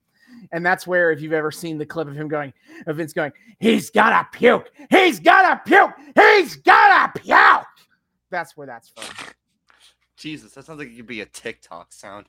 And 0.52 0.66
that's 0.66 0.86
where 0.86 1.10
if 1.10 1.22
you've 1.22 1.32
ever 1.32 1.50
seen 1.50 1.78
the 1.78 1.86
clip 1.86 2.10
of 2.10 2.16
him 2.16 2.28
going, 2.28 2.52
of 2.86 2.98
Vince 2.98 3.14
going, 3.14 3.32
he's 3.60 3.90
gotta 3.90 4.28
puke, 4.38 4.70
he's 4.90 5.22
gotta 5.22 5.62
puke, 5.66 5.92
he's 6.14 6.58
gotta 6.58 7.18
puke. 7.18 7.66
That's 8.30 8.58
where 8.58 8.68
that's 8.68 8.90
from. 8.90 9.06
Jesus, 10.24 10.54
that 10.54 10.66
sounds 10.66 10.80
like 10.80 10.88
it 10.88 10.96
could 10.96 11.06
be 11.06 11.20
a 11.20 11.26
TikTok 11.26 11.92
sound. 11.92 12.28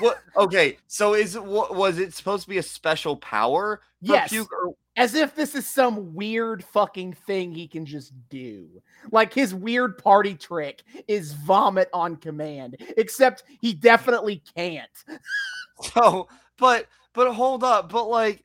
What? 0.00 0.18
Okay, 0.36 0.78
so 0.88 1.14
is 1.14 1.36
it 1.36 1.44
what 1.44 1.76
was 1.76 1.98
it 1.98 2.12
supposed 2.12 2.42
to 2.42 2.48
be 2.48 2.58
a 2.58 2.62
special 2.62 3.16
power? 3.16 3.80
for 4.04 4.12
Yes. 4.12 4.32
or 4.32 4.74
as 4.96 5.14
if 5.14 5.36
this 5.36 5.54
is 5.54 5.64
some 5.64 6.12
weird 6.12 6.64
fucking 6.64 7.12
thing 7.12 7.52
he 7.52 7.68
can 7.68 7.86
just 7.86 8.12
do. 8.28 8.68
Like 9.12 9.32
his 9.32 9.54
weird 9.54 9.96
party 9.96 10.34
trick 10.34 10.82
is 11.06 11.34
vomit 11.34 11.88
on 11.92 12.16
command, 12.16 12.78
except 12.96 13.44
he 13.60 13.72
definitely 13.72 14.42
can't. 14.56 14.90
so? 15.94 16.26
But 16.58 16.86
but 17.12 17.32
hold 17.32 17.62
up, 17.62 17.92
but 17.92 18.08
like, 18.08 18.44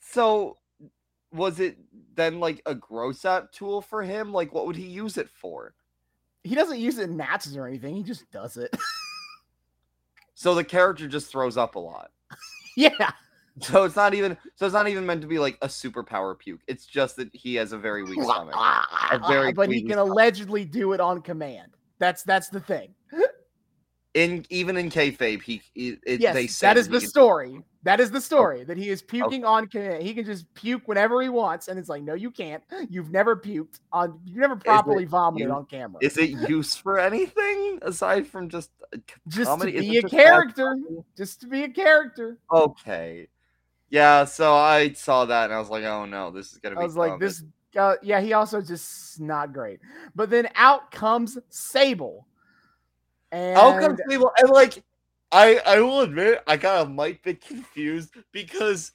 so 0.00 0.58
was 1.32 1.60
it 1.60 1.78
then 2.16 2.40
like 2.40 2.62
a 2.66 2.74
gross 2.74 3.24
out 3.24 3.52
tool 3.52 3.80
for 3.80 4.02
him? 4.02 4.32
Like, 4.32 4.52
what 4.52 4.66
would 4.66 4.76
he 4.76 4.86
use 4.86 5.18
it 5.18 5.28
for? 5.28 5.74
He 6.44 6.54
doesn't 6.54 6.78
use 6.78 6.98
it 6.98 7.08
in 7.10 7.16
matches 7.16 7.56
or 7.56 7.66
anything. 7.66 7.96
He 7.96 8.02
just 8.02 8.30
does 8.30 8.56
it. 8.56 8.74
So 10.36 10.54
the 10.54 10.64
character 10.64 11.06
just 11.06 11.30
throws 11.30 11.56
up 11.56 11.76
a 11.76 11.78
lot. 11.78 12.10
Yeah. 12.76 13.12
So 13.60 13.84
it's 13.84 13.94
not 13.94 14.14
even 14.14 14.36
so 14.56 14.66
it's 14.66 14.72
not 14.72 14.88
even 14.88 15.06
meant 15.06 15.22
to 15.22 15.28
be 15.28 15.38
like 15.38 15.56
a 15.62 15.68
superpower 15.68 16.36
puke. 16.36 16.60
It's 16.66 16.84
just 16.86 17.14
that 17.16 17.30
he 17.32 17.54
has 17.54 17.72
a 17.72 17.78
very 17.78 18.02
weak 18.02 18.20
stomach. 18.20 18.52
A 18.56 19.20
very 19.28 19.52
but 19.54 19.70
he 19.70 19.82
can 19.82 19.92
stomach. 19.92 20.10
allegedly 20.10 20.64
do 20.64 20.92
it 20.92 20.98
on 21.00 21.22
command. 21.22 21.76
That's 22.00 22.24
that's 22.24 22.48
the 22.48 22.58
thing. 22.58 22.92
In 24.14 24.44
even 24.50 24.76
in 24.76 24.90
kayfabe, 24.90 25.40
he, 25.40 25.62
he 25.72 25.98
it, 26.04 26.20
Yes, 26.20 26.34
they 26.34 26.48
say 26.48 26.66
that 26.66 26.78
is 26.78 26.86
he 26.86 26.92
the 26.94 26.98
can- 27.00 27.08
story. 27.08 27.60
That 27.84 28.00
is 28.00 28.10
the 28.10 28.20
story 28.20 28.64
that 28.64 28.78
he 28.78 28.88
is 28.88 29.02
puking 29.02 29.44
on 29.44 29.66
command. 29.66 30.02
He 30.02 30.14
can 30.14 30.24
just 30.24 30.52
puke 30.54 30.88
whenever 30.88 31.20
he 31.20 31.28
wants, 31.28 31.68
and 31.68 31.78
it's 31.78 31.90
like, 31.90 32.02
no, 32.02 32.14
you 32.14 32.30
can't. 32.30 32.62
You've 32.88 33.10
never 33.10 33.36
puked 33.36 33.80
on. 33.92 34.18
You 34.24 34.40
never 34.40 34.56
properly 34.56 35.04
vomited 35.04 35.48
you- 35.48 35.54
on 35.54 35.66
camera. 35.66 35.98
Is 36.00 36.16
it 36.16 36.30
used 36.48 36.80
for 36.80 36.98
anything 36.98 37.78
aside 37.82 38.26
from 38.26 38.48
just 38.48 38.70
uh, 38.92 38.96
just 39.28 39.50
comedy? 39.50 39.72
to 39.72 39.80
be 39.80 39.98
a 39.98 40.02
just 40.02 40.14
character. 40.14 40.78
Just 41.14 41.42
to 41.42 41.46
be 41.46 41.64
a 41.64 41.68
character. 41.68 42.38
Okay. 42.50 43.28
Yeah, 43.90 44.24
so 44.24 44.54
I 44.54 44.92
saw 44.94 45.26
that 45.26 45.44
and 45.44 45.52
I 45.52 45.58
was 45.58 45.68
like, 45.68 45.84
oh 45.84 46.06
no, 46.06 46.30
this 46.30 46.52
is 46.52 46.58
gonna 46.58 46.76
be. 46.76 46.80
I 46.80 46.84
was 46.84 46.96
like, 46.96 47.20
this. 47.20 47.44
Uh, 47.76 47.96
yeah, 48.02 48.20
he 48.20 48.32
also 48.32 48.62
just 48.62 49.20
not 49.20 49.52
great. 49.52 49.80
But 50.14 50.30
then 50.30 50.48
out 50.54 50.90
comes 50.90 51.36
Sable. 51.50 52.26
And 53.30 53.58
How 53.58 53.78
come 53.78 53.96
people 54.08 54.30
and 54.38 54.50
like 54.50 54.82
I 55.32 55.60
I 55.66 55.80
will 55.80 56.00
admit 56.00 56.42
I 56.46 56.56
got 56.56 56.86
a 56.86 56.88
might 56.88 57.22
bit 57.22 57.44
confused 57.44 58.14
because 58.32 58.92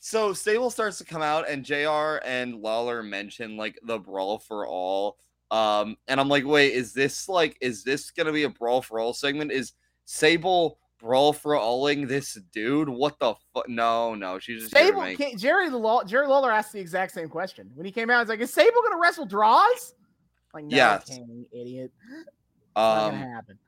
so 0.00 0.32
Sable 0.32 0.70
starts 0.70 0.98
to 0.98 1.04
come 1.04 1.22
out 1.22 1.48
and 1.48 1.64
JR 1.64 2.20
and 2.24 2.56
Lawler 2.56 3.02
mention 3.02 3.56
like 3.56 3.78
the 3.82 3.98
brawl 3.98 4.38
for 4.38 4.66
all. 4.66 5.16
Um 5.50 5.96
and 6.08 6.20
I'm 6.20 6.28
like, 6.28 6.44
wait, 6.44 6.72
is 6.74 6.92
this 6.92 7.28
like 7.28 7.56
is 7.60 7.84
this 7.84 8.10
gonna 8.10 8.32
be 8.32 8.42
a 8.44 8.50
brawl 8.50 8.82
for 8.82 8.98
all 9.00 9.14
segment? 9.14 9.50
Is 9.52 9.72
Sable 10.04 10.78
brawl 11.00 11.32
for 11.32 11.56
alling 11.56 12.06
this 12.06 12.34
dude? 12.52 12.88
What 12.88 13.18
the 13.18 13.34
fuck? 13.54 13.68
No, 13.68 14.14
no, 14.14 14.38
she's 14.38 14.62
just 14.62 14.72
Sable 14.74 15.02
make- 15.02 15.16
can't, 15.18 15.38
Jerry 15.38 15.70
Law, 15.70 16.02
Jerry 16.04 16.26
Lawler 16.26 16.50
asked 16.52 16.72
the 16.72 16.80
exact 16.80 17.12
same 17.12 17.28
question 17.28 17.70
when 17.74 17.86
he 17.86 17.92
came 17.92 18.10
out. 18.10 18.20
He's 18.20 18.28
like, 18.28 18.40
"Is 18.40 18.52
Sable 18.52 18.82
gonna 18.82 19.00
wrestle 19.00 19.24
Droz?" 19.26 19.94
Like, 20.54 20.64
no, 20.64 20.76
Yes. 20.76 21.08
it 21.08 21.12
can't, 21.12 21.28
you 21.28 21.46
idiot. 21.52 21.92
Um 22.78 23.14
happen. 23.14 23.58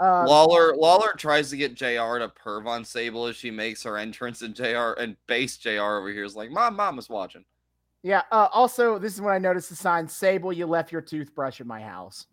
Uh, 0.00 0.24
Lawler 0.26 0.74
Lawler 0.76 1.12
tries 1.16 1.50
to 1.50 1.56
get 1.56 1.74
JR 1.74 2.18
to 2.18 2.32
perv 2.44 2.66
on 2.66 2.84
Sable 2.84 3.26
as 3.26 3.36
she 3.36 3.50
makes 3.50 3.82
her 3.84 3.96
entrance, 3.96 4.42
and 4.42 4.54
JR 4.54 4.92
and 4.98 5.16
base 5.26 5.56
JR 5.56 5.80
over 5.80 6.10
here 6.10 6.24
is 6.24 6.34
like, 6.34 6.50
Mom, 6.50 6.76
mom 6.76 6.98
is 6.98 7.08
watching. 7.08 7.44
yeah. 8.02 8.22
Uh, 8.32 8.48
also, 8.52 8.98
this 8.98 9.14
is 9.14 9.20
when 9.20 9.34
I 9.34 9.38
noticed 9.38 9.68
the 9.68 9.76
sign: 9.76 10.08
"Sable, 10.08 10.52
you 10.52 10.66
left 10.66 10.90
your 10.90 11.00
toothbrush 11.00 11.60
in 11.60 11.66
my 11.66 11.80
house." 11.80 12.26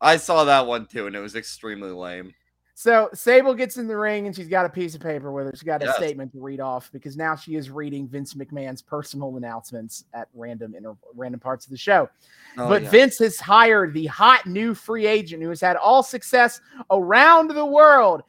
I 0.00 0.16
saw 0.16 0.44
that 0.44 0.66
one 0.66 0.86
too, 0.86 1.06
and 1.06 1.14
it 1.16 1.20
was 1.20 1.34
extremely 1.36 1.90
lame. 1.90 2.34
So 2.78 3.10
Sable 3.12 3.54
gets 3.54 3.76
in 3.76 3.88
the 3.88 3.96
ring 3.96 4.28
and 4.28 4.36
she's 4.36 4.46
got 4.46 4.64
a 4.64 4.68
piece 4.68 4.94
of 4.94 5.00
paper 5.00 5.32
with 5.32 5.46
her. 5.46 5.52
She's 5.52 5.64
got 5.64 5.82
a 5.82 5.92
statement 5.94 6.30
to 6.30 6.40
read 6.40 6.60
off 6.60 6.92
because 6.92 7.16
now 7.16 7.34
she 7.34 7.56
is 7.56 7.70
reading 7.70 8.06
Vince 8.06 8.34
McMahon's 8.34 8.82
personal 8.82 9.36
announcements 9.36 10.04
at 10.14 10.28
random 10.32 10.76
inter- 10.76 10.94
random 11.16 11.40
parts 11.40 11.64
of 11.66 11.72
the 11.72 11.76
show. 11.76 12.08
Oh, 12.56 12.68
but 12.68 12.84
yeah. 12.84 12.90
Vince 12.90 13.18
has 13.18 13.40
hired 13.40 13.94
the 13.94 14.06
hot 14.06 14.46
new 14.46 14.74
free 14.74 15.08
agent 15.08 15.42
who 15.42 15.48
has 15.48 15.60
had 15.60 15.74
all 15.74 16.04
success 16.04 16.60
around 16.92 17.48
the 17.48 17.66
world. 17.66 18.22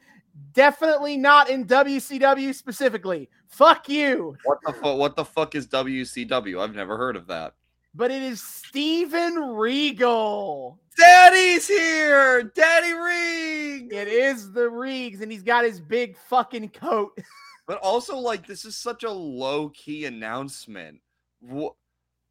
Definitely 0.52 1.16
not 1.16 1.48
in 1.48 1.64
WCW 1.64 2.52
specifically. 2.52 3.30
Fuck 3.46 3.88
you. 3.88 4.36
what 4.42 4.58
the 4.66 4.72
fuck? 4.72 4.98
What 4.98 5.14
the 5.14 5.24
fuck 5.24 5.54
is 5.54 5.68
WCW? 5.68 6.60
I've 6.60 6.74
never 6.74 6.96
heard 6.96 7.14
of 7.14 7.28
that. 7.28 7.54
But 7.94 8.10
it 8.10 8.22
is 8.22 8.40
Steven 8.40 9.34
Regal. 9.34 10.78
Daddy's 10.96 11.66
here, 11.66 12.44
Daddy 12.44 12.92
Ring. 12.92 13.88
It 13.90 14.06
is 14.06 14.52
the 14.52 14.68
Regs, 14.70 15.22
and 15.22 15.32
he's 15.32 15.42
got 15.42 15.64
his 15.64 15.80
big 15.80 16.16
fucking 16.16 16.70
coat. 16.70 17.18
But 17.66 17.78
also, 17.82 18.18
like, 18.18 18.48
this 18.48 18.64
is 18.64 18.74
such 18.74 19.04
a 19.04 19.10
low 19.12 19.68
key 19.68 20.06
announcement. 20.06 20.98
Wh- 21.40 21.68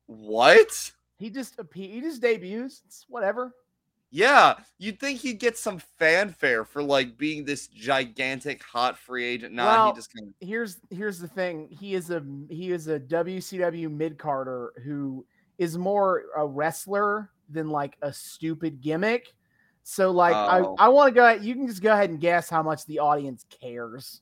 what? 0.05 0.91
He 1.17 1.29
just 1.29 1.57
he 1.73 2.01
just 2.01 2.21
debuts. 2.21 2.81
It's 2.85 3.05
whatever. 3.07 3.53
Yeah, 4.11 4.55
you'd 4.79 4.99
think 4.99 5.19
he'd 5.19 5.39
get 5.39 5.57
some 5.57 5.79
fanfare 5.97 6.65
for 6.65 6.83
like 6.83 7.17
being 7.17 7.45
this 7.45 7.67
gigantic 7.67 8.61
hot 8.63 8.97
free 8.97 9.23
agent. 9.23 9.53
Nah, 9.53 9.65
Well, 9.65 9.93
he 9.93 9.95
just 9.97 10.13
kind 10.13 10.27
of 10.27 10.33
here's 10.45 10.79
here's 10.89 11.19
the 11.19 11.27
thing. 11.29 11.69
He 11.69 11.95
is 11.95 12.09
a 12.09 12.21
he 12.49 12.71
is 12.71 12.89
a 12.89 12.99
WCW 12.99 13.89
mid 13.89 14.17
carder 14.17 14.73
who 14.83 15.25
is 15.59 15.77
more 15.77 16.23
a 16.35 16.45
wrestler 16.47 17.29
than 17.49 17.69
like 17.69 17.97
a 18.01 18.11
stupid 18.11 18.81
gimmick. 18.81 19.33
So 19.83 20.09
like 20.11 20.33
Oh. 20.35 20.75
I 20.79 20.85
I 20.85 20.87
want 20.89 21.09
to 21.09 21.15
go. 21.15 21.29
You 21.31 21.53
can 21.53 21.67
just 21.67 21.81
go 21.83 21.93
ahead 21.93 22.09
and 22.09 22.19
guess 22.19 22.49
how 22.49 22.63
much 22.63 22.85
the 22.85 22.99
audience 22.99 23.45
cares. 23.49 24.21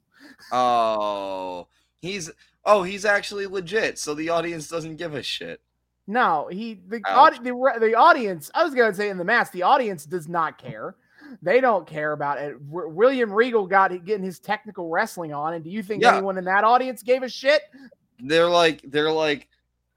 Oh, 0.52 1.68
he's 2.02 2.30
oh, 2.66 2.84
he's 2.84 3.06
actually 3.06 3.48
legit. 3.48 3.98
So 4.00 4.14
the 4.14 4.30
audience 4.30 4.68
doesn't 4.68 4.96
give 4.98 5.14
a 5.14 5.24
shit. 5.24 5.62
No, 6.08 6.48
he 6.52 6.80
the 6.88 7.02
audi- 7.06 7.40
the, 7.40 7.74
the 7.80 7.96
audience. 7.96 8.50
I 8.56 8.64
was 8.64 8.74
going 8.74 8.90
to 8.92 8.98
say 8.98 9.10
in 9.10 9.18
the 9.18 9.26
match, 9.26 9.52
the 9.52 9.64
audience 9.64 10.06
does 10.06 10.28
not 10.28 10.58
care. 10.58 10.96
They 11.42 11.60
don't 11.60 11.86
care 11.86 12.14
about 12.14 12.38
it. 12.40 12.54
W- 12.72 12.88
William 12.90 13.32
Regal 13.32 13.68
got 13.68 13.90
getting 14.06 14.24
his 14.24 14.40
technical 14.40 14.88
wrestling 14.90 15.34
on, 15.34 15.54
and 15.56 15.64
do 15.64 15.70
you 15.70 15.84
think 15.84 16.02
Yeah. 16.02 16.14
anyone 16.16 16.38
in 16.38 16.46
that 16.46 16.64
audience 16.64 17.04
gave 17.04 17.24
a 17.24 17.30
shit? 17.30 17.62
They're 18.20 18.48
like, 18.48 18.82
they're 18.86 19.12
like, 19.12 19.50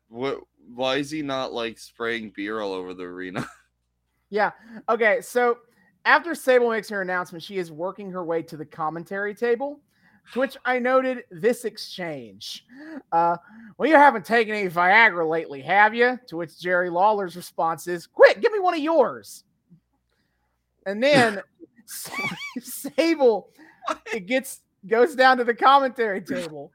what? 0.09 0.41
Why 0.75 0.97
is 0.97 1.11
he 1.11 1.23
not 1.23 1.53
like 1.53 1.79
spraying 1.79 2.33
beer 2.35 2.61
all 2.61 2.73
over 2.73 2.95
the 2.95 3.05
arena? 3.05 3.47
Yeah. 4.33 4.53
Okay. 4.89 5.21
So 5.23 5.59
after 6.05 6.37
Sable 6.37 6.71
makes 6.71 6.89
her 6.89 7.03
announcement, 7.03 7.43
she 7.43 7.59
is 7.59 7.73
working 7.73 8.13
her 8.13 8.25
way 8.25 8.43
to 8.43 8.57
the 8.57 8.65
commentary 8.65 9.35
table, 9.35 9.81
to 10.33 10.39
which 10.39 10.57
I 10.65 10.79
noted 10.79 11.25
this 11.33 11.65
exchange. 11.65 12.65
Uh, 13.11 13.37
well, 13.77 13.89
you 13.89 13.97
haven't 13.97 14.25
taken 14.25 14.55
any 14.55 14.69
Viagra 14.69 15.29
lately, 15.29 15.61
have 15.63 15.97
you? 15.97 16.17
To 16.29 16.37
which 16.37 16.61
Jerry 16.61 16.91
Lawler's 16.91 17.35
response 17.35 17.89
is, 17.89 18.07
Quick, 18.07 18.41
give 18.41 18.53
me 18.53 18.61
one 18.61 18.75
of 18.75 18.79
yours. 18.81 19.43
And 20.87 21.03
then 21.03 21.43
Sable 22.61 23.49
it 24.13 24.27
gets 24.27 24.61
goes 24.87 25.15
down 25.15 25.37
to 25.39 25.45
the 25.45 25.55
commentary 25.55 26.21
table. 26.21 26.73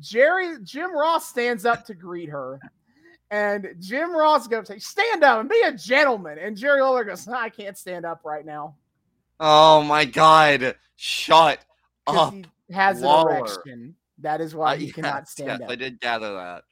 Jerry 0.00 0.56
Jim 0.62 0.94
Ross 0.94 1.28
stands 1.28 1.64
up 1.64 1.84
to 1.86 1.94
greet 1.94 2.28
her. 2.28 2.60
And 3.30 3.74
Jim 3.78 4.14
Ross 4.16 4.46
goes, 4.46 4.70
stand 4.82 5.22
up 5.22 5.40
and 5.40 5.48
be 5.48 5.60
a 5.62 5.72
gentleman. 5.72 6.38
And 6.38 6.56
Jerry 6.56 6.80
Lawler 6.80 7.04
goes, 7.04 7.28
I 7.28 7.48
can't 7.50 7.76
stand 7.76 8.06
up 8.06 8.22
right 8.24 8.44
now. 8.46 8.76
oh 9.40 9.82
my 9.82 10.04
god! 10.04 10.74
Shut 10.96 11.64
up! 12.06 12.32
he 12.32 12.44
has 12.72 13.02
an 13.02 13.08
erection. 13.08 13.94
That 14.18 14.40
is 14.40 14.54
why 14.54 14.74
Uh, 14.74 14.76
he 14.78 14.90
cannot 14.90 15.28
stand 15.28 15.60
yes, 15.60 15.60
up. 15.62 15.70
I 15.70 15.76
did 15.76 16.00
gather 16.00 16.32
that. 16.34 16.64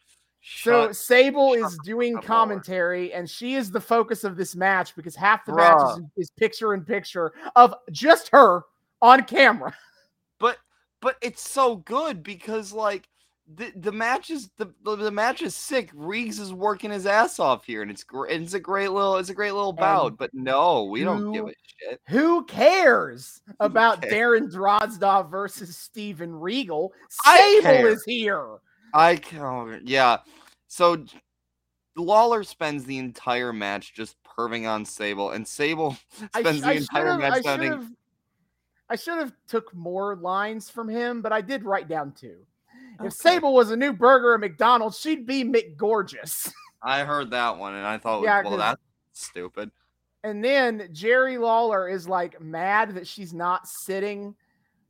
So 0.42 0.92
Sable 0.92 1.54
is 1.54 1.76
doing 1.84 2.14
Lawler. 2.14 2.26
commentary, 2.26 3.12
and 3.12 3.28
she 3.28 3.54
is 3.54 3.70
the 3.70 3.80
focus 3.80 4.24
of 4.24 4.36
this 4.36 4.54
match 4.56 4.94
because 4.96 5.14
half 5.16 5.44
the 5.44 5.54
match 5.54 5.98
is, 5.98 6.04
is 6.16 6.30
picture 6.30 6.72
in 6.72 6.84
picture 6.84 7.32
of 7.56 7.74
just 7.90 8.28
her 8.30 8.62
on 9.02 9.24
camera. 9.24 9.74
but 10.38 10.58
but 11.00 11.16
it's 11.20 11.48
so 11.48 11.76
good 11.76 12.22
because 12.22 12.72
like 12.72 13.08
the 13.54 13.72
the 13.76 13.92
match 13.92 14.30
is 14.30 14.50
the 14.56 14.72
the, 14.82 15.10
match 15.10 15.40
is 15.40 15.54
sick. 15.54 15.90
Reeves 15.94 16.40
is 16.40 16.52
working 16.52 16.90
his 16.90 17.06
ass 17.06 17.38
off 17.38 17.64
here, 17.64 17.82
and 17.82 17.90
it's 17.90 18.02
great. 18.02 18.40
It's 18.40 18.54
a 18.54 18.60
great 18.60 18.90
little 18.90 19.16
it's 19.16 19.28
a 19.28 19.34
great 19.34 19.52
little 19.52 19.72
bout. 19.72 20.18
But 20.18 20.34
no, 20.34 20.84
we 20.84 21.04
don't 21.04 21.32
give 21.32 21.46
a 21.46 21.52
shit. 21.80 22.00
Who 22.08 22.44
cares 22.44 23.40
about 23.60 24.02
cares? 24.02 24.12
Darren 24.12 24.52
Drozdov 24.52 25.30
versus 25.30 25.76
Steven 25.76 26.34
Regal? 26.34 26.92
I 27.24 27.60
Sable 27.62 27.86
is 27.86 28.04
here. 28.04 28.56
I 28.92 29.16
can 29.16 29.82
yeah. 29.84 30.18
So 30.66 31.04
Lawler 31.96 32.42
spends 32.42 32.84
the 32.84 32.98
entire 32.98 33.52
match 33.52 33.94
just 33.94 34.16
perving 34.24 34.68
on 34.68 34.84
Sable, 34.84 35.30
and 35.30 35.46
Sable 35.46 35.96
spends 36.36 36.58
sh- 36.58 36.62
the 36.62 36.68
I 36.68 36.72
entire 36.72 37.16
match 37.16 37.32
I 37.32 37.42
sounding. 37.42 37.96
I 38.88 38.96
should 38.96 39.18
have 39.18 39.32
took 39.48 39.72
more 39.74 40.16
lines 40.16 40.68
from 40.68 40.88
him, 40.88 41.22
but 41.22 41.32
I 41.32 41.40
did 41.40 41.64
write 41.64 41.88
down 41.88 42.12
two. 42.12 42.38
Okay. 42.98 43.06
If 43.08 43.12
Sable 43.14 43.54
was 43.54 43.70
a 43.70 43.76
new 43.76 43.92
burger 43.92 44.34
at 44.34 44.40
McDonald's, 44.40 44.98
she'd 44.98 45.26
be 45.26 45.44
McGorgeous. 45.44 46.50
I 46.82 47.04
heard 47.04 47.30
that 47.30 47.56
one, 47.58 47.74
and 47.74 47.86
I 47.86 47.98
thought, 47.98 48.22
Yeah, 48.22 48.42
well, 48.42 48.52
'cause- 48.52 48.60
that's 48.60 48.80
stupid. 49.12 49.70
And 50.24 50.42
then 50.44 50.88
Jerry 50.92 51.38
Lawler 51.38 51.88
is 51.88 52.08
like 52.08 52.40
mad 52.40 52.94
that 52.96 53.06
she's 53.06 53.32
not 53.32 53.68
sitting 53.68 54.34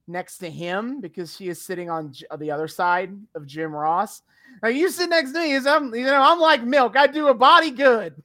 next 0.07 0.39
to 0.39 0.49
him 0.51 1.01
because 1.01 1.37
she 1.37 1.49
is 1.49 1.61
sitting 1.61 1.91
on 1.91 2.13
J- 2.13 2.25
the 2.39 2.51
other 2.51 2.69
side 2.69 3.13
of 3.35 3.45
Jim 3.47 3.73
Ross. 3.75 4.23
Now 4.63 4.69
you 4.71 4.89
sit 4.89 5.11
next 5.11 5.33
to 5.33 5.41
me, 5.41 5.53
is 5.53 5.67
I'm 5.67 5.95
you 5.95 6.05
know 6.05 6.21
I'm 6.23 6.39
like 6.41 6.63
milk. 6.63 6.97
I 6.97 7.07
do 7.07 7.29
a 7.29 7.35
body 7.35 7.71
good. 7.71 8.23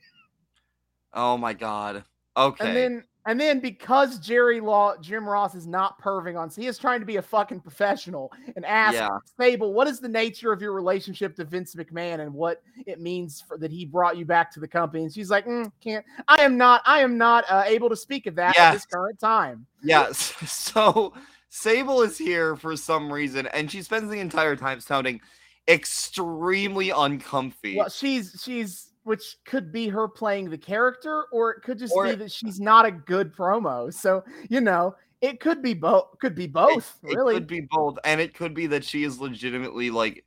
Oh 1.13 1.37
my 1.37 1.51
god. 1.53 2.05
Okay. 2.37 2.65
And 2.67 2.77
then 2.77 3.03
and 3.25 3.39
then 3.39 3.59
because 3.59 4.17
Jerry 4.19 4.59
Law 4.59 4.95
Jim 4.97 5.27
Ross 5.27 5.55
is 5.55 5.67
not 5.67 6.01
perving 6.01 6.39
on, 6.39 6.49
so 6.49 6.61
he 6.61 6.67
is 6.67 6.77
trying 6.77 6.99
to 6.99 7.05
be 7.05 7.17
a 7.17 7.21
fucking 7.21 7.59
professional 7.61 8.31
and 8.55 8.65
ask 8.65 8.95
Yeah. 8.95 9.09
Sable, 9.39 9.73
what 9.73 9.87
is 9.87 9.99
the 9.99 10.07
nature 10.07 10.51
of 10.51 10.61
your 10.61 10.73
relationship 10.73 11.35
to 11.35 11.43
Vince 11.45 11.75
McMahon 11.75 12.19
and 12.21 12.33
what 12.33 12.61
it 12.87 12.99
means 12.99 13.41
for 13.47 13.57
that 13.59 13.71
he 13.71 13.85
brought 13.85 14.17
you 14.17 14.25
back 14.25 14.51
to 14.53 14.59
the 14.59 14.67
company? 14.67 15.03
And 15.03 15.13
she's 15.13 15.29
like, 15.29 15.45
"Mm, 15.45 15.71
can't. 15.81 16.05
I 16.27 16.41
am 16.43 16.57
not. 16.57 16.81
I 16.85 16.99
am 17.01 17.17
not 17.17 17.45
uh, 17.49 17.63
able 17.65 17.89
to 17.89 17.95
speak 17.95 18.27
of 18.27 18.35
that 18.35 18.49
at 18.51 18.55
Yes. 18.57 18.73
this 18.75 18.85
current 18.85 19.19
time. 19.19 19.65
Yeah. 19.83 20.07
s- 20.09 20.33
So 20.47 21.13
Sable 21.49 22.01
is 22.01 22.17
here 22.17 22.55
for 22.55 22.75
some 22.77 23.11
reason, 23.11 23.45
and 23.47 23.69
she 23.69 23.81
spends 23.81 24.09
the 24.09 24.19
entire 24.19 24.55
time 24.55 24.79
sounding 24.79 25.19
extremely 25.67 26.89
uncomfy. 26.91 27.77
Well, 27.77 27.89
she's 27.89 28.41
she's 28.43 28.90
which 29.03 29.37
could 29.45 29.71
be 29.71 29.87
her 29.89 30.07
playing 30.07 30.49
the 30.49 30.57
character, 30.57 31.25
or 31.31 31.51
it 31.51 31.61
could 31.63 31.79
just 31.79 31.93
Or- 31.95 32.05
be 32.05 32.15
that 32.15 32.31
she's 32.31 32.59
not 32.59 32.85
a 32.85 32.91
good 32.91 33.33
promo. 33.35 33.93
So 33.93 34.23
you 34.49 34.61
know, 34.61 34.95
it 35.21 35.39
could 35.39 35.61
be 35.61 35.73
both. 35.73 36.17
Could 36.19 36.35
be 36.35 36.47
both. 36.47 36.97
It 37.03 37.15
really. 37.15 37.33
could 37.35 37.47
be 37.47 37.67
both, 37.71 37.97
and 38.03 38.19
it 38.21 38.33
could 38.33 38.53
be 38.53 38.67
that 38.67 38.83
she 38.83 39.03
is 39.03 39.19
legitimately 39.19 39.89
like 39.89 40.25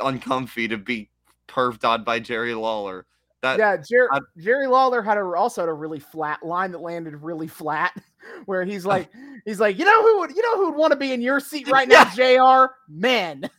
uncomfy 0.00 0.68
to 0.68 0.78
be 0.78 1.10
perved 1.48 1.84
on 1.88 2.04
by 2.04 2.20
Jerry 2.20 2.54
Lawler. 2.54 3.06
That 3.40 3.58
yeah, 3.58 3.76
Jer- 3.76 4.08
I- 4.12 4.20
Jerry 4.38 4.68
Lawler 4.68 5.02
had 5.02 5.18
a, 5.18 5.22
also 5.22 5.62
had 5.62 5.68
a 5.68 5.72
really 5.72 5.98
flat 5.98 6.44
line 6.44 6.70
that 6.72 6.78
landed 6.80 7.16
really 7.16 7.48
flat, 7.48 7.92
where 8.46 8.64
he's 8.64 8.86
like, 8.86 9.08
he's 9.44 9.58
like, 9.58 9.78
you 9.80 9.84
know 9.84 10.00
who 10.02 10.20
would, 10.20 10.30
you 10.30 10.42
know 10.42 10.56
who 10.58 10.66
would 10.70 10.78
want 10.78 10.92
to 10.92 10.96
be 10.96 11.12
in 11.12 11.20
your 11.20 11.40
seat 11.40 11.68
right 11.68 11.88
now, 11.88 12.04
Jr. 12.14 12.72
Men. 12.88 13.50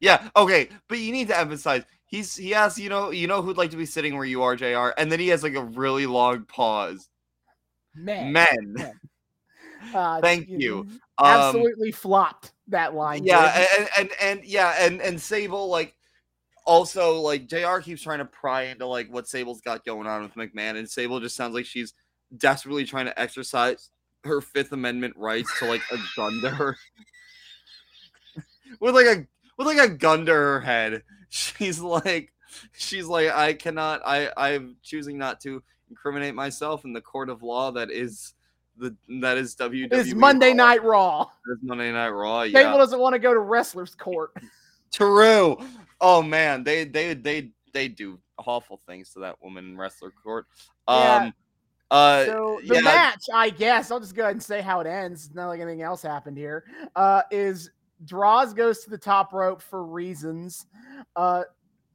yeah, 0.00 0.28
okay, 0.34 0.68
but 0.88 0.98
you 0.98 1.12
need 1.12 1.28
to 1.28 1.38
emphasize 1.38 1.84
he's 2.08 2.34
he 2.34 2.54
asks, 2.54 2.78
you 2.78 2.88
know, 2.88 3.10
you 3.10 3.26
know 3.28 3.40
who'd 3.40 3.56
like 3.56 3.70
to 3.70 3.76
be 3.76 3.86
sitting 3.86 4.16
where 4.16 4.24
you 4.24 4.42
are, 4.42 4.56
Jr. 4.56 4.88
And 4.98 5.12
then 5.12 5.20
he 5.20 5.28
has 5.28 5.42
like 5.42 5.54
a 5.54 5.62
really 5.62 6.06
long 6.06 6.44
pause. 6.44 7.08
Men. 7.94 8.32
Men. 8.32 8.92
Uh, 9.94 10.20
Thank 10.20 10.48
know, 10.48 10.58
you. 10.58 10.78
Um, 11.18 11.26
Absolutely 11.26 11.92
flopped 11.92 12.52
that 12.66 12.94
line. 12.94 13.24
yeah 13.24 13.64
and, 13.78 13.88
and 13.96 14.10
and 14.20 14.44
yeah 14.44 14.74
and 14.78 15.00
and 15.00 15.20
sable 15.20 15.68
like 15.68 15.94
also 16.66 17.20
like 17.20 17.46
jr 17.46 17.78
keeps 17.78 18.02
trying 18.02 18.18
to 18.18 18.24
pry 18.24 18.64
into 18.64 18.86
like 18.86 19.08
what 19.08 19.28
sable's 19.28 19.60
got 19.60 19.84
going 19.84 20.06
on 20.06 20.22
with 20.22 20.34
mcmahon 20.34 20.76
and 20.76 20.88
sable 20.88 21.20
just 21.20 21.36
sounds 21.36 21.54
like 21.54 21.64
she's 21.64 21.94
desperately 22.36 22.84
trying 22.84 23.06
to 23.06 23.18
exercise 23.18 23.90
her 24.24 24.40
fifth 24.40 24.72
amendment 24.72 25.14
rights 25.16 25.50
to 25.58 25.64
like 25.64 25.82
a 25.92 25.96
gun 26.16 26.40
to 26.42 26.50
her 26.50 26.76
with 28.80 28.94
like 28.94 29.06
a 29.06 29.26
with 29.56 29.66
like 29.66 29.78
a 29.78 29.88
gun 29.88 30.26
to 30.26 30.32
her 30.32 30.60
head 30.60 31.02
she's 31.28 31.80
like 31.80 32.32
she's 32.72 33.06
like 33.06 33.30
i 33.30 33.52
cannot 33.52 34.00
i 34.04 34.30
i'm 34.36 34.76
choosing 34.82 35.18
not 35.18 35.40
to 35.40 35.62
incriminate 35.90 36.34
myself 36.34 36.84
in 36.84 36.92
the 36.92 37.00
court 37.00 37.28
of 37.28 37.42
law 37.42 37.70
that 37.70 37.90
is 37.90 38.34
the 38.78 38.96
that 39.20 39.36
is 39.36 39.56
WWE 39.56 39.88
It's 39.92 40.14
Monday 40.14 40.50
Raw. 40.50 40.54
Night 40.54 40.84
Raw. 40.84 41.26
That's 41.46 41.62
Monday 41.62 41.92
Night 41.92 42.10
Raw. 42.10 42.42
Yeah, 42.42 42.62
doesn't 42.76 42.98
want 42.98 43.14
to 43.14 43.18
go 43.18 43.34
to 43.34 43.40
wrestlers' 43.40 43.94
court. 43.94 44.30
True. 44.92 45.58
Oh 46.00 46.22
man, 46.22 46.64
they 46.64 46.84
they 46.84 47.14
they 47.14 47.50
they 47.72 47.88
do 47.88 48.18
awful 48.38 48.80
things 48.86 49.10
to 49.10 49.20
that 49.20 49.42
woman 49.42 49.70
in 49.70 49.76
wrestler 49.76 50.10
court. 50.10 50.46
Yeah. 50.88 51.16
Um 51.16 51.34
uh 51.90 52.24
so 52.26 52.60
the 52.66 52.76
yeah. 52.76 52.80
match, 52.82 53.24
I 53.34 53.50
guess, 53.50 53.90
I'll 53.90 54.00
just 54.00 54.14
go 54.14 54.22
ahead 54.22 54.34
and 54.34 54.42
say 54.42 54.60
how 54.60 54.80
it 54.80 54.86
ends. 54.86 55.26
It's 55.26 55.34
not 55.34 55.48
like 55.48 55.60
anything 55.60 55.82
else 55.82 56.02
happened 56.02 56.36
here. 56.36 56.64
Uh, 56.94 57.22
is 57.30 57.70
Droz 58.04 58.52
goes 58.54 58.80
to 58.84 58.90
the 58.90 58.98
top 58.98 59.32
rope 59.32 59.60
for 59.62 59.84
reasons. 59.84 60.66
Uh, 61.16 61.42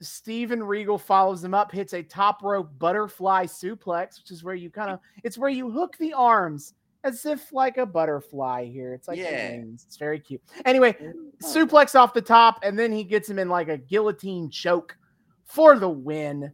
Steven 0.02 0.64
Regal 0.64 0.98
follows 0.98 1.44
him 1.44 1.54
up, 1.54 1.72
hits 1.72 1.94
a 1.94 2.04
top 2.04 2.44
rope 2.44 2.70
butterfly 2.78 3.46
suplex, 3.46 4.20
which 4.20 4.32
is 4.32 4.44
where 4.44 4.56
you 4.56 4.70
kind 4.70 4.92
of 4.92 5.00
it's 5.24 5.38
where 5.38 5.50
you 5.50 5.72
hook 5.72 5.96
the 5.98 6.12
arms 6.14 6.74
as 7.06 7.26
if 7.26 7.52
like 7.54 7.78
a 7.78 7.86
butterfly 7.86 8.66
here. 8.66 8.94
It's 8.94 9.08
like 9.08 9.18
Yeah. 9.18 9.52
wings. 9.52 9.84
It's 9.88 9.98
very 9.98 10.20
cute. 10.20 10.42
Anyway, 10.66 10.96
suplex 11.42 11.96
off 11.96 12.14
the 12.14 12.22
top, 12.22 12.60
and 12.64 12.78
then 12.78 12.92
he 12.92 13.04
gets 13.06 13.30
him 13.30 13.40
in 13.40 13.48
like 13.50 13.70
a 13.70 13.78
guillotine 13.78 14.50
choke 14.50 14.98
for 15.46 15.80
the 15.80 15.90
win. 15.90 16.52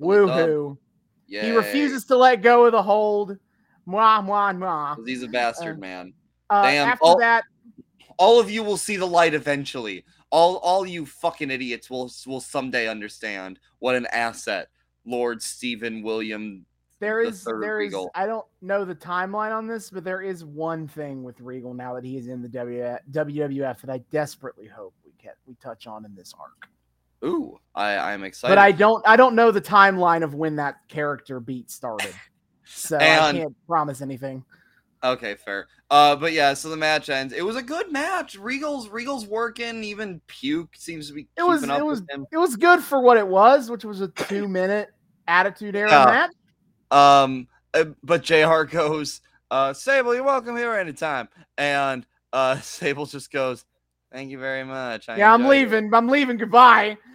For 0.00 0.20
the 0.22 0.26
dub. 0.26 0.38
Woohoo. 0.38 0.78
yeah. 1.28 1.42
He 1.44 1.50
refuses 1.52 2.04
to 2.06 2.16
let 2.16 2.42
go 2.42 2.64
of 2.66 2.72
the 2.72 2.82
hold. 2.82 3.36
Mwah, 3.86 4.24
mwah, 4.24 4.56
mwah. 4.56 5.06
He's 5.06 5.22
a 5.22 5.28
bastard, 5.28 5.76
Uh, 5.76 5.80
man. 5.80 6.12
Uh, 6.50 6.62
Damn. 6.62 6.88
After 6.88 7.04
Oh. 7.06 7.18
that, 7.18 7.44
All 8.18 8.40
of 8.40 8.50
you 8.50 8.62
will 8.62 8.76
see 8.76 8.96
the 8.96 9.06
light 9.06 9.34
eventually. 9.34 10.04
All 10.30 10.56
all 10.56 10.86
you 10.86 11.06
fucking 11.06 11.50
idiots 11.50 11.90
will 11.90 12.10
will 12.26 12.40
someday 12.40 12.88
understand 12.88 13.58
what 13.80 13.94
an 13.94 14.06
asset 14.06 14.68
Lord 15.04 15.42
Stephen 15.42 16.02
William 16.02 16.64
there 17.02 17.22
the 17.24 17.30
is 17.30 17.42
third 17.42 17.62
there 17.62 17.80
is 17.80 17.94
I 18.14 18.26
don't 18.26 18.46
know 18.60 18.84
the 18.84 18.94
timeline 18.94 19.52
on 19.52 19.66
this, 19.66 19.90
but 19.90 20.04
there 20.04 20.22
is 20.22 20.44
one 20.44 20.86
thing 20.86 21.24
with 21.24 21.40
Regal 21.40 21.74
now 21.74 21.94
that 21.94 22.04
he 22.04 22.16
is 22.16 22.28
in 22.28 22.40
the 22.42 22.48
WWF 22.48 23.80
that 23.80 23.90
I 23.90 23.98
desperately 24.12 24.68
hope 24.68 24.94
we 25.04 25.12
get 25.20 25.36
we 25.44 25.56
touch 25.56 25.88
on 25.88 26.04
in 26.04 26.14
this 26.14 26.32
arc. 26.38 26.68
Ooh, 27.24 27.58
I 27.74 27.96
I'm 27.96 28.22
excited. 28.22 28.52
But 28.52 28.58
I 28.58 28.70
don't 28.70 29.06
I 29.06 29.16
don't 29.16 29.34
know 29.34 29.50
the 29.50 29.60
timeline 29.60 30.22
of 30.22 30.34
when 30.34 30.56
that 30.56 30.76
character 30.88 31.40
beat 31.40 31.70
started. 31.70 32.14
So 32.74 32.96
I 32.96 33.32
can't 33.32 33.54
promise 33.66 34.00
anything. 34.00 34.44
Okay, 35.04 35.34
fair. 35.34 35.66
Uh, 35.90 36.14
but 36.16 36.32
yeah, 36.32 36.54
so 36.54 36.68
the 36.68 36.76
match 36.76 37.08
ends. 37.08 37.32
It 37.32 37.42
was 37.44 37.56
a 37.56 37.62
good 37.62 37.90
match. 37.90 38.36
Regal's 38.36 38.88
Regal's 38.88 39.26
working. 39.26 39.82
Even 39.84 40.20
Puke 40.28 40.76
seems 40.76 41.08
to 41.08 41.14
be 41.14 41.28
It 41.36 41.42
was 41.42 41.60
keeping 41.62 41.74
it 41.74 41.80
up 41.80 41.86
was 41.86 42.00
with 42.00 42.10
him. 42.10 42.26
it 42.30 42.38
was 42.38 42.56
good 42.56 42.80
for 42.80 43.00
what 43.00 43.16
it 43.16 43.26
was, 43.26 43.68
which 43.70 43.84
was 43.84 44.00
a 44.00 44.08
two 44.16 44.46
minute 44.48 44.88
attitude 45.26 45.74
era 45.76 45.90
Yeah. 45.90 46.04
match. 46.04 46.30
Um, 46.90 47.48
uh, 47.74 47.84
but 48.02 48.22
Jr. 48.22 48.62
goes, 48.62 49.20
uh, 49.50 49.72
Sable, 49.72 50.14
you're 50.14 50.22
welcome 50.24 50.56
here 50.56 50.74
anytime. 50.74 51.28
And 51.58 52.06
uh, 52.32 52.56
Sable 52.60 53.06
just 53.06 53.30
goes, 53.32 53.64
Thank 54.12 54.30
you 54.30 54.38
very 54.38 54.62
much. 54.64 55.08
I 55.08 55.16
Yeah, 55.16 55.32
I'm 55.32 55.40
enjoyed 55.40 55.56
it." 55.56 55.58
leaving. 55.60 55.94
I'm 55.94 56.08
leaving. 56.08 56.36
Goodbye. 56.36 56.96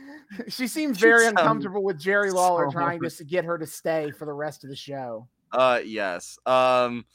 She 0.49 0.67
seems 0.67 0.97
very 0.97 1.25
uncomfortable 1.25 1.81
with 1.85 1.97
Jerry 1.97 2.31
Lawler 2.31 2.65
so 2.67 2.71
trying 2.73 3.01
just 3.01 3.17
to 3.19 3.23
get 3.23 3.45
her 3.45 3.57
to 3.57 3.65
stay 3.65 4.11
for 4.11 4.25
the 4.25 4.33
rest 4.33 4.65
of 4.65 4.69
the 4.69 4.75
show. 4.75 5.25
Uh, 5.53 5.79
yes. 5.85 6.37
Um, 6.45 7.05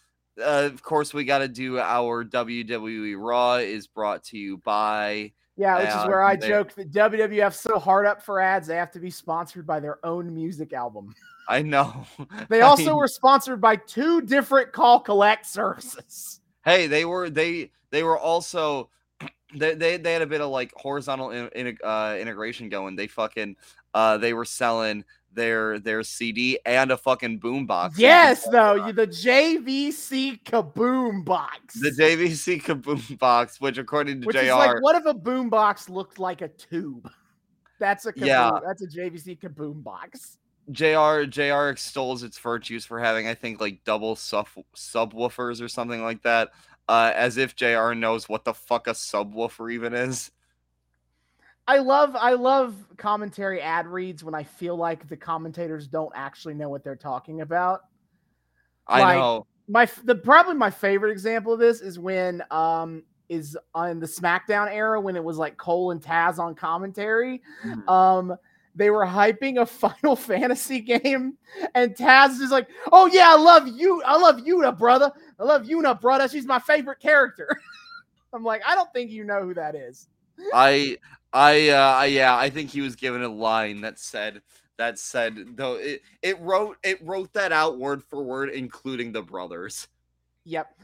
uh, 0.41 0.69
of 0.73 0.83
course, 0.83 1.13
we 1.13 1.25
got 1.25 1.39
to 1.39 1.49
do 1.49 1.79
our 1.79 2.25
WWE 2.25 3.15
Raw 3.19 3.55
is 3.57 3.87
brought 3.87 4.23
to 4.25 4.39
you 4.39 4.59
by. 4.59 5.33
Yeah, 5.57 5.77
which 5.79 5.87
Yeah, 5.89 6.03
is 6.03 6.09
where 6.09 6.23
I 6.23 6.37
they- 6.37 6.49
joke 6.49 6.73
that 6.75 6.91
WWF's 6.93 7.61
so 7.61 7.79
hard 7.79 8.07
up 8.07 8.23
for 8.23 8.41
ads, 8.41 8.67
they 8.67 8.77
have 8.77 8.91
to 8.93 8.99
be 9.01 9.11
sponsored 9.11 9.67
by 9.67 9.81
their 9.81 10.05
own 10.05 10.35
music 10.35 10.73
album. 10.73 11.15
I 11.49 11.61
know. 11.63 12.07
They 12.49 12.63
I 12.63 12.67
also 12.67 12.87
mean, 12.87 12.97
were 12.97 13.09
sponsored 13.09 13.61
by 13.61 13.77
two 13.77 14.23
different 14.23 14.73
call 14.73 15.01
collect 15.01 15.45
services. 15.47 16.41
Hey, 16.65 16.87
they 16.87 17.05
were 17.05 17.29
they 17.29 17.73
they 17.91 18.03
were 18.05 18.19
also 18.19 18.89
they 19.55 19.75
they, 19.75 19.97
they 19.97 20.13
had 20.13 20.23
a 20.23 20.27
bit 20.27 20.41
of 20.41 20.51
like 20.51 20.73
horizontal 20.77 21.31
in, 21.31 21.49
in, 21.49 21.77
uh, 21.85 22.17
integration 22.19 22.69
going. 22.69 22.97
They 22.97 23.09
fucking 23.09 23.57
uh 23.93 24.17
they 24.19 24.33
were 24.33 24.45
selling 24.45 25.05
their 25.35 25.79
their 25.79 26.03
CD 26.03 26.59
and 26.67 26.91
a 26.91 26.97
fucking 26.97 27.41
boombox. 27.41 27.95
Yes, 27.97 28.47
though, 28.51 28.93
the 28.93 29.07
JVC 29.07 30.43
Kaboom 30.43 31.25
box. 31.25 31.81
The 31.81 31.91
JVC 31.91 32.63
Kaboom 32.63 33.19
box, 33.19 33.61
which 33.61 33.79
according 33.79 34.21
to 34.23 34.27
which 34.27 34.37
JR, 34.37 34.43
is 34.43 34.51
like, 34.53 34.83
what 34.83 34.97
if 34.97 35.07
a 35.07 35.15
boom 35.15 35.49
box 35.49 35.89
looked 35.89 36.19
like 36.19 36.41
a 36.43 36.49
tube? 36.49 37.11
That's 37.79 38.07
a 38.07 38.13
kaboom, 38.13 38.27
Yeah. 38.27 38.51
That's 38.65 38.83
a 38.83 38.87
JVC 38.87 39.41
Kaboom 39.41 39.83
box. 39.83 40.39
JR 40.71 41.25
JR 41.25 41.69
extols 41.69 42.23
its 42.23 42.39
virtues 42.39 42.85
for 42.85 43.01
having 43.01 43.27
I 43.27 43.35
think 43.35 43.61
like 43.61 43.83
double 43.85 44.15
sub 44.15 44.47
subwoofers 44.77 45.61
or 45.61 45.69
something 45.69 46.03
like 46.03 46.23
that. 46.23 46.51
Uh, 46.89 47.13
as 47.15 47.37
if 47.37 47.57
JR 47.57 47.93
knows 47.93 48.29
what 48.29 48.45
the 48.45 48.55
fuck 48.55 48.87
a 48.87 48.93
subwoofer 48.93 49.73
even 49.73 49.95
is. 49.95 50.31
I 51.69 51.79
love 51.79 52.17
I 52.17 52.33
love 52.33 52.75
commentary 52.97 53.61
ad 53.61 53.87
reads 53.87 54.25
when 54.25 54.35
I 54.35 54.43
feel 54.43 54.77
like 54.77 55.09
the 55.09 55.17
commentators 55.17 55.87
don't 55.87 56.13
actually 56.15 56.55
know 56.55 56.69
what 56.69 56.83
they're 56.83 56.97
talking 56.97 57.41
about. 57.41 57.83
I 58.87 59.01
Like, 59.01 59.17
know. 59.19 59.47
My 59.69 59.89
the 60.05 60.17
probably 60.17 60.55
my 60.55 60.71
favorite 60.71 61.13
example 61.13 61.53
of 61.53 61.61
this 61.61 61.81
is 61.81 61.99
when 61.99 62.43
um 62.51 63.05
is 63.29 63.57
on 63.75 64.01
the 64.01 64.07
SmackDown 64.07 64.71
era 64.71 65.01
when 65.01 65.17
it 65.17 65.23
was 65.25 65.39
like 65.39 65.57
Cole 65.57 65.93
and 65.93 66.03
Taz 66.03 66.39
on 66.39 66.55
commentary. 66.55 67.41
Mhm. 67.65 67.89
Um 67.89 68.37
they 68.75 68.91
were 68.91 69.07
hyping 69.07 69.61
a 69.61 69.67
Final 69.67 70.17
Fantasy 70.17 70.81
game, 70.81 71.37
and 71.75 71.95
Taz 71.95 72.41
is 72.41 72.51
like, 72.51 72.69
"Oh 72.91 73.07
yeah, 73.07 73.29
I 73.31 73.37
love 73.37 73.69
you. 73.69 74.03
I 74.05 74.17
love 74.17 74.37
Yuna, 74.39 74.77
brother. 74.77 75.13
I 75.39 75.45
love 75.45 75.63
Yuna, 75.65 76.01
brother. 76.01 76.27
She's 76.29 76.47
my 76.47 76.59
favorite 76.59 76.99
character." 76.99 77.49
I'm 78.35 78.43
like, 78.45 78.63
I 78.67 78.75
don't 78.75 78.91
think 78.95 79.11
you 79.11 79.25
know 79.25 79.43
who 79.43 79.55
that 79.55 79.75
is. 79.75 80.09
I 80.55 80.97
I 81.33 81.71
uh 81.71 81.77
I- 81.77 82.07
yeah, 82.07 82.37
I 82.37 82.51
think 82.51 82.71
he 82.71 82.81
was 82.81 82.97
given 82.97 83.23
a 83.23 83.29
line 83.29 83.81
that 83.83 83.99
said 83.99 84.43
that 84.79 84.99
said 84.99 85.57
though 85.57 85.75
it 85.75 86.03
it 86.23 86.41
wrote 86.41 86.77
it 86.83 87.05
wrote 87.07 87.33
that 87.35 87.53
out 87.53 87.79
word 87.79 88.03
for 88.03 88.23
word 88.23 88.51
including 88.51 89.13
the 89.13 89.23
brothers. 89.23 89.89
Yep. 90.45 90.77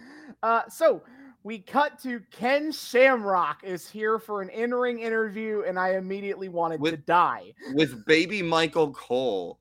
Uh, 0.42 0.62
so 0.68 1.02
we 1.42 1.58
cut 1.58 2.00
to 2.02 2.20
Ken 2.30 2.70
Shamrock 2.70 3.64
is 3.64 3.88
here 3.88 4.18
for 4.18 4.42
an 4.42 4.50
in-ring 4.50 5.00
interview, 5.00 5.62
and 5.66 5.78
I 5.78 5.94
immediately 5.94 6.48
wanted 6.48 6.82
to 6.84 6.96
die. 6.96 7.54
with 7.74 8.04
baby 8.06 8.42
Michael 8.42 8.92
Cole. 8.92 9.58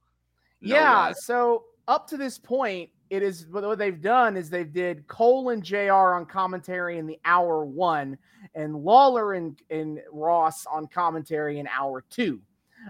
No 0.62 0.76
yeah. 0.76 1.08
less. 1.08 1.26
So 1.26 1.66
up 1.88 2.08
to 2.10 2.18
this 2.18 2.38
point, 2.38 2.90
it 3.10 3.24
is 3.24 3.48
what 3.48 3.78
they've 3.78 4.02
done 4.02 4.38
is 4.38 4.50
they've 4.50 4.72
did 4.72 5.08
Cole 5.08 5.50
and 5.50 5.64
Jr. 5.64 5.92
on 5.92 6.26
commentary 6.26 6.98
in 6.98 7.08
the 7.08 7.20
hour 7.26 7.66
one, 7.66 8.18
and 8.56 8.76
Lawler 8.76 9.34
and, 9.34 9.60
and 9.70 10.02
Ross 10.12 10.66
on 10.66 10.88
commentary 10.88 11.60
in 11.60 11.68
hour 11.68 12.04
two. 12.10 12.42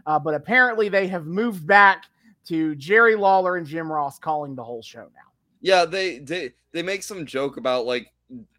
Uh, 0.06 0.20
but 0.20 0.34
apparently, 0.34 0.90
they 0.90 1.08
have 1.08 1.26
moved 1.26 1.66
back 1.66 2.06
to 2.48 2.76
Jerry 2.76 3.16
Lawler 3.16 3.58
and 3.58 3.66
Jim 3.66 3.92
Ross 3.92 4.20
calling 4.20 4.56
the 4.56 4.64
whole 4.64 4.82
show 4.82 5.04
now. 5.14 5.32
Yeah, 5.62 5.86
they 5.86 6.20
they 6.20 6.54
they 6.72 6.84
make 6.84 7.04
some 7.04 7.26
joke 7.26 7.58
about 7.58 7.86
like 7.86 8.14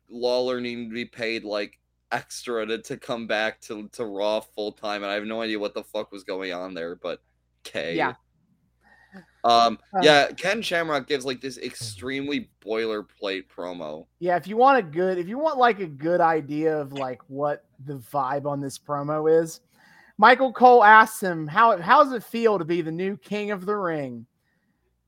Lawler 0.08 0.60
needing 0.60 0.88
to 0.88 0.94
be 0.94 1.04
paid 1.04 1.44
like 1.44 1.78
extra 2.12 2.66
to, 2.66 2.78
to 2.78 2.96
come 2.96 3.26
back 3.26 3.60
to, 3.62 3.88
to 3.92 4.04
Raw 4.04 4.40
full 4.40 4.72
time, 4.72 5.02
and 5.02 5.10
I 5.10 5.14
have 5.14 5.24
no 5.24 5.42
idea 5.42 5.58
what 5.58 5.74
the 5.74 5.84
fuck 5.84 6.12
was 6.12 6.24
going 6.24 6.52
on 6.52 6.74
there, 6.74 6.96
but 6.96 7.20
okay. 7.66 7.94
Yeah. 7.96 8.14
Um, 9.44 9.78
yeah, 10.02 10.28
Ken 10.32 10.62
Shamrock 10.62 11.06
gives 11.06 11.24
like 11.24 11.40
this 11.40 11.58
extremely 11.58 12.50
boilerplate 12.60 13.44
promo. 13.54 14.06
Yeah, 14.18 14.36
if 14.36 14.46
you 14.46 14.56
want 14.56 14.78
a 14.78 14.82
good, 14.82 15.18
if 15.18 15.28
you 15.28 15.38
want 15.38 15.58
like 15.58 15.80
a 15.80 15.86
good 15.86 16.20
idea 16.20 16.76
of 16.76 16.92
like 16.92 17.20
what 17.28 17.64
the 17.84 17.94
vibe 17.94 18.46
on 18.46 18.60
this 18.60 18.78
promo 18.78 19.42
is, 19.42 19.60
Michael 20.18 20.52
Cole 20.52 20.82
asks 20.82 21.22
him 21.22 21.46
how 21.46 21.80
how 21.80 22.02
does 22.02 22.12
it 22.12 22.24
feel 22.24 22.58
to 22.58 22.64
be 22.64 22.82
the 22.82 22.92
new 22.92 23.16
king 23.16 23.50
of 23.50 23.64
the 23.64 23.76
ring. 23.76 24.26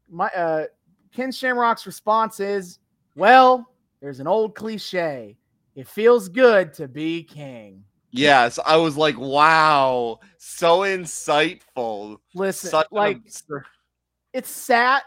My 0.08 0.28
uh, 0.28 0.66
Ken 1.12 1.32
Shamrock's 1.32 1.86
response 1.86 2.38
is, 2.40 2.78
"Well, 3.16 3.68
there's 4.00 4.20
an 4.20 4.26
old 4.26 4.54
cliche. 4.54 5.36
It 5.74 5.88
feels 5.88 6.28
good 6.28 6.72
to 6.74 6.86
be 6.88 7.24
king." 7.24 7.84
Yes, 8.12 8.58
I 8.64 8.76
was 8.76 8.96
like, 8.96 9.16
wow, 9.18 10.18
so 10.36 10.80
insightful. 10.80 12.18
Listen, 12.34 12.70
Such 12.70 12.88
like 12.90 13.18
absurd- 13.18 13.66
it's 14.32 14.50
sad. 14.50 15.02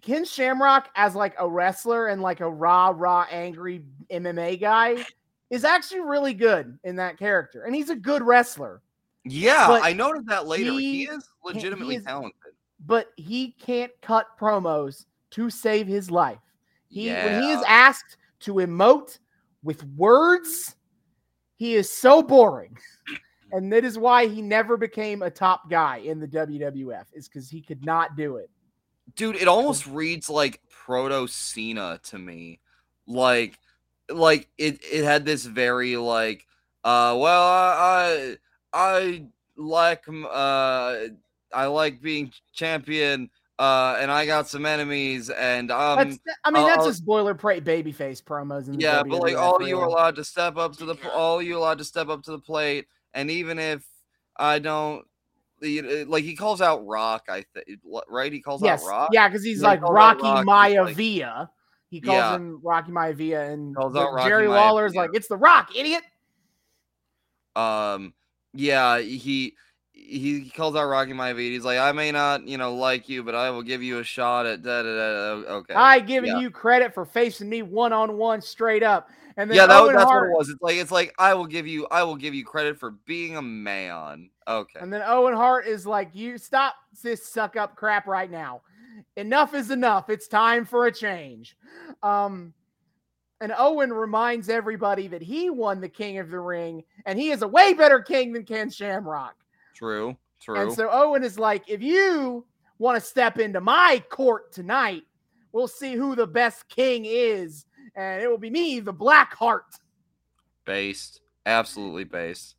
Ken 0.00 0.24
Shamrock 0.24 0.90
as 0.94 1.14
like 1.16 1.34
a 1.38 1.48
wrestler 1.48 2.06
and 2.08 2.22
like 2.22 2.40
a 2.40 2.48
raw, 2.48 2.92
raw, 2.94 3.26
angry 3.30 3.84
MMA 4.10 4.60
guy 4.60 5.04
is 5.50 5.64
actually 5.64 6.00
really 6.00 6.34
good 6.34 6.78
in 6.84 6.94
that 6.96 7.18
character, 7.18 7.64
and 7.64 7.74
he's 7.74 7.90
a 7.90 7.96
good 7.96 8.22
wrestler. 8.22 8.80
yeah, 9.24 9.66
but 9.66 9.82
I 9.82 9.92
noticed 9.92 10.26
that 10.26 10.46
later. 10.46 10.72
He, 10.72 10.78
he- 10.98 11.02
is 11.04 11.28
he 11.42 11.52
legitimately 11.54 11.96
is- 11.96 12.04
talented. 12.04 12.32
But 12.86 13.08
he 13.16 13.56
can't 13.60 13.90
cut 14.02 14.26
promos 14.40 15.04
to 15.32 15.50
save 15.50 15.88
his 15.88 16.12
life. 16.12 16.38
He 16.88 17.08
when 17.08 17.42
he 17.42 17.50
is 17.50 17.62
asked 17.66 18.18
to 18.40 18.54
emote 18.54 19.18
with 19.64 19.82
words, 19.96 20.76
he 21.56 21.74
is 21.74 21.90
so 21.90 22.22
boring. 22.22 22.78
And 23.50 23.72
that 23.72 23.84
is 23.84 23.98
why 23.98 24.28
he 24.28 24.42
never 24.42 24.76
became 24.76 25.22
a 25.22 25.30
top 25.30 25.68
guy 25.68 25.96
in 25.98 26.20
the 26.20 26.28
WWF, 26.28 27.06
is 27.14 27.28
because 27.28 27.50
he 27.50 27.60
could 27.62 27.84
not 27.84 28.16
do 28.16 28.36
it. 28.36 28.48
Dude 29.18 29.36
it 29.36 29.48
almost 29.48 29.86
reads 29.86 30.30
like 30.30 30.62
proto 30.70 31.26
cena 31.26 32.00
to 32.04 32.18
me. 32.18 32.60
Like 33.06 33.58
like 34.10 34.48
it 34.56 34.82
it 34.82 35.04
had 35.04 35.26
this 35.26 35.44
very 35.44 35.96
like 35.98 36.46
uh 36.84 37.14
well 37.18 37.42
i 37.42 38.36
i, 38.72 38.96
I 38.96 39.24
like 39.56 40.04
uh 40.08 40.96
i 41.52 41.66
like 41.66 42.00
being 42.00 42.32
champion 42.54 43.28
uh 43.58 43.98
and 44.00 44.10
i 44.10 44.24
got 44.24 44.48
some 44.48 44.64
enemies 44.64 45.28
and 45.28 45.70
um 45.70 45.98
That's 45.98 46.18
I 46.44 46.50
mean, 46.50 46.62
I'll- 46.62 46.68
that's 46.68 46.78
I'll- 46.78 46.86
just 46.86 47.04
boilerplate 47.06 47.64
babyface 47.64 48.22
promos 48.22 48.68
in 48.68 48.76
the 48.76 48.82
yeah 48.82 49.02
but 49.02 49.20
like 49.20 49.36
all 49.36 49.60
you 49.60 49.78
are 49.78 49.86
allowed 49.86 50.16
to 50.16 50.24
step 50.24 50.56
up 50.56 50.74
to 50.78 50.86
the 50.86 50.96
all 51.12 51.42
you 51.42 51.58
allowed 51.58 51.78
to 51.78 51.84
step 51.84 52.08
up 52.08 52.22
to 52.22 52.30
the 52.30 52.38
plate 52.38 52.86
and 53.12 53.30
even 53.30 53.58
if 53.58 53.84
i 54.38 54.58
don't 54.58 54.98
you- 54.98 55.07
like 56.08 56.24
he 56.24 56.34
calls 56.36 56.60
out 56.60 56.86
rock 56.86 57.24
i 57.28 57.44
think 57.54 57.80
right 58.08 58.32
he 58.32 58.40
calls 58.40 58.62
Yes, 58.62 58.82
out 58.84 58.88
rock 58.88 59.08
yeah, 59.12 59.28
because 59.28 59.44
he's 59.44 59.58
he 59.58 59.64
like 59.64 59.82
Rocky 59.82 60.22
Rock, 60.22 60.44
Maya 60.44 60.84
like- 60.84 60.96
Villa. 60.96 61.50
He 61.90 62.00
calls 62.02 62.16
Yeah. 62.16 62.36
him 62.36 62.60
Rocky 62.62 63.32
and 63.32 63.74
Calls 63.74 63.96
out 63.96 64.12
Rocky 64.12 64.28
Jerry 64.28 64.46
Lawler's 64.46 64.94
like, 64.94 65.10
"It's 65.14 65.26
the 65.26 65.38
Rock, 65.38 65.74
idiot." 65.74 66.02
um 67.56 68.14
yeah 68.54 68.98
he 69.00 69.54
he 69.92 70.48
calls 70.50 70.76
out 70.76 70.86
rocky 70.86 71.12
maivia 71.12 71.50
he's 71.50 71.64
like 71.64 71.78
i 71.78 71.90
may 71.92 72.12
not 72.12 72.46
you 72.46 72.56
know 72.56 72.74
like 72.74 73.08
you 73.08 73.22
but 73.24 73.34
i 73.34 73.50
will 73.50 73.62
give 73.62 73.82
you 73.82 73.98
a 73.98 74.04
shot 74.04 74.46
at 74.46 74.62
da 74.62 74.82
da 74.82 74.88
da 74.94 75.42
da." 75.42 75.50
okay 75.54 75.74
I 75.74 75.98
giving 76.00 76.30
yeah. 76.30 76.38
you 76.38 76.50
credit 76.50 76.94
for 76.94 77.04
facing 77.04 77.48
me 77.48 77.62
one 77.62 77.92
on 77.92 78.16
one 78.16 78.40
straight 78.40 78.82
up, 78.82 79.08
and 79.38 79.50
then 79.50 79.56
yeah 79.56 79.66
that, 79.66 79.80
Owen 79.80 79.94
that's 79.94 80.04
Hart, 80.04 80.30
what 80.30 80.34
it 80.34 80.38
was 80.38 80.48
it's 80.50 80.60
like 80.60 80.76
it's 80.76 80.90
like 80.90 81.14
i 81.18 81.32
will 81.32 81.46
give 81.46 81.66
you 81.66 81.86
i 81.90 82.02
will 82.02 82.16
give 82.16 82.34
you 82.34 82.44
credit 82.44 82.78
for 82.78 82.90
being 83.06 83.38
a 83.38 83.42
man 83.42 84.28
okay 84.46 84.80
and 84.80 84.92
then 84.92 85.02
Owen 85.04 85.34
Hart 85.34 85.66
is 85.66 85.86
like, 85.86 86.14
"You 86.14 86.38
stop 86.38 86.74
this 87.02 87.26
suck 87.26 87.56
up 87.56 87.76
crap 87.76 88.06
right 88.06 88.30
now. 88.30 88.62
Enough 89.16 89.54
is 89.54 89.70
enough. 89.70 90.08
It's 90.08 90.26
time 90.26 90.64
for 90.64 90.86
a 90.86 90.92
change." 90.92 91.56
Um, 92.02 92.54
and 93.40 93.52
Owen 93.56 93.92
reminds 93.92 94.48
everybody 94.48 95.06
that 95.08 95.22
he 95.22 95.50
won 95.50 95.80
the 95.80 95.88
King 95.88 96.18
of 96.18 96.30
the 96.30 96.40
Ring, 96.40 96.82
and 97.06 97.18
he 97.18 97.30
is 97.30 97.42
a 97.42 97.48
way 97.48 97.74
better 97.74 98.00
king 98.00 98.32
than 98.32 98.44
Ken 98.44 98.70
Shamrock. 98.70 99.34
true 99.74 100.16
true 100.40 100.60
And 100.60 100.72
so 100.72 100.88
Owen 100.90 101.24
is 101.24 101.38
like, 101.38 101.68
if 101.68 101.82
you 101.82 102.46
want 102.78 103.00
to 103.00 103.06
step 103.06 103.38
into 103.38 103.60
my 103.60 104.02
court 104.08 104.52
tonight, 104.52 105.02
we'll 105.52 105.68
see 105.68 105.94
who 105.94 106.14
the 106.14 106.26
best 106.26 106.68
king 106.68 107.04
is. 107.04 107.66
And 107.96 108.22
it 108.22 108.28
will 108.28 108.38
be 108.38 108.50
me, 108.50 108.80
the 108.80 108.92
Black 108.92 109.34
Heart. 109.34 109.64
based 110.64 111.20
absolutely 111.46 112.04
based 112.04 112.56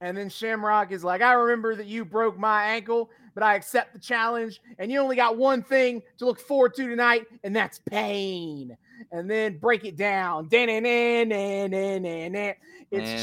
And 0.00 0.16
then 0.16 0.28
Shamrock 0.28 0.92
is 0.92 1.04
like, 1.04 1.22
I 1.22 1.32
remember 1.32 1.74
that 1.76 1.86
you 1.86 2.04
broke 2.04 2.36
my 2.36 2.64
ankle, 2.64 3.10
but 3.32 3.42
I 3.42 3.54
accept 3.54 3.94
the 3.94 3.98
challenge. 3.98 4.60
And 4.78 4.92
you 4.92 5.00
only 5.00 5.16
got 5.16 5.38
one 5.38 5.62
thing 5.62 6.02
to 6.18 6.26
look 6.26 6.40
forward 6.40 6.74
to 6.74 6.86
tonight, 6.86 7.26
and 7.42 7.56
that's 7.56 7.78
pain. 7.78 8.76
And 9.12 9.30
then 9.30 9.58
break 9.58 9.84
it 9.84 9.96
down. 9.96 10.48
It's 10.50 10.66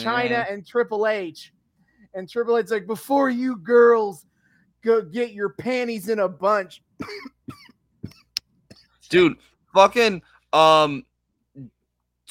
Chyna 0.03 0.51
and 0.51 0.65
Triple 0.65 1.07
H. 1.07 1.53
And 2.13 2.29
Triple 2.29 2.57
H's 2.57 2.71
like, 2.71 2.87
before 2.87 3.29
you 3.29 3.57
girls 3.57 4.25
go 4.83 5.01
get 5.01 5.33
your 5.33 5.49
panties 5.49 6.09
in 6.09 6.19
a 6.19 6.27
bunch, 6.27 6.81
dude 9.09 9.37
fucking 9.73 10.21
um 10.53 11.05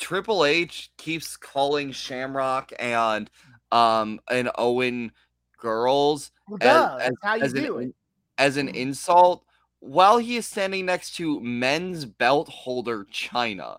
triple 0.01 0.45
h 0.45 0.91
keeps 0.97 1.37
calling 1.37 1.93
shamrock 1.93 2.73
and 2.79 3.31
um 3.71 4.19
and 4.31 4.51
owen 4.57 5.13
girls 5.59 6.31
well, 6.49 6.59
as- 6.61 6.67
duh, 6.67 6.97
as- 6.97 7.09
that's 7.11 7.17
how 7.23 7.35
you 7.35 7.43
as 7.45 7.53
an 7.53 7.83
it. 7.83 7.95
as 8.39 8.57
an 8.57 8.69
insult 8.71 9.45
while 9.81 10.19
he 10.19 10.37
is 10.37 10.47
standing 10.47 10.87
next 10.87 11.15
to 11.17 11.41
men's 11.41 12.05
belt 12.05 12.49
holder 12.49 13.05
Chyna. 13.13 13.79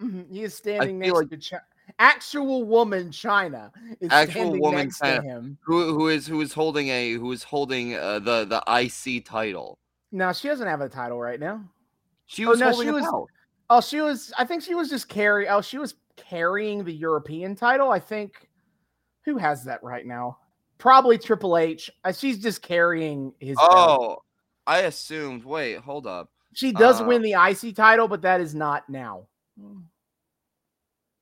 Mhm, 0.00 0.30
He 0.32 0.42
is 0.42 0.54
standing 0.54 0.98
next 0.98 1.12
like- 1.12 1.30
to 1.40 1.60
actual 1.98 2.64
woman 2.64 3.10
Chyna 3.10 3.70
is 4.00 4.10
Actual 4.10 4.58
woman 4.58 4.86
next 4.86 5.00
Chyna. 5.00 5.16
to 5.16 5.22
him. 5.22 5.58
Who 5.62 5.92
who 5.94 6.08
is 6.08 6.26
who 6.26 6.40
is 6.40 6.52
holding 6.52 6.88
a 6.88 7.12
who 7.12 7.30
is 7.32 7.42
holding 7.42 7.94
uh, 7.94 8.18
the 8.20 8.44
the 8.44 8.62
IC 8.66 9.20
title. 9.24 9.78
No, 10.10 10.32
she 10.32 10.48
doesn't 10.48 10.66
have 10.66 10.80
a 10.80 10.88
title 10.88 11.20
right 11.20 11.38
now. 11.38 11.62
She 12.26 12.46
Oh, 12.46 12.50
was 12.50 12.60
no, 12.60 12.70
holding 12.70 12.86
she 12.86 12.90
a 12.90 12.92
was- 12.94 13.02
belt. 13.04 13.30
Oh, 13.74 13.80
she 13.80 14.00
was. 14.00 14.32
I 14.38 14.44
think 14.44 14.62
she 14.62 14.76
was 14.76 14.88
just 14.88 15.08
carry. 15.08 15.48
Oh, 15.48 15.60
she 15.60 15.78
was 15.78 15.96
carrying 16.14 16.84
the 16.84 16.92
European 16.92 17.56
title. 17.56 17.90
I 17.90 17.98
think. 17.98 18.48
Who 19.24 19.36
has 19.36 19.64
that 19.64 19.82
right 19.82 20.06
now? 20.06 20.38
Probably 20.78 21.18
Triple 21.18 21.58
H. 21.58 21.90
Uh, 22.04 22.12
she's 22.12 22.38
just 22.38 22.62
carrying 22.62 23.32
his. 23.40 23.56
Oh, 23.58 24.18
I 24.64 24.82
assumed. 24.82 25.44
Wait, 25.44 25.78
hold 25.78 26.06
up. 26.06 26.30
she 26.52 26.70
does 26.70 27.00
uh, 27.00 27.04
win 27.04 27.20
the 27.20 27.32
IC 27.32 27.74
title, 27.74 28.06
but 28.06 28.22
that 28.22 28.40
is 28.40 28.54
not 28.54 28.88
now. 28.88 29.26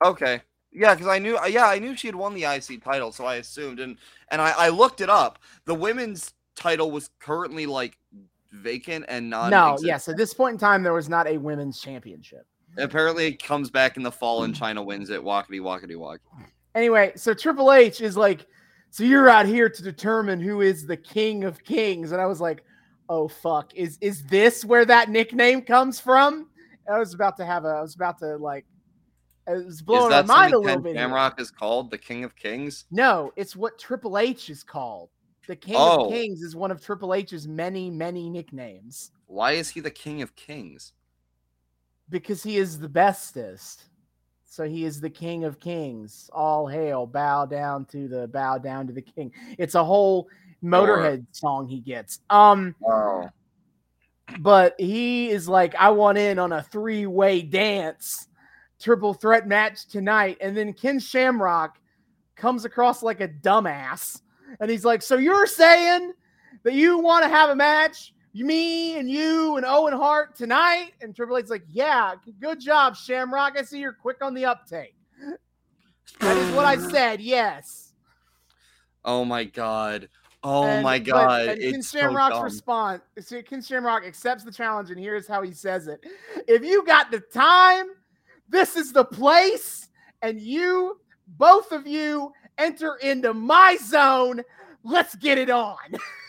Okay. 0.05 0.43
Yeah, 0.73 0.95
because 0.95 1.07
I 1.09 1.19
knew. 1.19 1.39
Yeah, 1.49 1.67
I 1.67 1.79
knew 1.79 1.97
she 1.97 2.09
had 2.09 2.15
won 2.15 2.35
the 2.35 2.45
IC 2.45 2.85
title, 2.85 3.13
so 3.13 3.25
I 3.25 3.37
assumed, 3.37 3.81
and 3.81 3.97
and 4.29 4.43
I, 4.43 4.51
I 4.51 4.69
looked 4.69 5.01
it 5.01 5.09
up. 5.09 5.39
The 5.65 5.75
women's 5.75 6.35
title 6.55 6.91
was 6.91 7.09
currently 7.19 7.65
like 7.65 7.97
vacant 8.53 9.05
and 9.09 9.29
non. 9.31 9.51
no, 9.51 9.77
yes. 9.81 10.09
At 10.09 10.17
this 10.17 10.35
point 10.35 10.55
in 10.55 10.59
time, 10.59 10.83
there 10.83 10.93
was 10.93 11.09
not 11.09 11.27
a 11.27 11.37
women's 11.39 11.81
championship. 11.81 12.47
Apparently, 12.79 13.27
it 13.27 13.43
comes 13.43 13.71
back 13.71 13.97
in 13.97 14.03
the 14.03 14.13
fall, 14.13 14.41
Mm. 14.41 14.45
and 14.47 14.55
Chyna 14.55 14.85
wins 14.85 15.11
it. 15.11 15.21
Walkity 15.21 15.61
walkity 15.61 15.97
walk. 15.97 16.21
Anyway, 16.75 17.13
so 17.17 17.35
Triple 17.35 17.73
H 17.73 18.01
is 18.01 18.17
like, 18.17 18.47
so 18.91 19.05
you're 19.05 19.29
out 19.29 19.47
here 19.47 19.69
to 19.69 19.83
determine 19.83 20.41
who 20.41 20.61
is 20.63 20.87
the 20.87 20.97
king 20.97 21.45
of 21.45 21.63
kings, 21.65 22.13
and 22.13 22.21
I 22.21 22.27
was 22.27 22.41
like, 22.41 22.65
oh 23.09 23.29
fuck, 23.29 23.75
is 23.75 23.99
is 24.01 24.23
this 24.25 24.65
where 24.65 24.85
that 24.87 25.11
nickname 25.11 25.61
comes 25.63 26.01
from? 26.01 26.49
I 26.91 26.99
was 26.99 27.13
about 27.15 27.37
to 27.39 27.45
have 27.45 27.65
a, 27.65 27.69
I 27.69 27.83
was 27.83 27.95
about 27.95 28.19
to 28.21 28.37
like, 28.37 28.65
it 29.47 29.67
was 29.67 29.83
blowing 29.83 30.11
my 30.11 30.23
mind 30.23 30.55
a 30.55 30.59
little 30.59 30.75
Ken 30.77 30.83
bit. 30.83 30.95
Shamrock 30.97 31.41
is 31.41 31.51
called 31.51 31.91
the 31.91 31.99
King 31.99 32.25
of 32.25 32.35
Kings? 32.37 32.87
No, 32.91 33.33
it's 33.37 33.55
what 33.55 33.79
Triple 33.79 34.17
H 34.19 34.49
is 34.49 34.63
called. 34.63 35.11
The 35.49 35.57
King 35.57 35.77
Oh. 35.79 36.05
of 36.07 36.13
Kings 36.13 36.43
is 36.43 36.55
one 36.55 36.71
of 36.71 36.81
Triple 36.85 37.15
H's 37.15 37.49
many, 37.49 37.91
many 37.91 38.31
nicknames 38.31 39.11
Why 39.27 39.53
is 39.53 39.71
he 39.71 39.81
the 39.81 39.91
King 39.91 40.23
of 40.23 40.35
Kings? 40.37 40.93
because 42.11 42.43
he 42.43 42.59
is 42.59 42.79
the 42.79 42.89
bestest. 42.89 43.85
So 44.45 44.65
he 44.69 44.85
is 44.85 45.01
the 45.01 45.09
King 45.09 45.45
of 45.45 45.59
Kings. 45.59 46.29
All 46.33 46.67
hail, 46.67 47.07
bow 47.07 47.47
down 47.47 47.87
to 47.87 48.07
the 48.07 48.29
bow 48.29 48.59
down 48.59 48.87
to 48.89 48.93
the 48.93 49.01
King. 49.01 49.33
It's 49.57 49.75
a 49.75 49.83
whole 49.85 50.29
Motorhead 50.63 51.25
song 51.33 51.67
he 51.69 51.81
gets. 51.81 52.21
Um, 52.29 52.75
Oh, 52.87 53.31
but 54.41 54.75
he 54.79 55.31
is 55.31 55.49
like, 55.49 55.75
I 55.77 55.89
want 55.91 56.19
in 56.19 56.39
on 56.39 56.53
a 56.53 56.63
three-way 56.63 57.43
dance, 57.43 58.29
triple 58.79 59.15
threat 59.15 59.49
match 59.49 59.87
tonight. 59.87 60.37
And 60.41 60.55
then 60.57 60.75
Ken 60.75 60.99
Shamrock 61.01 61.79
comes 62.37 62.65
across 62.67 63.03
like 63.03 63.21
a 63.23 63.29
dumbass, 63.29 64.21
and 64.61 64.71
he's 64.71 64.85
like, 64.85 65.03
So 65.03 65.17
you're 65.17 65.47
saying 65.47 66.13
that 66.65 66.75
you 66.75 66.99
want 66.99 67.25
to 67.25 67.29
have 67.29 67.51
a 67.51 67.57
match 67.57 68.15
me 68.35 68.99
and 68.99 69.11
you 69.11 69.57
and 69.57 69.67
Owen 69.67 69.93
Hart 69.93 70.35
tonight? 70.35 70.93
And 71.03 71.15
Triple 71.15 71.37
H's 71.37 71.51
like, 71.51 71.65
yeah, 71.69 72.15
good 72.41 72.61
job, 72.61 72.97
Shamrock. 72.97 73.59
I 73.59 73.63
see 73.63 73.79
you're 73.79 73.93
quick 73.93 74.23
on 74.23 74.33
the 74.33 74.47
uptake. 74.47 74.95
That 76.21 76.37
is 76.37 76.55
what 76.55 76.65
I 76.65 76.77
said. 76.91 77.21
Yes. 77.21 77.93
Oh 79.05 79.25
my 79.25 79.45
god. 79.45 80.09
Oh 80.45 80.65
And- 80.65 80.83
my 80.83 80.99
but- 80.99 81.07
god. 81.07 81.49
and 81.49 81.61
Ken 81.61 81.75
it's 81.77 81.89
so 81.89 81.99
Shamrock's 82.01 82.35
dumb. 82.37 82.45
response. 82.45 83.03
so 83.21 83.43
Ken 83.43 83.61
Shamrock 83.63 84.05
accepts 84.07 84.45
the 84.45 84.51
challenge, 84.53 84.91
and 84.91 84.99
here's 84.99 85.29
how 85.29 85.43
he 85.43 85.53
says 85.53 85.87
it: 85.87 86.05
If 86.49 86.65
you 86.65 86.85
got 86.87 87.11
the 87.11 87.21
time, 87.21 87.87
this 88.49 88.77
is 88.77 88.93
the 88.93 89.05
place, 89.05 89.89
and 90.23 90.41
you, 90.41 90.99
both 91.29 91.71
of 91.73 91.87
you, 91.87 92.33
enter 92.59 92.97
into 92.97 93.35
my 93.35 93.77
zone. 93.83 94.43
Let's 94.85 95.15
get 95.15 95.39
it 95.39 95.51
on. 95.51 95.77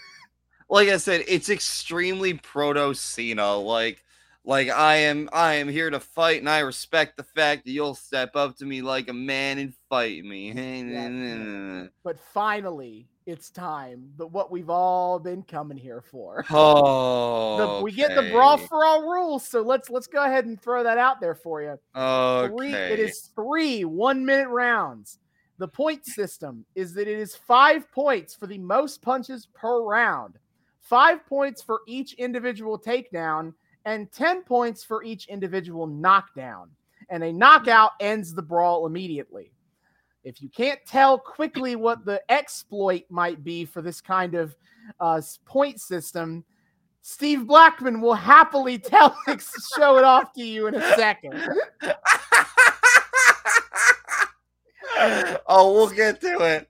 like 0.70 0.90
I 0.90 0.98
said, 0.98 1.24
it's 1.28 1.50
extremely 1.50 2.36
proto 2.36 2.94
Cena. 2.94 3.56
Like, 3.56 4.04
like 4.46 4.70
I 4.70 4.96
am, 4.98 5.30
I 5.32 5.56
am 5.56 5.70
here 5.70 5.90
to 5.90 6.00
fight, 6.00 6.40
and 6.40 6.50
I 6.50 6.60
respect 6.60 7.18
the 7.18 7.24
fact 7.24 7.66
that 7.66 7.72
you'll 7.72 7.96
step 7.96 8.36
up 8.36 8.58
to 8.58 8.66
me 8.66 8.82
like 8.82 9.08
a 9.10 9.14
man 9.14 9.58
and 9.58 9.74
fight 9.90 10.24
me. 10.24 10.52
But 12.04 12.20
finally, 12.20 13.08
it's 13.26 13.50
time. 13.50 14.10
The 14.18 14.28
what 14.28 14.52
we've 14.52 14.70
all 14.70 15.20
been 15.20 15.44
coming 15.44 15.78
here 15.78 16.02
for. 16.02 16.46
Oh, 16.52 17.78
The, 17.78 17.84
we 17.84 17.92
get 17.92 18.14
the 18.16 18.30
brawl 18.32 18.58
for 18.58 18.84
all 18.84 19.04
rules, 19.04 19.48
so 19.48 19.62
let's 19.62 19.90
let's 19.90 20.08
go 20.08 20.24
ahead 20.24 20.46
and 20.46 20.62
throw 20.62 20.84
that 20.84 20.98
out 20.98 21.22
there 21.22 21.36
for 21.36 21.62
you. 21.62 21.80
Three, 22.50 22.74
it 22.74 22.76
Okay. 22.76 23.02
is 23.04 23.30
three 23.36 23.86
one 23.86 24.26
minute 24.26 24.50
rounds. 24.50 25.20
The 25.60 25.68
point 25.68 26.06
system 26.06 26.66
is 26.76 26.94
that 26.94 27.08
it 27.08 27.20
is 27.20 27.36
five 27.36 27.92
points 27.92 28.34
for 28.36 28.48
the 28.48 28.58
most 28.58 29.02
punches 29.02 29.48
per 29.54 29.82
round, 29.82 30.40
five 30.82 31.26
points 31.26 31.62
for 31.62 31.82
each 31.88 32.14
individual 32.14 32.80
takedown, 32.80 33.54
and 33.86 34.12
10 34.12 34.44
points 34.44 34.84
for 34.84 35.04
each 35.04 35.28
individual 35.28 35.88
knockdown. 35.88 36.70
And 37.10 37.24
a 37.24 37.32
knockout 37.32 37.92
ends 38.00 38.34
the 38.34 38.42
brawl 38.42 38.86
immediately. 38.86 39.52
If 40.24 40.42
you 40.42 40.50
can't 40.50 40.80
tell 40.88 41.18
quickly 41.18 41.76
what 41.76 42.06
the 42.06 42.22
exploit 42.32 43.04
might 43.10 43.44
be 43.44 43.66
for 43.66 43.82
this 43.82 44.00
kind 44.00 44.36
of 44.36 44.56
uh, 45.00 45.22
point 45.46 45.82
system, 45.82 46.46
Steve 47.02 47.46
Blackman 47.46 48.00
will 48.00 48.14
happily 48.14 48.78
tell 48.80 49.16
show 49.78 49.98
it 49.98 50.06
off 50.06 50.32
to 50.34 50.44
you 50.44 50.68
in 50.68 50.76
a 50.76 50.96
second. 50.96 51.38
oh, 55.48 55.74
we'll 55.74 55.90
get 55.90 56.22
to 56.22 56.40
it. 56.40 56.70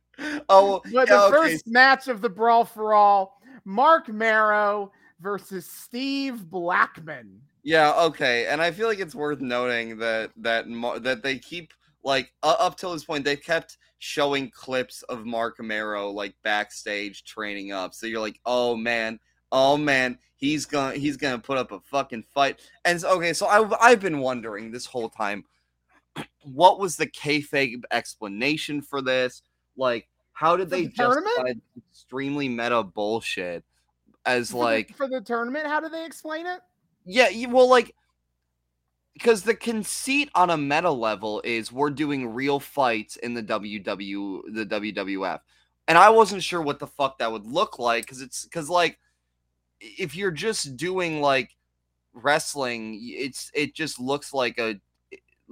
Oh, 0.49 0.81
But 0.85 0.91
yeah, 0.91 1.05
the 1.05 1.23
okay. 1.23 1.35
first 1.35 1.67
match 1.67 2.07
of 2.07 2.21
the 2.21 2.29
Brawl 2.29 2.65
for 2.65 2.93
All, 2.93 3.41
Marc 3.65 4.07
Mero 4.07 4.91
versus 5.19 5.65
Steve 5.65 6.49
Blackman. 6.49 7.41
Yeah, 7.63 7.93
okay, 7.93 8.47
and 8.47 8.61
I 8.61 8.71
feel 8.71 8.87
like 8.87 8.99
it's 8.99 9.15
worth 9.15 9.39
noting 9.39 9.97
that 9.97 10.31
that 10.37 10.65
that 11.01 11.23
they 11.23 11.39
keep 11.39 11.73
like 12.03 12.33
uh, 12.43 12.55
up 12.59 12.77
till 12.77 12.91
this 12.91 13.05
point 13.05 13.23
they've 13.23 13.41
kept 13.41 13.77
showing 13.99 14.49
clips 14.49 15.01
of 15.03 15.25
Marc 15.25 15.61
Mero 15.61 16.09
like 16.09 16.35
backstage 16.43 17.23
training 17.23 17.71
up. 17.71 17.93
So 17.93 18.05
you're 18.05 18.19
like, 18.19 18.39
oh 18.45 18.75
man, 18.75 19.17
oh 19.53 19.77
man, 19.77 20.19
he's 20.35 20.65
gonna 20.65 20.95
he's 20.95 21.15
gonna 21.15 21.39
put 21.39 21.57
up 21.57 21.71
a 21.71 21.79
fucking 21.79 22.23
fight. 22.33 22.59
And 22.83 22.99
so, 22.99 23.15
okay, 23.17 23.31
so 23.31 23.47
I've 23.47 23.73
I've 23.79 24.01
been 24.01 24.19
wondering 24.19 24.69
this 24.69 24.85
whole 24.85 25.09
time, 25.09 25.45
what 26.43 26.79
was 26.79 26.95
the 26.97 27.07
kayfabe 27.07 27.83
explanation 27.91 28.81
for 28.81 29.01
this? 29.01 29.41
Like, 29.77 30.07
how 30.33 30.55
did 30.55 30.65
For 30.69 30.75
they 30.75 30.85
the 30.85 30.91
tournament? 30.91 31.35
justify 31.37 31.53
extremely 31.89 32.49
meta 32.49 32.83
bullshit 32.83 33.63
as 34.25 34.49
For 34.51 34.53
the- 34.57 34.59
like 34.63 34.95
for 34.95 35.07
the 35.07 35.21
tournament, 35.21 35.67
how 35.67 35.79
do 35.79 35.89
they 35.89 36.05
explain 36.05 36.45
it? 36.45 36.61
yeah, 37.05 37.27
you, 37.29 37.49
well, 37.49 37.67
like, 37.69 37.93
because 39.13 39.43
the 39.43 39.53
conceit 39.55 40.29
on 40.35 40.49
a 40.49 40.57
meta 40.57 40.89
level 40.89 41.41
is 41.43 41.71
we're 41.71 41.89
doing 41.89 42.33
real 42.33 42.59
fights 42.59 43.15
in 43.17 43.33
the 43.33 43.43
WW, 43.43 44.41
the 44.53 44.65
WWF, 44.65 45.39
and 45.87 45.97
I 45.97 46.09
wasn't 46.09 46.41
sure 46.43 46.61
what 46.61 46.79
the 46.79 46.87
fuck 46.87 47.17
that 47.19 47.31
would 47.31 47.45
look 47.45 47.77
like 47.77 48.05
because 48.05 48.21
it's 48.21 48.43
because 48.45 48.69
like, 48.69 48.97
if 49.81 50.15
you're 50.15 50.31
just 50.31 50.77
doing 50.77 51.19
like 51.21 51.55
wrestling, 52.13 52.97
it's 53.03 53.51
it 53.53 53.75
just 53.75 53.99
looks 53.99 54.33
like 54.33 54.57
a 54.57 54.79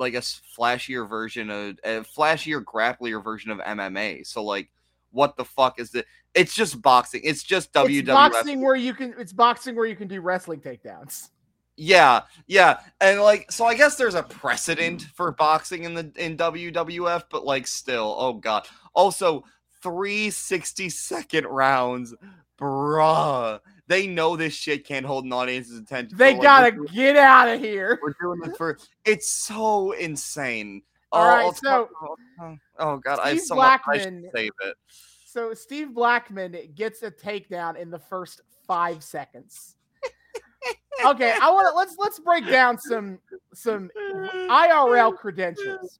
like 0.01 0.15
a 0.15 0.17
flashier 0.17 1.07
version 1.07 1.49
of 1.49 1.79
a 1.85 2.01
flashier 2.01 2.61
grapplier 2.61 3.23
version 3.23 3.51
of 3.51 3.59
MMA. 3.59 4.27
So 4.27 4.43
like, 4.43 4.69
what 5.11 5.37
the 5.37 5.45
fuck 5.45 5.79
is 5.79 5.91
the? 5.91 6.03
It's 6.33 6.53
just 6.53 6.81
boxing. 6.81 7.21
It's 7.23 7.43
just 7.43 7.71
WWF. 7.71 7.99
It's 7.99 8.07
boxing 8.07 8.61
where 8.61 8.75
you 8.75 8.93
can. 8.93 9.13
It's 9.17 9.31
boxing 9.31 9.75
where 9.75 9.85
you 9.85 9.95
can 9.95 10.09
do 10.09 10.19
wrestling 10.19 10.59
takedowns. 10.59 11.29
Yeah, 11.77 12.21
yeah, 12.47 12.79
and 12.99 13.21
like 13.21 13.51
so, 13.51 13.65
I 13.65 13.75
guess 13.75 13.95
there's 13.95 14.15
a 14.15 14.23
precedent 14.23 15.03
for 15.15 15.31
boxing 15.31 15.85
in 15.85 15.93
the 15.93 16.11
in 16.17 16.35
WWF, 16.35 17.23
but 17.29 17.45
like 17.45 17.65
still, 17.65 18.15
oh 18.17 18.33
god. 18.33 18.67
Also, 18.93 19.45
three 19.81 20.29
60 20.29 20.89
second 20.89 21.45
rounds, 21.45 22.13
bruh. 22.59 23.59
They 23.91 24.07
know 24.07 24.38
this 24.38 24.53
shit 24.53 24.85
can't 24.88 25.05
hold 25.05 25.26
an 25.26 25.34
audience's 25.34 25.77
attention. 25.77 26.18
They 26.18 26.34
so, 26.38 26.41
gotta 26.41 26.72
doing- 26.72 26.88
get 26.93 27.18
out 27.18 27.49
of 27.49 27.59
here. 27.59 27.99
We're 28.01 28.15
doing 28.22 28.39
it 28.49 28.55
for. 28.55 28.77
It's 29.03 29.27
so 29.30 29.91
insane. 29.91 30.81
All 31.11 31.23
Oh, 31.26 31.27
right, 31.49 31.55
so- 31.57 31.89
oh, 32.39 32.57
oh 32.80 32.97
god, 32.99 33.19
I 33.22 33.31
Steve 33.31 33.41
so 33.41 33.55
much- 33.55 33.81
I 33.85 33.97
Blackman- 33.97 34.31
save 34.34 34.51
it. 34.63 34.77
So 35.26 35.53
Steve 35.53 35.93
Blackman 35.93 36.55
gets 36.73 37.03
a 37.03 37.11
takedown 37.11 37.76
in 37.76 37.89
the 37.91 37.99
first 37.99 38.39
five 38.65 39.03
seconds. 39.03 39.76
Okay, 41.03 41.34
I 41.41 41.49
want 41.51 41.68
to 41.68 41.73
let's 41.76 41.95
let's 41.97 42.19
break 42.19 42.47
down 42.47 42.77
some 42.77 43.19
some 43.53 43.89
IRL 44.49 45.18
credentials. 45.18 45.99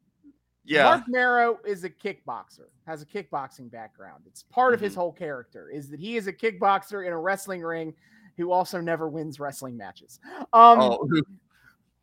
Yeah, 0.72 0.84
Marc 0.85 1.03
Mero 1.07 1.60
is 1.65 1.84
a 1.84 1.89
kickboxer, 1.89 2.68
has 2.88 3.02
a 3.02 3.06
kickboxing 3.06 3.69
background. 3.69 4.23
It's 4.26 4.43
part 4.43 4.73
of 4.73 4.80
his 4.80 4.93
Mhm. 4.93 4.98
whole 4.98 5.11
character 5.11 5.69
is 5.69 5.89
that 5.89 5.99
he 5.99 6.15
is 6.15 6.27
a 6.27 6.34
kickboxer 6.34 7.06
in 7.06 7.11
a 7.11 7.19
wrestling 7.19 7.61
ring 7.61 7.93
who 8.38 8.52
also 8.52 8.80
never 8.80 9.10
wins 9.10 9.39
wrestling 9.39 9.76
matches. 9.76 10.19
Um, 10.53 10.80
oh, 10.80 11.10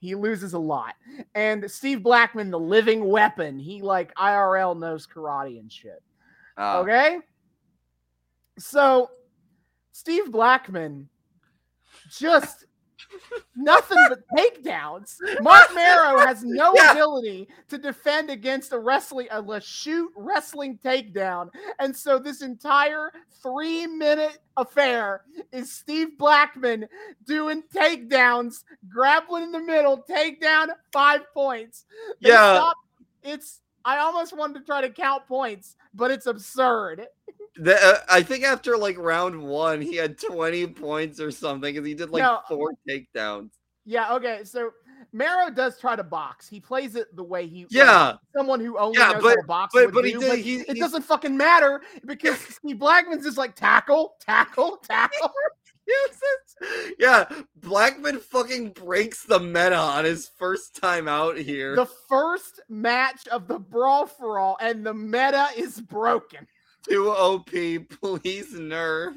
he 0.01 0.15
loses 0.15 0.53
a 0.53 0.59
lot. 0.59 0.97
And 1.35 1.71
Steve 1.71 2.03
Blackman, 2.03 2.51
the 2.51 2.59
living 2.61 3.05
weapon, 3.05 3.59
he 3.59 3.81
like 3.81 4.13
IRL 4.17 4.75
knows 4.75 5.07
karate 5.07 5.59
and 5.59 5.73
shit. 5.73 6.03
uh, 6.59 6.81
Okay. 6.81 7.21
So 8.59 9.11
Steve 9.93 10.31
Blackman 10.31 11.09
just 12.11 12.67
nothing 13.57 13.99
but 14.09 14.21
takedowns. 14.37 15.17
Marc 15.41 15.75
Mero 15.75 16.19
has 16.19 16.45
no 16.45 16.73
Yeah. 16.77 16.93
ability 16.93 17.49
to 17.69 17.79
defend 17.79 18.31
against 18.31 18.73
a 18.73 18.79
wrestling 18.79 19.29
a 19.31 19.43
Lachute 19.43 20.09
wrestling 20.17 20.79
takedown. 20.85 21.51
And 21.79 21.95
so 21.97 22.19
this 22.19 22.43
entire 22.43 23.11
three 23.43 23.87
minute 23.87 24.39
affair 24.57 25.23
is 25.53 25.73
Steve 25.73 26.19
Blackman 26.19 26.87
doing 27.27 27.63
takedowns, 27.75 28.65
grappling 28.89 29.45
in 29.45 29.53
the 29.53 29.61
middle, 29.61 30.05
takedown, 30.09 30.69
five 30.93 31.23
points. 31.33 31.85
They 32.21 32.31
Yeah. 32.31 32.57
stop- 32.57 32.77
It's 33.23 33.61
I 33.85 33.99
almost 33.99 34.37
wanted 34.37 34.59
to 34.59 34.65
try 34.67 34.81
to 34.83 34.91
count 34.91 35.27
points, 35.27 35.77
but 35.95 36.11
it's 36.11 36.27
absurd. 36.27 37.07
The, 37.57 37.77
uh, 37.77 37.99
I 38.09 38.23
think 38.23 38.45
after 38.45 38.77
like 38.77 38.97
round 38.99 39.41
one, 39.43 39.81
he 39.81 39.97
had 39.97 40.19
20 40.21 40.67
points 40.69 41.21
or 41.21 41.31
something 41.31 41.75
because 41.75 41.87
he 41.87 41.95
did 41.95 42.11
like 42.11 42.23
No. 42.23 42.41
four 42.49 42.73
takedowns. 42.89 43.51
Yeah, 43.85 44.15
okay. 44.15 44.45
So 44.45 44.71
Mero 45.13 45.51
does 45.51 45.79
try 45.81 45.97
to 45.97 46.03
box. 46.05 46.47
He 46.49 46.61
plays 46.61 46.95
it 46.95 47.15
the 47.17 47.25
way 47.25 47.47
he 47.47 47.63
like, 47.65 47.73
Yeah, 47.73 48.13
someone 48.37 48.61
who 48.61 48.77
only 48.79 48.99
Yeah, 48.99 49.13
knows 49.13 49.23
but- 49.23 49.29
how 49.31 49.35
to 49.37 49.47
box 49.47 49.71
but- 49.75 49.93
but 49.93 50.05
he 50.05 50.13
did- 50.13 50.21
but 50.29 50.39
he- 50.39 50.61
it 50.61 50.75
he- 50.75 50.81
doesn't 50.81 51.03
fucking 51.03 51.37
matter 51.37 51.81
because 52.05 52.39
Steve 52.61 52.79
Blackman's 52.79 53.25
just 53.25 53.39
like 53.39 53.55
tackle, 53.55 54.15
tackle, 54.21 54.77
tackle. 54.83 55.33
yes, 55.87 56.21
yeah. 56.99 57.25
Blackman 57.57 58.19
fucking 58.21 58.71
breaks 58.73 59.23
the 59.25 59.41
meta 59.41 59.77
on 59.77 60.05
his 60.05 60.29
first 60.39 60.77
time 60.77 61.09
out 61.09 61.39
here. 61.39 61.75
the 61.75 61.87
first 62.09 62.61
match 62.69 63.27
of 63.29 63.49
the 63.49 63.59
brawl 63.59 64.05
for 64.07 64.39
all, 64.39 64.59
and 64.61 64.85
the 64.85 64.93
meta 64.93 65.49
is 65.57 65.81
broken. 65.81 66.47
Two 66.89 67.09
oh 67.09 67.37
OP, 67.37 67.51
please 67.51 68.55
nerf. 68.55 69.15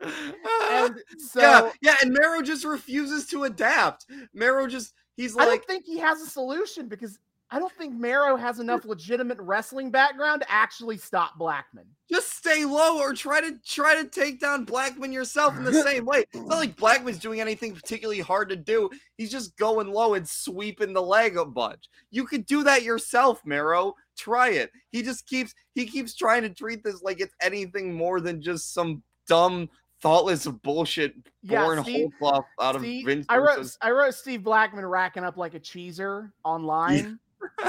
And 0.00 0.96
so 1.18 1.40
yeah, 1.40 1.70
yeah, 1.80 1.96
and 2.02 2.12
Mero 2.12 2.42
just 2.42 2.64
refuses 2.64 3.26
to 3.28 3.44
adapt. 3.44 4.06
Mero 4.34 4.66
just 4.66 4.94
he's 5.16 5.34
like 5.34 5.46
I 5.46 5.50
don't 5.50 5.64
think 5.64 5.84
he 5.84 5.98
has 5.98 6.20
a 6.20 6.26
solution 6.26 6.88
because 6.88 7.18
I 7.50 7.60
don't 7.60 7.72
think 7.72 7.94
Mero 7.94 8.34
has 8.36 8.58
enough 8.58 8.84
legitimate 8.84 9.38
wrestling 9.40 9.90
background 9.92 10.42
to 10.42 10.50
actually 10.50 10.96
stop 10.96 11.38
Blackman. 11.38 11.84
just 12.10 12.36
stay 12.36 12.64
low 12.64 12.98
or 12.98 13.12
try 13.12 13.40
to 13.40 13.56
try 13.64 13.94
to 14.02 14.08
take 14.08 14.40
down 14.40 14.64
Blackman 14.64 15.12
yourself 15.12 15.56
in 15.56 15.62
the 15.64 15.72
same 15.84 16.04
way. 16.06 16.24
It's 16.32 16.46
not 16.46 16.58
like 16.58 16.76
Blackman's 16.76 17.18
doing 17.20 17.40
anything 17.40 17.72
particularly 17.72 18.20
hard 18.20 18.48
to 18.48 18.56
do. 18.56 18.90
He's 19.16 19.30
just 19.30 19.56
going 19.56 19.92
low 19.92 20.14
and 20.14 20.28
sweeping 20.28 20.92
the 20.92 21.02
leg 21.02 21.36
a 21.36 21.44
bunch. 21.44 21.84
You 22.10 22.24
could 22.26 22.46
do 22.46 22.64
that 22.64 22.82
yourself, 22.82 23.40
Mero. 23.44 23.94
Try 24.16 24.48
it. 24.50 24.72
He 24.90 25.02
just 25.02 25.26
keeps 25.28 25.54
he 25.74 25.86
keeps 25.86 26.14
trying 26.16 26.42
to 26.42 26.48
treat 26.50 26.82
this 26.82 27.02
like 27.02 27.20
it's 27.20 27.34
anything 27.40 27.94
more 27.94 28.20
than 28.20 28.42
just 28.42 28.74
some 28.74 29.02
dumb 29.28 29.68
thoughtless 30.02 30.46
bullshit 30.46 31.14
Yeah, 31.42 31.64
born 31.64 31.82
Steve- 31.84 32.10
whole 32.18 32.30
cloth 32.32 32.44
out 32.60 32.76
of 32.76 32.82
Vince 32.82 33.24
I 33.28 33.38
wrote 33.38 33.66
I 33.80 33.90
wrote 33.92 34.14
Steve 34.14 34.42
Blackman 34.42 34.84
racking 34.84 35.22
up 35.24 35.36
like 35.36 35.54
a 35.54 35.60
cheeser 35.60 36.32
online, 36.44 37.18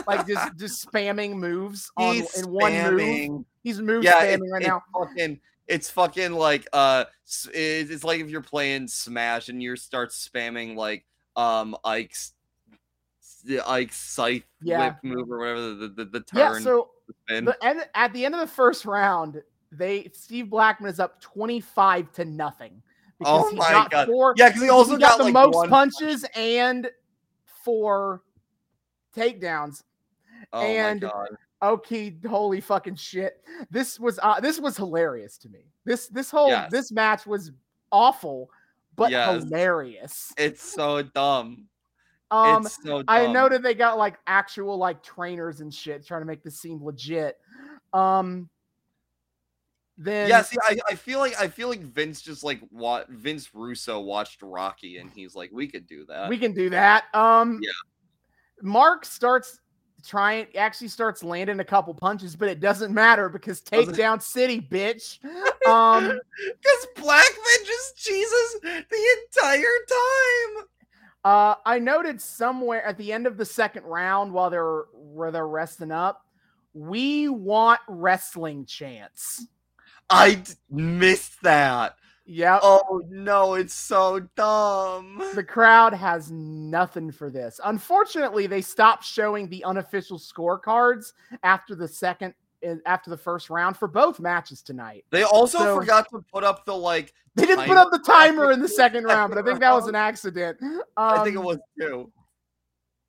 like 0.07 0.27
just 0.27 0.57
just 0.57 0.87
spamming 0.87 1.35
moves 1.35 1.91
on 1.97 2.15
He's 2.15 2.43
in 2.43 2.51
one 2.51 2.95
move. 2.95 3.45
He's 3.63 3.81
move 3.81 4.03
Yeah, 4.03 4.23
spamming 4.23 4.33
it's, 4.33 4.51
right 4.51 4.61
it's 4.61 4.69
now. 4.69 4.83
fucking. 4.93 5.39
It's 5.67 5.89
fucking 5.89 6.31
like 6.31 6.65
uh, 6.71 7.05
it's 7.53 8.03
like 8.03 8.21
if 8.21 8.29
you're 8.29 8.41
playing 8.41 8.87
Smash 8.87 9.49
and 9.49 9.61
you 9.61 9.75
start 9.75 10.11
spamming 10.11 10.75
like 10.75 11.05
um 11.35 11.75
Ike's 11.83 12.33
the 13.43 13.67
Ike's 13.69 13.97
scythe 13.97 14.43
Yeah. 14.61 14.79
whip 14.79 14.95
move 15.03 15.29
or 15.29 15.39
whatever 15.39 15.73
the 15.73 15.87
the, 15.89 16.05
the 16.05 16.19
turn. 16.21 16.37
Yeah, 16.37 16.59
so 16.59 16.89
the 17.27 17.55
end, 17.61 17.85
at 17.95 18.13
the 18.13 18.25
end 18.25 18.33
of 18.33 18.41
the 18.41 18.47
first 18.47 18.85
round, 18.85 19.41
they 19.71 20.09
Steve 20.13 20.49
Blackman 20.49 20.89
is 20.89 20.99
up 20.99 21.19
twenty 21.21 21.59
five 21.59 22.11
to 22.13 22.25
nothing 22.25 22.81
because 23.19 23.47
Oh 23.47 23.49
he 23.49 23.57
my 23.57 23.71
got 23.71 23.91
God. 23.91 24.07
four. 24.07 24.33
yeah, 24.37 24.49
because 24.49 24.61
he 24.61 24.69
also 24.69 24.93
he 24.93 24.99
got, 24.99 25.11
got, 25.11 25.17
the 25.17 25.23
like 25.25 25.33
most 25.33 25.69
punches 25.69 26.25
and 26.35 26.89
four 27.63 28.21
takedowns. 29.17 29.83
Oh 30.53 30.61
and- 30.61 31.01
my 31.01 31.09
god. 31.09 31.27
Okay, 31.59 32.15
holy 32.29 32.61
fucking 32.61 32.97
shit! 32.97 33.41
This 33.71 33.99
was 33.99 34.19
uh, 34.21 34.39
this 34.39 34.59
was 34.59 34.77
hilarious 34.77 35.39
to 35.39 35.49
me. 35.49 35.65
This 35.85 36.07
this 36.07 36.29
whole 36.29 36.49
Yes. 36.49 36.69
this 36.71 36.91
match 36.91 37.25
was 37.25 37.51
awful, 37.91 38.51
but 38.95 39.09
Yes. 39.09 39.41
hilarious. 39.41 40.31
It's 40.37 40.61
so 40.61 41.01
dumb. 41.01 41.65
Um, 42.29 42.63
it's 42.63 42.75
so 42.83 42.97
dumb. 43.01 43.05
I 43.07 43.25
noted 43.25 43.63
they 43.63 43.73
got 43.73 43.97
like 43.97 44.19
actual 44.27 44.77
like 44.77 45.01
trainers 45.01 45.61
and 45.61 45.73
shit 45.73 46.05
trying 46.05 46.21
to 46.21 46.27
make 46.27 46.43
this 46.43 46.59
seem 46.59 46.83
legit. 46.83 47.39
Um, 47.91 48.49
then 49.97 50.29
Yeah, 50.29 50.43
see, 50.43 50.57
I, 50.61 50.77
I 50.91 50.93
feel 50.93 51.17
like 51.17 51.41
I 51.41 51.47
feel 51.47 51.69
like 51.69 51.81
Vince 51.81 52.21
just 52.21 52.43
like 52.43 52.59
what 52.69 53.09
Vince 53.09 53.49
Russo 53.55 53.99
watched 53.99 54.43
Rocky 54.43 54.97
and 54.97 55.09
he's 55.09 55.33
like, 55.35 55.49
we 55.51 55.67
could 55.67 55.87
do 55.87 56.05
that. 56.05 56.29
we 56.29 56.37
can 56.37 56.53
do 56.53 56.69
that. 56.69 57.05
Um, 57.15 57.59
Yeah. 57.63 57.71
Marc 58.61 59.05
starts 59.05 59.59
trying, 60.05 60.47
actually 60.55 60.87
starts 60.87 61.23
landing 61.23 61.59
a 61.59 61.65
couple 61.65 61.93
punches, 61.93 62.35
but 62.35 62.47
it 62.49 62.59
doesn't 62.59 62.93
matter 62.93 63.29
because 63.29 63.61
takedown 63.61 64.21
city, 64.21 64.61
bitch. 64.61 65.19
Um, 65.67 66.03
Because 66.05 66.87
Blackman 66.95 67.65
just 67.65 67.97
cheeses 67.97 68.55
the 68.61 69.17
entire 69.43 69.61
time. 69.89 70.65
uh, 71.25 71.55
I 71.65 71.77
noted 71.77 72.21
somewhere 72.21 72.81
at 72.85 72.97
the 72.97 73.11
end 73.11 73.27
of 73.27 73.35
the 73.35 73.43
second 73.43 73.83
round 73.83 74.31
while 74.31 74.49
they're 74.49 74.83
where 74.93 75.29
they're 75.29 75.45
resting 75.45 75.91
up, 75.91 76.25
we 76.73 77.27
want 77.27 77.81
wrestling 77.89 78.65
chance. 78.65 79.45
I 80.09 80.35
d- 80.35 80.53
missed 80.69 81.41
that. 81.43 81.96
Yep. 82.29 82.59
Oh 82.61 83.01
no, 83.09 83.53
it's 83.53 83.73
so 83.73 84.19
dumb. 84.35 85.23
The 85.33 85.43
crowd 85.43 85.93
has 85.93 86.29
nothing 86.29 87.09
for 87.11 87.29
this. 87.29 87.59
Unfortunately, 87.63 88.47
they 88.47 88.61
stopped 88.61 89.05
showing 89.05 89.47
the 89.47 89.63
unofficial 89.63 90.19
scorecards 90.19 91.13
after 91.43 91.73
the 91.73 91.87
second 91.87 92.33
eh, 92.63 92.75
after 92.85 93.09
the 93.09 93.17
first 93.17 93.49
round 93.49 93.77
for 93.77 93.87
both 93.87 94.19
matches 94.19 94.61
tonight. 94.61 95.05
They 95.09 95.23
also 95.23 95.59
So- 95.59 95.79
forgot 95.79 96.07
to 96.11 96.19
put 96.33 96.43
up 96.43 96.65
the 96.65 96.75
like. 96.75 97.13
They 97.35 97.45
didn't 97.45 97.65
put 97.67 97.77
up 97.77 97.91
the 97.91 97.99
timer 97.99 98.51
in 98.51 98.59
the 98.61 98.67
second 98.67 99.03
round, 99.05 99.29
but 99.33 99.37
I 99.37 99.45
think 99.47 99.59
that 99.61 99.71
was 99.73 99.87
an 99.87 99.95
accident. 100.09 100.57
I 100.97 101.23
think 101.23 101.35
it 101.35 101.39
Um, 101.39 101.45
was 101.45 101.59
too. 101.79 102.11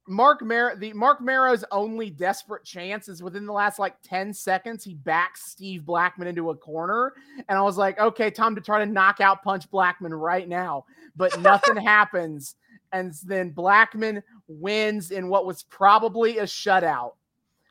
Marc 0.08 0.42
Mar- 0.42 0.76
the 0.76 0.92
Marc 0.92 1.20
Mero's 1.20 1.64
only 1.70 2.10
desperate 2.10 2.64
chance 2.64 3.08
is 3.08 3.22
within 3.22 3.46
the 3.46 3.52
last 3.52 3.78
like 3.78 3.94
10 4.02 4.32
seconds, 4.32 4.84
he 4.84 4.94
backs 4.94 5.50
Steve 5.50 5.84
Blackman 5.84 6.28
into 6.28 6.50
a 6.50 6.56
corner. 6.56 7.14
And 7.48 7.58
I 7.58 7.62
was 7.62 7.76
like, 7.76 7.98
okay, 7.98 8.30
time 8.30 8.54
to 8.54 8.60
try 8.60 8.84
to 8.84 8.90
knock 8.90 9.20
out 9.20 9.42
punch 9.42 9.70
Blackman 9.70 10.14
right 10.14 10.48
now. 10.48 10.84
But 11.16 11.40
nothing 11.40 11.76
happens. 11.82 12.56
And 12.92 13.12
then 13.26 13.50
Blackman 13.50 14.22
wins 14.48 15.10
in 15.10 15.28
what 15.28 15.46
was 15.46 15.62
probably 15.64 16.38
a 16.38 16.44
shutout. 16.44 17.12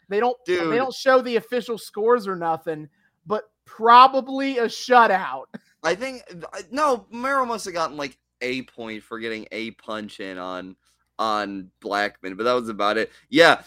They 0.10 0.20
don't 0.20 0.38
Dude. 0.46 0.72
they 0.72 0.78
don't 0.78 0.94
show 0.94 1.22
the 1.22 1.36
official 1.36 1.78
scores 1.78 2.28
or 2.28 2.36
nothing, 2.36 2.88
but 3.26 3.50
probably 3.66 4.60
a 4.60 4.66
shutout. 4.66 5.46
I 5.84 5.96
think 5.96 6.24
uh, 6.54 6.62
no. 6.72 7.06
Mero 7.12 7.46
must 7.46 7.66
have 7.66 7.74
gotten 7.74 7.98
like 7.98 8.18
a 8.42 8.62
point 8.64 9.04
for 9.04 9.20
getting 9.20 9.48
a 9.52 9.72
punch 9.72 10.20
in 10.20 10.38
on 10.38 10.76
on 11.20 11.70
Blackman, 11.80 12.36
but 12.36 12.44
that 12.44 12.54
was 12.54 12.70
about 12.70 12.98
it. 12.98 13.12
Yeah, 13.30 13.62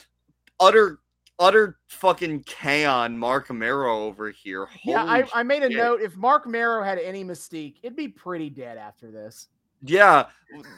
utter 0.59 1.01
utter 1.39 1.79
fucking 1.89 2.45
K 2.45 2.85
on 2.85 3.17
Marc 3.19 3.51
Mero 3.51 4.05
over 4.05 4.31
here. 4.31 4.69
Yeah, 4.85 5.03
I, 5.05 5.25
I 5.35 5.43
made 5.43 5.63
a 5.63 5.69
shit. 5.69 5.77
note. 5.79 6.03
If 6.03 6.17
Marc 6.17 6.47
Mero 6.47 6.83
had 6.83 6.99
any 6.99 7.25
mystique, 7.25 7.77
it'd 7.83 7.97
be 7.97 8.09
pretty 8.09 8.51
dead 8.51 8.77
after 8.77 9.11
this. 9.11 9.49
Yeah, 9.83 10.27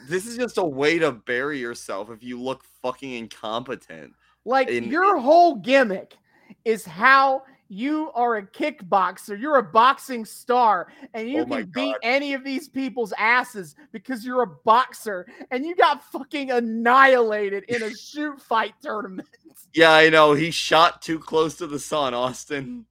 this 0.07 0.25
is 0.25 0.37
just 0.37 0.57
a 0.57 0.63
way 0.63 0.97
to 0.99 1.11
bury 1.11 1.59
yourself 1.59 2.09
if 2.09 2.23
you 2.23 2.41
look 2.41 2.63
fucking 2.81 3.11
incompetent. 3.11 4.13
Like 4.45 4.69
in- 4.69 4.85
your 4.85 5.19
whole 5.19 5.55
gimmick 5.55 6.15
is 6.63 6.85
how 6.85 7.43
you 7.73 8.11
are 8.13 8.37
a 8.37 8.43
kickboxer, 8.45 9.39
you're 9.39 9.57
a 9.57 9.63
boxing 9.63 10.23
star, 10.25 10.87
and 11.13 11.27
you 11.29 11.41
Oh 11.41 11.45
can 11.45 11.65
beat 11.73 11.91
God. 11.93 11.95
any 12.03 12.33
of 12.33 12.43
these 12.43 12.69
people's 12.69 13.13
asses 13.17 13.75
because 13.91 14.23
you're 14.23 14.43
a 14.43 14.47
boxer 14.47 15.25
and 15.51 15.65
you 15.65 15.75
got 15.75 16.03
fucking 16.11 16.51
annihilated 16.51 17.63
in 17.67 17.83
a 17.83 17.89
shoot 17.95 18.39
fight 18.41 18.73
tournament. 18.81 19.27
Yeah, 19.75 19.91
I 19.91 20.09
know. 20.09 20.33
He 20.33 20.51
shot 20.51 21.01
too 21.01 21.17
close 21.17 21.55
to 21.55 21.65
the 21.65 21.79
sun, 21.79 22.13
Austin. 22.13 22.85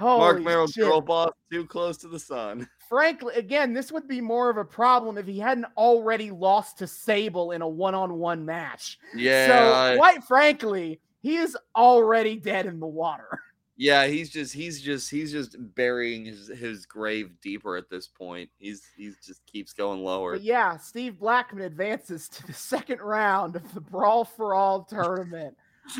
Marc 0.00 0.36
Holy 0.36 0.44
Merrill, 0.44 0.66
shit. 0.68 0.84
girl 0.84 1.00
boss, 1.00 1.32
too 1.50 1.66
close 1.66 1.96
to 1.98 2.08
the 2.08 2.20
sun. 2.20 2.68
Frankly, 2.88 3.34
again, 3.34 3.72
this 3.72 3.90
would 3.90 4.06
be 4.06 4.20
more 4.20 4.48
of 4.48 4.56
a 4.56 4.64
problem 4.64 5.18
if 5.18 5.26
he 5.26 5.40
hadn't 5.40 5.66
already 5.76 6.30
lost 6.30 6.78
to 6.78 6.86
Sable 6.86 7.50
in 7.52 7.62
a 7.62 7.68
one-on-one 7.68 8.44
match. 8.44 8.98
Yeah, 9.16 9.92
So, 9.92 9.96
quite 9.96 10.22
frankly, 10.22 11.00
he 11.22 11.36
is 11.36 11.56
already 11.74 12.36
dead 12.36 12.66
in 12.66 12.78
the 12.78 12.86
water. 12.86 13.40
Yeah. 13.76 14.06
He's 14.06 14.30
just, 14.30 14.52
he's 14.54 14.80
just, 14.80 15.10
he's 15.10 15.32
just 15.32 15.56
burying 15.74 16.24
his, 16.24 16.48
his 16.48 16.86
grave 16.86 17.32
deeper 17.42 17.76
at 17.76 17.90
this 17.90 18.06
point. 18.06 18.50
He's, 18.58 18.82
he's 18.96 19.16
just 19.24 19.44
keeps 19.46 19.72
going 19.72 20.02
lower. 20.04 20.32
But 20.32 20.42
yeah, 20.42 20.76
Steve 20.76 21.18
Blackman 21.18 21.64
advances 21.64 22.28
to 22.30 22.46
the 22.46 22.52
second 22.52 23.00
round 23.00 23.56
of 23.56 23.74
the 23.74 23.80
Brawl 23.80 24.24
for 24.24 24.54
All 24.54 24.84
tournament. 24.84 25.56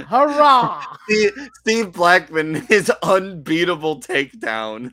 Hurrah! 0.09 0.83
Steve, 1.09 1.33
Steve 1.61 1.93
Blackman, 1.93 2.55
his 2.55 2.91
unbeatable 3.03 4.01
takedown. 4.01 4.93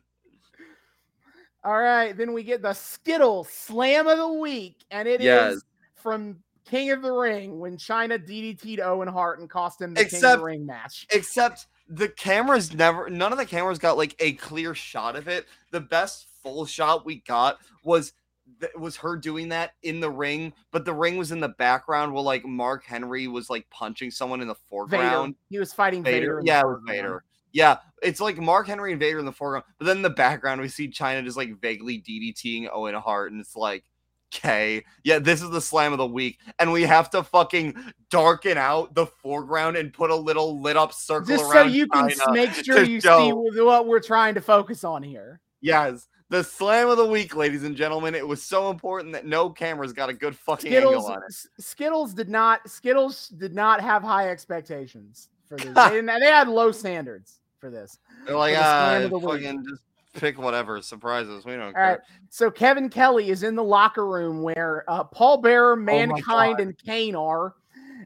All 1.64 1.80
right, 1.80 2.18
then 2.18 2.34
we 2.34 2.44
get 2.44 2.62
the 2.62 2.74
Skittle 2.74 3.44
Slam 3.44 4.08
of 4.08 4.18
the 4.18 4.28
Week, 4.34 4.84
and 4.90 5.08
it 5.08 5.22
is 5.22 5.26
Yes. 5.26 5.62
from 5.96 6.38
King 6.66 6.92
of 6.92 7.04
the 7.04 7.12
Ring 7.12 7.60
when 7.60 7.78
Chyna 7.78 8.18
DDT'd 8.18 8.80
Owen 8.80 9.08
Hart 9.08 9.40
and 9.40 9.50
cost 9.50 9.80
him 9.80 9.94
the 9.94 10.06
King 10.06 10.24
of 10.26 10.40
the 10.40 10.44
Ring 10.44 10.66
match. 10.66 11.06
Except 11.12 11.68
the 11.92 12.08
cameras 12.08 12.74
never, 12.74 13.10
none 13.10 13.32
of 13.34 13.38
the 13.38 13.46
cameras 13.46 13.78
got 13.78 13.98
like 13.98 14.16
a 14.20 14.34
clear 14.34 14.74
shot 14.74 15.16
of 15.16 15.28
it. 15.28 15.46
The 15.72 15.82
best 15.82 16.28
full 16.42 16.66
shot 16.66 17.06
we 17.06 17.18
got 17.28 17.58
was 17.84 18.14
th- 18.62 18.72
was 18.76 18.96
her 18.98 19.18
doing 19.18 19.50
that 19.50 19.74
in 19.84 20.00
the 20.00 20.10
ring, 20.10 20.54
but 20.72 20.86
the 20.86 20.94
ring 20.94 21.18
was 21.18 21.34
in 21.34 21.42
the 21.42 21.50
background 21.50 22.14
while 22.14 22.24
like 22.24 22.46
Mark 22.46 22.86
Henry 22.86 23.28
was 23.28 23.50
like 23.50 23.70
punching 23.70 24.10
someone 24.10 24.42
in 24.42 24.48
the 24.48 24.54
Vader. 24.54 24.66
foreground. 24.70 25.36
He 25.50 25.60
was 25.60 25.74
fighting 25.74 26.02
Vader. 26.02 26.38
Vader. 26.38 26.42
Yeah, 26.46 26.62
it 26.62 26.66
was. 26.68 26.82
Vader. 26.88 27.24
Yeah, 27.52 27.78
it's 28.02 28.22
like 28.22 28.38
Mark 28.38 28.68
Henry 28.68 28.92
and 28.92 29.00
Vader 29.00 29.20
in 29.20 29.26
the 29.26 29.34
foreground, 29.34 29.66
but 29.78 29.86
then 29.86 29.98
in 29.98 30.04
the 30.04 30.10
background 30.10 30.62
we 30.62 30.70
see 30.70 30.88
Chyna 30.88 31.26
just 31.26 31.36
like 31.36 31.60
vaguely 31.60 32.00
DDTing 32.00 32.70
Owen 32.72 32.96
Hart, 32.96 33.34
and 33.34 33.42
it's 33.42 33.58
like, 33.58 33.84
okay, 34.34 34.84
yeah, 35.04 35.20
this 35.20 35.42
is 35.42 35.50
the 35.50 35.62
slam 35.62 35.92
of 35.92 35.98
the 35.98 36.06
week, 36.06 36.40
and 36.60 36.72
we 36.72 36.84
have 36.84 37.10
to 37.12 37.24
fucking 37.24 37.76
darken 38.10 38.58
out 38.58 38.94
the 38.94 39.06
foreground 39.06 39.78
and 39.78 39.94
put 39.94 40.10
a 40.10 40.16
little 40.16 40.62
lit 40.62 40.78
up 40.78 40.94
circle 40.94 41.28
Just 41.28 41.52
so 41.52 41.64
you 41.64 41.88
can 41.88 42.12
make 42.32 42.52
sure 42.66 42.84
you 42.84 43.02
see 43.02 43.08
show- 43.08 43.32
wh- 43.32 43.66
what 43.66 43.88
we're 43.88 44.00
trying 44.00 44.36
to 44.36 44.42
focus 44.42 44.84
on 44.84 45.04
here. 45.04 45.40
Yes, 45.62 46.08
the 46.30 46.44
slam 46.44 46.90
of 46.90 46.98
the 46.98 47.06
week, 47.06 47.36
ladies 47.36 47.64
and 47.64 47.76
gentlemen. 47.76 48.16
It 48.16 48.28
was 48.28 48.42
so 48.42 48.72
important 48.72 49.14
that 49.14 49.26
no 49.26 49.50
cameras 49.50 49.94
got 49.94 50.10
a 50.10 50.14
good 50.14 50.36
fucking 50.36 50.72
Skittles, 50.72 50.96
angle 50.96 51.12
on 51.12 51.24
it. 51.24 51.64
Skittles 51.64 52.14
did 52.14 52.30
not. 52.30 52.68
Skittles 52.70 53.28
did 53.30 53.54
not 53.54 53.82
have 53.82 54.02
high 54.02 54.30
expectations 54.30 55.30
for 55.48 55.58
this. 55.58 55.74
they, 55.90 56.02
they 56.02 56.26
had 56.26 56.48
low 56.48 56.72
standards 56.72 57.42
for 57.60 57.70
this. 57.70 58.00
They're 58.26 58.38
like, 58.38 58.56
the 58.56 58.60
slam 58.60 59.02
ah, 59.02 59.06
of 59.06 59.12
the 59.12 59.18
week." 59.20 59.44
fucking 59.44 59.66
just 59.68 59.84
pick 60.14 60.38
whatever 60.38 60.82
surprises. 60.82 61.46
We 61.46 61.54
don't 61.54 61.68
All 61.68 61.74
care. 61.74 61.84
right. 61.84 62.00
So 62.30 62.52
Kevin 62.52 62.90
Kelly 62.90 63.30
is 63.30 63.44
in 63.44 63.56
the 63.56 63.64
locker 63.64 64.08
room 64.08 64.42
where 64.42 64.84
uh, 64.88 65.04
Paul 65.04 65.38
Bearer, 65.38 65.76
Mankind, 65.76 66.58
God. 66.58 66.62
and 66.62 66.78
Kane 66.78 67.16
are, 67.16 67.56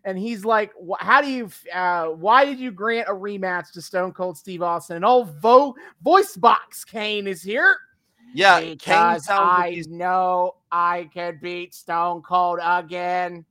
and 0.03 0.17
he's 0.17 0.45
like, 0.45 0.71
"How 0.99 1.21
do 1.21 1.29
you? 1.29 1.49
Uh, 1.73 2.07
why 2.07 2.45
did 2.45 2.59
you 2.59 2.71
grant 2.71 3.07
a 3.07 3.13
rematch 3.13 3.71
to 3.73 3.81
Stone 3.81 4.13
Cold 4.13 4.37
Steve 4.37 4.61
Austin?" 4.61 4.97
And 4.97 5.05
oh, 5.05 5.23
vo- 5.39 5.75
voice 6.03 6.35
box 6.35 6.83
Kane 6.83 7.27
is 7.27 7.41
here 7.41 7.77
Yeah, 8.33 8.59
Kane 8.59 8.77
because 8.77 9.25
sounds 9.25 9.49
I 9.49 9.71
he's 9.71 9.87
know 9.87 10.55
I 10.71 11.09
could 11.13 11.39
beat 11.41 11.73
Stone 11.73 12.21
Cold 12.23 12.59
again 12.63 13.45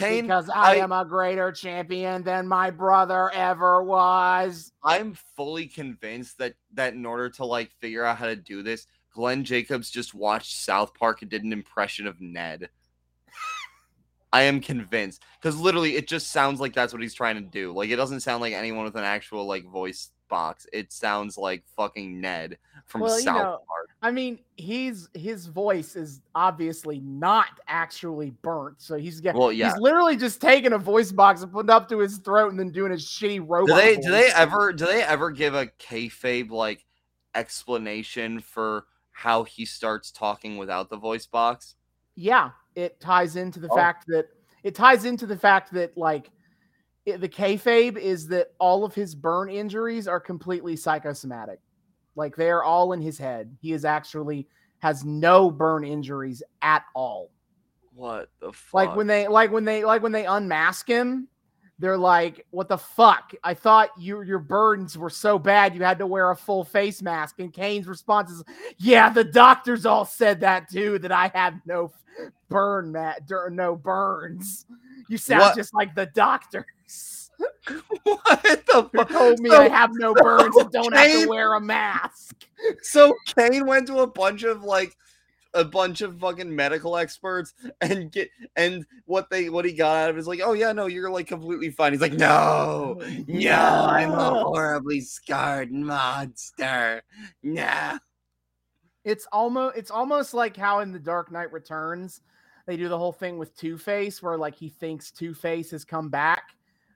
Kane. 0.00 0.24
because 0.24 0.48
I, 0.48 0.72
I- 0.72 0.76
am 0.76 0.92
a 0.92 1.04
greater 1.04 1.52
champion 1.52 2.22
than 2.22 2.46
my 2.48 2.70
brother 2.70 3.30
ever 3.30 3.82
was. 3.82 4.72
I'm 4.82 5.14
fully 5.36 5.66
convinced 5.66 6.38
that 6.38 6.54
that 6.74 6.94
in 6.94 7.06
order 7.06 7.28
to 7.30 7.44
like 7.44 7.70
figure 7.72 8.04
out 8.04 8.16
how 8.18 8.26
to 8.26 8.36
do 8.36 8.62
this, 8.62 8.86
Glenn 9.14 9.44
Jacobs 9.44 9.90
just 9.90 10.14
watched 10.14 10.56
South 10.56 10.94
Park 10.94 11.22
and 11.22 11.30
did 11.30 11.44
an 11.44 11.52
impression 11.52 12.06
of 12.06 12.20
Ned. 12.20 12.68
I 14.32 14.42
am 14.42 14.60
convinced 14.60 15.22
because 15.40 15.58
literally 15.58 15.96
it 15.96 16.06
just 16.06 16.30
sounds 16.30 16.60
like 16.60 16.72
that's 16.72 16.92
what 16.92 17.02
he's 17.02 17.14
trying 17.14 17.36
to 17.36 17.40
do. 17.40 17.72
Like 17.72 17.90
it 17.90 17.96
doesn't 17.96 18.20
sound 18.20 18.40
like 18.40 18.54
anyone 18.54 18.84
with 18.84 18.96
an 18.96 19.04
actual 19.04 19.46
like 19.46 19.64
voice 19.64 20.10
box. 20.28 20.66
It 20.72 20.92
sounds 20.92 21.36
like 21.36 21.64
fucking 21.76 22.20
Ned 22.20 22.58
from 22.90 23.02
Well, 23.02 23.18
you 23.18 23.26
know, 23.26 23.32
Park. 23.68 23.90
I 24.02 24.10
mean, 24.10 24.40
he's 24.56 25.08
his 25.14 25.46
voice 25.46 25.94
is 25.94 26.20
obviously 26.34 27.00
not 27.00 27.46
actually 27.68 28.30
burnt, 28.42 28.82
so 28.82 28.96
he's 28.96 29.20
got. 29.20 29.36
Well, 29.36 29.52
yeah. 29.52 29.70
He's 29.70 29.80
literally 29.80 30.16
just 30.16 30.40
taking 30.40 30.72
a 30.72 30.78
voice 30.78 31.12
box 31.12 31.42
and 31.42 31.52
putting 31.52 31.68
it 31.68 31.72
up 31.72 31.88
to 31.90 31.98
his 31.98 32.18
throat 32.18 32.50
and 32.50 32.58
then 32.58 32.70
doing 32.70 32.90
his 32.90 33.06
shitty 33.06 33.44
robot. 33.46 33.68
Do 33.68 33.74
they 33.74 33.96
do 33.96 34.10
they 34.10 34.30
ever 34.32 34.72
do 34.72 34.86
they 34.86 35.02
ever 35.02 35.30
give 35.30 35.54
a 35.54 35.66
kayfabe 35.66 36.50
like 36.50 36.84
explanation 37.36 38.40
for 38.40 38.86
how 39.12 39.44
he 39.44 39.64
starts 39.64 40.10
talking 40.10 40.56
without 40.56 40.90
the 40.90 40.96
voice 40.96 41.26
box? 41.26 41.76
Yeah, 42.16 42.50
it 42.74 43.00
ties 43.00 43.36
into 43.36 43.60
the 43.60 43.68
Oh. 43.70 43.76
fact 43.76 44.06
that 44.08 44.26
it 44.64 44.74
ties 44.74 45.04
into 45.04 45.26
the 45.26 45.38
fact 45.38 45.72
that 45.74 45.96
like 45.96 46.30
it, 47.06 47.20
the 47.20 47.28
kayfabe 47.28 47.96
is 47.96 48.26
that 48.28 48.48
all 48.58 48.84
of 48.84 48.94
his 48.94 49.14
burn 49.14 49.48
injuries 49.48 50.08
are 50.08 50.20
completely 50.20 50.74
psychosomatic. 50.76 51.60
Like 52.16 52.36
they 52.36 52.50
are 52.50 52.62
all 52.62 52.92
in 52.92 53.00
his 53.00 53.18
head. 53.18 53.56
He 53.60 53.72
is 53.72 53.84
actually 53.84 54.46
has 54.80 55.04
no 55.04 55.50
burn 55.50 55.84
injuries 55.84 56.42
at 56.62 56.84
all. 56.94 57.30
What 57.94 58.30
the 58.40 58.52
fuck? 58.52 58.74
Like 58.74 58.96
when 58.96 59.06
they 59.06 59.28
like 59.28 59.52
when 59.52 59.64
they 59.64 59.84
like 59.84 60.02
when 60.02 60.12
they 60.12 60.26
unmask 60.26 60.88
him, 60.88 61.28
they're 61.78 61.98
like, 61.98 62.46
"What 62.50 62.68
the 62.68 62.78
fuck? 62.78 63.32
I 63.42 63.54
thought 63.54 63.90
you 63.98 64.22
your 64.22 64.38
burns 64.38 64.96
were 64.96 65.10
so 65.10 65.38
bad 65.38 65.74
you 65.74 65.82
had 65.82 65.98
to 65.98 66.06
wear 66.06 66.30
a 66.30 66.36
full 66.36 66.64
face 66.64 67.02
mask." 67.02 67.40
And 67.40 67.52
Kane's 67.52 67.86
response 67.86 68.30
is, 68.30 68.44
"Yeah, 68.78 69.10
the 69.10 69.24
doctors 69.24 69.86
all 69.86 70.04
said 70.04 70.40
that 70.40 70.70
too. 70.70 70.98
That 70.98 71.12
I 71.12 71.30
have 71.34 71.54
no 71.66 71.90
burn, 72.48 72.92
Matt, 72.92 73.22
no 73.50 73.76
burns. 73.76 74.66
You 75.08 75.18
sound 75.18 75.40
What? 75.40 75.56
just 75.56 75.74
like 75.74 75.94
the 75.94 76.06
doctors." 76.06 77.19
what 78.02 78.42
the 78.66 78.90
fuck? 78.94 79.08
told 79.08 79.40
me 79.40 79.50
So- 79.50 79.62
I 79.62 79.68
have 79.68 79.90
no 79.94 80.14
burns 80.14 80.56
and 80.56 80.70
don't 80.70 80.94
have 80.94 81.22
to 81.22 81.28
wear 81.28 81.54
a 81.54 81.60
mask. 81.60 82.36
So 82.82 83.14
Kane 83.36 83.66
went 83.66 83.86
to 83.88 83.98
a 84.00 84.06
bunch 84.06 84.42
of 84.42 84.62
like 84.64 84.96
a 85.54 85.64
bunch 85.64 86.00
of 86.00 86.18
fucking 86.20 86.54
medical 86.54 86.96
experts 86.96 87.54
and 87.80 88.12
get 88.12 88.30
and 88.54 88.86
what 89.06 89.28
they 89.30 89.50
what 89.50 89.64
he 89.64 89.72
got 89.72 89.96
out 89.96 90.10
of 90.10 90.16
it 90.16 90.20
is 90.20 90.28
like, 90.28 90.40
oh 90.44 90.52
yeah, 90.52 90.72
no, 90.72 90.86
you're 90.86 91.10
like 91.10 91.26
completely 91.26 91.70
fine. 91.70 91.92
He's 91.92 92.00
like, 92.00 92.12
no, 92.12 93.00
no, 93.26 93.86
I'm 93.90 94.12
a 94.12 94.44
horribly 94.44 95.00
scarred 95.00 95.72
monster. 95.72 97.02
No. 97.42 97.98
It's 99.04 99.26
almost 99.32 99.76
it's 99.76 99.90
almost 99.90 100.34
like 100.34 100.56
how 100.56 100.80
in 100.80 100.92
the 100.92 100.98
Dark 100.98 101.32
Knight 101.32 101.50
Returns 101.52 102.20
they 102.66 102.76
do 102.76 102.88
the 102.88 102.98
whole 102.98 103.12
thing 103.12 103.38
with 103.38 103.56
Two 103.56 103.78
Face 103.78 104.22
where 104.22 104.36
like 104.36 104.54
he 104.54 104.68
thinks 104.68 105.10
Two 105.10 105.34
Face 105.34 105.70
has 105.70 105.84
come 105.84 106.10
back, 106.10 106.54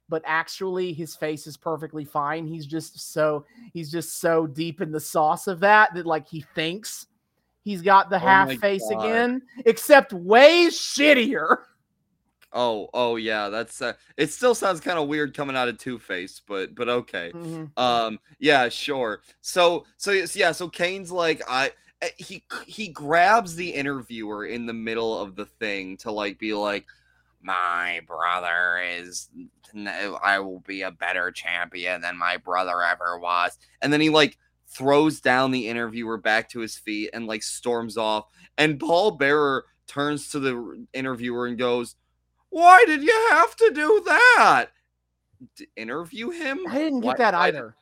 but 0.09 0.23
actually 0.27 0.93
his 0.93 1.17
face 1.17 1.47
is 1.47 1.57
perfectly 1.57 2.05
fine. 2.05 2.47
He's 2.47 2.67
just 2.67 3.13
so 3.13 3.45
he's 3.73 3.91
just 3.91 4.21
so 4.21 4.47
deep 4.47 4.81
in 4.81 4.93
the 4.93 5.01
sauce 5.01 5.47
of 5.47 5.61
that 5.61 5.95
that 5.95 6.07
like 6.07 6.29
he 6.29 6.45
thinks 6.55 7.07
he's 7.63 7.83
got 7.83 8.11
the 8.11 8.17
Oh 8.17 8.21
half 8.21 8.53
face 8.55 8.89
God. 8.91 9.01
again, 9.01 9.43
except 9.65 10.13
way 10.13 10.67
shittier. 10.67 11.59
Oh, 12.57 12.89
oh 12.95 13.17
yeah, 13.17 13.49
that's 13.49 13.83
uh, 13.83 13.95
it. 14.17 14.31
Still 14.31 14.55
sounds 14.55 14.79
kind 14.81 14.97
of 14.97 15.09
weird 15.09 15.35
coming 15.37 15.57
out 15.57 15.67
of 15.69 15.77
Two 15.77 15.99
Face, 15.99 16.41
but 16.47 16.73
but 16.77 16.89
okay. 16.89 17.33
Mhm. 17.35 17.77
Um, 17.77 18.21
yeah, 18.39 18.69
sure. 18.69 19.23
So, 19.41 19.87
so 19.97 20.13
yeah, 20.13 20.53
so 20.53 20.69
Kane's 20.69 21.11
like, 21.11 21.43
I 21.49 21.73
eh, 22.01 22.11
he 22.17 22.45
he 22.65 22.89
grabs 22.89 23.57
the 23.57 23.71
interviewer 23.71 24.47
in 24.47 24.67
the 24.67 24.73
middle 24.73 25.19
of 25.19 25.35
the 25.35 25.47
thing 25.47 25.97
to 25.99 26.13
like 26.13 26.39
be 26.39 26.55
like, 26.55 26.87
my 27.43 28.01
brother 28.07 28.79
is, 28.79 29.29
I 29.77 30.39
will 30.39 30.61
be 30.61 30.83
a 30.83 30.91
better 30.91 31.31
champion 31.31 32.01
than 32.01 32.17
my 32.17 32.37
brother 32.37 32.83
ever 32.83 33.19
was, 33.19 33.59
and 33.83 33.93
then 33.93 34.01
he 34.01 34.11
like 34.11 34.39
throws 34.69 35.21
down 35.21 35.51
the 35.51 35.69
interviewer 35.69 36.17
back 36.17 36.49
to 36.51 36.61
his 36.61 36.77
feet 36.77 37.11
and 37.13 37.27
like 37.27 37.43
storms 37.43 37.97
off, 37.97 38.27
and 38.59 38.79
Paul 38.81 39.13
Bearer 39.13 39.65
turns 39.87 40.29
to 40.31 40.41
the 40.41 40.87
interviewer 40.93 41.47
and 41.47 41.59
goes, 41.59 41.97
"Why 42.51 42.85
did 42.87 43.03
you 43.03 43.29
have 43.31 43.55
to 43.57 43.71
do 43.75 44.03
that?" 44.07 44.67
D- 45.57 45.69
interview 45.77 46.31
him? 46.31 46.61
I 46.69 46.79
didn't 46.79 47.01
get 47.01 47.07
Why- 47.09 47.17
that 47.19 47.35
why 47.35 47.49
either. 47.49 47.77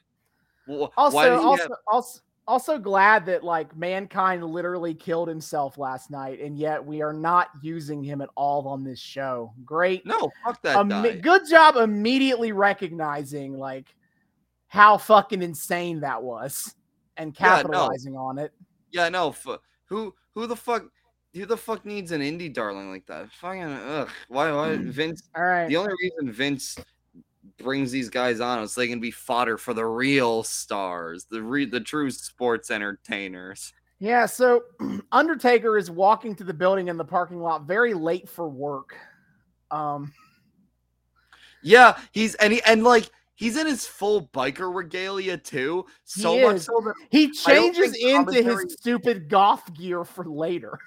Wh- 0.67 0.89
Also, 0.97 1.17
why 1.17 1.29
also, 1.29 1.63
have- 1.63 1.73
also, 1.87 2.21
also 2.47 2.79
glad 2.79 3.27
that 3.27 3.45
like 3.45 3.77
mankind 3.77 4.45
literally 4.45 4.95
killed 4.95 5.29
himself 5.29 5.79
last 5.79 6.11
night, 6.11 6.41
and 6.41 6.59
yet 6.59 6.85
we 6.85 7.03
are 7.03 7.13
not 7.13 7.49
using 7.63 8.03
him 8.03 8.21
at 8.21 8.29
all 8.37 8.67
on 8.69 8.85
this 8.85 8.99
show. 9.01 9.53
Great, 9.65 10.05
no, 10.07 10.31
fuck 10.45 10.61
that 10.63 10.77
Imme- 10.77 11.03
guy. 11.03 11.17
good 11.17 11.43
job 11.49 11.77
immediately 11.77 12.53
recognizing 12.53 13.57
like 13.59 13.95
how 14.69 14.97
fucking 14.97 15.43
insane 15.43 16.01
that 16.01 16.23
was 16.23 16.75
and 17.17 17.37
Yeah, 17.39 17.47
no. 17.47 17.57
capitalizing 17.57 18.17
on 18.17 18.39
it. 18.39 18.53
Yeah, 18.91 19.09
no. 19.09 19.29
F- 19.31 19.59
who 19.87 20.15
who 20.35 20.47
the 20.47 20.57
fuck 20.57 20.85
who 21.35 21.47
the 21.47 21.57
fuck 21.57 21.85
needs 21.85 22.13
an 22.13 22.21
indie 22.21 22.53
darling 22.53 22.91
like 22.91 23.07
that? 23.07 23.31
Fucking 23.33 23.63
ugh. 23.63 24.09
Why 24.29 24.53
why 24.53 24.77
hmm. 24.77 24.91
Vince? 24.91 25.29
All 25.37 25.45
right. 25.45 25.69
The 25.69 25.77
only 25.77 25.95
reason 26.01 26.33
Vince 26.33 26.77
brings 27.63 27.91
these 27.91 28.09
guys 28.09 28.41
on 28.41 28.67
so 28.69 28.81
they 28.81 28.89
can 28.89 29.01
be 29.01 29.11
fodder 29.11 29.57
for 29.59 29.75
the 29.75 29.85
real 29.85 30.43
stars, 30.43 31.25
the 31.25 31.43
re- 31.43 31.65
the 31.65 31.81
true 31.81 32.11
sports 32.11 32.71
entertainers. 32.71 33.73
Yeah, 33.99 34.27
so 34.27 34.63
Undertaker 35.13 35.79
is 35.79 35.91
walking 35.91 36.35
to 36.37 36.45
the 36.45 36.55
building 36.55 36.89
in 36.89 36.97
the 36.97 37.05
parking 37.05 37.41
lot 37.41 37.67
very 37.67 37.95
late 37.95 38.29
for 38.29 38.49
work. 38.49 38.97
Um 39.71 40.13
Yeah, 41.63 41.97
he's 42.11 42.35
and 42.37 42.53
he 42.53 42.63
and 42.63 42.83
like 42.83 43.09
he's 43.35 43.57
in 43.57 43.67
his 43.67 43.87
full 43.87 44.29
biker 44.29 44.75
regalia 44.75 45.37
too. 45.37 45.87
So 46.05 46.39
much 46.41 46.63
so 46.63 46.81
that 46.85 46.95
he 47.11 47.31
changes 47.31 47.95
into 47.97 48.43
his 48.43 48.75
stupid 48.79 49.29
goth 49.29 49.73
gear 49.75 50.05
for 50.05 50.25
later. 50.25 50.79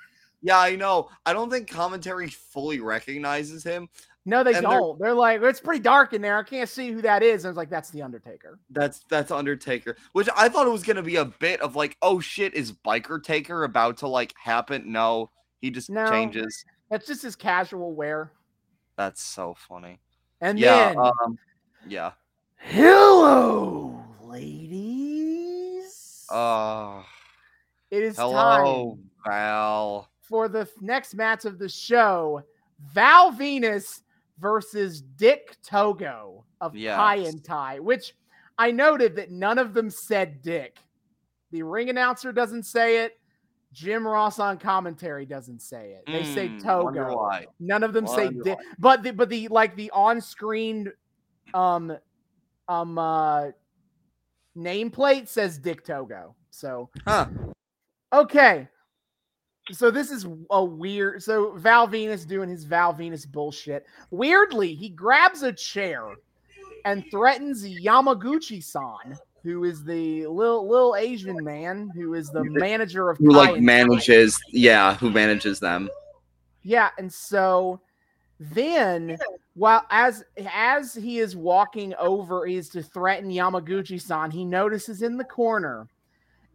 yeah, 0.41 0.59
I 0.59 0.75
know. 0.75 1.09
I 1.25 1.33
don't 1.33 1.49
think 1.49 1.69
commentary 1.69 2.29
fully 2.29 2.79
recognizes 2.79 3.63
him. 3.63 3.89
No, 4.27 4.43
they 4.43 4.55
And 4.55 4.63
don't. 4.63 4.97
They're, 4.99 5.13
like, 5.13 5.41
it's 5.43 5.59
pretty 5.59 5.81
dark 5.81 6.13
in 6.13 6.21
there. 6.21 6.39
I 6.39 6.43
can't 6.43 6.67
see 6.67 6.91
who 6.91 7.01
that 7.03 7.21
is. 7.21 7.45
And 7.45 7.51
was 7.51 7.57
like, 7.57 7.69
that's 7.69 7.91
the 7.91 8.01
Undertaker. 8.01 8.57
That's 8.71 9.01
that's 9.07 9.29
Undertaker, 9.29 9.97
which 10.13 10.27
I 10.35 10.49
thought 10.49 10.65
it 10.65 10.71
was 10.71 10.81
gonna 10.81 11.03
be 11.03 11.17
a 11.17 11.25
bit 11.25 11.61
of 11.61 11.75
like, 11.75 11.95
oh 12.01 12.19
shit, 12.19 12.55
is 12.55 12.71
Biker 12.71 13.21
Taker 13.23 13.65
about 13.65 13.97
to 13.97 14.07
like 14.07 14.33
happen? 14.35 14.91
No, 14.91 15.29
he 15.61 15.69
just 15.69 15.91
No. 15.91 16.09
changes. 16.09 16.65
That's 16.89 17.05
just 17.05 17.21
his 17.21 17.35
casual 17.35 17.93
wear. 17.93 18.31
That's 18.97 19.21
so 19.21 19.55
funny. 19.67 19.99
And 20.41 20.57
yeah, 20.57 20.89
then, 20.89 20.97
um, 20.97 21.37
yeah. 21.87 22.11
hello, 22.57 24.03
ladies. 24.23 26.25
Uh, 26.31 27.03
it 27.91 28.01
is 28.03 28.17
hello, 28.17 28.97
time 29.23 29.27
Val. 29.27 30.09
for 30.21 30.49
the 30.49 30.67
next 30.81 31.13
match 31.13 31.45
of 31.45 31.59
the 31.59 31.69
show 31.69 32.41
Val 32.93 33.31
Venis 33.31 34.01
versus 34.39 35.01
Dick 35.01 35.57
Togo 35.63 36.45
of 36.61 36.75
Yes. 36.75 36.97
Kaientai, 36.97 37.79
which 37.79 38.13
I 38.57 38.71
noted 38.71 39.15
that 39.15 39.31
none 39.31 39.57
of 39.57 39.73
them 39.73 39.89
said 39.89 40.41
Dick. 40.41 40.77
The 41.51 41.63
ring 41.63 41.89
announcer 41.89 42.31
doesn't 42.31 42.63
say 42.63 43.03
it. 43.03 43.13
Jim 43.73 44.07
Ross 44.07 44.39
on 44.39 44.57
commentary 44.57 45.25
doesn't 45.25 45.61
say 45.61 45.91
it. 45.91 46.05
They 46.07 46.23
say 46.23 46.47
Mm, 46.47 46.83
wonder 46.83 47.03
Togo. 47.09 47.31
None 47.59 47.83
of 47.83 47.93
them 47.93 48.07
say 48.07 48.25
Wonder 48.25 48.43
Dick. 48.43 48.57
But 48.79 49.03
the 49.03 49.11
but 49.11 49.29
the 49.29 49.47
like 49.49 49.75
the 49.75 49.91
on-screen 49.91 50.91
um 51.53 51.97
um 52.69 52.97
uh 52.97 53.47
nameplate 54.57 55.27
says 55.27 55.57
Dick 55.57 55.83
Togo. 55.83 56.35
So 56.51 56.89
Huh. 57.05 57.27
Okay. 58.13 58.69
So 59.71 59.89
this 59.89 60.11
is 60.11 60.27
a 60.51 60.63
weird. 60.63 61.23
So 61.23 61.53
Val 61.57 61.87
Venis 61.87 62.27
doing 62.27 62.49
his 62.49 62.65
Val 62.65 62.93
Venis 62.93 63.27
bullshit. 63.27 63.85
Weirdly, 64.11 64.73
he 64.75 64.89
grabs 64.89 65.41
a 65.43 65.51
chair 65.51 66.13
and 66.85 67.03
threatens 67.09 67.65
Yamaguchi-san, 67.65 69.17
who 69.43 69.63
is 69.63 69.83
the 69.83 70.27
little 70.27 70.67
little 70.67 70.95
Asian 70.95 71.43
man 71.43 71.91
who 71.95 72.13
is 72.13 72.29
the 72.29 72.43
manager 72.43 73.09
of 73.09 73.17
Who 73.17 73.31
Kai 73.31 73.37
like 73.37 73.55
and 73.57 73.65
manages? 73.65 74.39
Yeah, 74.49 74.95
who 74.95 75.09
manages 75.09 75.59
them? 75.59 75.89
Yeah, 76.61 76.89
and 76.97 77.11
so 77.11 77.81
then 78.39 79.17
while 79.55 79.85
as 79.89 80.23
as 80.53 80.93
he 80.93 81.19
is 81.19 81.35
walking 81.35 81.95
over 81.95 82.45
is 82.45 82.69
to 82.69 82.83
threaten 82.83 83.31
Yamaguchi-san, 83.31 84.29
he 84.29 84.45
notices 84.45 85.01
in 85.01 85.17
the 85.17 85.23
corner 85.23 85.87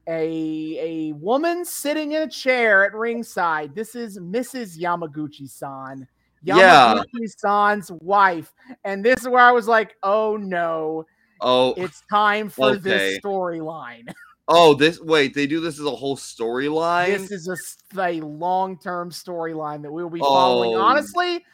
a 0.06 0.78
a 0.80 1.12
woman 1.12 1.64
sitting 1.64 2.12
in 2.12 2.22
a 2.22 2.28
chair 2.28 2.84
at 2.84 2.94
ringside. 2.94 3.74
This 3.74 3.94
is 3.94 4.18
Mrs. 4.18 4.78
Yamaguchi-san. 4.78 6.06
Yamaguchi-san's 6.44 7.90
wife. 8.00 8.52
And 8.84 9.04
this 9.04 9.20
is 9.20 9.28
where 9.28 9.42
I 9.42 9.52
was 9.52 9.68
like, 9.68 9.96
"Oh 10.02 10.36
no, 10.36 11.06
Oh, 11.40 11.74
it's 11.76 12.02
time 12.10 12.48
for 12.48 12.76
this 12.76 13.18
storyline." 13.18 14.12
Oh, 14.52 14.74
this 14.74 15.00
wait, 15.00 15.32
they 15.32 15.46
do 15.46 15.60
this 15.60 15.78
as 15.78 15.86
a 15.86 15.90
whole 15.92 16.16
storyline. 16.16 17.06
This 17.06 17.30
is 17.30 17.78
a 17.96 18.20
long 18.20 18.76
term 18.80 19.10
storyline 19.10 19.80
that 19.82 19.92
we 19.92 20.02
will 20.02 20.10
be 20.10 20.18
following. 20.18 20.74
Oh. 20.74 20.80
Honestly, 20.80 21.44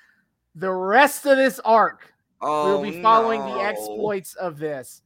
the 0.55 0.73
rest 0.73 1.27
of 1.27 1.37
this 1.37 1.61
arc, 1.61 2.11
oh, 2.41 2.81
we'll 2.81 2.91
be 2.91 3.03
following 3.03 3.41
the 3.41 3.61
exploits 3.61 4.35
of 4.37 4.59
this. 4.59 5.03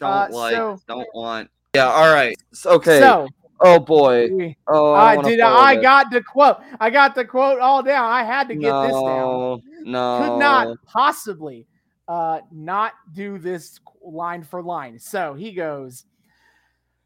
Don't 0.00 0.10
uh, 0.10 0.28
like, 0.32 0.56
so- 0.56 0.80
don't 0.88 1.06
want. 1.14 1.48
Yeah, 1.76 1.88
all 1.88 2.12
right. 2.12 2.36
Okay. 2.64 3.00
So, 3.00 3.28
oh 3.60 3.78
boy. 3.78 4.54
Oh, 4.66 4.92
I 4.92 5.16
wanna 5.16 5.28
did. 5.28 5.40
I 5.40 5.76
this. 5.76 5.82
got 5.82 6.10
the 6.10 6.22
quote. 6.22 6.58
I 6.80 6.90
got 6.90 7.14
the 7.14 7.24
quote 7.24 7.60
all 7.60 7.82
down. 7.82 8.10
I 8.10 8.24
had 8.24 8.48
to 8.48 8.54
get 8.54 8.82
this 8.82 8.92
down. 8.92 9.02
no, 9.02 9.62
No, 9.84 10.18
Could 10.18 10.38
not 10.38 10.76
possibly 10.84 11.66
uh, 12.08 12.40
not 12.50 12.92
do 13.12 13.38
this 13.38 13.80
line 14.02 14.42
for 14.42 14.62
line. 14.62 14.98
So 14.98 15.34
he 15.34 15.52
goes. 15.52 16.04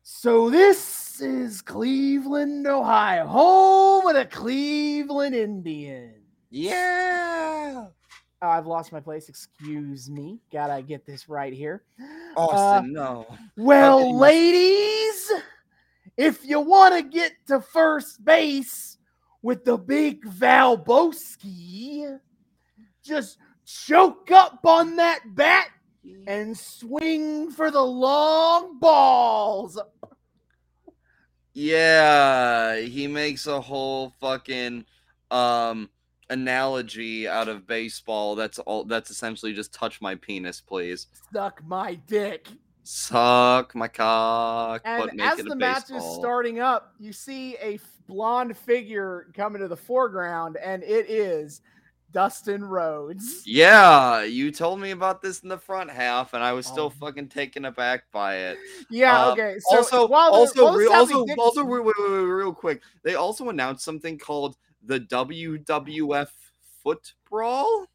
So 0.03 0.51
this 0.51 1.21
is 1.21 1.63
Cleveland, 1.63 2.67
Ohio, 2.67 3.27
home 3.27 4.07
of 4.07 4.15
the 4.15 4.25
Cleveland 4.25 5.35
Indians. 5.35 6.17
Yeah. 6.51 7.87
Oh, 8.43 8.49
I've 8.49 8.67
lost 8.67 8.91
my 8.91 9.01
place. 9.01 9.29
Excuse 9.29 10.11
me. 10.11 10.41
Gotta 10.51 10.83
get 10.83 11.07
this 11.07 11.29
right 11.29 11.53
here. 11.53 11.83
Austin, 12.37 12.93
no. 12.93 13.27
Well, 13.57 14.17
ladies, 14.17 15.31
if 16.17 16.45
you 16.45 16.61
want 16.61 16.95
to 16.95 17.03
get 17.03 17.33
to 17.49 17.61
first 17.61 18.25
base 18.25 18.99
with 19.43 19.65
the 19.65 19.77
big 19.77 20.25
Valbowski, 20.25 22.19
just 23.05 23.39
choke 23.65 24.31
up 24.31 24.61
on 24.65 24.97
that 24.97 25.21
bat 25.35 25.69
and 26.27 26.57
swing 26.57 27.51
for 27.51 27.71
the 27.71 27.83
long 27.83 28.79
balls. 28.79 29.79
Yeah, 31.53 32.77
he 32.77 33.07
makes 33.07 33.47
a 33.47 33.61
whole 33.61 34.11
fucking 34.21 34.85
um 35.31 35.91
analogy 36.31 37.29
out 37.29 37.49
of 37.49 37.67
baseball. 37.67 38.35
That's 38.35 38.59
all 38.61 38.85
that's 38.85 39.11
essentially 39.11 39.53
just 39.53 39.75
touch 39.75 40.01
my 40.01 40.15
penis, 40.15 40.61
please. 40.61 41.09
Suck 41.33 41.63
my 41.67 41.95
dick. 42.07 42.49
Suck 42.83 43.75
my 43.75 43.87
cock, 43.89 44.83
but 44.85 45.11
And 45.13 45.21
as 45.21 45.39
the 45.39 45.55
match 45.55 45.89
baseball. 45.89 45.99
is 46.15 46.19
starting 46.19 46.61
up, 46.61 46.95
you 46.99 47.13
see 47.13 47.55
a 47.57 47.75
f- 47.75 47.81
blonde 48.09 48.57
figure 48.57 49.29
coming 49.35 49.61
to 49.61 49.69
the 49.69 49.77
foreground, 49.77 50.57
and 50.57 50.83
it 50.83 51.09
is 51.09 51.61
Dustin 52.13 52.65
Rhodes. 52.65 53.43
Yeah, 53.47 54.25
you 54.25 54.51
told 54.51 54.81
me 54.81 54.91
about 54.91 55.23
this 55.23 55.41
in 55.41 55.49
the 55.49 55.59
front 55.59 55.91
half, 55.91 56.35
and 56.35 56.43
I 56.43 56.53
was 56.53 56.67
still 56.67 56.87
Oh. 56.87 56.91
fucking 57.07 57.29
taken 57.29 57.67
aback 57.67 58.11
by 58.11 58.37
it. 58.37 58.59
Yeah, 58.91 59.27
Um, 59.27 59.33
okay. 59.33 59.57
So 59.61 59.77
also, 59.77 60.09
while 60.09 60.31
also, 60.33 60.67
also, 60.67 61.25
also, 61.39 61.65
wait, 61.65 61.85
wait, 61.85 61.95
wait, 61.99 62.09
real 62.23 62.53
quick. 62.53 62.83
They 63.05 63.15
also 63.15 63.51
announced 63.51 63.85
something 63.85 64.19
called 64.19 64.57
the 64.85 65.01
WWF 65.01 66.29
Foot 66.83 67.13
Brawl. 67.29 67.87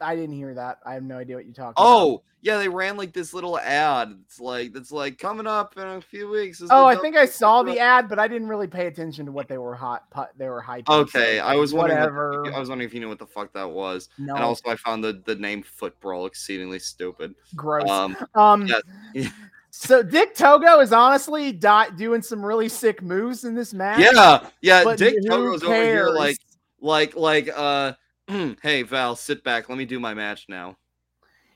I 0.00 0.16
didn't 0.16 0.34
hear 0.34 0.54
that. 0.54 0.78
I 0.86 0.94
have 0.94 1.02
no 1.02 1.18
idea 1.18 1.36
what 1.36 1.44
you're 1.44 1.52
talking 1.54 1.72
about. 1.76 1.84
Oh, 1.84 2.22
yeah, 2.40 2.56
they 2.56 2.68
ran 2.68 2.96
like 2.96 3.12
this 3.12 3.34
little 3.34 3.58
ad. 3.58 4.16
It's 4.24 4.40
like 4.40 4.72
that's 4.72 4.92
like 4.92 5.18
coming 5.18 5.46
up 5.46 5.76
in 5.76 5.82
a 5.82 6.00
few 6.00 6.28
weeks. 6.30 6.62
Oh, 6.70 6.86
I 6.86 6.94
think 6.96 7.16
I 7.16 7.26
saw 7.26 7.62
the 7.64 7.78
ad, 7.80 8.08
but 8.08 8.18
I 8.18 8.28
didn't 8.28 8.48
really 8.48 8.68
pay 8.68 8.86
attention 8.86 9.26
to 9.26 9.32
what 9.32 9.48
they 9.48 9.58
were 9.58 9.74
hot. 9.74 10.08
pu- 10.10 10.22
They 10.36 10.48
were 10.48 10.62
hyping. 10.62 10.88
Okay, 10.88 11.40
I 11.40 11.56
was 11.56 11.74
wondering. 11.74 11.98
What, 11.98 12.12
whatever. 12.12 12.54
I 12.54 12.58
was 12.60 12.68
wondering 12.68 12.86
if 12.88 12.94
you 12.94 13.00
knew 13.00 13.08
what 13.08 13.18
the 13.18 13.26
fuck 13.26 13.52
that 13.54 13.68
was. 13.68 14.08
no, 14.18 14.36
And 14.36 14.44
also, 14.44 14.70
I 14.70 14.76
found 14.76 15.02
the 15.02 15.20
the 15.26 15.34
name 15.34 15.62
Foot 15.64 15.98
Brawl 16.00 16.26
exceedingly 16.26 16.78
stupid. 16.78 17.34
gross. 17.56 17.90
Um, 17.90 18.16
Um, 18.34 18.66
yeah. 19.14 19.28
so 19.80 20.02
Dick 20.02 20.34
Togo 20.34 20.80
is 20.80 20.92
honestly 20.92 21.52
di- 21.52 21.90
doing 21.90 22.20
some 22.20 22.44
really 22.44 22.68
sick 22.68 23.00
moves 23.00 23.44
in 23.44 23.54
this 23.54 23.72
match. 23.72 24.00
yeah, 24.00 24.48
yeah. 24.60 24.96
Dick 24.96 25.14
Togo's 25.24 25.62
over 25.62 25.72
here 25.72 26.08
like, 26.08 26.36
like, 26.80 27.14
like, 27.14 27.48
uh, 27.54 27.92
hey 28.60 28.82
Val, 28.82 29.14
sit 29.14 29.44
back. 29.44 29.68
Let 29.68 29.78
me 29.78 29.84
do 29.84 30.00
my 30.00 30.14
match 30.14 30.46
now. 30.48 30.76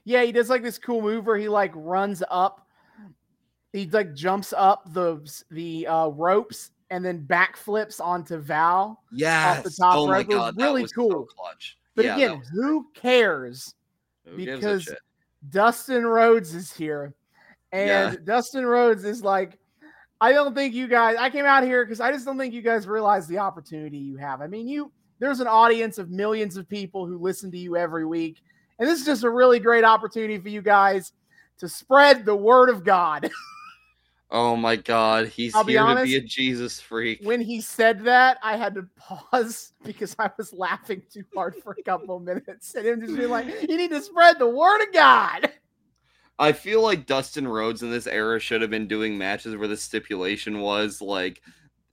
Yeah, 0.04 0.22
he 0.22 0.30
does 0.30 0.48
like 0.48 0.62
this 0.62 0.78
cool 0.78 1.02
move 1.02 1.26
where 1.26 1.36
he 1.36 1.48
like 1.48 1.72
runs 1.74 2.22
up, 2.30 2.64
he 3.72 3.86
like 3.86 4.14
jumps 4.14 4.54
up 4.56 4.92
the 4.92 5.20
the 5.50 5.88
uh, 5.88 6.06
ropes 6.10 6.70
and 6.90 7.04
then 7.04 7.26
backflips 7.26 8.00
onto 8.00 8.36
Val. 8.36 9.02
Yeah. 9.10 9.62
top 9.76 9.96
oh 9.96 10.06
my 10.06 10.18
rope. 10.18 10.28
God, 10.28 10.56
really 10.56 10.82
was 10.82 10.92
cool. 10.92 11.10
So 11.10 11.24
clutch. 11.24 11.76
But 11.96 12.04
Yeah, 12.04 12.14
again, 12.14 12.42
who 12.52 12.86
cares? 12.94 13.74
who 14.24 14.36
because? 14.36 14.88
Dustin 15.50 16.06
Rhodes 16.06 16.54
is 16.54 16.72
here. 16.72 17.14
And 17.72 17.88
Yeah. 17.88 18.14
Dustin 18.24 18.66
Rhodes 18.66 19.04
is 19.04 19.22
like, 19.22 19.58
I 20.20 20.32
don't 20.32 20.54
think 20.54 20.74
you 20.74 20.86
guys, 20.86 21.16
I 21.18 21.30
came 21.30 21.46
out 21.46 21.64
here 21.64 21.84
because 21.84 22.00
I 22.00 22.12
just 22.12 22.24
don't 22.24 22.38
think 22.38 22.54
you 22.54 22.62
guys 22.62 22.86
realize 22.86 23.26
the 23.26 23.38
opportunity 23.38 23.98
you 23.98 24.16
have. 24.18 24.40
I 24.40 24.46
mean, 24.46 24.68
you, 24.68 24.92
there's 25.18 25.40
an 25.40 25.48
audience 25.48 25.98
of 25.98 26.10
millions 26.10 26.56
of 26.56 26.68
people 26.68 27.06
who 27.06 27.18
listen 27.18 27.50
to 27.50 27.58
you 27.58 27.76
every 27.76 28.06
week. 28.06 28.40
And 28.78 28.88
this 28.88 29.00
is 29.00 29.06
just 29.06 29.24
a 29.24 29.30
really 29.30 29.58
great 29.58 29.84
opportunity 29.84 30.38
for 30.38 30.48
you 30.48 30.62
guys 30.62 31.12
to 31.58 31.68
spread 31.68 32.24
the 32.24 32.36
word 32.36 32.68
of 32.68 32.84
God. 32.84 33.30
Oh 34.34 34.56
my 34.56 34.76
god, 34.76 35.28
he's 35.28 35.54
I'll 35.54 35.62
be 35.62 35.74
here 35.74 35.84
to 35.84 36.02
be 36.04 36.16
a 36.16 36.20
Jesus 36.22 36.80
freak. 36.80 37.20
when 37.22 37.42
he 37.42 37.60
said 37.60 38.02
that, 38.04 38.38
I 38.42 38.56
had 38.56 38.74
to 38.76 38.88
pause 38.96 39.74
because 39.84 40.16
I 40.18 40.30
was 40.38 40.54
laughing 40.54 41.02
too 41.12 41.24
hard 41.34 41.54
for 41.62 41.76
a 41.78 41.82
couple 41.82 42.18
minutes. 42.18 42.74
And 42.74 42.86
him 42.86 43.00
just 43.02 43.14
being 43.14 43.28
like, 43.28 43.46
you 43.68 43.76
need 43.76 43.90
to 43.90 44.00
spread 44.00 44.38
the 44.38 44.48
word 44.48 44.80
of 44.80 44.92
God. 44.94 45.52
I 46.38 46.52
feel 46.52 46.82
like 46.82 47.06
Dustin 47.06 47.46
Rhodes 47.46 47.82
in 47.82 47.90
this 47.90 48.06
era 48.06 48.40
should 48.40 48.62
have 48.62 48.70
been 48.70 48.88
doing 48.88 49.16
matches 49.16 49.56
where 49.56 49.68
the 49.68 49.76
stipulation 49.76 50.60
was 50.60 51.00
like 51.00 51.42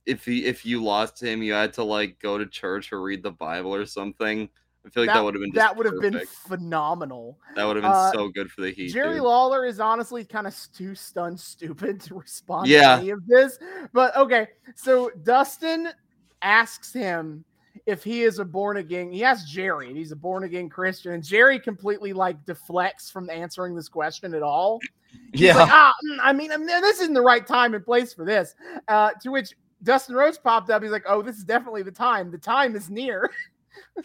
if 0.06 0.24
he 0.24 0.44
if 0.44 0.64
you 0.66 0.82
lost 0.82 1.18
to 1.18 1.26
him, 1.26 1.42
you 1.42 1.52
had 1.52 1.72
to 1.74 1.84
like 1.84 2.18
go 2.18 2.38
to 2.38 2.46
church 2.46 2.92
or 2.92 3.00
read 3.00 3.22
the 3.22 3.30
Bible 3.30 3.74
or 3.74 3.86
something. 3.86 4.48
I 4.84 4.88
feel 4.88 5.04
like 5.04 5.14
that, 5.14 5.22
would 5.22 5.34
have 5.34 5.42
been 5.42 5.52
just 5.52 5.56
that 5.56 5.76
would 5.76 5.86
have 5.86 6.00
been 6.00 6.20
phenomenal. 6.26 7.38
that 7.54 7.64
would 7.64 7.76
have 7.76 7.82
been 7.82 7.92
uh, 7.92 8.12
so 8.12 8.28
good 8.28 8.50
for 8.50 8.62
the 8.62 8.70
Heat. 8.70 8.92
Jerry 8.92 9.16
dude. 9.16 9.24
Lawler 9.24 9.66
is 9.66 9.78
honestly 9.78 10.24
kind 10.24 10.46
of 10.46 10.56
too 10.74 10.94
stunned 10.94 11.38
stupid 11.38 12.00
to 12.02 12.14
respond 12.14 12.66
Yeah. 12.66 12.96
to 12.96 13.02
any 13.02 13.10
of 13.10 13.26
this. 13.26 13.58
But 13.92 14.16
okay, 14.16 14.48
so 14.74 15.10
Dustin 15.22 15.90
asks 16.40 16.94
him 16.94 17.44
if 17.86 18.04
he 18.04 18.22
is 18.22 18.38
a 18.38 18.44
born 18.44 18.76
again. 18.76 19.12
He 19.12 19.24
asks 19.24 19.50
Jerry, 19.50 19.88
and 19.88 19.96
he's 19.96 20.12
a 20.12 20.16
born 20.16 20.44
again 20.44 20.68
Christian, 20.68 21.12
and 21.12 21.24
Jerry 21.24 21.58
completely 21.58 22.12
like 22.12 22.44
deflects 22.46 23.10
from 23.10 23.30
answering 23.30 23.74
this 23.74 23.88
question 23.88 24.34
at 24.34 24.42
all. 24.42 24.78
He's 25.32 25.42
yeah, 25.42 25.56
like, 25.56 25.70
ah, 25.70 25.92
mm, 26.04 26.18
I 26.22 26.32
mean, 26.32 26.52
I 26.52 26.56
mean, 26.56 26.66
this 26.66 27.00
isn't 27.00 27.14
the 27.14 27.22
right 27.22 27.46
time 27.46 27.74
and 27.74 27.84
place 27.84 28.12
for 28.12 28.24
this. 28.24 28.54
Uh, 28.88 29.10
to 29.22 29.30
which 29.30 29.54
Dustin 29.82 30.14
Rhodes 30.14 30.38
popped 30.38 30.70
up. 30.70 30.82
He's 30.82 30.92
like, 30.92 31.04
oh, 31.06 31.22
this 31.22 31.36
is 31.36 31.44
definitely 31.44 31.82
the 31.82 31.90
time. 31.90 32.30
The 32.30 32.38
time 32.38 32.76
is 32.76 32.90
near. 32.90 33.30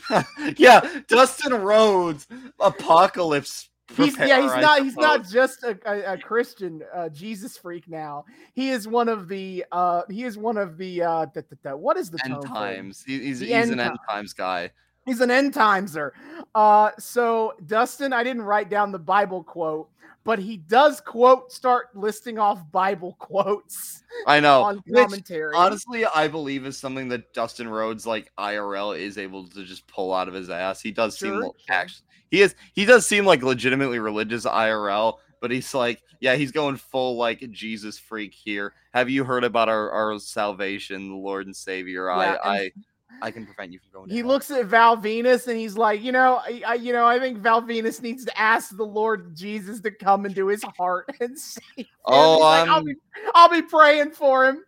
yeah. 0.57 1.01
Dustin 1.07 1.53
Rhodes, 1.53 2.27
apocalypse. 2.59 3.69
He's 3.95 4.17
yeah, 4.17 4.41
he's 4.41 4.51
not 4.61 4.81
he's 4.83 4.95
not 4.97 5.27
just 5.27 5.63
a, 5.63 5.77
a, 5.85 6.13
a 6.13 6.17
Christian 6.17 6.81
uh, 6.93 7.07
Jesus 7.09 7.55
freak 7.57 7.87
now. 7.87 8.25
He 8.53 8.69
is 8.69 8.87
one 8.87 9.07
of 9.07 9.27
the 9.27 9.63
uh 9.71 10.01
he 10.09 10.23
is 10.23 10.37
one 10.37 10.57
of 10.57 10.77
the 10.77 11.03
uh 11.03 11.25
the, 11.33 11.43
the, 11.49 11.57
the- 11.63 11.77
what 11.77 11.95
is 11.95 12.09
the 12.09 12.19
end 12.25 12.33
term 12.33 12.41
for 12.41 12.47
it? 12.47 12.75
times. 12.75 13.03
He- 13.05 13.19
he's 13.19 13.39
The 13.41 13.45
he's 13.45 13.55
end 13.55 13.71
an 13.73 13.79
end 13.79 13.89
time. 14.07 14.17
times 14.17 14.33
guy. 14.33 14.71
He's 15.05 15.21
an 15.21 15.29
end 15.29 15.53
timeser. 15.53 16.13
Uh 16.55 16.91
so 16.97 17.53
Dustin, 17.67 18.11
I 18.11 18.23
didn't 18.23 18.41
write 18.41 18.69
down 18.71 18.91
the 18.91 18.97
Bible 18.99 19.43
quote, 19.43 19.89
but 20.25 20.39
he 20.39 20.57
does 20.57 20.99
quote 20.99 21.51
start 21.51 21.95
listing 21.95 22.37
off 22.37 22.69
Bible 22.71 23.13
quotes 23.19 24.03
I 24.27 24.39
know. 24.41 24.63
on 24.63 24.81
which, 24.87 25.03
commentary. 25.05 25.53
honestly, 25.55 26.03
I 26.05 26.27
believe 26.27 26.65
is 26.65 26.77
something 26.77 27.07
that 27.09 27.33
Dustin 27.33 27.69
Rhodes, 27.69 28.05
like 28.05 28.31
IRL, 28.37 28.97
is 28.99 29.17
able 29.17 29.47
to 29.47 29.63
just 29.63 29.87
pull 29.87 30.13
out 30.13 30.27
of 30.27 30.33
his 30.33 30.49
ass. 30.49 30.81
He 30.81 30.91
does 30.91 31.17
seem 31.17 31.33
Sure, 31.33 31.41
lo- 31.43 31.55
sure. 31.65 31.75
actually 31.75 32.05
he 32.31 32.41
is 32.41 32.55
he 32.73 32.85
does 32.85 33.05
seem 33.05 33.23
like 33.25 33.43
legitimately 33.43 33.99
religious 33.99 34.45
IRL, 34.45 35.19
but 35.41 35.51
he's 35.51 35.73
like, 35.75 36.01
yeah, 36.21 36.35
he's 36.35 36.51
going 36.51 36.75
full 36.75 37.17
like 37.17 37.49
Jesus 37.51 37.99
freak 37.99 38.33
here. 38.33 38.73
Have 38.95 39.09
you 39.11 39.23
heard 39.23 39.43
about 39.43 39.69
our, 39.69 39.91
our 39.91 40.17
salvation, 40.19 41.07
the 41.09 41.15
Lord 41.15 41.45
and 41.45 41.55
Savior? 41.55 42.07
Yeah, 42.07 42.13
I 42.13 42.25
and- 42.25 42.39
I 42.43 42.71
I 43.21 43.31
can 43.31 43.45
prevent 43.45 43.71
you 43.71 43.79
from 43.79 43.89
going. 43.91 44.09
he 44.09 44.17
hell." 44.19 44.27
looks 44.27 44.51
at 44.51 44.65
Val 44.65 44.97
Venis 44.97 45.47
and 45.47 45.57
he's 45.57 45.77
like, 45.77 46.01
you 46.01 46.11
know, 46.11 46.41
I, 46.43 46.61
I 46.67 46.73
you 46.75 46.93
know, 46.93 47.05
I 47.05 47.19
think 47.19 47.39
Val 47.39 47.61
Venis 47.61 48.01
needs 48.01 48.25
to 48.25 48.39
ask 48.39 48.75
the 48.75 48.83
Lord 48.85 49.35
Jesus 49.35 49.81
to 49.81 49.91
come 49.91 50.25
into 50.25 50.47
his 50.47 50.63
heart 50.77 51.09
and 51.19 51.37
him. 51.77 51.85
Oh, 52.05 52.39
like, 52.39 52.67
I'll 52.69 52.83
be, 52.83 52.95
I'll 53.33 53.49
be 53.49 53.61
praying 53.61 54.11
for 54.11 54.45
him. 54.45 54.63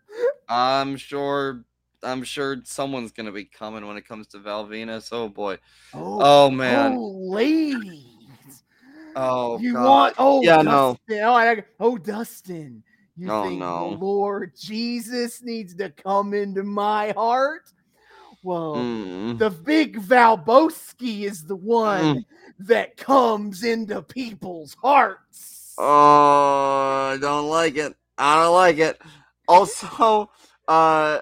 I'm 0.49 0.97
sure. 0.97 1.63
I'm 2.03 2.23
sure 2.23 2.57
someone's 2.63 3.11
gonna 3.11 3.31
be 3.31 3.45
coming 3.45 3.85
when 3.85 3.97
it 3.97 4.07
comes 4.07 4.27
to 4.27 4.39
Val 4.39 4.67
Venis. 4.67 5.09
Oh 5.11 5.29
boy. 5.29 5.57
Oh, 5.93 6.17
oh 6.21 6.49
man. 6.51 6.93
Oh, 6.95 7.11
ladies. 7.27 8.63
Oh, 9.15 9.57
you 9.57 9.73
God. 9.73 9.83
want 9.83 10.15
oh 10.19 10.43
Yeah, 10.43 10.61
Dustin. 10.61 11.07
no. 11.09 11.23
Oh, 11.23 11.33
I, 11.33 11.63
oh 11.79 11.97
Dustin. 11.97 12.83
You 13.15 13.29
Oh, 13.31 13.43
think 13.43 13.59
no. 13.59 13.89
the 13.89 14.05
Lord 14.05 14.53
Jesus 14.59 15.41
needs 15.41 15.73
to 15.75 15.89
come 15.89 16.35
into 16.35 16.63
my 16.63 17.11
heart? 17.11 17.63
Well, 18.47 18.75
Mm. 18.77 19.39
the 19.39 19.49
big 19.49 19.97
Valbowski 19.99 21.23
is 21.23 21.43
the 21.43 21.57
one 21.57 22.15
Mm. 22.15 22.25
that 22.59 22.95
comes 22.95 23.61
into 23.65 24.01
people's 24.01 24.73
hearts. 24.75 25.75
Oh, 25.77 27.11
I 27.13 27.17
don't 27.19 27.49
like 27.49 27.75
it. 27.75 27.93
I 28.17 28.41
don't 28.41 28.53
like 28.53 28.77
it. 28.77 29.01
Also, 29.49 30.29
uh, 30.69 31.19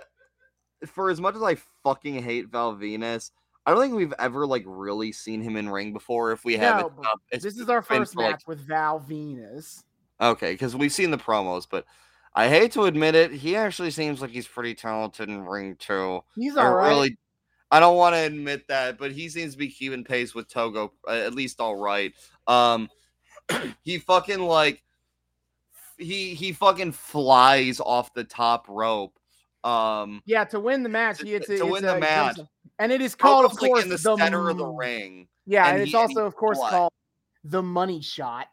for 0.85 1.09
as 1.09 1.19
much 1.19 1.35
as 1.35 1.41
I 1.41 1.55
fucking 1.83 2.21
hate 2.21 2.49
Val 2.49 2.75
Venis, 2.75 3.31
I 3.65 3.71
don't 3.71 3.81
think 3.81 3.95
we've 3.95 4.13
ever 4.19 4.45
like 4.45 4.63
really 4.67 5.11
seen 5.11 5.41
him 5.41 5.57
in 5.57 5.67
ring 5.67 5.93
before. 5.93 6.31
If 6.31 6.45
we 6.45 6.57
have, 6.57 6.77
No, 6.77 6.89
but 6.91 7.07
uh, 7.07 7.15
it's 7.31 7.43
this 7.43 7.57
is 7.57 7.69
our 7.69 7.81
first 7.81 8.13
for, 8.13 8.21
like, 8.21 8.33
match 8.33 8.43
with 8.45 8.59
Val 8.59 8.99
Venis. 8.99 9.83
Okay, 10.21 10.51
because 10.53 10.75
we've 10.75 10.93
seen 10.93 11.09
the 11.09 11.17
promos, 11.17 11.65
but 11.67 11.85
I 12.37 12.49
hate 12.49 12.73
to 12.73 12.83
admit 12.83 13.15
it, 13.15 13.31
he 13.31 13.55
actually 13.55 13.91
seems 13.91 14.21
like 14.21 14.31
he's 14.31 14.47
pretty 14.47 14.75
talented 14.75 15.29
in 15.29 15.45
ring 15.45 15.77
too. 15.77 16.21
He's 16.35 16.57
all 16.57 16.73
right. 16.75 16.89
really, 16.89 17.17
I 17.71 17.79
don't 17.79 17.95
want 17.95 18.13
to 18.15 18.19
admit 18.19 18.67
that, 18.67 18.97
but 18.97 19.11
he 19.13 19.29
seems 19.29 19.53
to 19.53 19.57
be 19.57 19.69
keeping 19.69 20.03
pace 20.03 20.35
with 20.35 20.49
Togo, 20.49 20.91
uh, 21.07 21.11
at 21.11 21.33
least 21.33 21.61
all 21.61 21.77
right. 21.77 22.13
Um, 22.45 22.89
he 23.83 23.99
fucking 23.99 24.39
like, 24.39 24.83
he 25.97 26.33
he 26.33 26.51
fucking 26.51 26.91
flies 26.91 27.79
off 27.79 28.13
the 28.13 28.25
top 28.25 28.65
rope. 28.67 29.17
Um, 29.63 30.21
Yeah, 30.25 30.43
to 30.45 30.59
win 30.59 30.83
the 30.83 30.89
match, 30.89 31.19
To- 31.19 31.25
he 31.25 31.35
it's, 31.35 31.47
to 31.47 31.53
it's 31.53 31.63
win 31.63 31.83
the 31.83 31.95
a- 31.95 31.99
match. 31.99 32.37
and 32.79 32.91
it 32.91 32.99
is 33.01 33.15
called, 33.15 33.45
of 33.45 33.51
almost, 33.51 33.61
like, 33.61 33.71
course, 33.71 33.83
in 33.83 33.89
the, 33.89 33.97
center 33.97 34.49
of 34.49 34.57
the 34.57 34.67
ring. 34.67 35.27
Yeah, 35.45 35.65
and 35.67 35.75
and 35.75 35.81
it's 35.83 35.91
he- 35.91 35.97
and 35.97 36.09
also, 36.09 36.25
of 36.25 36.35
course, 36.35 36.57
fly. 36.57 36.69
called 36.69 36.91
the 37.45 37.63
money 37.63 38.01
shot. 38.01 38.47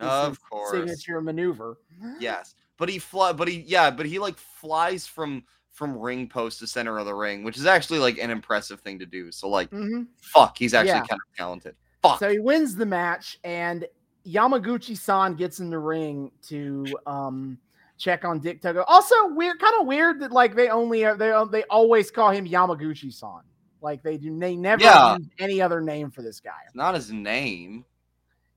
Of 0.00 0.38
course. 0.50 0.72
signature 0.72 1.20
maneuver. 1.20 1.78
Yes, 2.18 2.54
but 2.78 2.88
he 2.88 2.98
fly, 2.98 3.32
but 3.32 3.48
he 3.48 3.60
yeah, 3.66 3.90
but 3.90 4.06
he 4.06 4.18
like 4.18 4.36
flies 4.36 5.06
from 5.06 5.44
from 5.70 5.96
ring 5.96 6.28
post 6.28 6.58
to 6.58 6.66
center 6.66 6.98
of 6.98 7.06
the 7.06 7.14
ring, 7.14 7.44
which 7.44 7.56
is 7.56 7.66
actually 7.66 7.98
like 7.98 8.18
an 8.18 8.30
impressive 8.30 8.80
thing 8.80 8.98
to 8.98 9.06
do. 9.06 9.32
So 9.32 9.48
like, 9.48 9.70
hmm 9.70 10.02
fuck, 10.20 10.58
he's 10.58 10.74
actually 10.74 11.00
Yeah. 11.00 11.06
kind 11.06 11.20
of 11.20 11.36
talented. 11.36 11.76
Fuck. 12.02 12.18
So 12.18 12.28
he 12.30 12.38
wins 12.38 12.74
the 12.74 12.86
match, 12.86 13.38
and 13.44 13.86
Yamaguchi-san 14.26 15.34
gets 15.34 15.60
in 15.60 15.70
the 15.70 15.78
ring 15.78 16.30
to 16.48 16.98
um 17.06 17.58
check 17.98 18.24
on 18.24 18.40
Dick 18.40 18.60
Togo. 18.60 18.84
Also, 18.88 19.14
weird, 19.28 19.60
kind 19.60 19.74
of 19.80 19.86
weird 19.86 20.20
that 20.20 20.32
like 20.32 20.54
they 20.54 20.68
only 20.68 21.04
uh, 21.04 21.14
they 21.14 21.32
they 21.50 21.62
always 21.64 22.10
call 22.10 22.30
him 22.30 22.46
Yamaguchi-san. 22.46 23.42
Like 23.80 24.02
they 24.02 24.16
do, 24.16 24.38
they 24.38 24.56
never 24.56 24.82
Yeah. 24.82 25.16
use 25.16 25.26
any 25.38 25.60
other 25.60 25.80
name 25.80 26.10
for 26.10 26.22
this 26.22 26.38
guy. 26.40 26.50
It's 26.66 26.74
not 26.74 26.94
his 26.94 27.10
name. 27.12 27.84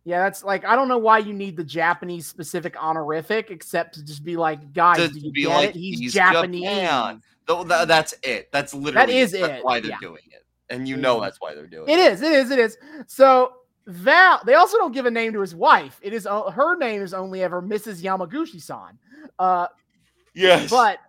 Yeah, 0.06 0.20
that's 0.20 0.44
like 0.44 0.66
I 0.66 0.76
don't 0.76 0.88
know 0.88 1.00
why 1.00 1.18
you 1.18 1.34
need 1.34 1.58
the 1.58 1.64
Japanese 1.64 2.28
specific 2.28 2.76
honorific, 2.82 3.50
except 3.50 3.96
to 3.96 4.06
just 4.06 4.24
be 4.24 4.38
like, 4.38 4.72
guys, 4.72 4.98
To 4.98 5.08
do 5.10 5.20
you 5.20 5.34
get 5.34 5.50
like, 5.50 5.70
it? 5.72 5.76
He's, 5.76 6.00
he's 6.00 6.14
Japanese. 6.14 6.64
Japan. 6.64 7.22
That's 7.48 8.14
it. 8.22 8.52
That's 8.52 8.74
literally 8.76 9.18
is 9.18 9.32
that's 9.32 9.60
it, 9.60 9.66
why 9.66 9.80
they're 9.80 9.92
yeah. 9.92 9.98
doing 10.00 10.22
it, 10.32 10.46
and 10.70 10.88
you 10.88 10.96
know 10.96 11.18
is. 11.18 11.22
that's 11.24 11.42
why 11.42 11.56
they're 11.56 11.66
doing 11.66 11.90
it. 11.90 11.94
It 11.94 12.12
is, 12.14 12.22
it 12.22 12.32
is, 12.32 12.52
it 12.52 12.60
is. 12.60 12.78
So 13.08 13.54
Val, 13.88 14.42
they 14.46 14.54
also 14.54 14.78
don't 14.78 14.92
give 14.94 15.08
a 15.08 15.12
name 15.12 15.34
to 15.34 15.42
his 15.42 15.56
wife. 15.56 16.00
It 16.04 16.14
is 16.14 16.28
uh, 16.28 16.52
her 16.52 16.78
name 16.78 17.02
is 17.02 17.14
only 17.14 17.42
ever 17.42 17.62
Mrs. 17.62 18.02
Yamaguchi-san. 18.02 19.00
Uh, 19.40 19.68
Yes, 20.36 20.70
but 20.70 21.00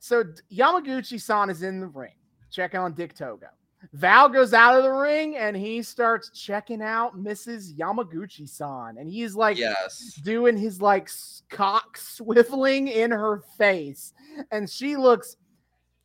so 0.00 0.22
Yamaguchi-san 0.52 1.50
is 1.50 1.62
in 1.62 1.80
the 1.80 1.86
ring, 1.86 2.12
checking 2.50 2.78
on 2.78 2.92
Dick 2.92 3.14
Togo. 3.16 3.46
Val 3.92 4.28
goes 4.28 4.52
out 4.52 4.76
of 4.76 4.82
the 4.84 4.90
ring 4.90 5.36
and 5.36 5.56
he 5.56 5.82
starts 5.82 6.30
checking 6.30 6.82
out 6.82 7.16
Mrs. 7.16 7.76
Yamaguchi-san, 7.78 8.96
and 8.98 9.08
he's 9.08 9.34
like 9.34 9.56
yes, 9.58 10.18
doing 10.24 10.56
his 10.56 10.80
like 10.80 11.08
cock 11.50 11.96
swiveling 11.98 12.90
in 12.92 13.10
her 13.10 13.42
face, 13.58 14.12
and 14.50 14.68
she 14.68 14.96
looks 14.96 15.36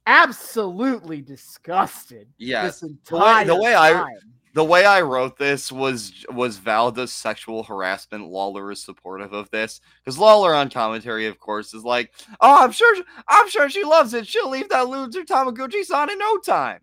absolutely 0.06 1.22
disgusted. 1.22 2.27
yes. 2.38 2.80
this 2.81 2.91
The 3.10 3.18
way- 3.18 3.43
the 3.45 3.56
way 3.56 3.76
I-. 3.76 4.06
The 4.53 4.64
way 4.65 4.84
I 4.84 4.99
wrote 4.99 5.38
this 5.38 5.72
was 5.72 6.26
was 6.30 6.57
Val 6.57 6.91
does 6.91 7.14
sexual 7.14 7.64
harassment. 7.64 8.27
Lawler 8.27 8.69
is 8.69 8.84
supportive 8.84 9.31
of 9.31 9.49
this 9.49 9.80
because 10.03 10.18
Lawler 10.18 10.53
on 10.53 10.69
commentary, 10.69 11.26
of 11.27 11.39
course, 11.39 11.73
is 11.73 11.85
like, 11.85 12.11
"Oh, 12.41 12.57
I'm 12.61 12.73
sure, 12.73 12.98
I'm 13.30 13.49
sure 13.49 13.69
she 13.69 13.85
loves 13.85 14.14
it. 14.14 14.27
She'll 14.27 14.49
leave 14.49 14.68
that 14.68 14.89
loser 14.89 15.23
Tamaguchi-san 15.23 16.10
in 16.11 16.19
no 16.19 16.38
time." 16.39 16.81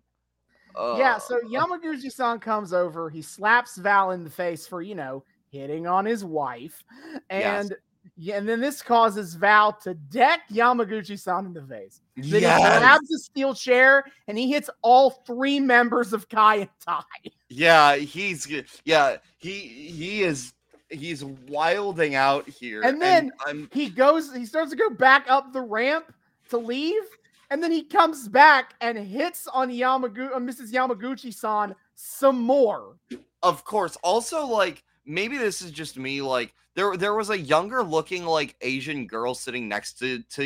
Yeah, 0.75 1.15
Uh, 1.15 1.19
so 1.19 1.39
Yamaguchi-san 1.41 2.39
comes 2.39 2.73
over, 2.73 3.09
he 3.09 3.21
slaps 3.21 3.77
Val 3.77 4.11
in 4.11 4.23
the 4.23 4.29
face 4.29 4.67
for, 4.67 4.81
you 4.81 4.95
know, 4.95 5.23
hitting 5.51 5.87
on 5.87 6.05
his 6.05 6.23
wife. 6.23 6.83
Yes. 7.31 7.65
And 7.65 7.75
yeah, 8.15 8.37
and 8.37 8.47
then 8.47 8.59
this 8.59 8.81
causes 8.81 9.33
Val 9.35 9.73
to 9.83 9.93
deck 9.93 10.41
Yamaguchi-san 10.51 11.45
in 11.45 11.53
the 11.53 11.61
face. 11.61 12.01
Then 12.15 12.41
he 12.41 12.79
grabs 12.79 13.11
a 13.13 13.17
steel 13.19 13.53
chair 13.53 14.03
and 14.27 14.37
he 14.37 14.51
hits 14.51 14.69
all 14.81 15.09
three 15.25 15.59
members 15.59 16.11
of 16.11 16.27
Kai 16.27 16.55
and 16.57 16.69
Tai. 16.85 17.03
Yeah, 17.49 17.95
he's 17.95 18.47
yeah, 18.83 19.17
he 19.37 19.59
he 19.67 20.23
is 20.23 20.53
he's 20.89 21.23
wilding 21.23 22.15
out 22.15 22.47
here. 22.49 22.81
And 22.81 23.01
then- 23.01 23.31
I'm 23.45 23.69
He 23.71 23.89
goes, 23.89 24.33
he 24.35 24.45
starts 24.45 24.71
to 24.71 24.77
go 24.77 24.89
back 24.89 25.25
up 25.29 25.53
the 25.53 25.61
ramp 25.61 26.13
to 26.49 26.57
leave, 26.57 27.03
and 27.49 27.63
then 27.63 27.71
he 27.71 27.83
comes 27.83 28.27
back 28.27 28.75
and 28.81 28.97
hits 28.97 29.47
on 29.47 29.69
Yamagu 29.69 30.31
uh, 30.33 30.39
Mrs. 30.39 30.71
Yamaguchi-san 30.71 31.75
some 31.95 32.39
more. 32.39 32.95
of 33.43 33.63
course 33.63 33.97
also 34.03 34.45
like 34.45 34.83
maybe 35.05 35.37
this 35.37 35.61
is 35.61 35.71
just 35.71 35.97
me 35.97 36.21
like 36.21 36.53
there 36.75 36.95
there 36.95 37.13
was 37.13 37.29
a 37.29 37.37
younger 37.37 37.83
looking 37.83 38.25
like 38.25 38.55
Asian 38.61 39.05
girl 39.07 39.33
sitting 39.33 39.67
next 39.67 39.99
to 39.99 40.21
to 40.29 40.41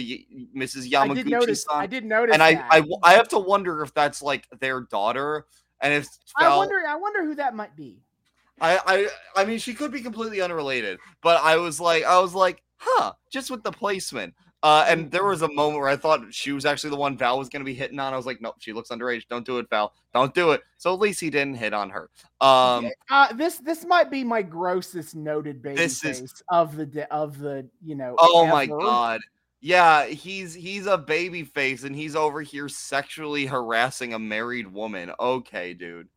Mrs. 0.55 0.93
I 0.95 1.13
did 1.13 1.27
notice. 1.27 1.65
I 1.69 1.85
did 1.85 2.05
notice. 2.05 2.33
And 2.33 2.41
I. 2.41 2.65
I 2.71 2.83
I 3.03 3.13
have 3.13 3.27
to 3.29 3.39
wonder 3.39 3.83
if 3.83 3.93
that's 3.93 4.21
like 4.21 4.47
their 4.59 4.81
daughter 4.81 5.45
and 5.81 5.93
if 5.93 6.07
I 6.37 6.45
Val- 6.45 6.57
wonder. 6.59 6.81
I 6.87 6.95
wonder 6.95 7.23
who 7.23 7.35
that 7.35 7.55
might 7.55 7.75
be. 7.75 7.99
I, 8.61 8.79
I 8.85 9.41
I 9.41 9.45
mean 9.45 9.59
she 9.59 9.73
could 9.73 9.91
be 9.91 10.01
completely 10.01 10.41
unrelated, 10.41 10.97
but 11.21 11.41
I 11.43 11.57
was 11.57 11.79
like 11.79 12.03
I 12.03 12.19
was 12.19 12.33
like, 12.33 12.63
huh, 12.77 13.13
just 13.31 13.51
with 13.51 13.61
the 13.61 13.71
placement. 13.71 14.33
Uh, 14.63 14.85
and 14.87 15.11
there 15.11 15.25
was 15.25 15.41
a 15.41 15.51
moment 15.51 15.77
where 15.81 15.89
I 15.89 15.97
thought 15.97 16.21
she 16.33 16.53
was 16.53 16.65
actually 16.65 16.91
the 16.91 16.95
one 16.95 17.17
Val 17.17 17.37
was 17.37 17.49
gonna 17.49 17.65
be 17.65 17.73
hitting 17.73 17.99
on. 17.99 18.13
I 18.13 18.17
was 18.17 18.25
like, 18.25 18.41
nope, 18.41 18.55
she 18.59 18.71
looks 18.71 18.89
underage. 18.89 19.27
Don't 19.27 19.45
do 19.45 19.59
it, 19.59 19.69
Val. 19.69 19.93
Don't 20.13 20.33
do 20.33 20.51
it. 20.51 20.61
So 20.77 20.93
at 20.93 20.99
least 21.01 21.19
he 21.19 21.29
didn't 21.29 21.55
hit 21.55 21.73
on 21.73 21.89
her. 21.89 22.09
Um, 22.39 22.89
Uh, 23.11 23.33
this 23.33 23.57
this 23.57 23.85
might 23.85 24.09
be 24.09 24.23
my 24.23 24.41
grossest 24.41 25.15
noted 25.15 25.61
baby 25.61 25.75
This 25.75 25.99
face 25.99 26.21
is- 26.21 26.43
of 26.49 26.77
the 26.77 27.05
of 27.13 27.39
the 27.39 27.67
you 27.85 27.95
know. 27.95 28.15
oh 28.19 28.47
my 28.47 28.65
god. 28.65 29.19
Yeah, 29.59 30.05
he's 30.07 30.53
he's 30.53 30.87
a 30.87 30.97
baby 30.97 31.43
face 31.43 31.83
and 31.83 31.95
he's 31.95 32.15
over 32.15 32.41
here 32.41 32.67
sexually 32.69 33.45
harassing 33.45 34.13
a 34.13 34.19
married 34.19 34.67
woman. 34.67 35.11
Okay, 35.19 35.73
dude. 35.73 36.07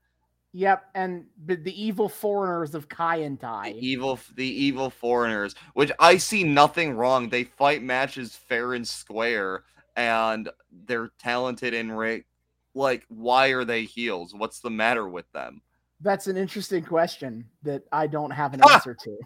Yep, 0.58 0.84
and 0.94 1.26
the, 1.44 1.56
the 1.56 1.82
evil 1.84 2.08
foreigners 2.08 2.74
of 2.74 2.88
Kaientai. 2.88 3.74
the 3.74 3.86
evil 3.86 4.18
the 4.36 4.46
evil 4.46 4.88
foreigners 4.88 5.54
which 5.74 5.92
i 5.98 6.16
see 6.16 6.44
nothing 6.44 6.96
wrong 6.96 7.28
they 7.28 7.44
fight 7.44 7.82
matches 7.82 8.34
fair 8.34 8.72
and 8.72 8.88
square 8.88 9.64
and 9.96 10.48
they're 10.86 11.10
talented 11.18 11.74
in 11.74 11.92
ring 11.92 12.24
like 12.74 13.04
why 13.08 13.48
are 13.48 13.64
they 13.66 13.84
heels 13.84 14.34
what's 14.34 14.60
the 14.60 14.70
matter 14.70 15.06
with 15.06 15.30
them 15.32 15.60
That's 16.00 16.26
an 16.26 16.38
interesting 16.38 16.82
question 16.84 17.44
that 17.62 17.82
I 17.92 18.06
don't 18.06 18.30
have 18.30 18.54
an 18.54 18.60
Ah! 18.64 18.74
answer 18.76 18.94
to. 18.94 19.18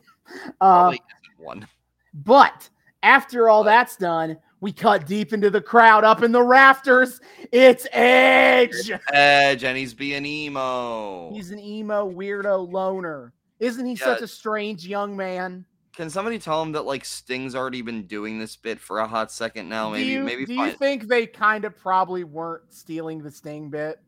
Uh, 0.60 0.94
one 1.38 1.64
but 2.12 2.68
after 3.04 3.48
all 3.48 3.62
that's 3.62 3.96
done, 3.96 4.36
we 4.60 4.72
cut 4.72 5.06
deep 5.06 5.32
into 5.32 5.50
the 5.50 5.60
crowd 5.60 6.04
up 6.04 6.22
in 6.22 6.32
the 6.32 6.42
rafters. 6.42 7.20
It's 7.52 7.86
Edge. 7.92 8.90
edge 9.12 9.64
and 9.64 9.76
he's 9.76 9.94
being 9.94 10.24
emo 10.26 11.32
He's 11.32 11.50
an 11.50 11.58
emo 11.58 12.10
weirdo 12.10 12.70
loner. 12.70 13.32
Isn't 13.58 13.86
he 13.86 13.96
such 13.96 14.22
a 14.22 14.28
strange 14.28 14.86
young 14.86 15.16
man? 15.16 15.64
can 15.92 16.08
somebody 16.08 16.38
tell 16.38 16.62
him 16.62 16.72
that 16.72 16.82
like 16.86 17.04
sting's 17.04 17.54
already 17.54 17.82
been 17.82 18.04
doing 18.06 18.38
this 18.38 18.56
bit 18.56 18.78
for 18.80 19.00
a 19.00 19.06
hot 19.06 19.30
second 19.30 19.68
now 19.68 19.90
maybe 19.90 20.04
do 20.04 20.10
you, 20.10 20.22
maybe 20.22 20.46
do 20.46 20.54
you 20.54 20.70
think 20.70 21.08
they 21.08 21.26
kind 21.26 21.64
of 21.64 21.76
probably 21.76 22.22
weren't 22.24 22.62
stealing 22.72 23.22
the 23.22 23.30
Sting 23.30 23.68
bit? 23.70 23.98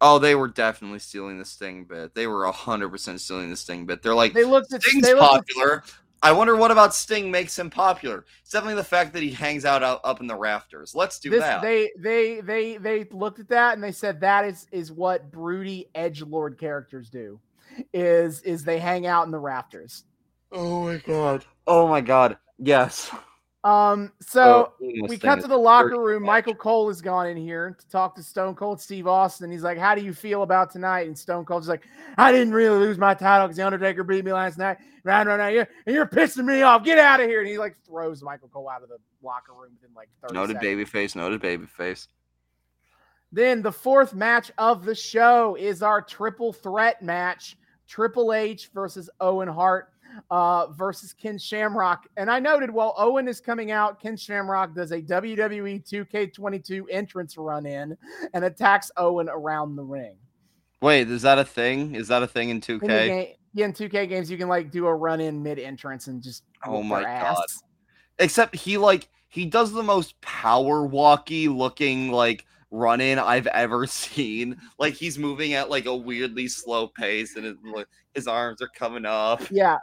oh 0.00 0.18
they 0.18 0.34
were 0.36 0.48
definitely 0.48 1.00
stealing 1.00 1.38
the 1.38 1.44
sting 1.44 1.84
bit 1.84 2.14
they 2.14 2.26
were 2.28 2.50
100% 2.50 3.18
stealing 3.18 3.50
the 3.50 3.56
sting 3.56 3.84
bit 3.84 4.02
they're 4.02 4.14
like 4.14 4.32
They 4.32 4.44
looked 4.44 4.72
at 4.72 4.82
Sting's 4.82 5.02
they 5.04 5.14
looked 5.14 5.24
at- 5.24 5.46
popular. 5.56 5.82
I 6.22 6.30
wonder 6.30 6.54
what 6.54 6.70
about 6.70 6.94
Sting 6.94 7.30
makes 7.30 7.58
him 7.58 7.68
popular. 7.68 8.24
It's 8.42 8.50
definitely 8.50 8.76
the 8.76 8.84
fact 8.84 9.12
that 9.12 9.22
he 9.22 9.30
hangs 9.30 9.64
out, 9.64 9.82
out 9.82 10.00
up 10.04 10.20
in 10.20 10.28
the 10.28 10.36
rafters. 10.36 10.94
Let's 10.94 11.18
do 11.18 11.30
this, 11.30 11.40
that. 11.40 11.62
they 11.62 11.90
they 11.98 12.40
they 12.40 12.76
they 12.76 13.04
looked 13.10 13.40
at 13.40 13.48
that 13.48 13.74
and 13.74 13.82
they 13.82 13.92
said 13.92 14.20
that 14.20 14.44
is 14.44 14.66
is 14.70 14.92
what 14.92 15.32
broody 15.32 15.88
edge 15.94 16.22
lord 16.22 16.58
characters 16.58 17.10
do 17.10 17.40
is 17.92 18.40
is 18.42 18.62
they 18.62 18.78
hang 18.78 19.06
out 19.06 19.26
in 19.26 19.32
the 19.32 19.38
rafters 19.38 20.04
oh 20.52 20.84
my 20.84 20.96
god. 20.98 21.44
Oh 21.66 21.88
my 21.88 22.00
god. 22.00 22.36
Yes. 22.58 23.10
Um 23.64 24.10
so 24.20 24.72
Oh, 24.82 25.06
we 25.08 25.16
cut 25.16 25.40
to 25.40 25.46
the 25.46 25.56
locker 25.56 26.00
room 26.00 26.24
michael 26.24 26.54
cole 26.54 26.88
has 26.88 27.00
gone 27.00 27.28
in 27.28 27.36
here 27.36 27.76
to 27.78 27.88
talk 27.88 28.16
to 28.16 28.22
stone 28.22 28.56
cold 28.56 28.80
steve 28.80 29.06
austin 29.06 29.50
he's 29.52 29.62
like 29.62 29.78
how 29.78 29.94
do 29.94 30.02
you 30.02 30.12
feel 30.12 30.42
about 30.42 30.70
tonight 30.70 31.06
and 31.06 31.16
stone 31.16 31.44
cold's 31.44 31.68
like 31.68 31.86
i 32.18 32.32
didn't 32.32 32.52
really 32.52 32.78
lose 32.78 32.98
my 32.98 33.14
title 33.14 33.46
because 33.46 33.56
the 33.56 33.64
undertaker 33.64 34.02
beat 34.02 34.24
me 34.24 34.32
last 34.32 34.58
night 34.58 34.78
right 35.04 35.26
right 35.26 35.36
right 35.36 35.68
and 35.86 35.94
you're 35.94 36.06
pissing 36.06 36.44
me 36.44 36.62
off 36.62 36.84
get 36.84 36.98
out 36.98 37.20
of 37.20 37.28
here 37.28 37.40
and 37.40 37.48
he 37.48 37.56
like 37.56 37.76
throws 37.86 38.20
michael 38.22 38.48
cole 38.48 38.68
out 38.68 38.82
of 38.82 38.88
the 38.88 38.98
locker 39.22 39.52
room 39.52 39.70
within 39.80 39.94
like 39.94 40.08
30 40.22 40.34
Noted 40.34 40.56
seconds. 40.60 40.90
babyface. 40.90 41.14
Noted 41.14 41.40
babyface. 41.40 42.08
Then 43.30 43.62
the 43.62 43.72
fourth 43.72 44.14
match 44.14 44.50
of 44.58 44.84
the 44.84 44.94
show 44.94 45.56
is 45.56 45.82
our 45.82 46.02
triple 46.02 46.52
threat 46.52 47.00
match 47.02 47.56
Triple 47.88 48.32
H 48.32 48.70
versus 48.72 49.10
Owen 49.20 49.48
Hart. 49.48 49.91
Uh, 50.30 50.66
versus 50.68 51.12
Ken 51.12 51.38
Shamrock. 51.38 52.06
And 52.16 52.30
I 52.30 52.38
noted 52.38 52.70
while 52.70 52.94
Owen 52.96 53.28
is 53.28 53.40
coming 53.40 53.70
out, 53.70 54.00
Ken 54.00 54.16
Shamrock 54.16 54.74
does 54.74 54.92
a 54.92 55.00
WWE 55.00 55.88
2K22 55.88 56.84
entrance 56.90 57.36
run 57.36 57.66
in 57.66 57.96
and 58.34 58.44
attacks 58.44 58.90
Owen 58.96 59.28
around 59.28 59.76
the 59.76 59.84
ring. 59.84 60.16
Wait, 60.80 61.08
is 61.08 61.22
that 61.22 61.38
a 61.38 61.44
thing? 61.44 61.94
Is 61.94 62.08
that 62.08 62.22
a 62.22 62.26
thing 62.26 62.50
in 62.50 62.60
2K? 62.60 62.82
In 62.82 62.88
game, 62.88 63.28
yeah, 63.54 63.64
in 63.66 63.72
2K 63.72 64.08
games, 64.08 64.30
you 64.30 64.36
can 64.36 64.48
like 64.48 64.70
do 64.70 64.86
a 64.86 64.94
run 64.94 65.20
in 65.20 65.42
mid 65.42 65.58
entrance 65.58 66.06
and 66.08 66.22
just 66.22 66.44
Oh 66.64 66.82
my 66.82 67.02
God. 67.02 67.44
Except 68.18 68.54
he 68.54 68.78
like 68.78 69.08
he 69.28 69.46
does 69.46 69.72
the 69.72 69.82
most 69.82 70.20
power 70.20 70.86
walky 70.86 71.54
looking 71.54 72.10
like 72.10 72.44
run 72.70 73.00
in 73.00 73.18
I've 73.18 73.46
ever 73.48 73.86
seen. 73.86 74.60
Like 74.78 74.94
he's 74.94 75.18
moving 75.18 75.54
at 75.54 75.70
like 75.70 75.86
a 75.86 75.94
weirdly 75.94 76.48
slow 76.48 76.88
pace 76.88 77.36
and 77.36 77.44
his, 77.44 77.56
like, 77.64 77.86
his 78.14 78.26
arms 78.26 78.60
are 78.60 78.68
coming 78.68 79.06
up. 79.06 79.42
Yeah. 79.50 79.78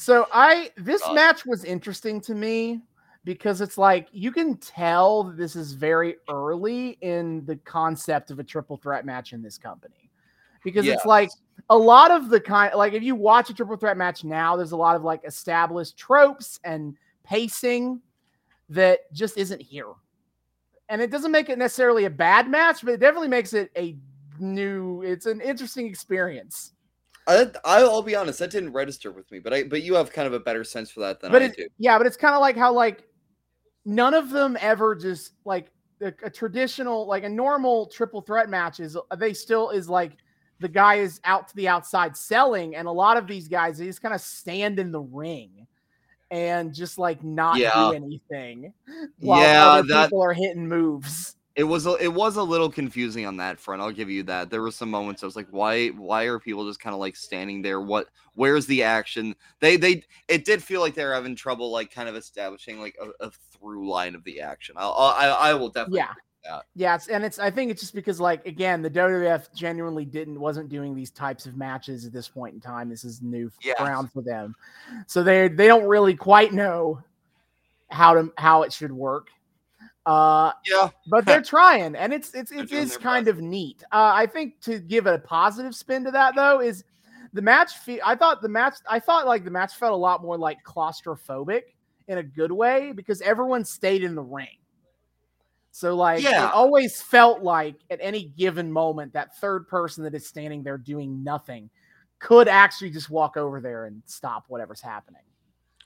So 0.00 0.28
I 0.32 0.70
this 0.76 1.02
God. 1.02 1.14
match 1.16 1.44
was 1.44 1.64
interesting 1.64 2.20
to 2.20 2.32
me 2.32 2.80
because 3.24 3.60
it's 3.60 3.76
like 3.76 4.06
you 4.12 4.30
can 4.30 4.56
tell 4.58 5.24
this 5.24 5.56
is 5.56 5.72
very 5.72 6.18
early 6.30 6.90
in 7.00 7.44
the 7.46 7.56
concept 7.56 8.30
of 8.30 8.38
a 8.38 8.44
triple 8.44 8.76
threat 8.76 9.04
match 9.04 9.32
in 9.32 9.42
this 9.42 9.58
company. 9.58 10.08
Because 10.62 10.86
Yes. 10.86 10.98
it's 10.98 11.04
like 11.04 11.30
a 11.68 11.76
lot 11.76 12.12
of 12.12 12.30
the 12.30 12.40
kind 12.40 12.72
like 12.76 12.92
if 12.92 13.02
you 13.02 13.16
watch 13.16 13.50
a 13.50 13.54
triple 13.54 13.76
threat 13.76 13.96
match 13.96 14.22
now, 14.22 14.54
there's 14.54 14.70
a 14.70 14.76
lot 14.76 14.94
of 14.94 15.02
like 15.02 15.24
established 15.24 15.96
tropes 15.96 16.60
and 16.62 16.96
pacing 17.24 18.00
that 18.68 19.00
just 19.12 19.36
isn't 19.36 19.60
here. 19.60 19.94
And 20.88 21.02
it 21.02 21.10
doesn't 21.10 21.32
make 21.32 21.48
it 21.48 21.58
necessarily 21.58 22.04
a 22.04 22.10
bad 22.10 22.48
match, 22.48 22.84
but 22.84 22.94
it 22.94 23.00
definitely 23.00 23.28
makes 23.28 23.52
it 23.52 23.72
a 23.76 23.96
new 24.38 25.02
it's 25.02 25.26
an 25.26 25.40
interesting 25.40 25.86
experience. 25.88 26.74
I, 27.28 27.46
I'll 27.82 28.02
be 28.02 28.16
honest, 28.16 28.38
that 28.38 28.50
didn't 28.50 28.72
register 28.72 29.12
with 29.12 29.30
me, 29.30 29.38
but 29.38 29.52
I 29.52 29.62
but 29.64 29.82
you 29.82 29.94
have 29.94 30.12
kind 30.12 30.26
of 30.26 30.32
a 30.32 30.40
better 30.40 30.64
sense 30.64 30.90
for 30.90 31.00
that 31.00 31.20
than 31.20 31.30
but 31.30 31.42
I 31.42 31.46
it, 31.46 31.56
do. 31.56 31.66
yeah, 31.78 31.98
but 31.98 32.06
it's 32.06 32.16
kind 32.16 32.34
of 32.34 32.40
like 32.40 32.56
how 32.56 32.72
like 32.72 33.04
none 33.84 34.14
of 34.14 34.30
them 34.30 34.56
ever 34.60 34.94
just 34.94 35.32
like 35.44 35.70
a, 36.00 36.12
a 36.22 36.30
traditional 36.30 37.06
like 37.06 37.24
a 37.24 37.28
normal 37.28 37.86
triple 37.86 38.20
threat 38.22 38.48
match 38.48 38.80
is 38.80 38.96
they 39.18 39.32
still 39.34 39.70
is 39.70 39.88
like 39.88 40.12
the 40.60 40.68
guy 40.68 40.96
is 40.96 41.20
out 41.24 41.48
to 41.48 41.56
the 41.56 41.68
outside 41.68 42.16
selling, 42.16 42.74
and 42.74 42.88
a 42.88 42.92
lot 42.92 43.16
of 43.16 43.26
these 43.26 43.46
guys 43.46 43.78
they 43.78 43.86
just 43.86 44.02
kind 44.02 44.14
of 44.14 44.20
stand 44.20 44.78
in 44.78 44.90
the 44.90 45.00
ring 45.00 45.66
and 46.30 46.74
just 46.74 46.98
like 46.98 47.22
not 47.24 47.58
Yeah. 47.58 47.90
do 47.90 47.92
anything 47.96 48.72
while 49.18 49.40
Yeah, 49.42 49.66
other 49.68 49.88
that- 49.88 50.06
people 50.06 50.22
are 50.22 50.32
hitting 50.32 50.66
moves. 50.68 51.36
It 51.58 51.64
was 51.64 51.86
a, 51.86 51.94
it 51.96 52.14
was 52.14 52.36
a 52.36 52.42
little 52.42 52.70
confusing 52.70 53.26
on 53.26 53.36
that 53.38 53.58
front. 53.58 53.82
I'll 53.82 53.90
give 53.90 54.08
you 54.08 54.22
that. 54.22 54.48
There 54.48 54.62
were 54.62 54.70
some 54.70 54.88
moments 54.88 55.24
I 55.24 55.26
was 55.26 55.34
like, 55.34 55.48
why 55.50 55.88
why 55.88 56.22
are 56.26 56.38
people 56.38 56.64
just 56.68 56.78
kind 56.78 56.94
of 56.94 57.00
like 57.00 57.16
standing 57.16 57.62
there? 57.62 57.80
What 57.80 58.06
where's 58.34 58.64
the 58.66 58.84
action? 58.84 59.34
They 59.58 59.76
they 59.76 60.04
it 60.28 60.44
did 60.44 60.62
feel 60.62 60.80
like 60.80 60.94
they 60.94 61.04
were 61.04 61.14
having 61.14 61.34
trouble 61.34 61.72
like 61.72 61.90
kind 61.92 62.08
of 62.08 62.14
establishing 62.14 62.80
like 62.80 62.96
a, 63.02 63.26
a 63.26 63.32
through 63.50 63.90
line 63.90 64.14
of 64.14 64.22
the 64.22 64.40
action. 64.40 64.76
I'll, 64.78 64.92
I 64.92 65.26
I 65.26 65.54
will 65.54 65.68
definitely 65.68 65.98
Yeah. 65.98 66.14
that. 66.44 66.64
Yeah, 66.76 66.94
it's, 66.94 67.08
and 67.08 67.24
it's 67.24 67.40
I 67.40 67.50
think 67.50 67.72
it's 67.72 67.80
just 67.80 67.92
because 67.92 68.20
like 68.20 68.46
again 68.46 68.80
the 68.80 68.90
WWF 68.90 69.52
genuinely 69.52 70.04
didn't 70.04 70.38
wasn't 70.38 70.68
doing 70.68 70.94
these 70.94 71.10
types 71.10 71.44
of 71.46 71.56
matches 71.56 72.06
at 72.06 72.12
this 72.12 72.28
point 72.28 72.54
in 72.54 72.60
time. 72.60 72.88
This 72.88 73.02
is 73.02 73.20
new 73.20 73.50
Yeah. 73.64 73.74
ground 73.78 74.12
for 74.12 74.22
them, 74.22 74.54
so 75.08 75.24
they 75.24 75.48
they 75.48 75.66
don't 75.66 75.88
really 75.88 76.14
quite 76.14 76.52
know 76.52 77.02
how 77.90 78.14
to 78.14 78.32
how 78.38 78.62
it 78.62 78.72
should 78.72 78.92
work. 78.92 79.30
Uh, 80.08 80.52
yeah. 80.66 80.88
but 81.08 81.26
they're 81.26 81.42
trying, 81.56 81.94
and 81.94 82.12
it's 82.14 82.34
it's 82.34 82.50
it 82.50 82.72
is 82.72 82.96
kind 82.96 83.28
of 83.28 83.40
neat. 83.40 83.82
Uh, 83.92 84.12
I 84.14 84.26
think 84.26 84.58
to 84.62 84.78
give 84.78 85.06
a 85.06 85.18
positive 85.18 85.74
spin 85.74 86.04
to 86.04 86.10
that 86.12 86.34
though 86.34 86.60
is 86.60 86.82
the 87.34 87.42
match. 87.42 87.76
Fe- 87.78 88.00
I 88.04 88.14
thought 88.14 88.40
the 88.40 88.48
match. 88.48 88.74
I 88.88 89.00
thought 89.00 89.26
like 89.26 89.44
the 89.44 89.50
match 89.50 89.74
felt 89.74 89.92
a 89.92 89.96
lot 89.96 90.22
more 90.22 90.38
like 90.38 90.58
claustrophobic 90.64 91.62
in 92.06 92.16
a 92.18 92.22
good 92.22 92.50
way 92.50 92.92
because 92.92 93.20
everyone 93.20 93.64
stayed 93.66 94.02
in 94.02 94.14
the 94.14 94.22
ring. 94.22 94.48
So 95.72 95.94
like 95.94 96.22
Yeah. 96.22 96.48
it 96.48 96.54
always 96.54 97.02
felt 97.02 97.42
like 97.42 97.76
at 97.90 97.98
any 98.00 98.24
given 98.36 98.72
moment 98.72 99.12
that 99.12 99.36
third 99.36 99.68
person 99.68 100.04
that 100.04 100.14
is 100.14 100.26
standing 100.26 100.62
there 100.62 100.78
doing 100.78 101.22
nothing 101.22 101.68
could 102.18 102.48
actually 102.48 102.90
just 102.90 103.10
walk 103.10 103.36
over 103.36 103.60
there 103.60 103.84
and 103.84 104.02
stop 104.06 104.46
whatever's 104.48 104.80
happening. 104.80 105.20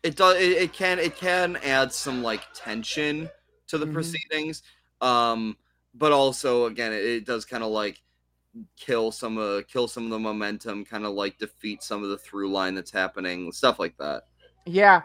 it 0.04 0.14
does 0.16 0.36
it, 0.36 0.52
it 0.52 0.72
can 0.72 0.98
it 1.00 1.16
can 1.16 1.56
add 1.64 1.92
some 1.92 2.22
like 2.22 2.42
tension 2.54 3.28
to 3.72 3.78
the 3.78 3.86
Mhm. 3.86 3.94
proceedings 3.94 4.62
um 5.00 5.56
but 5.94 6.12
also 6.12 6.66
again 6.66 6.92
it, 6.92 7.04
it 7.04 7.24
does 7.26 7.44
kind 7.44 7.64
of 7.64 7.70
like 7.70 8.00
kill 8.76 9.10
some 9.10 9.38
uh 9.38 9.62
kill 9.66 9.88
some 9.88 10.04
of 10.04 10.10
the 10.10 10.18
momentum 10.18 10.84
kind 10.84 11.04
of 11.06 11.12
like 11.12 11.38
defeat 11.38 11.82
some 11.82 12.04
of 12.04 12.10
the 12.10 12.18
through 12.18 12.50
line 12.52 12.74
that's 12.74 12.90
happening 12.90 13.50
stuff 13.52 13.78
like 13.78 13.96
that 13.98 14.24
Yeah. 14.64 15.02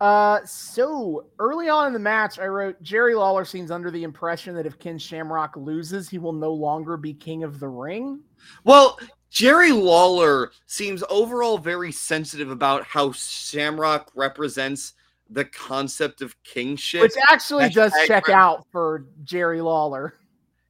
Uh, 0.00 0.38
so 0.44 1.26
early 1.40 1.68
on 1.68 1.88
in 1.88 1.92
the 1.92 1.98
match, 1.98 2.38
I 2.38 2.46
wrote 2.46 2.80
Jerry 2.80 3.14
Lawler 3.16 3.44
seems 3.44 3.72
under 3.72 3.90
the 3.90 4.04
impression 4.04 4.54
that 4.54 4.66
if 4.66 4.78
Ken 4.78 4.98
Shamrock 4.98 5.56
loses, 5.56 6.08
he 6.08 6.18
will 6.18 6.32
no 6.32 6.52
longer 6.52 6.96
be 6.96 7.12
king 7.12 7.42
of 7.42 7.58
the 7.58 7.66
ring. 7.66 8.20
well 8.64 8.98
jerry 9.30 9.70
lawler 9.72 10.50
seems 10.66 11.02
overall 11.10 11.58
very 11.58 11.90
sensitive 11.92 12.50
about 12.50 12.84
how 12.84 13.10
shamrock 13.12 14.10
represents 14.14 14.94
the 15.30 15.44
concept 15.44 16.22
of 16.22 16.40
kingship 16.42 17.02
Which 17.02 17.14
actually 17.28 17.68
does 17.68 17.92
check 18.06 18.28
out 18.28 18.66
for 18.72 19.06
Jerry 19.22 19.60
Lawler. 19.60 20.14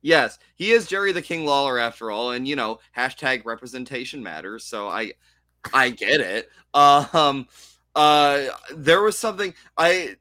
Yes, 0.03 0.39
he 0.55 0.73
is 0.73 0.87
Jerry 0.87 1.13
the 1.13 1.23
King 1.23 1.45
Lawler 1.45 1.79
after 1.79 2.11
all, 2.11 2.33
and 2.33 2.47
you 2.47 2.57
know, 2.57 2.81
hashtag 2.97 3.45
representation 3.45 4.23
matters. 4.23 4.65
So 4.65 4.89
I, 4.89 5.13
I 5.73 5.91
get 5.91 6.21
it. 6.21 6.49
Um, 6.73 7.49
uh, 7.95 8.47
there 8.75 9.03
was 9.03 9.19
something 9.19 9.53
I, 9.77 10.17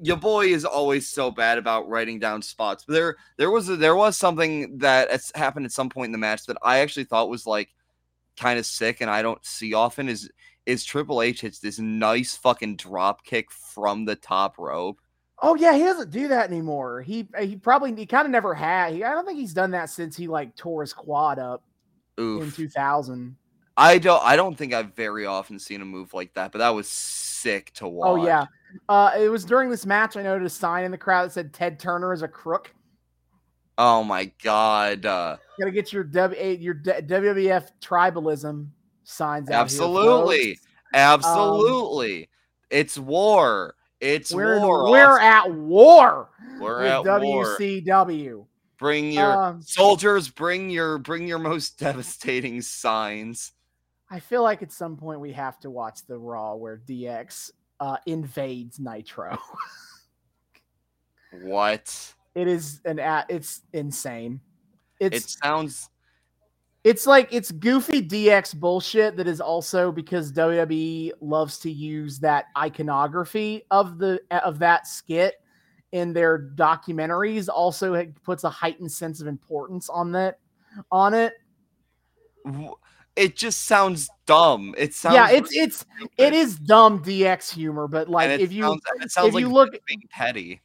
your 0.00 0.16
boy 0.16 0.46
is 0.46 0.64
always 0.64 1.08
so 1.08 1.30
bad 1.30 1.58
about 1.58 1.88
writing 1.88 2.18
down 2.18 2.42
spots, 2.42 2.84
but 2.86 2.94
there, 2.94 3.16
there 3.36 3.50
was 3.50 3.68
a, 3.68 3.76
there 3.76 3.96
was 3.96 4.16
something 4.16 4.78
that 4.78 5.10
has 5.10 5.32
happened 5.34 5.66
at 5.66 5.72
some 5.72 5.90
point 5.90 6.06
in 6.06 6.12
the 6.12 6.18
match 6.18 6.46
that 6.46 6.56
I 6.62 6.78
actually 6.78 7.04
thought 7.04 7.28
was 7.28 7.46
like 7.46 7.70
kind 8.38 8.58
of 8.58 8.64
sick, 8.66 9.00
and 9.00 9.10
I 9.10 9.22
don't 9.22 9.44
see 9.44 9.74
often. 9.74 10.08
Is 10.08 10.30
is 10.66 10.84
Triple 10.84 11.22
H 11.22 11.42
hits 11.42 11.58
this 11.58 11.78
nice 11.78 12.36
fucking 12.36 12.76
drop 12.76 13.24
kick 13.24 13.50
from 13.50 14.04
the 14.04 14.16
top 14.16 14.58
rope? 14.58 15.00
Oh 15.42 15.54
yeah, 15.56 15.74
he 15.74 15.80
doesn't 15.80 16.10
do 16.10 16.28
that 16.28 16.50
anymore. 16.50 17.02
He 17.02 17.28
he 17.38 17.56
probably 17.56 17.94
he 17.94 18.06
kind 18.06 18.24
of 18.24 18.30
never 18.30 18.54
had. 18.54 18.94
He, 18.94 19.04
I 19.04 19.12
don't 19.12 19.26
think 19.26 19.38
he's 19.38 19.52
done 19.52 19.72
that 19.72 19.90
since 19.90 20.16
he 20.16 20.28
like 20.28 20.54
tore 20.56 20.82
his 20.82 20.92
quad 20.92 21.38
up 21.38 21.62
in 22.16 22.50
2000. 22.52 23.36
I 23.76 23.98
don't 23.98 24.22
I 24.22 24.36
don't 24.36 24.56
think 24.56 24.72
I've 24.72 24.94
very 24.94 25.26
often 25.26 25.58
seen 25.58 25.80
a 25.80 25.84
move 25.84 26.14
like 26.14 26.32
that, 26.34 26.52
but 26.52 26.58
that 26.58 26.70
was 26.70 26.88
sick 26.88 27.72
to 27.74 27.88
watch. 27.88 28.08
Oh 28.08 28.24
yeah. 28.24 28.46
Uh, 28.88 29.12
it 29.18 29.28
was 29.28 29.44
during 29.44 29.70
this 29.70 29.86
match. 29.86 30.16
I 30.16 30.22
noticed 30.22 30.56
a 30.56 30.58
sign 30.58 30.84
in 30.84 30.90
the 30.90 30.98
crowd 30.98 31.26
that 31.26 31.32
said 31.32 31.52
Ted 31.52 31.78
Turner 31.78 32.12
is 32.12 32.22
a 32.22 32.28
crook. 32.28 32.72
Oh 33.76 34.04
my 34.04 34.30
god. 34.42 35.04
Uh, 35.04 35.36
Gotta 35.58 35.72
get 35.72 35.92
your 35.92 36.04
W 36.04 36.56
your 36.60 36.74
D- 36.74 36.92
WWF 36.92 37.70
tribalism 37.82 38.68
signs 39.04 39.50
absolutely. 39.50 40.54
folks. 40.54 40.66
Absolutely. 40.94 42.28
it's 42.70 42.98
war. 42.98 43.74
It's 44.00 44.32
We're, 44.34 44.58
war. 44.60 44.90
we're 44.90 45.18
at 45.20 45.50
war 45.52 46.30
We're 46.60 46.82
at 46.82 47.04
war. 47.04 47.44
WCW. 47.58 48.46
Bring 48.78 49.12
your 49.12 49.32
Um, 49.32 49.62
soldiers, 49.62 50.28
bring 50.28 50.68
your 50.68 50.98
bring 50.98 51.26
your 51.26 51.38
most 51.38 51.78
devastating 51.78 52.60
signs. 52.60 53.52
I 54.10 54.20
feel 54.20 54.42
like 54.42 54.62
at 54.62 54.72
some 54.72 54.96
point 54.96 55.20
we 55.20 55.32
have 55.32 55.58
to 55.60 55.70
watch 55.70 56.06
the 56.06 56.18
Raw 56.18 56.54
where 56.54 56.76
DX 56.78 57.50
uh, 57.80 57.96
invades 58.06 58.78
Nitro. 58.78 59.38
What? 61.42 62.14
it 62.34 62.46
is 62.46 62.80
an 62.84 63.00
it's 63.28 63.62
insane. 63.72 64.40
It 65.00 65.14
It's 65.14 65.38
sounds 65.42 65.88
it's 66.84 67.06
like 67.06 67.28
it's 67.32 67.50
goofy 67.50 68.06
DX 68.06 68.54
bullshit 68.56 69.16
that 69.16 69.26
is 69.26 69.40
also 69.40 69.90
because 69.90 70.30
WWE 70.32 71.12
loves 71.20 71.58
to 71.60 71.70
use 71.70 72.18
that 72.20 72.46
iconography 72.56 73.62
of 73.70 73.98
the 73.98 74.20
of 74.30 74.58
that 74.58 74.86
skit 74.86 75.36
in 75.92 76.12
their 76.12 76.50
documentaries. 76.56 77.48
Also, 77.48 77.94
it 77.94 78.22
puts 78.22 78.44
a 78.44 78.50
heightened 78.50 78.92
sense 78.92 79.22
of 79.22 79.26
importance 79.26 79.88
on 79.88 80.12
that 80.12 80.38
on 80.92 81.14
it. 81.14 81.32
it 83.16 83.34
just 83.34 83.64
sounds 83.64 84.10
dumb. 84.26 84.74
It 84.76 84.92
sounds 84.92 85.14
yeah, 85.14 85.30
it's 85.30 85.56
it's 85.56 85.78
stupid. 85.78 86.10
it 86.18 86.34
is 86.34 86.58
dumb 86.58 87.02
DX 87.02 87.54
humor, 87.54 87.88
but 87.88 88.10
like 88.10 88.38
if 88.40 88.52
you 88.52 88.62
sounds, 88.62 88.82
it 89.00 89.10
sounds 89.10 89.28
if 89.28 89.34
like 89.34 89.40
you 89.40 89.48
look 89.48 89.74
petty. 90.10 90.60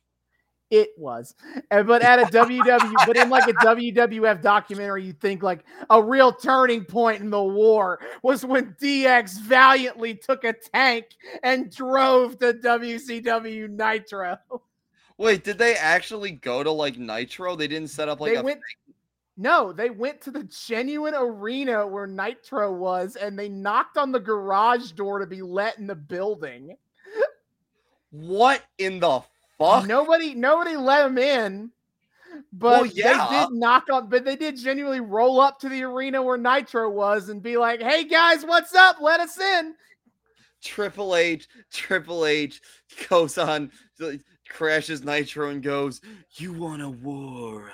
It 0.72 0.90
was 0.98 1.36
but 1.70 2.02
at 2.02 2.20
a 2.20 2.24
ww 2.26 2.94
but 3.06 3.18
in 3.18 3.30
like 3.30 3.48
a 3.48 3.54
wwf 3.54 4.42
documentary 4.42 5.04
you 5.04 5.14
think 5.14 5.42
like 5.42 5.66
a 5.90 6.02
real 6.02 6.32
turning 6.32 6.84
point 6.84 7.22
in 7.22 7.30
the 7.30 7.42
war 7.42 8.00
was 8.22 8.46
when 8.46 8.76
dx 8.82 9.40
valiantly 9.42 10.14
took 10.14 10.44
a 10.44 10.54
tank 10.54 11.06
and 11.44 11.72
drove 11.72 12.38
to 12.38 12.54
wcw 12.54 13.70
nitro 13.70 14.38
Wait, 15.20 15.44
did 15.44 15.58
they 15.58 15.76
actually 15.76 16.32
go 16.32 16.64
to 16.64 16.72
like 16.72 16.98
Nitro? 16.98 17.58
They 17.58 17.68
didn't 17.68 17.90
set 17.90 18.08
up 18.08 18.22
like 18.22 18.32
they 18.32 18.38
a 18.38 18.42
went 18.42 18.62
No, 19.36 19.74
they 19.74 19.90
went 19.90 20.22
to 20.22 20.32
the 20.32 20.46
genuine 20.46 21.14
arena 21.14 21.86
where 21.86 22.08
Nitro 22.08 22.72
was 22.72 23.18
and 23.18 23.38
they 23.38 23.50
knocked 23.50 23.98
on 23.98 24.14
the 24.14 24.20
garage 24.20 24.92
door 24.92 25.20
to 25.20 25.28
be 25.28 25.42
let 25.42 25.78
in 25.78 25.88
the 25.88 25.96
building. 25.96 26.78
What 28.12 28.64
in 28.78 29.02
the 29.02 29.20
fuck? 29.60 29.86
Nobody 29.86 30.34
nobody 30.34 30.76
let 30.76 31.04
them 31.04 31.18
in. 31.20 31.72
But 32.54 32.82
Well, 32.82 32.86
yeah. 32.88 33.28
they 33.30 33.40
did 33.40 33.54
knock 33.54 33.86
on, 33.92 34.10
but 34.10 34.26
they 34.26 34.36
did 34.36 34.58
genuinely 34.58 35.02
roll 35.02 35.40
up 35.40 35.60
to 35.60 35.70
the 35.70 35.84
arena 35.84 36.22
where 36.24 36.38
Nitro 36.38 36.90
was 36.90 37.30
and 37.30 37.44
be 37.44 37.58
like, 37.58 37.82
"Hey 37.82 38.06
guys, 38.06 38.44
what's 38.44 38.74
up? 38.74 38.98
Let 39.02 39.20
us 39.20 39.40
in." 39.40 39.76
Triple 40.64 41.16
H, 41.16 41.48
Triple 41.72 42.26
H 42.26 42.62
goes 43.10 43.38
on, 43.38 43.72
crashes 44.50 45.04
Nitro 45.04 45.50
and 45.50 45.64
goes, 45.64 46.02
You 46.34 46.54
want 46.54 46.82
a 46.82 46.90
war? 46.90 47.72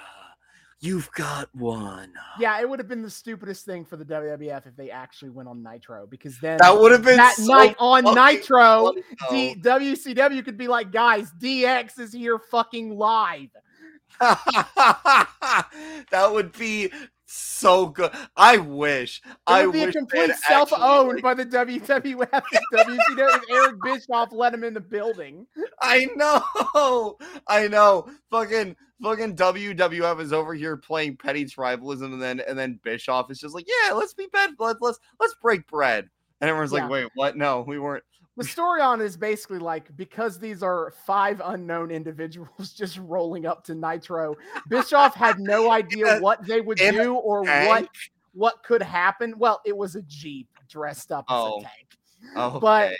You've 0.85 1.11
got 1.13 1.49
one. 1.55 2.13
Yeah, 2.39 2.61
it 2.61 2.69
would 2.69 2.77
have 2.77 2.87
been 2.87 3.01
the 3.01 3.09
stupidest 3.09 3.65
thing 3.65 3.85
for 3.85 3.97
the 3.97 4.05
WWF 4.05 4.67
if 4.67 4.75
they 4.75 4.91
actually 4.91 5.31
went 5.31 5.49
on 5.49 5.63
Nitro 5.63 6.05
because 6.05 6.37
then 6.39 6.57
That 6.57 6.79
would 6.79 6.91
have 6.91 7.03
been 7.03 7.17
that 7.17 7.37
so 7.37 7.45
night 7.45 7.75
on 7.79 8.03
Nitro, 8.03 8.93
D- 9.31 9.55
WCW 9.55 10.45
could 10.45 10.57
be 10.57 10.67
like, 10.67 10.91
"Guys, 10.91 11.31
DX 11.41 11.97
is 11.97 12.13
here 12.13 12.37
fucking 12.37 12.95
live." 12.95 13.49
that 14.19 16.29
would 16.31 16.55
be 16.55 16.91
so 17.25 17.87
good. 17.87 18.11
I 18.37 18.57
wish. 18.57 19.21
It 19.25 19.31
I 19.47 19.65
would 19.65 19.73
be 19.73 19.83
a 19.83 19.91
complete 19.91 20.31
self-owned 20.47 21.17
actually, 21.17 21.21
by 21.21 21.33
the 21.33 21.45
WWF 21.45 22.43
WCW 22.73 23.41
Eric 23.49 23.75
Bischoff 23.83 24.31
let 24.31 24.53
him 24.53 24.63
in 24.63 24.75
the 24.75 24.81
building. 24.81 25.47
I 25.81 26.07
know. 26.15 27.17
I 27.47 27.67
know. 27.67 28.07
Fucking 28.29 28.75
fucking 29.01 29.35
WWF 29.35 30.19
is 30.21 30.33
over 30.33 30.53
here 30.53 30.77
playing 30.77 31.17
petty 31.17 31.45
tribalism, 31.45 32.13
and 32.13 32.21
then 32.21 32.41
and 32.47 32.57
then 32.57 32.79
Bischoff 32.83 33.29
is 33.31 33.39
just 33.39 33.53
like, 33.55 33.65
yeah, 33.67 33.93
let's 33.93 34.13
be 34.13 34.27
bad. 34.31 34.51
Let's 34.59 34.79
let's 34.81 34.99
let's 35.19 35.35
break 35.41 35.67
bread. 35.67 36.09
And 36.41 36.49
everyone's 36.49 36.71
Yeah. 36.73 36.81
like, 36.83 36.89
wait, 36.91 37.07
what? 37.15 37.37
No, 37.37 37.63
we 37.67 37.79
weren't. 37.79 38.03
The 38.37 38.43
story 38.43 38.81
on 38.81 38.99
is 38.99 39.15
basically 39.15 39.59
like 39.59 39.95
because 39.95 40.37
these 40.39 40.61
are 40.61 40.91
five 41.05 41.41
unknown 41.45 41.89
individuals 41.89 42.73
just 42.77 42.97
rolling 42.97 43.45
up 43.45 43.63
to 43.65 43.75
Nitro, 43.75 44.35
Bischoff 44.67 45.15
had 45.15 45.39
no 45.39 45.71
idea 45.71 46.17
a- 46.17 46.21
what 46.21 46.45
they 46.45 46.59
would 46.59 46.77
do 46.77 47.13
or 47.15 47.45
tank? 47.45 47.69
what 47.69 47.89
what 48.33 48.63
could 48.63 48.81
happen. 48.81 49.33
Well, 49.37 49.61
it 49.65 49.75
was 49.77 49.95
a 49.95 50.01
Jeep 50.01 50.49
dressed 50.69 51.11
up 51.13 51.23
as 51.29 51.35
Oh. 51.37 51.59
a 51.59 51.61
tank. 51.61 51.87
Oh, 52.35 52.59
But 52.59 52.95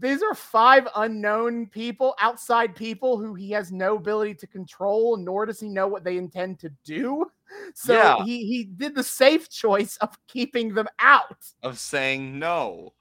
these 0.00 0.22
are 0.22 0.34
five 0.34 0.88
unknown 0.96 1.66
people, 1.66 2.14
outside 2.20 2.74
people 2.74 3.18
who 3.18 3.34
he 3.34 3.50
has 3.50 3.70
no 3.70 3.96
ability 3.96 4.34
to 4.36 4.46
control, 4.46 5.16
nor 5.16 5.46
does 5.46 5.60
he 5.60 5.68
know 5.68 5.86
what 5.86 6.02
they 6.04 6.16
intend 6.16 6.58
to 6.60 6.70
do. 6.84 7.30
So 7.74 7.94
Yeah. 7.94 8.22
he 8.24 8.46
he 8.46 8.62
did 8.64 8.94
the 8.94 9.02
safe 9.02 9.50
choice 9.50 9.96
of 9.96 10.16
keeping 10.28 10.72
them 10.72 10.86
out. 11.00 11.44
of 11.64 11.80
saying 11.80 12.38
no. 12.38 12.94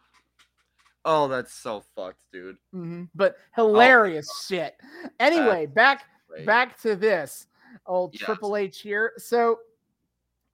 Oh, 1.06 1.28
that's 1.28 1.54
so 1.54 1.84
fucked, 1.96 2.24
dude. 2.34 2.58
Mhm. 2.74 3.10
But 3.14 3.36
hilarious 3.56 4.28
shit. 4.48 4.76
Anyway, 5.20 5.68
back 5.68 6.06
Right. 6.28 6.48
back 6.48 6.80
to 6.82 6.96
this 6.96 7.46
old 7.86 8.16
Yes. 8.16 8.24
Triple 8.24 8.58
H 8.58 8.82
here. 8.82 9.14
So, 9.18 9.60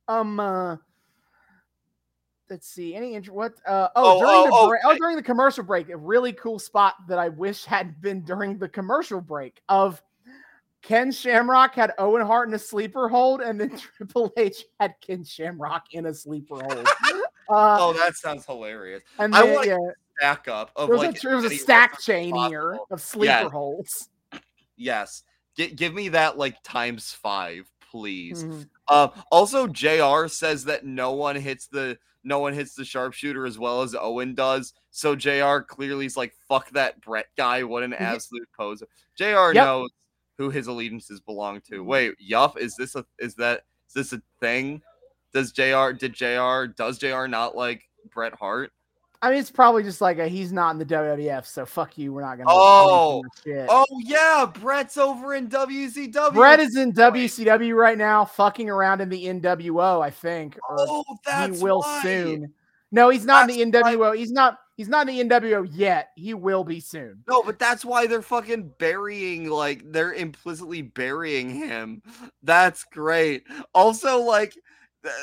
um, 0.10 0.42
uh, 0.42 0.76
let's 2.50 2.68
see. 2.68 2.96
Any 2.96 3.16
int- 3.16 3.30
what? 3.30 3.54
Uh, 3.66 3.90
oh, 3.96 4.18
Oh, 4.18 4.20
during 4.20 4.52
oh, 4.54 4.62
the 4.66 4.70
break. 4.70 4.82
Oh, 4.86 4.98
during 4.98 5.16
the 5.16 5.24
commercial 5.24 5.64
break, 5.64 5.90
a 5.90 5.98
really 5.98 6.34
cool 6.34 6.60
spot 6.60 6.96
that 7.08 7.18
I 7.20 7.30
wish 7.30 7.66
had 7.66 8.02
been 8.02 8.22
during 8.24 8.58
the 8.58 8.70
commercial 8.70 9.22
break 9.22 9.62
of. 9.70 10.02
Ken 10.82 11.12
Shamrock 11.12 11.74
had 11.74 11.94
Owen 11.98 12.24
Hart 12.24 12.48
in 12.48 12.54
a 12.54 12.60
sleeper 12.60 13.10
hold, 13.10 13.42
and 13.42 13.60
then 13.60 13.76
Triple 13.98 14.32
H 14.38 14.66
had 14.80 14.94
Ken 15.02 15.24
Shamrock 15.24 15.86
in 15.94 16.06
a 16.06 16.14
sleeper 16.14 16.56
hold. 16.64 16.88
Uh, 17.48 17.78
Oh, 17.80 17.94
that 17.94 18.16
sounds 18.16 18.44
hilarious. 18.44 19.04
and 19.20 19.36
I 19.36 19.44
then, 19.44 19.54
want 19.54 19.68
yeah, 19.68 19.78
Backup 20.20 20.72
of 20.76 20.88
there 20.88 20.98
was, 20.98 21.06
like 21.06 21.18
a, 21.18 21.22
there 21.22 21.36
was 21.36 21.46
a 21.46 21.56
stack 21.58 22.00
chain 22.00 22.36
here 22.48 22.80
of 22.90 23.00
sleeper 23.00 23.26
Yes. 23.26 23.52
holds. 23.52 24.10
Yes. 24.78 25.22
G- 25.56 25.70
give 25.70 25.94
me 25.94 26.10
that 26.10 26.40
like 26.40 26.58
times 26.64 27.12
five, 27.14 27.70
please. 27.92 28.44
Mhm. 28.44 28.68
Uh, 28.88 29.10
also, 29.32 29.68
Jr. 29.68 30.28
says 30.28 30.66
that 30.66 30.86
no 30.88 31.12
one 31.14 31.36
hits 31.36 31.68
the 31.68 32.00
no 32.26 32.40
one 32.40 32.54
hits 32.54 32.74
the 32.74 32.84
sharpshooter 32.84 33.46
as 33.46 33.58
well 33.58 33.82
as 33.82 33.96
Owen 33.96 34.36
does. 34.36 34.74
So 34.92 35.16
Jr. 35.16 35.60
clearly 35.60 36.06
is 36.06 36.18
like, 36.18 36.34
"Fuck 36.50 36.70
that 36.72 37.00
Bret 37.02 37.28
guy! 37.38 37.64
What 37.64 37.84
an 37.84 37.94
absolute 37.94 38.50
poser." 38.58 38.88
Jr. 39.16 39.54
Yep. 39.54 39.56
knows 39.56 39.90
who 40.38 40.50
his 40.50 40.68
allegiances 40.68 41.22
belong 41.22 41.62
to. 41.70 41.82
Wait, 41.82 42.16
yup, 42.20 42.58
is 42.60 42.76
this 42.76 42.96
a 42.96 43.06
is 43.20 43.36
that 43.36 43.64
is 43.88 43.94
this 43.94 44.14
a 44.14 44.22
thing? 44.40 44.82
Does 45.34 45.52
Jr. 45.52 45.92
did 45.92 46.14
Jr. 46.14 46.66
does 46.76 46.98
Jr. 46.98 47.28
not 47.28 47.56
like 47.56 47.84
Bret 48.14 48.34
Hart? 48.34 48.72
I 49.22 49.30
mean, 49.30 49.40
it's 49.40 49.52
probably 49.52 49.84
just 49.84 50.02
like 50.02 50.18
a 50.20 50.28
he's 50.28 50.52
not 50.52 50.72
in 50.72 50.78
the 50.78 50.86
WWF, 50.86 51.46
so 51.46 51.66
fuck 51.66 51.98
you. 51.98 52.14
We're 52.14 52.22
not 52.22 52.38
gonna. 52.38 52.50
Oh, 52.50 53.24
shit. 53.44 53.68
Oh 53.70 53.86
yeah, 54.04 54.46
Bret's 54.46 54.98
over 54.98 55.34
in 55.36 55.48
WCW. 55.48 56.34
Brett 56.34 56.60
is 56.60 56.76
in 56.76 56.94
WCW 56.94 57.76
right 57.76 57.98
now, 57.98 58.26
fucking 58.26 58.70
around 58.70 59.02
in 59.02 59.10
the 59.10 59.26
NWO, 59.26 60.04
I 60.04 60.10
think, 60.10 60.58
Oh, 60.70 61.04
that's 61.26 61.58
he 61.58 61.64
will 61.64 61.80
why. 61.80 62.02
soon. 62.02 62.54
No, 62.92 63.10
he's 63.10 63.26
not 63.26 63.50
in 63.50 63.58
the 63.58 63.72
That's 63.72 63.88
NWO. 63.90 64.16
He's 64.16 64.32
not. 64.32 64.60
He's 64.78 64.90
not 64.90 65.08
in 65.08 65.30
the 65.30 65.36
NWO 65.40 65.66
yet. 65.72 66.10
He 66.16 66.34
will 66.34 66.66
be 66.66 66.82
soon. 66.82 67.24
No, 67.30 67.42
but 67.42 67.58
that's 67.58 67.86
why 67.86 68.08
they're 68.08 68.22
fucking 68.22 68.74
burying, 68.78 69.50
like, 69.50 69.90
they're 69.90 70.14
implicitly 70.14 70.82
burying 70.82 71.50
him. 71.50 72.02
That's 72.44 72.84
great. 72.84 73.44
Also, 73.74 74.20
like, 74.20 74.54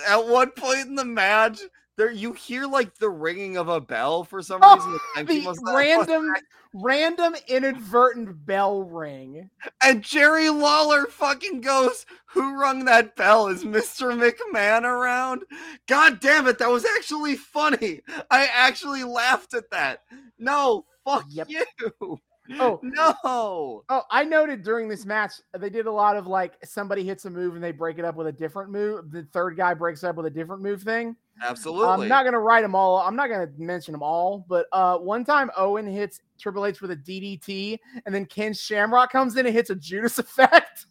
at 0.09 0.27
one 0.27 0.53
point 0.53 0.87
in 0.87 0.95
the 0.95 1.05
match, 1.05 1.61
there 1.97 2.11
you 2.11 2.33
hear 2.33 2.67
like 2.67 2.97
the 2.99 3.11
ringing 3.11 3.57
of 3.57 3.69
a 3.69 3.81
bell 3.81 4.25
for 4.25 4.43
some 4.43 4.61
Oh, 4.63 4.77
reason. 4.77 4.99
and 5.17 5.29
The 5.29 5.63
random, 5.75 6.33
random 6.75 7.35
inadvertent 7.49 8.47
bell 8.47 8.83
ring. 8.85 9.51
and 9.83 10.03
Jerry 10.03 10.49
Lawler 10.49 11.07
fucking 11.07 11.61
goes, 11.61 12.07
"Who 12.27 12.55
rung 12.59 12.85
that 12.87 13.15
bell? 13.17 13.49
Is 13.49 13.65
Mister 13.65 14.09
McMahon 14.11 14.85
around?" 14.85 15.43
God 15.87 16.21
damn 16.21 16.47
it, 16.47 16.59
that 16.59 16.71
was 16.71 16.87
actually 16.97 17.37
funny. 17.37 18.01
I 18.31 18.47
actually 18.53 19.05
laughed 19.05 19.55
at 19.55 19.71
that. 19.71 20.03
No, 20.39 20.87
fuck 21.05 21.27
Yep. 21.29 21.49
you. 21.51 22.19
Oh. 22.59 22.81
no. 22.83 23.15
Oh, 23.25 24.03
I 24.11 24.25
noted 24.25 24.63
during 24.65 24.89
this 24.89 25.07
match 25.07 25.35
they 25.57 25.71
did 25.71 25.87
a 25.87 25.93
lot 25.93 26.17
of 26.17 26.27
like 26.27 26.55
somebody 26.65 27.05
hits 27.05 27.25
a 27.25 27.31
move 27.31 27.55
and 27.55 27.63
they 27.63 27.71
break 27.71 27.99
it 27.99 28.05
up 28.05 28.17
with 28.17 28.27
a 28.27 28.33
different 28.33 28.71
move. 28.71 29.11
The 29.13 29.23
third 29.33 29.57
guy 29.57 29.75
breaks 29.75 30.03
it 30.03 30.09
up 30.09 30.17
with 30.17 30.27
a 30.27 30.31
different 30.31 30.63
move 30.63 30.83
thing. 30.83 31.17
Absolutely. 31.43 32.05
I'm 32.05 32.09
not 32.09 32.25
gonna 32.25 32.39
write 32.41 32.63
them 32.63 32.75
all. 32.75 32.99
I'm 32.99 33.17
not 33.17 33.29
gonna 33.29 33.49
mention 33.59 33.93
them 33.93 34.03
all, 34.03 34.45
but 34.49 34.67
uh, 34.73 34.99
one 34.99 35.25
time 35.25 35.51
Owen 35.57 35.87
hits 35.87 36.21
Triple 36.39 36.67
H 36.67 36.81
with 36.81 36.91
a 36.93 36.97
DDT, 36.97 37.79
and 38.07 38.15
then 38.15 38.27
Ken 38.27 38.53
Shamrock 38.55 39.11
comes 39.11 39.37
in 39.37 39.47
and 39.47 39.55
hits 39.55 39.71
a 39.71 39.75
Judas 39.75 40.19
effect. 40.19 40.87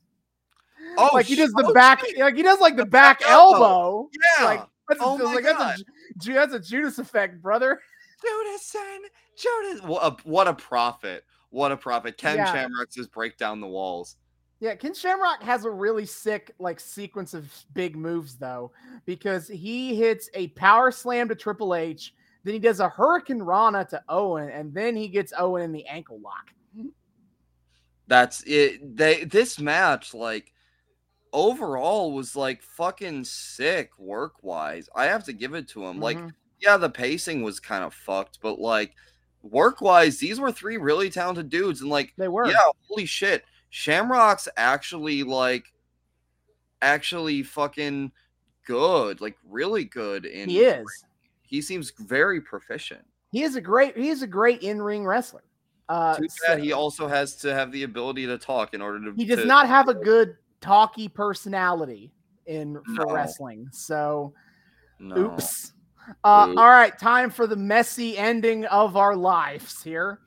oh, 0.97 1.09
like 1.13 1.25
he 1.25 1.35
does 1.35 1.51
the 1.53 1.65
oh, 1.67 1.73
back, 1.73 2.05
shit. 2.05 2.17
like 2.17 2.35
he 2.35 2.43
does 2.43 2.59
like 2.59 2.75
the 2.75 2.85
back, 2.85 3.19
back 3.21 3.29
elbow. 3.29 3.63
elbow. 3.63 4.09
Yeah. 4.39 4.45
Like 4.45 4.59
that's, 4.89 5.01
a- 5.01 5.03
Oh 5.03 5.17
my 5.17 5.33
like, 5.35 5.43
that's, 5.43 5.55
a, 5.55 5.63
God. 5.63 5.77
Ju- 5.77 5.83
Ju- 6.19 6.33
that's 6.33 6.53
a 6.53 6.59
Judas 6.59 6.99
effect, 6.99 7.41
brother. 7.41 7.79
Judas 8.21 8.65
son, 8.65 8.99
Judas. 9.37 9.81
What 9.83 10.03
a, 10.03 10.27
what 10.27 10.47
a 10.47 10.53
profit. 10.53 11.25
What 11.49 11.71
a 11.71 11.77
profit. 11.77 12.17
Ken 12.17 12.37
Yeah. 12.37 12.51
Shamrock 12.51 12.91
just 12.91 13.11
break 13.11 13.37
down 13.37 13.59
the 13.61 13.67
walls. 13.67 14.17
Yeah, 14.61 14.75
Ken 14.75 14.93
Shamrock 14.93 15.41
has 15.41 15.65
a 15.65 15.71
really 15.71 16.05
sick 16.05 16.53
like 16.59 16.79
sequence 16.79 17.33
of 17.33 17.51
big 17.73 17.95
moves 17.95 18.35
though, 18.37 18.71
because 19.05 19.47
he 19.47 19.95
hits 19.95 20.29
a 20.35 20.49
power 20.49 20.91
slam 20.91 21.27
to 21.29 21.35
Triple 21.35 21.73
H, 21.73 22.13
then 22.43 22.53
he 22.53 22.59
does 22.59 22.79
a 22.79 22.87
hurricanrana 22.87 23.89
to 23.89 24.03
Owen, 24.07 24.49
and 24.49 24.71
then 24.71 24.95
he 24.95 25.07
gets 25.07 25.33
Owen 25.35 25.63
in 25.63 25.71
the 25.71 25.85
ankle 25.87 26.19
lock. 26.21 26.51
That's 28.07 28.43
it. 28.45 28.95
They 28.95 29.23
this 29.23 29.59
match, 29.59 30.13
like 30.13 30.53
overall, 31.33 32.11
was 32.13 32.35
like 32.35 32.61
fucking 32.61 33.23
sick 33.23 33.89
work 33.97 34.43
wise. 34.43 34.89
I 34.95 35.05
have 35.05 35.23
to 35.23 35.33
give 35.33 35.55
it 35.55 35.67
to 35.69 35.83
him. 35.85 35.99
Like, 35.99 36.17
Mhm. 36.17 36.33
yeah, 36.59 36.77
the 36.77 36.89
pacing 36.89 37.41
was 37.41 37.59
kind 37.59 37.83
of 37.83 37.93
fucked, 37.95 38.39
but 38.41 38.59
like 38.59 38.93
work 39.41 39.81
wise, 39.81 40.19
these 40.19 40.39
were 40.39 40.51
three 40.51 40.77
really 40.77 41.09
talented 41.09 41.49
dudes. 41.49 41.81
And 41.81 41.89
like, 41.89 42.13
they 42.17 42.27
were. 42.27 42.47
yeah, 42.47 42.57
holy 42.87 43.05
shit. 43.07 43.43
Shamrock's 43.71 44.47
actually 44.57 45.23
like 45.23 45.73
actually 46.81 47.41
fucking 47.41 48.11
good, 48.67 49.21
like 49.21 49.37
really 49.49 49.85
good 49.85 50.25
in 50.25 50.49
he 50.49 50.59
is. 50.59 50.85
he 51.41 51.61
seems 51.61 51.91
very 51.97 52.39
proficient. 52.41 53.03
He 53.31 53.43
is 53.43 53.55
a 53.55 53.61
great. 53.61 53.97
He 53.97 54.09
is 54.09 54.21
a 54.21 54.27
great 54.27 54.61
in 54.61 54.81
ring 54.81 55.05
wrestler. 55.05 55.43
Uh, 55.89 56.15
Too 56.17 56.27
so- 56.29 56.47
bad 56.47 56.59
he 56.63 56.73
also 56.73 57.07
has 57.07 57.35
to 57.37 57.53
have 57.53 57.71
the 57.71 57.83
ability 57.83 58.25
to 58.27 58.37
talk 58.37 58.73
in 58.73 58.81
order 58.81 58.99
to. 59.05 59.13
he 59.15 59.25
does 59.25 59.39
to- 59.39 59.45
not 59.45 59.67
have 59.67 59.87
a 59.87 59.93
good 59.93 60.35
talky 60.59 61.07
personality 61.07 62.11
in 62.45 62.75
for 62.95 63.05
No. 63.05 63.13
wrestling. 63.13 63.67
So 63.71 64.33
No. 64.99 65.15
oops. 65.33 65.73
Uh, 66.23 66.47
Oops. 66.49 66.57
all 66.57 66.69
right, 66.69 66.97
time 66.99 67.29
for 67.29 67.47
the 67.47 67.55
messy 67.55 68.17
ending 68.17 68.65
of 68.65 68.97
our 68.97 69.15
lives 69.15 69.81
here. 69.83 70.19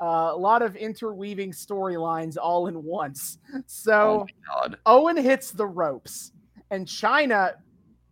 Uh, 0.00 0.30
a 0.32 0.36
lot 0.36 0.62
of 0.62 0.76
interweaving 0.76 1.50
storylines 1.50 2.36
all 2.40 2.68
in 2.68 2.82
once. 2.84 3.38
Oh 3.54 3.62
So 3.66 4.26
god. 4.46 4.78
Owen 4.86 5.16
hits 5.16 5.50
the 5.50 5.66
ropes, 5.66 6.32
and 6.70 6.86
Chyna 6.86 7.54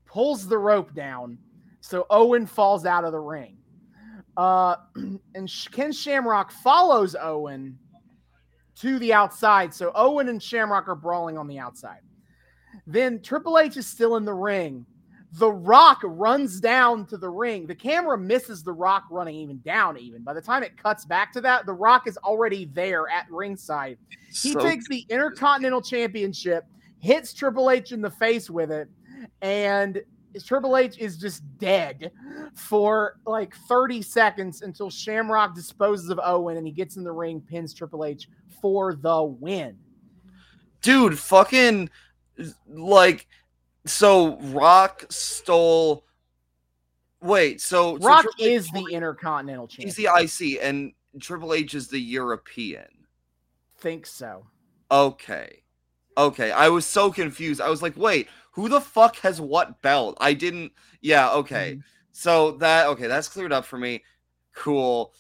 pulls 0.05 0.49
the 0.49 0.59
rope 0.59 0.95
down, 0.95 1.39
so 1.81 2.07
Owen 2.11 2.47
falls 2.47 2.87
out 2.87 3.05
of 3.05 3.13
the 3.13 3.21
ring. 3.21 3.59
Uh, 4.37 4.77
and 5.35 5.53
Ken 5.71 5.93
Shamrock 5.93 6.51
follows 6.51 7.15
Owen 7.15 7.79
to 8.77 8.99
the 8.99 9.13
outside. 9.13 9.73
So 9.73 9.93
Owen 9.95 10.29
and 10.29 10.43
Shamrock 10.43 10.89
are 10.89 10.95
brawling 10.95 11.39
on 11.39 11.47
the 11.47 11.59
outside. 11.59 12.01
Then 12.87 13.23
Triple 13.23 13.59
H 13.59 13.77
is 13.77 13.87
still 13.87 14.17
in 14.17 14.25
the 14.25 14.35
ring. 14.35 14.85
The 15.33 15.51
Rock 15.51 16.01
runs 16.05 16.61
down 16.61 17.07
to 17.07 17.17
the 17.17 17.29
ring. 17.29 17.67
The 17.67 17.75
camera 17.75 18.17
misses 18.17 18.63
The 18.63 18.73
Rock 18.73 19.05
running 19.11 19.35
even 19.37 19.61
down, 19.61 19.99
even. 19.99 20.23
By 20.23 20.35
the 20.35 20.41
time 20.41 20.63
it 20.63 20.77
cuts 20.81 21.05
back 21.05 21.33
to 21.33 21.41
that, 21.43 21.67
The 21.67 21.73
Rock 21.73 22.07
is 22.07 22.17
already 22.19 22.67
there 22.67 23.09
at 23.09 23.27
ringside. 23.31 23.99
He 24.29 24.53
so 24.53 24.61
takes 24.61 24.89
the 24.89 25.05
Intercontinental 25.09 25.83
Championship, 25.83 26.65
hits 27.01 27.35
Triple 27.35 27.71
H 27.71 27.93
in 27.93 28.01
the 28.01 28.11
face 28.11 28.49
with 28.49 28.71
it, 28.71 28.89
and 29.43 30.03
Triple 30.45 30.77
H 30.77 30.99
is 30.99 31.17
just 31.17 31.43
dead 31.59 32.11
for 32.55 33.19
like 33.27 33.55
30 33.69 34.03
seconds 34.03 34.63
until 34.63 34.91
Shamrock 34.91 35.55
disposes 35.55 36.11
of 36.11 36.21
Owen 36.23 36.57
and 36.57 36.67
he 36.67 36.73
gets 36.73 36.97
in 36.97 37.05
the 37.05 37.13
ring, 37.13 37.41
pins 37.41 37.73
Triple 37.75 38.05
H 38.05 38.29
for 38.61 38.95
the 38.95 39.23
win. 39.23 39.77
Dude, 40.83 41.19
fucking 41.19 41.91
like 42.69 43.27
so 43.87 44.39
Rock 44.39 45.07
stole 45.11 46.07
Wait, 47.23 47.61
so 47.61 47.97
Rock 47.99 48.27
is 48.39 48.69
the 48.69 48.87
Intercontinental 48.93 49.67
Champion. 49.67 49.89
He's 49.89 49.97
the 49.97 50.55
IC 50.55 50.61
and 50.63 50.93
Triple 51.21 51.55
H 51.55 51.75
is 51.75 51.89
the 51.89 51.99
European. 51.99 52.87
Think 53.79 54.07
so. 54.07 54.47
Okay. 54.91 55.63
Okay, 56.19 56.51
I 56.51 56.69
was 56.69 56.87
so 56.87 57.11
confused. 57.11 57.61
I 57.61 57.69
was 57.69 57.83
like, 57.83 57.97
"Wait, 57.97 58.29
who 58.53 58.69
the 58.69 58.81
fuck 58.81 59.17
has 59.17 59.41
what 59.41 59.83
belt?" 59.83 60.17
I 60.21 60.33
didn't 60.35 60.73
Yeah, 61.01 61.31
okay. 61.33 61.73
Mm-hmm. 61.73 61.81
So 62.13 62.53
that 62.53 62.87
okay, 62.89 63.07
that's 63.07 63.29
cleared 63.29 63.53
up 63.53 63.65
for 63.65 63.79
me. 63.79 64.03
Cool. 64.55 65.13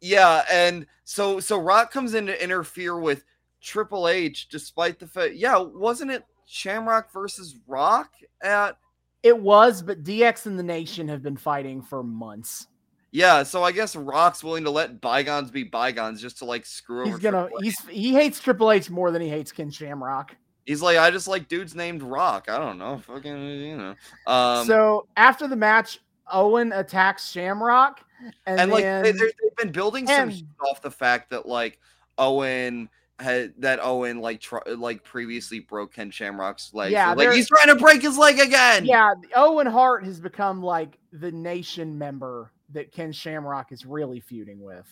Yeah, 0.00 0.44
and 0.50 0.86
so 1.04 1.40
so 1.40 1.58
Rock 1.58 1.90
comes 1.90 2.14
in 2.14 2.26
to 2.26 2.42
interfere 2.42 2.98
with 2.98 3.24
Triple 3.60 4.08
H 4.08 4.48
despite 4.48 4.98
the 4.98 5.06
fact 5.06 5.34
yeah, 5.34 5.56
wasn't 5.58 6.10
it 6.10 6.24
Shamrock 6.46 7.12
versus 7.12 7.56
Rock 7.66 8.14
at 8.40 8.78
it 9.22 9.36
was, 9.36 9.82
but 9.82 10.04
DX 10.04 10.46
and 10.46 10.58
the 10.58 10.62
Nation 10.62 11.08
have 11.08 11.22
been 11.22 11.36
fighting 11.36 11.82
for 11.82 12.02
months. 12.02 12.68
Yeah, 13.10 13.42
so 13.42 13.64
I 13.64 13.72
guess 13.72 13.96
Rock's 13.96 14.44
willing 14.44 14.64
to 14.64 14.70
let 14.70 15.00
bygones 15.00 15.50
be 15.50 15.64
bygones 15.64 16.20
just 16.20 16.38
to 16.38 16.44
like 16.44 16.66
screw 16.66 17.06
he's 17.06 17.18
Gonna, 17.18 17.48
he's 17.60 17.78
he 17.88 18.12
hates 18.12 18.40
Triple 18.40 18.70
H 18.70 18.90
more 18.90 19.10
than 19.10 19.22
he 19.22 19.28
hates 19.28 19.52
Ken 19.52 19.70
Shamrock. 19.70 20.36
He's 20.64 20.82
like, 20.82 20.98
I 20.98 21.10
just 21.10 21.28
like 21.28 21.48
dudes 21.48 21.74
named 21.74 22.02
Rock. 22.02 22.46
I 22.48 22.58
don't 22.58 22.78
know, 22.78 22.98
fucking, 22.98 23.50
you 23.50 23.76
know. 23.76 23.94
Um, 24.26 24.66
so 24.66 25.06
after 25.16 25.48
the 25.48 25.56
match, 25.56 26.00
Owen 26.30 26.72
attacks 26.72 27.30
Shamrock, 27.30 28.04
and, 28.46 28.60
and 28.60 28.70
like 28.70 28.84
they, 28.84 29.12
have 29.12 29.56
been 29.56 29.72
building 29.72 30.06
some 30.06 30.32
off 30.60 30.82
the 30.82 30.90
fact 30.90 31.30
that 31.30 31.46
like 31.46 31.78
Owen 32.18 32.88
had 33.18 33.54
that 33.58 33.78
Owen 33.82 34.20
like 34.20 34.40
tr- 34.40 34.58
like 34.66 35.02
previously 35.02 35.60
broke 35.60 35.94
Ken 35.94 36.10
Shamrock's 36.10 36.74
leg. 36.74 36.92
Yeah, 36.92 37.12
so, 37.12 37.18
like 37.18 37.32
he's 37.32 37.48
trying 37.48 37.68
to 37.68 37.76
break 37.76 38.02
his 38.02 38.18
leg 38.18 38.38
again. 38.38 38.84
Yeah, 38.84 39.14
Owen 39.34 39.66
Hart 39.66 40.04
has 40.04 40.20
become 40.20 40.62
like 40.62 40.98
the 41.12 41.32
nation 41.32 41.96
member 41.98 42.52
that 42.72 42.92
Ken 42.92 43.12
Shamrock 43.12 43.72
is 43.72 43.86
really 43.86 44.20
feuding 44.20 44.60
with. 44.60 44.86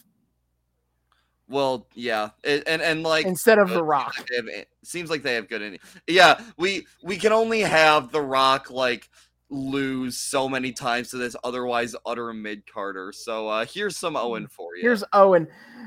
Well, 1.48 1.86
yeah, 1.92 2.30
it, 2.42 2.62
and 2.66 2.80
and 2.80 3.02
like 3.02 3.26
instead 3.26 3.58
of 3.58 3.70
uh, 3.70 3.74
the 3.74 3.84
Rock, 3.84 4.14
seems 4.14 4.46
like, 4.46 4.68
seems 4.82 5.10
like 5.10 5.22
they 5.22 5.34
have 5.34 5.48
good. 5.48 5.60
In, 5.60 5.78
yeah, 6.06 6.40
we 6.56 6.86
we 7.02 7.18
can 7.18 7.32
only 7.32 7.60
have 7.60 8.10
the 8.10 8.22
Rock 8.22 8.70
like 8.70 9.10
lose 9.50 10.16
so 10.16 10.48
many 10.48 10.73
times 10.73 11.10
to 11.10 11.16
this 11.16 11.36
otherwise 11.44 11.94
utter 12.06 12.32
mid 12.32 12.66
carder. 12.66 13.12
So 13.12 13.48
uh 13.48 13.66
here's 13.66 13.97
some 13.97 14.14
hmm. 14.14 14.18
Owen 14.18 14.48
for 14.48 14.76
you. 14.76 14.82
Here's 14.82 15.05
Owen. 15.12 15.47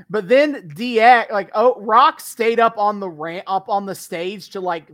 But 0.09 0.27
then 0.27 0.69
DX 0.69 1.31
like 1.31 1.49
oh 1.53 1.79
Rock 1.81 2.19
stayed 2.19 2.59
up 2.59 2.77
on 2.77 2.99
the 2.99 3.09
ramp 3.09 3.43
up 3.47 3.69
on 3.69 3.85
the 3.85 3.95
stage 3.95 4.49
to 4.51 4.59
like 4.59 4.91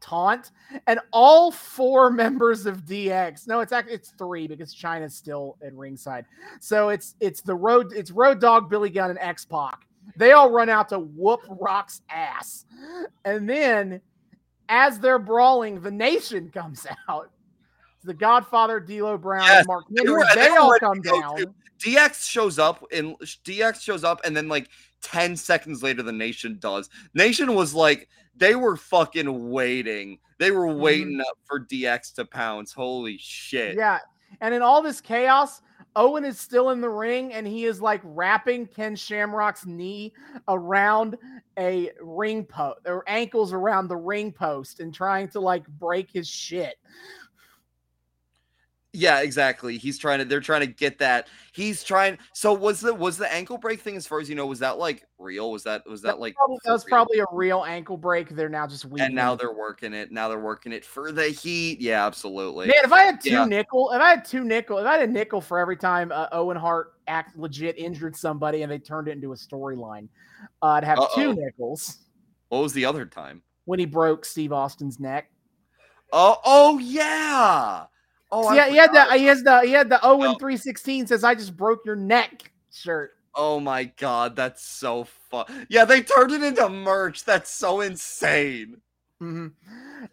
taunt 0.00 0.50
and 0.86 1.00
all 1.12 1.50
four 1.50 2.10
members 2.22 2.66
of 2.66 2.84
DX. 2.84 3.48
No, 3.48 3.60
it's 3.60 3.72
actually 3.72 3.94
it's 3.94 4.10
three 4.10 4.46
because 4.46 4.74
Chyna's 4.74 5.14
still 5.14 5.56
at 5.64 5.72
ringside. 5.74 6.26
So 6.60 6.90
it's 6.90 7.14
it's 7.20 7.40
the 7.40 7.54
road 7.54 7.92
it's 7.94 8.10
Road 8.10 8.40
Dog, 8.40 8.68
Billy 8.68 8.90
Gunn, 8.90 9.10
and 9.10 9.18
X 9.18 9.44
Pac. 9.44 9.86
They 10.16 10.32
all 10.32 10.50
run 10.50 10.68
out 10.68 10.88
to 10.90 10.98
whoop 10.98 11.40
Rock's 11.48 12.02
ass. 12.10 12.66
And 13.24 13.48
then 13.48 14.00
as 14.68 14.98
they're 14.98 15.18
brawling, 15.18 15.80
the 15.80 15.90
nation 15.90 16.50
comes 16.50 16.86
out 17.08 17.30
the 18.02 18.14
Godfather, 18.14 18.80
D'Lo 18.80 19.16
Brown, 19.18 19.44
yes, 19.44 19.58
and 19.58 19.66
Mark 19.66 19.84
Henry, 19.96 20.22
they, 20.34 20.40
they 20.42 20.48
all 20.48 20.76
come 20.78 21.00
down. 21.00 21.36
Too. 21.36 21.54
DX 21.78 22.28
shows 22.28 22.58
up 22.58 22.84
and 22.92 23.18
DX 23.18 23.80
shows 23.80 24.04
up, 24.04 24.20
and 24.24 24.36
then 24.36 24.48
like 24.48 24.68
10 25.02 25.36
seconds 25.36 25.82
later, 25.82 26.02
the 26.02 26.12
nation 26.12 26.58
does. 26.60 26.88
Nation 27.14 27.54
was 27.54 27.74
like, 27.74 28.08
they 28.36 28.54
were 28.54 28.76
fucking 28.76 29.50
waiting. 29.50 30.18
They 30.38 30.50
were 30.50 30.66
mm-hmm. 30.66 30.80
waiting 30.80 31.12
mm-hmm. 31.14 31.20
up 31.20 31.38
for 31.44 31.60
DX 31.60 32.14
to 32.14 32.24
pounce. 32.24 32.72
Holy 32.72 33.18
shit. 33.18 33.76
Yeah. 33.76 33.98
And 34.40 34.54
in 34.54 34.62
all 34.62 34.80
this 34.82 35.00
chaos, 35.00 35.60
Owen 35.94 36.24
is 36.24 36.40
still 36.40 36.70
in 36.70 36.80
the 36.80 36.88
ring 36.88 37.34
and 37.34 37.46
he 37.46 37.64
is 37.64 37.82
like 37.82 38.00
wrapping 38.02 38.66
Ken 38.66 38.96
Shamrock's 38.96 39.66
knee 39.66 40.14
around 40.48 41.18
a 41.58 41.90
ring 42.00 42.44
post 42.44 42.80
or 42.86 43.04
ankles 43.06 43.52
around 43.52 43.88
the 43.88 43.96
ring 43.96 44.32
post 44.32 44.80
and 44.80 44.94
trying 44.94 45.28
to 45.28 45.40
like 45.40 45.66
break 45.66 46.10
his 46.10 46.28
shit. 46.28 46.76
Yeah, 48.94 49.20
exactly. 49.20 49.78
He's 49.78 49.96
trying 49.96 50.18
to. 50.18 50.26
They're 50.26 50.40
trying 50.40 50.60
to 50.60 50.66
get 50.66 50.98
that. 50.98 51.28
He's 51.52 51.82
trying. 51.82 52.18
So 52.34 52.52
was 52.52 52.80
the 52.80 52.92
was 52.92 53.16
the 53.16 53.32
ankle 53.32 53.56
break 53.56 53.80
thing 53.80 53.96
as 53.96 54.06
far 54.06 54.20
as 54.20 54.28
you 54.28 54.34
know? 54.34 54.44
Was 54.44 54.58
that 54.58 54.76
like 54.76 55.06
real? 55.18 55.50
Was 55.50 55.64
that 55.64 55.88
was 55.88 56.02
that, 56.02 56.08
that 56.08 56.20
like? 56.20 56.34
Probably, 56.34 56.58
that 56.64 56.72
was 56.72 56.84
probably 56.84 57.18
a 57.20 57.24
real 57.32 57.64
ankle 57.64 57.96
break. 57.96 58.28
They're 58.28 58.50
now 58.50 58.66
just 58.66 58.84
And 58.98 59.14
now 59.14 59.34
they're 59.34 59.54
working 59.54 59.94
it. 59.94 60.12
Now 60.12 60.28
they're 60.28 60.38
working 60.38 60.72
it 60.72 60.84
for 60.84 61.10
the 61.10 61.28
heat. 61.28 61.80
Yeah, 61.80 62.06
absolutely. 62.06 62.66
Man, 62.66 62.76
if 62.84 62.92
I 62.92 63.04
had 63.04 63.18
two 63.22 63.30
yeah. 63.30 63.44
nickel, 63.46 63.90
if 63.92 64.00
I 64.02 64.10
had 64.10 64.26
two 64.26 64.44
nickel, 64.44 64.76
if 64.76 64.86
I 64.86 64.98
had 64.98 65.08
a 65.08 65.10
nickel 65.10 65.40
for 65.40 65.58
every 65.58 65.78
time 65.78 66.12
uh, 66.12 66.26
Owen 66.32 66.58
Hart 66.58 66.92
act 67.06 67.38
legit 67.38 67.78
injured 67.78 68.14
somebody 68.14 68.60
and 68.60 68.70
they 68.70 68.78
turned 68.78 69.08
it 69.08 69.12
into 69.12 69.32
a 69.32 69.36
storyline, 69.36 70.06
uh, 70.60 70.66
I'd 70.66 70.84
have 70.84 70.98
Uh-oh. 70.98 71.14
two 71.14 71.32
nickels. 71.32 71.96
What 72.50 72.60
was 72.60 72.74
the 72.74 72.84
other 72.84 73.06
time? 73.06 73.42
When 73.64 73.78
he 73.78 73.86
broke 73.86 74.26
Steve 74.26 74.52
Austin's 74.52 75.00
neck. 75.00 75.30
Oh, 76.12 76.36
oh 76.44 76.78
yeah. 76.78 77.86
Oh, 78.34 78.52
yeah, 78.54 78.68
he 78.70 78.76
had 78.76 78.92
the 78.94 79.04
he 79.18 79.26
has 79.26 79.42
the 79.42 79.60
he 79.60 79.72
had 79.72 79.90
the 79.90 80.04
Owen 80.04 80.32
oh. 80.34 80.38
three 80.38 80.56
sixteen 80.56 81.06
says 81.06 81.22
I 81.22 81.34
just 81.34 81.54
broke 81.54 81.84
your 81.84 81.96
neck 81.96 82.50
shirt. 82.72 83.10
Oh 83.34 83.60
my 83.60 83.84
god, 83.84 84.34
that's 84.34 84.64
so 84.64 85.04
fun. 85.04 85.44
Yeah, 85.68 85.84
they 85.84 86.02
turned 86.02 86.32
it 86.32 86.42
into 86.42 86.66
merch. 86.70 87.24
That's 87.24 87.50
so 87.50 87.82
insane. 87.82 88.78
Mm-hmm. 89.22 89.48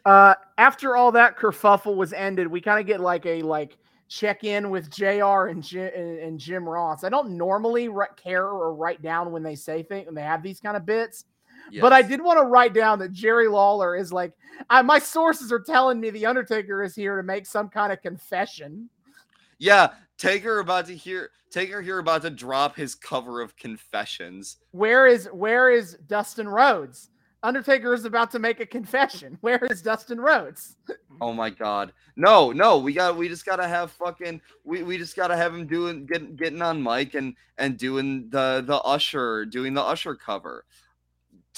Uh, 0.06 0.36
after 0.58 0.98
all 0.98 1.14
that 1.14 1.38
kerfuffle 1.38 1.96
was 1.96 2.12
ended, 2.12 2.48
we 2.48 2.60
kind 2.60 2.80
of 2.80 2.86
get 2.86 3.00
like 3.00 3.26
a 3.26 3.42
like 3.42 3.78
check 4.10 4.44
in 4.44 4.70
with 4.70 4.90
Jr. 4.90 5.48
and 5.48 5.64
Jim, 5.64 5.90
and 5.96 6.38
Jim 6.38 6.68
Ross. 6.68 7.06
I 7.06 7.10
don't 7.10 7.38
normally 7.38 7.90
care 8.22 8.48
or 8.48 8.74
write 8.74 9.02
down 9.02 9.32
when 9.32 9.44
they 9.44 9.56
say 9.56 9.82
things 9.82 10.08
when 10.08 10.16
they 10.16 10.22
have 10.22 10.44
these 10.44 10.60
kind 10.60 10.76
of 10.76 10.86
bits. 10.86 11.24
Yes. 11.72 11.82
But 11.82 11.94
I 11.94 12.02
did 12.02 12.22
want 12.22 12.40
to 12.40 12.46
write 12.46 12.74
down 12.74 13.00
that 13.00 13.12
Jerry 13.12 13.48
Lawler 13.48 13.96
is 13.96 14.12
like, 14.12 14.34
I, 14.70 14.82
my 14.82 15.00
sources 15.00 15.52
are 15.52 15.60
telling 15.60 16.00
me 16.00 16.10
the 16.10 16.26
Undertaker 16.26 16.84
is 16.84 16.96
here 16.96 17.18
to 17.18 17.24
make 17.24 17.46
some 17.46 17.70
kind 17.70 17.94
of 17.94 18.02
confession. 18.02 18.90
Yeah, 19.58 19.90
Taker 20.18 20.60
about 20.60 20.88
to 20.88 20.96
hear 20.96 21.32
Taker 21.50 21.82
here 21.82 22.00
about 22.00 22.22
to 22.24 22.30
drop 22.30 22.76
his 22.76 22.96
cover 22.96 23.42
of 23.42 23.56
Confessions. 23.56 24.58
Where 24.72 25.08
is 25.08 25.28
where 25.28 25.70
is 25.70 25.98
Dustin 26.08 26.48
Rhodes? 26.48 27.10
Undertaker 27.42 27.94
is 27.94 28.04
about 28.04 28.32
to 28.32 28.40
make 28.40 28.60
a 28.60 28.66
confession. 28.66 29.38
Where 29.42 29.60
is 29.72 29.82
Dustin 29.82 30.20
Rhodes? 30.20 30.76
oh 31.22 31.32
my 31.32 31.50
god. 31.50 31.94
No, 32.18 32.52
no, 32.52 32.78
we 32.80 32.92
got 32.92 33.16
we 33.16 33.30
just 33.30 33.46
gotta 33.46 33.68
have 33.68 33.92
fucking 33.92 34.42
we, 34.66 34.84
we 34.84 34.98
just 34.98 35.16
gotta 35.16 35.38
have 35.38 35.54
him 35.54 35.66
doing 35.66 36.06
getting 36.06 36.36
getting 36.36 36.62
on 36.62 36.84
mic 36.84 37.14
and 37.14 37.36
and 37.58 37.78
doing 37.78 38.30
the 38.30 38.64
the 38.68 38.82
usher 38.82 39.46
doing 39.46 39.74
the 39.74 39.82
usher 39.82 40.16
cover. 40.16 40.66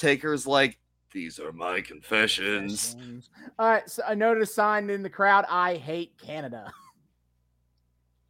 Taker's 0.02 0.46
like, 0.46 0.78
these 1.12 1.38
are 1.38 1.52
my 1.52 1.80
confessions. 1.80 2.96
All 3.58 3.68
right, 3.68 3.88
so 3.88 4.02
I 4.06 4.14
noticed 4.14 4.52
a 4.52 4.54
sign 4.54 4.90
in 4.90 5.02
the 5.02 5.10
crowd, 5.10 5.44
I 5.48 5.76
hate 5.76 6.18
Canada. 6.18 6.72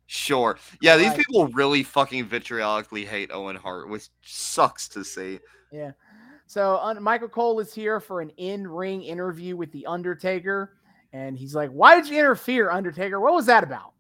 Sure. 0.07 0.59
Yeah, 0.83 0.99
these 0.99 1.15
people 1.15 1.49
really 1.49 1.83
fucking 1.83 2.27
vitriolically 2.27 3.07
hate 3.07 3.31
Owen 3.33 3.57
Hart, 3.57 3.89
which 3.89 4.09
sucks 4.23 4.87
to 4.91 5.03
see. 5.03 5.39
Yeah. 5.73 5.93
So 6.47 6.77
uh, 6.77 6.93
Michael 7.01 7.29
Cole 7.29 7.59
is 7.61 7.73
here 7.73 7.99
for 7.99 8.21
an 8.21 8.29
in-ring 8.37 9.03
interview 9.03 9.57
with 9.57 9.73
the 9.73 9.87
Undertaker, 9.87 10.77
and 11.15 11.39
he's 11.39 11.55
like, 11.55 11.71
"Why 11.71 11.99
did 11.99 12.11
you 12.11 12.19
interfere, 12.19 12.71
Undertaker? 12.71 13.21
What 13.21 13.33
was 13.33 13.47
that 13.47 13.65
about?" 13.65 13.95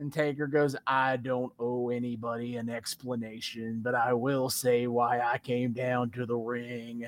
And 0.00 0.12
Taker 0.12 0.46
goes, 0.46 0.74
I 0.86 1.16
don't 1.16 1.52
owe 1.58 1.90
anybody 1.90 2.56
an 2.56 2.68
explanation, 2.68 3.80
but 3.82 3.94
I 3.94 4.12
will 4.12 4.50
say 4.50 4.86
why 4.86 5.20
I 5.20 5.38
came 5.38 5.72
down 5.72 6.10
to 6.10 6.26
the 6.26 6.36
ring. 6.36 7.06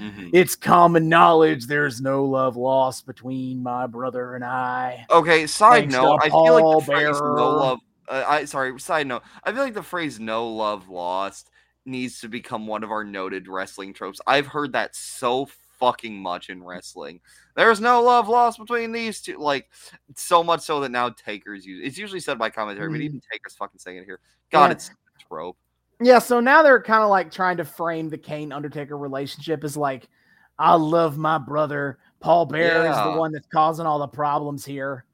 Mhm. 0.00 0.30
It's 0.32 0.56
common 0.56 1.08
knowledge 1.08 1.66
there's 1.66 2.00
no 2.00 2.24
love 2.24 2.56
lost 2.56 3.06
between 3.06 3.62
my 3.62 3.86
brother 3.86 4.34
and 4.34 4.44
I. 4.44 5.06
Okay, 5.10 5.46
side 5.46 5.82
Thanks 5.82 5.94
note, 5.94 6.18
I 6.22 6.28
feel 6.28 6.60
like 6.60 6.86
the 6.86 6.92
phrase 6.92 7.20
no 7.20 7.50
love 7.50 7.78
uh, 8.08 8.24
I 8.26 8.44
sorry, 8.44 8.78
side 8.80 9.06
note. 9.06 9.22
I 9.44 9.52
feel 9.52 9.62
like 9.62 9.74
the 9.74 9.82
phrase 9.82 10.20
no 10.20 10.48
love 10.48 10.88
lost 10.88 11.50
needs 11.84 12.20
to 12.20 12.28
become 12.28 12.66
one 12.66 12.82
of 12.84 12.90
our 12.90 13.04
noted 13.04 13.48
wrestling 13.48 13.92
tropes. 13.92 14.20
I've 14.26 14.46
heard 14.46 14.72
that 14.72 14.94
so 14.94 15.48
fucking 15.78 16.14
much 16.14 16.50
in 16.50 16.62
wrestling. 16.62 17.20
There's 17.54 17.80
no 17.80 18.02
love 18.02 18.28
lost 18.28 18.58
between 18.58 18.92
these 18.92 19.20
two. 19.20 19.38
Like 19.38 19.68
so 20.14 20.42
much 20.42 20.60
so 20.60 20.80
that 20.80 20.90
now 20.90 21.10
Taker's 21.10 21.66
used. 21.66 21.86
It's 21.86 21.98
usually 21.98 22.20
said 22.20 22.38
by 22.38 22.50
commentary, 22.50 22.88
but 22.88 23.00
Mhm. 23.00 23.04
even 23.04 23.20
Taker's 23.30 23.54
fucking 23.54 23.78
saying 23.78 23.98
it 23.98 24.04
here. 24.04 24.20
God, 24.50 24.66
Yeah. 24.66 24.72
it's 24.72 24.90
trope. 25.28 25.56
Yeah, 26.00 26.18
so 26.18 26.40
now 26.40 26.62
they're 26.62 26.82
kind 26.82 27.02
of 27.02 27.08
like 27.08 27.30
trying 27.30 27.56
to 27.56 27.64
frame 27.64 28.08
the 28.10 28.18
Kane 28.18 28.52
Undertaker 28.52 28.98
relationship 28.98 29.64
as 29.64 29.76
like, 29.76 30.08
I 30.58 30.74
love 30.74 31.16
my 31.18 31.38
brother. 31.38 31.98
Paul 32.20 32.46
Bearer 32.46 32.88
is 32.90 32.96
the 32.96 33.18
one 33.18 33.32
that's 33.32 33.46
causing 33.46 33.86
all 33.86 33.98
the 33.98 34.08
problems 34.08 34.64
here. 34.64 35.04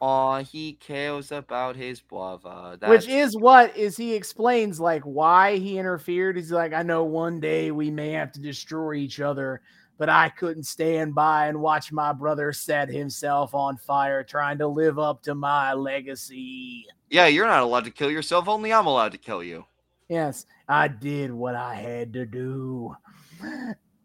Aw, 0.00 0.42
he 0.44 0.74
cares 0.74 1.32
about 1.32 1.74
his 1.76 2.00
brother. 2.00 2.78
Which 2.86 3.08
is 3.08 3.36
what 3.36 3.76
is 3.76 3.96
he 3.96 4.14
explains 4.14 4.78
like 4.78 5.02
why 5.02 5.56
he 5.56 5.76
interfered. 5.78 6.36
He's 6.36 6.52
like, 6.52 6.72
I 6.72 6.82
know 6.82 7.04
one 7.04 7.40
day 7.40 7.70
we 7.70 7.90
may 7.90 8.10
have 8.12 8.30
to 8.32 8.40
destroy 8.40 8.94
each 8.94 9.20
other, 9.20 9.60
but 9.98 10.08
I 10.08 10.28
couldn't 10.30 10.62
stand 10.64 11.14
by 11.14 11.48
and 11.48 11.60
watch 11.60 11.90
my 11.92 12.12
brother 12.12 12.52
set 12.52 12.88
himself 12.88 13.54
on 13.54 13.76
fire 13.76 14.22
trying 14.24 14.58
to 14.58 14.66
live 14.68 14.98
up 14.98 15.22
to 15.24 15.34
my 15.34 15.72
legacy. 15.74 16.86
yeah, 17.10 17.26
you're 17.26 17.46
not 17.46 17.62
allowed 17.62 17.84
to 17.84 17.90
kill 17.90 18.10
yourself. 18.10 18.48
Only 18.48 18.72
I'm 18.72 18.86
allowed 18.86 19.12
to 19.12 19.18
kill 19.18 19.42
you. 19.42 19.64
Yes, 20.08 20.46
I 20.68 20.88
did 20.88 21.32
what 21.32 21.54
I 21.54 21.74
had 21.74 22.12
to 22.14 22.24
do. 22.24 22.94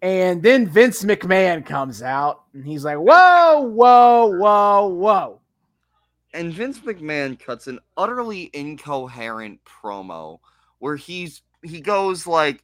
And 0.01 0.43
then 0.43 0.67
Vince 0.67 1.03
McMahon 1.05 1.65
comes 1.65 2.01
out 2.01 2.43
and 2.53 2.65
he's 2.65 2.83
like, 2.83 2.97
Whoa, 2.97 3.61
whoa, 3.61 4.27
whoa, 4.37 4.87
whoa. 4.87 5.39
and 6.33 6.51
Vince 6.53 6.79
McMahon 6.79 7.39
cuts 7.39 7.67
an 7.67 7.79
utterly 7.95 8.49
incoherent 8.53 9.59
promo 9.63 10.39
where 10.79 10.97
he's 10.97 11.41
he 11.63 11.79
goes 11.79 12.27
like, 12.27 12.63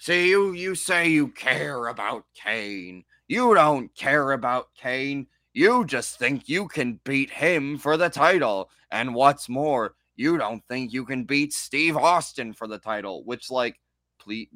"See 0.00 0.30
you, 0.30 0.52
you 0.52 0.74
say 0.74 1.08
you 1.10 1.28
care 1.28 1.88
about 1.88 2.24
Kane. 2.34 3.04
You 3.28 3.54
don't 3.54 3.94
care 3.94 4.32
about 4.32 4.74
Kane. 4.74 5.26
You 5.52 5.84
just 5.84 6.18
think 6.18 6.48
you 6.48 6.68
can 6.68 6.98
beat 7.04 7.28
him 7.30 7.76
for 7.76 7.96
the 7.98 8.08
title. 8.08 8.70
And 8.90 9.14
what's 9.14 9.48
more, 9.48 9.94
you 10.16 10.38
don't 10.38 10.64
think 10.68 10.92
you 10.92 11.04
can 11.04 11.24
beat 11.24 11.52
Steve 11.52 11.96
Austin 11.98 12.54
for 12.54 12.66
the 12.66 12.78
title. 12.78 13.24
Which, 13.24 13.50
like, 13.50 13.78
please." 14.18 14.48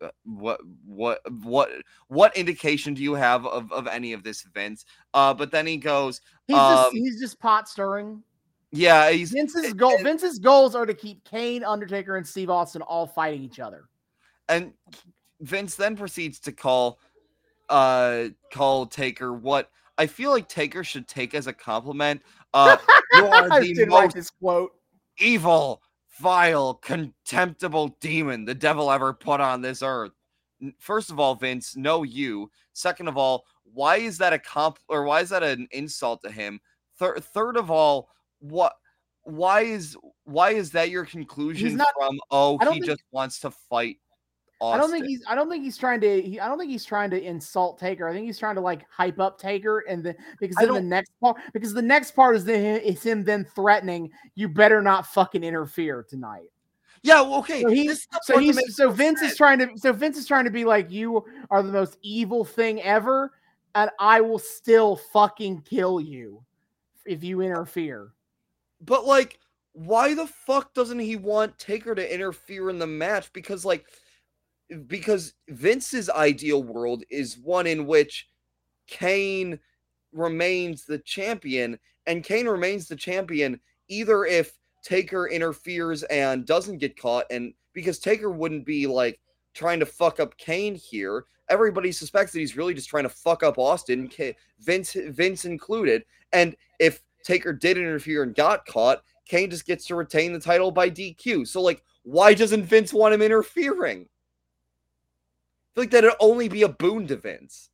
uh, 0.00 0.08
What 0.24 0.60
what 0.86 1.20
what 1.42 1.70
what 2.08 2.36
indication 2.36 2.94
do 2.94 3.02
you 3.02 3.14
have 3.14 3.46
of, 3.46 3.70
of 3.72 3.86
any 3.86 4.12
of 4.14 4.22
this, 4.22 4.42
Vince? 4.54 4.84
Uh, 5.14 5.34
but 5.34 5.50
then 5.50 5.66
he 5.66 5.76
goes, 5.76 6.20
He's 6.46 6.56
just 6.56 6.86
Um, 6.86 6.92
he's 6.94 7.20
just 7.20 7.38
pot 7.38 7.68
stirring. 7.68 8.22
"Yeah, 8.72 9.10
he's 9.10 9.30
Vince's 9.30 9.72
goal 9.74 9.96
Vince's 10.02 10.38
goals 10.38 10.74
are 10.74 10.86
to 10.86 10.94
keep 10.94 11.22
Kane, 11.24 11.64
Undertaker, 11.64 12.16
and 12.16 12.26
Steve 12.26 12.50
Austin 12.50 12.82
all 12.82 13.06
fighting 13.06 13.42
each 13.42 13.60
other. 13.60 13.88
And 14.48 14.72
Vince 15.40 15.74
then 15.74 15.96
proceeds 15.96 16.38
to 16.40 16.52
call 16.52 16.98
uh 17.68 18.26
call 18.52 18.86
Taker 18.86 19.32
what 19.32 19.70
I 19.98 20.06
feel 20.06 20.30
like 20.30 20.48
Taker 20.48 20.84
should 20.84 21.08
take 21.08 21.34
as 21.34 21.46
a 21.46 21.52
compliment. 21.52 22.22
Uh 22.54 22.76
you 23.14 23.26
are 23.26 23.48
the 23.60 23.86
most 23.86 24.32
quote. 24.40 24.72
evil, 25.18 25.82
vile, 26.20 26.74
contemptible 26.74 27.96
demon 28.00 28.44
the 28.44 28.54
devil 28.54 28.90
ever 28.90 29.12
put 29.12 29.40
on 29.40 29.60
this 29.62 29.82
earth. 29.82 30.12
First 30.78 31.10
of 31.10 31.20
all, 31.20 31.34
Vince, 31.34 31.76
no 31.76 32.02
you. 32.02 32.50
Second 32.72 33.08
of 33.08 33.16
all, 33.16 33.44
why 33.74 33.96
is 33.96 34.16
that 34.18 34.32
a 34.32 34.38
comp 34.38 34.78
or 34.88 35.02
why 35.04 35.20
is 35.20 35.30
that 35.30 35.42
an 35.42 35.66
insult 35.72 36.22
to 36.22 36.30
him? 36.30 36.60
Third 36.98 37.22
third 37.24 37.56
of 37.56 37.70
all, 37.70 38.08
what 38.38 38.74
why 39.24 39.62
is 39.62 39.96
why 40.24 40.52
is 40.52 40.70
that 40.70 40.88
your 40.90 41.04
conclusion 41.04 41.76
not- 41.76 41.88
from 41.98 42.18
oh 42.30 42.58
he 42.58 42.66
think- 42.66 42.86
just 42.86 43.02
wants 43.10 43.40
to 43.40 43.50
fight 43.50 43.98
I 44.62 44.76
don't 44.78 44.90
think 44.90 45.06
he's 45.06 45.22
I 45.28 45.34
don't 45.34 45.50
think 45.50 45.64
he's 45.64 45.76
trying 45.76 46.00
to 46.00 46.22
he, 46.22 46.40
I 46.40 46.48
don't 46.48 46.58
think 46.58 46.70
he's 46.70 46.84
trying 46.84 47.10
to 47.10 47.22
insult 47.22 47.78
Taker. 47.78 48.08
I 48.08 48.12
think 48.12 48.26
he's 48.26 48.38
trying 48.38 48.54
to 48.54 48.60
like 48.60 48.86
hype 48.90 49.20
up 49.20 49.38
Taker 49.38 49.80
and 49.80 50.02
then 50.02 50.14
because 50.40 50.56
then 50.56 50.72
the 50.72 50.80
next 50.80 51.12
part 51.20 51.36
because 51.52 51.74
the 51.74 51.82
next 51.82 52.12
part 52.12 52.36
is 52.36 52.44
the 52.44 52.54
is 52.86 53.02
him 53.02 53.22
then 53.22 53.44
threatening 53.54 54.10
you 54.34 54.48
better 54.48 54.80
not 54.80 55.06
fucking 55.06 55.44
interfere 55.44 56.06
tonight. 56.08 56.48
Yeah, 57.02 57.20
well, 57.20 57.38
okay. 57.40 57.62
So 57.62 57.68
he's 57.68 58.08
so 58.22 58.38
he's 58.38 58.76
so 58.76 58.90
Vince 58.90 59.22
is 59.22 59.36
trying 59.36 59.58
to 59.58 59.68
so 59.76 59.92
Vince 59.92 60.16
is 60.16 60.26
trying 60.26 60.44
to 60.44 60.50
be 60.50 60.64
like 60.64 60.90
you 60.90 61.24
are 61.50 61.62
the 61.62 61.72
most 61.72 61.98
evil 62.02 62.44
thing 62.44 62.82
ever, 62.82 63.32
and 63.74 63.90
I 64.00 64.20
will 64.22 64.38
still 64.38 64.96
fucking 64.96 65.62
kill 65.62 66.00
you 66.00 66.42
if 67.04 67.22
you 67.22 67.42
interfere. 67.42 68.12
But 68.80 69.06
like, 69.06 69.38
why 69.72 70.14
the 70.14 70.26
fuck 70.26 70.74
doesn't 70.74 70.98
he 70.98 71.16
want 71.16 71.58
Taker 71.58 71.94
to 71.94 72.14
interfere 72.14 72.70
in 72.70 72.78
the 72.78 72.86
match? 72.86 73.32
Because 73.32 73.64
like, 73.64 73.86
because 74.86 75.34
Vince's 75.48 76.10
ideal 76.10 76.62
world 76.62 77.04
is 77.10 77.38
one 77.38 77.66
in 77.66 77.86
which 77.86 78.28
Kane 78.86 79.58
remains 80.12 80.84
the 80.84 80.98
champion, 80.98 81.78
and 82.06 82.24
Kane 82.24 82.48
remains 82.48 82.88
the 82.88 82.96
champion 82.96 83.60
either 83.88 84.24
if 84.24 84.52
Taker 84.82 85.28
interferes 85.28 86.02
and 86.04 86.46
doesn't 86.46 86.78
get 86.78 87.00
caught, 87.00 87.26
and 87.30 87.52
because 87.72 87.98
Taker 87.98 88.30
wouldn't 88.30 88.64
be 88.64 88.86
like 88.86 89.20
trying 89.54 89.80
to 89.80 89.86
fuck 89.86 90.20
up 90.20 90.36
Kane 90.36 90.74
here. 90.74 91.24
Everybody 91.48 91.92
suspects 91.92 92.32
that 92.32 92.40
he's 92.40 92.56
really 92.56 92.74
just 92.74 92.88
trying 92.88 93.04
to 93.04 93.08
fuck 93.08 93.42
up 93.42 93.58
Austin, 93.58 94.10
Vince, 94.60 94.96
Vince 95.10 95.44
included. 95.44 96.04
And 96.32 96.56
if 96.80 97.02
Taker 97.24 97.52
did 97.52 97.78
interfere 97.78 98.22
and 98.24 98.34
got 98.34 98.66
caught, 98.66 99.02
Kane 99.28 99.50
just 99.50 99.66
gets 99.66 99.86
to 99.86 99.94
retain 99.94 100.32
the 100.32 100.40
title 100.40 100.70
by 100.70 100.90
DQ. 100.90 101.46
So, 101.46 101.60
like, 101.62 101.82
why 102.02 102.34
doesn't 102.34 102.64
Vince 102.64 102.92
want 102.92 103.14
him 103.14 103.22
interfering? 103.22 104.08
Feel 105.76 105.82
like 105.82 105.90
that'd 105.90 106.10
only 106.20 106.48
be 106.48 106.62
a 106.62 106.70
boon 106.70 107.06
to 107.06 107.16
Vince. 107.16 107.68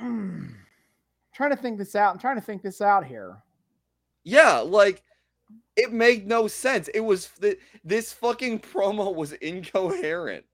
trying 0.00 1.50
to 1.50 1.56
think 1.56 1.78
this 1.78 1.94
out. 1.94 2.12
I'm 2.12 2.18
trying 2.18 2.34
to 2.34 2.42
think 2.42 2.62
this 2.62 2.80
out 2.80 3.06
here. 3.06 3.36
Yeah, 4.24 4.58
like 4.58 5.04
it 5.76 5.92
made 5.92 6.26
no 6.26 6.48
sense. 6.48 6.88
It 6.88 6.98
was 6.98 7.28
th- 7.40 7.60
this 7.84 8.12
fucking 8.12 8.58
promo 8.58 9.14
was 9.14 9.34
incoherent. 9.34 10.44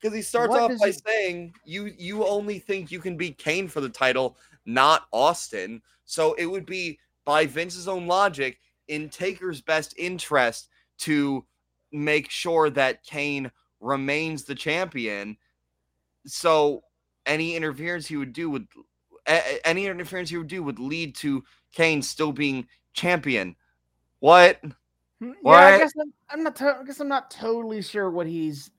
Because 0.00 0.12
he 0.12 0.22
starts 0.22 0.50
What 0.50 0.72
off 0.72 0.80
by 0.80 0.90
saying 0.90 1.54
you 1.64 1.94
you 1.96 2.26
only 2.26 2.58
think 2.58 2.90
you 2.90 2.98
can 2.98 3.16
beat 3.16 3.38
Kane 3.38 3.68
for 3.68 3.80
the 3.80 3.88
title, 3.88 4.36
not 4.64 5.06
Austin. 5.12 5.82
So 6.04 6.34
it 6.34 6.46
would 6.46 6.66
be 6.66 6.98
by 7.24 7.46
Vince's 7.46 7.86
own 7.86 8.08
logic 8.08 8.58
in 8.88 9.08
Taker's 9.08 9.60
best 9.60 9.94
interest 9.96 10.68
to 10.98 11.44
make 11.92 12.30
sure 12.30 12.70
that 12.70 13.02
Kane 13.04 13.50
remains 13.80 14.44
the 14.44 14.54
champion. 14.54 15.36
So 16.26 16.82
any 17.26 17.56
interference 17.56 18.06
he 18.06 18.16
would 18.16 18.32
do 18.32 18.50
would 18.50 18.66
any 19.64 19.86
interference 19.86 20.30
he 20.30 20.36
would 20.36 20.46
do 20.46 20.62
would 20.62 20.78
lead 20.78 21.14
to 21.16 21.42
Kane 21.72 22.02
still 22.02 22.32
being 22.32 22.66
champion. 22.92 23.56
What? 24.20 24.60
Hmm, 25.20 25.32
Yeah, 25.44 25.50
I 25.52 25.78
guess 25.78 25.92
I'm, 26.00 26.12
I'm 26.30 26.42
not. 26.42 26.56
To- 26.56 26.78
I 26.80 26.84
guess 26.84 27.00
I'm 27.00 27.08
not 27.08 27.30
totally 27.30 27.82
sure 27.82 28.10
what 28.10 28.26
he's. 28.26 28.70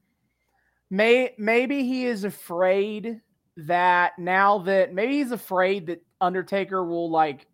May 0.89 1.33
maybe 1.37 1.83
he 1.83 2.05
is 2.05 2.23
afraid 2.23 3.21
that 3.57 4.17
now 4.17 4.59
that 4.59 4.93
maybe 4.93 5.17
he's 5.17 5.31
afraid 5.31 5.87
that 5.87 6.01
Undertaker 6.21 6.83
will 6.83 7.09
like 7.09 7.47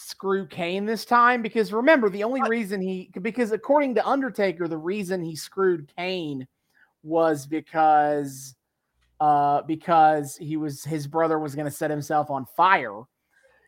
screw 0.00 0.46
Kane 0.46 0.86
this 0.86 1.04
time 1.04 1.42
because 1.42 1.72
remember 1.72 2.08
the 2.08 2.22
only 2.22 2.40
reason 2.48 2.80
he 2.80 3.10
because 3.20 3.50
according 3.50 3.96
to 3.96 4.06
Undertaker 4.06 4.68
the 4.68 4.78
reason 4.78 5.20
he 5.20 5.34
screwed 5.34 5.90
Kane 5.96 6.46
was 7.02 7.46
because 7.46 8.54
uh 9.18 9.62
because 9.62 10.36
he 10.36 10.56
was 10.56 10.84
his 10.84 11.08
brother 11.08 11.40
was 11.40 11.56
going 11.56 11.64
to 11.64 11.70
set 11.70 11.90
himself 11.90 12.30
on 12.30 12.46
fire 12.56 13.02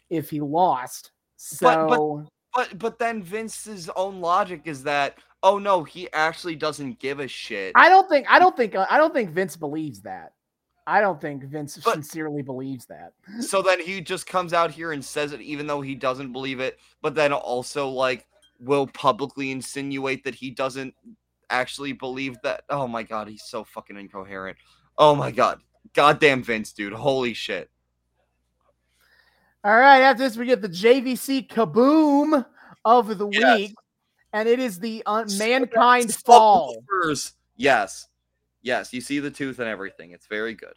if 0.08 0.30
he 0.30 0.40
lost. 0.40 1.10
So 1.36 1.66
But- 1.66 1.88
but- 1.88 2.28
But 2.54 2.78
but 2.78 2.98
then 3.00 3.22
Vince's 3.24 3.90
own 3.96 4.20
logic 4.20 4.62
is 4.66 4.84
that 4.84 5.18
oh 5.42 5.58
no, 5.58 5.82
he 5.82 6.12
actually 6.12 6.54
doesn't 6.54 7.00
give 7.00 7.18
a 7.18 7.26
shit. 7.26 7.72
I 7.74 7.88
don't 7.88 8.08
think 8.08 8.26
I 8.30 8.38
don't 8.38 8.56
think 8.56 8.76
I 8.76 8.98
don't 8.98 9.12
think 9.12 9.30
Vince 9.30 9.56
believes 9.56 10.00
that. 10.02 10.32
I 10.90 11.00
don't 11.00 11.20
think 11.20 11.44
Vince 11.44 11.78
But- 11.84 11.94
sincerely 11.94 12.42
believes 12.42 12.86
that. 12.86 13.12
so 13.40 13.62
then 13.62 13.80
he 13.80 14.00
just 14.00 14.26
comes 14.26 14.52
out 14.52 14.70
here 14.72 14.90
and 14.92 15.04
says 15.04 15.32
it 15.32 15.40
even 15.40 15.66
though 15.66 15.80
he 15.80 15.94
doesn't 15.94 16.32
believe 16.32 16.58
it, 16.58 16.78
but 17.00 17.14
then 17.14 17.32
also 17.32 17.88
like 17.88 18.26
will 18.58 18.86
publicly 18.88 19.52
insinuate 19.52 20.24
that 20.24 20.34
he 20.34 20.50
doesn't 20.50 20.94
actually 21.48 21.92
believe 21.92 22.36
that. 22.42 22.64
Oh 22.68 22.88
my 22.88 23.02
god, 23.04 23.28
he's 23.28 23.44
so 23.44 23.62
fucking 23.64 23.96
incoherent. 23.96 24.56
Oh 24.98 25.14
my 25.14 25.30
god. 25.30 25.60
Goddamn 25.94 26.42
Vince, 26.42 26.72
dude. 26.72 26.92
Holy 26.92 27.34
shit. 27.34 27.70
All 29.62 29.76
right, 29.78 30.00
after 30.00 30.22
this, 30.22 30.36
we 30.36 30.46
get 30.46 30.62
the 30.62 30.68
JVC 30.68 31.48
kaboom 31.48 32.44
of 32.84 33.18
the 33.18 33.28
Yes. 33.28 33.58
week, 33.58 33.74
and 34.32 34.48
it 34.48 34.58
is 34.58 34.78
the 34.78 35.02
uh, 35.06 35.24
Mankind 35.38 36.14
Fall. 36.14 36.82
Yes. 37.56 38.08
Yes, 38.62 38.92
you 38.92 39.00
see 39.00 39.18
the 39.20 39.30
tooth 39.30 39.58
and 39.58 39.68
everything. 39.68 40.10
It's 40.12 40.26
very 40.26 40.54
good. 40.54 40.74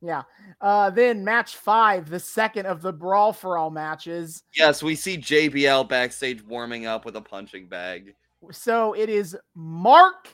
Yeah. 0.00 0.22
Uh, 0.60 0.90
then 0.90 1.24
match 1.24 1.56
five, 1.56 2.08
the 2.08 2.20
second 2.20 2.66
of 2.66 2.82
the 2.82 2.92
Brawl 2.92 3.32
for 3.32 3.58
All 3.58 3.70
matches. 3.70 4.44
Yes, 4.54 4.82
we 4.82 4.94
see 4.94 5.18
JBL 5.18 5.88
backstage 5.88 6.42
warming 6.44 6.86
up 6.86 7.04
with 7.04 7.16
a 7.16 7.20
punching 7.20 7.66
bag. 7.66 8.14
So 8.52 8.92
it 8.92 9.08
is 9.08 9.36
Mark 9.56 10.28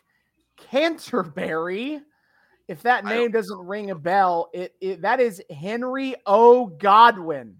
Canterbury. 0.58 2.00
If 2.68 2.82
that 2.82 3.04
name 3.04 3.30
doesn't 3.30 3.58
ring 3.58 3.90
a 3.90 3.94
bell, 3.94 4.50
it, 4.54 4.74
it 4.80 5.02
that 5.02 5.20
is 5.20 5.42
Henry 5.50 6.14
O. 6.26 6.66
Godwinn. 6.66 7.56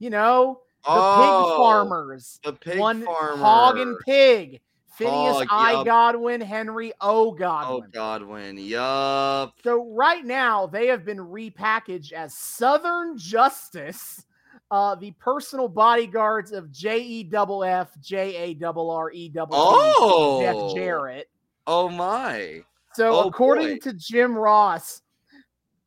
You 0.00 0.10
know, 0.10 0.60
the 0.84 0.90
Oh, 0.90 1.46
pig 1.48 1.56
farmers. 1.56 2.40
The 2.44 2.52
pig 2.52 2.78
one 2.78 3.04
farmer. 3.04 3.36
hog 3.42 3.78
and 3.78 3.96
pig. 4.04 4.60
Phineas 4.96 5.36
Hog, 5.38 5.46
I. 5.50 5.72
yup. 5.72 5.86
Godwinn, 5.86 6.40
Henry 6.40 6.92
O. 7.00 7.32
Godwinn. 7.32 7.82
Oh, 7.86 7.90
Godwinn. 7.92 8.56
Godwinn. 8.56 8.58
Yup. 8.58 9.54
So 9.64 9.92
right 9.92 10.24
now 10.24 10.66
they 10.66 10.86
have 10.86 11.04
been 11.04 11.18
repackaged 11.18 12.12
as 12.12 12.34
Southern 12.34 13.18
Justice, 13.18 14.24
uh, 14.70 14.94
the 14.94 15.10
personal 15.12 15.68
bodyguards 15.68 16.52
of 16.52 16.70
J 16.70 17.00
E 17.00 17.24
double 17.24 17.64
F 17.64 17.90
J 18.00 18.36
A 18.36 18.54
double 18.54 18.90
R 18.90 19.10
E 19.10 19.28
double 19.28 19.56
Oh. 19.58 20.40
Jeff 20.40 20.76
Jarrett. 20.76 21.28
Oh, 21.66 21.88
my. 21.88 22.62
So 22.92 23.10
Oh, 23.12 23.28
according 23.28 23.74
boy. 23.74 23.78
to 23.80 23.92
Jim 23.94 24.36
Ross, 24.36 25.02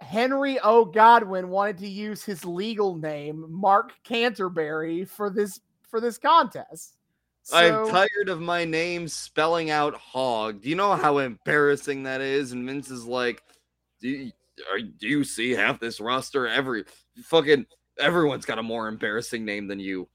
Henry 0.01 0.59
O. 0.59 0.83
Godwinn 0.83 1.47
wanted 1.49 1.77
to 1.79 1.87
use 1.87 2.23
his 2.23 2.43
legal 2.43 2.95
name, 2.95 3.45
Mark 3.49 3.93
Canterbury, 4.03 5.05
for 5.05 5.29
this 5.29 5.61
for 5.89 6.01
this 6.01 6.17
contest. 6.17 6.96
I'm 7.53 7.89
tired 7.89 8.29
of 8.29 8.41
my 8.41 8.65
name 8.65 9.07
spelling 9.07 9.69
out 9.69 9.95
hog. 9.95 10.61
Do 10.61 10.69
you 10.69 10.75
know 10.75 10.95
how 10.95 11.17
embarrassing 11.19 12.03
that 12.03 12.21
is? 12.21 12.51
And 12.51 12.65
Vince 12.67 12.89
is 12.89 13.05
like, 13.05 13.43
do 14.01 14.09
you, 14.09 14.31
are, 14.71 14.79
do 14.79 15.07
you 15.07 15.23
see 15.23 15.51
half 15.51 15.79
this 15.79 15.99
roster? 15.99 16.47
Every 16.47 16.83
fucking 17.23 17.65
everyone's 17.99 18.45
got 18.45 18.59
a 18.59 18.63
more 18.63 18.87
embarrassing 18.87 19.45
name 19.45 19.67
than 19.67 19.79
you. 19.79 20.07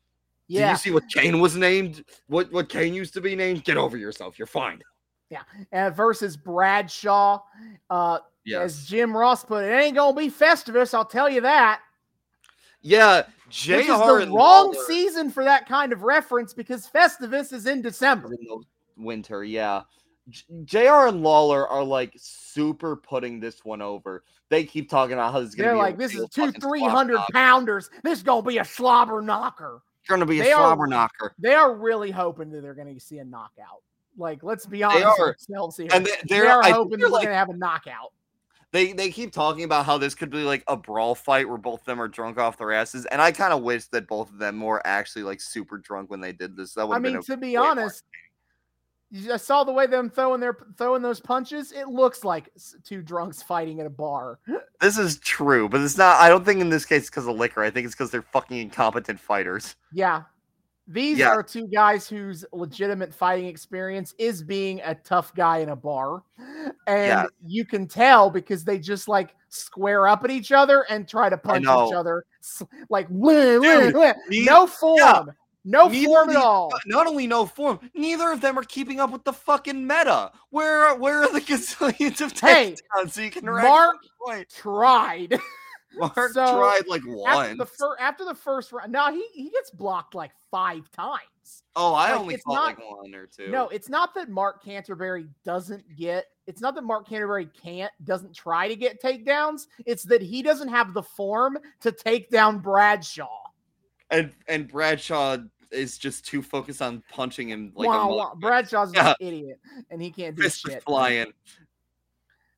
Yeah. 0.48 0.66
Do 0.66 0.70
you 0.72 0.76
see 0.76 0.90
what 0.90 1.04
Kane 1.08 1.40
was 1.40 1.56
named? 1.56 2.04
What 2.26 2.52
what 2.52 2.68
Kane 2.68 2.94
used 2.94 3.14
to 3.14 3.20
be 3.20 3.34
named? 3.34 3.64
Get 3.64 3.76
over 3.76 3.96
yourself. 3.96 4.38
You're 4.38 4.46
fine. 4.46 4.82
Yeah. 5.30 5.42
Uh, 5.72 5.90
versus 5.90 6.36
Bradshaw. 6.36 7.40
Uh, 7.88 8.14
As 8.14 8.20
Yes. 8.44 8.84
Jim 8.86 9.16
Ross 9.16 9.44
put 9.44 9.64
it, 9.64 9.72
it 9.72 9.76
ain't 9.80 9.96
gonna 9.96 10.16
be 10.16 10.28
Festivus. 10.28 10.92
I'll 10.92 11.04
tell 11.04 11.30
you 11.30 11.40
that. 11.40 11.80
Yeah. 12.82 13.22
Which 13.52 13.68
is 13.68 13.86
JR 13.86 13.92
the 13.92 14.26
wrong 14.28 14.72
Lawler- 14.72 14.74
season 14.86 15.30
for 15.30 15.44
that 15.44 15.68
kind 15.68 15.92
of 15.92 16.02
reference 16.02 16.54
because 16.54 16.88
Festivus 16.88 17.52
is 17.52 17.66
in 17.66 17.82
December. 17.82 18.32
in 18.32 18.64
winter. 18.96 19.44
Yeah. 19.44 19.82
JR 20.64 21.06
and 21.08 21.22
Lawler 21.22 21.66
are 21.68 21.82
like 21.84 22.14
super 22.16 22.96
putting 22.96 23.40
this 23.40 23.64
one 23.64 23.82
over. 23.82 24.24
They 24.48 24.64
keep 24.64 24.88
talking 24.88 25.14
about 25.14 25.32
how 25.32 25.40
this 25.40 25.50
is 25.50 25.54
gonna 25.54 25.64
be. 25.64 25.68
They're 25.68 25.74
be 25.74 25.80
a 25.80 25.82
like, 25.82 25.98
this 25.98 26.14
is 26.14 26.28
two 26.30 26.46
fucking 26.46 26.60
three 26.60 26.78
slobber 26.80 26.94
hundred 26.96 27.14
knocker. 27.14 27.32
pounders. 27.32 27.90
This 28.02 28.18
is 28.18 28.22
gonna 28.22 28.42
be 28.42 28.58
a 28.58 28.64
slobber 28.64 29.20
knocker. 29.20 29.82
It's 30.00 30.08
gonna 30.08 30.26
be 30.26 30.40
a 30.40 30.44
They 30.44 30.52
are- 30.52 30.60
slobber 30.60 30.86
knocker. 30.86 31.34
They 31.38 31.54
are 31.54 31.74
really 31.74 32.10
hoping 32.10 32.50
that 32.52 32.60
they're 32.62 32.74
gonna 32.74 32.98
see 33.00 33.18
a 33.18 33.24
knockout. 33.24 33.82
Like, 34.16 34.42
let's 34.42 34.66
be 34.66 34.82
honest 34.82 35.04
are. 35.04 35.10
with 35.18 35.36
ourselves 35.36 35.76
here. 35.76 35.88
And 35.92 36.04
they, 36.06 36.10
they 36.28 36.38
they're, 36.40 36.50
are 36.50 36.60
I 36.60 36.66
think 36.66 36.76
hoping 36.76 36.98
they're 37.00 37.08
that 37.08 37.12
we're 37.12 37.22
gonna 37.24 37.34
have 37.34 37.48
a 37.48 37.56
knockout. 37.56 38.12
They 38.72 38.92
they 38.92 39.10
keep 39.10 39.32
talking 39.32 39.64
about 39.64 39.86
how 39.86 39.98
this 39.98 40.14
could 40.14 40.30
be 40.30 40.38
like 40.38 40.64
a 40.66 40.76
brawl 40.76 41.14
fight 41.14 41.48
where 41.48 41.58
both 41.58 41.80
of 41.80 41.86
them 41.86 42.00
are 42.00 42.08
drunk 42.08 42.38
off 42.38 42.56
their 42.58 42.72
asses, 42.72 43.06
and 43.06 43.20
I 43.20 43.30
kind 43.32 43.52
of 43.52 43.62
wish 43.62 43.86
that 43.88 44.08
both 44.08 44.30
of 44.30 44.38
them 44.38 44.60
were 44.60 44.84
actually 44.86 45.22
like 45.22 45.40
super 45.40 45.78
drunk 45.78 46.10
when 46.10 46.20
they 46.20 46.32
did 46.32 46.56
this. 46.56 46.74
That 46.74 46.88
would 46.88 46.96
I 46.96 46.98
mean, 46.98 47.22
to 47.22 47.36
be 47.36 47.56
honest, 47.56 48.02
you- 49.10 49.32
I 49.32 49.36
saw 49.36 49.62
the 49.62 49.72
way 49.72 49.86
them 49.86 50.08
throwing 50.08 50.40
their 50.40 50.56
throwing 50.78 51.02
those 51.02 51.20
punches. 51.20 51.72
It 51.72 51.88
looks 51.88 52.24
like 52.24 52.48
two 52.82 53.02
drunks 53.02 53.42
fighting 53.42 53.78
at 53.80 53.86
a 53.86 53.90
bar. 53.90 54.38
This 54.80 54.98
is 54.98 55.20
true, 55.20 55.68
but 55.68 55.80
it's 55.80 55.96
not. 55.96 56.20
I 56.20 56.28
don't 56.28 56.44
think 56.44 56.60
in 56.60 56.68
this 56.68 56.84
case 56.84 57.08
because 57.08 57.28
of 57.28 57.36
liquor. 57.36 57.62
I 57.62 57.70
think 57.70 57.86
it's 57.86 57.94
because 57.94 58.10
they're 58.10 58.20
fucking 58.22 58.56
incompetent 58.58 59.20
fighters. 59.20 59.76
Yeah. 59.92 60.22
These 60.92 61.18
Yeah. 61.18 61.28
are 61.30 61.42
two 61.42 61.66
guys 61.68 62.06
whose 62.06 62.44
legitimate 62.52 63.14
fighting 63.14 63.46
experience 63.46 64.14
is 64.18 64.42
being 64.42 64.80
a 64.84 64.94
tough 64.94 65.34
guy 65.34 65.58
in 65.58 65.70
a 65.70 65.76
bar. 65.76 66.22
And 66.86 67.06
Yeah. 67.06 67.26
you 67.46 67.64
can 67.64 67.88
tell 67.88 68.28
because 68.28 68.62
they 68.62 68.78
just 68.78 69.08
like 69.08 69.34
square 69.48 70.06
up 70.06 70.22
at 70.24 70.30
each 70.30 70.52
other 70.52 70.84
and 70.90 71.08
try 71.08 71.30
to 71.30 71.38
punch 71.38 71.64
each 71.64 71.94
other. 71.94 72.24
Like, 72.90 73.08
Dude, 73.08 73.94
no 74.30 74.66
form. 74.66 75.32
No 75.64 75.86
Neither 75.88 76.06
form 76.08 76.30
at 76.30 76.36
all. 76.36 76.72
Not 76.86 77.06
only 77.06 77.26
no 77.28 77.46
form, 77.46 77.78
neither 77.94 78.32
of 78.32 78.40
them 78.40 78.58
are 78.58 78.64
keeping 78.64 78.98
up 79.00 79.10
with 79.10 79.22
the 79.24 79.32
fucking 79.32 79.86
meta. 79.86 80.32
Where 80.50 80.94
where 80.96 81.22
are 81.22 81.32
the 81.32 81.40
gazillions 81.52 82.20
of 82.20 82.38
Hey, 82.38 82.74
takedowns 82.74 83.12
so 83.12 83.20
you 83.22 83.30
can 83.30 83.46
Mark? 83.46 83.96
Tried. 84.54 85.38
Mark 85.96 86.14
so, 86.32 86.56
tried 86.56 86.82
like 86.88 87.02
after 87.26 87.54
the, 87.56 87.66
fir- 87.66 87.96
after 87.98 88.24
the 88.24 88.34
first 88.34 88.72
round. 88.72 88.92
No, 88.92 89.12
he, 89.12 89.24
he 89.34 89.50
gets 89.50 89.70
blocked 89.70 90.14
like 90.14 90.30
five 90.50 90.90
times. 90.92 91.62
oh, 91.76 91.94
I 91.94 92.12
like, 92.12 92.20
only 92.20 92.34
it's 92.34 92.44
fought 92.44 92.54
not- 92.54 92.64
like 92.78 92.90
one 93.00 93.14
or 93.14 93.26
two. 93.26 93.48
No, 93.48 93.68
it's 93.68 93.88
not 93.88 94.14
that 94.14 94.28
Mark 94.30 94.64
Canterbury 94.64 95.26
doesn't 95.44 95.84
get. 95.96 96.26
It's 96.46 96.60
not 96.60 96.74
that 96.74 96.82
Mark 96.82 97.08
Canterbury 97.08 97.48
can't 97.62 97.92
doesn't 98.04 98.34
try 98.34 98.68
to 98.68 98.76
get 98.76 99.00
takedowns. 99.02 99.66
It's 99.86 100.02
that 100.04 100.22
he 100.22 100.42
doesn't 100.42 100.68
have 100.68 100.92
the 100.94 101.02
form 101.02 101.58
to 101.80 101.92
take 101.92 102.30
down 102.30 102.58
Bradshaw. 102.58 103.28
and 104.10 104.32
and 104.48 104.66
Bradshaw 104.68 105.38
is 105.70 105.96
just 105.96 106.26
too 106.26 106.42
focused 106.42 106.82
on 106.82 107.02
punching 107.10 107.48
him 107.48 107.72
like 107.74 107.88
wow, 107.88 108.14
wow. 108.14 108.34
Bradshaw's 108.38 108.92
Yeah. 108.94 109.10
an 109.10 109.14
idiot, 109.20 109.58
and 109.90 110.02
he 110.02 110.10
can't 110.10 110.36
do 110.36 110.42
Fist 110.42 110.60
shit. 110.66 110.82
flying. 110.82 111.32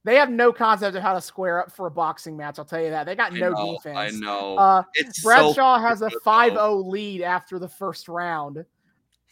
They 0.05 0.16
have 0.16 0.31
no 0.31 0.52
concept 0.52 0.97
of 0.97 1.02
how 1.02 1.15
to 1.15 1.20
square 1.20 1.60
up 1.62 1.73
for 1.73 1.86
a 1.86 1.91
boxing 1.91 2.36
match. 2.36 2.58
I'll 2.58 2.65
tell 2.65 2.83
you 2.83 2.91
that. 2.91 3.05
They 3.05 3.16
got 3.16 3.33
I 3.33 3.39
no 3.39 3.50
know, 3.50 3.73
defense. 3.76 3.97
I 3.99 4.10
know. 4.18 4.57
Uh, 4.57 4.83
it's 4.94 5.23
Bradshaw 5.23 5.78
has 5.78 6.02
a 6.02 6.10
good, 6.10 6.23
5-0 6.24 6.86
lead 6.86 7.23
after 7.23 7.58
the 7.58 7.68
first 7.68 8.08
round. 8.08 8.65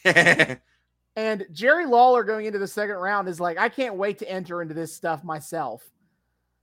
And 1.15 1.47
Jerry 1.52 1.86
Lawler 1.86 2.25
going 2.25 2.47
into 2.47 2.59
the 2.59 2.67
second 2.67 2.97
round 2.97 3.28
is 3.28 3.39
like, 3.39 3.59
I 3.59 3.68
can't 3.68 3.97
wait 3.97 4.18
to 4.20 4.31
enter 4.31 4.62
into 4.62 4.75
this 4.75 4.94
stuff 4.94 5.23
myself. 5.23 5.84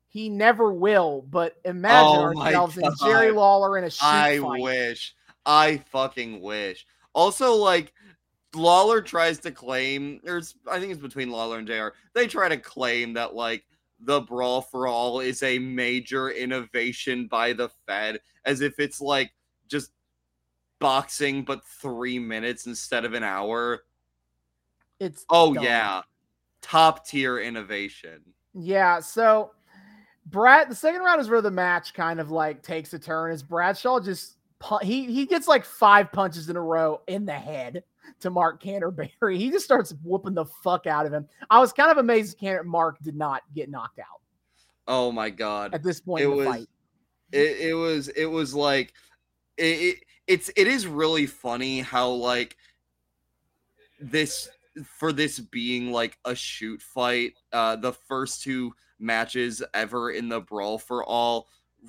He 0.08 0.28
never 0.28 0.74
will, 0.74 1.24
but 1.30 1.58
imagine 1.66 2.36
Oh 2.36 2.42
ourselves 2.42 2.78
in 2.78 2.90
Jerry 3.04 3.32
Lawler 3.32 3.78
in 3.78 3.84
a 3.84 3.92
shoot 3.92 4.04
I 4.04 4.40
fight. 4.40 4.62
wish. 4.62 5.14
I 5.46 5.78
fucking 5.92 6.42
wish. 6.42 6.88
Also, 7.14 7.54
like 7.54 7.94
Lawler 8.56 9.02
tries 9.02 9.38
to 9.42 9.52
claim, 9.52 10.20
there's, 10.24 10.56
I 10.70 10.80
think 10.80 10.92
it's 10.92 11.02
between 11.02 11.30
Lawler 11.30 11.60
and 11.60 11.68
Jr. 11.68 11.90
They 12.16 12.26
try 12.26 12.50
to 12.50 12.58
claim 12.58 13.14
that 13.14 13.36
like 13.36 13.66
the 14.02 14.22
brawl 14.22 14.62
for 14.62 14.88
all 14.88 15.20
is 15.20 15.44
a 15.44 15.60
major 15.60 16.30
innovation 16.30 17.28
by 17.28 17.54
the 17.54 17.70
Fed, 17.86 18.20
as 18.46 18.62
if 18.62 18.80
it's 18.80 19.02
like 19.02 19.32
just 19.68 19.92
boxing 20.80 21.44
but 21.44 21.66
three 21.66 22.18
minutes 22.20 22.66
instead 22.66 23.06
of 23.06 23.14
an 23.14 23.24
hour. 23.24 23.84
It's 25.00 25.26
Oh 25.30 25.54
dumb. 25.54 25.64
yeah, 25.64 26.02
top 26.62 27.06
tier 27.06 27.40
innovation. 27.40 28.22
Yeah, 28.54 29.00
so 29.00 29.52
Brad, 30.26 30.70
the 30.70 30.76
second 30.76 31.02
round 31.02 31.20
is 31.22 31.30
where 31.30 31.42
the 31.42 31.52
match 31.52 31.94
kind 31.94 32.20
of 32.20 32.32
like 32.32 32.62
takes 32.62 32.94
a 32.94 33.00
turn. 33.00 33.32
As 33.32 33.44
Bradshaw 33.44 34.00
just 34.00 34.36
he 34.82 35.06
he 35.06 35.26
gets 35.26 35.48
like 35.48 35.64
five 35.66 36.12
punches 36.12 36.50
in 36.50 36.56
a 36.56 36.62
row 36.62 37.02
in 37.08 37.26
the 37.26 37.34
head 37.34 37.84
to 38.20 38.30
Mark 38.30 38.62
Canterbury. 38.62 39.12
He 39.38 39.50
just 39.52 39.66
starts 39.66 39.94
whooping 40.04 40.34
the 40.34 40.46
fuck 40.46 40.88
out 40.88 41.06
of 41.06 41.14
him. 41.14 41.28
I 41.50 41.60
was 41.60 41.72
kind 41.74 41.92
of 41.92 41.98
amazed 41.98 42.38
Canter- 42.40 42.64
Mark 42.64 42.98
did 43.02 43.16
not 43.16 43.44
get 43.56 43.70
knocked 43.70 44.00
out 44.00 44.22
Oh 44.88 45.12
my 45.12 45.30
god. 45.30 45.74
at 45.74 45.84
this 45.84 46.00
point 46.02 46.22
it 46.22 46.26
in 46.26 46.32
the 46.32 46.36
was 46.38 46.48
fight. 46.48 46.68
it, 47.32 47.58
it 47.70 47.74
was 47.74 48.08
it 48.10 48.26
was 48.26 48.54
like 48.54 48.94
it, 49.58 49.64
it 49.64 50.04
it's 50.28 50.50
it 50.56 50.68
is 50.68 50.88
really 50.88 51.26
funny 51.26 51.82
how 51.82 52.10
like 52.10 52.58
this 54.00 54.50
for 54.86 55.12
this 55.12 55.40
being 55.40 55.92
like 55.92 56.18
a 56.26 56.34
shoot 56.34 56.82
fight 56.82 57.34
uh 57.54 57.76
the 57.76 57.92
first 57.92 58.42
two 58.42 58.74
matches 59.00 59.62
ever 59.74 60.12
in 60.12 60.30
the 60.30 60.40
brawl 60.40 60.78
for 60.78 61.04
all 61.04 61.48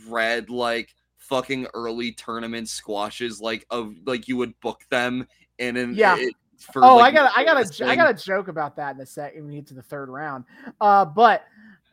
read 0.08 0.50
like 0.50 0.94
fucking 1.16 1.66
early 1.74 2.12
tournament 2.12 2.68
squashes 2.68 3.40
like 3.40 3.64
of 3.70 3.94
like 4.06 4.26
you 4.28 4.36
would 4.36 4.58
book 4.60 4.84
them 4.90 5.26
in 5.60 5.76
an 5.76 5.94
Yeah. 5.94 6.16
it- 6.18 6.34
for, 6.72 6.84
Oh, 6.84 6.96
like, 6.96 7.14
I 7.14 7.16
got 7.16 7.32
I 7.38 7.44
got 7.44 7.56
a 7.80 7.86
I 7.86 7.96
got 7.96 8.10
a 8.10 8.14
joke 8.14 8.48
about 8.48 8.76
that 8.76 8.94
in 8.94 9.00
a 9.00 9.06
second 9.06 9.42
when 9.44 9.50
we 9.50 9.56
get 9.56 9.66
to 9.68 9.74
the 9.74 9.82
third 9.82 10.10
round. 10.10 10.44
Uh, 10.78 11.06
but 11.06 11.44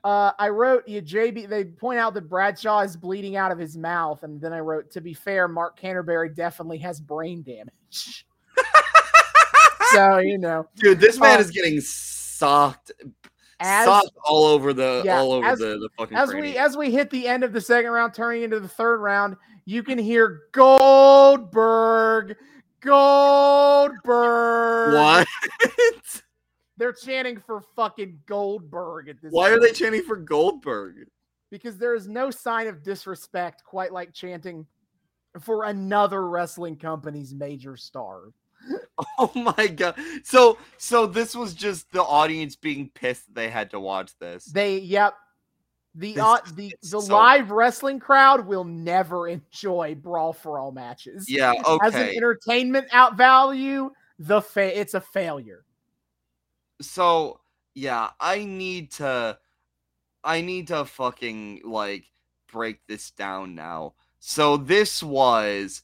uh, 0.03 0.31
I 0.37 0.49
wrote 0.49 0.85
you 0.87 1.01
JB. 1.01 1.47
They 1.47 1.63
point 1.63 1.99
out 1.99 2.13
that 2.15 2.27
Bradshaw 2.27 2.81
is 2.81 2.97
bleeding 2.97 3.37
out 3.37 3.51
of 3.53 3.57
his 3.59 3.77
mouth, 3.77 4.23
and 4.23 4.41
then 4.41 4.51
I 4.51 4.59
wrote, 4.59 4.91
to 4.91 4.99
be 5.01 5.13
fair, 5.13 5.47
Mark 5.47 5.79
Canterbury 5.79 6.29
definitely 6.29 6.79
has 6.79 6.99
brain 6.99 7.43
damage. 7.43 8.25
so 9.93 10.17
you 10.17 10.37
know, 10.37 10.67
Dude, 10.75 10.99
this 10.99 11.17
man 11.17 11.35
Um, 11.35 11.41
is 11.41 11.51
getting 11.51 11.79
socked 11.79 12.91
As 13.61 13.85
Sauce 13.85 14.09
all 14.25 14.43
over 14.45 14.73
the 14.73 15.01
Yeah, 15.05 15.19
all 15.19 15.31
over 15.31 15.45
as- 15.47 15.59
the, 15.59 15.77
the 15.79 15.89
fucking 15.97 16.17
as 16.17 16.33
we 16.33 16.57
as 16.57 16.75
we 16.75 16.91
hit 16.91 17.09
the 17.09 17.25
end 17.27 17.43
of 17.45 17.53
the 17.53 17.61
second 17.61 17.91
round, 17.91 18.13
turning 18.13 18.43
into 18.43 18.59
the 18.59 18.67
third 18.67 18.97
round, 18.99 19.37
you 19.65 19.81
can 19.81 19.97
hear 19.97 20.41
Goldberg, 20.51 22.35
Goldberg. 22.81 23.95
what? 24.93 25.27
They're 26.77 26.93
chanting 26.93 27.39
for 27.39 27.61
fucking 27.75 28.19
Goldberg 28.27 29.09
at 29.09 29.21
this. 29.21 29.31
Why 29.31 29.49
are 29.49 29.59
they 29.59 29.71
chanting 29.71 30.03
for 30.03 30.15
Goldberg? 30.15 31.07
Because 31.49 31.77
there 31.77 31.95
is 31.95 32.07
no 32.07 32.29
sign 32.29 32.67
of 32.67 32.83
disrespect 32.83 33.63
quite 33.63 33.91
like 33.91 34.13
chanting 34.13 34.67
for 35.39 35.63
another 35.65 36.27
wrestling 36.29 36.75
company's 36.75 37.33
major 37.33 37.75
star. 37.75 38.31
Oh 39.19 39.31
my 39.35 39.67
god. 39.67 39.95
So 40.23 40.57
so 40.77 41.05
this 41.05 41.35
was 41.35 41.53
just 41.53 41.91
the 41.91 42.01
audience 42.01 42.55
being 42.55 42.89
pissed 42.89 43.27
that 43.27 43.35
they 43.35 43.49
had 43.49 43.69
to 43.71 43.79
watch 43.79 44.11
this. 44.19 44.45
They, 44.45 44.79
yep. 44.79 45.13
The 45.95 46.13
This 46.13 46.23
uh, 46.23 46.37
the 46.55 46.75
the 46.83 47.01
so- 47.01 47.15
live 47.15 47.51
wrestling 47.51 47.99
crowd 47.99 48.45
will 48.45 48.63
never 48.63 49.27
enjoy 49.27 49.95
brawl 49.95 50.33
for 50.33 50.59
all 50.59 50.71
matches. 50.71 51.29
Yeah, 51.29 51.53
As 51.81 51.95
an 51.95 52.09
entertainment 52.09 52.87
out 52.91 53.17
value, 53.17 53.91
the 54.19 54.41
fa- 54.41 54.79
it's 54.79 54.93
a 54.93 55.01
failure. 55.01 55.65
So 56.81 57.39
yeah, 57.73 58.09
I 58.19 58.43
need 58.45 58.91
to 58.93 59.37
I 60.23 60.41
need 60.41 60.67
to 60.67 60.85
fucking 60.85 61.61
like 61.63 62.05
break 62.51 62.79
this 62.87 63.11
down 63.11 63.55
now. 63.55 63.93
So 64.19 64.57
this 64.57 65.01
was 65.01 65.81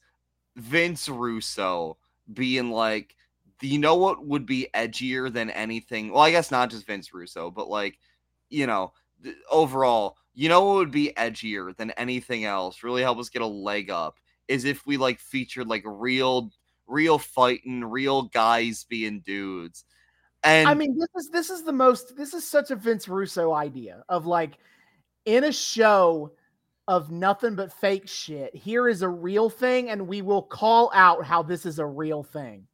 Vince 0.55 1.09
Russo 1.09 1.97
being 2.33 2.69
like, 2.71 3.15
"Do 3.59 3.67
you 3.67 3.79
know 3.79 3.95
what 3.95 4.25
would 4.25 4.45
be 4.45 4.67
edgier 4.73 5.31
than 5.31 5.49
anything? 5.49 6.11
Well, 6.11 6.21
I 6.21 6.31
guess 6.31 6.51
not 6.51 6.69
just 6.69 6.85
Vince 6.85 7.13
Russo, 7.13 7.49
but 7.51 7.69
like, 7.69 7.97
you 8.49 8.67
know, 8.67 8.93
overall, 9.49 10.17
you 10.33 10.49
know 10.49 10.65
what 10.65 10.75
would 10.75 10.91
be 10.91 11.13
edgier 11.17 11.75
than 11.75 11.91
anything 11.91 12.45
else? 12.45 12.83
Really 12.83 13.01
help 13.01 13.19
us 13.19 13.29
get 13.29 13.41
a 13.41 13.47
leg 13.47 13.89
up 13.89 14.17
is 14.47 14.65
if 14.65 14.85
we 14.85 14.97
like 14.97 15.19
featured 15.19 15.67
like 15.67 15.83
real, 15.85 16.51
real 16.87 17.17
fighting, 17.17 17.83
real 17.83 18.23
guys 18.23 18.85
being 18.89 19.21
dudes. 19.21 19.85
And 20.43 20.67
I 20.67 20.73
mean, 20.73 20.97
this 20.97 21.09
is 21.15 21.29
this 21.29 21.49
is 21.49 21.63
the 21.63 21.71
most 21.71 22.17
this 22.17 22.33
is 22.33 22.47
such 22.47 22.71
a 22.71 22.75
Vince 22.75 23.07
Russo 23.07 23.53
idea 23.53 24.03
of 24.09 24.25
like 24.25 24.57
in 25.25 25.45
a 25.45 25.53
show 25.53 26.33
of 26.87 27.11
nothing 27.11 27.55
but 27.55 27.71
fake 27.71 28.07
shit. 28.07 28.53
Here 28.55 28.89
is 28.89 29.01
a 29.01 29.09
real 29.09 29.49
thing, 29.49 29.89
and 29.89 30.07
we 30.07 30.21
will 30.21 30.41
call 30.41 30.91
out 30.93 31.25
how 31.25 31.43
this 31.43 31.65
is 31.65 31.79
a 31.79 31.85
real 31.85 32.23
thing. 32.23 32.67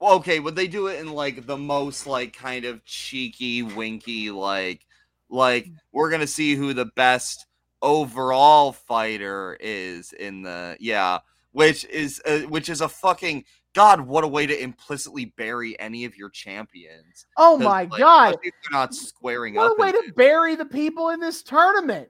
Well, 0.00 0.14
okay, 0.14 0.38
would 0.38 0.56
they 0.56 0.68
do 0.68 0.86
it 0.86 1.00
in 1.00 1.12
like 1.12 1.46
the 1.46 1.56
most 1.56 2.06
like 2.06 2.32
kind 2.32 2.64
of 2.64 2.84
cheeky, 2.84 3.62
winky, 3.62 4.30
like 4.30 4.86
like 5.30 5.68
we're 5.92 6.10
gonna 6.10 6.26
see 6.26 6.54
who 6.54 6.72
the 6.74 6.86
best 6.96 7.46
overall 7.82 8.72
fighter 8.72 9.56
is 9.60 10.12
in 10.12 10.42
the 10.42 10.76
yeah, 10.80 11.18
which 11.52 11.84
is 11.86 12.20
uh, 12.26 12.40
which 12.40 12.68
is 12.68 12.80
a 12.80 12.88
fucking 12.88 13.44
god. 13.74 14.00
What 14.00 14.24
a 14.24 14.28
way 14.28 14.46
to 14.46 14.62
implicitly 14.62 15.26
bury 15.36 15.78
any 15.80 16.04
of 16.04 16.16
your 16.16 16.30
champions. 16.30 17.26
Oh 17.36 17.56
my 17.58 17.82
like, 17.84 17.90
god! 17.98 18.36
they're 18.42 18.52
not 18.72 18.94
squaring 18.94 19.54
What 19.54 19.72
up. 19.72 19.78
a 19.78 19.82
way 19.82 19.92
to 19.92 20.12
bury 20.16 20.54
the 20.56 20.64
people 20.66 21.10
in 21.10 21.20
this 21.20 21.42
tournament. 21.42 22.08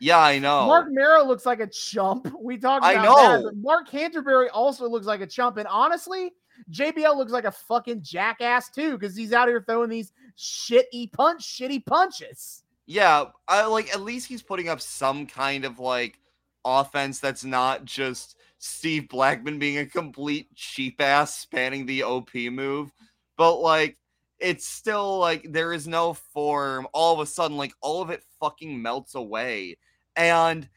yeah, 0.00 0.18
I 0.18 0.38
know. 0.38 0.66
Mark 0.66 0.88
Mero 0.90 1.24
looks 1.24 1.46
like 1.46 1.60
a 1.60 1.66
chump. 1.66 2.32
We 2.40 2.56
talked 2.58 2.84
I 2.84 2.92
about 2.92 3.16
that, 3.16 3.40
know. 3.40 3.44
but 3.44 3.56
Mark 3.56 3.88
Canterbury 3.90 4.48
also 4.50 4.88
looks 4.88 5.06
like 5.06 5.20
a 5.20 5.26
chump. 5.26 5.56
And 5.56 5.66
honestly, 5.66 6.32
JBL 6.70 7.16
looks 7.16 7.32
like 7.32 7.44
a 7.44 7.50
fucking 7.52 8.02
jackass 8.02 8.70
too, 8.70 8.92
because 8.96 9.16
he's 9.16 9.32
out 9.32 9.48
here 9.48 9.62
throwing 9.66 9.90
these 9.90 10.12
shitty 10.38 11.12
punch, 11.12 11.42
shitty 11.42 11.84
punches. 11.84 12.62
Yeah, 12.86 13.24
I 13.48 13.66
like 13.66 13.92
at 13.92 14.00
least 14.00 14.28
he's 14.28 14.42
putting 14.42 14.68
up 14.68 14.80
some 14.80 15.26
kind 15.26 15.64
of 15.64 15.78
like 15.78 16.18
offense 16.64 17.18
that's 17.18 17.44
not 17.44 17.84
just 17.84 18.36
Steve 18.58 19.08
Blackman 19.08 19.58
being 19.58 19.78
a 19.78 19.86
complete 19.86 20.54
cheap 20.54 21.00
ass 21.00 21.34
spanning 21.34 21.84
the 21.84 22.02
OP 22.02 22.34
move, 22.34 22.90
but 23.36 23.56
like 23.56 23.98
it's 24.38 24.66
still 24.66 25.18
like 25.18 25.46
there 25.50 25.72
is 25.72 25.86
no 25.86 26.14
form. 26.14 26.86
All 26.92 27.12
of 27.12 27.20
a 27.20 27.26
sudden, 27.26 27.56
like 27.56 27.72
all 27.82 28.00
of 28.00 28.10
it 28.10 28.22
fucking 28.40 28.80
melts 28.80 29.14
away, 29.16 29.76
and 30.16 30.68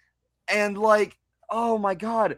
and 0.48 0.78
like 0.78 1.18
oh 1.50 1.78
my 1.78 1.96
god. 1.96 2.38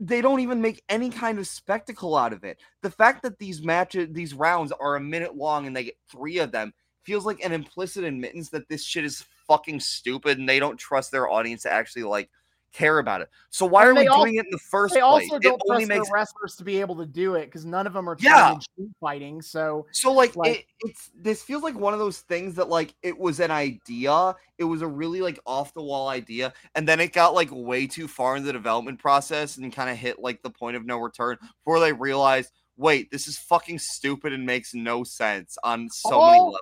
They 0.00 0.20
don't 0.20 0.40
even 0.40 0.60
make 0.60 0.82
any 0.88 1.10
kind 1.10 1.38
of 1.38 1.46
spectacle 1.46 2.16
out 2.16 2.32
of 2.32 2.44
it. 2.44 2.58
The 2.82 2.90
fact 2.90 3.22
that 3.22 3.38
these 3.38 3.62
matches, 3.62 4.08
these 4.12 4.34
rounds 4.34 4.72
are 4.72 4.96
a 4.96 5.00
minute 5.00 5.36
long 5.36 5.66
and 5.66 5.74
they 5.74 5.84
get 5.84 5.98
three 6.10 6.38
of 6.38 6.52
them 6.52 6.72
feels 7.02 7.24
like 7.24 7.44
an 7.44 7.52
implicit 7.52 8.04
admittance 8.04 8.50
that 8.50 8.68
this 8.68 8.84
shit 8.84 9.04
is 9.04 9.24
fucking 9.46 9.80
stupid 9.80 10.38
and 10.38 10.48
they 10.48 10.58
don't 10.60 10.76
trust 10.76 11.10
their 11.10 11.28
audience 11.28 11.62
to 11.62 11.72
actually 11.72 12.02
like 12.02 12.28
care 12.72 12.98
about 12.98 13.20
it. 13.22 13.28
So 13.50 13.64
why 13.66 13.82
And 13.82 13.90
are 13.90 13.94
we 13.94 14.00
they 14.00 14.06
al- 14.08 14.24
doing 14.24 14.36
it 14.36 14.44
in 14.44 14.50
the 14.50 14.58
first 14.58 14.94
They 14.94 15.00
place? 15.00 15.28
also 15.30 15.38
don't 15.38 15.60
only 15.70 15.86
trust 15.86 15.98
makes 16.00 16.10
wrestlers 16.12 16.54
to 16.56 16.64
be 16.64 16.80
able 16.80 16.96
to 16.96 17.06
do 17.06 17.34
it 17.34 17.46
because 17.46 17.64
none 17.64 17.86
of 17.86 17.92
them 17.94 18.08
are 18.08 18.14
trained 18.14 18.34
Yeah. 18.34 18.58
in 18.76 18.94
fighting. 19.00 19.40
So 19.42 19.86
so 19.92 20.12
like, 20.12 20.36
like- 20.36 20.58
it, 20.60 20.64
it's 20.80 21.10
this 21.14 21.42
feels 21.42 21.62
like 21.62 21.74
one 21.74 21.92
of 21.92 21.98
those 21.98 22.18
things 22.20 22.54
that 22.56 22.68
like 22.68 22.94
it 23.02 23.18
was 23.18 23.40
an 23.40 23.50
idea, 23.50 24.34
it 24.58 24.64
was 24.64 24.82
a 24.82 24.86
really 24.86 25.20
like 25.20 25.38
off 25.46 25.72
the 25.74 25.82
wall 25.82 26.08
idea, 26.08 26.52
and 26.74 26.86
then 26.86 27.00
it 27.00 27.12
got 27.12 27.34
like 27.34 27.48
way 27.50 27.86
too 27.86 28.06
far 28.06 28.36
in 28.36 28.44
the 28.44 28.52
development 28.52 28.98
process 28.98 29.56
and 29.56 29.72
kind 29.72 29.90
of 29.90 29.96
hit 29.96 30.18
like 30.18 30.42
the 30.42 30.50
point 30.50 30.76
of 30.76 30.84
no 30.84 30.98
return 30.98 31.36
before 31.64 31.80
they 31.80 31.92
realized, 31.92 32.52
wait, 32.76 33.10
this 33.10 33.26
is 33.28 33.38
fucking 33.38 33.78
stupid 33.78 34.32
and 34.32 34.44
makes 34.46 34.74
no 34.74 35.02
sense 35.04 35.56
on 35.64 35.88
so 35.90 36.20
many 36.20 36.38
levels. 36.38 36.58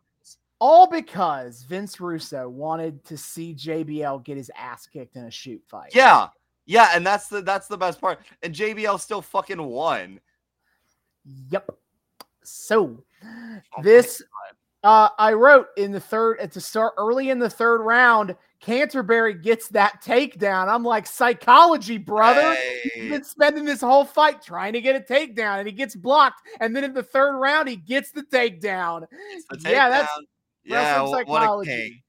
All 0.59 0.89
because 0.89 1.63
Vince 1.63 2.01
Russo 2.01 2.49
wanted 2.49 3.05
to 3.05 3.17
see 3.17 3.55
JBL 3.55 4.25
get 4.25 4.37
his 4.37 4.51
ass 4.57 4.87
kicked 4.87 5.17
in 5.17 5.25
a 5.25 5.31
shoot 5.31 5.63
fight. 5.69 5.95
Yeah. 5.95 6.29
Yeah, 6.69 6.91
and 6.95 7.07
that's 7.07 7.29
the 7.29 7.43
that's 7.43 7.69
the 7.69 7.77
best 7.79 8.01
part. 8.01 8.21
And 8.43 8.53
JBL 8.55 8.99
still 9.01 9.23
fucking 9.23 9.63
won. 9.63 10.19
Yep. 11.51 11.71
So 12.43 13.03
Oh 13.25 13.83
this 13.83 14.23
uh 14.83 15.09
I 15.19 15.33
wrote 15.33 15.69
in 15.77 15.93
the 15.93 16.01
third 16.01 16.39
at 16.41 16.53
the 16.53 16.61
start 16.61 16.95
early 16.97 17.31
in 17.31 17.39
the 17.39 17.51
third 17.51 17.83
round, 17.83 18.35
Canterbury 18.61 19.35
gets 19.35 19.69
that 19.69 20.03
takedown. 20.03 20.69
I'm 20.69 20.83
like, 20.85 21.07
psychology, 21.07 21.99
brother. 21.99 22.57
He's 22.83 22.93
Hey. 22.95 23.09
been 23.11 23.25
spending 23.25 23.65
this 23.65 23.81
whole 23.81 24.05
fight 24.05 24.43
trying 24.43 24.73
to 24.73 24.81
get 24.81 24.97
a 24.97 25.01
takedown, 25.01 25.59
and 25.59 25.67
he 25.69 25.73
gets 25.73 25.95
blocked. 25.95 26.43
And 26.61 26.75
then 26.75 26.83
in 26.85 26.95
the 26.95 27.03
third 27.03 27.37
round, 27.39 27.69
he 27.69 27.77
gets 27.77 28.11
the 28.11 28.23
takedown. 28.23 29.07
The 29.51 29.71
yeah, 29.71 29.89
that's 29.89 30.11
takedown. 30.11 30.23
Yeah, 30.67 31.03
what 31.03 31.43
a 31.43 31.65
king. 31.65 32.03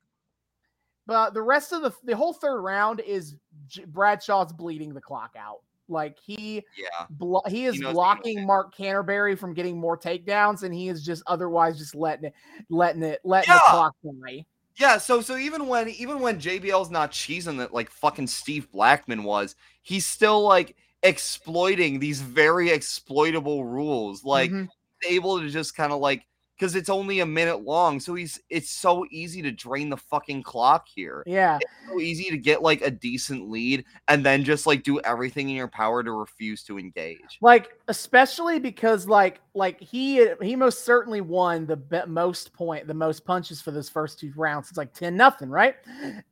But 1.05 1.33
the 1.33 1.41
rest 1.41 1.71
of 1.71 1.81
the 1.81 1.93
the 2.03 2.15
whole 2.15 2.33
third 2.33 2.61
round 2.61 2.99
is 2.99 3.35
J- 3.67 3.85
Bradshaw's 3.85 4.51
bleeding 4.51 4.93
the 4.93 5.01
clock 5.01 5.35
out. 5.37 5.59
Like 5.87 6.17
he 6.19 6.65
Yeah. 6.77 7.05
blo- 7.09 7.43
he 7.47 7.65
is 7.65 7.75
he 7.75 7.81
blocking. 7.81 8.45
Mark 8.45 8.75
Canterbury 8.75 9.35
from 9.37 9.53
getting 9.53 9.77
more 9.79 9.97
takedowns, 9.97 10.63
and 10.63 10.73
he 10.73 10.89
is 10.89 11.05
just 11.05 11.23
otherwise 11.27 11.77
just 11.77 11.95
letting 11.95 12.25
it, 12.25 12.33
letting 12.69 13.03
it, 13.03 13.21
letting 13.23 13.53
the 13.53 13.61
clock 13.69 13.95
play. 14.03 14.45
Yeah, 14.75 14.97
so 14.97 15.21
so 15.21 15.37
even 15.37 15.67
when 15.67 15.87
even 15.89 16.19
when 16.19 16.39
JBL's 16.41 16.91
not 16.91 17.11
cheesing 17.11 17.57
that 17.59 17.73
like 17.73 17.89
fucking 17.89 18.27
Steve 18.27 18.69
Blackman 18.71 19.23
was, 19.23 19.55
he's 19.81 20.05
still 20.05 20.41
like 20.41 20.75
exploiting 21.03 21.99
these 21.99 22.21
very 22.21 22.69
exploitable 22.69 23.63
rules. 23.63 24.25
Like 24.25 24.51
Mhm. 24.51 24.67
able 25.07 25.39
to 25.39 25.49
just 25.49 25.73
kind 25.75 25.93
of 25.93 25.99
like 26.01 26.27
because 26.57 26.75
it's 26.75 26.89
only 26.89 27.19
a 27.19 27.25
minute 27.25 27.61
long, 27.63 27.99
so 27.99 28.15
he's 28.15 28.39
it's 28.49 28.71
so 28.71 29.05
easy 29.11 29.41
to 29.43 29.51
drain 29.51 29.89
the 29.89 29.97
fucking 29.97 30.41
clock 30.41 30.87
here. 30.93 31.23
yeah, 31.27 31.59
so 31.87 31.99
easy 31.99 32.29
to 32.31 32.37
get 32.37 32.61
like 32.61 32.81
a 32.81 32.89
decent 32.89 33.49
lead 33.49 33.85
and 34.07 34.25
then 34.25 34.43
just 34.43 34.65
like 34.65 34.83
do 34.83 34.99
everything 35.01 35.49
in 35.49 35.55
your 35.55 35.67
power 35.67 36.03
to 36.03 36.11
refuse 36.11 36.63
to 36.63 36.79
engage. 36.79 37.37
like 37.41 37.69
especially 37.87 38.59
because 38.59 39.07
like 39.07 39.39
like 39.53 39.79
he 39.79 40.27
he 40.41 40.55
most 40.55 40.83
certainly 40.83 41.21
won 41.21 41.65
the 41.65 41.77
be- 41.77 42.05
most 42.07 42.53
point 42.53 42.87
the 42.87 42.93
most 42.93 43.23
punches 43.25 43.61
for 43.61 43.71
those 43.71 43.89
first 43.89 44.19
two 44.19 44.33
rounds. 44.35 44.69
It's 44.69 44.77
like 44.77 44.93
ten 44.93 45.15
nothing, 45.15 45.49
right? 45.49 45.75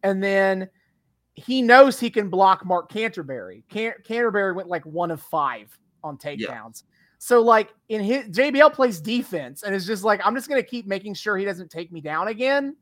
And 0.04 0.24
then 0.24 0.70
he 1.36 1.62
knows 1.62 2.00
he 2.00 2.10
can 2.10 2.30
block 2.30 2.66
Mark 2.66 2.90
Canterbury. 2.90 3.64
Can- 3.70 3.96
Canterbury 4.04 4.54
went 4.54 4.70
like 4.70 4.86
one 4.86 5.12
of 5.12 5.22
five 5.22 5.78
on 6.04 6.18
takedowns. 6.18 6.84
So 7.18 7.42
like 7.42 7.74
in 7.90 8.02
his 8.02 8.26
JBL 8.26 8.74
plays 8.74 9.00
defense 9.00 9.64
and 9.64 9.74
is 9.74 9.86
just 9.86 10.04
like 10.04 10.22
I'm 10.26 10.36
just 10.36 10.50
gonna 10.50 10.64
keep 10.64 10.88
making 10.88 11.14
sure 11.14 11.38
he 11.38 11.46
doesn't 11.46 11.70
take 11.72 11.92
me 11.92 12.02
down 12.02 12.28
again. 12.28 12.76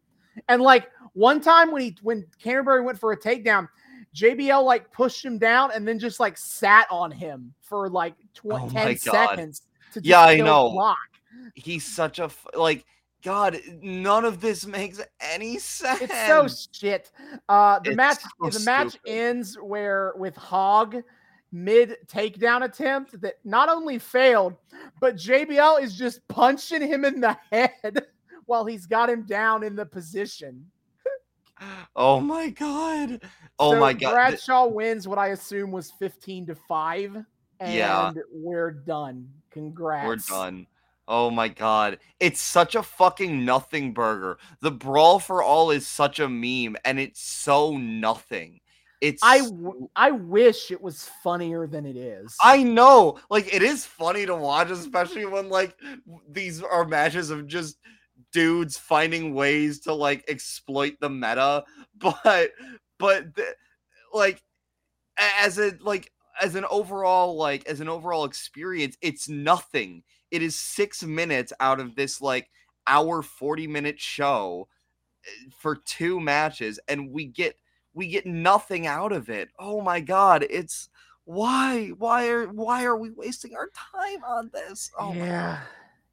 And 0.47 0.61
like 0.61 0.89
one 1.13 1.41
time 1.41 1.71
when 1.71 1.81
he 1.81 1.95
when 2.01 2.25
Canterbury 2.41 2.81
went 2.81 2.99
for 2.99 3.11
a 3.11 3.17
takedown, 3.19 3.67
JBL 4.15 4.63
like 4.63 4.91
pushed 4.91 5.23
him 5.23 5.37
down 5.37 5.71
and 5.73 5.87
then 5.87 5.99
just 5.99 6.19
like 6.19 6.37
sat 6.37 6.87
on 6.91 7.11
him 7.11 7.53
for 7.61 7.89
like 7.89 8.15
tw- 8.33 8.51
Oh 8.51 8.69
10 8.69 8.87
God. 8.87 8.99
seconds. 8.99 9.61
To 9.93 9.99
just 9.99 10.05
Yeah, 10.05 10.21
I 10.21 10.37
know. 10.37 10.71
Block. 10.71 10.97
He's 11.55 11.85
such 11.85 12.19
a 12.19 12.25
f- 12.25 12.47
like 12.55 12.85
God, 13.23 13.59
none 13.81 14.25
of 14.25 14.41
this 14.41 14.65
makes 14.65 14.99
any 15.21 15.57
sense. 15.57 16.01
It's 16.01 16.27
so 16.27 16.47
shit. 16.73 17.09
Uh, 17.47 17.79
the 17.79 17.91
It's 17.91 17.97
match 17.97 18.17
so 18.41 18.49
the 18.49 18.65
match 18.65 18.97
ends 19.07 19.55
where 19.55 20.13
with 20.17 20.35
Hog 20.35 20.97
mid 21.53 21.95
takedown 22.07 22.63
attempt 22.63 23.21
that 23.21 23.35
not 23.45 23.69
only 23.69 23.99
failed, 23.99 24.55
but 24.99 25.15
JBL 25.15 25.81
is 25.81 25.95
just 25.95 26.27
punching 26.27 26.81
him 26.81 27.05
in 27.05 27.21
the 27.21 27.37
head 27.51 28.05
while 28.45 28.65
he's 28.65 28.85
got 28.87 29.09
him 29.09 29.23
down 29.23 29.63
in 29.63 29.75
the 29.75 29.85
position. 29.85 30.65
Oh 31.95 32.19
my 32.19 32.49
god. 32.49 33.21
Oh 33.59 33.71
So 33.73 33.79
my 33.79 33.93
god. 33.93 34.11
Bradshaw 34.11 34.65
wins 34.67 35.07
what 35.07 35.19
I 35.19 35.27
assume 35.27 35.71
was 35.71 35.91
15 35.91 36.47
to 36.47 36.55
5. 36.55 37.23
And 37.59 37.73
Yeah. 37.73 38.11
we're 38.31 38.71
done. 38.71 39.29
Congrats. 39.51 40.29
We're 40.29 40.35
done. 40.35 40.67
Oh 41.07 41.29
my 41.29 41.47
god. 41.47 41.99
It's 42.19 42.41
such 42.41 42.75
a 42.75 42.83
fucking 42.83 43.45
nothing 43.45 43.93
burger. 43.93 44.37
The 44.61 44.71
brawl 44.71 45.19
for 45.19 45.43
all 45.43 45.71
is 45.71 45.87
such 45.87 46.19
a 46.19 46.27
meme 46.27 46.75
and 46.83 46.99
it's 46.99 47.21
so 47.21 47.77
nothing. 47.77 48.59
It's 49.03 49.21
I, 49.21 49.39
w- 49.39 49.89
I 49.97 50.11
wish 50.11 50.71
it 50.71 50.81
was 50.81 51.09
funnier 51.21 51.67
than 51.67 51.85
it 51.85 51.97
is. 51.97 52.33
I 52.41 52.63
know. 52.63 53.19
Like 53.29 53.53
it 53.53 53.61
is 53.61 53.85
funny 53.85 54.25
to 54.25 54.33
watch 54.33 54.71
especially 54.71 55.25
when 55.25 55.49
like 55.49 55.75
these 56.31 56.63
are 56.63 56.85
matches 56.85 57.29
of 57.29 57.45
just 57.45 57.77
dudes 58.31 58.77
finding 58.77 59.33
ways 59.33 59.81
to 59.81 59.93
like 59.93 60.23
exploit 60.29 60.93
the 61.01 61.09
meta, 61.09 61.65
but 61.97 62.51
but 62.97 63.35
the, 63.35 63.53
like 64.13 64.41
as 65.17 65.59
a 65.59 65.73
like 65.81 66.09
as 66.41 66.55
an 66.55 66.65
overall 66.69 67.35
like 67.35 67.67
as 67.67 67.79
an 67.79 67.89
overall 67.89 68.25
experience 68.25 68.97
it's 69.01 69.29
nothing 69.29 70.01
it 70.31 70.41
is 70.41 70.55
six 70.57 71.03
minutes 71.03 71.53
out 71.59 71.79
of 71.79 71.95
this 71.95 72.21
like 72.21 72.49
hour 72.87 73.21
40 73.21 73.67
minute 73.67 73.99
show 73.99 74.67
eh, 75.25 75.49
for 75.59 75.75
two 75.75 76.19
matches 76.19 76.79
and 76.87 77.11
we 77.11 77.25
get 77.25 77.55
we 77.93 78.07
get 78.07 78.25
nothing 78.25 78.87
out 78.87 79.11
of 79.11 79.29
it 79.29 79.49
oh 79.59 79.81
my 79.81 79.99
god 79.99 80.45
it's 80.49 80.89
why 81.25 81.87
why 81.97 82.27
are 82.27 82.47
why 82.47 82.83
are 82.83 82.97
we 82.97 83.09
wasting 83.11 83.55
our 83.55 83.69
time 83.73 84.23
on 84.23 84.49
this 84.53 84.91
oh 84.99 85.13
my 85.13 85.25
yeah. 85.25 85.59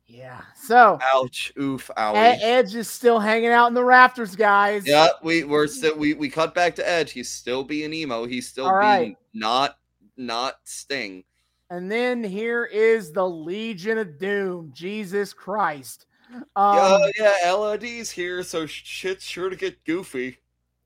Yeah. 0.07 0.41
So 0.57 0.99
ouch 1.15 1.53
oof 1.61 1.89
owie 1.97 2.39
Edge 2.43 2.75
is 2.75 2.91
still 2.91 3.21
hanging 3.21 3.51
out 3.51 3.69
in 3.69 3.75
the 3.75 3.85
rafters, 3.85 4.35
guys. 4.35 4.85
yeah 4.87 5.09
we 5.23 5.45
we're 5.45 5.69
still 5.69 5.97
we, 5.97 6.15
we 6.15 6.29
cut 6.29 6.53
back 6.53 6.75
to 6.77 6.89
edge 6.89 7.13
he's 7.13 7.31
still 7.31 7.63
being 7.63 7.93
emo 7.95 8.27
he's 8.27 8.49
still 8.49 8.67
All 8.67 8.81
being 8.81 8.91
right. 8.91 9.17
not 9.35 9.77
not 10.17 10.57
sting 10.65 11.23
And 11.71 11.91
then 11.91 12.25
here 12.25 12.65
is 12.65 13.13
the 13.13 13.29
Legion 13.29 13.99
of 13.99 14.19
Doom. 14.19 14.73
Jesus 14.75 15.33
Christ. 15.33 16.07
Um, 16.57 16.77
yeah, 17.17 17.35
yeah, 17.45 17.53
LOD's 17.53 18.11
here, 18.11 18.43
so 18.43 18.67
sh- 18.67 18.83
shit's 18.85 19.25
sure 19.25 19.49
to 19.51 19.57
get 19.57 19.85
goofy. 19.85 20.39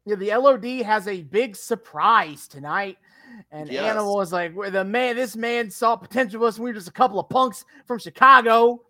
Yeah, 0.04 0.16
the 0.16 0.34
LOD 0.36 0.82
has 0.84 1.08
a 1.08 1.22
big 1.22 1.56
surprise 1.56 2.46
tonight. 2.46 2.98
And 3.50 3.68
Yes. 3.68 3.82
Animal 3.84 4.20
is 4.20 4.32
like, 4.32 4.54
"Well, 4.54 4.70
the 4.70 4.84
man, 4.84 5.16
this 5.16 5.34
man 5.34 5.70
saw 5.70 5.96
potential 5.96 6.42
of 6.42 6.48
us. 6.48 6.58
We 6.58 6.70
were 6.70 6.74
just 6.74 6.88
a 6.88 6.92
couple 6.92 7.18
of 7.18 7.28
punks 7.28 7.64
from 7.86 7.98
Chicago. 7.98 8.82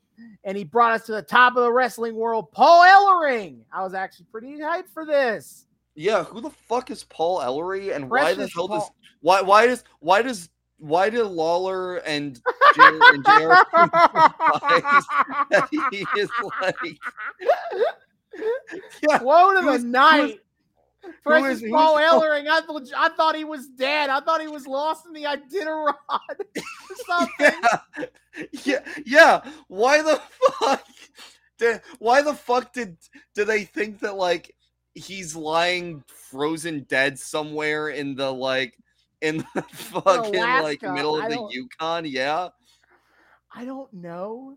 And 0.44 0.56
he 0.56 0.62
brought 0.64 0.92
us 0.92 1.06
to 1.06 1.12
the 1.12 1.22
top 1.22 1.56
of 1.56 1.62
the 1.64 1.72
wrestling 1.72 2.14
world, 2.14 2.52
Paul 2.52 2.84
Ellering. 2.84 3.62
I 3.72 3.82
was 3.82 3.94
actually 3.94 4.26
pretty 4.30 4.58
hyped 4.58 4.88
for 4.92 5.04
this. 5.04 5.66
Yeah, 5.96 6.22
who 6.24 6.40
the 6.40 6.50
fuck 6.50 6.90
is 6.90 7.04
Paul 7.04 7.40
Ellering, 7.40 7.94
and 7.94 8.08
why 8.10 8.34
the 8.34 8.48
hell 8.48 8.68
does 8.68 8.82
Paul- 8.82 8.94
why 9.22 9.40
why 9.40 9.66
does 9.66 9.82
why 10.00 10.22
does 10.22 10.50
why 10.78 11.08
did 11.10 11.24
Lawler 11.24 11.96
and 11.98 12.36
J- 12.36 12.82
and 12.82 13.24
JR 13.24 13.48
that 15.50 15.68
he 15.70 16.06
is 16.20 16.28
like 16.60 16.76
yeah 19.08 19.18
Quote 19.18 19.56
of 19.56 19.64
the 19.64 19.78
night. 19.88 20.40
Precious 21.24 21.62
is- 21.62 21.70
Paul 21.70 21.96
Ellering. 21.98 22.48
I, 22.48 22.60
thought- 22.60 22.88
I 22.96 23.08
thought 23.10 23.34
he 23.36 23.44
was 23.44 23.68
dead. 23.68 24.10
I 24.10 24.20
thought 24.20 24.40
he 24.40 24.48
was 24.48 24.66
lost 24.66 25.06
in 25.06 25.12
the 25.12 25.22
Iditarod 25.24 25.94
or 26.16 26.96
something. 27.06 27.60
yeah, 27.98 28.06
yeah, 28.64 28.80
yeah. 29.04 29.50
Why 29.68 30.02
the 30.02 30.20
fuck? 30.58 30.84
Did, 31.58 31.80
why 32.00 32.20
the 32.22 32.34
fuck 32.34 32.72
did 32.72 32.96
do 33.34 33.44
they 33.44 33.64
think 33.64 34.00
that 34.00 34.16
like 34.16 34.54
he's 34.94 35.36
lying 35.36 36.02
frozen 36.08 36.84
dead 36.88 37.16
somewhere 37.18 37.90
in 37.90 38.16
the 38.16 38.30
like 38.32 38.76
in 39.20 39.38
the 39.54 39.62
fucking 39.72 40.34
like 40.40 40.82
middle 40.82 41.20
of 41.22 41.28
the 41.30 41.46
Yukon? 41.50 42.06
Yeah. 42.06 42.48
I 43.54 43.64
don't 43.64 43.92
know. 43.92 44.56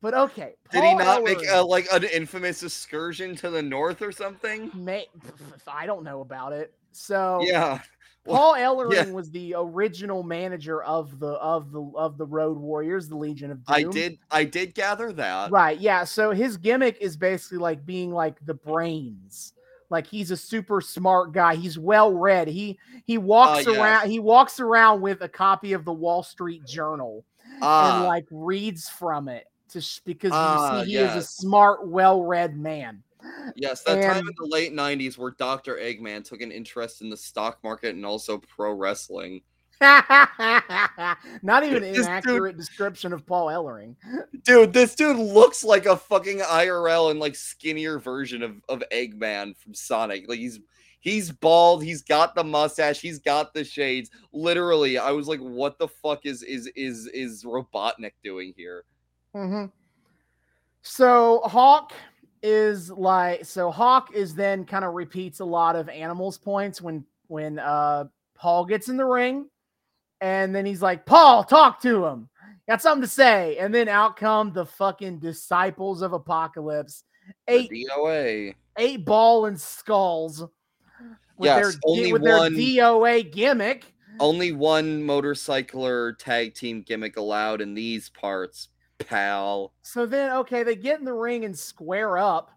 But 0.00 0.14
okay. 0.14 0.54
Did 0.70 0.84
he 0.84 0.90
Paul 0.90 0.98
not 0.98 1.24
make 1.24 1.38
a, 1.48 1.60
like 1.62 1.86
an 1.92 2.04
infamous 2.04 2.62
excursion 2.62 3.34
to 3.36 3.50
the 3.50 3.62
north 3.62 4.00
or 4.00 4.12
something? 4.12 4.70
may, 4.74 5.06
I 5.66 5.86
don't 5.86 6.04
know 6.04 6.20
about 6.20 6.52
it. 6.52 6.72
So 6.92 7.40
Yeah. 7.42 7.80
Paul 8.24 8.54
Ellering 8.54 9.12
was 9.12 9.30
the 9.30 9.54
original 9.56 10.22
manager 10.22 10.82
of 10.82 11.18
the 11.18 11.28
of 11.32 11.72
the 11.72 11.80
of 11.96 12.18
the 12.18 12.26
Road 12.26 12.58
Warriors, 12.58 13.08
the 13.08 13.16
Legion 13.16 13.50
of 13.50 13.64
Doom. 13.64 13.74
I 13.74 13.82
did 13.84 14.18
I 14.30 14.44
did 14.44 14.74
gather 14.74 15.12
that. 15.14 15.50
Right. 15.50 15.78
Yeah. 15.80 16.04
So 16.04 16.32
his 16.32 16.58
gimmick 16.58 16.98
is 17.00 17.16
basically 17.16 17.56
like 17.58 17.86
being 17.86 18.12
like 18.12 18.36
the 18.44 18.52
brains. 18.54 19.54
Like 19.88 20.06
he's 20.06 20.30
a 20.30 20.36
super 20.36 20.82
smart 20.82 21.32
guy. 21.32 21.54
He's 21.54 21.78
well 21.78 22.12
read. 22.12 22.48
He 22.48 22.78
he 23.06 23.16
walks 23.16 23.66
Uh, 23.66 23.70
yes. 23.70 23.80
around. 23.80 24.10
He 24.10 24.18
walks 24.18 24.60
around 24.60 25.00
with 25.00 25.22
a 25.22 25.28
copy 25.28 25.72
of 25.72 25.86
the 25.86 25.92
Wall 25.94 26.22
Street 26.22 26.66
Journal 26.66 27.24
and 27.54 27.62
Ah, 27.64 28.04
like 28.06 28.26
reads 28.30 28.90
from 28.90 29.28
it 29.28 29.46
to 29.70 29.80
sh- 29.80 30.00
because 30.04 30.30
you 30.30 30.36
Ah, 30.36 30.82
see 30.82 30.92
he 30.92 30.96
is 30.96 31.14
a 31.16 31.22
smart, 31.22 31.86
well 31.86 32.22
read 32.22 32.56
man. 32.56 33.02
yes, 33.56 33.82
that 33.82 34.02
time 34.02 34.18
in 34.28 34.34
the 34.38 34.46
late 34.46 34.72
'90s 34.72 35.18
where 35.18 35.32
Doctor 35.32 35.76
Eggman 35.76 36.24
took 36.24 36.40
an 36.40 36.52
interest 36.52 37.02
in 37.02 37.10
the 37.10 37.16
stock 37.16 37.58
market 37.62 37.94
and 37.94 38.04
also 38.06 38.38
pro 38.38 38.72
wrestling. 38.72 39.42
Not 39.80 41.62
even 41.62 41.84
an 41.84 41.94
inaccurate 41.94 42.56
description 42.56 43.12
of 43.12 43.24
Paul 43.24 43.46
Ellering. 43.46 43.94
Dude, 44.42 44.72
this 44.72 44.94
dude 44.96 45.16
looks 45.16 45.62
like 45.62 45.86
a 45.86 45.96
fucking 45.96 46.38
IRL 46.38 47.12
and 47.12 47.20
like 47.20 47.36
skinnier 47.36 47.98
version 48.00 48.42
of, 48.42 48.56
of 48.68 48.82
Eggman 48.92 49.56
from 49.56 49.74
Sonic. 49.74 50.28
Like 50.28 50.40
he's 50.40 50.58
he's 51.00 51.30
bald, 51.30 51.84
he's 51.84 52.02
got 52.02 52.34
the 52.34 52.42
mustache, 52.42 53.00
he's 53.00 53.20
got 53.20 53.54
the 53.54 53.62
shades. 53.62 54.10
Literally, 54.32 54.98
I 54.98 55.12
was 55.12 55.28
like, 55.28 55.40
what 55.40 55.78
the 55.78 55.88
fuck 55.88 56.26
is 56.26 56.42
is 56.42 56.66
is 56.74 57.06
is 57.14 57.44
Robotnik 57.44 58.14
doing 58.24 58.54
here? 58.56 58.84
Hmm 59.34 59.66
So 60.82 61.40
Hawk 61.44 61.92
is 62.42 62.90
like 62.90 63.44
so 63.44 63.70
Hawk 63.70 64.14
is 64.14 64.34
then 64.34 64.64
kind 64.64 64.84
of 64.84 64.94
repeats 64.94 65.40
a 65.40 65.44
lot 65.44 65.74
of 65.76 65.88
animals 65.88 66.38
points 66.38 66.80
when 66.80 67.04
when 67.26 67.58
uh 67.58 68.04
Paul 68.34 68.64
gets 68.64 68.88
in 68.88 68.96
the 68.96 69.04
ring. 69.04 69.48
And 70.20 70.54
then 70.54 70.64
he's 70.66 70.82
like 70.82 71.04
Paul 71.06 71.44
talk 71.44 71.80
to 71.82 72.04
him. 72.04 72.28
Got 72.68 72.82
something 72.82 73.02
to 73.02 73.08
say. 73.08 73.56
And 73.58 73.74
then 73.74 73.88
out 73.88 74.16
come 74.16 74.52
the 74.52 74.66
fucking 74.66 75.18
disciples 75.20 76.02
of 76.02 76.12
apocalypse. 76.12 77.04
Eight 77.46 77.70
The 77.70 77.86
DOA. 77.96 78.54
eight 78.78 79.04
ball 79.04 79.46
and 79.46 79.60
skulls 79.60 80.40
with 81.36 81.46
Yes, 81.46 81.72
their 81.74 81.80
only 81.86 82.12
with 82.12 82.22
one- 82.22 82.54
their 82.54 82.62
DOA 82.64 83.30
gimmick. 83.30 83.94
Only 84.20 84.50
one 84.52 85.02
motorcycler 85.02 86.18
tag 86.18 86.54
team 86.54 86.82
gimmick 86.82 87.16
allowed 87.16 87.60
in 87.60 87.74
these 87.74 88.08
parts, 88.10 88.68
pal. 88.98 89.72
so 89.82 90.06
then 90.06 90.32
okay 90.32 90.62
they 90.62 90.74
get 90.76 90.98
in 90.98 91.04
the 91.04 91.12
ring 91.12 91.44
and 91.44 91.56
square 91.58 92.18
up 92.18 92.50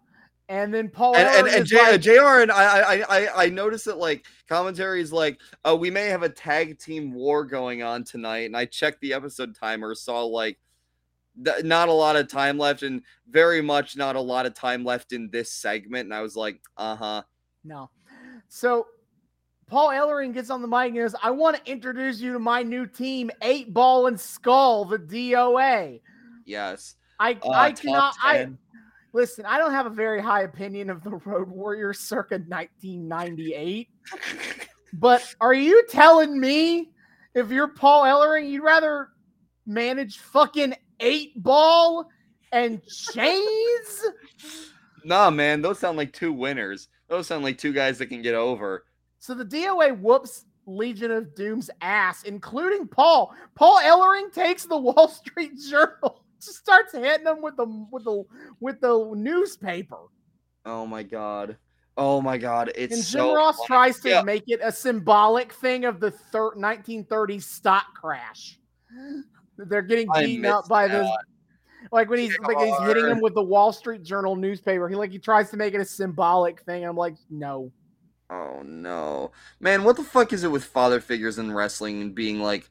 and 0.48 0.74
then 0.74 0.88
Paul 0.88 1.16
and 1.16 1.46
and, 1.46 1.56
and 1.56 1.66
J- 1.66 1.78
uh, 1.78 1.92
like- 1.92 2.00
Jr. 2.00 2.10
and 2.42 2.50
I 2.52 2.80
I 2.80 3.04
I 3.08 3.44
I 3.44 3.48
noticed 3.48 3.84
that 3.86 3.96
like 3.96 4.26
commentaries 4.48 5.12
like 5.12 5.38
uh, 5.64 5.74
we 5.74 5.88
may 5.90 6.06
have 6.08 6.22
a 6.24 6.28
tag 6.28 6.78
team 6.78 7.14
war 7.14 7.44
going 7.44 7.82
on 7.82 8.04
tonight, 8.04 8.46
and 8.46 8.56
I 8.56 8.64
checked 8.66 9.00
the 9.00 9.14
episode 9.14 9.54
timer, 9.54 9.94
saw 9.94 10.24
like 10.24 10.58
th- 11.42 11.64
not 11.64 11.88
a 11.88 11.92
lot 11.92 12.16
of 12.16 12.28
time 12.28 12.58
left, 12.58 12.82
and 12.82 13.02
very 13.30 13.62
much 13.62 13.96
not 13.96 14.16
a 14.16 14.20
lot 14.20 14.44
of 14.44 14.52
time 14.52 14.84
left 14.84 15.12
in 15.12 15.30
this 15.30 15.50
segment, 15.50 16.04
and 16.06 16.14
I 16.14 16.20
was 16.22 16.36
like, 16.36 16.60
uh 16.76 16.96
huh, 16.96 17.22
No. 17.64 17.88
So 18.48 18.88
Paul 19.68 19.88
Ellering 19.90 20.34
gets 20.34 20.50
on 20.50 20.60
the 20.60 20.68
mic 20.68 20.88
and 20.88 20.96
goes, 20.96 21.14
I 21.22 21.30
want 21.30 21.56
to 21.64 21.70
introduce 21.70 22.20
you 22.20 22.32
to 22.34 22.38
my 22.38 22.62
new 22.62 22.84
team, 22.86 23.30
Eight 23.40 23.72
Ball 23.72 24.08
and 24.08 24.20
Skull, 24.20 24.84
the 24.84 24.98
DOA. 24.98 26.00
Yes, 26.44 26.96
I 27.18 27.38
uh, 27.42 27.50
I 27.50 27.72
cannot 27.72 28.14
I 28.22 28.48
listen, 29.12 29.44
I 29.44 29.58
don't 29.58 29.72
have 29.72 29.86
a 29.86 29.90
very 29.90 30.20
high 30.20 30.42
opinion 30.42 30.90
of 30.90 31.02
the 31.02 31.10
Road 31.10 31.48
Warriors 31.48 32.00
circa 32.00 32.38
1998. 32.38 33.88
But 34.94 35.34
are 35.40 35.54
you 35.54 35.86
telling 35.88 36.38
me 36.38 36.90
if 37.34 37.50
you're 37.50 37.68
Paul 37.68 38.02
Ellering, 38.02 38.50
you'd 38.50 38.62
rather 38.62 39.08
manage 39.66 40.18
fucking 40.18 40.74
eight 41.00 41.42
ball 41.42 42.08
and 42.52 42.82
chains? 43.12 44.04
nah, 45.04 45.30
man, 45.30 45.62
those 45.62 45.78
sound 45.78 45.96
like 45.96 46.12
two 46.12 46.32
winners. 46.32 46.88
Those 47.08 47.26
sound 47.26 47.42
like 47.42 47.58
two 47.58 47.72
guys 47.72 47.98
that 47.98 48.06
can 48.06 48.22
get 48.22 48.34
over. 48.34 48.84
So 49.18 49.34
the 49.34 49.44
DOA 49.44 49.98
whoops 49.98 50.44
Legion 50.66 51.10
of 51.10 51.34
Doom's 51.34 51.70
ass, 51.80 52.22
including 52.24 52.86
Paul. 52.86 53.34
Paul 53.54 53.80
Ellering 53.80 54.32
takes 54.32 54.66
the 54.66 54.76
Wall 54.76 55.08
Street 55.08 55.52
Journal, 55.58 56.21
starts 56.42 56.92
hitting 56.92 57.24
them 57.24 57.40
with 57.42 57.56
the 57.56 57.66
with 57.90 58.04
the 58.04 58.24
with 58.60 58.80
the 58.80 59.12
newspaper. 59.16 59.98
Oh 60.64 60.86
my 60.86 61.02
god. 61.02 61.56
Oh 61.96 62.20
my 62.22 62.38
god, 62.38 62.72
it's 62.74 62.94
and 62.94 63.02
Jim 63.04 63.20
so 63.20 63.34
Ross 63.36 63.56
funny. 63.56 63.66
tries 63.66 64.00
to 64.00 64.08
Yeah. 64.08 64.22
make 64.22 64.44
it 64.48 64.60
a 64.62 64.72
symbolic 64.72 65.52
thing 65.52 65.84
of 65.84 66.00
the 66.00 66.10
thir- 66.10 66.54
1930s 66.56 67.42
stock 67.44 67.94
crash. 67.94 68.58
They're 69.58 69.82
getting 69.82 70.08
beaten 70.14 70.46
up 70.46 70.68
by 70.68 70.88
the. 70.88 71.10
Like 71.90 72.08
when 72.08 72.20
he's 72.20 72.38
like 72.38 72.56
he's 72.58 72.78
hitting 72.86 73.06
him 73.06 73.20
with 73.20 73.34
the 73.34 73.42
Wall 73.42 73.72
Street 73.72 74.02
Journal 74.04 74.36
newspaper. 74.36 74.88
He 74.88 74.94
like 74.94 75.10
he 75.10 75.18
tries 75.18 75.50
to 75.50 75.56
make 75.56 75.74
it 75.74 75.80
a 75.80 75.84
symbolic 75.84 76.62
thing. 76.62 76.84
I'm 76.84 76.96
like, 76.96 77.16
no. 77.28 77.72
Oh 78.30 78.62
no. 78.64 79.32
Man, 79.60 79.82
what 79.84 79.96
the 79.96 80.04
fuck 80.04 80.32
is 80.32 80.44
it 80.44 80.50
with 80.50 80.64
father 80.64 81.00
figures 81.00 81.38
in 81.38 81.52
wrestling 81.52 82.00
and 82.00 82.14
being 82.14 82.40
like 82.40 82.70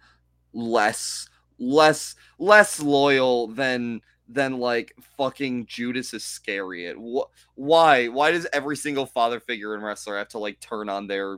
less 0.53 1.27
less 1.61 2.15
less 2.40 2.81
loyal 2.81 3.48
than 3.48 4.01
than 4.27 4.59
like 4.59 4.93
fucking 5.17 5.67
Judas 5.67 6.14
Iscariot? 6.14 6.99
What 6.99 7.30
why? 7.56 8.07
Why 8.07 8.31
does 8.31 8.48
every 8.51 8.75
single 8.75 9.06
father 9.06 9.40
figure 9.40 9.75
in 9.75 9.81
wrestler 9.81 10.17
have 10.17 10.30
to 10.30 10.40
like 10.40 10.59
turn 10.59 10.90
on 10.90 11.07
their 11.07 11.38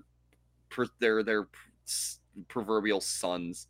their 0.99 1.23
their 1.23 1.47
proverbial 2.47 3.01
sons? 3.01 3.67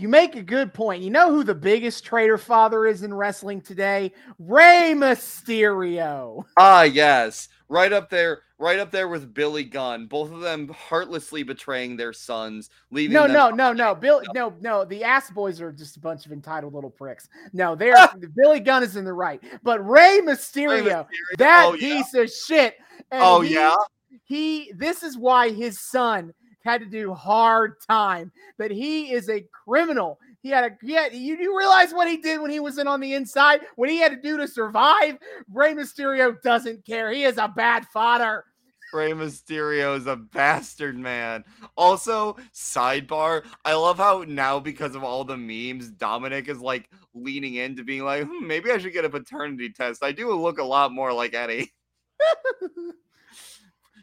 You 0.00 0.08
make 0.08 0.34
a 0.34 0.42
good 0.42 0.72
point. 0.72 1.02
You 1.02 1.10
know 1.10 1.30
who 1.30 1.44
the 1.44 1.54
biggest 1.54 2.04
traitor 2.04 2.38
father 2.38 2.86
is 2.86 3.02
in 3.02 3.12
wrestling 3.12 3.60
today? 3.60 4.12
Rey 4.38 4.94
Mysterio. 4.96 6.44
Ah, 6.58 6.84
yes. 6.84 7.48
Right 7.68 7.92
up 7.92 8.08
there, 8.08 8.40
right 8.58 8.78
up 8.78 8.90
there 8.90 9.08
with 9.08 9.34
Billy 9.34 9.62
Gunn. 9.62 10.06
Both 10.06 10.32
of 10.32 10.40
them 10.40 10.68
heartlessly 10.68 11.42
betraying 11.42 11.96
their 11.96 12.14
sons, 12.14 12.70
leaving 12.90 13.12
No, 13.12 13.24
them- 13.24 13.32
no, 13.34 13.50
no, 13.72 13.72
no. 13.74 13.94
Bill 13.94 14.22
no, 14.34 14.54
no, 14.60 14.86
the 14.86 15.04
ass 15.04 15.30
boys 15.30 15.60
are 15.60 15.70
just 15.70 15.98
a 15.98 16.00
bunch 16.00 16.24
of 16.24 16.32
entitled 16.32 16.72
little 16.72 16.90
pricks. 16.90 17.28
No, 17.52 17.74
they're 17.76 17.94
Billy 18.34 18.60
Gunn 18.60 18.82
is 18.82 18.96
in 18.96 19.04
the 19.04 19.12
right. 19.12 19.42
But 19.62 19.86
Rey 19.86 20.20
Mysterio, 20.24 20.82
Mysterio, 20.82 21.06
that 21.38 21.66
oh, 21.68 21.74
yeah. 21.74 21.78
piece 22.02 22.14
of 22.14 22.30
shit. 22.30 22.74
And 23.10 23.22
Oh, 23.22 23.42
he- 23.42 23.54
yeah? 23.54 23.76
He 24.24 24.72
this 24.76 25.02
is 25.02 25.18
why 25.18 25.50
his 25.50 25.78
son 25.78 26.32
had 26.64 26.80
to 26.80 26.86
do 26.86 27.12
hard 27.14 27.74
time. 27.80 28.32
But 28.58 28.70
he 28.70 29.12
is 29.12 29.28
a 29.28 29.44
criminal. 29.64 30.18
He 30.42 30.50
had 30.50 30.64
a 30.64 30.92
had, 30.92 31.14
you, 31.14 31.36
you 31.36 31.56
realize 31.56 31.92
what 31.92 32.08
he 32.08 32.16
did 32.16 32.40
when 32.40 32.50
he 32.50 32.60
was 32.60 32.78
in 32.78 32.86
on 32.86 33.00
the 33.00 33.14
inside, 33.14 33.60
what 33.76 33.90
he 33.90 33.98
had 33.98 34.12
to 34.12 34.20
do 34.20 34.36
to 34.38 34.48
survive. 34.48 35.18
Rey 35.52 35.74
Mysterio 35.74 36.40
doesn't 36.42 36.84
care. 36.84 37.12
He 37.12 37.24
is 37.24 37.38
a 37.38 37.48
bad 37.48 37.86
father. 37.86 38.44
Rey 38.92 39.12
Mysterio 39.12 39.96
is 39.96 40.06
a 40.06 40.16
bastard, 40.16 40.98
man. 40.98 41.44
Also, 41.76 42.36
sidebar, 42.52 43.44
I 43.64 43.74
love 43.74 43.98
how 43.98 44.24
now 44.26 44.58
because 44.58 44.94
of 44.94 45.04
all 45.04 45.24
the 45.24 45.36
memes, 45.36 45.90
Dominic 45.90 46.48
is 46.48 46.60
like 46.60 46.88
leaning 47.14 47.54
into 47.54 47.84
being 47.84 48.04
like, 48.04 48.24
hmm, 48.24 48.46
maybe 48.46 48.70
I 48.70 48.78
should 48.78 48.92
get 48.92 49.04
a 49.04 49.10
paternity 49.10 49.70
test. 49.70 50.02
I 50.02 50.12
do 50.12 50.32
look 50.32 50.58
a 50.58 50.64
lot 50.64 50.92
more 50.92 51.12
like 51.12 51.34
Eddie. 51.34 51.72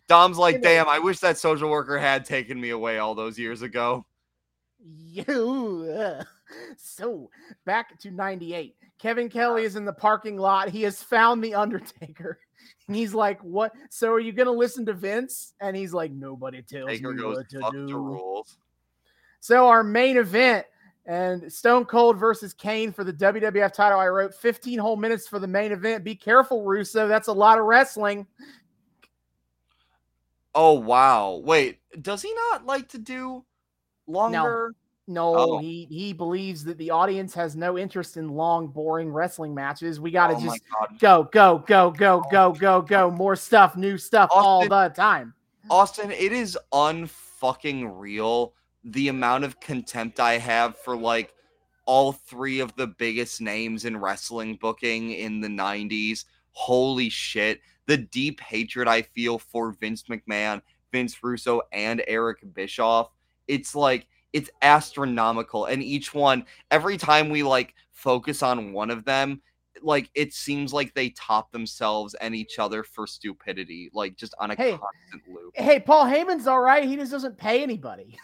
Dom's 0.08 0.38
like, 0.38 0.62
damn, 0.62 0.88
I 0.88 1.00
wish 1.00 1.20
that 1.20 1.38
social 1.38 1.70
worker 1.70 1.98
had 1.98 2.26
taken 2.26 2.60
me 2.60 2.70
away 2.70 2.98
all 2.98 3.14
those 3.16 3.38
years 3.38 3.62
ago. 3.62 4.06
You 4.80 6.22
so 6.78 7.30
back 7.66 8.00
to 8.00 8.12
98. 8.12 8.76
Kevin 9.00 9.30
Kelly 9.30 9.64
is 9.64 9.76
in 9.76 9.86
the 9.86 9.94
parking 9.94 10.38
lot. 10.38 10.70
He 10.70 10.84
has 10.84 11.04
found 11.04 11.44
the 11.44 11.56
Undertaker. 11.56 12.40
And 12.88 12.96
he's 12.96 13.14
like, 13.14 13.40
What? 13.42 13.74
So 13.90 14.12
are 14.12 14.20
you 14.20 14.32
gonna 14.32 14.52
listen 14.52 14.86
to 14.88 14.94
Vince? 14.94 15.54
And 15.62 15.76
he's 15.76 15.94
like, 15.94 16.12
Nobody 16.12 16.62
tells 16.62 16.90
Taker 16.90 17.14
me 17.14 17.24
what 17.24 17.50
to 17.50 17.60
the 17.60 17.70
do. 17.72 17.98
rules. 17.98 18.58
So 19.40 19.68
our 19.68 19.84
main 19.84 20.18
event 20.18 20.66
and 21.06 21.52
Stone 21.52 21.86
Cold 21.86 22.18
versus 22.18 22.54
Kane 22.54 22.92
for 22.92 23.06
the 23.06 23.14
WWF 23.14 23.74
title. 23.74 24.00
I 24.00 24.08
wrote 24.08 24.34
15 24.36 24.80
whole 24.80 24.98
minutes 24.98 25.28
for 25.28 25.40
the 25.40 25.48
main 25.48 25.72
event. 25.72 26.04
Be 26.04 26.16
careful, 26.16 26.64
Russo. 26.66 27.08
That's 27.08 27.30
a 27.30 27.34
lot 27.34 27.58
of 27.58 27.66
wrestling. 27.66 28.28
Oh, 30.58 30.74
wow. 30.74 31.40
Wait, 31.46 31.78
does 32.02 32.24
he 32.24 32.34
not 32.52 32.66
like 32.66 32.90
to 32.90 32.98
do 32.98 33.46
longer? 34.08 34.74
No, 35.10 35.38
Oh. 35.38 35.60
he 35.60 35.88
he 35.90 36.12
believes 36.12 36.66
that 36.66 36.78
the 36.78 36.92
audience 36.92 37.34
has 37.36 37.56
no 37.56 37.78
interest 37.78 38.18
in 38.18 38.28
long, 38.28 38.68
boring 38.68 39.14
wrestling 39.14 39.54
matches. 39.54 40.02
We 40.02 40.12
got 40.12 40.28
to 40.28 40.36
oh, 40.36 40.42
just 40.42 40.62
go, 41.00 41.24
go, 41.32 41.64
go, 41.66 41.92
go, 41.92 42.26
go, 42.30 42.52
go, 42.52 42.82
go. 42.82 43.12
More 43.12 43.36
stuff, 43.38 43.78
new 43.78 43.98
stuff 43.98 44.30
all 44.34 44.68
the 44.68 44.90
time. 44.90 45.34
Austin, 45.70 46.12
it 46.12 46.34
is 46.34 46.58
unfucking 46.74 47.92
real 47.98 48.54
the 48.84 49.10
amount 49.10 49.44
of 49.44 49.60
contempt 49.60 50.20
I 50.20 50.40
have 50.40 50.78
for 50.78 50.98
like 50.98 51.34
all 51.86 52.12
three 52.12 52.60
of 52.60 52.76
the 52.76 52.88
biggest 52.88 53.42
names 53.42 53.86
in 53.86 53.96
wrestling 53.96 54.56
booking 54.56 55.12
in 55.12 55.40
the 55.40 55.48
90s. 55.48 56.26
Holy 56.52 57.10
shit. 57.10 57.62
The 57.88 57.98
deep 57.98 58.40
hatred 58.42 58.88
I 58.88 59.02
feel 59.02 59.40
for 59.40 59.72
Vince 59.72 60.04
McMahon, 60.04 60.62
Vince 60.92 61.22
Russo, 61.24 61.62
and 61.72 62.04
Eric 62.08 62.40
Bischoff. 62.54 63.10
It's 63.48 63.76
like, 63.76 64.08
it's 64.34 64.50
astronomical. 64.62 65.66
And 65.66 65.82
each 65.82 66.14
one, 66.14 66.46
every 66.70 66.98
time 66.98 67.30
we 67.30 67.44
like 67.44 67.74
focus 67.94 68.44
on 68.44 68.74
one 68.74 68.92
of 68.92 69.06
them, 69.06 69.42
like 69.82 70.10
it 70.16 70.34
seems 70.34 70.74
like 70.74 70.94
they 70.94 71.10
top 71.12 71.52
themselves 71.52 72.14
and 72.16 72.36
each 72.36 72.60
other 72.60 72.84
for 72.84 73.08
stupidity, 73.08 73.90
like 73.94 74.16
just 74.16 74.34
on 74.40 74.52
a 74.52 74.56
Hey. 74.56 74.72
constant 74.72 75.34
loop. 75.34 75.54
Hey, 75.56 75.80
Paul 75.80 76.06
Heyman's 76.06 76.48
all 76.48 76.60
right. 76.60 76.84
He 76.84 76.96
just 76.96 77.12
doesn't 77.12 77.38
pay 77.38 77.64
anybody. 77.64 78.18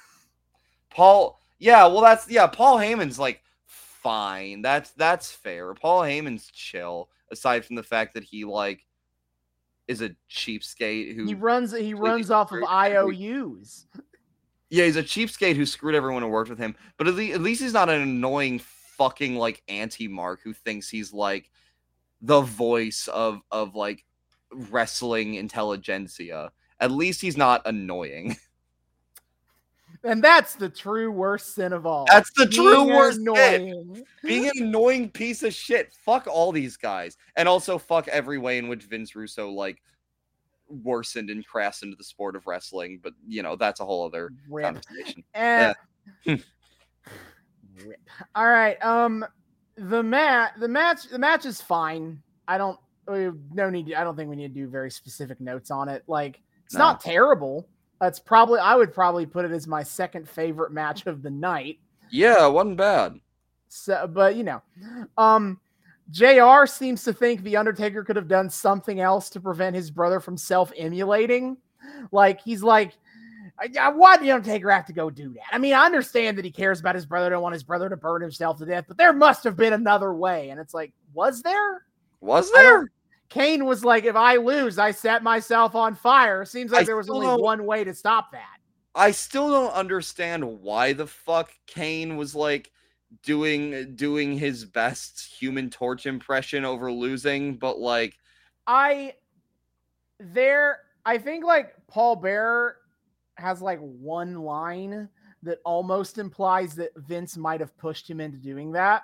Paul, 0.89 1.39
yeah, 1.59 1.85
well, 1.85 2.01
that's 2.01 2.29
yeah. 2.29 2.47
Paul 2.47 2.77
Heyman's 2.77 3.17
like 3.19 3.41
fine. 3.65 4.61
That's 4.61 4.91
that's 4.91 5.31
fair. 5.31 5.73
Paul 5.73 6.01
Heyman's 6.01 6.47
chill. 6.51 7.09
Aside 7.31 7.65
from 7.65 7.75
the 7.75 7.83
fact 7.83 8.13
that 8.13 8.23
he 8.23 8.45
like 8.45 8.85
is 9.87 10.01
a 10.01 10.15
cheapskate 10.29 11.15
who 11.15 11.25
He 11.25 11.35
runs 11.35 11.71
he 11.71 11.93
runs 11.93 12.31
off 12.31 12.51
of 12.51 12.63
IOUs. 12.63 13.87
yeah, 14.69 14.85
he's 14.85 14.95
a 14.95 15.03
cheapskate 15.03 15.55
who 15.55 15.65
screwed 15.65 15.95
everyone 15.95 16.23
who 16.23 16.29
worked 16.29 16.49
with 16.49 16.59
him. 16.59 16.75
But 16.97 17.07
at 17.07 17.15
least, 17.15 17.35
at 17.35 17.41
least 17.41 17.61
he's 17.61 17.73
not 17.73 17.89
an 17.89 18.01
annoying 18.01 18.59
fucking 18.59 19.35
like 19.35 19.61
anti 19.67 20.07
Mark 20.07 20.41
who 20.43 20.53
thinks 20.53 20.89
he's 20.89 21.13
like 21.13 21.49
the 22.21 22.41
voice 22.41 23.07
of 23.07 23.41
of 23.51 23.75
like 23.75 24.05
wrestling 24.69 25.33
intelligentsia. 25.35 26.51
At 26.79 26.91
least 26.91 27.21
he's 27.21 27.37
not 27.37 27.61
annoying. 27.65 28.37
And 30.05 30.21
that's 30.23 30.55
the 30.55 30.67
true 30.69 31.09
worst 31.11 31.55
sin 31.55 31.71
of 31.71 31.85
all. 31.85 32.05
That's 32.11 32.29
the 32.33 32.45
Being 32.45 32.51
true 32.61 32.87
worst 32.93 33.17
sin. 33.19 33.27
annoying. 33.29 34.05
being 34.23 34.45
an 34.47 34.51
annoying 34.67 35.09
piece 35.09 35.43
of 35.43 35.53
shit. 35.53 35.93
Fuck 36.05 36.27
all 36.27 36.51
these 36.51 36.75
guys, 36.75 37.15
and 37.37 37.47
also 37.47 37.77
fuck 37.77 38.07
every 38.09 38.37
way 38.37 38.57
in 38.57 38.67
which 38.67 38.83
Vince 38.83 39.15
Russo 39.15 39.49
like 39.49 39.81
worsened 40.67 41.29
and 41.29 41.45
crashed 41.45 41.83
into 41.83 41.95
the 41.95 42.03
sport 42.03 42.35
of 42.35 42.45
wrestling. 42.47 42.99
But 43.01 43.13
you 43.25 43.43
know 43.43 43.55
that's 43.55 43.79
a 43.79 43.85
whole 43.85 44.05
other 44.05 44.31
Rip. 44.49 44.65
conversation. 44.65 45.23
Eh. 45.35 45.73
Rip. 46.25 46.39
All 48.35 48.47
right. 48.49 48.83
Um, 48.83 49.25
the 49.75 50.03
mat, 50.03 50.53
the 50.59 50.67
match, 50.67 51.07
the 51.09 51.19
match 51.19 51.45
is 51.45 51.61
fine. 51.61 52.21
I 52.47 52.57
don't. 52.57 52.77
uh, 53.07 53.31
No 53.53 53.69
need. 53.69 53.93
I 53.93 54.03
don't 54.03 54.15
think 54.15 54.29
we 54.29 54.35
need 54.35 54.53
to 54.53 54.61
do 54.61 54.67
very 54.67 54.91
specific 54.91 55.39
notes 55.41 55.71
on 55.71 55.87
it. 55.89 56.03
Like, 56.07 56.41
it's 56.65 56.73
No. 56.75 56.79
not 56.79 56.99
terrible. 57.01 57.67
That's 58.03 58.19
probably. 58.19 58.59
I 58.59 58.75
would 58.75 58.93
probably 58.93 59.25
put 59.25 59.45
it 59.45 59.51
as 59.51 59.65
my 59.65 59.81
second 59.81 60.27
favorite 60.27 60.73
match 60.73 61.05
of 61.05 61.21
the 61.21 61.29
night. 61.29 61.79
Yeah, 62.11 62.45
wasn't 62.47 62.75
bad. 62.75 63.17
So, 63.69 64.07
but 64.07 64.35
you 64.35 64.43
know, 64.43 64.61
um, 65.17 65.57
Jr. 66.11 66.65
seems 66.65 67.05
to 67.05 67.13
think 67.13 67.43
the 67.43 67.55
Undertaker 67.55 68.03
could 68.03 68.17
have 68.17 68.27
done 68.27 68.49
something 68.49 68.99
else 68.99 69.29
to 69.29 69.39
prevent 69.39 69.73
his 69.73 69.89
brother 69.89 70.19
from 70.19 70.35
self-emulating. 70.35 71.55
Like 72.11 72.41
he's 72.41 72.61
like, 72.61 72.91
"I- 73.57 73.71
I- 73.79 73.89
why 73.91 74.17
did 74.17 74.25
the 74.25 74.31
Undertaker 74.31 74.69
have 74.69 74.85
to 74.87 74.93
go 74.93 75.09
do 75.09 75.29
that? 75.35 75.45
I 75.53 75.57
mean, 75.57 75.73
I 75.73 75.85
understand 75.85 76.37
that 76.37 76.43
he 76.43 76.51
cares 76.51 76.81
about 76.81 76.95
his 76.95 77.05
brother, 77.05 77.29
don't 77.29 77.41
want 77.41 77.53
his 77.53 77.63
brother 77.63 77.87
to 77.87 77.95
burn 77.95 78.21
himself 78.21 78.57
to 78.57 78.65
death, 78.65 78.83
but 78.85 78.97
there 78.97 79.13
must 79.13 79.45
have 79.45 79.55
been 79.55 79.71
another 79.71 80.13
way. 80.13 80.49
And 80.49 80.59
it's 80.59 80.73
like, 80.73 80.91
was 81.13 81.41
there? 81.41 81.85
Was 82.19 82.51
there? 82.51 82.91
Kane 83.33 83.65
was 83.65 83.83
like, 83.83 84.05
if 84.05 84.15
I 84.15 84.35
lose, 84.35 84.77
I 84.77 84.91
set 84.91 85.23
myself 85.23 85.73
on 85.73 85.95
fire. 85.95 86.45
Seems 86.45 86.71
like 86.71 86.81
I 86.81 86.85
there 86.85 86.95
was 86.95 87.09
only 87.09 87.25
one 87.25 87.65
way 87.65 87.83
to 87.83 87.91
stop 87.91 88.31
that. 88.31 88.57
I 88.93 89.09
still 89.09 89.49
don't 89.49 89.73
understand 89.73 90.61
why 90.61 90.93
the 90.93 91.07
fuck 91.07 91.51
Kane 91.65 92.15
was 92.15 92.35
like 92.35 92.71
doing 93.23 93.95
doing 93.95 94.37
his 94.37 94.65
best 94.65 95.19
Human 95.39 95.71
Torch 95.71 96.05
impression 96.05 96.63
over 96.63 96.91
losing, 96.91 97.55
but 97.57 97.79
like 97.79 98.19
I 98.67 99.15
there 100.19 100.81
I 101.03 101.17
think 101.17 101.43
like 101.43 101.73
Paul 101.87 102.17
Bearer 102.17 102.77
has 103.37 103.63
like 103.63 103.79
one 103.79 104.35
line 104.43 105.09
that 105.41 105.57
almost 105.65 106.19
implies 106.19 106.75
that 106.75 106.91
Vince 106.97 107.35
might 107.35 107.61
have 107.61 107.75
pushed 107.79 108.07
him 108.07 108.21
into 108.21 108.37
doing 108.37 108.73
that. 108.73 109.01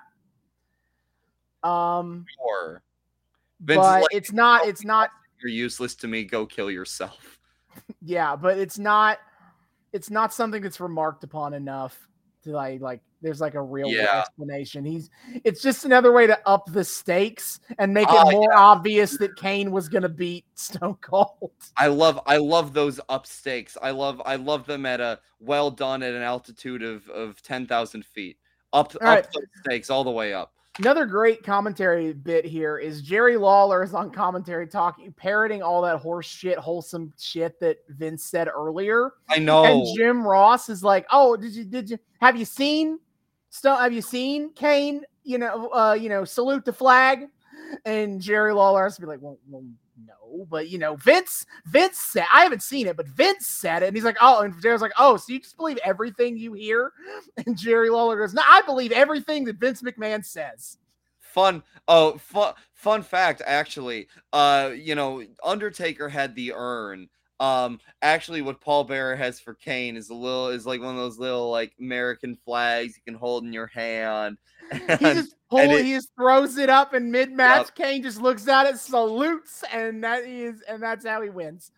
Um 1.64 2.26
or 2.38 2.84
Vince 3.60 3.76
but 3.78 4.00
like, 4.02 4.06
it's 4.12 4.32
not 4.32 4.66
it's 4.66 4.84
not 4.84 5.10
you're 5.42 5.50
useless 5.52 5.94
to 5.96 6.08
me. 6.08 6.24
Go 6.24 6.46
kill 6.46 6.70
yourself. 6.70 7.38
yeah, 8.02 8.36
but 8.36 8.58
it's 8.58 8.78
not 8.78 9.18
it's 9.92 10.10
not 10.10 10.32
something 10.32 10.62
that's 10.62 10.80
remarked 10.80 11.24
upon 11.24 11.54
enough 11.54 12.08
to 12.44 12.50
like 12.50 12.80
like 12.80 13.00
there's 13.22 13.40
like 13.40 13.54
a 13.54 13.62
real 13.62 13.90
Yeah. 13.90 14.20
explanation. 14.20 14.84
He's 14.84 15.10
it's 15.44 15.60
just 15.60 15.84
another 15.84 16.12
way 16.12 16.26
to 16.26 16.38
up 16.48 16.64
the 16.72 16.84
stakes 16.84 17.60
and 17.78 17.92
make 17.92 18.08
it 18.08 18.14
Oh, 18.18 18.30
more 18.30 18.56
obvious 18.56 19.16
that 19.18 19.36
Kane 19.36 19.70
was 19.70 19.88
gonna 19.88 20.08
beat 20.08 20.44
Stone 20.54 20.96
Cold. 21.00 21.52
I 21.76 21.88
love 21.88 22.20
I 22.26 22.38
love 22.38 22.72
those 22.72 23.00
up 23.08 23.26
stakes. 23.26 23.76
I 23.80 23.90
love 23.90 24.22
I 24.24 24.36
love 24.36 24.66
them 24.66 24.86
at 24.86 25.00
a 25.00 25.20
well 25.38 25.70
done 25.70 26.02
at 26.02 26.14
an 26.14 26.22
altitude 26.22 26.82
of 26.82 27.08
of 27.10 27.42
ten 27.42 27.66
thousand 27.66 28.04
feet. 28.06 28.38
Up 28.72 28.94
All 29.02 29.08
right. 29.08 29.24
up 29.24 29.32
those 29.32 29.44
stakes 29.64 29.90
all 29.90 30.04
the 30.04 30.10
way 30.10 30.32
up. 30.32 30.54
Another 30.80 31.04
great 31.04 31.42
commentary 31.42 32.14
bit 32.14 32.42
here 32.42 32.78
is 32.78 33.02
Jerry 33.02 33.36
Lawler 33.36 33.82
is 33.82 33.92
on 33.92 34.10
commentary 34.10 34.66
talking, 34.66 35.12
parroting 35.12 35.62
all 35.62 35.82
that 35.82 35.98
horse 35.98 36.26
shit, 36.26 36.56
wholesome 36.56 37.12
shit 37.18 37.60
that 37.60 37.80
Vince 37.90 38.24
said 38.24 38.48
earlier. 38.48 39.12
I 39.28 39.40
know. 39.40 39.64
And 39.64 39.86
Jim 39.94 40.26
Ross 40.26 40.70
is 40.70 40.82
like, 40.82 41.06
"Oh, 41.10 41.36
did 41.36 41.54
you 41.54 41.64
did 41.64 41.90
you 41.90 41.98
have 42.22 42.34
you 42.34 42.46
seen 42.46 42.98
Stone? 43.50 43.78
Have 43.78 43.92
you 43.92 44.00
seen 44.00 44.54
Kane? 44.54 45.02
You 45.22 45.36
know, 45.36 45.68
uh, 45.68 45.92
you 45.92 46.08
know, 46.08 46.24
salute 46.24 46.64
the 46.64 46.72
flag." 46.72 47.28
And 47.84 48.18
Jerry 48.18 48.54
Lawler 48.54 48.84
has 48.84 48.94
to 48.94 49.02
be 49.02 49.06
like, 49.06 49.20
"Well, 49.20 49.38
well 49.50 49.62
no, 50.06 50.46
but 50.50 50.68
you 50.68 50.78
know, 50.78 50.96
Vince, 50.96 51.46
Vince 51.66 51.98
said 51.98 52.26
I 52.32 52.42
haven't 52.42 52.62
seen 52.62 52.86
it, 52.86 52.96
but 52.96 53.08
Vince 53.08 53.46
said 53.46 53.82
it, 53.82 53.86
and 53.88 53.96
he's 53.96 54.04
like, 54.04 54.16
oh, 54.20 54.42
and 54.42 54.60
Jerry's 54.60 54.80
like, 54.80 54.92
oh, 54.98 55.16
so 55.16 55.32
you 55.32 55.40
just 55.40 55.56
believe 55.56 55.78
everything 55.84 56.36
you 56.36 56.52
hear? 56.52 56.92
And 57.46 57.56
Jerry 57.56 57.90
Lawler 57.90 58.18
goes, 58.18 58.34
no, 58.34 58.42
I 58.44 58.62
believe 58.62 58.92
everything 58.92 59.44
that 59.44 59.56
Vince 59.56 59.82
McMahon 59.82 60.24
says. 60.24 60.78
Fun, 61.20 61.62
oh, 61.88 62.18
fun, 62.18 62.54
fun 62.74 63.02
fact, 63.02 63.40
actually, 63.46 64.08
uh, 64.32 64.70
you 64.74 64.94
know, 64.94 65.22
Undertaker 65.44 66.08
had 66.08 66.34
the 66.34 66.52
urn. 66.54 67.08
Um, 67.40 67.80
actually, 68.02 68.42
what 68.42 68.60
Paul 68.60 68.84
Bearer 68.84 69.16
has 69.16 69.40
for 69.40 69.54
Kane 69.54 69.96
is 69.96 70.10
a 70.10 70.14
little 70.14 70.48
is 70.48 70.66
like 70.66 70.80
one 70.80 70.90
of 70.90 71.00
those 71.00 71.18
little 71.18 71.50
like 71.50 71.72
American 71.80 72.36
flags 72.44 72.96
you 72.96 73.02
can 73.10 73.18
hold 73.18 73.44
in 73.44 73.52
your 73.52 73.66
hand. 73.66 74.36
And, 74.70 74.82
he 75.00 75.14
just 75.14 75.34
pull, 75.48 75.58
it, 75.58 75.84
he 75.86 75.94
just 75.94 76.10
throws 76.14 76.58
it 76.58 76.68
up 76.68 76.92
in 76.92 77.10
mid 77.10 77.32
match. 77.32 77.68
Yep. 77.68 77.74
Kane 77.74 78.02
just 78.02 78.20
looks 78.20 78.46
at 78.46 78.66
it, 78.66 78.78
salutes, 78.78 79.64
and 79.72 80.04
that 80.04 80.24
is 80.24 80.60
and 80.68 80.82
that's 80.82 81.06
how 81.06 81.22
he 81.22 81.30
wins. 81.30 81.72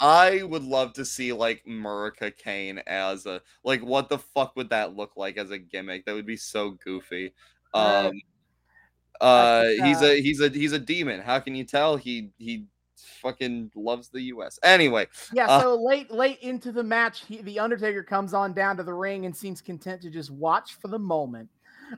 I 0.00 0.42
would 0.42 0.64
love 0.64 0.94
to 0.94 1.04
see 1.04 1.34
like 1.34 1.62
Murica 1.68 2.34
Kane 2.34 2.80
as 2.86 3.26
a 3.26 3.42
like 3.62 3.82
what 3.82 4.08
the 4.08 4.18
fuck 4.18 4.56
would 4.56 4.70
that 4.70 4.96
look 4.96 5.16
like 5.16 5.36
as 5.36 5.50
a 5.50 5.58
gimmick? 5.58 6.06
That 6.06 6.14
would 6.14 6.26
be 6.26 6.38
so 6.38 6.72
goofy. 6.82 7.34
Um 7.74 8.20
uh 9.20 9.64
he's 9.82 10.02
a 10.02 10.20
he's 10.20 10.40
a 10.40 10.48
he's 10.48 10.72
a 10.72 10.78
demon. 10.78 11.20
How 11.20 11.38
can 11.38 11.54
you 11.54 11.64
tell 11.64 11.96
he 11.96 12.30
he 12.38 12.66
fucking 13.24 13.72
loves 13.74 14.08
the 14.08 14.20
US. 14.22 14.60
Anyway. 14.62 15.08
Yeah, 15.32 15.46
uh, 15.48 15.60
so 15.60 15.82
late 15.82 16.10
late 16.12 16.38
into 16.40 16.70
the 16.70 16.84
match, 16.84 17.24
he, 17.26 17.42
the 17.42 17.58
Undertaker 17.58 18.04
comes 18.04 18.34
on 18.34 18.52
down 18.52 18.76
to 18.76 18.84
the 18.84 18.94
ring 18.94 19.26
and 19.26 19.34
seems 19.34 19.60
content 19.60 20.02
to 20.02 20.10
just 20.10 20.30
watch 20.30 20.74
for 20.74 20.88
the 20.88 20.98
moment. 20.98 21.48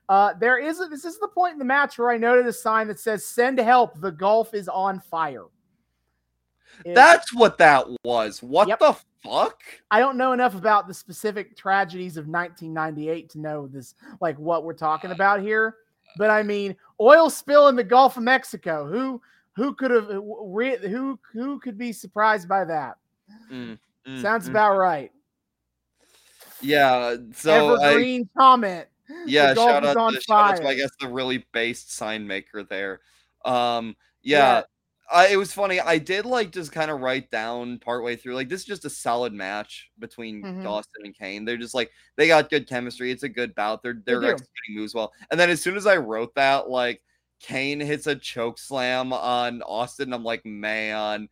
Uh, 0.08 0.32
there 0.40 0.58
is 0.58 0.80
a, 0.80 0.86
this 0.86 1.04
is 1.04 1.18
the 1.18 1.28
point 1.28 1.52
in 1.52 1.58
the 1.58 1.64
match 1.64 1.98
where 1.98 2.10
I 2.10 2.16
noted 2.16 2.46
a 2.46 2.52
sign 2.52 2.88
that 2.88 3.00
says 3.00 3.26
"Send 3.26 3.58
help! 3.58 4.00
The 4.00 4.12
Gulf 4.12 4.54
is 4.54 4.68
on 4.68 5.00
fire." 5.00 5.44
That's 6.84 7.34
what 7.34 7.58
that 7.58 7.86
was. 8.04 8.42
What 8.42 8.68
yep. 8.68 8.78
the 8.78 8.96
fuck? 9.24 9.62
I 9.90 9.98
don't 9.98 10.18
know 10.18 10.32
enough 10.32 10.54
about 10.54 10.86
the 10.86 10.94
specific 10.94 11.56
tragedies 11.56 12.16
of 12.16 12.28
1998 12.28 13.30
to 13.30 13.40
know 13.40 13.66
this, 13.66 13.94
like 14.20 14.38
what 14.38 14.64
we're 14.64 14.74
talking 14.74 15.10
about 15.10 15.40
here. 15.40 15.76
But 16.18 16.30
I 16.30 16.42
mean, 16.42 16.76
oil 17.00 17.30
spill 17.30 17.68
in 17.68 17.76
the 17.76 17.84
Gulf 17.84 18.16
of 18.16 18.22
Mexico. 18.22 18.86
Who 18.86 19.20
who 19.56 19.74
could 19.74 19.90
have 19.90 20.06
who 20.06 21.18
who 21.32 21.58
could 21.58 21.78
be 21.78 21.92
surprised 21.92 22.48
by 22.48 22.64
that? 22.64 22.98
Mm, 23.50 23.78
mm, 24.06 24.22
Sounds 24.22 24.46
mm. 24.46 24.50
about 24.50 24.76
right. 24.76 25.10
Yeah. 26.60 27.16
So 27.34 27.74
evergreen 27.76 28.28
I, 28.36 28.40
comment. 28.40 28.86
Yeah, 29.24 29.54
shout 29.54 29.84
out, 29.84 30.12
to, 30.12 30.20
shout 30.20 30.54
out 30.54 30.56
to 30.62 30.68
I 30.68 30.74
guess 30.74 30.90
the 31.00 31.08
really 31.08 31.46
based 31.52 31.92
sign 31.92 32.26
maker 32.26 32.64
there. 32.64 33.00
Um, 33.44 33.96
yeah, 34.22 34.38
yeah. 34.58 34.62
I, 35.10 35.28
it 35.28 35.36
was 35.36 35.52
funny. 35.52 35.78
I 35.78 35.98
did 35.98 36.26
like 36.26 36.50
just 36.50 36.72
kind 36.72 36.90
of 36.90 37.00
write 37.00 37.30
down 37.30 37.78
partway 37.78 38.16
through, 38.16 38.34
like 38.34 38.48
this 38.48 38.62
is 38.62 38.66
just 38.66 38.84
a 38.84 38.90
solid 38.90 39.32
match 39.32 39.90
between 40.00 40.42
mm-hmm. 40.42 40.66
Austin 40.66 41.04
and 41.04 41.16
Kane. 41.16 41.44
They're 41.44 41.56
just 41.56 41.74
like 41.74 41.90
they 42.16 42.26
got 42.26 42.50
good 42.50 42.68
chemistry. 42.68 43.12
It's 43.12 43.22
a 43.22 43.28
good 43.28 43.54
bout. 43.54 43.82
They're 43.82 44.02
they're 44.04 44.20
they 44.20 44.30
executing 44.30 44.74
moves 44.74 44.94
well. 44.94 45.12
And 45.30 45.38
then 45.38 45.50
as 45.50 45.62
soon 45.62 45.76
as 45.76 45.86
I 45.86 45.96
wrote 45.96 46.34
that, 46.34 46.68
like 46.68 47.00
Kane 47.40 47.80
hits 47.80 48.06
a 48.06 48.16
choke 48.16 48.58
slam 48.58 49.12
on 49.12 49.62
Austin, 49.62 50.12
I'm 50.12 50.24
like, 50.24 50.44
man, 50.44 51.28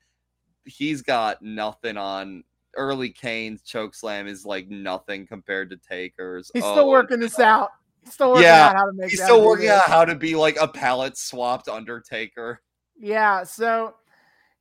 he's 0.64 1.02
got 1.02 1.42
nothing 1.42 1.96
on 1.96 2.44
early 2.76 3.10
Kane's 3.10 3.62
choke 3.62 3.94
slam 3.94 4.26
is 4.26 4.44
like 4.44 4.68
nothing 4.68 5.26
compared 5.26 5.70
to 5.70 5.76
Taker's. 5.76 6.50
He's 6.52 6.64
oh, 6.64 6.72
still 6.72 6.88
working 6.88 7.20
this 7.20 7.38
out. 7.38 7.70
He's 8.02 8.14
still 8.14 8.30
working 8.30 8.44
yeah, 8.44 8.68
out 8.68 8.76
how 8.76 8.86
to 8.86 8.92
make. 8.92 9.10
He's 9.10 9.22
still 9.22 9.44
working 9.44 9.68
out 9.68 9.86
how 9.86 10.04
to 10.04 10.14
be 10.14 10.34
like 10.34 10.56
a 10.60 10.68
palette 10.68 11.16
swapped 11.16 11.68
Undertaker. 11.68 12.60
Yeah. 12.98 13.44
So 13.44 13.94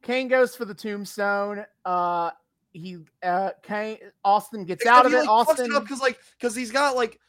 Kane 0.02 0.28
goes 0.28 0.56
for 0.56 0.66
the 0.66 0.74
tombstone. 0.74 1.66
Uh, 1.86 2.32
he 2.72 2.98
uh 3.22 3.52
Kane 3.62 3.98
Austin 4.24 4.66
gets 4.66 4.86
out 4.86 5.06
of 5.06 5.14
it. 5.14 5.20
Like, 5.20 5.30
Austin 5.30 5.70
because 5.80 6.02
like 6.02 6.20
because 6.40 6.56
he's 6.56 6.72
got 6.72 6.96
like 6.96 7.20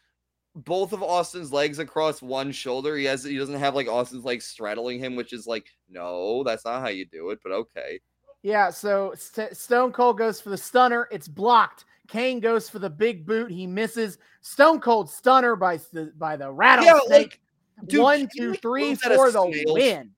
both 0.54 0.92
of 0.92 1.02
Austin's 1.02 1.52
legs 1.52 1.78
across 1.78 2.22
one 2.22 2.52
shoulder. 2.52 2.96
He 2.96 3.04
has 3.04 3.24
he 3.24 3.36
doesn't 3.36 3.58
have 3.58 3.74
like 3.74 3.88
Austin's 3.88 4.24
legs 4.24 4.46
straddling 4.46 4.98
him, 4.98 5.16
which 5.16 5.32
is 5.32 5.46
like 5.46 5.66
no, 5.88 6.42
that's 6.44 6.64
not 6.64 6.80
how 6.80 6.88
you 6.88 7.04
do 7.04 7.30
it. 7.30 7.40
But 7.42 7.52
okay. 7.52 8.00
Yeah, 8.42 8.70
so 8.70 9.14
St- 9.16 9.56
Stone 9.56 9.92
Cold 9.92 10.18
goes 10.18 10.40
for 10.40 10.50
the 10.50 10.56
stunner. 10.56 11.08
It's 11.10 11.28
blocked. 11.28 11.86
Kane 12.08 12.40
goes 12.40 12.68
for 12.68 12.78
the 12.78 12.90
big 12.90 13.24
boot. 13.24 13.50
He 13.50 13.66
misses. 13.66 14.18
Stone 14.42 14.80
Cold 14.80 15.10
stunner 15.10 15.56
by 15.56 15.78
the 15.92 16.12
by 16.18 16.36
the 16.36 16.50
rattlesnake. 16.50 17.08
Yeah, 17.08 17.16
like, 17.16 17.40
dude, 17.86 18.00
One, 18.02 18.18
Kane, 18.18 18.28
two, 18.36 18.50
like, 18.50 18.62
three 18.62 18.94
for 18.94 19.30
the 19.30 19.64
win. 19.68 20.10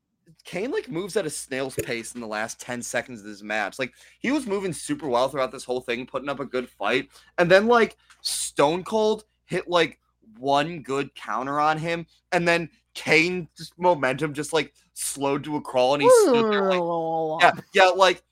Kane 0.44 0.70
like 0.70 0.89
moves 0.89 1.16
at 1.16 1.26
a 1.26 1.31
snail's 1.31 1.74
pace 1.74 2.15
in 2.15 2.20
the 2.20 2.26
last 2.26 2.60
10 2.60 2.81
seconds 2.81 3.20
of 3.20 3.26
this 3.26 3.42
match. 3.42 3.78
Like 3.78 3.92
he 4.20 4.31
was 4.31 4.47
moving 4.47 4.73
super 4.73 5.08
well 5.08 5.28
throughout 5.28 5.50
this 5.50 5.65
whole 5.65 5.81
thing, 5.81 6.06
putting 6.06 6.28
up 6.28 6.39
a 6.40 6.44
good 6.44 6.68
fight. 6.68 7.08
And 7.39 7.50
then 7.50 7.66
like 7.66 7.97
Stone 8.23 8.84
Cold 8.84 9.24
hit 9.47 9.68
like 9.68 9.98
one 10.39 10.82
good 10.82 11.15
counter 11.15 11.60
on 11.60 11.78
him, 11.78 12.06
and 12.32 12.47
then 12.47 12.70
Kane's 12.94 13.73
momentum 13.78 14.34
just 14.34 14.52
like 14.52 14.73
slowed 14.94 15.44
to 15.44 15.56
a 15.56 15.60
crawl, 15.60 15.94
and 15.94 16.02
he 16.02 16.10
stood 16.23 16.52
there 16.52 16.70
like, 16.73 17.42
yeah, 17.42 17.52
yeah, 17.74 17.89
like 17.89 18.23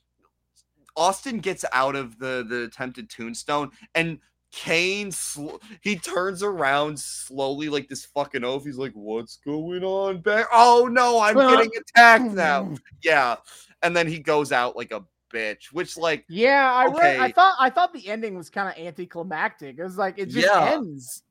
Austin 0.96 1.38
gets 1.38 1.64
out 1.72 1.96
of 1.96 2.18
the 2.18 2.44
the 2.48 2.64
attempted 2.64 3.10
tombstone, 3.10 3.70
and 3.94 4.18
Kane 4.52 5.10
sl- 5.10 5.56
he 5.80 5.96
turns 5.96 6.42
around 6.42 6.98
slowly 6.98 7.68
like 7.68 7.88
this 7.88 8.04
fucking 8.04 8.44
oaf. 8.44 8.64
He's 8.64 8.78
like, 8.78 8.92
"What's 8.92 9.38
going 9.38 9.82
on 9.82 10.20
back? 10.20 10.46
Oh 10.52 10.88
no, 10.90 11.20
I'm 11.20 11.34
getting 11.34 11.72
attacked 11.76 12.30
hmm. 12.30 12.36
now." 12.36 12.74
yeah, 13.02 13.36
and 13.82 13.96
then 13.96 14.06
he 14.06 14.20
goes 14.20 14.52
out 14.52 14.76
like 14.76 14.92
a 14.92 15.04
bitch. 15.32 15.72
Which 15.72 15.96
like, 15.96 16.24
yeah, 16.28 16.72
I 16.72 16.86
okay. 16.86 16.98
read, 16.98 17.20
I 17.20 17.32
thought 17.32 17.56
I 17.58 17.68
thought 17.68 17.92
the 17.92 18.08
ending 18.08 18.36
was 18.36 18.48
kind 18.48 18.68
of 18.68 18.78
anticlimactic. 18.82 19.76
It 19.76 19.82
was 19.82 19.98
like 19.98 20.18
it 20.18 20.26
just 20.26 20.46
yeah. 20.46 20.74
ends 20.74 21.23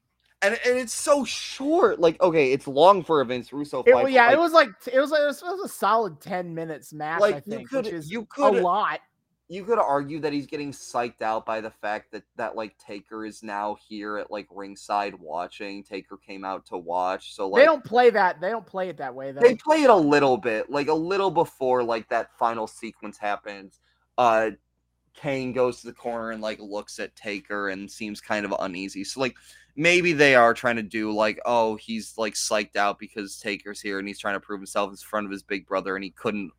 and, 0.43 0.59
and 0.65 0.77
it's 0.77 0.93
so 0.93 1.25
short. 1.25 1.99
Like, 1.99 2.21
okay, 2.21 2.51
it's 2.51 2.67
long 2.67 3.03
for 3.03 3.21
a 3.21 3.25
Vince 3.25 3.51
Russo 3.53 3.83
fight. 3.83 4.07
It, 4.07 4.11
yeah, 4.11 4.27
like, 4.27 4.35
it 4.35 4.39
was 4.39 4.51
like 4.51 4.69
it 4.91 4.99
was 4.99 5.11
like 5.11 5.21
it 5.21 5.25
was, 5.25 5.41
it 5.41 5.45
was, 5.45 5.71
a 5.71 5.73
solid 5.73 6.19
ten 6.19 6.53
minutes 6.53 6.93
match. 6.93 7.21
Like, 7.21 7.35
I 7.35 7.39
think, 7.39 7.61
you 7.61 7.67
could, 7.67 7.85
which 7.85 7.93
is 7.93 8.11
you 8.11 8.25
could, 8.25 8.55
a 8.55 8.61
lot. 8.61 8.99
You 9.49 9.63
could 9.63 9.79
argue 9.79 10.19
that 10.19 10.33
he's 10.33 10.47
getting 10.47 10.71
psyched 10.71 11.21
out 11.21 11.45
by 11.45 11.61
the 11.61 11.69
fact 11.69 12.11
that 12.11 12.23
that 12.37 12.55
like 12.55 12.77
Taker 12.77 13.25
is 13.25 13.43
now 13.43 13.77
here 13.87 14.17
at 14.17 14.31
like 14.31 14.47
ringside 14.51 15.15
watching. 15.15 15.83
Taker 15.83 16.17
came 16.17 16.43
out 16.43 16.65
to 16.67 16.77
watch, 16.77 17.35
so 17.35 17.47
like 17.49 17.61
they 17.61 17.65
don't 17.65 17.83
play 17.83 18.09
that. 18.09 18.41
They 18.41 18.49
don't 18.49 18.65
play 18.65 18.89
it 18.89 18.97
that 18.97 19.13
way. 19.13 19.31
Though. 19.31 19.41
They 19.41 19.55
play 19.55 19.83
it 19.83 19.89
a 19.89 19.95
little 19.95 20.37
bit, 20.37 20.69
like 20.69 20.87
a 20.87 20.93
little 20.93 21.31
before 21.31 21.83
like 21.83 22.09
that 22.09 22.37
final 22.37 22.67
sequence 22.67 23.17
happens. 23.17 23.79
Uh, 24.17 24.51
Kane 25.13 25.53
goes 25.53 25.81
to 25.81 25.87
the 25.87 25.93
corner 25.93 26.31
and 26.31 26.41
like 26.41 26.59
looks 26.59 26.99
at 26.99 27.15
Taker 27.15 27.69
and 27.69 27.89
seems 27.89 28.19
kind 28.19 28.45
of 28.45 28.55
uneasy. 28.59 29.03
So 29.03 29.19
like 29.19 29.35
maybe 29.75 30.13
they 30.13 30.35
are 30.35 30.53
trying 30.53 30.75
to 30.75 30.83
do 30.83 31.11
like, 31.11 31.39
oh, 31.45 31.75
he's 31.75 32.17
like 32.17 32.33
psyched 32.33 32.75
out 32.75 32.99
because 32.99 33.37
Taker's 33.37 33.81
here 33.81 33.99
and 33.99 34.07
he's 34.07 34.19
trying 34.19 34.35
to 34.35 34.39
prove 34.39 34.59
himself 34.59 34.91
in 34.91 34.97
front 34.97 35.25
of 35.25 35.31
his 35.31 35.43
big 35.43 35.65
brother 35.65 35.95
and 35.95 36.03
he 36.03 36.11
couldn't 36.11 36.51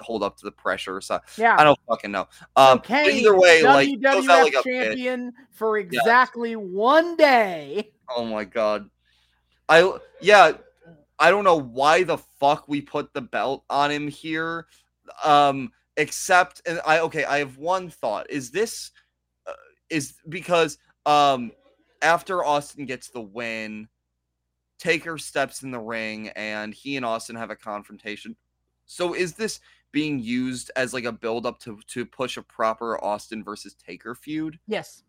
hold 0.00 0.22
up 0.22 0.36
to 0.36 0.44
the 0.44 0.52
pressure 0.52 0.96
or 0.96 1.00
something. 1.00 1.26
Yeah. 1.36 1.56
I 1.58 1.64
don't 1.64 1.78
fucking 1.88 2.10
know. 2.10 2.28
Um 2.56 2.78
okay, 2.78 3.18
either 3.18 3.38
way, 3.38 3.62
WWF 3.62 4.26
like, 4.26 4.54
like 4.54 4.64
champion 4.64 5.32
for 5.52 5.78
exactly 5.78 6.50
yes. 6.50 6.58
one 6.60 7.16
day. 7.16 7.90
Oh 8.08 8.24
my 8.24 8.44
god. 8.44 8.88
I 9.68 9.98
yeah, 10.20 10.52
I 11.18 11.30
don't 11.30 11.44
know 11.44 11.60
why 11.60 12.02
the 12.02 12.18
fuck 12.18 12.68
we 12.68 12.80
put 12.80 13.14
the 13.14 13.22
belt 13.22 13.64
on 13.70 13.90
him 13.90 14.08
here. 14.08 14.66
Um 15.24 15.72
except 15.96 16.60
and 16.66 16.80
I 16.86 17.00
okay, 17.00 17.24
I 17.24 17.38
have 17.38 17.56
one 17.56 17.88
thought. 17.88 18.30
Is 18.30 18.50
this 18.50 18.90
uh, 19.46 19.52
is 19.90 20.14
because 20.28 20.78
um 21.06 21.52
after 22.04 22.44
Austin 22.44 22.84
gets 22.84 23.08
the 23.08 23.20
win, 23.20 23.88
Taker 24.78 25.18
steps 25.18 25.62
in 25.62 25.70
the 25.70 25.80
ring 25.80 26.28
and 26.30 26.74
he 26.74 26.96
and 26.96 27.04
Austin 27.04 27.34
have 27.36 27.50
a 27.50 27.56
confrontation. 27.56 28.36
So 28.84 29.14
is 29.14 29.32
this 29.32 29.60
being 29.92 30.18
used 30.18 30.70
as 30.76 30.92
like 30.92 31.04
a 31.04 31.12
build 31.12 31.46
up 31.46 31.58
to 31.60 31.80
to 31.88 32.04
push 32.04 32.36
a 32.36 32.42
proper 32.42 33.02
Austin 33.02 33.42
versus 33.42 33.74
Taker 33.74 34.14
feud? 34.14 34.58
Yes. 34.66 35.04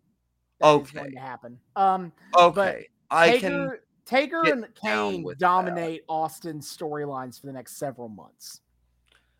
okay. 0.64 1.00
going 1.00 1.12
to 1.12 1.20
happen. 1.20 1.60
Um 1.76 2.14
okay. 2.38 2.88
I 3.12 3.32
Taker, 3.32 3.40
can 3.40 3.72
Taker 4.06 4.44
and 4.46 4.68
Kane 4.76 5.26
dominate 5.38 6.02
that. 6.08 6.14
Austin's 6.14 6.76
storylines 6.76 7.40
for 7.40 7.48
the 7.48 7.54
next 7.54 7.78
several 7.78 8.08
months. 8.08 8.62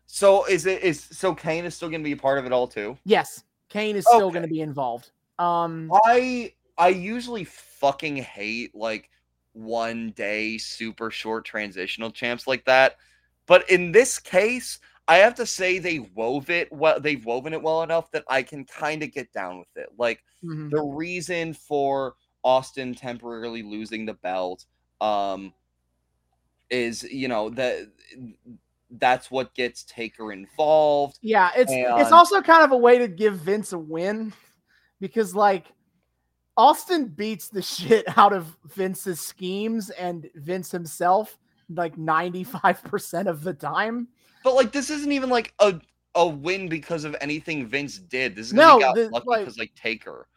So 0.06 0.44
is 0.44 0.66
it 0.66 0.82
is 0.82 1.00
so 1.00 1.34
Kane 1.34 1.64
is 1.64 1.74
still 1.74 1.88
going 1.88 2.02
to 2.02 2.04
be 2.04 2.12
a 2.12 2.16
part 2.16 2.38
of 2.38 2.44
it 2.44 2.52
all 2.52 2.68
too? 2.68 2.98
Yes. 3.04 3.44
Kane 3.68 3.96
is 3.96 4.04
still 4.04 4.26
okay. 4.26 4.34
going 4.34 4.42
to 4.42 4.52
be 4.52 4.60
involved. 4.60 5.12
Um 5.38 5.90
I 6.04 6.52
I 6.78 6.88
usually 6.88 7.44
fucking 7.44 8.16
hate 8.16 8.74
like 8.74 9.10
one 9.52 10.10
day 10.10 10.58
super 10.58 11.10
short 11.10 11.44
transitional 11.44 12.10
champs 12.10 12.46
like 12.46 12.64
that. 12.66 12.96
But 13.46 13.68
in 13.70 13.92
this 13.92 14.18
case, 14.18 14.78
I 15.08 15.16
have 15.16 15.34
to 15.36 15.46
say 15.46 15.78
they 15.78 16.00
wove 16.00 16.50
it 16.50 16.70
well. 16.72 17.00
They've 17.00 17.24
woven 17.24 17.52
it 17.52 17.62
well 17.62 17.82
enough 17.82 18.10
that 18.10 18.24
I 18.28 18.42
can 18.42 18.64
kind 18.64 19.02
of 19.02 19.12
get 19.12 19.32
down 19.32 19.58
with 19.58 19.76
it. 19.76 19.88
Like 19.96 20.22
Mhm. 20.44 20.70
the 20.70 20.82
reason 20.82 21.54
for 21.54 22.14
Austin 22.42 22.94
temporarily 22.94 23.62
losing 23.62 24.04
the 24.06 24.14
belt 24.14 24.64
um 25.00 25.52
is 26.70 27.02
you 27.04 27.28
know 27.28 27.50
that 27.50 27.88
that's 28.98 29.30
what 29.30 29.54
gets 29.54 29.84
Taker 29.84 30.32
involved. 30.32 31.18
Yeah, 31.22 31.50
it's 31.56 31.72
it's 31.72 32.12
also 32.12 32.40
kind 32.40 32.64
of 32.64 32.72
a 32.72 32.76
way 32.76 32.98
to 32.98 33.08
give 33.08 33.38
Vince 33.38 33.72
a 33.72 33.78
win 33.78 34.32
because 35.00 35.34
like 35.34 35.66
Austin 36.56 37.06
beats 37.06 37.48
the 37.48 37.62
shit 37.74 38.04
out 38.18 38.32
of 38.32 38.56
Vince's 38.74 39.20
schemes 39.20 39.90
and 39.90 40.28
Vince 40.36 40.70
himself 40.70 41.38
like 41.68 41.96
95% 41.96 43.26
of 43.26 43.42
the 43.42 43.52
time. 43.52 44.08
But 44.44 44.54
like 44.54 44.72
this 44.72 44.90
isn't 44.90 45.12
even 45.12 45.28
like 45.30 45.52
a 45.58 45.80
a 46.14 46.26
win 46.26 46.68
because 46.68 47.04
of 47.04 47.14
anything 47.20 47.66
Vince 47.66 47.98
did. 47.98 48.34
This 48.34 48.46
is 48.46 48.52
No, 48.54 48.78
got 48.80 48.94
the- 48.94 49.10
lucky 49.10 49.26
like- 49.28 49.40
because 49.40 49.58
like 49.58 49.74
Taker. 49.74 50.28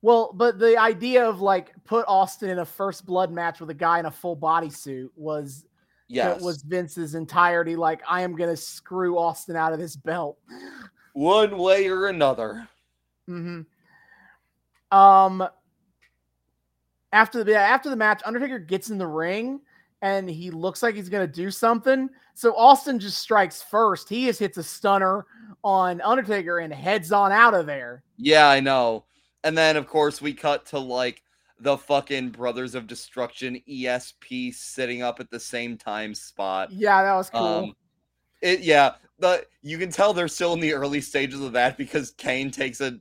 Well, 0.00 0.30
but 0.32 0.60
the 0.60 0.78
idea 0.78 1.28
of 1.28 1.40
like 1.40 1.72
put 1.84 2.04
Austin 2.06 2.50
in 2.50 2.60
a 2.60 2.64
first 2.64 3.04
blood 3.04 3.32
match 3.32 3.58
with 3.58 3.68
a 3.70 3.74
guy 3.74 3.98
in 3.98 4.06
a 4.06 4.10
full 4.10 4.36
bodysuit 4.36 5.08
was 5.16 5.66
Yes. 6.10 6.38
that 6.38 6.44
was 6.44 6.62
Vince's 6.62 7.14
entirety 7.16 7.74
like 7.76 8.00
I 8.08 8.22
am 8.22 8.34
going 8.36 8.48
to 8.48 8.56
screw 8.56 9.18
Austin 9.18 9.56
out 9.56 9.72
of 9.74 9.78
this 9.80 9.96
belt. 9.96 10.38
one 11.14 11.58
way 11.58 11.88
or 11.88 12.06
another. 12.06 12.66
hmm 13.26 13.62
Um, 14.90 15.46
after 17.12 17.44
the 17.44 17.56
after 17.56 17.90
the 17.90 17.96
match, 17.96 18.22
Undertaker 18.24 18.58
gets 18.58 18.90
in 18.90 18.98
the 18.98 19.06
ring 19.06 19.60
and 20.02 20.28
he 20.28 20.50
looks 20.50 20.82
like 20.82 20.94
he's 20.94 21.08
gonna 21.08 21.26
do 21.26 21.50
something. 21.50 22.08
So 22.34 22.54
Austin 22.56 22.98
just 22.98 23.18
strikes 23.18 23.62
first. 23.62 24.08
He 24.08 24.26
just 24.26 24.40
hits 24.40 24.58
a 24.58 24.62
stunner 24.62 25.26
on 25.64 26.00
Undertaker 26.00 26.58
and 26.58 26.72
heads 26.72 27.12
on 27.12 27.32
out 27.32 27.54
of 27.54 27.66
there. 27.66 28.02
Yeah, 28.16 28.48
I 28.48 28.60
know. 28.60 29.04
And 29.44 29.56
then 29.56 29.76
of 29.76 29.86
course 29.86 30.20
we 30.20 30.34
cut 30.34 30.66
to 30.66 30.78
like 30.78 31.22
the 31.60 31.76
fucking 31.76 32.30
Brothers 32.30 32.74
of 32.74 32.86
Destruction 32.86 33.60
ESP 33.68 34.54
sitting 34.54 35.02
up 35.02 35.18
at 35.20 35.30
the 35.30 35.40
same 35.40 35.76
time 35.76 36.14
spot. 36.14 36.70
Yeah, 36.70 37.02
that 37.02 37.14
was 37.14 37.30
cool. 37.30 37.42
Um, 37.42 37.72
it 38.40 38.60
yeah, 38.60 38.94
the 39.18 39.44
you 39.62 39.78
can 39.78 39.90
tell 39.90 40.12
they're 40.12 40.28
still 40.28 40.52
in 40.52 40.60
the 40.60 40.72
early 40.72 41.00
stages 41.00 41.40
of 41.40 41.52
that 41.52 41.76
because 41.76 42.12
Kane 42.12 42.50
takes 42.50 42.80
a 42.80 42.98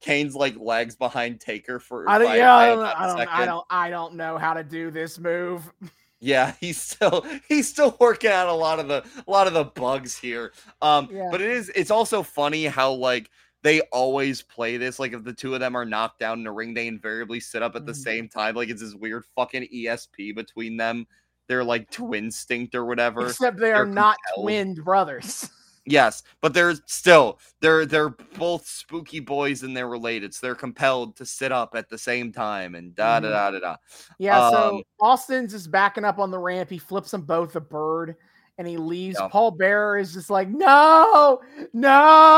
Kane's 0.00 0.34
like 0.34 0.56
legs 0.58 0.96
behind 0.96 1.40
Taker 1.40 1.78
for 1.78 2.08
I 2.08 2.18
don't, 2.18 2.36
yeah, 2.36 2.54
I 2.54 2.66
don't, 2.68 2.80
I 2.80 3.06
don't, 3.06 3.28
I 3.28 3.46
don't, 3.46 3.66
I 3.70 3.90
don't 3.90 4.14
know 4.14 4.38
how 4.38 4.54
to 4.54 4.64
do 4.64 4.90
this 4.90 5.18
move. 5.18 5.72
Yeah, 6.24 6.52
he's 6.60 6.80
still 6.80 7.26
he's 7.48 7.68
still 7.68 7.96
working 7.98 8.30
out 8.30 8.46
a 8.46 8.52
lot 8.52 8.78
of 8.78 8.86
the 8.86 9.04
a 9.26 9.28
lot 9.28 9.48
of 9.48 9.54
the 9.54 9.64
bugs 9.64 10.16
here. 10.16 10.52
Um, 10.80 11.08
Yeah. 11.10 11.26
but 11.32 11.40
it 11.40 11.50
is 11.50 11.68
it's 11.74 11.90
also 11.90 12.22
funny 12.22 12.66
how 12.66 12.92
like 12.92 13.28
they 13.64 13.80
always 13.92 14.40
play 14.40 14.76
this. 14.76 15.00
Like 15.00 15.14
if 15.14 15.24
the 15.24 15.32
two 15.32 15.52
of 15.54 15.58
them 15.58 15.74
are 15.76 15.84
knocked 15.84 16.20
down 16.20 16.38
in 16.38 16.46
a 16.46 16.52
ring, 16.52 16.74
they 16.74 16.86
invariably 16.86 17.40
sit 17.40 17.60
up 17.60 17.74
at 17.74 17.86
the 17.86 17.92
Mhm. 17.92 17.96
same 17.96 18.28
time. 18.28 18.54
Like 18.54 18.68
it's 18.68 18.82
this 18.82 18.94
weird 18.94 19.24
fucking 19.34 19.66
ESP 19.74 20.32
between 20.32 20.76
them. 20.76 21.08
They're 21.52 21.62
like 21.64 21.90
twin 21.90 22.24
instinct 22.24 22.74
or 22.74 22.86
whatever. 22.86 23.26
Except 23.26 23.58
they 23.58 23.72
are 23.72 23.84
they're 23.84 23.92
not 23.94 24.16
compelled. 24.28 24.46
twinned 24.46 24.82
brothers. 24.84 25.50
Yes, 25.84 26.22
but 26.40 26.54
they're 26.54 26.76
still 26.86 27.40
they're 27.60 27.84
they're 27.84 28.10
both 28.38 28.68
spooky 28.68 29.18
boys 29.18 29.64
and 29.64 29.76
they're 29.76 29.88
related, 29.88 30.32
so 30.32 30.46
they're 30.46 30.54
compelled 30.54 31.16
to 31.16 31.26
sit 31.26 31.50
up 31.50 31.74
at 31.74 31.88
the 31.88 31.98
same 31.98 32.30
time 32.32 32.76
and 32.76 32.94
da 32.94 33.18
da 33.18 33.26
Mhm. 33.26 33.32
da 33.32 33.50
da 33.50 33.58
da. 33.58 33.76
Yeah, 34.16 34.40
Um, 34.46 34.52
so 34.52 34.82
Austin's 35.00 35.50
just 35.52 35.72
backing 35.72 36.04
up 36.04 36.20
on 36.20 36.30
the 36.30 36.38
ramp. 36.38 36.70
He 36.70 36.78
flips 36.78 37.10
them 37.10 37.22
both 37.22 37.56
a 37.56 37.60
bird 37.60 38.14
and 38.58 38.68
he 38.68 38.76
leaves. 38.76 39.16
Yeah. 39.18 39.26
Paul 39.26 39.50
Bearer 39.50 39.98
is 39.98 40.12
just 40.12 40.30
like, 40.30 40.48
no, 40.48 41.40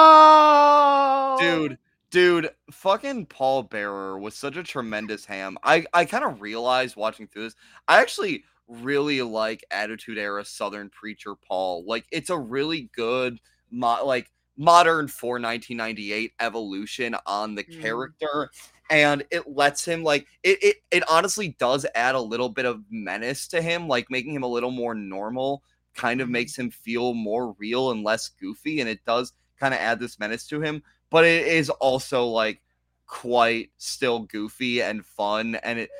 no. 0.05 1.37
dude 1.39 1.79
dude 2.11 2.49
fucking 2.71 3.27
paul 3.27 3.63
bearer 3.65 4.19
was 4.19 4.35
such 4.35 4.57
a 4.57 4.63
tremendous 4.63 5.25
ham 5.25 5.59
i 5.65 5.85
i 5.93 6.05
kind 6.05 6.25
of 6.25 6.41
realized 6.41 6.97
watching 6.97 7.27
through 7.27 7.43
this 7.43 7.57
i 7.89 8.01
actually 8.01 8.45
really 8.67 9.23
like 9.23 9.65
attitude 9.71 10.19
era 10.19 10.45
southern 10.45 10.89
preacher 10.91 11.35
paul 11.35 11.85
like 11.87 12.07
it's 12.11 12.31
a 12.31 12.39
really 12.39 12.91
good 12.95 13.39
mo- 13.71 14.05
like 14.05 14.31
modern 14.57 15.07
for 15.09 15.39
1998 15.39 16.33
evolution 16.41 17.15
on 17.27 17.55
the 17.55 17.65
Mhm. 17.67 17.75
character 17.83 18.51
and 18.91 19.25
it 19.31 19.49
lets 19.49 19.85
him 19.85 20.03
like 20.03 20.27
it, 20.43 20.63
it 20.63 20.77
it 20.91 21.11
honestly 21.11 21.57
does 21.59 21.85
add 21.95 22.15
a 22.15 22.21
little 22.21 22.49
bit 22.49 22.65
of 22.65 22.85
menace 22.91 23.49
to 23.49 23.61
him 23.61 23.89
like 23.89 24.11
making 24.11 24.35
him 24.35 24.43
a 24.43 24.49
little 24.49 24.71
more 24.71 24.95
normal 24.95 25.63
kind 25.95 26.21
of 26.21 26.29
Mhm. 26.29 26.33
makes 26.33 26.57
him 26.59 26.71
feel 26.71 27.15
more 27.15 27.53
real 27.55 27.91
and 27.91 28.03
less 28.03 28.29
goofy 28.29 28.81
and 28.81 28.89
it 28.89 29.05
does 29.05 29.33
kind 29.59 29.75
of 29.75 29.81
add 29.81 29.99
this 30.01 30.19
menace 30.19 30.47
to 30.47 30.61
him 30.61 30.83
but 31.11 31.25
it 31.25 31.47
is 31.47 31.71
also 31.71 32.27
like 32.27 32.63
quite 33.07 33.71
still 33.77 34.21
goofy 34.21 34.83
and 34.83 35.05
fun 35.05 35.55
and 35.57 35.79
it 35.79 35.91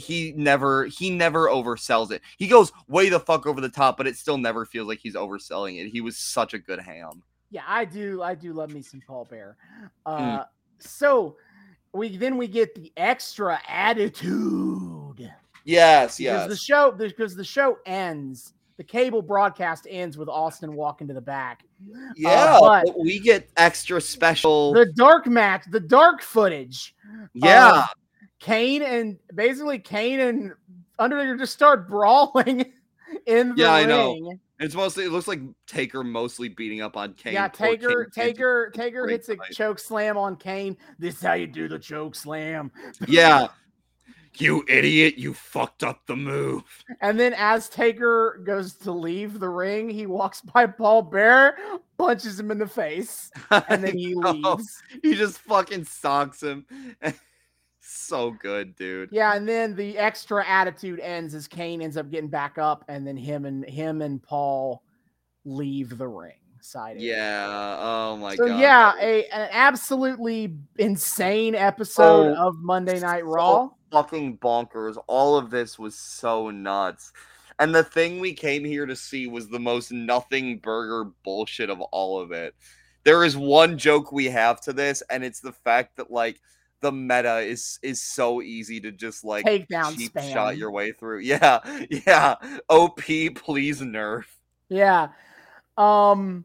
he 0.00 0.32
never 0.36 0.86
he 0.86 1.10
never 1.10 1.46
oversells 1.48 2.10
it 2.10 2.22
he 2.38 2.46
goes 2.48 2.72
way 2.88 3.08
the 3.08 3.20
fuck 3.20 3.46
over 3.46 3.60
the 3.60 3.68
top 3.68 3.96
but 3.96 4.06
it 4.06 4.16
still 4.16 4.38
never 4.38 4.64
feels 4.66 4.88
like 4.88 4.98
he's 4.98 5.14
overselling 5.14 5.78
it 5.84 5.88
he 5.90 6.00
was 6.00 6.16
such 6.16 6.54
a 6.54 6.58
good 6.58 6.80
ham 6.80 7.22
Yeah, 7.52 7.64
I 7.66 7.84
do. 7.84 8.22
I 8.22 8.34
do 8.36 8.52
love 8.52 8.70
me 8.72 8.80
some 8.82 9.00
Paul 9.06 9.24
Bearer. 9.28 9.56
Uh, 10.06 10.18
Mm. 10.20 10.46
So 10.78 11.36
we 11.92 12.16
then 12.16 12.36
we 12.36 12.46
get 12.46 12.74
the 12.74 12.92
extra 12.96 13.60
attitude. 13.68 15.30
yes 15.64 16.16
Because 16.16 16.20
yes 16.20 16.48
the 16.48 16.56
show 16.56 16.90
because 16.92 17.34
the 17.36 17.44
show 17.44 17.78
ends. 17.86 18.54
The 18.76 18.84
cable 18.84 19.20
broadcast 19.20 19.86
ends 19.90 20.16
with 20.16 20.30
Austin 20.30 20.74
walking 20.74 21.06
to 21.08 21.12
the 21.14 21.20
back. 21.20 21.64
yeah 22.16 22.58
but- 22.60 22.86
but 22.86 22.98
we 22.98 23.18
get 23.18 23.50
extra 23.58 24.00
special 24.00 24.72
The 24.72 24.86
dark 24.96 25.26
match, 25.26 25.64
the 25.70 25.80
dark 25.80 26.22
footage. 26.22 26.94
yeah 27.34 27.84
Kane 28.40 28.82
and 28.82 29.18
basically 29.34 29.78
Kane 29.78 30.18
and 30.20 30.52
Undertaker 30.98 31.36
just 31.36 31.52
start 31.52 31.88
brawling 31.88 32.60
in 33.26 33.50
the 33.50 33.62
Yeah, 33.62 33.72
I 33.72 33.84
know. 33.84 34.34
it's 34.58 34.74
mostly 34.74 35.04
it 35.04 35.10
looks 35.12 35.28
like 35.28 35.40
taker 35.66 36.02
mostly 36.02 36.48
beating 36.48 36.80
up 36.80 36.96
on 36.96 37.14
Kane. 37.14 37.34
Yeah, 37.34 37.48
Poor 37.48 37.68
Kane 37.68 37.78
Taker, 37.78 38.04
Taker, 38.14 38.70
Taker 38.74 39.08
hits 39.08 39.28
a 39.28 39.36
fight. 39.36 39.52
choke 39.52 39.78
slam 39.78 40.16
on 40.18 40.36
Kane. 40.36 40.76
This 40.98 41.16
is 41.16 41.22
how 41.22 41.34
you 41.34 41.46
do 41.46 41.68
the 41.68 41.78
choke 41.78 42.14
slam. 42.14 42.70
yeah 43.06 43.48
you 44.38 44.64
idiot 44.68 45.18
you 45.18 45.34
fucked 45.34 45.82
up 45.82 46.06
the 46.06 46.14
move 46.14 46.62
And 47.00 47.18
then 47.18 47.34
as 47.36 47.68
Taker 47.68 48.40
goes 48.44 48.74
to 48.74 48.92
leave 48.92 49.40
the 49.40 49.48
ring, 49.48 49.90
he 49.90 50.06
walks 50.06 50.40
by 50.40 50.66
Paul 50.66 51.02
Bearer, 51.02 51.56
punches 51.98 52.38
him 52.38 52.50
in 52.52 52.58
the 52.58 52.66
face, 52.68 53.30
and 53.50 53.82
then 53.82 53.98
he 53.98 54.14
leaves. 54.14 54.82
he 55.02 55.14
just 55.14 55.38
fucking 55.38 55.84
socks 55.84 56.42
him. 56.42 56.64
So 57.80 58.30
good, 58.30 58.76
dude. 58.76 59.08
Yeah, 59.12 59.34
and 59.34 59.48
then 59.48 59.74
the 59.74 59.98
extra 59.98 60.46
attitude 60.46 61.00
ends 61.00 61.34
as 61.34 61.48
Kane 61.48 61.82
ends 61.82 61.96
up 61.96 62.10
getting 62.10 62.30
back 62.30 62.58
up, 62.58 62.84
and 62.88 63.06
then 63.06 63.16
him 63.16 63.44
and 63.46 63.64
him 63.64 64.02
and 64.02 64.22
Paul 64.22 64.82
leave 65.44 65.96
the 65.98 66.08
ring. 66.08 66.34
Side 66.62 67.00
Yeah. 67.00 67.78
Oh 67.80 68.18
my 68.18 68.36
So 68.36 68.46
god. 68.46 68.60
yeah, 68.60 68.92
a 69.00 69.24
an 69.28 69.48
absolutely 69.50 70.58
insane 70.76 71.54
episode 71.54 72.34
Oh, 72.36 72.48
of 72.48 72.56
Monday 72.58 73.00
Night 73.00 73.22
so 73.22 73.26
Raw. 73.26 73.68
fucking 73.90 74.36
bonkers. 74.38 74.98
All 75.06 75.38
of 75.38 75.48
this 75.50 75.78
was 75.78 75.94
so 75.96 76.50
nuts. 76.50 77.12
And 77.58 77.74
the 77.74 77.82
thing 77.84 78.20
we 78.20 78.34
came 78.34 78.62
here 78.62 78.84
to 78.84 78.94
see 78.94 79.26
was 79.26 79.48
the 79.48 79.58
most 79.58 79.90
nothing 79.90 80.58
burger 80.58 81.10
bullshit 81.24 81.70
of 81.70 81.80
all 81.80 82.20
of 82.20 82.30
it. 82.30 82.54
There 83.04 83.24
is 83.24 83.38
one 83.38 83.78
joke 83.78 84.12
we 84.12 84.26
have 84.26 84.60
to 84.62 84.74
this, 84.74 85.02
and 85.08 85.24
it's 85.24 85.40
the 85.40 85.52
fact 85.52 85.96
that 85.96 86.10
like 86.10 86.42
the 86.80 86.92
meta 86.92 87.38
is 87.38 87.78
is 87.82 88.02
so 88.02 88.42
easy 88.42 88.80
to 88.80 88.92
just 88.92 89.24
like 89.24 89.44
Takedown 89.44 89.96
cheap 89.96 90.12
spam. 90.14 90.32
shot 90.32 90.56
your 90.56 90.70
way 90.70 90.92
through. 90.92 91.20
Yeah, 91.20 91.60
yeah. 92.06 92.36
OP, 92.68 93.00
please 93.34 93.80
nerf. 93.80 94.24
Yeah. 94.68 95.08
Um 95.76 96.44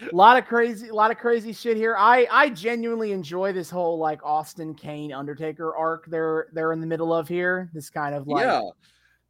a 0.00 0.14
lot 0.14 0.36
of 0.36 0.46
crazy 0.46 0.88
a 0.88 0.94
lot 0.94 1.10
of 1.10 1.18
crazy 1.18 1.52
shit 1.52 1.76
here. 1.76 1.96
I 1.96 2.26
I 2.30 2.48
genuinely 2.50 3.12
enjoy 3.12 3.52
this 3.52 3.70
whole 3.70 3.98
like 3.98 4.24
Austin 4.24 4.74
Kane 4.74 5.12
Undertaker 5.12 5.74
arc 5.74 6.06
they're 6.06 6.48
they're 6.52 6.72
in 6.72 6.80
the 6.80 6.86
middle 6.86 7.12
of 7.12 7.28
here. 7.28 7.70
This 7.72 7.90
kind 7.90 8.14
of 8.14 8.26
like 8.26 8.44
yeah, 8.44 8.62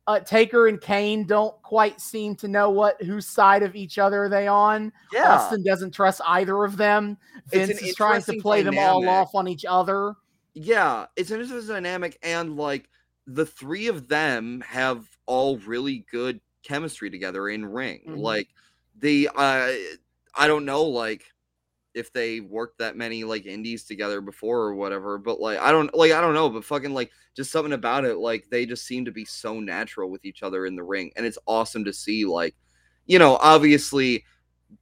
uh, 0.07 0.21
Taker 0.21 0.69
and 0.69 0.81
Kane 0.81 1.27
don't 1.27 1.61
quite 1.63 2.01
seem 2.01 2.35
to 2.37 2.49
know 2.49 2.71
what 2.71 3.01
whose 3.03 3.27
side 3.27 3.63
of 3.63 3.75
each 3.75 3.99
other 3.99 4.25
are 4.25 4.29
they 4.29 4.47
on. 4.47 4.93
yeah. 5.13 5.35
Austin 5.35 5.63
doesn't 5.65 5.93
trust 5.93 6.21
either 6.27 6.65
of 6.65 6.77
them. 6.77 7.17
Vince 7.49 7.81
is 7.81 7.95
trying 7.95 8.23
to 8.23 8.35
play 8.41 8.63
them 8.63 8.79
all 8.79 9.09
off 9.09 9.35
on 9.35 9.49
each 9.49 9.65
other. 9.67 10.15
Yeah, 10.55 11.07
it's 11.16 11.31
an 11.31 11.41
interesting 11.41 11.74
dynamic, 11.74 12.18
and 12.23 12.57
like 12.57 12.89
the 13.26 13.47
three 13.47 13.89
of 13.89 14.08
them 14.08 14.62
have 14.66 15.07
all 15.26 15.58
really 15.58 16.07
good 16.10 16.41
chemistry 16.62 17.10
together 17.10 17.49
in 17.49 17.65
ring. 17.66 18.02
Mhm. 18.08 18.18
Like 18.18 18.49
the 18.99 19.28
uh, 19.34 19.73
I 20.34 20.47
don't 20.47 20.65
know, 20.65 20.84
like 20.84 21.24
if 21.94 22.12
they 22.12 22.41
worked 22.41 22.78
that 22.78 22.97
many 22.97 23.24
like 23.24 23.47
indies 23.47 23.84
together 23.84 24.20
before 24.20 24.60
or 24.62 24.74
whatever. 24.74 25.18
But 25.18 25.41
like 25.41 25.58
I 25.58 25.73
don't 25.73 25.94
like 25.94 26.12
I 26.12 26.20
don't 26.20 26.34
know, 26.34 26.49
but 26.50 26.65
fucking 26.65 26.94
like 26.94 27.10
just 27.36 27.52
something 27.52 27.73
about 27.73 28.05
it, 28.05 28.16
like 28.18 28.49
they 28.50 28.66
just 28.66 28.86
seem 28.86 29.05
to 29.07 29.12
be 29.12 29.24
so 29.24 29.60
natural 29.60 30.10
with 30.10 30.24
each 30.24 30.42
other 30.42 30.66
in 30.66 30.76
the 30.76 30.83
ring. 30.84 31.12
And 31.16 31.26
it's 31.26 31.39
awesome 31.47 31.84
to 31.84 31.92
see 31.92 32.24
like, 32.24 32.55
you 33.07 33.18
know, 33.18 33.36
obviously 33.41 34.24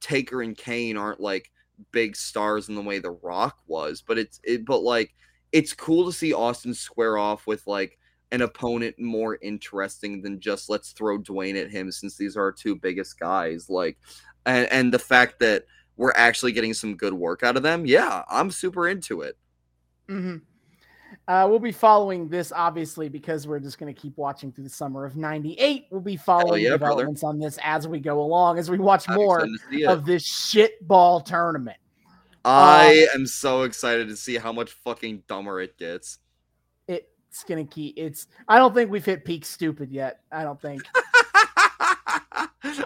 Taker 0.01 0.41
and 0.41 0.57
Kane 0.57 0.97
aren't 0.97 1.19
like 1.19 1.51
big 1.91 2.15
stars 2.15 2.69
in 2.69 2.75
the 2.75 2.81
way 2.81 2.99
The 2.99 3.11
Rock 3.11 3.57
was, 3.67 4.01
but 4.01 4.17
it's 4.17 4.39
it 4.43 4.65
but 4.65 4.83
like 4.83 5.13
it's 5.53 5.71
cool 5.71 6.05
to 6.05 6.11
see 6.11 6.33
Austin 6.33 6.73
square 6.73 7.17
off 7.17 7.47
with 7.47 7.65
like 7.67 7.97
an 8.31 8.41
opponent 8.41 8.99
more 8.99 9.37
interesting 9.43 10.21
than 10.21 10.39
just 10.39 10.67
let's 10.67 10.91
throw 10.91 11.19
Dwayne 11.19 11.61
at 11.61 11.69
him 11.69 11.91
since 11.91 12.17
these 12.17 12.35
are 12.35 12.41
our 12.41 12.51
two 12.51 12.75
biggest 12.75 13.19
guys. 13.19 13.69
Like 13.69 13.97
and 14.45 14.67
and 14.71 14.93
the 14.93 14.99
fact 14.99 15.39
that 15.39 15.65
we're 15.95 16.13
actually 16.15 16.51
getting 16.51 16.73
some 16.73 16.97
good 16.97 17.13
work 17.13 17.43
out 17.43 17.55
of 17.55 17.63
them, 17.63 17.85
yeah, 17.85 18.23
I'm 18.27 18.49
super 18.49 18.89
into 18.89 19.21
it. 19.21 19.37
Mm-hmm. 20.09 20.37
Uh, 21.27 21.47
we'll 21.47 21.59
be 21.59 21.71
following 21.71 22.27
this 22.27 22.51
obviously 22.51 23.07
because 23.07 23.47
we're 23.47 23.59
just 23.59 23.77
going 23.77 23.93
to 23.93 24.01
keep 24.01 24.17
watching 24.17 24.51
through 24.51 24.63
the 24.63 24.69
summer 24.71 25.05
of 25.05 25.15
'98. 25.15 25.85
We'll 25.91 26.01
be 26.01 26.17
following 26.17 26.63
yeah, 26.63 26.71
developments 26.71 27.21
brother. 27.21 27.35
on 27.35 27.39
this 27.39 27.59
as 27.61 27.87
we 27.87 27.99
go 27.99 28.19
along, 28.19 28.57
as 28.57 28.71
we 28.71 28.79
watch 28.79 29.07
I'm 29.07 29.15
more 29.15 29.41
excited 29.41 29.59
to 29.59 29.77
see 29.77 29.83
it. 29.83 29.87
of 29.87 30.05
this 30.05 30.25
shit 30.25 30.85
ball 30.87 31.21
tournament. 31.21 31.77
Uh, 32.45 32.49
I 32.49 33.07
am 33.13 33.25
so 33.25 33.63
excited 33.63 34.09
to 34.09 34.17
see 34.17 34.35
how 34.37 34.51
much 34.51 34.71
fucking 34.71 35.23
dumber 35.27 35.61
it 35.61 35.77
gets. 35.77 36.19
It's 36.87 37.43
gonna 37.45 37.65
keep. 37.65 37.97
It's. 37.97 38.27
I 38.47 38.59
don't 38.59 38.75
think 38.75 38.91
we've 38.91 39.03
hit 39.03 39.25
peak 39.25 39.43
stupid 39.43 39.91
yet. 39.91 40.19
I 40.31 40.43
don't 40.43 40.61
think. 40.61 40.83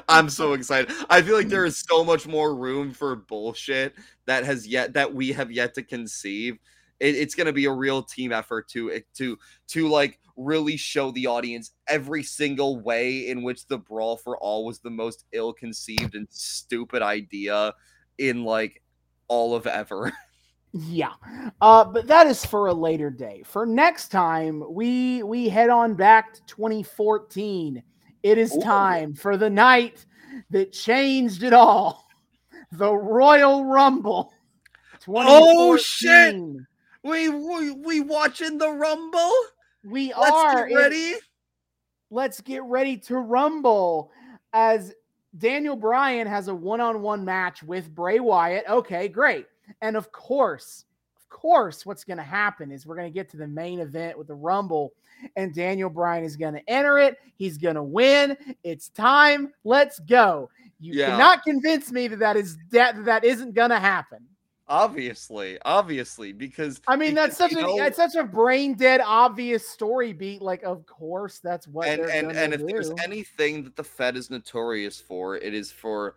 I'm 0.08 0.30
so 0.30 0.54
excited. 0.54 0.90
I 1.10 1.22
feel 1.22 1.36
like 1.36 1.50
there 1.50 1.66
is 1.66 1.84
so 1.90 2.02
much 2.02 2.28
more 2.28 2.56
room 2.56 2.94
for 2.94 3.16
bullshit 3.16 3.94
that 4.26 4.46
has 4.46 4.66
yet 4.66 4.94
that 4.94 5.14
we 5.14 5.34
have 5.34 5.52
yet 5.52 5.74
to 5.74 5.84
conceive. 5.84 6.60
It, 7.02 7.16
it's 7.16 7.36
going 7.36 7.48
to 7.48 7.54
be 7.54 7.66
a 7.66 7.72
real 7.72 8.02
team 8.02 8.32
effort 8.32 8.70
to 8.70 9.02
to 9.16 9.38
to 9.68 9.90
like 9.90 10.20
really 10.38 10.78
show 10.78 11.12
the 11.12 11.28
audience 11.28 11.72
every 11.90 12.24
single 12.24 12.80
way 12.80 13.28
in 13.28 13.44
which 13.44 13.66
the 13.68 13.78
brawl 13.78 14.16
for 14.16 14.38
all 14.38 14.66
was 14.66 14.80
the 14.80 14.90
most 14.90 15.26
ill-conceived 15.34 16.16
and 16.16 16.28
stupid 16.30 17.02
idea 17.02 17.74
in 18.18 18.46
like 18.46 18.82
all 19.28 19.56
of 19.56 19.68
ever. 19.68 20.12
Yeah. 20.74 21.14
Uh, 21.62 21.86
but 21.86 22.08
that 22.08 22.28
is 22.28 22.46
for 22.46 22.68
a 22.68 22.74
later 22.74 23.10
day. 23.10 23.42
For 23.46 23.66
next 23.66 24.10
time, 24.10 24.62
we 24.70 25.24
we 25.24 25.48
head 25.50 25.70
on 25.70 25.96
back 25.96 26.34
to 26.34 26.42
2014. 26.46 27.82
It 28.22 28.38
is 28.38 28.54
Ooh. 28.56 28.60
time 28.62 29.16
for 29.16 29.38
the 29.38 29.50
night 29.50 30.06
that 30.52 30.74
changed 30.74 31.42
it 31.44 31.54
all. 31.54 32.06
The 32.74 32.94
Royal 32.94 33.64
Rumble. 33.66 34.34
Oh, 35.08 35.78
shit! 35.78 36.34
2014. 36.36 36.68
we 37.04 37.30
we, 37.30 37.72
we 37.72 38.02
watching 38.02 38.58
the 38.58 38.70
Rumble? 38.70 39.32
We 39.86 40.14
Let's 40.14 40.32
are 40.32 40.68
get 40.68 40.72
It- 40.72 40.76
ready. 40.76 41.14
let's 42.12 42.42
get 42.42 42.62
ready 42.64 42.98
to 42.98 43.18
rumble 43.18 44.12
as 44.54 44.94
Daniel 45.38 45.76
Bryan 45.76 46.28
has 46.28 46.48
a 46.48 46.56
one-on-one 46.56 47.24
match 47.24 47.64
with 47.64 47.94
Bray 47.94 48.20
Wyatt. 48.20 48.66
Okay, 48.68 49.08
great. 49.08 49.46
And 49.82 49.96
of 49.96 50.12
course, 50.12 50.86
of 51.18 51.30
course, 51.30 51.86
what's 51.86 52.04
going 52.04 52.18
to 52.18 52.24
happen 52.24 52.72
is 52.72 52.86
we're 52.86 52.96
going 52.96 53.12
to 53.12 53.14
get 53.14 53.30
to 53.32 53.38
the 53.38 53.48
main 53.48 53.80
event 53.80 54.18
with 54.18 54.28
the 54.28 54.36
Rumble, 54.36 54.94
and 55.36 55.54
Daniel 55.54 55.90
Bryan 55.90 56.24
is 56.24 56.36
going 56.36 56.54
to 56.54 56.70
enter 56.70 56.98
it. 57.00 57.18
He's 57.36 57.58
going 57.58 57.76
to 57.76 57.84
win. 57.84 58.38
It's 58.64 58.90
time. 58.90 59.54
Let's 59.64 60.00
go. 60.00 60.50
You 60.80 60.94
Yeah. 60.94 61.12
cannot 61.12 61.44
convince 61.44 61.92
me 61.92 62.08
that 62.08 62.20
that 62.20 62.38
is 62.38 62.58
that 62.72 63.04
that 63.06 63.24
isn't 63.24 63.54
going 63.54 63.72
to 63.72 63.80
happen. 63.80 64.26
Obviously, 64.70 65.58
obviously, 65.64 66.34
because 66.34 66.82
I 66.88 66.98
mean, 66.98 67.14
that's 67.14 67.38
such 67.38 67.54
a 67.54 67.62
know- 67.62 67.78
that's 67.78 67.96
such 67.96 68.16
a 68.16 68.24
brain 68.24 68.74
dead 68.74 69.00
obvious 69.04 69.68
story 69.68 70.12
beat. 70.12 70.42
Like, 70.42 70.64
of 70.64 70.86
course, 70.86 71.40
that's 71.40 71.68
what 71.68 71.88
and 71.88 72.02
and 72.02 72.32
and 72.34 72.54
if 72.54 72.66
there's 72.66 72.92
anything 73.02 73.64
that 73.64 73.78
the 73.78 73.84
Fed 73.84 74.18
is 74.18 74.30
notorious 74.30 75.00
for, 75.00 75.38
it 75.38 75.54
is 75.54 75.72
for 75.72 76.16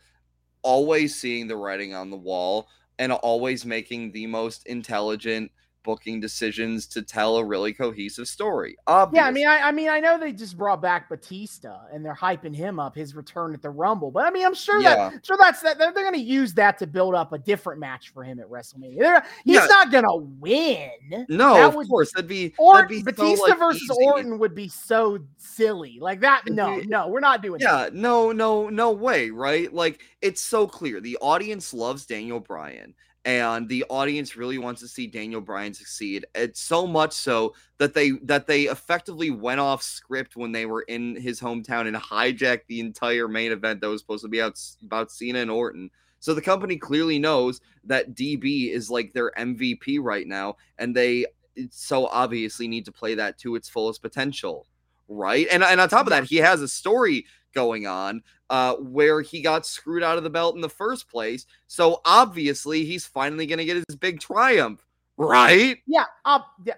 always 0.62 1.14
seeing 1.14 1.46
the 1.46 1.56
writing 1.56 1.94
on 1.94 2.10
the 2.10 2.16
wall 2.16 2.68
and 2.98 3.12
always 3.12 3.64
making 3.64 4.10
the 4.10 4.26
most 4.26 4.66
intelligent 4.66 5.50
booking 5.82 6.20
decisions 6.20 6.86
to 6.86 7.02
tell 7.02 7.36
a 7.36 7.44
really 7.44 7.72
cohesive 7.72 8.28
story. 8.28 8.76
Obviously. 8.86 9.18
Yeah, 9.22 9.26
I 9.28 9.30
mean, 9.30 9.46
I, 9.46 9.68
I 9.68 9.72
mean, 9.72 9.88
I 9.88 10.00
know 10.00 10.18
they 10.18 10.32
just 10.32 10.58
brought 10.58 10.82
back 10.82 11.08
Batista 11.08 11.78
and 11.92 12.04
they're 12.04 12.14
hyping 12.14 12.54
him 12.54 12.78
up 12.78 12.94
his 12.94 13.14
return 13.14 13.54
at 13.54 13.62
the 13.62 13.70
Rumble, 13.70 14.10
but 14.10 14.24
I 14.26 14.30
mean, 14.30 14.44
I'm 14.44 14.54
sure 14.54 14.80
Yeah. 14.80 15.10
that 15.10 15.24
sure 15.26 15.36
that's 15.40 15.60
that 15.62 15.78
they're, 15.78 15.92
they're 15.92 16.04
going 16.04 16.14
to 16.14 16.20
use 16.20 16.52
that 16.54 16.78
to 16.78 16.86
build 16.86 17.14
up 17.14 17.32
a 17.32 17.38
different 17.38 17.80
match 17.80 18.10
for 18.10 18.22
him 18.22 18.40
at 18.40 18.48
WrestleMania. 18.48 18.98
They're, 18.98 19.24
he's 19.44 19.56
Yeah. 19.56 19.66
not 19.66 19.90
going 19.90 20.04
to 20.04 20.16
win. 20.40 20.90
no, 21.28 21.54
that 21.54 21.68
of 21.68 21.74
would- 21.76 21.88
course 21.88 22.12
that'd 22.12 22.28
be 22.28 22.52
Or 22.58 22.74
that'd 22.74 22.88
be 22.88 22.98
so, 23.00 23.04
Batista 23.04 23.42
like, 23.48 23.58
versus 23.58 23.82
easy. 23.82 24.04
Orton 24.04 24.38
would 24.38 24.54
be 24.54 24.68
so 24.68 25.18
silly. 25.36 25.98
Like 26.00 26.20
that. 26.20 26.42
It'd 26.46 26.56
No, 26.56 26.80
be- 26.80 26.86
no, 26.86 27.08
we're 27.08 27.20
not 27.20 27.42
doing 27.42 27.60
that. 27.60 27.92
Yeah, 27.94 28.00
no, 28.00 28.32
no, 28.32 28.68
no 28.68 28.92
way, 28.92 29.30
right? 29.30 29.72
Like 29.72 30.00
it's 30.20 30.40
so 30.40 30.66
clear. 30.66 31.00
The 31.00 31.16
audience 31.20 31.72
loves 31.72 32.06
Daniel 32.06 32.40
Bryan, 32.40 32.94
and 33.24 33.68
the 33.68 33.84
audience 33.90 34.36
really 34.36 34.58
wants 34.58 34.80
to 34.80 34.88
see 34.88 35.06
Daniel 35.06 35.40
Bryan 35.40 35.74
succeed. 35.74 36.24
It's 36.34 36.60
so 36.60 36.86
much 36.86 37.12
so 37.12 37.54
that 37.78 37.92
they 37.92 38.12
that 38.22 38.46
they 38.46 38.62
effectively 38.62 39.30
went 39.30 39.60
off 39.60 39.82
script 39.82 40.36
when 40.36 40.52
they 40.52 40.64
were 40.64 40.82
in 40.82 41.16
his 41.16 41.40
hometown 41.40 41.86
and 41.86 41.96
hijacked 41.96 42.66
the 42.68 42.80
entire 42.80 43.28
main 43.28 43.52
event 43.52 43.80
that 43.80 43.88
was 43.88 44.00
supposed 44.00 44.24
to 44.24 44.28
be 44.28 44.40
out, 44.40 44.58
about 44.82 45.10
Cena 45.10 45.40
and 45.40 45.50
Orton. 45.50 45.90
So 46.20 46.34
the 46.34 46.42
company 46.42 46.76
clearly 46.76 47.18
knows 47.18 47.60
that 47.84 48.14
DB 48.14 48.70
is 48.72 48.90
like 48.90 49.12
their 49.12 49.32
MVP 49.32 49.98
right 50.00 50.26
now, 50.26 50.56
and 50.78 50.94
they 50.94 51.26
so 51.70 52.06
obviously 52.06 52.68
need 52.68 52.86
to 52.86 52.92
play 52.92 53.14
that 53.16 53.38
to 53.38 53.54
its 53.54 53.68
fullest 53.68 54.00
potential, 54.00 54.66
right? 55.08 55.46
And 55.50 55.62
and 55.62 55.80
on 55.80 55.88
top 55.90 56.06
of 56.06 56.10
that, 56.10 56.24
he 56.24 56.36
has 56.36 56.62
a 56.62 56.68
story 56.68 57.26
going 57.54 57.86
on 57.86 58.22
uh, 58.48 58.74
where 58.76 59.20
he 59.20 59.40
got 59.40 59.66
screwed 59.66 60.02
out 60.02 60.18
of 60.18 60.24
the 60.24 60.30
belt 60.30 60.54
in 60.54 60.60
the 60.60 60.68
first 60.68 61.08
place. 61.08 61.46
So 61.66 62.00
obviously, 62.04 62.84
he's 62.84 63.06
finally 63.06 63.46
going 63.46 63.58
to 63.58 63.64
get 63.64 63.76
his 63.76 63.96
big 63.96 64.20
triumph, 64.20 64.84
right? 65.16 65.78
Yeah, 65.86 66.04
up. 66.24 66.46
yeah. 66.64 66.74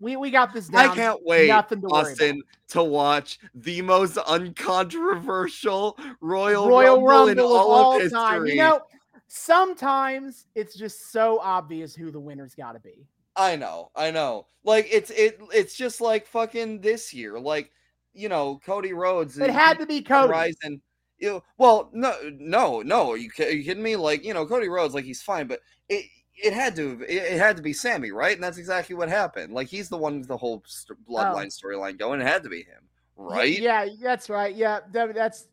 We 0.00 0.16
we 0.16 0.30
got 0.30 0.52
this 0.52 0.68
down. 0.68 0.90
I 0.90 0.94
can't 0.94 1.20
wait, 1.24 1.48
Nothing 1.48 1.80
to 1.82 1.86
Austin, 1.86 2.42
to 2.68 2.82
watch 2.82 3.38
the 3.54 3.80
most 3.80 4.18
uncontroversial 4.18 5.96
Royal, 6.20 6.68
Royal 6.68 6.96
Rumble, 6.96 7.06
Rumble 7.06 7.28
in 7.28 7.38
of 7.38 7.44
all, 7.44 7.70
all 7.70 7.96
of 7.96 8.02
history. 8.02 8.18
time. 8.18 8.46
You 8.46 8.56
know, 8.56 8.80
sometimes 9.28 10.46
it's 10.54 10.74
just 10.74 11.12
so 11.12 11.38
obvious 11.40 11.94
who 11.94 12.10
the 12.10 12.20
winner's 12.20 12.54
got 12.54 12.72
to 12.72 12.80
be. 12.80 13.06
I 13.36 13.56
know, 13.56 13.90
I 13.96 14.10
know. 14.10 14.46
Like 14.64 14.88
it's 14.90 15.10
it 15.10 15.40
it's 15.52 15.76
just 15.76 16.00
like 16.00 16.26
fucking 16.26 16.80
this 16.80 17.14
year. 17.14 17.38
Like, 17.38 17.70
you 18.14 18.28
know, 18.28 18.60
Cody 18.64 18.92
Rhodes. 18.92 19.38
It 19.38 19.50
had 19.50 19.78
to 19.78 19.86
be 19.86 20.00
Cody. 20.00 20.28
Horizon. 20.28 20.80
You 21.18 21.30
know, 21.30 21.44
well, 21.58 21.90
no, 21.92 22.14
no, 22.38 22.82
no. 22.82 23.10
Are 23.10 23.16
you, 23.16 23.30
you 23.38 23.64
kidding 23.64 23.82
me? 23.82 23.96
Like, 23.96 24.24
you 24.24 24.34
know, 24.34 24.46
Cody 24.46 24.68
Rhodes, 24.68 24.94
like 24.94 25.04
he's 25.04 25.22
fine, 25.22 25.46
but 25.46 25.60
it 25.88 26.06
it 26.36 26.52
had 26.52 26.74
to 26.76 27.00
it, 27.08 27.38
had 27.38 27.56
to 27.56 27.62
be 27.62 27.72
Sami, 27.72 28.10
right? 28.10 28.34
And 28.34 28.42
that's 28.42 28.58
exactly 28.58 28.96
what 28.96 29.08
happened. 29.08 29.52
Like 29.52 29.68
he's 29.68 29.88
the 29.88 29.96
one 29.96 30.18
with 30.18 30.28
the 30.28 30.36
whole 30.36 30.62
st- 30.66 30.98
bloodline 31.08 31.46
oh. 31.46 31.68
storyline 31.68 31.98
going. 31.98 32.20
It 32.20 32.26
had 32.26 32.42
to 32.42 32.48
be 32.48 32.58
him, 32.58 32.88
right? 33.16 33.58
Yeah, 33.58 33.86
that's 34.02 34.28
right. 34.28 34.54
Yeah, 34.54 34.80
that, 34.92 35.14
that's 35.14 35.48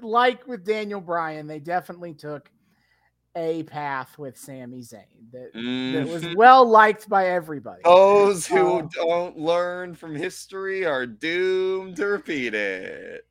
like 0.00 0.46
with 0.46 0.64
Daniel 0.64 1.00
Bryan. 1.00 1.46
They 1.46 1.60
definitely 1.60 2.14
took 2.14 2.50
a 3.36 3.62
path 3.64 4.18
with 4.18 4.36
Sami 4.36 4.80
Zayn 4.80 5.04
that, 5.32 5.52
that 5.54 6.08
was 6.12 6.22
Mhm. 6.22 6.36
well 6.36 6.64
liked 6.66 7.08
by 7.08 7.28
everybody. 7.28 7.80
Those 7.84 8.46
who 8.46 8.78
Uh, 8.80 8.88
don't 8.92 9.38
learn 9.38 9.94
from 9.94 10.14
history 10.14 10.84
are 10.84 11.06
doomed 11.06 11.96
to 11.96 12.06
repeat 12.06 12.54
it. 12.54 13.26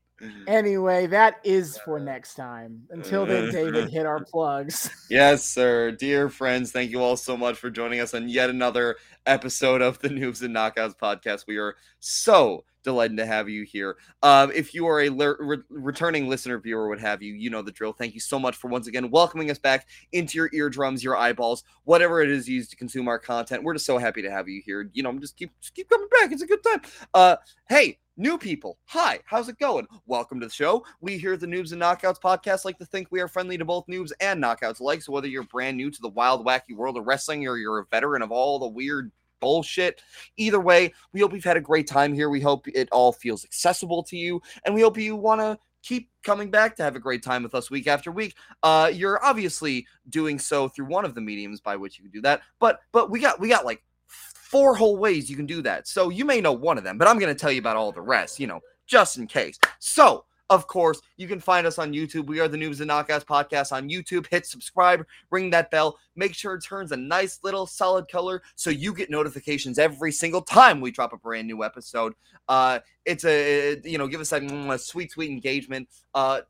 Anyway, 0.45 1.07
that 1.07 1.39
is 1.43 1.79
for 1.79 1.99
next 1.99 2.35
time. 2.35 2.83
Until 2.91 3.25
then, 3.25 3.51
David, 3.51 3.89
hit 3.89 4.05
our 4.05 4.23
plugs. 4.23 4.89
Yes, 5.09 5.43
sir. 5.43 5.89
Dear 5.91 6.29
friends, 6.29 6.71
thank 6.71 6.91
you 6.91 7.01
all 7.01 7.17
so 7.17 7.35
much 7.35 7.57
for 7.57 7.71
joining 7.71 7.99
us 7.99 8.13
on 8.13 8.29
yet 8.29 8.49
another 8.51 8.97
episode 9.25 9.81
of 9.81 9.97
the 9.99 10.09
Noobs 10.09 10.43
and 10.43 10.55
Knockouts 10.55 10.95
podcast. 10.95 11.45
We 11.47 11.57
are 11.57 11.75
so 11.99 12.65
delighted 12.83 13.17
to 13.17 13.25
have 13.25 13.49
you 13.49 13.63
here. 13.63 13.97
Um, 14.23 14.51
if 14.53 14.73
you 14.73 14.87
are 14.87 15.01
a 15.01 15.09
ler- 15.09 15.37
re- 15.39 15.57
returning 15.69 16.27
listener, 16.27 16.59
viewer, 16.59 16.87
what 16.87 16.99
have 16.99 17.21
you, 17.21 17.33
you 17.33 17.49
know 17.49 17.61
the 17.61 17.71
drill. 17.71 17.93
Thank 17.93 18.13
you 18.13 18.19
so 18.19 18.39
much 18.39 18.55
for 18.55 18.69
once 18.69 18.87
again 18.87 19.09
welcoming 19.09 19.51
us 19.51 19.59
back 19.59 19.87
into 20.11 20.37
your 20.37 20.49
eardrums, 20.53 21.03
your 21.03 21.17
eyeballs, 21.17 21.63
whatever 21.83 22.21
it 22.21 22.29
is 22.29 22.47
used 22.47 22.69
to 22.71 22.75
consume 22.75 23.07
our 23.07 23.19
content. 23.19 23.63
We're 23.63 23.73
just 23.73 23.85
so 23.85 23.97
happy 23.97 24.21
to 24.21 24.31
have 24.31 24.47
you 24.47 24.61
here. 24.65 24.89
You 24.93 25.03
know, 25.03 25.17
just 25.19 25.37
keep 25.37 25.51
just 25.59 25.75
keep 25.75 25.89
coming 25.89 26.07
back. 26.09 26.31
It's 26.31 26.41
a 26.41 26.47
good 26.47 26.63
time. 26.63 26.81
Uh, 27.13 27.35
hey, 27.69 27.99
new 28.17 28.37
people, 28.37 28.77
hi, 28.85 29.19
how's 29.25 29.49
it 29.49 29.57
going? 29.57 29.87
Welcome 30.05 30.39
to 30.41 30.47
the 30.47 30.53
show. 30.53 30.85
We 30.99 31.17
here 31.17 31.37
the 31.37 31.47
Noobs 31.47 31.71
and 31.71 31.81
Knockouts 31.81 32.19
podcast 32.19 32.65
like 32.65 32.77
to 32.79 32.85
think 32.85 33.07
we 33.09 33.21
are 33.21 33.27
friendly 33.27 33.57
to 33.57 33.65
both 33.65 33.87
noobs 33.87 34.11
and 34.19 34.41
knockouts 34.41 34.79
alike. 34.79 35.01
So 35.01 35.11
whether 35.11 35.27
you're 35.27 35.43
brand 35.43 35.77
new 35.77 35.89
to 35.89 36.01
the 36.01 36.09
wild, 36.09 36.45
wacky 36.45 36.75
world 36.75 36.97
of 36.97 37.07
wrestling 37.07 37.47
or 37.47 37.57
you're 37.57 37.79
a 37.79 37.85
veteran 37.85 38.21
of 38.21 38.31
all 38.31 38.59
the 38.59 38.67
weird 38.67 39.11
bullshit, 39.41 40.01
either 40.37 40.59
way, 40.59 40.93
we 41.11 41.19
hope 41.19 41.33
you've 41.33 41.43
had 41.43 41.57
a 41.57 41.61
great 41.61 41.87
time 41.87 42.13
here. 42.13 42.29
We 42.29 42.39
hope 42.39 42.67
it 42.67 42.87
all 42.91 43.11
feels 43.11 43.43
accessible 43.43 44.03
to 44.03 44.15
you, 44.15 44.41
and 44.65 44.73
we 44.73 44.81
hope 44.81 44.97
you 44.97 45.15
want 45.15 45.41
to 45.41 45.59
keep 45.83 46.09
coming 46.23 46.51
back 46.51 46.75
to 46.75 46.83
have 46.83 46.95
a 46.95 46.99
great 46.99 47.23
time 47.23 47.43
with 47.43 47.55
us 47.55 47.71
week 47.71 47.87
after 47.87 48.11
week. 48.11 48.35
Uh, 48.63 48.89
you're 48.93 49.23
obviously 49.25 49.85
doing 50.09 50.39
so 50.39 50.67
through 50.69 50.85
one 50.85 51.05
of 51.05 51.15
the 51.15 51.21
mediums 51.21 51.59
by 51.59 51.75
which 51.75 51.97
you 51.97 52.03
can 52.03 52.11
do 52.11 52.21
that, 52.21 52.41
but 52.59 52.79
but 52.91 53.09
we 53.09 53.19
got 53.19 53.39
we 53.39 53.49
got 53.49 53.65
like 53.65 53.83
four 54.07 54.75
whole 54.75 54.97
ways 54.97 55.29
you 55.29 55.35
can 55.35 55.45
do 55.45 55.61
that. 55.61 55.87
So 55.87 56.09
you 56.09 56.25
may 56.25 56.41
know 56.41 56.51
one 56.51 56.77
of 56.77 56.83
them, 56.83 56.97
but 56.97 57.07
I'm 57.07 57.19
going 57.19 57.33
to 57.33 57.39
tell 57.39 57.51
you 57.51 57.59
about 57.59 57.77
all 57.77 57.91
the 57.91 58.01
rest, 58.01 58.39
you 58.39 58.47
know, 58.47 58.59
just 58.85 59.17
in 59.17 59.25
case. 59.25 59.57
So 59.79 60.25
of 60.51 60.67
course, 60.67 61.01
you 61.15 61.29
can 61.29 61.39
find 61.39 61.65
us 61.65 61.79
on 61.79 61.93
YouTube. 61.93 62.25
We 62.27 62.41
are 62.41 62.47
the 62.49 62.57
Noobs 62.57 62.81
and 62.81 62.91
Knockouts 62.91 63.23
podcast 63.23 63.71
on 63.71 63.89
YouTube. 63.89 64.27
Hit 64.27 64.45
subscribe, 64.45 65.05
ring 65.29 65.49
that 65.51 65.71
bell. 65.71 65.97
Make 66.17 66.35
sure 66.35 66.55
it 66.55 66.61
turns 66.61 66.91
a 66.91 66.97
nice 66.97 67.39
little 67.41 67.65
solid 67.65 68.09
color 68.11 68.43
so 68.55 68.69
you 68.69 68.93
get 68.93 69.09
notifications 69.09 69.79
every 69.79 70.11
single 70.11 70.41
time 70.41 70.81
we 70.81 70.91
drop 70.91 71.13
a 71.13 71.17
brand 71.17 71.47
new 71.47 71.63
episode. 71.63 72.13
Uh, 72.49 72.79
it's 73.05 73.23
a 73.23 73.79
you 73.85 73.97
know, 73.97 74.09
give 74.09 74.19
us 74.19 74.31
that 74.31 74.41
mm, 74.41 74.77
sweet, 74.77 75.13
sweet 75.13 75.31
engagement. 75.31 75.87
Uh, 76.13 76.41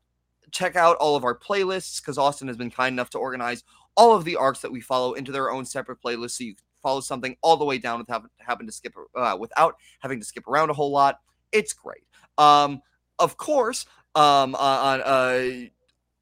check 0.50 0.74
out 0.74 0.96
all 0.96 1.14
of 1.14 1.22
our 1.22 1.38
playlists 1.38 2.02
because 2.02 2.18
Austin 2.18 2.48
has 2.48 2.56
been 2.56 2.72
kind 2.72 2.94
enough 2.94 3.10
to 3.10 3.18
organize 3.18 3.62
all 3.96 4.16
of 4.16 4.24
the 4.24 4.34
arcs 4.34 4.60
that 4.62 4.72
we 4.72 4.80
follow 4.80 5.12
into 5.12 5.30
their 5.30 5.52
own 5.52 5.64
separate 5.64 5.98
playlists, 6.04 6.38
so 6.38 6.44
you 6.44 6.56
can 6.56 6.64
follow 6.82 7.00
something 7.00 7.36
all 7.40 7.56
the 7.56 7.64
way 7.64 7.78
down 7.78 8.00
without 8.00 8.24
having 8.38 8.66
to 8.66 8.72
skip 8.72 8.94
uh, 9.14 9.36
without 9.38 9.76
having 10.00 10.18
to 10.18 10.26
skip 10.26 10.48
around 10.48 10.70
a 10.70 10.74
whole 10.74 10.90
lot. 10.90 11.20
It's 11.52 11.72
great. 11.72 12.02
Um, 12.36 12.82
of 13.22 13.36
course, 13.36 13.86
um, 14.14 14.54
on 14.56 15.00
uh, 15.00 15.68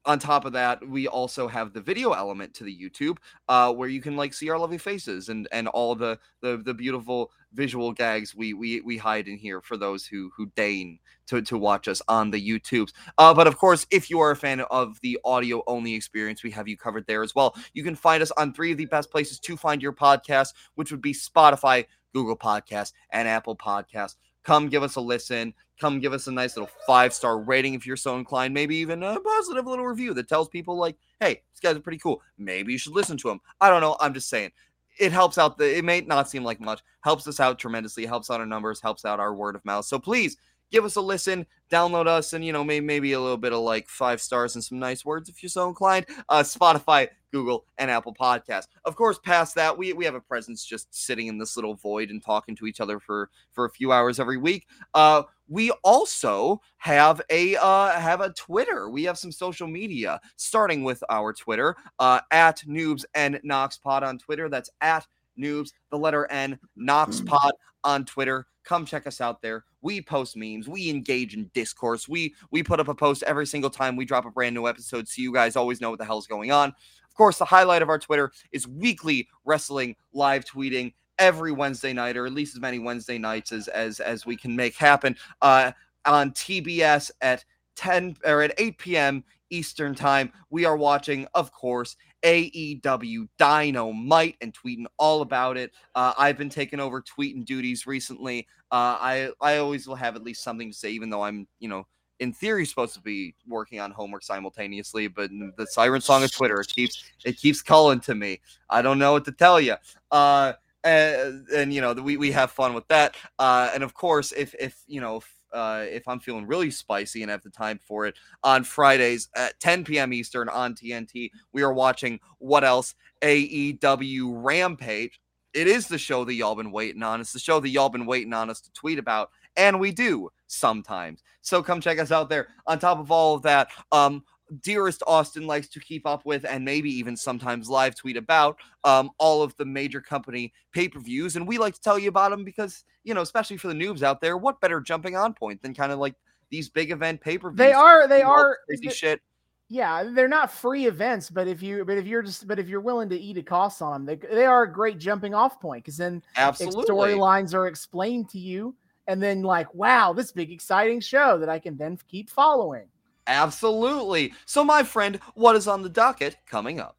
on 0.05 0.17
top 0.17 0.45
of 0.45 0.53
that, 0.53 0.87
we 0.87 1.07
also 1.07 1.47
have 1.47 1.73
the 1.73 1.81
video 1.81 2.13
element 2.13 2.53
to 2.55 2.63
the 2.63 2.75
YouTube, 2.75 3.17
uh, 3.49 3.71
where 3.71 3.89
you 3.89 4.01
can 4.01 4.15
like 4.15 4.33
see 4.33 4.49
our 4.49 4.57
lovely 4.57 4.77
faces 4.77 5.29
and 5.29 5.47
and 5.51 5.67
all 5.67 5.95
the 5.95 6.17
the, 6.41 6.57
the 6.57 6.73
beautiful 6.73 7.31
visual 7.53 7.91
gags 7.91 8.33
we, 8.33 8.53
we 8.53 8.81
we 8.81 8.97
hide 8.97 9.27
in 9.27 9.37
here 9.37 9.61
for 9.61 9.77
those 9.77 10.05
who 10.05 10.31
who 10.35 10.47
deign 10.55 10.97
to, 11.27 11.41
to 11.41 11.57
watch 11.57 11.87
us 11.87 12.01
on 12.07 12.31
the 12.31 12.49
YouTubes. 12.49 12.93
Uh, 13.17 13.33
but 13.33 13.47
of 13.47 13.57
course, 13.57 13.85
if 13.91 14.09
you 14.09 14.19
are 14.19 14.31
a 14.31 14.35
fan 14.35 14.61
of 14.61 14.99
the 15.01 15.19
audio 15.23 15.63
only 15.67 15.93
experience, 15.93 16.43
we 16.43 16.51
have 16.51 16.67
you 16.67 16.77
covered 16.77 17.05
there 17.07 17.23
as 17.23 17.35
well. 17.35 17.55
You 17.73 17.83
can 17.83 17.95
find 17.95 18.23
us 18.23 18.31
on 18.31 18.53
three 18.53 18.71
of 18.71 18.77
the 18.77 18.85
best 18.85 19.11
places 19.11 19.39
to 19.41 19.57
find 19.57 19.81
your 19.81 19.93
podcast, 19.93 20.53
which 20.75 20.91
would 20.91 21.01
be 21.01 21.13
Spotify, 21.13 21.85
Google 22.13 22.37
Podcasts, 22.37 22.93
and 23.11 23.27
Apple 23.27 23.55
Podcasts. 23.55 24.15
Come 24.43 24.69
give 24.69 24.83
us 24.83 24.95
a 24.95 25.01
listen. 25.01 25.53
Come 25.81 25.99
give 25.99 26.13
us 26.13 26.27
a 26.27 26.31
nice 26.31 26.55
little 26.55 26.69
five 26.85 27.11
star 27.11 27.39
rating 27.39 27.73
if 27.73 27.87
you're 27.87 27.97
so 27.97 28.15
inclined. 28.15 28.53
Maybe 28.53 28.75
even 28.75 29.01
a 29.01 29.19
positive 29.19 29.65
little 29.65 29.87
review 29.87 30.13
that 30.13 30.29
tells 30.29 30.47
people, 30.47 30.77
like, 30.77 30.95
hey, 31.19 31.41
these 31.51 31.59
guys 31.59 31.75
are 31.75 31.81
pretty 31.81 31.97
cool. 31.97 32.21
Maybe 32.37 32.71
you 32.71 32.77
should 32.77 32.93
listen 32.93 33.17
to 33.17 33.29
them. 33.29 33.41
I 33.59 33.71
don't 33.71 33.81
know. 33.81 33.97
I'm 33.99 34.13
just 34.13 34.29
saying. 34.29 34.51
It 34.99 35.11
helps 35.11 35.39
out. 35.39 35.57
The, 35.57 35.79
it 35.79 35.83
may 35.83 36.01
not 36.01 36.29
seem 36.29 36.43
like 36.43 36.61
much. 36.61 36.81
Helps 37.01 37.27
us 37.27 37.39
out 37.39 37.57
tremendously. 37.57 38.05
Helps 38.05 38.29
out 38.29 38.39
our 38.39 38.45
numbers. 38.45 38.79
Helps 38.79 39.05
out 39.05 39.19
our 39.19 39.33
word 39.33 39.55
of 39.55 39.65
mouth. 39.65 39.85
So 39.85 39.97
please 39.97 40.37
give 40.71 40.85
us 40.85 40.95
a 40.95 41.01
listen, 41.01 41.45
download 41.69 42.07
us, 42.07 42.33
and 42.33 42.43
you 42.43 42.53
know 42.53 42.63
maybe 42.63 42.85
maybe 42.85 43.11
a 43.13 43.19
little 43.19 43.37
bit 43.37 43.53
of 43.53 43.59
like 43.59 43.87
five 43.89 44.21
stars 44.21 44.55
and 44.55 44.63
some 44.63 44.79
nice 44.79 45.05
words 45.05 45.29
if 45.29 45.43
you're 45.43 45.49
so 45.49 45.67
inclined. 45.67 46.05
Uh, 46.29 46.41
Spotify, 46.41 47.09
Google, 47.31 47.65
and 47.77 47.91
Apple 47.91 48.15
Podcast. 48.19 48.67
Of 48.85 48.95
course, 48.95 49.19
past 49.19 49.55
that, 49.55 49.77
we 49.77 49.93
we 49.93 50.05
have 50.05 50.15
a 50.15 50.21
presence 50.21 50.65
just 50.65 50.93
sitting 50.93 51.27
in 51.27 51.37
this 51.37 51.55
little 51.55 51.75
void 51.75 52.09
and 52.09 52.23
talking 52.23 52.55
to 52.55 52.65
each 52.65 52.79
other 52.79 52.99
for 52.99 53.29
for 53.51 53.65
a 53.65 53.69
few 53.69 53.91
hours 53.91 54.19
every 54.19 54.37
week. 54.37 54.65
Uh, 54.93 55.23
we 55.51 55.69
also 55.83 56.61
have 56.77 57.21
a 57.29 57.57
uh, 57.57 57.91
have 57.99 58.21
a 58.21 58.31
Twitter. 58.33 58.89
We 58.89 59.03
have 59.03 59.17
some 59.17 59.33
social 59.33 59.67
media, 59.67 60.21
starting 60.37 60.83
with 60.83 61.03
our 61.09 61.33
Twitter 61.33 61.75
uh, 61.99 62.21
at 62.31 62.63
Noobs 62.65 63.03
and 63.15 63.35
Knoxpod 63.45 64.01
on 64.01 64.17
Twitter. 64.17 64.47
That's 64.47 64.69
at 64.79 65.05
Noobs, 65.37 65.71
the 65.91 65.97
letter 65.97 66.25
N, 66.31 66.57
Knoxpod 66.79 67.51
on 67.83 68.05
Twitter. 68.05 68.47
Come 68.63 68.85
check 68.85 69.05
us 69.05 69.19
out 69.19 69.41
there. 69.41 69.65
We 69.81 70.01
post 70.01 70.37
memes. 70.37 70.69
We 70.69 70.89
engage 70.89 71.33
in 71.33 71.51
discourse. 71.53 72.07
We 72.07 72.33
we 72.51 72.63
put 72.63 72.79
up 72.79 72.87
a 72.87 72.95
post 72.95 73.21
every 73.23 73.45
single 73.45 73.69
time 73.69 73.97
we 73.97 74.05
drop 74.05 74.25
a 74.25 74.31
brand 74.31 74.55
new 74.55 74.67
episode, 74.67 75.09
so 75.09 75.21
you 75.21 75.33
guys 75.33 75.57
always 75.57 75.81
know 75.81 75.89
what 75.89 75.99
the 75.99 76.05
hell's 76.05 76.27
going 76.27 76.51
on. 76.51 76.69
Of 76.69 77.15
course, 77.15 77.37
the 77.37 77.45
highlight 77.45 77.81
of 77.81 77.89
our 77.89 77.99
Twitter 77.99 78.31
is 78.53 78.69
weekly 78.69 79.27
wrestling 79.43 79.97
live 80.13 80.45
tweeting 80.45 80.93
every 81.21 81.53
Wednesday 81.53 81.93
night, 81.93 82.17
or 82.17 82.25
at 82.25 82.33
least 82.33 82.55
as 82.55 82.61
many 82.61 82.79
Wednesday 82.79 83.17
nights 83.17 83.53
as 83.53 83.69
as 83.69 84.01
as 84.01 84.25
we 84.25 84.35
can 84.35 84.53
make 84.53 84.75
happen. 84.75 85.15
Uh, 85.41 85.71
on 86.05 86.31
TBS 86.31 87.11
at 87.21 87.45
10 87.75 88.17
or 88.25 88.41
at 88.41 88.53
8 88.57 88.77
p.m. 88.77 89.23
Eastern 89.51 89.93
time. 89.93 90.31
We 90.49 90.65
are 90.65 90.75
watching, 90.75 91.27
of 91.35 91.51
course, 91.51 91.95
AEW 92.23 93.27
Dynamite 93.37 94.35
and 94.41 94.53
tweeting 94.53 94.85
all 94.97 95.21
about 95.21 95.57
it. 95.57 95.71
Uh, 95.93 96.13
I've 96.17 96.37
been 96.37 96.49
taking 96.49 96.79
over 96.79 97.01
tweeting 97.01 97.45
duties 97.45 97.85
recently. 97.85 98.47
Uh, 98.71 98.97
I 98.99 99.29
I 99.41 99.57
always 99.57 99.87
will 99.87 99.95
have 99.95 100.15
at 100.15 100.23
least 100.23 100.43
something 100.43 100.71
to 100.71 100.77
say, 100.77 100.89
even 100.91 101.09
though 101.09 101.23
I'm 101.23 101.47
you 101.59 101.67
know 101.67 101.85
in 102.19 102.31
theory 102.31 102.65
supposed 102.65 102.93
to 102.93 103.01
be 103.01 103.35
working 103.47 103.79
on 103.79 103.91
homework 103.91 104.23
simultaneously. 104.23 105.07
But 105.07 105.31
the 105.57 105.67
siren 105.67 106.01
song 106.01 106.23
of 106.23 106.31
Twitter 106.31 106.61
it 106.61 106.67
keeps 106.67 107.03
it 107.25 107.37
keeps 107.37 107.61
calling 107.61 107.99
to 108.01 108.15
me. 108.15 108.39
I 108.69 108.81
don't 108.81 108.99
know 108.99 109.13
what 109.13 109.25
to 109.25 109.31
tell 109.31 109.59
you. 109.59 109.75
Uh, 110.11 110.53
and, 110.83 111.47
and 111.49 111.73
you 111.73 111.81
know 111.81 111.93
we 111.93 112.17
we 112.17 112.31
have 112.31 112.51
fun 112.51 112.73
with 112.73 112.87
that. 112.87 113.15
Uh, 113.39 113.69
and 113.73 113.83
of 113.83 113.93
course, 113.93 114.31
if 114.31 114.53
if 114.59 114.81
you 114.87 115.01
know. 115.01 115.17
If, 115.17 115.35
uh, 115.53 115.83
if 115.89 116.07
I'm 116.07 116.21
feeling 116.21 116.47
really 116.47 116.71
spicy 116.71 117.23
and 117.23 117.29
have 117.29 117.43
the 117.43 117.49
time 117.49 117.77
for 117.85 118.05
it, 118.05 118.15
on 118.41 118.63
Fridays 118.63 119.27
at 119.35 119.59
10 119.59 119.83
p.m. 119.83 120.13
Eastern 120.13 120.47
on 120.47 120.75
TNT, 120.75 121.29
we 121.51 121.61
are 121.61 121.73
watching 121.73 122.21
What 122.37 122.63
Else? 122.63 122.95
AEW 123.21 124.31
Rampage. 124.33 125.19
It 125.53 125.67
is 125.67 125.87
the 125.87 125.97
show 125.97 126.23
that 126.23 126.35
y'all 126.35 126.55
been 126.55 126.71
waiting 126.71 127.03
on. 127.03 127.19
It's 127.19 127.33
the 127.33 127.39
show 127.39 127.59
that 127.59 127.67
y'all 127.67 127.89
been 127.89 128.05
waiting 128.05 128.31
on 128.31 128.49
us 128.49 128.61
to 128.61 128.71
tweet 128.71 128.97
about, 128.97 129.29
and 129.57 129.79
we 129.79 129.91
do 129.91 130.29
sometimes. 130.47 131.21
So 131.41 131.61
come 131.61 131.81
check 131.81 131.99
us 131.99 132.11
out 132.11 132.29
there. 132.29 132.47
On 132.67 132.79
top 132.79 132.99
of 132.99 133.11
all 133.11 133.35
of 133.35 133.41
that, 133.43 133.69
um, 133.91 134.23
dearest 134.59 135.03
Austin 135.07 135.47
likes 135.47 135.67
to 135.69 135.79
keep 135.79 136.05
up 136.05 136.25
with 136.25 136.45
and 136.45 136.65
maybe 136.65 136.89
even 136.89 137.15
sometimes 137.15 137.69
live 137.69 137.95
tweet 137.95 138.17
about 138.17 138.57
um, 138.83 139.11
all 139.17 139.41
of 139.41 139.55
the 139.57 139.65
major 139.65 140.01
company 140.01 140.53
pay 140.71 140.87
per 140.87 140.99
views. 140.99 141.35
And 141.35 141.47
we 141.47 141.57
like 141.57 141.73
to 141.75 141.81
tell 141.81 141.97
you 141.97 142.09
about 142.09 142.31
them 142.31 142.43
because, 142.43 142.83
you 143.03 143.13
know, 143.13 143.21
especially 143.21 143.57
for 143.57 143.67
the 143.67 143.73
noobs 143.73 144.03
out 144.03 144.21
there, 144.21 144.37
what 144.37 144.59
better 144.61 144.81
jumping 144.81 145.15
on 145.15 145.33
point 145.33 145.61
than 145.61 145.73
kind 145.73 145.91
of 145.91 145.99
like 145.99 146.15
these 146.49 146.69
big 146.69 146.91
event 146.91 147.21
pay 147.21 147.37
per 147.37 147.49
views? 147.49 147.57
They 147.57 147.73
are, 147.73 148.07
they 148.07 148.21
are 148.21 148.57
crazy 148.67 148.89
shit. 148.89 149.21
Yeah, 149.69 150.03
they're 150.03 150.27
not 150.27 150.51
free 150.51 150.87
events, 150.87 151.29
but 151.29 151.47
if 151.47 151.63
you 151.63 151.85
but 151.85 151.97
if 151.97 152.05
you're 152.05 152.21
just 152.21 152.45
but 152.45 152.59
if 152.59 152.67
you're 152.67 152.81
willing 152.81 153.07
to 153.07 153.17
eat 153.17 153.37
a 153.37 153.41
cost 153.41 153.81
on 153.81 153.93
them, 153.93 154.05
they, 154.05 154.35
they 154.35 154.45
are 154.45 154.63
a 154.63 154.71
great 154.71 154.97
jumping 154.97 155.33
off 155.33 155.61
point 155.61 155.85
because 155.85 155.95
then 155.95 156.21
absolutely 156.35 156.83
storylines 156.83 157.53
are 157.53 157.67
explained 157.67 158.27
to 158.31 158.37
you, 158.37 158.75
and 159.07 159.23
then 159.23 159.43
like 159.43 159.73
wow, 159.73 160.11
this 160.11 160.33
big 160.33 160.51
exciting 160.51 160.99
show 160.99 161.37
that 161.37 161.47
I 161.47 161.57
can 161.57 161.77
then 161.77 161.97
keep 162.09 162.29
following. 162.29 162.87
Absolutely. 163.27 164.33
So, 164.45 164.63
my 164.63 164.83
friend, 164.83 165.19
what 165.35 165.55
is 165.55 165.67
on 165.67 165.81
the 165.83 165.89
docket 165.89 166.37
coming 166.47 166.79
up? 166.79 166.97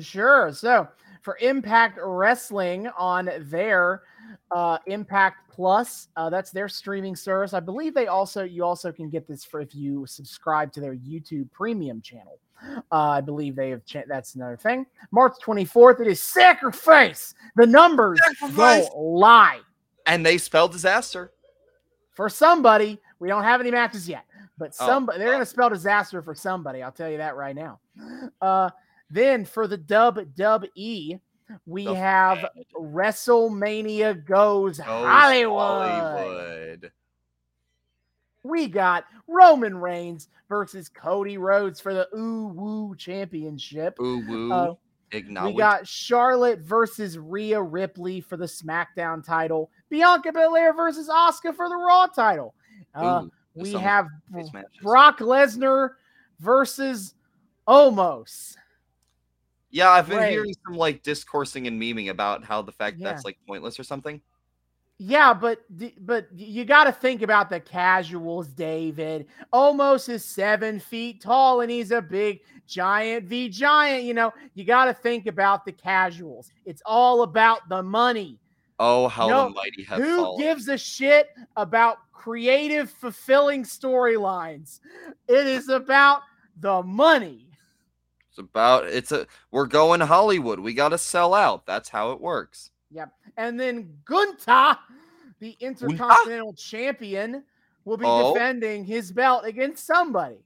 Sure. 0.00 0.52
So, 0.52 0.88
for 1.22 1.38
Impact 1.40 1.98
Wrestling 2.02 2.88
on 2.98 3.30
their 3.38 4.02
uh, 4.50 4.78
Impact 4.86 5.50
Plus, 5.50 6.08
uh, 6.16 6.28
that's 6.28 6.50
their 6.50 6.68
streaming 6.68 7.16
service. 7.16 7.54
I 7.54 7.60
believe 7.60 7.94
they 7.94 8.08
also 8.08 8.42
you 8.42 8.64
also 8.64 8.92
can 8.92 9.08
get 9.08 9.26
this 9.26 9.44
for 9.44 9.60
if 9.60 9.74
you 9.74 10.04
subscribe 10.06 10.72
to 10.72 10.80
their 10.80 10.94
YouTube 10.94 11.50
Premium 11.52 12.00
channel. 12.02 12.38
Uh, 12.92 13.10
I 13.10 13.20
believe 13.20 13.56
they 13.56 13.70
have. 13.70 13.84
Cha- 13.84 14.02
that's 14.06 14.34
another 14.34 14.56
thing. 14.56 14.86
March 15.10 15.34
24th. 15.44 16.00
It 16.00 16.08
is 16.08 16.22
Sacrifice. 16.22 17.34
The 17.56 17.66
numbers 17.66 18.18
Sacrifice. 18.40 18.88
don't 18.88 18.98
lie. 18.98 19.60
And 20.06 20.24
they 20.24 20.38
spell 20.38 20.68
disaster 20.68 21.32
for 22.12 22.28
somebody. 22.28 23.00
We 23.18 23.28
don't 23.28 23.44
have 23.44 23.60
any 23.60 23.70
matches 23.70 24.08
yet 24.08 24.24
but 24.58 24.74
somebody 24.74 25.16
oh, 25.16 25.18
they're 25.18 25.32
gonna 25.32 25.46
spell 25.46 25.68
disaster 25.68 26.22
for 26.22 26.34
somebody. 26.34 26.82
I'll 26.82 26.92
tell 26.92 27.10
you 27.10 27.18
that 27.18 27.36
right 27.36 27.56
now. 27.56 27.80
Uh, 28.40 28.70
then 29.10 29.44
for 29.44 29.66
the 29.66 29.76
dub 29.76 30.34
dub 30.34 30.64
E, 30.74 31.16
we 31.66 31.84
the 31.84 31.94
have 31.94 32.42
bad. 32.42 32.50
WrestleMania 32.74 34.24
goes, 34.24 34.78
goes 34.78 34.86
Hollywood. 34.86 35.90
Hollywood. 35.90 36.92
We 38.42 38.68
got 38.68 39.04
Roman 39.26 39.76
Reigns 39.76 40.28
versus 40.48 40.88
Cody 40.88 41.38
Rhodes 41.38 41.80
for 41.80 41.94
the 41.94 42.08
Ooh 42.16 42.48
Woo 42.48 42.94
Championship. 42.96 43.98
Ooh 44.00 44.22
Woo. 44.28 44.52
Uh, 44.52 44.74
we 45.12 45.54
got 45.54 45.86
Charlotte 45.86 46.58
versus 46.58 47.16
Rhea 47.18 47.60
Ripley 47.62 48.20
for 48.20 48.36
the 48.36 48.46
SmackDown 48.46 49.24
title. 49.24 49.70
Bianca 49.88 50.32
Belair 50.32 50.74
versus 50.74 51.08
Asuka 51.08 51.54
for 51.54 51.68
the 51.68 51.76
Raw 51.76 52.06
title. 52.06 52.54
Uh, 52.94 53.26
we 53.54 53.72
have 53.72 54.06
Brock 54.82 55.18
Lesnar 55.18 55.90
versus 56.40 57.14
Omos. 57.68 58.56
Yeah, 59.70 59.90
I've 59.90 60.08
been 60.08 60.30
hearing 60.30 60.54
some 60.64 60.76
like 60.76 61.02
discoursing 61.02 61.66
and 61.66 61.80
memeing 61.80 62.10
about 62.10 62.44
how 62.44 62.62
the 62.62 62.72
fact 62.72 62.98
yeah. 62.98 63.08
that's 63.08 63.24
like 63.24 63.38
pointless 63.46 63.78
or 63.80 63.82
something. 63.82 64.20
Yeah, 64.98 65.34
but 65.34 65.64
but 66.00 66.28
you 66.32 66.64
got 66.64 66.84
to 66.84 66.92
think 66.92 67.22
about 67.22 67.50
the 67.50 67.58
casuals, 67.58 68.48
David. 68.48 69.26
Omos 69.52 70.08
is 70.08 70.24
seven 70.24 70.78
feet 70.78 71.20
tall 71.20 71.62
and 71.62 71.70
he's 71.70 71.90
a 71.90 72.00
big 72.00 72.40
giant 72.68 73.26
v 73.26 73.48
giant. 73.48 74.04
You 74.04 74.14
know, 74.14 74.32
you 74.54 74.64
got 74.64 74.84
to 74.84 74.94
think 74.94 75.26
about 75.26 75.64
the 75.64 75.72
casuals. 75.72 76.52
It's 76.64 76.82
all 76.86 77.22
about 77.22 77.68
the 77.68 77.82
money. 77.82 78.38
Oh, 78.78 79.08
how 79.08 79.28
No, 79.28 79.44
the 79.48 79.54
mighty 79.54 79.82
have 79.84 80.00
Who 80.00 80.16
fallen. 80.16 80.40
gives 80.40 80.68
a 80.68 80.78
shit 80.78 81.30
about 81.56 81.98
creative, 82.14 82.90
fulfilling 82.90 83.64
storylines? 83.64 84.80
It 85.28 85.46
is 85.46 85.68
about 85.68 86.22
the 86.60 86.82
money. 86.82 87.50
It's 88.30 88.38
about 88.38 88.86
it's 88.86 89.12
a 89.12 89.26
we're 89.50 89.66
going 89.66 90.00
Hollywood. 90.00 90.58
We 90.58 90.72
got 90.74 90.88
to 90.88 90.98
sell 90.98 91.34
out. 91.34 91.66
That's 91.66 91.88
how 91.88 92.12
it 92.12 92.20
works. 92.20 92.70
Yep. 92.90 93.12
And 93.36 93.60
then 93.60 93.92
Gunther, 94.04 94.78
the 95.40 95.56
Intercontinental 95.60 96.54
Champion, 96.54 97.44
will 97.84 97.96
be 97.96 98.06
Oh. 98.06 98.32
defending 98.32 98.84
his 98.84 99.12
belt 99.12 99.44
against 99.44 99.86
somebody. 99.86 100.38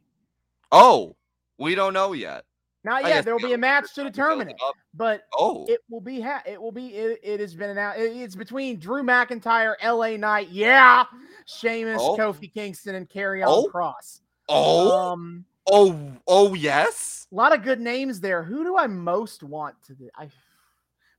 Oh, 0.73 1.17
we 1.59 1.75
don't 1.75 1.95
know 1.95 2.13
yet. 2.13 2.45
Not 2.89 3.05
I 3.05 3.09
yet. 3.09 3.25
There 3.25 3.35
will 3.35 3.47
be 3.47 3.53
a 3.53 3.59
match 3.59 3.93
to 3.95 4.03
determine 4.05 4.49
it 4.49 4.57
but 4.95 5.23
Oh, 5.37 5.67
it 5.69 5.81
will 5.91 6.01
be. 6.01 6.21
Ha- 6.21 6.43
it 6.47 6.61
will 6.61 6.73
be. 6.73 6.89
It, 6.95 7.21
it 7.23 7.41
has 7.41 7.55
been 7.55 7.71
announced. 7.71 8.01
it- 8.01 8.17
It's 8.17 8.35
between 8.35 8.79
Drew 8.79 9.03
McIntyre, 9.03 9.75
L.A. 9.81 10.17
Knight, 10.17 10.49
yeah, 10.49 11.05
Sheamus, 11.47 12.01
Oh. 12.03 12.17
Kofi 12.17 12.53
Kingston, 12.53 12.95
and 12.95 13.09
Karrion 13.09 13.45
Oh. 13.47 13.69
Kross. 13.73 14.21
oh, 14.49 15.13
Um, 15.13 15.45
oh, 15.71 15.95
oh, 16.27 16.55
yes. 16.55 17.27
a 17.31 17.35
lot 17.35 17.55
of 17.55 17.63
good 17.63 17.81
names 17.81 18.21
there. 18.21 18.43
Who 18.43 18.65
do 18.65 18.77
I 18.77 18.87
most 18.87 19.43
want 19.43 19.75
to? 19.85 19.95
Do? 19.95 20.09
I 20.17 20.31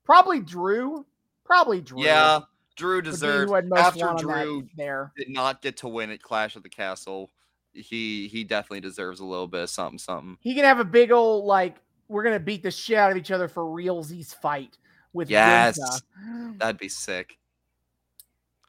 probably 0.04 0.40
Drew. 0.40 1.06
Probably 1.46 1.82
Drew. 1.82 2.04
Yeah, 2.04 2.42
Drew 2.76 3.02
deserves. 3.02 3.50
who 3.50 3.56
I'd 3.56 3.68
most 3.70 3.80
After 3.80 4.06
want 4.08 4.24
on 4.24 4.28
that 4.28 4.44
Drew 4.44 4.68
there. 4.76 5.12
did 5.16 5.30
not 5.30 5.62
get 5.62 5.78
to 5.78 5.88
win 5.88 6.10
at 6.12 6.22
Clash 6.22 6.56
of 6.56 6.64
the 6.64 6.70
Castle, 6.70 7.30
he 7.74 8.28
he 8.28 8.44
definitely 8.44 8.82
deserves 8.82 9.20
a 9.20 9.26
little 9.26 9.48
bit 9.48 9.64
of 9.64 9.70
something, 9.70 10.00
something. 10.00 10.38
He 10.42 10.54
can 10.56 10.64
have 10.64 10.80
a 10.80 10.86
big 10.86 11.12
old 11.12 11.46
like 11.46 11.78
we're 12.08 12.24
gonna 12.24 12.40
beat 12.40 12.64
the 12.64 12.72
shit 12.72 12.98
out 12.98 13.12
of 13.12 13.18
each 13.18 13.32
other 13.32 13.48
for 13.48 13.64
realsies 13.64 14.34
fight 14.36 14.78
with 15.14 15.30
Yes. 15.30 15.80
That'd 16.58 16.78
be 16.78 16.90
sick. 16.90 17.38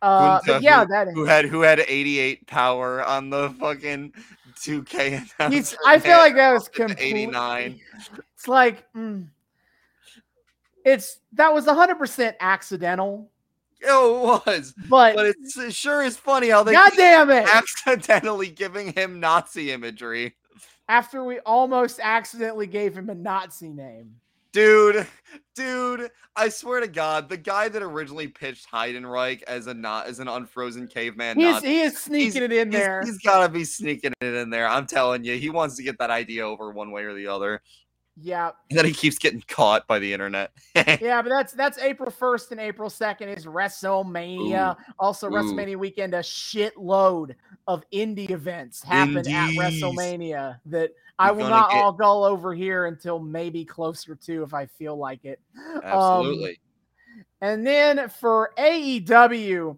Uh, 0.03 0.41
Gunther, 0.41 0.63
yeah, 0.63 0.85
that 0.87 1.09
Who 1.13 1.25
had 1.27 1.45
who 1.45 1.61
had 1.61 1.81
88 1.81 2.47
power 2.47 3.05
on 3.05 3.29
the 3.29 3.51
fucking 3.61 4.15
2K 4.57 5.11
he's, 5.11 5.35
announcement, 5.39 5.77
I 5.87 5.99
feel 5.99 6.17
like 6.17 6.35
that 6.37 6.53
was 6.53 6.69
completely 6.73 7.25
89. 7.25 7.81
It's 8.35 8.49
like 8.49 8.91
mm, 8.95 9.29
it's 10.85 11.19
that 11.35 11.53
was 11.53 11.67
hundred 11.67 11.97
percent 11.97 12.37
accidental, 12.41 13.30
Oh, 13.87 14.37
it 14.37 14.47
was. 14.47 14.75
but, 14.89 15.15
But 15.17 15.27
it's, 15.27 15.57
it 15.57 15.75
sure 15.75 16.03
is 16.03 16.17
funny 16.17 16.49
how 16.51 16.63
they 16.63 16.73
god 16.73 16.93
damn 16.97 17.31
it! 17.31 17.49
accidentally 17.55 18.49
giving 18.49 18.93
him 18.93 19.21
Nazi 19.21 19.73
imagery. 19.73 20.37
After 20.89 21.25
we 21.25 21.39
almost 21.41 22.01
accidentally 22.03 22.67
gave 22.67 22.97
him 22.97 23.09
a 23.11 23.15
Nazi 23.15 23.69
name. 23.71 24.17
Dude, 24.53 25.07
dude, 25.55 26.11
I 26.35 26.49
swear 26.49 26.81
to 26.81 26.89
God, 26.89 27.29
the 27.29 27.37
guy 27.37 27.69
that 27.69 27.83
originally 27.83 28.27
pitched 28.27 28.69
Heidenreich 28.69 29.45
as 29.45 29.69
a 29.69 29.75
not 29.75 30.07
as 30.09 30.19
an 30.19 30.27
unfrozen 30.27 30.89
caveman 30.89 31.39
He 31.39 31.45
is, 31.45 31.55
Nazi, 31.55 31.67
he 31.69 31.81
is 31.83 31.97
sneaking 31.99 32.43
it 32.43 32.53
in 32.53 32.73
he's- 32.73 32.83
there. 32.83 33.03
he's 33.05 33.19
gotta 33.19 33.49
be 33.49 33.63
sneaking 33.65 34.13
it 34.21 34.35
in 34.35 34.51
there. 34.51 34.67
I'm 34.69 34.87
telling 34.87 35.25
you, 35.25 35.37
he 35.39 35.51
wants 35.51 35.77
to 35.77 35.85
get 35.85 35.99
that 35.99 36.11
idea 36.11 36.45
over 36.45 36.73
one 36.73 36.91
way 36.91 37.05
or 37.05 37.15
the 37.15 37.29
other. 37.29 37.63
Yeah, 38.23 38.51
And 38.69 38.79
then 38.79 38.85
he 38.85 38.93
keeps 38.93 39.19
getting 39.19 39.43
caught 39.49 39.87
by 39.87 39.99
the 39.99 40.13
internet. 40.13 40.53
yeah, 40.75 41.23
but 41.23 41.29
that's 41.31 41.53
that's 41.53 41.79
April 41.79 42.11
first 42.11 42.51
and 42.53 42.61
April 42.61 42.91
second 42.91 43.29
is 43.31 43.47
WrestleMania. 43.47 44.77
Also, 44.99 45.29
Ooh. 45.29 45.31
WrestleMania 45.31 45.77
weekend, 45.77 46.15
a 46.15 46.19
shitload 46.21 47.35
of 47.67 47.85
indie 47.93 48.31
events 48.31 48.83
happen 48.83 49.19
at 49.19 49.51
WrestleMania 49.55 50.59
that 50.67 50.91
I 51.19 51.27
You're 51.29 51.37
will 51.37 51.49
not 51.49 51.71
get- 51.71 51.83
all 51.83 51.93
go 51.93 52.25
over 52.25 52.55
here 52.55 52.87
until 52.87 53.19
maybe 53.19 53.65
closer 53.65 54.15
to 54.15 54.43
if 54.43 54.55
I 54.55 54.67
feel 54.67 54.97
like 54.97 55.25
it. 55.25 55.41
Um, 55.57 55.81
Absolutely. 55.85 56.61
And 57.41 57.67
then 57.67 58.09
for 58.09 58.53
AEW, 58.59 59.77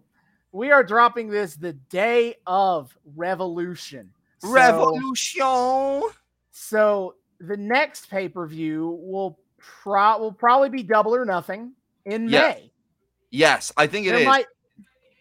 we 0.51 0.71
are 0.71 0.83
dropping 0.83 1.29
this 1.29 1.55
the 1.55 1.73
day 1.73 2.35
of 2.45 2.97
Revolution. 3.15 4.11
So- 4.39 4.51
Revolution. 4.51 6.03
So 6.51 7.15
the 7.47 7.57
next 7.57 8.09
pay 8.09 8.27
per 8.29 8.47
view 8.47 8.99
will 9.01 9.39
pro 9.59 10.17
will 10.19 10.31
probably 10.33 10.69
be 10.69 10.83
Double 10.83 11.15
or 11.15 11.25
Nothing 11.25 11.73
in 12.05 12.27
Yes, 12.29 12.55
May. 12.57 12.71
Yes, 13.31 13.71
I 13.77 13.87
think 13.87 14.07
it 14.07 14.11
there 14.11 14.19
is. 14.19 14.25
might 14.25 14.45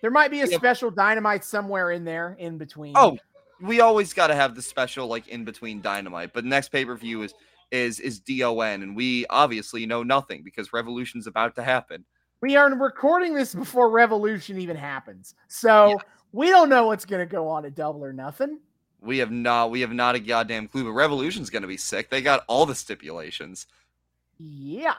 there 0.01 0.11
might 0.11 0.31
be 0.31 0.41
a 0.41 0.47
Yeah. 0.47 0.57
special 0.57 0.91
Dynamite 0.91 1.45
somewhere 1.45 1.93
in 1.93 2.05
there 2.05 2.35
in 2.39 2.59
between. 2.59 2.95
Oh, 2.97 3.17
we 3.61 3.81
always 3.81 4.13
got 4.13 4.27
to 4.29 4.35
have 4.35 4.55
the 4.55 4.63
special 4.63 5.07
like 5.07 5.29
in 5.29 5.45
between 5.45 5.81
dynamite. 5.81 6.33
But 6.33 6.45
next 6.45 6.71
pay 6.71 6.85
per 6.85 6.97
view 6.97 7.23
is 7.23 7.35
is 7.71 8.01
is 8.01 8.21
DON, 8.21 8.83
and 8.83 8.95
we 8.97 9.25
obviously 9.31 9.87
know 9.87 10.03
nothing 10.03 10.43
because 10.43 10.73
Revolution's 10.73 11.27
about 11.27 11.55
to 11.57 11.63
happen. 11.63 12.05
we 12.43 12.57
are 12.57 12.69
recording 12.75 13.35
this 13.35 13.55
before 13.55 13.89
Revolution 13.91 14.61
even 14.61 14.77
happens, 14.77 15.35
so 15.49 15.97
we 16.33 16.49
don't 16.51 16.69
know 16.69 16.87
what's 16.89 17.05
going 17.05 17.27
to 17.27 17.31
go 17.33 17.47
on 17.49 17.65
at 17.65 17.75
Double 17.77 18.05
or 18.05 18.13
Nothing. 18.13 18.59
We 19.03 19.19
have 19.19 19.31
not 19.31 19.71
we 19.71 19.81
have 19.81 19.93
not 19.93 20.15
a 20.15 20.21
goddamn 20.21 20.69
clue. 20.69 20.85
But 20.85 20.93
Revolution's 20.93 21.51
gonna 21.51 21.67
be 21.67 21.77
sick. 21.77 22.11
They 22.11 22.23
got 22.23 22.45
all 22.49 22.67
the 22.67 22.75
stipulations. 22.75 23.67
Yeah. 24.39 24.95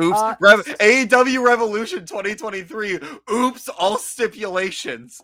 Oops. 0.00 0.18
Uh, 0.18 0.34
Rev- 0.40 0.64
AEW 0.80 1.44
Revolution 1.44 2.06
2023. 2.06 3.00
Oops. 3.32 3.68
All 3.70 3.98
stipulations. 3.98 5.20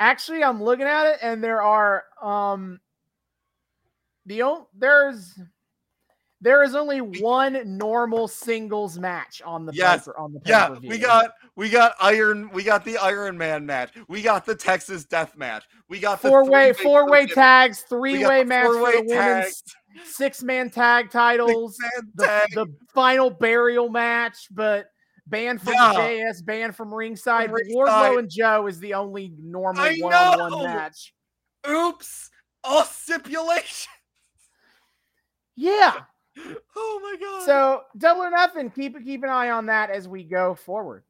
Actually, 0.00 0.44
I'm 0.44 0.62
looking 0.62 0.86
at 0.86 1.06
it, 1.06 1.18
and 1.22 1.42
there 1.42 1.62
are 1.62 2.04
um 2.22 2.80
the 4.26 4.42
o- 4.42 4.68
there's 4.74 5.38
there 6.40 6.62
is 6.62 6.74
only 6.74 7.00
one 7.00 7.62
normal 7.78 8.28
singles 8.28 8.98
match 8.98 9.40
on 9.44 9.64
the 9.64 9.72
Yes. 9.72 10.00
paper 10.00 10.18
on 10.18 10.32
the 10.32 10.40
Yeah, 10.44 10.70
we 10.70 10.98
got 10.98 11.32
we 11.54 11.70
got 11.70 11.94
Iron 12.00 12.50
we 12.50 12.62
got 12.62 12.84
the 12.84 12.98
Iron 12.98 13.38
Man 13.38 13.64
match. 13.64 13.92
We 14.08 14.22
got 14.22 14.44
the 14.44 14.54
Texas 14.54 15.04
Death 15.04 15.36
match. 15.36 15.64
We 15.88 15.98
got 15.98 16.20
four 16.20 16.48
way 16.48 16.72
four 16.72 17.10
way 17.10 17.26
tags, 17.26 17.82
three 17.82 18.24
way 18.26 18.44
match 18.44 18.66
for 18.66 18.92
the 18.92 19.04
women's 19.06 19.62
six 20.04 20.42
man 20.42 20.68
tag 20.70 21.10
titles, 21.10 21.78
the, 22.14 22.24
tag. 22.26 22.50
the 22.52 22.66
final 22.92 23.30
burial 23.30 23.88
match, 23.88 24.48
but 24.50 24.90
banned 25.26 25.62
from 25.62 25.72
Yeah. 25.72 25.94
JS, 25.94 26.44
banned 26.44 26.76
from 26.76 26.92
ringside. 26.92 27.50
Ringside. 27.50 27.74
Wardlow 27.74 28.18
and 28.18 28.30
Joe 28.30 28.66
is 28.66 28.78
the 28.78 28.94
only 28.94 29.32
normal 29.40 29.84
one 30.00 30.12
on 30.12 30.52
one 30.52 30.64
match. 30.64 31.14
Oops. 31.68 32.30
All 32.62 32.84
stipulations. 32.84 33.88
Yeah. 35.56 36.02
Oh 36.78 37.00
my 37.02 37.16
god. 37.18 37.46
So 37.46 37.82
double 37.96 38.22
or 38.22 38.30
nothing. 38.30 38.70
Keep 38.70 39.02
keep 39.04 39.22
an 39.22 39.30
eye 39.30 39.50
on 39.50 39.66
that 39.66 39.90
as 39.90 40.06
we 40.06 40.24
go 40.24 40.54
forward. 40.54 41.04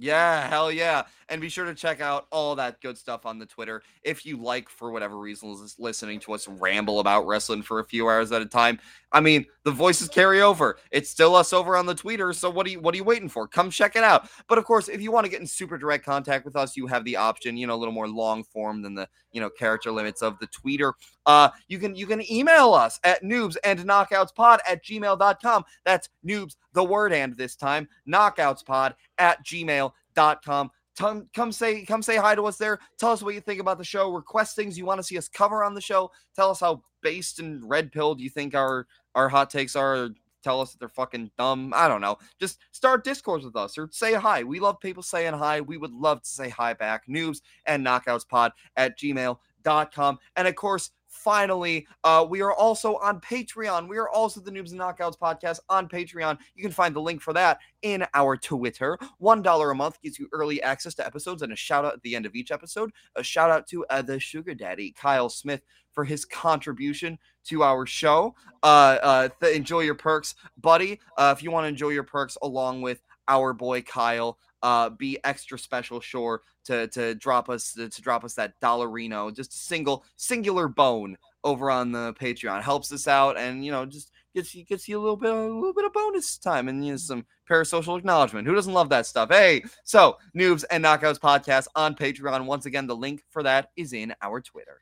Yeah, 0.00 0.48
hell 0.48 0.70
yeah. 0.70 1.04
And 1.28 1.40
be 1.40 1.48
sure 1.48 1.64
to 1.64 1.74
check 1.74 2.00
out 2.00 2.26
all 2.30 2.54
that 2.54 2.80
good 2.80 2.96
stuff 2.96 3.26
on 3.26 3.38
the 3.38 3.44
Twitter. 3.44 3.82
If 4.02 4.24
you 4.24 4.36
like, 4.36 4.68
for 4.68 4.92
whatever 4.92 5.18
reason, 5.18 5.50
lis- 5.50 5.78
listening 5.78 6.20
to 6.20 6.32
us 6.32 6.46
ramble 6.46 7.00
about 7.00 7.26
wrestling 7.26 7.62
for 7.62 7.80
a 7.80 7.84
few 7.84 8.08
hours 8.08 8.30
at 8.30 8.40
a 8.40 8.46
time. 8.46 8.78
I 9.10 9.20
mean, 9.20 9.44
the 9.64 9.72
voices 9.72 10.08
carry 10.08 10.40
over. 10.40 10.78
It's 10.92 11.10
still 11.10 11.34
us 11.34 11.52
over 11.52 11.76
on 11.76 11.86
the 11.86 11.94
Twitter. 11.94 12.32
So 12.32 12.48
what 12.48 12.66
are 12.66 12.70
you 12.70 12.80
what 12.80 12.94
are 12.94 12.96
you 12.96 13.04
waiting 13.04 13.28
for? 13.28 13.48
Come 13.48 13.70
check 13.70 13.96
it 13.96 14.04
out. 14.04 14.28
But 14.48 14.58
of 14.58 14.64
course, 14.64 14.88
if 14.88 15.02
you 15.02 15.10
want 15.10 15.24
to 15.26 15.30
get 15.30 15.40
in 15.40 15.46
super 15.46 15.76
direct 15.76 16.04
contact 16.04 16.44
with 16.44 16.56
us, 16.56 16.76
you 16.76 16.86
have 16.86 17.04
the 17.04 17.16
option, 17.16 17.56
you 17.56 17.66
know, 17.66 17.74
a 17.74 17.76
little 17.76 17.92
more 17.94 18.08
long 18.08 18.44
form 18.44 18.82
than 18.82 18.94
the, 18.94 19.08
you 19.32 19.40
know, 19.40 19.50
character 19.50 19.90
limits 19.90 20.22
of 20.22 20.38
the 20.38 20.46
tweeter. 20.48 20.92
Uh, 21.26 21.48
you 21.66 21.78
can 21.78 21.94
you 21.94 22.06
can 22.06 22.30
email 22.30 22.72
us 22.72 23.00
at 23.04 23.22
noobs 23.22 23.56
and 23.64 23.80
knockoutspod 23.80 24.58
at 24.66 24.84
gmail.com. 24.84 25.64
That's 25.84 26.08
noobs, 26.26 26.56
the 26.78 26.84
word 26.84 27.12
and 27.12 27.36
this 27.36 27.56
time, 27.56 27.88
knockoutspod 28.08 28.94
at 29.18 29.44
gmail.com. 29.44 30.70
Come, 30.96 31.28
come 31.34 31.50
say 31.50 31.84
come 31.84 32.02
say 32.02 32.16
hi 32.16 32.36
to 32.36 32.44
us 32.44 32.56
there. 32.56 32.78
Tell 32.98 33.10
us 33.10 33.20
what 33.20 33.34
you 33.34 33.40
think 33.40 33.60
about 33.60 33.78
the 33.78 33.84
show. 33.84 34.12
Request 34.12 34.54
things 34.54 34.78
you 34.78 34.84
want 34.84 35.00
to 35.00 35.02
see 35.02 35.18
us 35.18 35.28
cover 35.28 35.64
on 35.64 35.74
the 35.74 35.80
show. 35.80 36.12
Tell 36.36 36.50
us 36.50 36.60
how 36.60 36.82
based 37.02 37.40
and 37.40 37.68
red 37.68 37.90
pilled 37.90 38.20
you 38.20 38.30
think 38.30 38.54
our 38.54 38.86
our 39.16 39.28
hot 39.28 39.50
takes 39.50 39.74
are. 39.74 40.10
Tell 40.44 40.60
us 40.60 40.70
that 40.70 40.78
they're 40.78 40.88
fucking 40.88 41.32
dumb. 41.36 41.72
I 41.74 41.88
don't 41.88 42.00
know. 42.00 42.16
Just 42.38 42.58
start 42.70 43.02
discourse 43.02 43.42
with 43.42 43.56
us 43.56 43.76
or 43.76 43.88
say 43.90 44.14
hi. 44.14 44.44
We 44.44 44.60
love 44.60 44.78
people 44.78 45.02
saying 45.02 45.34
hi. 45.34 45.60
We 45.60 45.78
would 45.78 45.92
love 45.92 46.22
to 46.22 46.28
say 46.28 46.48
hi 46.48 46.74
back. 46.74 47.08
Noobs 47.08 47.40
and 47.66 47.84
knockoutspod 47.84 48.52
at 48.76 48.96
gmail.com. 48.96 50.18
And 50.36 50.48
of 50.48 50.54
course, 50.54 50.90
finally, 51.08 51.86
uh, 52.04 52.24
we 52.28 52.40
are 52.42 52.52
also 52.52 52.96
on 52.96 53.20
Patreon. 53.20 53.88
We 53.88 53.98
are 53.98 54.08
also 54.08 54.40
the 54.40 54.50
Noobs 54.50 54.70
and 54.70 54.80
Knockouts 54.80 55.18
podcast 55.18 55.60
on 55.68 55.88
Patreon. 55.88 56.38
You 56.54 56.62
can 56.62 56.72
find 56.72 56.94
the 56.94 57.00
link 57.00 57.20
for 57.20 57.32
that 57.32 57.58
in 57.82 58.06
our 58.14 58.36
Twitter. 58.36 58.98
$1 59.20 59.70
a 59.70 59.74
month 59.74 60.00
gives 60.02 60.18
you 60.18 60.28
early 60.32 60.62
access 60.62 60.94
to 60.94 61.06
episodes 61.06 61.42
and 61.42 61.52
a 61.52 61.56
shout 61.56 61.84
out 61.84 61.94
at 61.94 62.02
the 62.02 62.14
end 62.14 62.26
of 62.26 62.34
each 62.34 62.50
episode. 62.50 62.90
A 63.16 63.22
shout 63.22 63.50
out 63.50 63.66
to 63.68 63.84
uh, 63.86 64.02
the 64.02 64.20
Sugar 64.20 64.54
Daddy, 64.54 64.92
Kyle 64.92 65.28
Smith, 65.28 65.62
for 65.92 66.04
his 66.04 66.24
contribution 66.24 67.18
to 67.44 67.62
our 67.62 67.86
show. 67.86 68.34
Uh, 68.62 68.98
uh, 69.02 69.28
th- 69.40 69.56
enjoy 69.56 69.80
your 69.80 69.94
perks, 69.94 70.34
buddy. 70.58 71.00
Uh, 71.16 71.34
if 71.36 71.42
you 71.42 71.50
want 71.50 71.64
to 71.64 71.68
enjoy 71.68 71.88
your 71.88 72.04
perks 72.04 72.36
along 72.42 72.82
with 72.82 73.02
our 73.26 73.52
boy 73.52 73.82
Kyle, 73.82 74.38
uh, 74.62 74.90
be 74.90 75.18
extra 75.24 75.58
special, 75.58 76.00
sure, 76.00 76.42
to 76.64 76.88
to 76.88 77.14
drop 77.14 77.48
us 77.48 77.72
to, 77.72 77.88
drop 77.88 78.24
us 78.24 78.34
that 78.34 78.60
dollarino, 78.60 79.34
just 79.34 79.52
a 79.52 79.58
single 79.58 80.04
singular 80.16 80.68
bone 80.68 81.16
over 81.44 81.70
on 81.70 81.92
the 81.92 82.14
Patreon 82.14 82.62
helps 82.62 82.92
us 82.92 83.06
out, 83.06 83.38
and 83.38 83.64
you 83.64 83.70
know 83.70 83.86
just 83.86 84.10
gets 84.34 84.54
you 84.54 84.64
gets 84.64 84.88
you 84.88 84.98
a 84.98 85.00
little 85.00 85.16
bit 85.16 85.32
a 85.32 85.34
little 85.34 85.74
bit 85.74 85.84
of 85.84 85.92
bonus 85.92 86.38
time 86.38 86.68
and 86.68 86.84
you 86.84 86.92
know 86.92 86.96
some 86.96 87.24
parasocial 87.48 87.98
acknowledgement. 87.98 88.46
Who 88.46 88.54
doesn't 88.54 88.72
love 88.72 88.88
that 88.90 89.06
stuff? 89.06 89.30
Hey, 89.30 89.62
so 89.84 90.18
Noobs 90.36 90.64
and 90.70 90.84
Knockouts 90.84 91.18
podcast 91.18 91.66
on 91.74 91.94
Patreon. 91.94 92.44
Once 92.44 92.66
again, 92.66 92.86
the 92.86 92.96
link 92.96 93.22
for 93.30 93.42
that 93.42 93.70
is 93.76 93.92
in 93.92 94.14
our 94.22 94.40
Twitter. 94.40 94.80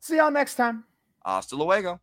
See 0.00 0.16
y'all 0.16 0.30
next 0.30 0.54
time. 0.54 0.84
Hasta 1.24 1.56
luego. 1.56 2.00